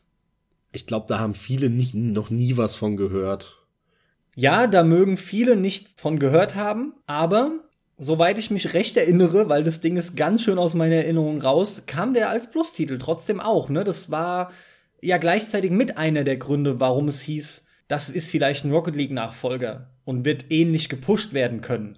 Ich 0.72 0.86
glaube, 0.86 1.08
da 1.10 1.18
haben 1.18 1.34
viele 1.34 1.72
nicht, 1.72 1.96
noch 1.96 2.30
nie 2.30 2.56
was 2.56 2.76
von 2.76 2.98
gehört. 2.98 3.66
Ja, 4.36 4.68
da 4.68 4.84
mögen 4.84 5.18
viele 5.18 5.56
nichts 5.56 5.96
von 6.00 6.20
gehört 6.20 6.54
haben, 6.54 6.94
aber 7.08 7.64
soweit 7.98 8.38
ich 8.38 8.52
mich 8.52 8.76
recht 8.76 8.96
erinnere, 8.96 9.50
weil 9.50 9.64
das 9.64 9.82
Ding 9.82 9.98
ist 9.98 10.16
ganz 10.16 10.44
schön 10.44 10.60
aus 10.60 10.76
meiner 10.76 10.98
Erinnerung 10.98 11.42
raus, 11.42 11.82
kam 11.88 12.14
der 12.14 12.30
als 12.30 12.52
Plus-Titel 12.52 13.00
trotzdem 13.00 13.40
auch. 13.40 13.70
Ne? 13.70 13.84
Das 13.84 14.12
war 14.12 14.52
ja 15.02 15.18
gleichzeitig 15.18 15.72
mit 15.72 15.98
einer 15.98 16.24
der 16.24 16.38
Gründe, 16.38 16.80
warum 16.80 17.08
es 17.08 17.22
hieß, 17.22 17.66
das 17.88 18.12
ist 18.12 18.30
vielleicht 18.30 18.66
ein 18.66 18.72
Rocket 18.72 18.96
League-Nachfolger 18.96 19.90
und 20.06 20.26
wird 20.26 20.52
ähnlich 20.52 20.90
gepusht 20.90 21.34
werden 21.34 21.62
können. 21.62 21.98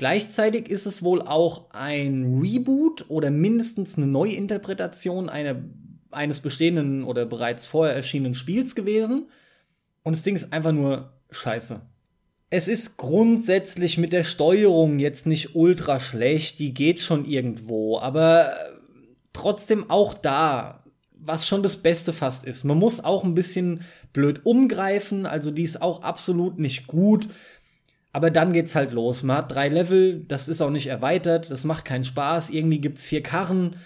Gleichzeitig 0.00 0.70
ist 0.70 0.86
es 0.86 1.02
wohl 1.02 1.20
auch 1.20 1.72
ein 1.72 2.40
Reboot 2.40 3.04
oder 3.10 3.30
mindestens 3.30 3.98
eine 3.98 4.06
Neuinterpretation 4.06 5.28
einer, 5.28 5.56
eines 6.10 6.40
bestehenden 6.40 7.04
oder 7.04 7.26
bereits 7.26 7.66
vorher 7.66 7.94
erschienenen 7.94 8.32
Spiels 8.32 8.74
gewesen. 8.74 9.28
Und 10.02 10.16
das 10.16 10.22
Ding 10.22 10.34
ist 10.34 10.54
einfach 10.54 10.72
nur 10.72 11.12
scheiße. 11.28 11.82
Es 12.48 12.66
ist 12.66 12.96
grundsätzlich 12.96 13.98
mit 13.98 14.14
der 14.14 14.24
Steuerung 14.24 15.00
jetzt 15.00 15.26
nicht 15.26 15.54
ultra 15.54 16.00
schlecht, 16.00 16.60
die 16.60 16.72
geht 16.72 17.00
schon 17.00 17.26
irgendwo, 17.26 17.98
aber 17.98 18.54
trotzdem 19.34 19.90
auch 19.90 20.14
da, 20.14 20.82
was 21.12 21.46
schon 21.46 21.62
das 21.62 21.76
Beste 21.76 22.14
fast 22.14 22.46
ist. 22.46 22.64
Man 22.64 22.78
muss 22.78 23.04
auch 23.04 23.22
ein 23.22 23.34
bisschen 23.34 23.82
blöd 24.14 24.46
umgreifen, 24.46 25.26
also 25.26 25.50
die 25.50 25.64
ist 25.64 25.82
auch 25.82 26.02
absolut 26.02 26.58
nicht 26.58 26.86
gut. 26.86 27.28
Aber 28.12 28.30
dann 28.30 28.52
geht's 28.52 28.74
halt 28.74 28.92
los. 28.92 29.22
Man 29.22 29.36
hat 29.38 29.52
drei 29.52 29.68
Level, 29.68 30.22
das 30.24 30.48
ist 30.48 30.60
auch 30.60 30.70
nicht 30.70 30.88
erweitert, 30.88 31.50
das 31.50 31.64
macht 31.64 31.84
keinen 31.84 32.02
Spaß. 32.02 32.50
Irgendwie 32.50 32.80
gibt's 32.80 33.04
vier 33.04 33.22
Karren. 33.22 33.76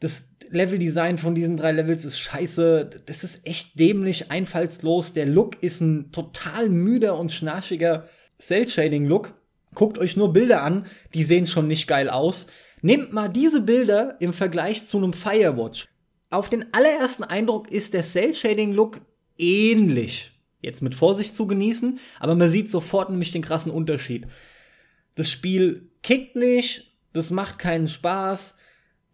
Das 0.00 0.24
Leveldesign 0.50 1.18
von 1.18 1.34
diesen 1.34 1.56
drei 1.56 1.72
Levels 1.72 2.04
ist 2.04 2.18
scheiße. 2.18 2.88
Das 3.04 3.24
ist 3.24 3.46
echt 3.46 3.78
dämlich, 3.78 4.30
einfallslos. 4.30 5.12
Der 5.12 5.26
Look 5.26 5.62
ist 5.62 5.80
ein 5.80 6.12
total 6.12 6.70
müder 6.70 7.18
und 7.18 7.30
schnarchiger 7.30 8.08
Cell-Shading-Look. 8.38 9.34
Guckt 9.74 9.98
euch 9.98 10.16
nur 10.16 10.32
Bilder 10.32 10.62
an, 10.62 10.86
die 11.12 11.22
sehen 11.22 11.46
schon 11.46 11.66
nicht 11.68 11.86
geil 11.86 12.08
aus. 12.08 12.46
Nehmt 12.80 13.12
mal 13.12 13.28
diese 13.28 13.60
Bilder 13.60 14.16
im 14.20 14.32
Vergleich 14.32 14.86
zu 14.86 14.96
einem 14.96 15.12
Firewatch. 15.12 15.86
Auf 16.30 16.48
den 16.48 16.72
allerersten 16.72 17.24
Eindruck 17.24 17.70
ist 17.70 17.92
der 17.92 18.02
Cell-Shading-Look 18.02 19.00
ähnlich 19.36 20.37
jetzt 20.60 20.82
mit 20.82 20.94
Vorsicht 20.94 21.36
zu 21.36 21.46
genießen, 21.46 21.98
aber 22.20 22.34
man 22.34 22.48
sieht 22.48 22.70
sofort 22.70 23.10
nämlich 23.10 23.32
den 23.32 23.42
krassen 23.42 23.72
Unterschied. 23.72 24.26
Das 25.14 25.30
Spiel 25.30 25.90
kickt 26.02 26.36
nicht, 26.36 26.92
das 27.12 27.30
macht 27.30 27.58
keinen 27.58 27.88
Spaß, 27.88 28.54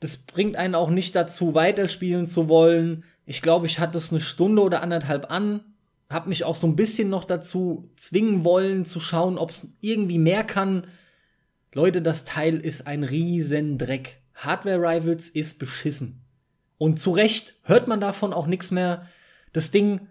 das 0.00 0.18
bringt 0.18 0.56
einen 0.56 0.74
auch 0.74 0.90
nicht 0.90 1.16
dazu, 1.16 1.54
weiterspielen 1.54 2.26
zu 2.26 2.48
wollen. 2.48 3.04
Ich 3.26 3.40
glaube, 3.40 3.66
ich 3.66 3.78
hatte 3.78 3.98
es 3.98 4.10
eine 4.10 4.20
Stunde 4.20 4.62
oder 4.62 4.82
anderthalb 4.82 5.30
an, 5.30 5.64
hab 6.10 6.26
mich 6.26 6.44
auch 6.44 6.56
so 6.56 6.66
ein 6.66 6.76
bisschen 6.76 7.08
noch 7.08 7.24
dazu 7.24 7.90
zwingen 7.96 8.44
wollen, 8.44 8.84
zu 8.84 9.00
schauen, 9.00 9.38
ob 9.38 9.50
es 9.50 9.68
irgendwie 9.80 10.18
mehr 10.18 10.44
kann. 10.44 10.86
Leute, 11.72 12.02
das 12.02 12.24
Teil 12.24 12.58
ist 12.58 12.86
ein 12.86 13.02
Riesendreck. 13.02 14.20
Hardware 14.34 14.78
Rivals 14.78 15.28
ist 15.28 15.58
beschissen. 15.58 16.20
Und 16.76 17.00
zu 17.00 17.12
Recht 17.12 17.56
hört 17.62 17.88
man 17.88 18.00
davon 18.00 18.32
auch 18.32 18.46
nichts 18.46 18.70
mehr. 18.70 19.08
Das 19.52 19.70
Ding, 19.70 20.08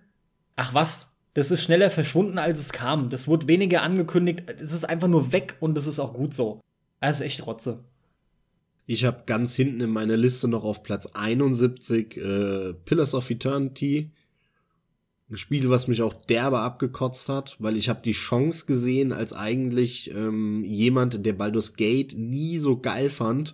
ach 0.55 0.73
was, 0.73 1.12
das 1.33 1.49
ist 1.49 1.63
schneller 1.63 1.89
verschwunden, 1.89 2.37
als 2.37 2.59
es 2.59 2.71
kam. 2.71 3.09
Das 3.09 3.27
wurde 3.27 3.47
weniger 3.47 3.81
angekündigt. 3.81 4.43
Es 4.61 4.71
ist 4.71 4.85
einfach 4.85 5.07
nur 5.07 5.31
weg 5.31 5.57
und 5.59 5.75
das 5.75 5.87
ist 5.87 5.99
auch 5.99 6.13
gut 6.13 6.33
so. 6.33 6.61
Das 7.01 7.17
ist 7.17 7.21
echt 7.21 7.45
Rotze. 7.47 7.83
Ich 8.85 9.05
habe 9.05 9.23
ganz 9.25 9.55
hinten 9.55 9.81
in 9.81 9.89
meiner 9.89 10.17
Liste 10.17 10.47
noch 10.47 10.63
auf 10.63 10.83
Platz 10.83 11.07
71 11.07 12.17
äh, 12.17 12.73
Pillars 12.85 13.15
of 13.15 13.29
Eternity. 13.29 14.11
Ein 15.29 15.37
Spiel, 15.37 15.69
was 15.69 15.87
mich 15.87 16.01
auch 16.01 16.13
derbe 16.13 16.59
abgekotzt 16.59 17.29
hat, 17.29 17.55
weil 17.59 17.77
ich 17.77 17.89
habe 17.89 18.01
die 18.03 18.11
Chance 18.11 18.65
gesehen, 18.65 19.13
als 19.13 19.33
eigentlich 19.33 20.11
ähm, 20.11 20.63
jemand, 20.65 21.25
der 21.25 21.33
Baldur's 21.33 21.75
Gate 21.75 22.13
nie 22.15 22.59
so 22.59 22.77
geil 22.77 23.09
fand, 23.09 23.53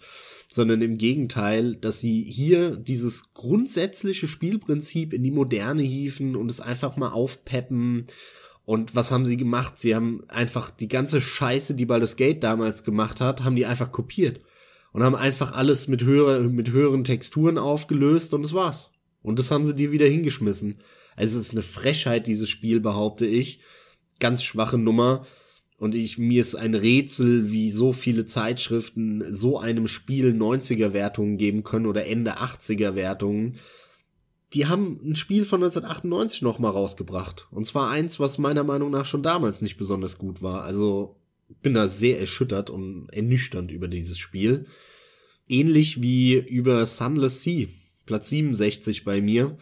sondern 0.51 0.81
im 0.81 0.97
Gegenteil, 0.97 1.75
dass 1.75 1.99
sie 1.99 2.23
hier 2.23 2.75
dieses 2.75 3.33
grundsätzliche 3.33 4.27
Spielprinzip 4.27 5.13
in 5.13 5.23
die 5.23 5.31
Moderne 5.31 5.83
hieven 5.83 6.35
und 6.35 6.49
es 6.49 6.59
einfach 6.59 6.97
mal 6.97 7.09
aufpeppen. 7.09 8.07
Und 8.65 8.95
was 8.95 9.11
haben 9.11 9.25
sie 9.25 9.37
gemacht? 9.37 9.79
Sie 9.79 9.95
haben 9.95 10.23
einfach 10.27 10.71
die 10.71 10.87
ganze 10.87 11.21
Scheiße, 11.21 11.75
die 11.75 11.85
Baldur's 11.85 12.15
Gate 12.15 12.43
damals 12.43 12.83
gemacht 12.83 13.21
hat, 13.21 13.43
haben 13.43 13.55
die 13.55 13.65
einfach 13.65 13.91
kopiert. 13.91 14.39
Und 14.91 15.03
haben 15.03 15.15
einfach 15.15 15.51
alles 15.51 15.87
mit, 15.87 16.03
höher, 16.03 16.39
mit 16.41 16.71
höheren 16.71 17.03
Texturen 17.03 17.59
aufgelöst 17.59 18.33
und 18.33 18.41
das 18.41 18.53
war's. 18.53 18.89
Und 19.21 19.37
das 19.37 19.51
haben 19.51 19.67
sie 19.67 19.75
dir 19.75 19.91
wieder 19.91 20.07
hingeschmissen. 20.07 20.79
Also 21.15 21.37
es 21.37 21.45
ist 21.45 21.51
eine 21.51 21.61
Frechheit, 21.61 22.25
dieses 22.25 22.49
Spiel, 22.49 22.79
behaupte 22.79 23.27
ich. 23.27 23.59
Ganz 24.19 24.41
schwache 24.41 24.79
Nummer. 24.79 25.27
Und 25.79 25.95
ich, 25.95 26.17
mir 26.17 26.41
ist 26.41 26.55
ein 26.55 26.75
Rätsel, 26.75 27.51
wie 27.51 27.71
so 27.71 27.93
viele 27.93 28.25
Zeitschriften 28.25 29.23
so 29.31 29.57
einem 29.57 29.87
Spiel 29.87 30.31
90er 30.31 30.91
Wertungen 30.91 31.37
geben 31.37 31.63
können 31.63 31.85
oder 31.85 32.05
Ende 32.05 32.37
80er 32.37 32.95
Wertungen. 32.95 33.55
Die 34.53 34.65
haben 34.65 34.99
ein 35.01 35.15
Spiel 35.15 35.45
von 35.45 35.61
1998 35.63 36.41
nochmal 36.41 36.71
rausgebracht. 36.71 37.47
Und 37.51 37.65
zwar 37.65 37.89
eins, 37.89 38.19
was 38.19 38.37
meiner 38.37 38.65
Meinung 38.65 38.91
nach 38.91 39.05
schon 39.05 39.23
damals 39.23 39.61
nicht 39.61 39.77
besonders 39.77 40.17
gut 40.17 40.41
war. 40.41 40.63
Also 40.63 41.15
bin 41.61 41.73
da 41.73 41.87
sehr 41.87 42.19
erschüttert 42.19 42.69
und 42.69 43.07
ernüchternd 43.13 43.71
über 43.71 43.87
dieses 43.87 44.17
Spiel. 44.17 44.65
Ähnlich 45.47 46.01
wie 46.01 46.33
über 46.33 46.85
Sunless 46.85 47.41
Sea. 47.41 47.67
Platz 48.05 48.29
67 48.29 49.05
bei 49.05 49.21
mir. 49.21 49.57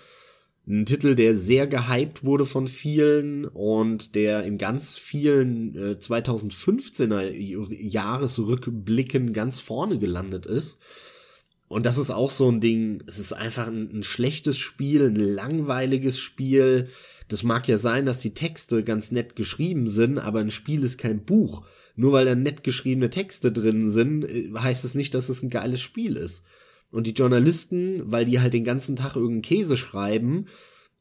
Ein 0.69 0.85
Titel, 0.85 1.15
der 1.15 1.33
sehr 1.33 1.65
gehypt 1.65 2.25
wurde 2.25 2.45
von 2.45 2.67
vielen 2.67 3.45
und 3.45 4.15
der 4.15 4.43
in 4.43 4.57
ganz 4.57 4.97
vielen 4.97 5.75
äh, 5.75 5.95
2015er 5.97 7.21
Jahresrückblicken 7.71 9.31
ganz 9.31 9.61
vorne 9.61 9.97
gelandet 9.97 10.45
ist. 10.45 10.79
Und 11.69 11.85
das 11.85 11.97
ist 11.97 12.11
auch 12.11 12.29
so 12.29 12.51
ein 12.51 12.59
Ding, 12.59 13.01
es 13.07 13.17
ist 13.17 13.31
einfach 13.31 13.67
ein, 13.67 13.99
ein 13.99 14.03
schlechtes 14.03 14.57
Spiel, 14.57 15.05
ein 15.05 15.15
langweiliges 15.15 16.19
Spiel. 16.19 16.89
Das 17.29 17.43
mag 17.43 17.69
ja 17.69 17.77
sein, 17.77 18.05
dass 18.05 18.19
die 18.19 18.33
Texte 18.33 18.83
ganz 18.83 19.11
nett 19.11 19.37
geschrieben 19.37 19.87
sind, 19.87 20.17
aber 20.17 20.41
ein 20.41 20.51
Spiel 20.51 20.83
ist 20.83 20.97
kein 20.97 21.23
Buch. 21.23 21.65
Nur 21.95 22.11
weil 22.11 22.25
da 22.25 22.35
nett 22.35 22.65
geschriebene 22.65 23.09
Texte 23.09 23.53
drin 23.53 23.89
sind, 23.89 24.25
äh, 24.25 24.51
heißt 24.53 24.83
es 24.83 24.95
nicht, 24.95 25.13
dass 25.13 25.29
es 25.29 25.41
ein 25.41 25.49
geiles 25.49 25.79
Spiel 25.79 26.17
ist. 26.17 26.43
Und 26.91 27.07
die 27.07 27.13
Journalisten, 27.13 28.11
weil 28.11 28.25
die 28.25 28.39
halt 28.39 28.53
den 28.53 28.63
ganzen 28.63 28.95
Tag 28.95 29.15
irgendeinen 29.15 29.41
Käse 29.41 29.77
schreiben, 29.77 30.47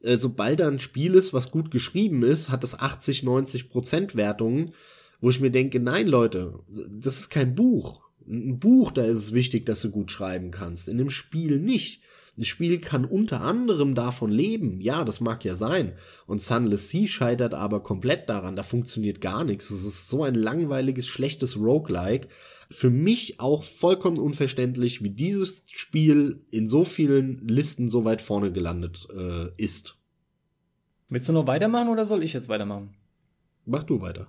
äh, 0.01 0.17
sobald 0.17 0.59
da 0.59 0.67
ein 0.67 0.79
Spiel 0.79 1.13
ist, 1.13 1.33
was 1.33 1.51
gut 1.51 1.71
geschrieben 1.71 2.23
ist, 2.23 2.49
hat 2.49 2.63
das 2.63 2.79
80, 2.79 3.23
90 3.23 3.69
Prozent 3.69 4.15
Wertungen, 4.15 4.73
wo 5.21 5.29
ich 5.29 5.39
mir 5.39 5.51
denke, 5.51 5.79
nein, 5.79 6.07
Leute, 6.07 6.59
das 6.69 7.19
ist 7.19 7.29
kein 7.29 7.55
Buch 7.55 8.07
ein 8.27 8.59
Buch, 8.59 8.91
da 8.91 9.05
ist 9.05 9.17
es 9.17 9.33
wichtig, 9.33 9.65
dass 9.65 9.81
du 9.81 9.89
gut 9.89 10.11
schreiben 10.11 10.51
kannst. 10.51 10.89
In 10.89 10.97
dem 10.97 11.09
Spiel 11.09 11.59
nicht. 11.59 12.01
Ein 12.37 12.45
Spiel 12.45 12.79
kann 12.79 13.03
unter 13.03 13.41
anderem 13.41 13.95
davon 13.95 14.31
leben. 14.31 14.79
Ja, 14.79 15.03
das 15.03 15.21
mag 15.21 15.43
ja 15.43 15.55
sein. 15.55 15.93
Und 16.27 16.39
Sunless 16.39 16.89
Sea 16.89 17.07
scheitert 17.07 17.55
aber 17.55 17.81
komplett 17.81 18.29
daran. 18.29 18.55
Da 18.55 18.61
funktioniert 18.61 19.21
gar 19.21 19.43
nichts. 19.43 19.71
Es 19.71 19.83
ist 19.83 20.07
so 20.07 20.23
ein 20.23 20.35
langweiliges, 20.35 21.07
schlechtes 21.07 21.57
Roguelike. 21.57 22.27
Für 22.69 22.91
mich 22.91 23.39
auch 23.39 23.63
vollkommen 23.63 24.19
unverständlich, 24.19 25.03
wie 25.03 25.09
dieses 25.09 25.63
Spiel 25.67 26.43
in 26.51 26.67
so 26.67 26.85
vielen 26.85 27.39
Listen 27.47 27.89
so 27.89 28.05
weit 28.05 28.21
vorne 28.21 28.51
gelandet 28.51 29.07
äh, 29.11 29.49
ist. 29.57 29.97
Willst 31.09 31.29
du 31.29 31.33
noch 31.33 31.47
weitermachen 31.47 31.89
oder 31.89 32.05
soll 32.05 32.23
ich 32.23 32.33
jetzt 32.33 32.49
weitermachen? 32.49 32.93
Mach 33.65 33.83
du 33.83 34.01
weiter. 34.01 34.27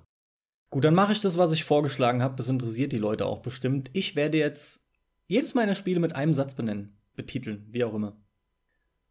Gut, 0.71 0.85
dann 0.85 0.95
mache 0.95 1.13
ich 1.13 1.21
das, 1.21 1.39
was 1.39 1.53
ich 1.53 1.65
vorgeschlagen 1.65 2.23
habe. 2.23 2.37
Das 2.37 2.49
interessiert 2.49 2.93
die 2.93 2.99
Leute 2.99 3.27
auch 3.27 3.41
bestimmt. 3.41 3.91
Ich 3.93 4.17
werde 4.17 4.39
jetzt 4.39 4.81
jedes 5.27 5.55
meiner 5.55 5.75
Spiele 5.75 6.01
mit 6.01 6.15
einem 6.15 6.35
Satz 6.35 6.55
benennen, 6.55 6.98
betiteln, 7.19 7.67
wie 7.71 7.85
auch 7.85 7.93
immer. 7.93 8.17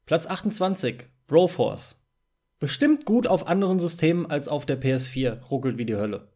Platz 0.08 0.26
28, 0.26 1.04
Broforce. 1.28 2.04
Bestimmt 2.60 3.06
gut 3.06 3.28
auf 3.28 3.48
anderen 3.48 3.78
Systemen 3.78 4.26
als 4.26 4.48
auf 4.48 4.66
der 4.66 4.82
PS4, 4.82 5.44
ruckelt 5.44 5.78
wie 5.78 5.86
die 5.86 5.96
Hölle. 5.96 6.32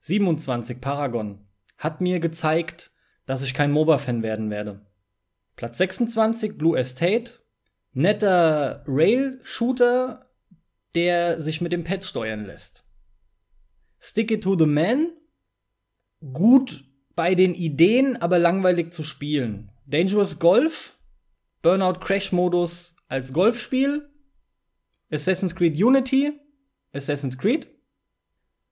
27, 0.00 0.80
Paragon. 0.80 1.46
Hat 1.76 2.00
mir 2.00 2.18
gezeigt, 2.18 2.92
dass 3.26 3.42
ich 3.42 3.52
kein 3.52 3.72
MOBA-Fan 3.72 4.22
werden 4.22 4.48
werde. 4.48 4.86
Platz 5.56 5.76
26, 5.76 6.56
Blue 6.56 6.78
Estate. 6.78 7.40
Netter 7.92 8.84
Rail-Shooter, 8.86 10.30
der 10.94 11.40
sich 11.40 11.60
mit 11.60 11.72
dem 11.72 11.84
Pad 11.84 12.04
steuern 12.04 12.46
lässt. 12.46 12.84
Stick 13.98 14.30
It 14.30 14.44
to 14.44 14.56
the 14.56 14.66
Man, 14.66 15.08
gut 16.32 16.84
bei 17.16 17.34
den 17.34 17.54
Ideen, 17.54 18.16
aber 18.16 18.38
langweilig 18.38 18.92
zu 18.92 19.02
spielen. 19.04 19.70
Dangerous 19.86 20.38
Golf, 20.38 20.96
Burnout 21.62 22.00
Crash 22.00 22.32
Modus 22.32 22.96
als 23.08 23.32
Golfspiel, 23.32 24.08
Assassin's 25.10 25.54
Creed 25.54 25.76
Unity, 25.76 26.32
Assassin's 26.92 27.36
Creed, 27.36 27.68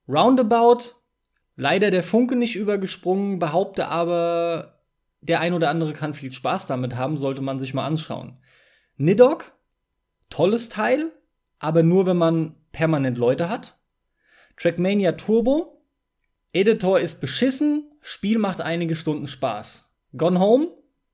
Roundabout, 0.08 0.94
leider 1.56 1.90
der 1.90 2.02
Funke 2.02 2.34
nicht 2.36 2.56
übergesprungen, 2.56 3.38
behaupte 3.38 3.88
aber, 3.88 4.80
der 5.20 5.40
ein 5.40 5.52
oder 5.52 5.68
andere 5.68 5.92
kann 5.92 6.14
viel 6.14 6.30
Spaß 6.30 6.66
damit 6.66 6.96
haben, 6.96 7.16
sollte 7.16 7.42
man 7.42 7.58
sich 7.58 7.74
mal 7.74 7.86
anschauen. 7.86 8.38
Nidok, 8.96 9.52
tolles 10.30 10.68
Teil, 10.68 11.12
aber 11.58 11.82
nur 11.82 12.06
wenn 12.06 12.16
man 12.16 12.54
permanent 12.72 13.18
Leute 13.18 13.48
hat. 13.48 13.78
Trackmania 14.56 15.12
Turbo. 15.12 15.84
Editor 16.52 16.98
ist 16.98 17.20
beschissen, 17.20 17.92
Spiel 18.00 18.38
macht 18.38 18.60
einige 18.60 18.96
Stunden 18.96 19.26
Spaß. 19.26 19.84
Gone 20.16 20.40
Home, 20.40 20.68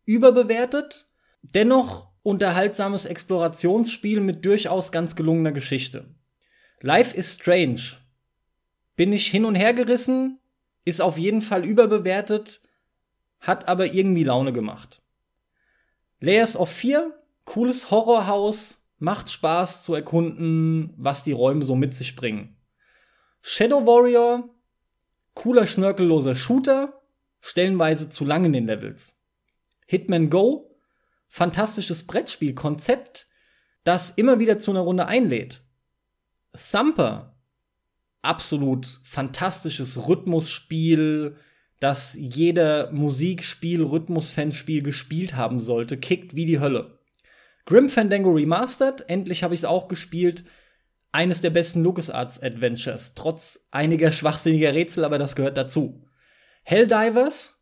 überbewertet, 0.04 1.08
dennoch 1.52 2.08
unterhaltsames 2.23 3.05
Explorationsspiel 3.05 4.20
mit 4.20 4.44
durchaus 4.44 4.92
ganz 4.92 5.14
gelungener 5.14 5.52
Geschichte. 5.52 6.14
Life 6.81 7.14
is 7.14 7.34
Strange. 7.34 7.81
Bin 8.97 9.12
ich 9.12 9.26
hin 9.26 9.44
und 9.44 9.55
her 9.55 9.74
gerissen, 9.74 10.39
ist 10.84 11.00
auf 11.00 11.18
jeden 11.18 11.42
Fall 11.42 11.64
überbewertet, 11.64 12.60
hat 13.40 13.68
aber 13.68 13.92
irgendwie 13.92 14.24
Laune 14.24 14.52
gemacht. 14.52 15.02
Layers 16.20 16.56
of 16.56 16.70
Fear, 16.70 17.12
cooles 17.44 17.90
Horrorhaus, 17.90 18.86
macht 18.98 19.28
Spaß 19.28 19.82
zu 19.82 19.94
erkunden, 19.94 20.94
was 20.97 21.24
die 21.24 21.32
Räume 21.32 21.64
so 21.64 21.74
mit 21.74 21.94
sich 21.94 22.16
bringen. 22.16 22.56
Shadow 23.42 23.86
Warrior, 23.86 24.48
cooler 25.34 25.66
schnörkelloser 25.66 26.34
Shooter, 26.34 27.02
stellenweise 27.40 28.08
zu 28.08 28.24
lang 28.24 28.47
in 28.47 28.55
den 28.55 28.66
Levels. 28.66 29.18
Hitman 29.86 30.31
Go, 30.31 30.73
fantastisches 31.34 32.06
Brettspielkonzept, 32.06 33.26
das 33.82 34.12
immer 34.12 34.38
wieder 34.38 34.60
zu 34.60 34.70
einer 34.70 34.82
Runde 34.82 35.06
einlädt. 35.06 35.64
Thumper, 36.52 37.34
absolut 38.22 39.00
fantastisches 39.02 40.06
Rhythmusspiel, 40.06 41.34
das 41.80 42.14
jeder 42.16 42.92
Musikspiel, 42.92 43.82
Rhythmus-Fanspiel 43.82 44.84
gespielt 44.84 45.34
haben 45.34 45.58
sollte, 45.58 45.96
kickt 45.96 46.36
wie 46.36 46.46
die 46.46 46.60
Hölle. 46.60 47.00
Grim 47.66 47.88
Fandango 47.88 48.30
Remastered, 48.30 49.10
endlich 49.10 49.42
habe 49.42 49.54
ich 49.54 49.60
es 49.60 49.64
auch 49.64 49.88
gespielt, 49.88 50.44
eines 51.10 51.40
der 51.40 51.50
besten 51.50 51.82
LucasArts 51.82 52.40
Adventures, 52.40 53.14
trotz 53.14 53.66
einiger 53.72 54.12
schwachsinniger 54.12 54.72
Rätsel, 54.72 55.04
aber 55.04 55.18
das 55.18 55.34
gehört 55.34 55.56
dazu. 55.56 56.06
Helldivers, 56.62 57.53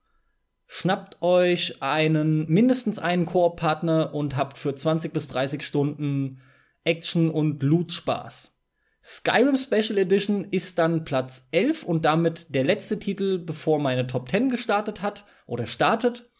schnappt 0.74 1.20
euch 1.20 1.82
einen, 1.82 2.50
mindestens 2.50 2.98
einen 2.98 3.26
Koop-Partner 3.26 4.14
und 4.14 4.38
habt 4.38 4.56
für 4.56 4.74
20 4.74 5.12
bis 5.12 5.28
30 5.28 5.62
Stunden 5.62 6.40
Action 6.82 7.30
und 7.30 7.62
Loot 7.62 7.92
Spaß. 7.92 8.56
Skyrim 9.04 9.58
Special 9.58 9.98
Edition 9.98 10.46
ist 10.50 10.78
dann 10.78 11.04
Platz 11.04 11.46
11 11.50 11.84
und 11.84 12.06
damit 12.06 12.54
der 12.54 12.64
letzte 12.64 12.98
Titel, 12.98 13.38
bevor 13.38 13.80
meine 13.80 14.06
Top 14.06 14.30
10 14.30 14.48
gestartet 14.48 15.02
hat 15.02 15.26
oder 15.46 15.66
startet. 15.66 16.30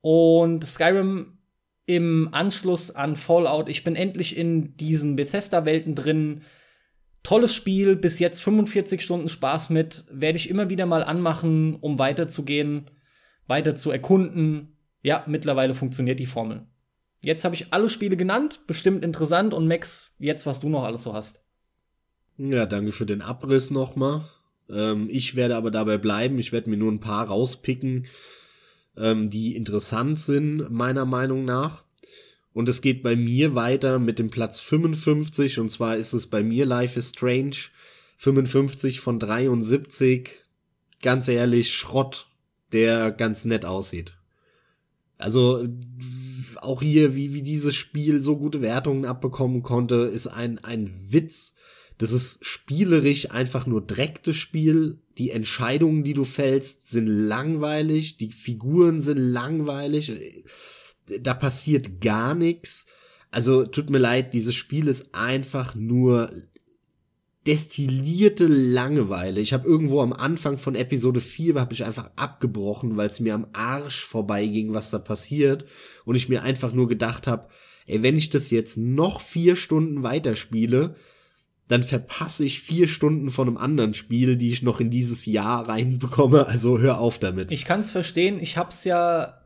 Und 0.00 0.66
Skyrim 0.66 1.38
im 1.84 2.30
Anschluss 2.32 2.90
an 2.90 3.14
Fallout. 3.14 3.68
Ich 3.68 3.84
bin 3.84 3.94
endlich 3.94 4.38
in 4.38 4.74
diesen 4.78 5.16
Bethesda-Welten 5.16 5.94
drin. 5.94 6.44
Tolles 7.22 7.54
Spiel, 7.54 7.94
bis 7.94 8.20
jetzt 8.20 8.42
45 8.42 9.02
Stunden 9.02 9.28
Spaß 9.28 9.68
mit. 9.68 10.06
Werde 10.10 10.38
ich 10.38 10.48
immer 10.48 10.70
wieder 10.70 10.86
mal 10.86 11.04
anmachen, 11.04 11.74
um 11.74 11.98
weiterzugehen, 11.98 12.90
weiter 13.50 13.74
zu 13.74 13.90
erkunden. 13.90 14.76
Ja, 15.02 15.24
mittlerweile 15.26 15.74
funktioniert 15.74 16.18
die 16.18 16.26
Formel. 16.26 16.66
Jetzt 17.22 17.44
habe 17.44 17.54
ich 17.54 17.72
alle 17.72 17.90
Spiele 17.90 18.16
genannt, 18.16 18.60
bestimmt 18.66 19.04
interessant. 19.04 19.52
Und 19.52 19.68
Max, 19.68 20.14
jetzt, 20.18 20.46
was 20.46 20.60
du 20.60 20.70
noch 20.70 20.84
alles 20.84 21.02
so 21.02 21.12
hast. 21.12 21.42
Ja, 22.38 22.64
danke 22.64 22.92
für 22.92 23.04
den 23.04 23.20
Abriss 23.20 23.70
nochmal. 23.70 24.24
Ähm, 24.70 25.08
ich 25.10 25.36
werde 25.36 25.56
aber 25.56 25.70
dabei 25.70 25.98
bleiben. 25.98 26.38
Ich 26.38 26.52
werde 26.52 26.70
mir 26.70 26.78
nur 26.78 26.90
ein 26.90 27.00
paar 27.00 27.26
rauspicken, 27.26 28.06
ähm, 28.96 29.28
die 29.28 29.54
interessant 29.54 30.18
sind, 30.18 30.70
meiner 30.70 31.04
Meinung 31.04 31.44
nach. 31.44 31.84
Und 32.52 32.68
es 32.68 32.80
geht 32.80 33.02
bei 33.02 33.14
mir 33.14 33.54
weiter 33.54 33.98
mit 33.98 34.18
dem 34.18 34.30
Platz 34.30 34.58
55, 34.58 35.60
und 35.60 35.68
zwar 35.68 35.96
ist 35.96 36.12
es 36.14 36.26
bei 36.26 36.42
mir 36.42 36.66
Life 36.66 36.98
is 36.98 37.10
Strange 37.10 37.56
55 38.16 39.00
von 39.00 39.18
73. 39.18 40.30
Ganz 41.00 41.28
ehrlich, 41.28 41.72
Schrott, 41.72 42.26
der 42.72 43.10
ganz 43.10 43.44
nett 43.44 43.64
aussieht. 43.64 44.16
Also 45.16 45.66
auch 46.56 46.82
hier, 46.82 47.14
wie, 47.14 47.32
wie 47.32 47.42
dieses 47.42 47.74
Spiel 47.74 48.22
so 48.22 48.36
gute 48.36 48.62
Wertungen 48.62 49.04
abbekommen 49.04 49.62
konnte, 49.62 49.96
ist 49.96 50.26
ein, 50.26 50.58
ein 50.58 50.90
Witz. 51.08 51.54
Das 51.98 52.12
ist 52.12 52.44
spielerisch 52.44 53.30
einfach 53.30 53.66
nur 53.66 53.86
Dreck, 53.86 54.22
das 54.22 54.36
Spiel. 54.36 54.98
Die 55.18 55.30
Entscheidungen, 55.30 56.02
die 56.02 56.14
du 56.14 56.24
fällst, 56.24 56.88
sind 56.88 57.06
langweilig. 57.06 58.16
Die 58.16 58.30
Figuren 58.30 59.00
sind 59.00 59.18
langweilig. 59.18 60.12
Da 61.20 61.34
passiert 61.34 62.00
gar 62.00 62.34
nichts. 62.34 62.86
Also 63.30 63.66
tut 63.66 63.90
mir 63.90 63.98
leid, 63.98 64.34
dieses 64.34 64.54
Spiel 64.54 64.88
ist 64.88 65.14
einfach 65.14 65.74
nur 65.74 66.32
destillierte 67.46 68.46
Langeweile. 68.46 69.40
Ich 69.40 69.52
habe 69.52 69.66
irgendwo 69.66 70.02
am 70.02 70.12
Anfang 70.12 70.58
von 70.58 70.74
Episode 70.74 71.20
4 71.20 71.54
habe 71.54 71.72
ich 71.72 71.84
einfach 71.84 72.10
abgebrochen, 72.16 72.96
weil 72.96 73.08
es 73.08 73.20
mir 73.20 73.34
am 73.34 73.46
Arsch 73.52 74.04
vorbeiging, 74.04 74.74
was 74.74 74.90
da 74.90 74.98
passiert 74.98 75.64
und 76.04 76.16
ich 76.16 76.28
mir 76.28 76.42
einfach 76.42 76.72
nur 76.72 76.88
gedacht 76.88 77.26
habe, 77.26 77.48
ey, 77.86 78.02
wenn 78.02 78.16
ich 78.16 78.30
das 78.30 78.50
jetzt 78.50 78.76
noch 78.76 79.20
vier 79.22 79.56
Stunden 79.56 80.02
weiterspiele, 80.02 80.94
dann 81.70 81.82
verpasse 81.82 82.44
ich 82.44 82.60
vier 82.60 82.88
Stunden 82.88 83.30
von 83.30 83.46
einem 83.46 83.56
anderen 83.56 83.94
Spiel, 83.94 84.36
die 84.36 84.52
ich 84.52 84.62
noch 84.62 84.80
in 84.80 84.90
dieses 84.90 85.24
Jahr 85.24 85.68
reinbekomme. 85.68 86.46
Also 86.48 86.78
hör 86.78 86.98
auf 86.98 87.18
damit. 87.20 87.52
Ich 87.52 87.64
kann 87.64 87.80
es 87.80 87.92
verstehen. 87.92 88.40
Ich 88.40 88.56
hab's 88.56 88.84
ja, 88.84 89.40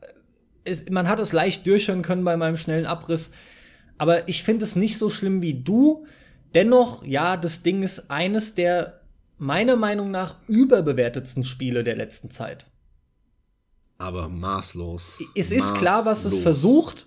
man 0.91 1.07
hat 1.07 1.21
es 1.21 1.33
leicht 1.33 1.67
durchhören 1.67 2.01
können 2.01 2.25
bei 2.25 2.37
meinem 2.39 2.57
schnellen 2.57 2.87
Abriss. 2.87 3.31
Aber 3.99 4.27
ich 4.27 4.43
finde 4.43 4.65
es 4.65 4.75
nicht 4.75 4.97
so 4.97 5.11
schlimm 5.11 5.43
wie 5.43 5.63
du. 5.63 6.07
Dennoch, 6.55 7.05
ja, 7.05 7.37
das 7.37 7.63
Ding 7.63 7.83
ist 7.83 8.11
eines 8.11 8.55
der 8.55 9.01
meiner 9.39 9.77
Meinung 9.77 10.11
nach 10.11 10.37
überbewertetsten 10.47 11.43
Spiele 11.43 11.83
der 11.85 11.97
letzten 11.97 12.31
Zeit. 12.31 12.67
aber 13.99 14.29
maßlos. 14.29 15.19
Es 15.35 15.51
ist 15.51 15.61
maßlos. 15.61 15.79
klar, 15.79 16.05
was 16.05 16.25
es 16.25 16.39
versucht, 16.41 17.07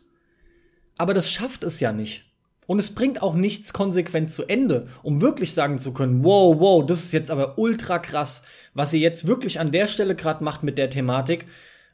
aber 0.97 1.13
das 1.13 1.29
schafft 1.31 1.63
es 1.63 1.79
ja 1.79 1.91
nicht. 1.91 2.25
Und 2.65 2.79
es 2.79 2.93
bringt 2.93 3.21
auch 3.21 3.33
nichts 3.33 3.71
konsequent 3.71 4.31
zu 4.31 4.43
Ende, 4.43 4.87
um 5.01 5.21
wirklich 5.21 5.53
sagen 5.53 5.79
zu 5.79 5.93
können, 5.93 6.23
wow, 6.25 6.59
wow, 6.59 6.85
das 6.85 7.05
ist 7.05 7.13
jetzt 7.13 7.31
aber 7.31 7.57
ultra 7.57 7.97
krass, 7.97 8.41
was 8.73 8.93
ihr 8.93 8.99
jetzt 8.99 9.25
wirklich 9.25 9.59
an 9.59 9.71
der 9.71 9.87
Stelle 9.87 10.15
gerade 10.15 10.43
macht 10.43 10.63
mit 10.63 10.77
der 10.77 10.89
Thematik. 10.89 11.45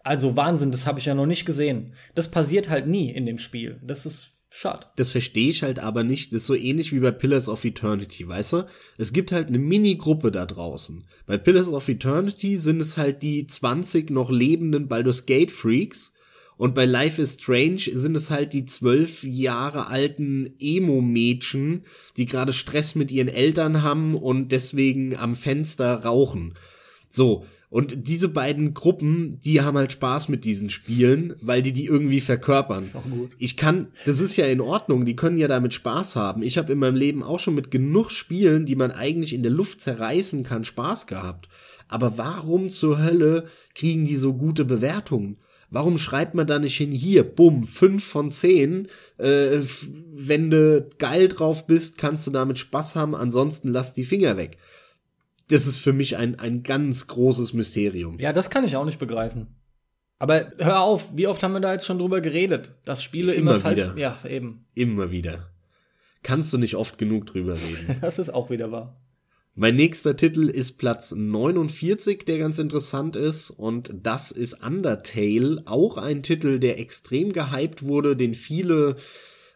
Also 0.04 0.36
Wahnsinn, 0.36 0.72
das 0.72 0.88
habe 0.88 1.00
ich 1.00 1.06
ja 1.06 1.14
noch 1.14 1.28
nicht 1.28 1.46
gesehen. 1.46 1.94
Das 2.16 2.32
passiert 2.32 2.70
halt 2.70 2.88
nie 2.88 3.12
in 3.12 3.28
dem 3.28 3.38
Spiel. 3.38 3.80
Das 3.84 4.08
ist 4.08 4.33
schade. 4.54 4.88
Das 4.96 5.10
verstehe 5.10 5.50
ich 5.50 5.64
halt 5.64 5.80
aber 5.80 6.04
nicht. 6.04 6.32
Das 6.32 6.42
ist 6.42 6.48
so 6.48 6.56
ähnlich 6.56 6.94
wie 6.94 7.00
bei 7.00 7.12
Pillars 7.12 7.50
of 7.50 7.66
Eternity, 7.66 8.28
weißt 8.28 8.54
du? 8.54 8.68
Es 8.98 9.12
gibt 9.12 9.32
halt 9.32 9.48
eine 9.48 9.60
Mini-Gruppe 9.60 10.32
da 10.32 10.46
draußen. 10.46 11.06
Bei 11.26 11.38
Pillars 11.38 11.70
of 11.70 11.90
Eternity 11.90 12.58
sind 12.58 12.82
es 12.82 12.98
halt 12.98 13.24
die 13.24 13.48
20 13.48 14.10
noch 14.10 14.30
lebenden 14.30 14.88
Baldur's 14.88 15.26
Gate 15.26 15.52
Freaks 15.52 16.14
und 16.58 16.76
bei 16.76 16.86
Life 16.86 17.22
is 17.22 17.34
Strange 17.42 17.90
sind 17.92 18.16
es 18.16 18.30
halt 18.30 18.54
die 18.54 18.66
zwölf 18.66 19.24
Jahre 19.24 19.88
alten 19.88 20.54
Emo-Mädchen, 20.60 21.84
die 22.16 22.26
gerade 22.26 22.54
Stress 22.54 22.96
mit 22.96 23.12
ihren 23.12 23.28
Eltern 23.28 23.82
haben 23.82 24.16
und 24.16 24.52
deswegen 24.52 25.18
am 25.18 25.36
Fenster 25.36 26.04
rauchen. 26.04 26.54
So. 27.10 27.46
Und 27.74 28.08
diese 28.08 28.30
beiden 28.30 28.76
Gruppen, 28.76 29.40
die 29.44 29.62
haben 29.62 29.80
halt 29.80 29.92
Spaß 29.92 30.30
mit 30.30 30.46
diesen 30.46 30.70
Spielen, 30.70 31.34
weil 31.42 31.64
die 31.64 31.72
die 31.72 31.88
irgendwie 31.88 32.22
verkörpern. 32.22 32.88
Ich 33.40 33.58
kann, 33.58 33.88
das 34.06 34.20
ist 34.20 34.36
ja 34.36 34.46
in 34.46 34.62
Ordnung, 34.62 35.06
die 35.06 35.16
können 35.16 35.38
ja 35.38 35.48
damit 35.48 35.74
Spaß 35.74 36.16
haben. 36.16 36.44
Ich 36.44 36.60
habe 36.60 36.72
in 36.72 36.78
meinem 36.78 36.96
Leben 36.96 37.24
auch 37.24 37.40
schon 37.40 37.56
mit 37.56 37.72
genug 37.72 38.12
Spielen, 38.12 38.68
die 38.68 38.76
man 38.76 38.92
eigentlich 38.92 39.34
in 39.34 39.42
der 39.42 39.52
Luft 39.52 39.82
zerreißen 39.82 40.44
kann, 40.44 40.66
Spaß 40.66 41.08
gehabt. 41.08 41.50
Aber 41.88 42.20
warum 42.20 42.70
zur 42.70 43.02
Hölle 43.02 43.46
kriegen 43.74 44.06
die 44.06 44.18
so 44.18 44.36
gute 44.36 44.66
Bewertungen? 44.66 45.38
Warum 45.72 45.98
schreibt 45.98 46.36
man 46.36 46.46
da 46.46 46.60
nicht 46.60 46.78
hin, 46.78 46.92
hier, 46.92 47.24
bumm, 47.24 47.66
fünf 47.66 48.04
von 48.04 48.30
zehn, 48.30 48.88
äh, 49.18 49.62
wenn 50.14 50.52
du 50.52 50.88
geil 51.00 51.28
drauf 51.28 51.66
bist, 51.66 51.98
kannst 51.98 52.28
du 52.28 52.32
damit 52.32 52.60
Spaß 52.60 52.96
haben, 52.96 53.16
ansonsten 53.16 53.70
lass 53.70 53.96
die 53.96 54.06
Finger 54.06 54.38
weg. 54.38 54.60
Das 55.50 55.68
ist 55.68 55.78
für 55.78 55.94
mich 55.94 56.18
ein, 56.18 56.40
ein 56.40 56.64
ganz 56.64 57.08
großes 57.08 57.54
Mysterium. 57.54 58.20
Ja, 58.20 58.34
das 58.34 58.50
kann 58.50 58.64
ich 58.64 58.76
auch 58.76 58.86
nicht 58.86 59.00
begreifen. 59.00 59.48
Aber 60.20 60.54
hör 60.58 60.82
auf, 60.82 61.10
wie 61.16 61.28
oft 61.28 61.44
haben 61.44 61.54
wir 61.54 61.60
da 61.60 61.74
jetzt 61.74 61.86
schon 61.86 62.00
drüber 62.00 62.22
geredet, 62.22 62.76
dass 62.86 63.04
Spiele 63.04 63.34
immer, 63.34 63.52
immer 63.52 63.60
falsch. 63.60 63.82
Wieder. 63.82 63.98
Ja, 63.98 64.18
eben. 64.26 64.66
Immer 64.74 65.12
wieder. 65.12 65.50
Kannst 66.22 66.54
du 66.54 66.58
nicht 66.58 66.76
oft 66.76 66.98
genug 66.98 67.26
drüber 67.26 67.56
reden. 67.56 67.98
das 68.02 68.20
ist 68.20 68.34
auch 68.34 68.50
wieder 68.50 68.72
wahr. 68.72 69.00
Mein 69.56 69.76
nächster 69.76 70.16
Titel 70.16 70.50
ist 70.50 70.80
Platz 70.80 71.12
49, 71.12 72.26
der 72.26 72.40
ganz 72.40 72.58
interessant 72.58 73.16
ist, 73.16 73.52
und 73.52 73.94
das 74.02 74.32
ist 74.32 74.66
Undertale, 74.66 75.62
auch 75.66 75.98
ein 75.98 76.24
Titel, 76.24 76.58
der 76.58 76.80
extrem 76.80 77.34
gehypt 77.34 77.84
wurde, 77.84 78.16
den 78.16 78.34
viele 78.34 78.96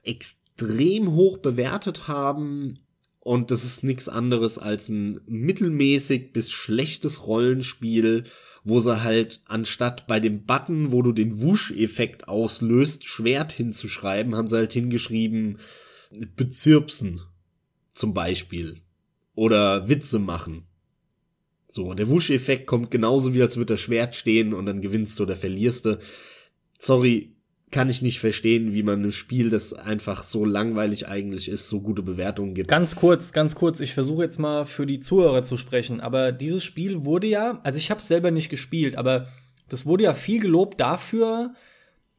extrem 0.04 1.14
hoch 1.14 1.38
bewertet 1.38 2.08
haben. 2.08 2.78
Und 3.28 3.52
das 3.52 3.66
ist 3.66 3.84
nichts 3.84 4.08
anderes 4.08 4.58
als 4.58 4.88
ein 4.88 5.20
mittelmäßig 5.28 6.32
bis 6.32 6.50
schlechtes 6.50 7.28
Rollenspiel, 7.28 8.24
wo 8.64 8.80
sie 8.80 9.04
halt 9.04 9.42
anstatt 9.44 10.08
bei 10.08 10.22
dem 10.22 10.46
Button, 10.46 10.94
wo 10.94 11.02
du 11.02 11.12
den 11.12 11.42
Wusch-Effekt 11.42 12.30
auslöst, 12.30 13.06
Schwert 13.06 13.52
hinzuschreiben, 13.52 14.34
haben 14.34 14.48
sie 14.48 14.56
halt 14.56 14.72
hingeschrieben, 14.72 15.60
bezirpsen. 16.38 17.20
Zum 17.90 18.14
Beispiel 18.14 18.78
oder 19.36 19.90
Witze 19.90 20.20
machen. 20.20 20.64
So, 21.70 21.94
der 21.96 22.08
Wusch-Effekt 22.08 22.66
kommt 22.66 22.92
genauso 22.92 23.34
wie 23.34 23.42
als 23.42 23.58
würde 23.58 23.74
das 23.74 23.82
Schwert 23.82 24.16
stehen 24.16 24.54
und 24.54 24.68
dann 24.68 24.80
gewinnst 24.80 25.20
du 25.20 25.24
oder 25.24 25.36
verlierst 25.36 25.84
du. 25.84 26.00
Sorry, 26.80 27.36
kann 27.70 27.90
ich 27.90 28.02
nicht 28.02 28.20
verstehen, 28.20 28.74
wie 28.74 28.84
man 28.84 29.00
einem 29.00 29.12
Spiel, 29.12 29.50
das 29.50 29.74
einfach 29.74 30.24
so 30.24 30.46
langweilig 30.46 31.08
eigentlich 31.08 31.50
ist, 31.50 31.68
so 31.68 31.82
gute 31.82 32.02
Bewertungen 32.02 32.54
gibt. 32.54 32.70
Ganz 32.70 32.96
kurz, 32.96 33.34
ganz 33.34 33.56
kurz, 33.56 33.82
ich 33.82 33.94
versuche 33.94 34.24
jetzt 34.24 34.40
mal 34.40 34.66
für 34.66 34.86
die 34.86 35.00
Zuhörer 35.00 35.44
zu 35.44 35.58
sprechen, 35.58 36.00
aber 36.00 36.32
dieses 36.32 36.64
Spiel 36.64 37.04
wurde 37.04 37.28
ja, 37.28 37.60
also 37.64 37.78
ich 37.78 37.92
habe 37.92 38.00
es 38.00 38.08
selber 38.08 38.32
nicht 38.32 38.50
gespielt, 38.50 38.96
aber 38.96 39.28
das 39.68 39.86
wurde 39.86 40.06
ja 40.06 40.14
viel 40.14 40.40
gelobt 40.40 40.80
dafür, 40.80 41.54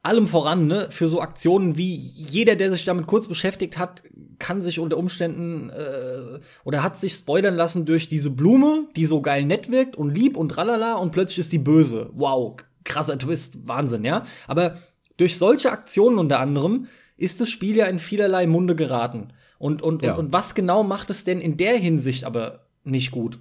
allem 0.03 0.27
voran, 0.27 0.67
ne, 0.67 0.87
für 0.91 1.07
so 1.07 1.19
Aktionen 1.19 1.77
wie 1.77 1.95
jeder, 1.95 2.55
der 2.55 2.71
sich 2.71 2.85
damit 2.85 3.07
kurz 3.07 3.27
beschäftigt 3.27 3.77
hat, 3.77 4.03
kann 4.37 4.61
sich 4.61 4.79
unter 4.79 4.97
Umständen 4.97 5.69
äh, 5.71 6.39
oder 6.63 6.83
hat 6.83 6.95
sich 6.95 7.13
spoilern 7.13 7.55
lassen 7.55 7.85
durch 7.85 8.07
diese 8.07 8.29
Blume, 8.29 8.87
die 8.95 9.05
so 9.05 9.21
geil 9.21 9.43
nett 9.45 9.71
wirkt 9.71 9.95
und 9.95 10.15
lieb 10.15 10.37
und 10.37 10.49
tralala 10.49 10.93
und 10.95 11.11
plötzlich 11.11 11.39
ist 11.39 11.51
die 11.51 11.59
böse. 11.59 12.09
Wow, 12.13 12.55
krasser 12.85 13.17
Twist, 13.17 13.67
Wahnsinn, 13.67 14.05
ja. 14.05 14.23
Aber 14.47 14.77
durch 15.19 15.37
solche 15.37 15.71
Aktionen 15.71 16.17
unter 16.17 16.39
anderem 16.39 16.87
ist 17.17 17.41
das 17.41 17.49
Spiel 17.49 17.75
ja 17.75 17.85
in 17.85 17.99
vielerlei 17.99 18.47
Munde 18.47 18.75
geraten. 18.75 19.33
Und, 19.57 19.81
und, 19.81 20.01
ja. 20.01 20.13
und, 20.13 20.27
und 20.27 20.33
was 20.33 20.55
genau 20.55 20.83
macht 20.83 21.09
es 21.09 21.25
denn 21.25 21.41
in 21.41 21.57
der 21.57 21.77
Hinsicht 21.77 22.23
aber 22.23 22.65
nicht 22.85 23.11
gut? 23.11 23.39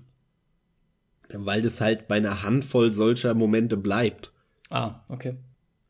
Weil 1.33 1.63
das 1.63 1.81
halt 1.81 2.09
bei 2.09 2.17
einer 2.17 2.43
Handvoll 2.43 2.93
solcher 2.93 3.35
Momente 3.35 3.77
bleibt. 3.77 4.33
Ah, 4.71 5.05
okay. 5.09 5.37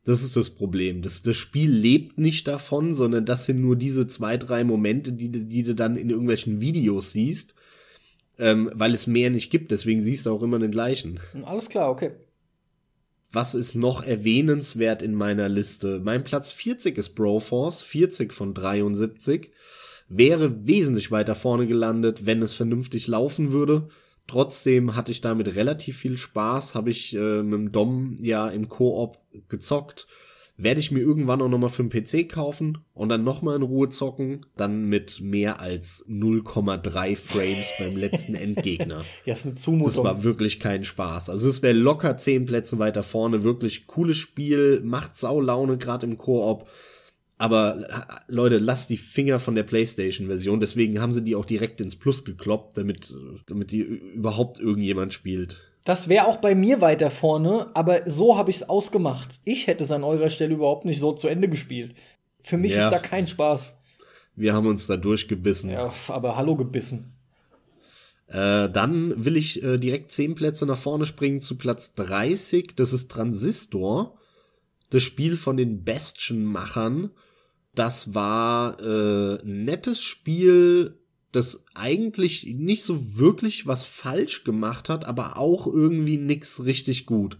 Das 0.05 0.23
ist 0.23 0.37
das 0.37 0.51
Problem. 0.51 1.01
Das, 1.01 1.23
das 1.23 1.37
Spiel 1.37 1.71
lebt 1.71 2.19
nicht 2.19 2.47
davon, 2.49 2.95
sondern 2.95 3.25
das 3.25 3.47
sind 3.47 3.61
nur 3.61 3.77
diese 3.77 4.07
zwei, 4.07 4.37
drei 4.37 4.65
Momente, 4.65 5.13
die, 5.13 5.31
die 5.31 5.63
du 5.63 5.75
dann 5.75 5.97
in 5.97 6.11
irgendwelchen 6.11 6.61
Videos 6.61 7.13
siehst, 7.13 7.55
ähm, 8.39 8.71
weil 8.75 8.93
es 8.93 9.07
mehr 9.07 9.31
nicht 9.31 9.51
gibt. 9.51 9.71
Deswegen 9.71 10.01
siehst 10.01 10.27
du 10.27 10.31
auch 10.31 10.43
immer 10.43 10.59
den 10.59 10.71
gleichen. 10.71 11.21
Alles 11.45 11.69
klar, 11.69 11.91
okay. 11.91 12.13
Was 13.31 13.55
ist 13.55 13.75
noch 13.75 14.03
erwähnenswert 14.03 15.03
in 15.03 15.15
meiner 15.15 15.51
Liste? 15.51 16.01
Mein 16.03 16.25
Platz 16.25 16.51
40 16.51 16.97
ist 16.97 17.11
Broforce, 17.11 17.83
40 17.83 18.33
von 18.33 18.55
73. 18.55 19.51
Wäre 20.09 20.67
wesentlich 20.67 21.11
weiter 21.11 21.35
vorne 21.35 21.67
gelandet, 21.67 22.25
wenn 22.25 22.41
es 22.41 22.55
vernünftig 22.55 23.07
laufen 23.07 23.53
würde. 23.53 23.89
Trotzdem 24.27 24.97
hatte 24.97 25.13
ich 25.13 25.21
damit 25.21 25.55
relativ 25.57 25.99
viel 25.99 26.17
Spaß, 26.17 26.75
habe 26.75 26.91
ich 26.91 27.15
äh, 27.15 27.43
mit 27.43 27.55
dem 27.55 27.73
Dom 27.73 28.17
ja 28.19 28.49
im 28.49 28.69
Koop 28.71 29.19
gezockt. 29.49 30.07
Werde 30.61 30.81
ich 30.81 30.91
mir 30.91 30.99
irgendwann 30.99 31.41
auch 31.41 31.49
nochmal 31.49 31.71
für 31.71 31.85
den 31.85 31.91
PC 31.91 32.29
kaufen 32.29 32.79
und 32.93 33.11
dann 33.11 33.23
nochmal 33.23 33.55
in 33.55 33.63
Ruhe 33.63 33.91
zocken, 33.91 34.45
dann 34.57 34.87
mit 34.87 35.21
mehr 35.21 35.61
als 35.61 36.05
0,3 36.09 37.17
Frames 37.17 37.73
beim 37.79 37.97
letzten 37.97 38.35
Endgegner. 38.35 39.05
ja, 39.25 39.35
ist 39.35 39.47
eine 39.47 39.55
Zumutung. 39.55 39.87
Das 39.87 39.99
war 39.99 40.25
wirklich 40.25 40.59
kein 40.59 40.83
Spaß. 40.83 41.31
Also 41.31 41.49
es 41.49 41.63
wäre 41.63 41.75
locker 41.75 42.17
zehn 42.17 42.45
Plätze 42.45 42.81
weiter 42.81 43.05
vorne, 43.05 43.45
wirklich 43.45 43.87
cooles 43.87 44.17
Spiel, 44.17 44.81
macht 44.83 45.15
sau 45.15 45.41
Laune 45.41 45.79
gerade 45.79 46.07
im 46.07 46.19
Koop. 46.19 46.69
Aber 47.37 47.87
Leute, 48.27 48.59
lasst 48.59 48.91
die 48.91 48.97
Finger 48.97 49.39
von 49.39 49.55
der 49.55 49.63
PlayStation-Version. 49.63 50.59
Deswegen 50.59 51.01
haben 51.01 51.13
sie 51.13 51.23
die 51.23 51.37
auch 51.37 51.45
direkt 51.45 51.81
ins 51.81 51.95
Plus 51.95 52.25
gekloppt, 52.25 52.77
damit, 52.77 53.15
damit 53.47 53.71
die 53.71 53.79
überhaupt 53.79 54.59
irgendjemand 54.59 55.13
spielt. 55.15 55.68
Das 55.89 56.11
wäre 56.11 56.27
auch 56.27 56.37
bei 56.37 56.55
mir 56.55 56.83
weiter 56.83 57.11
vorne, 57.11 57.71
aber 57.73 58.03
so 58.05 58.37
habe 58.37 58.51
ich 58.51 58.57
es 58.57 58.69
ausgemacht. 58.69 59.41
Ich 59.47 59.69
hätte 59.69 59.85
es 59.85 59.91
an 59.91 60.05
eurer 60.05 60.29
Stelle 60.29 60.53
überhaupt 60.53 60.85
nicht 60.85 61.01
so 61.01 61.13
zu 61.13 61.29
Ende 61.29 61.49
gespielt. 61.49 61.95
Für 62.45 62.59
mich 62.59 62.73
ja. 62.73 62.85
ist 62.85 62.93
da 62.93 62.99
kein 62.99 63.27
Spaß. 63.27 63.73
Wir 64.37 64.53
haben 64.53 64.67
uns 64.67 64.87
da 64.87 64.99
durchgebissen. 64.99 65.71
Ja, 65.71 65.91
aber 66.09 66.37
hallo 66.37 66.57
gebissen. 66.57 67.15
Äh, 68.27 68.69
dann 68.69 69.25
will 69.25 69.39
ich 69.39 69.63
äh, 69.63 69.79
direkt 69.79 70.11
zehn 70.11 70.35
Plätze 70.35 70.67
nach 70.67 70.77
vorne 70.77 71.07
springen 71.07 71.41
zu 71.41 71.57
Platz 71.57 71.95
30. 71.95 72.77
Das 72.77 72.93
ist 72.93 73.11
Transistor. 73.11 74.19
Das 74.91 75.03
Spiel 75.03 75.39
von 75.39 75.57
den 75.57 75.85
Bastion-Machern. 75.85 77.13
Das 77.75 78.15
war 78.15 78.79
äh, 78.79 79.41
ein 79.41 79.65
nettes 79.65 80.03
Spiel, 80.03 80.98
das 81.33 81.65
eigentlich 81.75 82.47
nicht 82.47 82.85
so 82.85 83.19
wirklich 83.19 83.67
was 83.67 83.85
falsch 83.85 84.45
gemacht 84.45 84.89
hat, 84.89 85.05
aber 85.05 85.37
auch 85.37 85.67
irgendwie 85.67 86.17
nix 86.17 86.65
richtig 86.65 87.07
gut. 87.07 87.39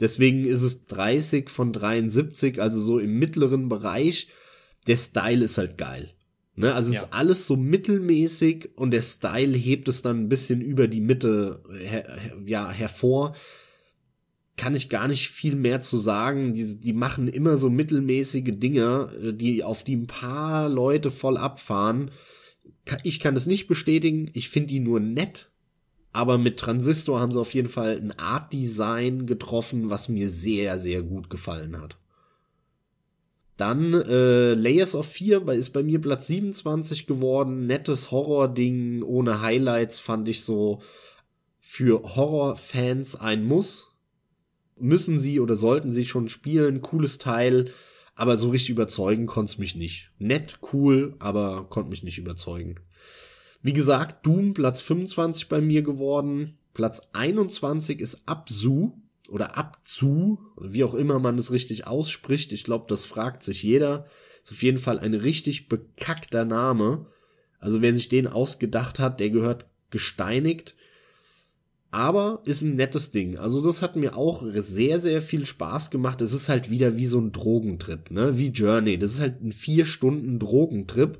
Deswegen 0.00 0.44
ist 0.44 0.62
es 0.62 0.84
30 0.86 1.48
von 1.48 1.72
73, 1.72 2.60
also 2.60 2.80
so 2.80 2.98
im 2.98 3.18
mittleren 3.18 3.68
Bereich. 3.68 4.28
Der 4.88 4.96
Style 4.96 5.44
ist 5.44 5.58
halt 5.58 5.78
geil. 5.78 6.12
Ne? 6.56 6.74
Also 6.74 6.90
es 6.90 6.96
ja. 6.96 7.02
ist 7.02 7.12
alles 7.12 7.46
so 7.46 7.56
mittelmäßig 7.56 8.70
und 8.76 8.90
der 8.90 9.02
Style 9.02 9.56
hebt 9.56 9.88
es 9.88 10.02
dann 10.02 10.24
ein 10.24 10.28
bisschen 10.28 10.60
über 10.60 10.88
die 10.88 11.00
Mitte 11.00 11.62
her 11.78 12.18
ja, 12.44 12.70
hervor 12.70 13.34
kann 14.56 14.74
ich 14.74 14.88
gar 14.88 15.08
nicht 15.08 15.28
viel 15.28 15.56
mehr 15.56 15.80
zu 15.80 15.96
sagen. 15.96 16.54
Die, 16.54 16.78
die 16.78 16.92
machen 16.92 17.28
immer 17.28 17.56
so 17.56 17.70
mittelmäßige 17.70 18.52
Dinge, 18.58 19.08
äh, 19.22 19.32
die 19.32 19.64
auf 19.64 19.82
die 19.82 19.96
ein 19.96 20.06
paar 20.06 20.68
Leute 20.68 21.10
voll 21.10 21.36
abfahren. 21.36 22.10
Ich 23.02 23.20
kann 23.20 23.34
das 23.34 23.46
nicht 23.46 23.68
bestätigen. 23.68 24.30
Ich 24.34 24.48
finde 24.48 24.68
die 24.68 24.80
nur 24.80 25.00
nett. 25.00 25.50
Aber 26.12 26.36
mit 26.36 26.58
Transistor 26.58 27.20
haben 27.20 27.32
sie 27.32 27.40
auf 27.40 27.54
jeden 27.54 27.68
Fall 27.68 27.96
ein 27.96 28.18
Art 28.18 28.52
Design 28.52 29.26
getroffen, 29.26 29.88
was 29.88 30.10
mir 30.10 30.28
sehr, 30.28 30.78
sehr 30.78 31.02
gut 31.02 31.30
gefallen 31.30 31.80
hat. 31.80 31.96
Dann 33.56 33.94
äh, 33.94 34.54
Layers 34.54 34.94
of 34.94 35.06
4 35.06 35.48
ist 35.48 35.70
bei 35.70 35.82
mir 35.82 36.00
Platz 36.00 36.26
27 36.26 37.06
geworden. 37.06 37.66
Nettes 37.66 38.10
Horror-Ding 38.10 39.02
ohne 39.02 39.40
Highlights 39.40 39.98
fand 39.98 40.28
ich 40.28 40.44
so 40.44 40.80
für 41.60 42.02
Horror-Fans 42.16 43.16
ein 43.16 43.44
Muss 43.44 43.92
müssen 44.82 45.18
sie 45.18 45.40
oder 45.40 45.56
sollten 45.56 45.92
sie 45.92 46.04
schon 46.04 46.28
spielen. 46.28 46.82
Cooles 46.82 47.18
Teil, 47.18 47.70
aber 48.14 48.36
so 48.36 48.50
richtig 48.50 48.70
überzeugen 48.70 49.26
konnte 49.26 49.52
es 49.52 49.58
mich 49.58 49.74
nicht. 49.74 50.10
Nett, 50.18 50.58
cool, 50.72 51.16
aber 51.18 51.66
konnte 51.68 51.90
mich 51.90 52.02
nicht 52.02 52.18
überzeugen. 52.18 52.76
Wie 53.62 53.72
gesagt, 53.72 54.26
Doom 54.26 54.54
Platz 54.54 54.80
25 54.80 55.48
bei 55.48 55.60
mir 55.60 55.82
geworden. 55.82 56.58
Platz 56.74 57.00
21 57.12 58.00
ist 58.00 58.22
Absu 58.26 58.92
oder 59.28 59.56
Abzu, 59.56 60.40
wie 60.60 60.84
auch 60.84 60.94
immer 60.94 61.18
man 61.18 61.38
es 61.38 61.52
richtig 61.52 61.86
ausspricht. 61.86 62.52
Ich 62.52 62.64
glaube, 62.64 62.86
das 62.88 63.04
fragt 63.04 63.42
sich 63.42 63.62
jeder. 63.62 64.06
Ist 64.42 64.52
auf 64.52 64.62
jeden 64.62 64.78
Fall 64.78 64.98
ein 64.98 65.14
richtig 65.14 65.68
bekackter 65.68 66.44
Name. 66.44 67.06
Also 67.60 67.80
wer 67.80 67.94
sich 67.94 68.08
den 68.08 68.26
ausgedacht 68.26 68.98
hat, 68.98 69.20
der 69.20 69.30
gehört 69.30 69.66
gesteinigt. 69.90 70.74
Aber 71.92 72.40
ist 72.46 72.62
ein 72.62 72.74
nettes 72.74 73.10
Ding. 73.10 73.36
Also 73.36 73.62
das 73.62 73.82
hat 73.82 73.96
mir 73.96 74.16
auch 74.16 74.42
sehr, 74.54 74.98
sehr 74.98 75.20
viel 75.20 75.44
Spaß 75.44 75.90
gemacht. 75.90 76.22
Es 76.22 76.32
ist 76.32 76.48
halt 76.48 76.70
wieder 76.70 76.96
wie 76.96 77.04
so 77.04 77.20
ein 77.20 77.32
Drogentrip, 77.32 78.10
ne? 78.10 78.38
Wie 78.38 78.48
Journey. 78.48 78.98
Das 78.98 79.12
ist 79.12 79.20
halt 79.20 79.42
ein 79.42 79.52
vier 79.52 79.84
Stunden 79.84 80.38
Drogentrip 80.38 81.18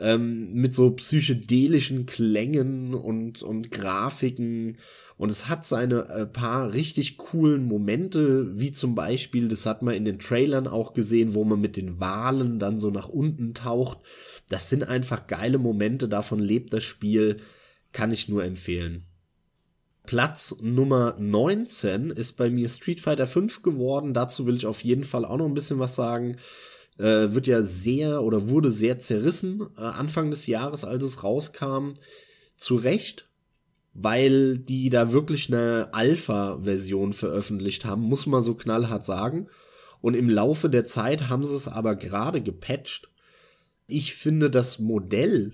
ähm, 0.00 0.54
mit 0.54 0.74
so 0.74 0.92
psychedelischen 0.92 2.06
Klängen 2.06 2.94
und, 2.94 3.42
und 3.42 3.70
Grafiken. 3.70 4.78
Und 5.18 5.30
es 5.30 5.46
hat 5.46 5.66
seine 5.66 6.08
äh, 6.08 6.26
paar 6.26 6.72
richtig 6.72 7.18
coolen 7.18 7.64
Momente, 7.64 8.58
wie 8.58 8.72
zum 8.72 8.94
Beispiel, 8.94 9.48
das 9.48 9.66
hat 9.66 9.82
man 9.82 9.94
in 9.94 10.06
den 10.06 10.18
Trailern 10.18 10.68
auch 10.68 10.94
gesehen, 10.94 11.34
wo 11.34 11.44
man 11.44 11.60
mit 11.60 11.76
den 11.76 12.00
Walen 12.00 12.58
dann 12.58 12.78
so 12.78 12.90
nach 12.90 13.10
unten 13.10 13.52
taucht. 13.52 13.98
Das 14.48 14.70
sind 14.70 14.84
einfach 14.84 15.26
geile 15.26 15.58
Momente, 15.58 16.08
davon 16.08 16.38
lebt 16.38 16.72
das 16.72 16.84
Spiel. 16.84 17.36
Kann 17.92 18.10
ich 18.10 18.28
nur 18.28 18.42
empfehlen. 18.44 19.07
Platz 20.08 20.56
Nummer 20.62 21.16
19 21.18 22.08
ist 22.08 22.38
bei 22.38 22.48
mir 22.48 22.70
Street 22.70 22.98
Fighter 22.98 23.26
5 23.26 23.60
geworden. 23.60 24.14
Dazu 24.14 24.46
will 24.46 24.56
ich 24.56 24.64
auf 24.64 24.82
jeden 24.82 25.04
Fall 25.04 25.26
auch 25.26 25.36
noch 25.36 25.44
ein 25.44 25.52
bisschen 25.52 25.80
was 25.80 25.96
sagen. 25.96 26.38
Äh, 26.96 27.34
wird 27.34 27.46
ja 27.46 27.60
sehr 27.60 28.22
oder 28.22 28.48
wurde 28.48 28.70
sehr 28.70 28.98
zerrissen 28.98 29.68
äh, 29.76 29.82
Anfang 29.82 30.30
des 30.30 30.46
Jahres, 30.46 30.84
als 30.84 31.02
es 31.02 31.22
rauskam. 31.24 31.92
Zu 32.56 32.76
Recht, 32.76 33.28
weil 33.92 34.56
die 34.56 34.88
da 34.88 35.12
wirklich 35.12 35.52
eine 35.52 35.90
Alpha-Version 35.92 37.12
veröffentlicht 37.12 37.84
haben, 37.84 38.00
muss 38.00 38.24
man 38.24 38.40
so 38.40 38.54
knallhart 38.54 39.04
sagen. 39.04 39.48
Und 40.00 40.14
im 40.14 40.30
Laufe 40.30 40.70
der 40.70 40.84
Zeit 40.84 41.28
haben 41.28 41.44
sie 41.44 41.54
es 41.54 41.68
aber 41.68 41.96
gerade 41.96 42.40
gepatcht. 42.40 43.10
Ich 43.86 44.14
finde 44.14 44.48
das 44.48 44.78
Modell 44.78 45.52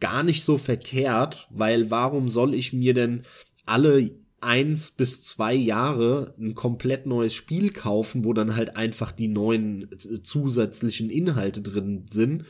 gar 0.00 0.22
nicht 0.22 0.44
so 0.44 0.58
verkehrt, 0.58 1.48
weil 1.50 1.90
warum 1.90 2.28
soll 2.28 2.54
ich 2.54 2.74
mir 2.74 2.94
denn 2.94 3.22
alle 3.68 4.10
eins 4.40 4.92
bis 4.92 5.22
zwei 5.22 5.54
Jahre 5.54 6.34
ein 6.38 6.54
komplett 6.54 7.06
neues 7.06 7.34
Spiel 7.34 7.70
kaufen, 7.70 8.24
wo 8.24 8.32
dann 8.32 8.54
halt 8.54 8.76
einfach 8.76 9.10
die 9.10 9.28
neuen 9.28 9.90
äh, 9.92 10.22
zusätzlichen 10.22 11.10
Inhalte 11.10 11.60
drin 11.60 12.06
sind. 12.10 12.44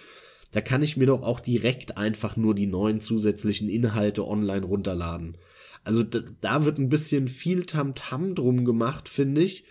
Da 0.52 0.60
kann 0.60 0.82
ich 0.82 0.96
mir 0.96 1.06
doch 1.06 1.22
auch 1.22 1.40
direkt 1.40 1.98
einfach 1.98 2.36
nur 2.36 2.54
die 2.54 2.66
neuen 2.66 3.00
zusätzlichen 3.00 3.68
Inhalte 3.68 4.26
online 4.26 4.64
runterladen. 4.66 5.36
Also 5.84 6.02
da, 6.02 6.64
wird 6.64 6.78
ein 6.78 6.88
bisschen 6.88 7.28
viel 7.28 7.64
Tamtam 7.64 8.30
-Tam 8.30 8.34
drum 8.34 8.64
gemacht, 8.64 9.08
finde 9.08 9.42
ich. 9.42 9.64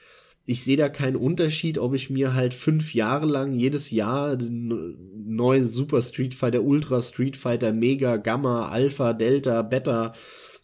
Ich 0.45 0.63
sehe 0.63 0.77
da 0.77 0.87
keinen 0.87 1.17
Unterschied, 1.17 1.77
ob 1.77 1.93
ich 1.93 2.09
mir 2.09 2.33
halt 2.33 2.53
fünf 2.53 2.93
Jahre 2.93 3.25
lang 3.25 3.51
jedes 3.51 3.91
Jahr 3.91 4.37
den 4.37 4.95
neuen 5.27 5.65
Super 5.65 6.01
Street 6.01 6.33
Fighter, 6.33 6.63
Ultra 6.63 7.01
Street 7.01 7.35
Fighter, 7.35 7.73
Mega, 7.73 8.17
Gamma, 8.17 8.69
Alpha, 8.69 9.13
Delta, 9.13 9.61
Beta 9.61 10.13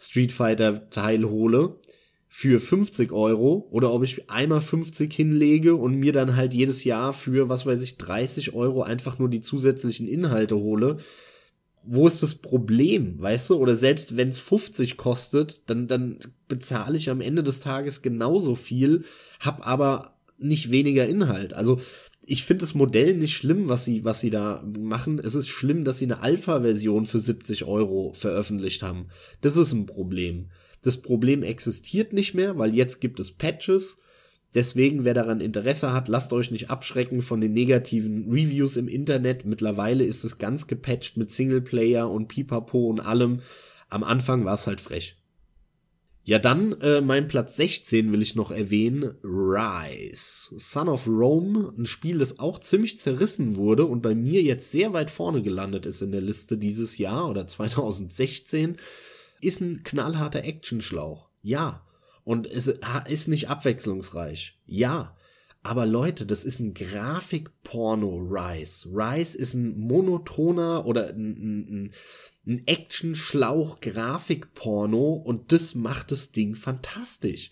Street 0.07 0.31
Fighter 0.31 0.89
Teil 0.89 1.25
hole 1.25 1.79
für 2.27 2.59
50 2.59 3.11
Euro 3.11 3.67
oder 3.69 3.93
ob 3.93 4.03
ich 4.03 4.29
einmal 4.29 4.61
50 4.61 5.13
hinlege 5.13 5.75
und 5.75 5.95
mir 5.95 6.13
dann 6.13 6.35
halt 6.35 6.53
jedes 6.53 6.83
Jahr 6.83 7.13
für, 7.13 7.47
was 7.47 7.65
weiß 7.65 7.81
ich, 7.83 7.97
30 7.97 8.53
Euro 8.55 8.81
einfach 8.81 9.19
nur 9.19 9.29
die 9.29 9.41
zusätzlichen 9.41 10.07
Inhalte 10.07 10.55
hole. 10.55 10.97
Wo 11.83 12.07
ist 12.07 12.23
das 12.23 12.35
Problem, 12.35 13.21
weißt 13.21 13.51
du? 13.51 13.57
Oder 13.57 13.75
selbst 13.75 14.17
wenn 14.17 14.29
es 14.29 14.39
50 14.39 14.97
kostet, 14.97 15.61
dann, 15.67 15.87
dann 15.87 16.17
bezahle 16.47 16.97
ich 16.97 17.09
am 17.11 17.21
Ende 17.21 17.43
des 17.43 17.59
Tages 17.59 18.01
genauso 18.01 18.55
viel, 18.55 19.05
hab 19.39 19.67
aber 19.67 20.17
nicht 20.39 20.71
weniger 20.71 21.05
Inhalt. 21.05 21.53
Also 21.53 21.81
ich 22.25 22.43
finde 22.43 22.61
das 22.61 22.73
Modell 22.73 23.15
nicht 23.15 23.33
schlimm, 23.33 23.67
was 23.67 23.85
sie, 23.85 24.03
was 24.05 24.19
sie 24.19 24.29
da 24.29 24.63
machen. 24.79 25.19
Es 25.19 25.35
ist 25.35 25.49
schlimm, 25.49 25.83
dass 25.83 25.97
sie 25.97 26.05
eine 26.05 26.21
Alpha-Version 26.21 27.05
für 27.05 27.19
70 27.19 27.65
Euro 27.65 28.13
veröffentlicht 28.13 28.81
haben. 28.83 29.07
Das 29.41 29.57
ist 29.57 29.73
ein 29.73 29.85
Problem. 29.85 30.49
Das 30.81 31.01
Problem 31.01 31.43
existiert 31.43 32.13
nicht 32.13 32.33
mehr, 32.33 32.57
weil 32.57 32.73
jetzt 32.73 33.01
gibt 33.01 33.19
es 33.19 33.31
Patches. 33.31 33.97
Deswegen, 34.53 35.03
wer 35.03 35.13
daran 35.13 35.41
Interesse 35.41 35.93
hat, 35.93 36.07
lasst 36.07 36.31
euch 36.31 36.51
nicht 36.51 36.69
abschrecken 36.69 37.21
von 37.21 37.41
den 37.41 37.53
negativen 37.53 38.29
Reviews 38.29 38.77
im 38.77 38.87
Internet. 38.87 39.45
Mittlerweile 39.45 40.03
ist 40.03 40.23
es 40.23 40.37
ganz 40.37 40.67
gepatcht 40.67 41.17
mit 41.17 41.31
Singleplayer 41.31 42.09
und 42.09 42.27
Pipapo 42.27 42.87
und 42.87 42.99
allem. 42.99 43.39
Am 43.89 44.03
Anfang 44.03 44.45
war 44.45 44.53
es 44.53 44.67
halt 44.67 44.79
frech. 44.79 45.17
Ja, 46.25 46.39
dann 46.39 46.79
äh, 46.79 47.01
mein 47.01 47.27
Platz 47.27 47.57
16 47.57 48.13
will 48.13 48.21
ich 48.21 48.35
noch 48.35 48.51
erwähnen. 48.51 49.15
Rise. 49.23 50.57
Son 50.57 50.87
of 50.87 51.05
Rome, 51.05 51.73
ein 51.77 51.85
Spiel, 51.85 52.19
das 52.19 52.39
auch 52.39 52.59
ziemlich 52.59 52.97
zerrissen 52.97 53.57
wurde 53.57 53.85
und 53.85 54.01
bei 54.01 54.15
mir 54.15 54.41
jetzt 54.41 54.71
sehr 54.71 54.93
weit 54.93 55.11
vorne 55.11 55.41
gelandet 55.41 55.85
ist 55.85 56.01
in 56.01 56.13
der 56.13 56.21
Liste 56.21 56.57
dieses 56.57 56.97
Jahr 56.97 57.29
oder 57.29 57.45
2016, 57.45 58.77
ist 59.41 59.59
ein 59.59 59.83
knallharter 59.83 60.45
Actionschlauch. 60.45 61.29
Ja. 61.41 61.85
Und 62.23 62.47
es 62.47 62.67
ist 63.09 63.27
nicht 63.27 63.49
abwechslungsreich. 63.49 64.57
Ja. 64.65 65.17
Aber 65.63 65.85
Leute, 65.85 66.25
das 66.25 66.43
ist 66.43 66.59
ein 66.59 66.73
Grafikporno 66.73 68.17
Rise. 68.17 68.89
Rise 68.89 69.37
ist 69.37 69.53
ein 69.53 69.79
monotoner 69.79 70.85
oder 70.85 71.07
ein, 71.09 71.31
ein, 71.31 71.93
ein 72.45 72.67
Action-Schlauch-Grafik-Porno 72.67 75.13
und 75.13 75.53
das 75.53 75.73
macht 75.73 76.11
das 76.11 76.33
Ding 76.33 76.55
fantastisch. 76.55 77.51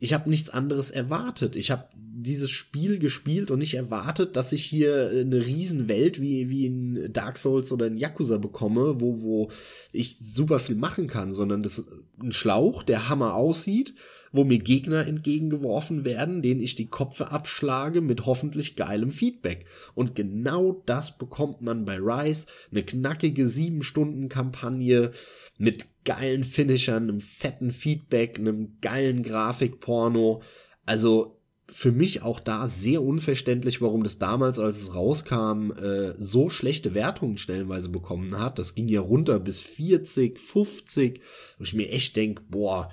Ich 0.00 0.12
habe 0.12 0.28
nichts 0.28 0.50
anderes 0.50 0.90
erwartet. 0.90 1.54
Ich 1.54 1.70
habe 1.70 1.88
dieses 2.16 2.50
Spiel 2.50 2.98
gespielt 2.98 3.50
und 3.50 3.58
nicht 3.58 3.74
erwartet, 3.74 4.36
dass 4.36 4.52
ich 4.52 4.64
hier 4.64 5.10
eine 5.10 5.44
Riesenwelt 5.44 6.20
wie, 6.20 6.48
wie 6.48 6.66
in 6.66 7.12
Dark 7.12 7.38
Souls 7.38 7.72
oder 7.72 7.86
in 7.86 7.96
Yakuza 7.96 8.38
bekomme, 8.38 9.00
wo, 9.00 9.22
wo 9.22 9.50
ich 9.92 10.18
super 10.18 10.58
viel 10.58 10.76
machen 10.76 11.06
kann, 11.06 11.32
sondern 11.32 11.62
das 11.62 11.78
ist 11.78 11.92
ein 12.22 12.32
Schlauch, 12.32 12.82
der 12.82 13.08
Hammer 13.08 13.34
aussieht 13.34 13.94
wo 14.34 14.42
mir 14.42 14.58
Gegner 14.58 15.06
entgegengeworfen 15.06 16.04
werden, 16.04 16.42
denen 16.42 16.60
ich 16.60 16.74
die 16.74 16.88
Kopfe 16.88 17.30
abschlage 17.30 18.00
mit 18.00 18.26
hoffentlich 18.26 18.74
geilem 18.74 19.12
Feedback. 19.12 19.64
Und 19.94 20.16
genau 20.16 20.82
das 20.86 21.16
bekommt 21.16 21.62
man 21.62 21.84
bei 21.84 21.98
Rise. 21.98 22.46
Eine 22.72 22.82
knackige 22.82 23.46
sieben 23.46 23.84
Stunden 23.84 24.28
Kampagne 24.28 25.12
mit 25.56 25.86
geilen 26.04 26.42
Finishern, 26.42 27.04
einem 27.04 27.20
fetten 27.20 27.70
Feedback, 27.70 28.40
einem 28.40 28.78
geilen 28.80 29.22
Grafikporno. 29.22 30.42
Also 30.84 31.33
für 31.74 31.90
mich 31.90 32.22
auch 32.22 32.38
da 32.38 32.68
sehr 32.68 33.02
unverständlich, 33.02 33.82
warum 33.82 34.04
das 34.04 34.18
damals, 34.18 34.60
als 34.60 34.80
es 34.80 34.94
rauskam, 34.94 35.72
äh, 35.72 36.14
so 36.16 36.48
schlechte 36.48 36.94
Wertungen 36.94 37.36
stellenweise 37.36 37.88
bekommen 37.88 38.38
hat. 38.38 38.60
Das 38.60 38.76
ging 38.76 38.86
ja 38.86 39.00
runter 39.00 39.40
bis 39.40 39.60
40, 39.60 40.38
50, 40.38 41.20
wo 41.58 41.64
ich 41.64 41.74
mir 41.74 41.90
echt 41.90 42.14
denk, 42.14 42.48
boah, 42.48 42.92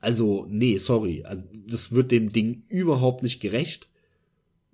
also, 0.00 0.46
nee, 0.48 0.78
sorry. 0.78 1.22
Also, 1.24 1.44
das 1.66 1.92
wird 1.92 2.10
dem 2.10 2.30
Ding 2.30 2.64
überhaupt 2.68 3.22
nicht 3.22 3.40
gerecht. 3.40 3.88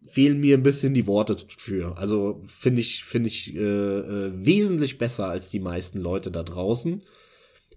Fehlen 0.08 0.38
mir 0.38 0.56
ein 0.56 0.62
bisschen 0.62 0.94
die 0.94 1.08
Worte 1.08 1.36
für. 1.48 1.98
Also 1.98 2.40
finde 2.46 2.80
ich, 2.80 3.02
finde 3.02 3.28
ich 3.28 3.56
äh, 3.56 3.58
äh, 3.58 4.32
wesentlich 4.34 4.98
besser 4.98 5.26
als 5.26 5.50
die 5.50 5.60
meisten 5.60 5.98
Leute 5.98 6.30
da 6.30 6.44
draußen. 6.44 7.02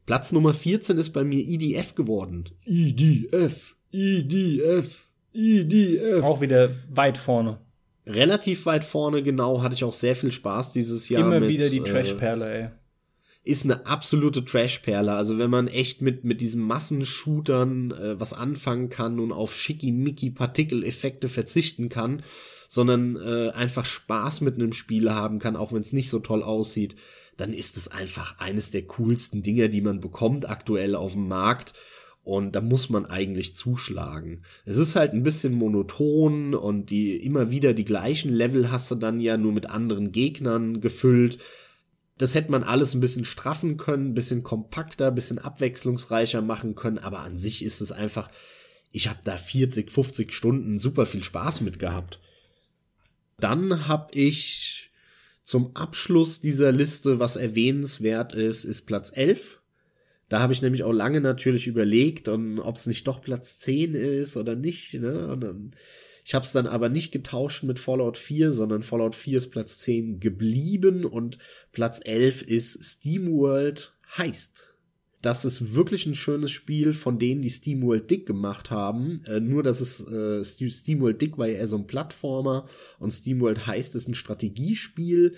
Platz 0.05 0.31
Nummer 0.31 0.53
14 0.53 0.99
ist 0.99 1.09
bei 1.09 1.23
mir 1.23 1.39
IDF 1.39 1.95
geworden. 1.95 2.45
IDF, 2.65 3.75
IDF, 3.91 5.10
IDF. 5.33 6.23
Auch 6.23 6.41
wieder 6.41 6.69
weit 6.89 7.17
vorne. 7.17 7.59
Relativ 8.07 8.65
weit 8.65 8.83
vorne, 8.83 9.23
genau, 9.23 9.61
hatte 9.61 9.75
ich 9.75 9.83
auch 9.83 9.93
sehr 9.93 10.15
viel 10.15 10.31
Spaß 10.31 10.73
dieses 10.73 11.07
Jahr. 11.09 11.25
Immer 11.25 11.39
mit, 11.39 11.49
wieder 11.49 11.69
die 11.69 11.81
Trashperle, 11.81 12.53
ey 12.53 12.69
ist 13.43 13.65
eine 13.65 13.85
absolute 13.85 14.45
Trashperle. 14.45 15.13
Also 15.13 15.37
wenn 15.37 15.49
man 15.49 15.67
echt 15.67 16.01
mit, 16.01 16.23
mit 16.23 16.41
diesen 16.41 16.61
Massenshootern 16.61 17.91
äh, 17.91 18.19
was 18.19 18.33
anfangen 18.33 18.89
kann 18.89 19.19
und 19.19 19.31
auf 19.31 19.55
schickimicki 19.55 20.29
Partikeleffekte 20.29 21.27
verzichten 21.27 21.89
kann, 21.89 22.21
sondern 22.67 23.15
äh, 23.17 23.49
einfach 23.49 23.85
Spaß 23.85 24.41
mit 24.41 24.55
einem 24.55 24.73
Spiel 24.73 25.11
haben 25.11 25.39
kann, 25.39 25.55
auch 25.55 25.73
wenn 25.73 25.81
es 25.81 25.91
nicht 25.91 26.09
so 26.09 26.19
toll 26.19 26.43
aussieht, 26.43 26.95
dann 27.37 27.53
ist 27.53 27.77
es 27.77 27.87
einfach 27.87 28.37
eines 28.39 28.69
der 28.69 28.83
coolsten 28.83 29.41
Dinger, 29.41 29.67
die 29.67 29.81
man 29.81 29.99
bekommt 29.99 30.47
aktuell 30.47 30.95
auf 30.95 31.13
dem 31.13 31.27
Markt. 31.27 31.73
Und 32.23 32.55
da 32.55 32.61
muss 32.61 32.89
man 32.89 33.07
eigentlich 33.07 33.55
zuschlagen. 33.55 34.43
Es 34.63 34.77
ist 34.77 34.95
halt 34.95 35.13
ein 35.13 35.23
bisschen 35.23 35.53
monoton 35.53 36.53
und 36.53 36.91
die 36.91 37.15
immer 37.17 37.49
wieder 37.49 37.73
die 37.73 37.85
gleichen 37.85 38.31
Level 38.31 38.71
hast 38.71 38.91
du 38.91 38.95
dann 38.95 39.19
ja 39.19 39.37
nur 39.37 39.53
mit 39.53 39.69
anderen 39.69 40.11
Gegnern 40.11 40.81
gefüllt 40.81 41.39
das 42.17 42.35
hätte 42.35 42.51
man 42.51 42.61
alles 42.61 42.93
ein 42.93 42.99
bisschen 42.99 43.25
straffen 43.25 43.77
können, 43.77 44.09
ein 44.09 44.13
bisschen 44.13 44.43
kompakter, 44.43 45.07
ein 45.07 45.15
bisschen 45.15 45.39
abwechslungsreicher 45.39 46.43
machen 46.43 46.75
können, 46.75 46.99
aber 46.99 47.21
an 47.21 47.35
sich 47.35 47.65
ist 47.65 47.81
es 47.81 47.91
einfach 47.91 48.29
ich 48.91 49.07
habe 49.07 49.19
da 49.23 49.37
40, 49.37 49.91
50 49.91 50.33
Stunden 50.33 50.77
super 50.77 51.05
viel 51.05 51.23
Spaß 51.23 51.61
mit 51.61 51.79
gehabt. 51.79 52.19
Dann 53.39 53.87
habe 53.87 54.13
ich 54.13 54.91
zum 55.43 55.75
Abschluss 55.75 56.41
dieser 56.41 56.71
Liste, 56.71 57.19
was 57.19 57.35
erwähnenswert 57.35 58.33
ist, 58.33 58.65
ist 58.65 58.83
Platz 58.83 59.11
11. 59.15 59.60
Da 60.31 60.39
habe 60.39 60.53
ich 60.53 60.61
nämlich 60.61 60.83
auch 60.83 60.93
lange 60.93 61.19
natürlich 61.19 61.67
überlegt, 61.67 62.29
ob 62.29 62.75
es 62.77 62.87
nicht 62.87 63.05
doch 63.05 63.21
Platz 63.21 63.59
10 63.59 63.95
ist 63.95 64.37
oder 64.37 64.55
nicht. 64.55 64.93
Ne? 64.93 65.27
Und 65.27 65.41
dann, 65.41 65.71
ich 66.23 66.33
habe 66.33 66.45
es 66.45 66.53
dann 66.53 66.67
aber 66.67 66.87
nicht 66.87 67.11
getauscht 67.11 67.63
mit 67.63 67.79
Fallout 67.79 68.15
4, 68.15 68.53
sondern 68.53 68.81
Fallout 68.81 69.13
4 69.13 69.39
ist 69.39 69.49
Platz 69.49 69.79
10 69.79 70.21
geblieben 70.21 71.03
und 71.03 71.37
Platz 71.73 71.99
11 72.01 72.43
ist 72.43 72.81
SteamWorld 72.81 73.93
Heist. 74.17 74.69
Das 75.21 75.43
ist 75.43 75.75
wirklich 75.75 76.05
ein 76.05 76.15
schönes 76.15 76.51
Spiel 76.51 76.93
von 76.93 77.19
denen, 77.19 77.41
die 77.41 77.49
SteamWorld 77.49 78.09
Dick 78.09 78.25
gemacht 78.25 78.71
haben. 78.71 79.23
Äh, 79.25 79.41
nur, 79.41 79.63
dass 79.63 79.81
es 79.81 79.99
äh, 80.07 80.45
SteamWorld 80.45 81.21
Dick 81.21 81.39
war 81.39 81.47
ja 81.49 81.55
eher 81.55 81.67
so 81.67 81.75
ein 81.75 81.87
Plattformer 81.87 82.69
und 82.99 83.11
SteamWorld 83.11 83.67
heißt 83.67 83.95
es 83.95 84.07
ein 84.07 84.15
Strategiespiel, 84.15 85.35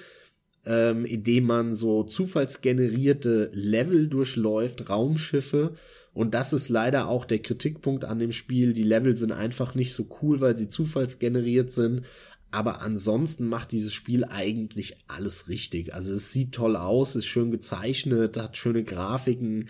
ähm, 0.66 1.06
in 1.06 1.24
dem 1.24 1.46
man 1.46 1.74
so 1.74 2.04
zufallsgenerierte 2.04 3.50
Level 3.54 4.08
durchläuft, 4.08 4.90
Raumschiffe. 4.90 5.74
Und 6.14 6.34
das 6.34 6.54
ist 6.54 6.70
leider 6.70 7.08
auch 7.08 7.26
der 7.26 7.40
Kritikpunkt 7.40 8.06
an 8.06 8.20
dem 8.20 8.32
Spiel. 8.32 8.74
Die 8.74 8.84
Level 8.84 9.16
sind 9.16 9.32
einfach 9.32 9.76
nicht 9.76 9.94
so 9.94 10.08
cool, 10.22 10.42
weil 10.42 10.56
sie 10.56 10.68
zufallsgeneriert 10.68 11.72
sind. 11.72 12.04
Aber 12.52 12.82
ansonsten 12.84 13.48
macht 13.48 13.72
dieses 13.72 13.94
Spiel 13.94 14.26
eigentlich 14.26 14.98
alles 15.08 15.50
richtig. 15.50 15.96
Also 15.96 16.14
es 16.14 16.32
sieht 16.32 16.52
toll 16.52 16.76
aus, 16.76 17.16
ist 17.16 17.26
schön 17.26 17.50
gezeichnet, 17.50 18.38
hat 18.38 18.58
schöne 18.58 18.84
Grafiken, 18.84 19.70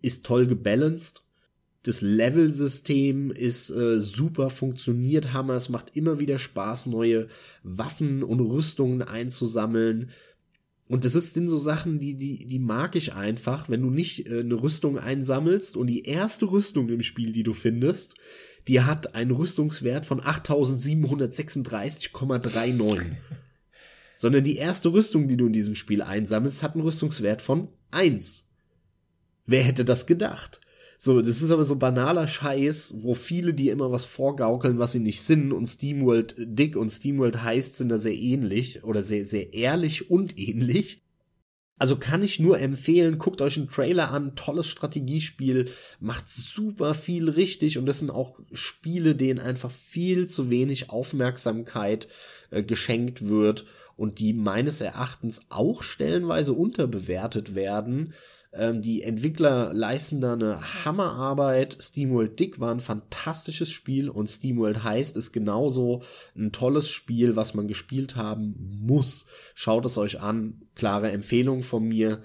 ist 0.00 0.24
toll 0.24 0.46
gebalanced. 0.46 1.22
Das 1.82 2.00
Level-System 2.00 3.32
ist 3.32 3.68
äh, 3.70 4.00
super, 4.00 4.50
funktioniert 4.50 5.34
Hammer. 5.34 5.54
Es 5.54 5.68
macht 5.68 5.94
immer 5.94 6.18
wieder 6.18 6.38
Spaß, 6.38 6.86
neue 6.86 7.28
Waffen 7.64 8.22
und 8.22 8.40
Rüstungen 8.40 9.02
einzusammeln. 9.02 10.10
Und 10.92 11.04
das 11.06 11.14
sind 11.14 11.48
so 11.48 11.58
Sachen, 11.58 11.98
die, 11.98 12.14
die, 12.16 12.46
die 12.46 12.58
mag 12.58 12.96
ich 12.96 13.14
einfach, 13.14 13.70
wenn 13.70 13.80
du 13.80 13.88
nicht 13.88 14.26
äh, 14.26 14.40
eine 14.40 14.62
Rüstung 14.62 14.98
einsammelst 14.98 15.78
und 15.78 15.86
die 15.86 16.04
erste 16.04 16.50
Rüstung 16.50 16.90
im 16.90 17.02
Spiel, 17.02 17.32
die 17.32 17.44
du 17.44 17.54
findest, 17.54 18.16
die 18.68 18.82
hat 18.82 19.14
einen 19.14 19.30
Rüstungswert 19.30 20.04
von 20.04 20.20
8736,39. 20.20 23.12
Sondern 24.16 24.44
die 24.44 24.56
erste 24.56 24.92
Rüstung, 24.92 25.28
die 25.28 25.38
du 25.38 25.46
in 25.46 25.54
diesem 25.54 25.76
Spiel 25.76 26.02
einsammelst, 26.02 26.62
hat 26.62 26.74
einen 26.74 26.82
Rüstungswert 26.82 27.40
von 27.40 27.68
1. 27.90 28.46
Wer 29.46 29.62
hätte 29.62 29.86
das 29.86 30.06
gedacht? 30.06 30.60
So, 31.04 31.20
das 31.20 31.42
ist 31.42 31.50
aber 31.50 31.64
so 31.64 31.74
banaler 31.74 32.28
Scheiß, 32.28 32.94
wo 32.98 33.14
viele 33.14 33.54
dir 33.54 33.72
immer 33.72 33.90
was 33.90 34.04
vorgaukeln, 34.04 34.78
was 34.78 34.92
sie 34.92 35.00
nicht 35.00 35.22
sind. 35.22 35.52
Und 35.52 35.66
SteamWorld 35.66 36.36
Dick 36.38 36.76
und 36.76 36.90
SteamWorld 36.90 37.42
heißt 37.42 37.74
sind 37.74 37.88
da 37.88 37.98
sehr 37.98 38.14
ähnlich 38.14 38.84
oder 38.84 39.02
sehr, 39.02 39.26
sehr 39.26 39.52
ehrlich 39.52 40.12
und 40.12 40.38
ähnlich. 40.38 41.02
Also 41.76 41.96
kann 41.96 42.22
ich 42.22 42.38
nur 42.38 42.60
empfehlen, 42.60 43.18
guckt 43.18 43.42
euch 43.42 43.56
einen 43.56 43.68
Trailer 43.68 44.12
an, 44.12 44.36
tolles 44.36 44.68
Strategiespiel, 44.68 45.72
macht 45.98 46.28
super 46.28 46.94
viel 46.94 47.28
richtig 47.28 47.78
und 47.78 47.86
das 47.86 47.98
sind 47.98 48.12
auch 48.12 48.38
Spiele, 48.52 49.16
denen 49.16 49.40
einfach 49.40 49.72
viel 49.72 50.28
zu 50.28 50.50
wenig 50.50 50.90
Aufmerksamkeit 50.90 52.06
äh, 52.52 52.62
geschenkt 52.62 53.28
wird 53.28 53.64
und 53.96 54.20
die 54.20 54.34
meines 54.34 54.80
Erachtens 54.80 55.40
auch 55.48 55.82
stellenweise 55.82 56.52
unterbewertet 56.52 57.56
werden. 57.56 58.14
Ähm, 58.54 58.82
die 58.82 59.02
Entwickler 59.02 59.72
leisten 59.72 60.20
da 60.20 60.34
eine 60.34 60.84
Hammerarbeit. 60.84 61.78
SteamWorld 61.80 62.38
Dick 62.38 62.60
war 62.60 62.70
ein 62.70 62.80
fantastisches 62.80 63.70
Spiel 63.70 64.10
und 64.10 64.28
SteamWorld 64.28 64.84
heißt 64.84 65.16
ist 65.16 65.32
genauso 65.32 66.02
ein 66.36 66.52
tolles 66.52 66.90
Spiel, 66.90 67.34
was 67.34 67.54
man 67.54 67.66
gespielt 67.66 68.16
haben 68.16 68.54
muss. 68.82 69.26
Schaut 69.54 69.86
es 69.86 69.96
euch 69.96 70.20
an. 70.20 70.62
Klare 70.74 71.10
Empfehlung 71.10 71.62
von 71.62 71.84
mir. 71.84 72.22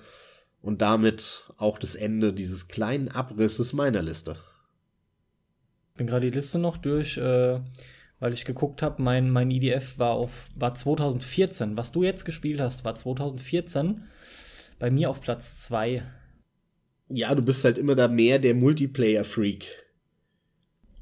Und 0.62 0.82
damit 0.82 1.46
auch 1.56 1.78
das 1.78 1.96
Ende 1.96 2.34
dieses 2.34 2.68
kleinen 2.68 3.08
Abrisses 3.08 3.72
meiner 3.72 4.02
Liste. 4.02 4.36
Bin 5.96 6.08
gerade 6.08 6.30
die 6.30 6.36
Liste 6.36 6.60
noch 6.60 6.76
durch, 6.78 7.18
äh, 7.18 7.60
weil 8.20 8.34
ich 8.34 8.44
geguckt 8.44 8.82
habe, 8.82 9.02
mein, 9.02 9.30
mein 9.30 9.50
IDF 9.50 9.98
war 9.98 10.12
auf 10.12 10.50
war 10.56 10.76
2014. 10.76 11.78
Was 11.78 11.94
du 11.94 12.04
jetzt 12.04 12.26
gespielt 12.26 12.60
hast, 12.60 12.84
war 12.84 12.96
2014 12.96 14.04
bei 14.80 14.92
mir 14.92 15.10
auf 15.10 15.22
Platz 15.22 15.60
2. 15.62 16.04
Ja, 17.10 17.34
du 17.36 17.42
bist 17.42 17.64
halt 17.64 17.78
immer 17.78 17.96
da 17.96 18.08
mehr 18.08 18.40
der 18.40 18.54
Multiplayer-Freak. 18.54 19.66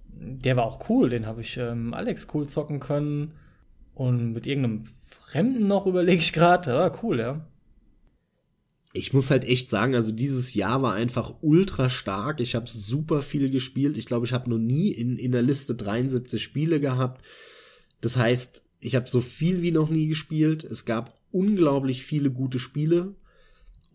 Der 0.07 0.55
war 0.55 0.65
auch 0.65 0.89
cool, 0.89 1.09
den 1.09 1.25
habe 1.25 1.41
ich 1.41 1.57
ähm, 1.57 1.93
Alex 1.93 2.27
cool 2.33 2.47
zocken 2.47 2.79
können. 2.79 3.33
Und 3.93 4.33
mit 4.33 4.45
irgendeinem 4.45 4.83
Fremden 5.07 5.67
noch 5.67 5.87
überlege 5.87 6.21
ich 6.21 6.33
gerade. 6.33 6.71
Ja, 6.71 6.91
cool, 7.01 7.19
ja. 7.19 7.47
Ich 8.93 9.11
muss 9.11 9.29
halt 9.29 9.43
echt 9.43 9.69
sagen, 9.69 9.93
also 9.93 10.13
dieses 10.13 10.53
Jahr 10.53 10.81
war 10.81 10.93
einfach 10.93 11.35
ultra 11.41 11.89
stark. 11.89 12.39
Ich 12.39 12.55
habe 12.55 12.69
super 12.69 13.21
viel 13.21 13.49
gespielt. 13.49 13.97
Ich 13.97 14.05
glaube, 14.05 14.25
ich 14.25 14.31
habe 14.31 14.49
noch 14.49 14.57
nie 14.57 14.89
in, 14.91 15.17
in 15.17 15.33
der 15.33 15.41
Liste 15.41 15.75
73 15.75 16.41
Spiele 16.41 16.79
gehabt. 16.79 17.25
Das 17.99 18.15
heißt, 18.15 18.63
ich 18.79 18.95
habe 18.95 19.09
so 19.09 19.19
viel 19.19 19.61
wie 19.61 19.71
noch 19.71 19.89
nie 19.89 20.07
gespielt. 20.07 20.63
Es 20.63 20.85
gab 20.85 21.19
unglaublich 21.31 22.03
viele 22.03 22.31
gute 22.31 22.59
Spiele. 22.59 23.15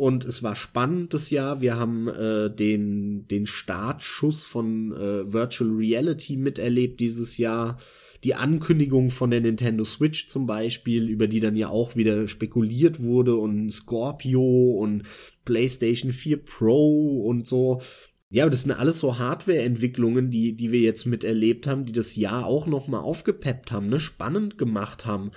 Und 0.01 0.25
es 0.25 0.43
war 0.43 0.57
spannend 0.57 1.13
das 1.13 1.29
Jahr. 1.29 1.61
Wir 1.61 1.79
haben 1.79 2.09
äh, 2.09 2.49
den, 2.49 3.29
den 3.29 3.47
Startschuss 3.47 4.47
von 4.47 4.93
äh, 4.93 5.31
Virtual 5.31 5.69
Reality 5.69 6.39
miterlebt 6.39 7.01
dieses 7.01 7.37
Jahr. 7.37 7.77
Die 8.25 8.35
Ankündigung 8.35 9.11
von 9.11 9.31
der 9.31 9.43
Nintendo 9.43 9.85
Switch 9.85 10.27
zum 10.27 10.47
Beispiel, 10.47 11.07
über 11.07 11.29
die 11.29 11.41
dann 11.41 11.55
ja 11.55 11.69
auch 11.69 11.97
wieder 11.97 12.29
spekuliert 12.29 13.03
wurde 13.03 13.37
und 13.37 13.69
Scorpio 13.71 14.71
und 14.81 15.03
PlayStation 15.45 16.13
4 16.13 16.47
Pro 16.47 17.23
und 17.27 17.47
so. 17.47 17.83
Ja, 18.31 18.49
das 18.49 18.63
sind 18.63 18.73
alles 18.73 19.01
so 19.01 19.19
Hardware-Entwicklungen, 19.19 20.31
die, 20.31 20.57
die 20.57 20.73
wir 20.73 20.81
jetzt 20.81 21.05
miterlebt 21.05 21.67
haben, 21.67 21.85
die 21.85 21.93
das 21.93 22.17
Jahr 22.17 22.47
auch 22.47 22.67
noch 22.67 22.89
mal 22.89 23.01
aufgepeppt 23.01 23.71
haben, 23.71 23.91
ne, 23.91 24.01
spannend 24.01 24.57
gemacht 24.57 25.05
haben 25.05 25.31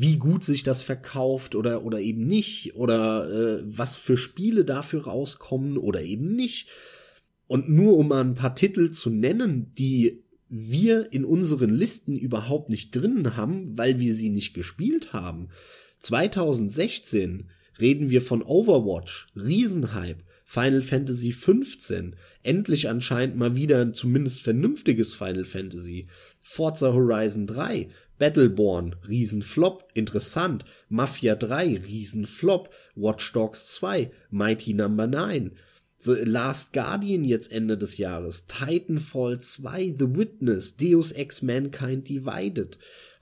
wie 0.00 0.16
gut 0.16 0.44
sich 0.44 0.62
das 0.62 0.82
verkauft 0.82 1.54
oder, 1.54 1.84
oder 1.84 2.00
eben 2.00 2.26
nicht 2.26 2.74
oder 2.76 3.30
äh, 3.30 3.62
was 3.64 3.96
für 3.96 4.16
Spiele 4.16 4.64
dafür 4.64 5.04
rauskommen 5.04 5.76
oder 5.76 6.02
eben 6.02 6.34
nicht. 6.34 6.68
Und 7.46 7.68
nur 7.68 7.98
um 7.98 8.08
mal 8.08 8.24
ein 8.24 8.34
paar 8.34 8.54
Titel 8.54 8.90
zu 8.90 9.10
nennen, 9.10 9.72
die 9.76 10.22
wir 10.48 11.12
in 11.12 11.24
unseren 11.24 11.70
Listen 11.70 12.16
überhaupt 12.16 12.68
nicht 12.68 12.94
drinnen 12.94 13.36
haben, 13.36 13.76
weil 13.76 13.98
wir 13.98 14.14
sie 14.14 14.30
nicht 14.30 14.54
gespielt 14.54 15.12
haben. 15.12 15.48
2016 15.98 17.50
reden 17.80 18.10
wir 18.10 18.22
von 18.22 18.42
Overwatch, 18.42 19.28
Riesenhype, 19.34 20.22
Final 20.44 20.82
Fantasy 20.82 21.32
15, 21.32 22.16
endlich 22.42 22.88
anscheinend 22.90 23.36
mal 23.36 23.56
wieder 23.56 23.80
ein 23.80 23.94
zumindest 23.94 24.42
vernünftiges 24.42 25.14
Final 25.14 25.44
Fantasy, 25.44 26.08
Forza 26.42 26.92
Horizon 26.92 27.46
3, 27.46 27.88
Battleborn, 28.18 28.94
Riesenflop, 29.08 29.88
interessant. 29.94 30.64
Mafia 30.88 31.34
3, 31.34 31.82
Riesenflop. 31.86 32.68
Watch 32.94 33.32
Dogs 33.32 33.74
2, 33.74 34.10
Mighty 34.30 34.74
Number 34.74 35.06
no. 35.06 35.22
9. 35.26 35.52
The 36.04 36.24
Last 36.24 36.72
Guardian 36.72 37.22
jetzt 37.22 37.52
Ende 37.52 37.78
des 37.78 37.96
Jahres. 37.96 38.46
Titanfall 38.46 39.38
2, 39.38 39.94
The 39.98 40.16
Witness, 40.16 40.76
Deus 40.76 41.12
Ex 41.12 41.42
Mankind 41.42 42.08
Divided. 42.08 42.76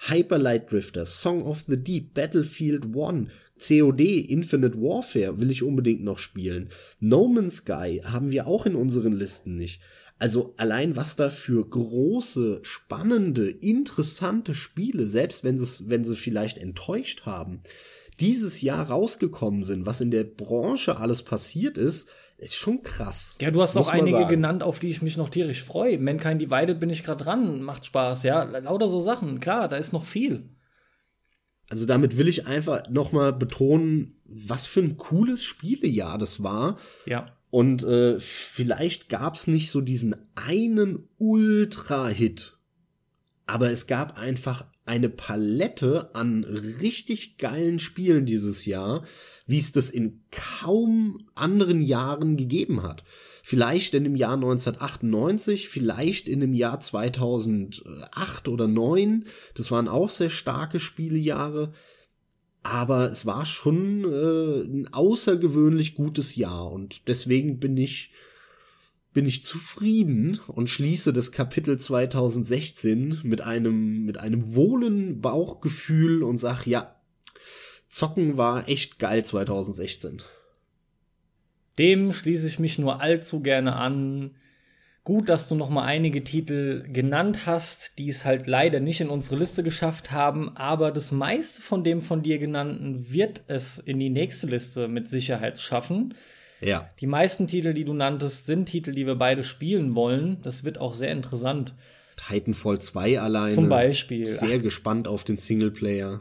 Hyper 0.09 0.39
Light 0.39 0.71
Drifter, 0.71 1.05
Song 1.05 1.43
of 1.43 1.65
the 1.69 1.77
Deep, 1.77 2.15
Battlefield 2.15 2.97
1, 2.97 3.29
COD, 3.59 4.21
Infinite 4.31 4.81
Warfare 4.81 5.39
will 5.39 5.51
ich 5.51 5.63
unbedingt 5.63 6.03
noch 6.03 6.19
spielen. 6.19 6.71
No 7.01 7.29
Man's 7.29 7.57
Sky 7.57 8.01
haben 8.03 8.33
wir 8.33 8.47
auch 8.47 8.65
in 8.65 8.75
unseren 8.75 9.13
Listen 9.13 9.59
nicht. 9.59 9.83
Also 10.21 10.53
allein 10.59 10.97
was 10.97 11.17
da 11.17 11.31
für 11.31 11.67
große, 11.67 12.61
spannende, 12.63 13.49
interessante 13.49 14.55
Spiele, 14.55 15.07
selbst 15.07 15.45
wenn 15.45 15.57
sie, 15.57 15.89
wenn 15.89 16.05
sie 16.05 16.15
vielleicht 16.15 16.59
enttäuscht 16.59 17.23
haben, 17.25 17.63
dieses 18.21 18.61
Jahr 18.61 18.91
rausgekommen 18.91 19.65
sind, 19.65 19.87
was 19.87 20.03
in 20.03 20.11
der 20.11 20.25
Branche 20.25 20.99
alles 20.99 21.23
passiert 21.23 21.79
ist, 21.79 22.07
ist 22.37 22.55
schon 22.55 22.83
krass. 22.83 23.39
Ja, 23.41 23.51
du 23.51 23.63
hast 23.63 23.79
auch 23.79 23.89
einige 23.89 24.19
sagen. 24.19 24.35
genannt, 24.35 24.63
auf 24.63 24.79
die 24.79 24.89
ich 24.89 25.01
mich 25.01 25.17
noch 25.17 25.31
tierisch 25.31 25.65
freue. 25.65 25.99
Mankind 25.99 26.43
Divided 26.43 26.79
bin 26.81 26.91
ich 26.91 27.03
gerade 27.03 27.25
dran, 27.25 27.63
macht 27.63 27.87
Spaß, 27.87 28.25
ja. 28.25 28.43
Lauter 28.43 28.91
so 28.91 29.01
Sachen, 29.01 29.41
klar, 29.41 29.69
da 29.69 29.79
ist 29.79 29.95
noch 29.95 30.05
viel. 30.05 30.51
Also 31.71 31.87
damit 31.87 32.19
will 32.19 32.29
ich 32.29 32.47
einfach 32.47 32.91
noch 32.91 33.13
mal 33.13 33.33
betonen, 33.33 34.21
was 34.27 34.67
für 34.67 34.81
ein 34.81 34.99
cooles 34.99 35.43
Spielejahr 35.43 36.19
das 36.19 36.43
war. 36.43 36.77
Ja. 37.07 37.40
Und 37.51 37.83
äh, 37.83 38.21
vielleicht 38.21 39.09
gab's 39.09 39.47
nicht 39.47 39.71
so 39.71 39.81
diesen 39.81 40.17
einen 40.37 41.09
Ultra-Hit. 41.19 42.57
aber 43.47 43.73
es 43.73 43.89
gab 43.89 44.17
einfach 44.17 44.65
eine 44.87 45.09
Palette 45.09 46.15
an 46.15 46.45
richtig 46.45 47.39
geilen 47.39 47.79
Spielen 47.79 48.27
dieses 48.27 48.65
Jahr, 48.65 49.05
wie 49.47 49.59
es 49.59 49.73
das 49.73 49.91
in 49.91 50.23
kaum 50.31 51.29
anderen 51.35 51.83
Jahren 51.83 52.37
gegeben 52.37 52.83
hat. 52.83 53.05
Vielleicht 53.43 53.95
in 53.95 54.05
dem 54.05 54.17
Jahr 54.17 54.35
1998, 54.35 55.69
vielleicht 55.69 56.29
in 56.29 56.41
dem 56.41 56.55
Jahr 56.55 56.79
2008 56.79 58.49
oder 58.49 58.67
2009. 58.67 59.25
Das 59.55 59.71
waren 59.71 59.89
auch 59.89 60.11
sehr 60.11 60.31
starke 60.31 60.79
Spielejahre. 60.79 61.73
Aber 62.63 63.11
es 63.11 63.25
war 63.25 63.47
schon 63.47 64.05
äh, 64.05 64.63
ein 64.63 64.93
außergewöhnlich 64.93 65.95
gutes 65.95 66.37
Jahr 66.37 66.71
und 66.71 67.09
deswegen 67.09 67.59
bin 67.59 67.77
ich 67.77 68.11
bin 69.13 69.27
ich 69.27 69.43
zufrieden 69.43 70.39
und 70.47 70.71
schließe 70.71 71.13
das 71.13 71.33
Kapitel 71.33 71.79
2016 71.79 73.21
mit 73.25 73.41
einem 73.41 74.05
mit 74.05 74.19
einem 74.19 74.55
wohlen 74.55 75.21
Bauchgefühl 75.21 76.23
und 76.23 76.39
sag 76.39 76.67
ja, 76.67 76.95
zocken 77.89 78.37
war 78.37 78.69
echt 78.69 78.99
geil 78.99 79.25
2016. 79.25 80.23
Dem 81.79 82.13
schließe 82.13 82.47
ich 82.47 82.59
mich 82.59 82.79
nur 82.79 83.01
allzu 83.01 83.41
gerne 83.41 83.77
an. 83.77 84.37
Gut, 85.03 85.31
dass 85.31 85.49
du 85.49 85.55
noch 85.55 85.71
mal 85.71 85.85
einige 85.85 86.23
Titel 86.25 86.85
genannt 86.87 87.47
hast, 87.47 87.99
die 87.99 88.09
es 88.09 88.27
halt 88.27 88.47
leider 88.47 88.81
nicht 88.81 89.01
in 89.01 89.09
unsere 89.09 89.37
Liste 89.37 89.63
geschafft 89.63 90.11
haben, 90.11 90.55
aber 90.57 90.91
das 90.93 91.11
meiste 91.11 91.63
von 91.63 91.83
dem 91.83 92.03
von 92.03 92.23
dir 92.23 92.39
genannten 92.39 93.11
wird 93.11 93.43
es 93.47 93.79
in 93.79 93.99
die 93.99 94.11
nächste 94.11 94.47
Liste 94.47 94.89
mit 94.89 95.09
Sicherheit 95.09 95.59
schaffen. 95.59 96.15
Ja. 96.61 96.91
Die 97.01 97.07
meisten 97.07 97.47
Titel, 97.47 97.73
die 97.73 97.87
du 97.87 97.95
nanntest, 97.95 98.45
sind 98.45 98.67
Titel, 98.67 98.93
die 98.93 99.07
wir 99.07 99.15
beide 99.15 99.43
spielen 99.43 99.95
wollen. 99.95 100.39
Das 100.43 100.65
wird 100.65 100.79
auch 100.79 100.93
sehr 100.93 101.13
interessant. 101.13 101.75
Titanfall 102.17 102.79
2 102.79 103.21
alleine. 103.21 103.55
Zum 103.55 103.71
Beispiel. 103.71 104.27
Sehr 104.27 104.59
Ach. 104.59 104.63
gespannt 104.63 105.09
auf 105.09 105.25
den 105.25 105.39
Singleplayer. 105.39 106.21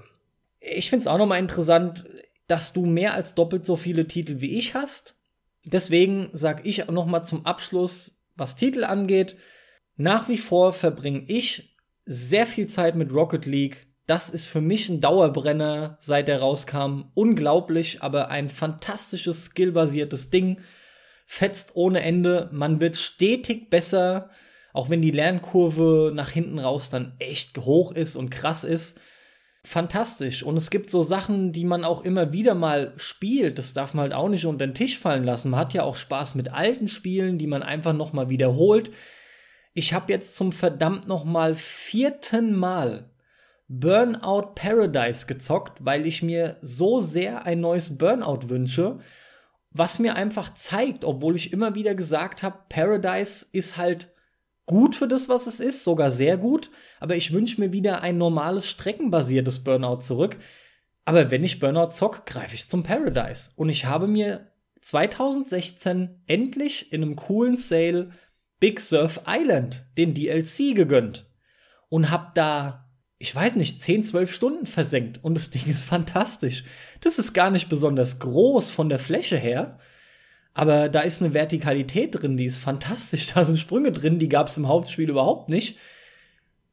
Ich 0.61 0.89
finde 0.89 1.01
es 1.01 1.07
auch 1.07 1.17
noch 1.17 1.25
mal 1.25 1.39
interessant, 1.39 2.05
dass 2.47 2.71
du 2.71 2.85
mehr 2.85 3.13
als 3.13 3.35
doppelt 3.35 3.65
so 3.65 3.75
viele 3.75 4.07
Titel 4.07 4.39
wie 4.39 4.57
ich 4.57 4.73
hast. 4.73 5.17
Deswegen 5.65 6.29
sage 6.31 6.63
ich 6.63 6.87
noch 6.87 7.05
mal 7.05 7.23
zum 7.23 7.45
Abschluss, 7.45 8.18
was 8.39 8.55
Titel 8.55 8.83
angeht, 8.83 9.35
nach 9.95 10.29
wie 10.29 10.37
vor 10.37 10.73
verbringe 10.73 11.23
ich 11.27 11.75
sehr 12.05 12.47
viel 12.47 12.67
Zeit 12.67 12.95
mit 12.95 13.13
Rocket 13.13 13.45
League. 13.45 13.87
Das 14.07 14.29
ist 14.29 14.47
für 14.47 14.61
mich 14.61 14.89
ein 14.89 14.99
Dauerbrenner, 14.99 15.97
seit 15.99 16.29
er 16.29 16.39
rauskam. 16.39 17.11
Unglaublich, 17.13 18.01
aber 18.01 18.29
ein 18.29 18.49
fantastisches, 18.49 19.45
skillbasiertes 19.45 20.31
Ding. 20.31 20.61
Fetzt 21.25 21.75
ohne 21.75 22.01
Ende. 22.01 22.49
Man 22.51 22.81
wird 22.81 22.95
stetig 22.95 23.69
besser, 23.69 24.31
auch 24.73 24.89
wenn 24.89 25.01
die 25.01 25.11
Lernkurve 25.11 26.11
nach 26.15 26.29
hinten 26.29 26.57
raus 26.57 26.89
dann 26.89 27.13
echt 27.19 27.59
hoch 27.59 27.91
ist 27.91 28.15
und 28.15 28.31
krass 28.31 28.63
ist 28.63 28.99
fantastisch. 29.69 30.41
Und 30.41 30.57
es 30.57 30.71
gibt 30.71 30.89
so 30.89 31.03
Sachen, 31.03 31.51
die 31.51 31.63
man 31.63 31.83
auch 31.83 32.01
immer 32.01 32.33
wieder 32.33 32.55
mal 32.55 32.91
spielt. 32.97 33.59
Das 33.59 33.71
darf 33.71 33.93
man 33.93 34.03
halt 34.03 34.13
auch 34.13 34.27
nicht 34.27 34.47
unter 34.47 34.65
den 34.65 34.73
Tisch 34.73 34.97
fallen 34.97 35.23
lassen. 35.23 35.51
Man 35.51 35.59
hat 35.59 35.75
ja 35.75 35.83
auch 35.83 35.95
Spaß 35.95 36.33
mit 36.33 36.51
alten 36.51 36.87
Spielen, 36.87 37.37
die 37.37 37.45
man 37.45 37.61
einfach 37.61 37.93
noch 37.93 38.11
mal 38.11 38.29
wiederholt. 38.29 38.89
Ich 39.75 39.93
habe 39.93 40.11
jetzt 40.11 40.35
zum 40.35 40.51
verdammt 40.51 41.07
noch 41.07 41.23
mal 41.23 41.53
vierten 41.53 42.55
Mal 42.55 43.11
Burnout 43.67 44.53
Paradise 44.55 45.27
gezockt, 45.27 45.77
weil 45.85 46.07
ich 46.07 46.23
mir 46.23 46.57
so 46.61 46.99
sehr 46.99 47.45
ein 47.45 47.61
neues 47.61 47.95
Burnout 47.95 48.49
wünsche, 48.49 48.97
was 49.69 49.99
mir 49.99 50.15
einfach 50.15 50.55
zeigt, 50.55 51.05
obwohl 51.05 51.35
ich 51.35 51.53
immer 51.53 51.75
wieder 51.75 51.93
gesagt 51.93 52.41
habe, 52.41 52.57
Paradise 52.69 53.45
ist 53.51 53.77
halt 53.77 54.11
gut 54.69 54.95
für 54.95 55.07
das, 55.07 55.29
was 55.29 55.47
es 55.47 55.59
ist, 55.59 55.83
sogar 55.83 56.11
sehr 56.11 56.37
gut. 56.37 56.69
Aber 56.99 57.15
ich 57.15 57.33
wünsche 57.33 57.59
mir 57.59 57.73
wieder 57.73 58.01
ein 58.01 58.19
normales 58.19 58.67
streckenbasiertes 58.67 59.63
Burnout 59.63 60.01
zurück. 60.01 60.37
Aber 61.05 61.31
wenn 61.31 61.43
ich 61.43 61.59
Burnout 61.59 61.89
zock, 61.89 62.27
greife 62.27 62.53
ich 62.53 62.69
zum 62.69 62.83
Paradise. 62.83 63.49
Und 63.55 63.69
ich 63.69 63.85
habe 63.85 64.07
mir 64.07 64.51
2016 64.81 66.21
endlich 66.27 66.93
in 66.93 67.01
einem 67.01 67.15
coolen 67.15 67.57
Sale 67.57 68.11
Big 68.59 68.79
Surf 68.79 69.21
Island, 69.25 69.87
den 69.97 70.13
DLC, 70.13 70.75
gegönnt. 70.75 71.25
Und 71.89 72.11
hab 72.11 72.35
da, 72.35 72.91
ich 73.17 73.33
weiß 73.33 73.55
nicht, 73.55 73.81
10, 73.81 74.03
12 74.03 74.31
Stunden 74.31 74.65
versenkt. 74.67 75.23
Und 75.23 75.33
das 75.33 75.49
Ding 75.49 75.65
ist 75.65 75.83
fantastisch. 75.85 76.63
Das 77.01 77.17
ist 77.17 77.33
gar 77.33 77.49
nicht 77.49 77.69
besonders 77.69 78.19
groß 78.19 78.69
von 78.69 78.87
der 78.87 78.99
Fläche 78.99 79.37
her. 79.37 79.79
Aber 80.53 80.89
da 80.89 81.01
ist 81.01 81.21
eine 81.21 81.33
Vertikalität 81.33 82.21
drin, 82.21 82.37
die 82.37 82.45
ist 82.45 82.59
fantastisch. 82.59 83.27
Da 83.33 83.45
sind 83.45 83.57
Sprünge 83.57 83.91
drin, 83.91 84.19
die 84.19 84.29
gab 84.29 84.47
es 84.47 84.57
im 84.57 84.67
Hauptspiel 84.67 85.09
überhaupt 85.09 85.49
nicht. 85.49 85.77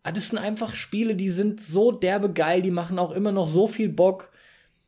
Ah, 0.03 0.13
das 0.13 0.29
sind 0.29 0.39
einfach 0.39 0.75
Spiele, 0.75 1.17
die 1.17 1.29
sind 1.29 1.61
so 1.61 1.91
derbe 1.91 2.33
geil, 2.33 2.63
die 2.63 2.71
machen 2.71 2.99
auch 2.99 3.13
immer 3.13 3.33
noch 3.33 3.49
so 3.49 3.67
viel 3.67 3.89
Bock. 3.89 4.31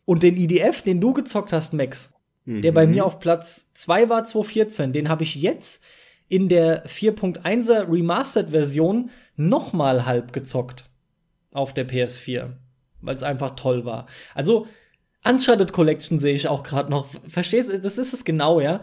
Und 0.04 0.22
den 0.22 0.36
IDF, 0.36 0.82
den 0.82 1.00
du 1.00 1.12
gezockt 1.12 1.52
hast, 1.52 1.74
Max, 1.74 2.12
mhm. 2.44 2.62
der 2.62 2.72
bei 2.72 2.86
mir 2.86 3.04
auf 3.04 3.18
Platz 3.18 3.66
2 3.74 4.08
war 4.08 4.24
2014, 4.24 4.92
den 4.92 5.08
habe 5.08 5.24
ich 5.24 5.34
jetzt 5.34 5.82
in 6.28 6.48
der 6.48 6.86
4.1er 6.86 7.90
Remastered-Version 7.90 9.10
nochmal 9.36 10.06
halb 10.06 10.32
gezockt. 10.32 10.88
Auf 11.52 11.74
der 11.74 11.88
PS4. 11.88 12.50
Weil 13.00 13.16
es 13.16 13.22
einfach 13.22 13.56
toll 13.56 13.84
war. 13.84 14.06
Also, 14.34 14.66
Uncharted 15.24 15.72
Collection 15.72 16.18
sehe 16.18 16.34
ich 16.34 16.48
auch 16.48 16.62
gerade 16.62 16.90
noch. 16.90 17.06
Verstehst 17.26 17.70
du? 17.70 17.80
Das 17.80 17.98
ist 17.98 18.12
es 18.12 18.24
genau, 18.24 18.60
ja. 18.60 18.80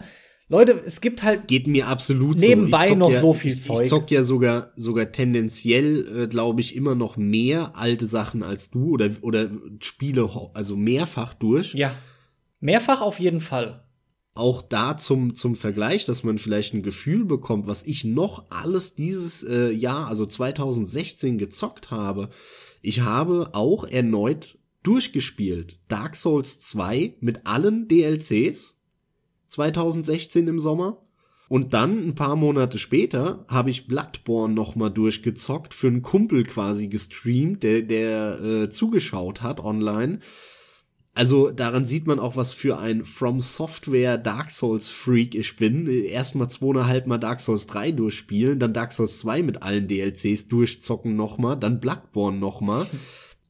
Leute, 0.48 0.80
es 0.86 1.00
gibt 1.00 1.24
halt 1.24 1.48
geht 1.48 1.66
mir 1.66 1.88
absolut 1.88 2.38
nebenbei 2.38 2.90
so. 2.90 2.94
noch 2.94 3.10
ja, 3.10 3.20
so 3.20 3.32
viel 3.32 3.52
ich, 3.52 3.64
Zeug. 3.64 3.82
Ich 3.82 3.88
zock 3.88 4.10
ja 4.12 4.22
sogar 4.22 4.70
sogar 4.76 5.10
tendenziell, 5.10 6.22
äh, 6.24 6.26
glaube 6.28 6.60
ich, 6.60 6.76
immer 6.76 6.94
noch 6.94 7.16
mehr 7.16 7.76
alte 7.76 8.06
Sachen 8.06 8.44
als 8.44 8.70
du 8.70 8.90
oder 8.90 9.10
oder 9.22 9.50
Spiele 9.80 10.30
also 10.54 10.76
mehrfach 10.76 11.34
durch. 11.34 11.74
Ja, 11.74 11.92
mehrfach 12.60 13.00
auf 13.00 13.18
jeden 13.18 13.40
Fall. 13.40 13.82
Auch 14.36 14.62
da 14.62 14.96
zum 14.96 15.34
zum 15.34 15.56
Vergleich, 15.56 16.04
dass 16.04 16.22
man 16.22 16.38
vielleicht 16.38 16.74
ein 16.74 16.82
Gefühl 16.82 17.24
bekommt, 17.24 17.66
was 17.66 17.82
ich 17.82 18.04
noch 18.04 18.44
alles 18.50 18.94
dieses 18.94 19.42
äh, 19.42 19.72
Jahr, 19.72 20.06
also 20.06 20.26
2016 20.26 21.38
gezockt 21.38 21.90
habe. 21.90 22.28
Ich 22.82 23.00
habe 23.00 23.50
auch 23.52 23.84
erneut 23.84 24.58
durchgespielt. 24.86 25.78
Dark 25.88 26.16
Souls 26.16 26.60
2 26.60 27.16
mit 27.20 27.46
allen 27.46 27.88
DLCs 27.88 28.76
2016 29.48 30.46
im 30.48 30.60
Sommer. 30.60 31.02
Und 31.48 31.74
dann 31.74 32.08
ein 32.08 32.14
paar 32.14 32.34
Monate 32.34 32.78
später 32.78 33.44
habe 33.48 33.70
ich 33.70 33.86
Bloodborne 33.86 34.52
noch 34.52 34.74
mal 34.74 34.90
durchgezockt 34.90 35.74
für 35.74 35.86
einen 35.86 36.02
Kumpel 36.02 36.42
quasi 36.42 36.88
gestreamt, 36.88 37.62
der 37.62 37.82
der 37.82 38.40
äh, 38.40 38.70
zugeschaut 38.70 39.42
hat 39.42 39.60
online. 39.60 40.18
Also 41.14 41.50
daran 41.50 41.86
sieht 41.86 42.06
man 42.06 42.18
auch, 42.18 42.36
was 42.36 42.52
für 42.52 42.78
ein 42.78 43.04
From 43.04 43.40
Software 43.40 44.18
Dark 44.18 44.50
Souls 44.50 44.90
Freak 44.90 45.34
ich 45.34 45.56
bin. 45.56 45.86
Erstmal 45.86 46.50
zweieinhalb 46.50 47.06
Mal 47.06 47.18
Dark 47.18 47.40
Souls 47.40 47.66
3 47.66 47.92
durchspielen, 47.92 48.58
dann 48.58 48.74
Dark 48.74 48.92
Souls 48.92 49.18
2 49.20 49.42
mit 49.42 49.62
allen 49.62 49.88
DLCs 49.88 50.48
durchzocken 50.48 51.16
nochmal, 51.16 51.56
dann 51.56 51.80
Bloodborne 51.80 52.38
nochmal. 52.38 52.86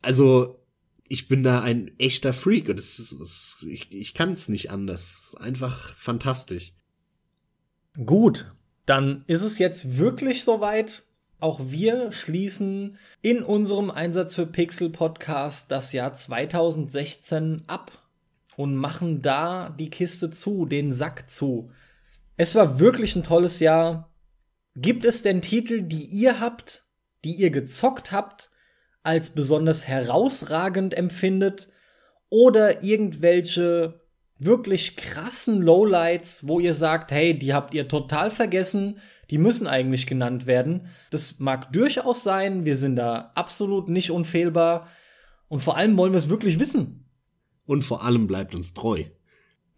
Also 0.00 0.60
ich 1.08 1.28
bin 1.28 1.42
da 1.42 1.60
ein 1.60 1.90
echter 1.98 2.32
Freak 2.32 2.68
und 2.68 2.80
es 2.80 2.98
ist, 2.98 3.12
es, 3.12 3.56
ich, 3.68 3.92
ich 3.92 4.14
kann 4.14 4.32
es 4.32 4.48
nicht 4.48 4.70
anders. 4.70 5.36
Einfach 5.38 5.94
fantastisch. 5.94 6.72
Gut, 8.04 8.52
dann 8.84 9.24
ist 9.26 9.42
es 9.42 9.58
jetzt 9.58 9.98
wirklich 9.98 10.44
soweit. 10.44 11.04
Auch 11.38 11.60
wir 11.66 12.12
schließen 12.12 12.96
in 13.20 13.42
unserem 13.42 13.90
Einsatz 13.90 14.34
für 14.34 14.46
Pixel 14.46 14.90
Podcast 14.90 15.70
das 15.70 15.92
Jahr 15.92 16.14
2016 16.14 17.64
ab 17.66 17.92
und 18.56 18.74
machen 18.74 19.20
da 19.20 19.68
die 19.68 19.90
Kiste 19.90 20.30
zu, 20.30 20.64
den 20.64 20.92
Sack 20.92 21.30
zu. 21.30 21.70
Es 22.38 22.54
war 22.54 22.80
wirklich 22.80 23.16
ein 23.16 23.22
tolles 23.22 23.60
Jahr. 23.60 24.10
Gibt 24.76 25.04
es 25.04 25.22
denn 25.22 25.42
Titel, 25.42 25.82
die 25.82 26.04
ihr 26.06 26.40
habt, 26.40 26.86
die 27.24 27.34
ihr 27.34 27.50
gezockt 27.50 28.12
habt, 28.12 28.50
als 29.06 29.30
besonders 29.30 29.86
herausragend 29.86 30.94
empfindet 30.94 31.68
oder 32.28 32.82
irgendwelche 32.82 34.00
wirklich 34.38 34.96
krassen 34.96 35.62
Lowlights, 35.62 36.46
wo 36.46 36.60
ihr 36.60 36.74
sagt, 36.74 37.10
hey, 37.10 37.38
die 37.38 37.54
habt 37.54 37.72
ihr 37.72 37.88
total 37.88 38.30
vergessen, 38.30 38.98
die 39.30 39.38
müssen 39.38 39.66
eigentlich 39.66 40.06
genannt 40.06 40.46
werden. 40.46 40.88
Das 41.10 41.38
mag 41.38 41.72
durchaus 41.72 42.22
sein, 42.22 42.66
wir 42.66 42.76
sind 42.76 42.96
da 42.96 43.32
absolut 43.34 43.88
nicht 43.88 44.10
unfehlbar 44.10 44.88
und 45.48 45.60
vor 45.60 45.76
allem 45.76 45.96
wollen 45.96 46.12
wir 46.12 46.18
es 46.18 46.28
wirklich 46.28 46.60
wissen. 46.60 47.08
Und 47.64 47.82
vor 47.82 48.04
allem 48.04 48.26
bleibt 48.26 48.54
uns 48.54 48.74
treu 48.74 49.04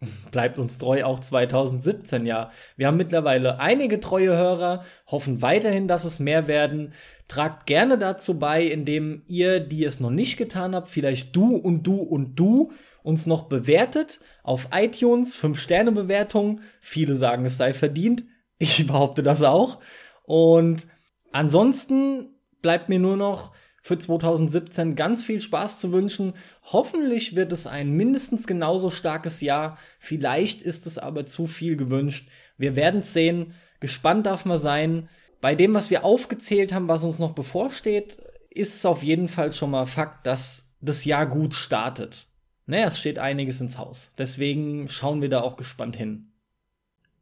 bleibt 0.31 0.57
uns 0.57 0.77
treu 0.77 1.03
auch 1.03 1.19
2017 1.19 2.25
ja. 2.25 2.51
Wir 2.77 2.87
haben 2.87 2.97
mittlerweile 2.97 3.59
einige 3.59 3.99
treue 3.99 4.35
Hörer, 4.35 4.83
hoffen 5.07 5.41
weiterhin, 5.41 5.87
dass 5.87 6.05
es 6.05 6.19
mehr 6.19 6.47
werden. 6.47 6.93
Tragt 7.27 7.65
gerne 7.65 7.97
dazu 7.97 8.39
bei, 8.39 8.63
indem 8.63 9.23
ihr, 9.27 9.59
die 9.59 9.83
es 9.83 9.99
noch 9.99 10.09
nicht 10.09 10.37
getan 10.37 10.73
habt, 10.73 10.89
vielleicht 10.89 11.35
du 11.35 11.55
und 11.55 11.83
du 11.83 11.97
und 11.97 12.35
du 12.35 12.71
uns 13.03 13.25
noch 13.25 13.43
bewertet 13.43 14.19
auf 14.43 14.69
iTunes, 14.73 15.35
5-Sterne-Bewertung. 15.35 16.61
Viele 16.79 17.15
sagen, 17.15 17.45
es 17.45 17.57
sei 17.57 17.73
verdient. 17.73 18.23
Ich 18.57 18.85
behaupte 18.87 19.23
das 19.23 19.41
auch. 19.43 19.79
Und 20.23 20.87
ansonsten 21.31 22.35
bleibt 22.61 22.89
mir 22.89 22.99
nur 22.99 23.17
noch 23.17 23.53
für 23.81 23.97
2017 23.97 24.95
ganz 24.95 25.23
viel 25.23 25.39
Spaß 25.39 25.79
zu 25.79 25.91
wünschen. 25.91 26.33
Hoffentlich 26.63 27.35
wird 27.35 27.51
es 27.51 27.67
ein 27.67 27.91
mindestens 27.91 28.47
genauso 28.47 28.89
starkes 28.89 29.41
Jahr. 29.41 29.77
Vielleicht 29.99 30.61
ist 30.61 30.87
es 30.87 30.97
aber 30.97 31.25
zu 31.25 31.47
viel 31.47 31.75
gewünscht. 31.75 32.29
Wir 32.57 32.75
werden 32.75 33.01
es 33.01 33.13
sehen. 33.13 33.53
Gespannt 33.79 34.25
darf 34.25 34.45
man 34.45 34.57
sein. 34.57 35.09
Bei 35.41 35.55
dem, 35.55 35.73
was 35.73 35.89
wir 35.89 36.03
aufgezählt 36.03 36.73
haben, 36.73 36.87
was 36.87 37.03
uns 37.03 37.19
noch 37.19 37.33
bevorsteht, 37.33 38.17
ist 38.49 38.75
es 38.75 38.85
auf 38.85 39.03
jeden 39.03 39.27
Fall 39.27 39.51
schon 39.51 39.71
mal 39.71 39.85
Fakt, 39.85 40.27
dass 40.27 40.65
das 40.81 41.05
Jahr 41.05 41.25
gut 41.25 41.53
startet. 41.53 42.27
Naja, 42.65 42.87
es 42.87 42.99
steht 42.99 43.19
einiges 43.19 43.61
ins 43.61 43.77
Haus. 43.77 44.11
Deswegen 44.17 44.87
schauen 44.89 45.21
wir 45.21 45.29
da 45.29 45.41
auch 45.41 45.57
gespannt 45.57 45.95
hin. 45.95 46.31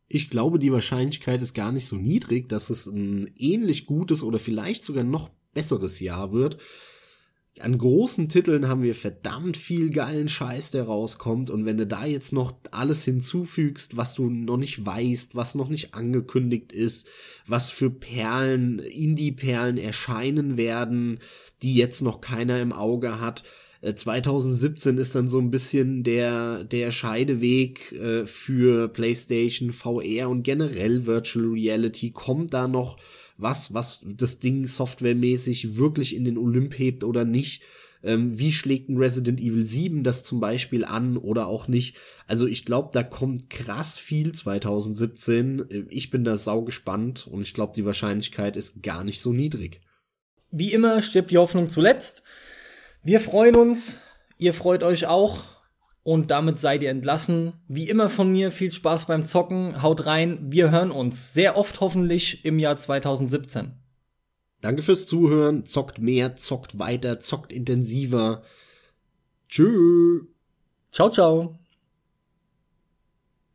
Ich 0.10 0.30
glaube, 0.30 0.58
die 0.58 0.72
Wahrscheinlichkeit 0.72 1.42
ist 1.42 1.54
gar 1.54 1.72
nicht 1.72 1.88
so 1.88 1.98
niedrig, 1.98 2.48
dass 2.50 2.70
es 2.70 2.86
ein 2.86 3.30
ähnlich 3.38 3.86
gutes 3.86 4.24
oder 4.24 4.40
vielleicht 4.40 4.84
sogar 4.84 5.04
noch 5.04 5.30
besseres 5.58 6.00
Jahr 6.00 6.32
wird. 6.32 6.58
An 7.60 7.80
großen 7.80 8.30
Titeln 8.30 8.68
haben 8.68 8.84
wir 8.84 8.94
verdammt 8.94 9.58
viel 9.58 9.90
geilen 9.90 10.28
Scheiß, 10.28 10.70
der 10.70 10.84
rauskommt. 10.84 11.50
Und 11.50 11.66
wenn 11.66 11.78
du 11.78 11.88
da 11.88 12.06
jetzt 12.06 12.32
noch 12.32 12.54
alles 12.70 13.04
hinzufügst, 13.04 13.98
was 13.98 14.14
du 14.14 14.30
noch 14.30 14.58
nicht 14.58 14.86
weißt, 14.86 15.36
was 15.36 15.56
noch 15.56 15.70
nicht 15.70 15.96
angekündigt 15.96 16.72
ist, 16.72 17.08
was 17.48 17.72
für 17.72 17.90
Perlen, 17.90 18.78
Indie-Perlen 18.78 19.78
erscheinen 19.78 20.58
werden, 20.58 21.18
die 21.64 21.74
jetzt 21.74 22.02
noch 22.02 22.22
keiner 22.22 22.62
im 22.62 22.72
Auge 22.72 23.20
hat, 23.20 23.44
2017 23.82 24.98
äh, 24.98 25.02
ist 25.02 25.16
dann 25.16 25.28
so 25.28 25.40
ein 25.40 25.52
bisschen 25.52 26.04
der, 26.04 26.64
der 26.64 26.92
Scheideweg 26.92 27.92
äh, 27.92 28.28
für 28.28 28.88
PlayStation, 28.88 29.72
VR 29.72 30.30
und 30.30 30.44
generell 30.44 31.06
Virtual 31.06 31.46
Reality. 31.46 32.12
Kommt 32.12 32.54
da 32.54 32.68
noch 32.68 32.98
was, 33.38 33.74
was 33.74 34.02
das 34.06 34.40
Ding 34.40 34.66
softwaremäßig 34.66 35.78
wirklich 35.78 36.16
in 36.16 36.26
den 36.26 36.38
Olymp 36.38 36.78
hebt 36.78 37.04
oder 37.04 37.26
nicht? 37.26 37.64
Ähm, 38.04 38.38
wie 38.38 38.52
schlägt 38.52 38.90
ein 38.90 38.98
Resident 38.98 39.40
Evil 39.40 39.66
7 39.66 40.04
das 40.04 40.24
zum 40.24 40.40
Beispiel 40.40 40.86
an 40.86 41.18
oder 41.18 41.48
auch 41.48 41.68
nicht? 41.68 41.98
Also 42.28 42.48
ich 42.48 42.66
glaube, 42.66 42.90
da 42.94 43.04
kommt 43.04 43.50
krass 43.50 43.98
viel 43.98 44.32
2017. 44.32 45.88
Ich 45.90 46.10
bin 46.10 46.24
da 46.24 46.38
sau 46.38 46.62
gespannt 46.62 47.28
und 47.28 47.42
ich 47.42 47.54
glaube, 47.54 47.74
die 47.76 47.86
Wahrscheinlichkeit 47.86 48.56
ist 48.56 48.84
gar 48.84 49.04
nicht 49.04 49.22
so 49.22 49.34
niedrig. 49.34 49.82
Wie 50.52 50.72
immer 50.72 51.02
stirbt 51.02 51.32
die 51.32 51.38
Hoffnung 51.38 51.70
zuletzt. 51.70 52.24
Wir 53.04 53.20
freuen 53.20 53.56
uns, 53.56 54.00
ihr 54.38 54.54
freut 54.54 54.84
euch 54.84 55.08
auch 55.08 55.57
und 56.08 56.32
damit 56.32 56.58
seid 56.58 56.84
ihr 56.84 56.90
entlassen. 56.90 57.52
Wie 57.68 57.90
immer 57.90 58.10
von 58.10 58.32
mir 58.32 58.50
viel 58.50 58.72
Spaß 58.72 59.08
beim 59.08 59.26
Zocken, 59.26 59.82
haut 59.82 60.06
rein, 60.06 60.40
wir 60.42 60.72
hören 60.72 60.90
uns 60.90 61.34
sehr 61.34 61.58
oft 61.58 61.82
hoffentlich 61.82 62.46
im 62.46 62.60
Jahr 62.60 62.78
2017. 62.78 63.74
Danke 64.62 64.84
fürs 64.84 65.06
Zuhören, 65.06 65.66
zockt 65.66 66.00
mehr, 66.00 66.38
zockt 66.38 66.80
weiter, 66.80 67.20
zockt 67.20 67.52
intensiver. 67.52 68.42
Tschüss. 69.50 70.22
Ciao, 70.92 71.10
ciao. 71.10 71.60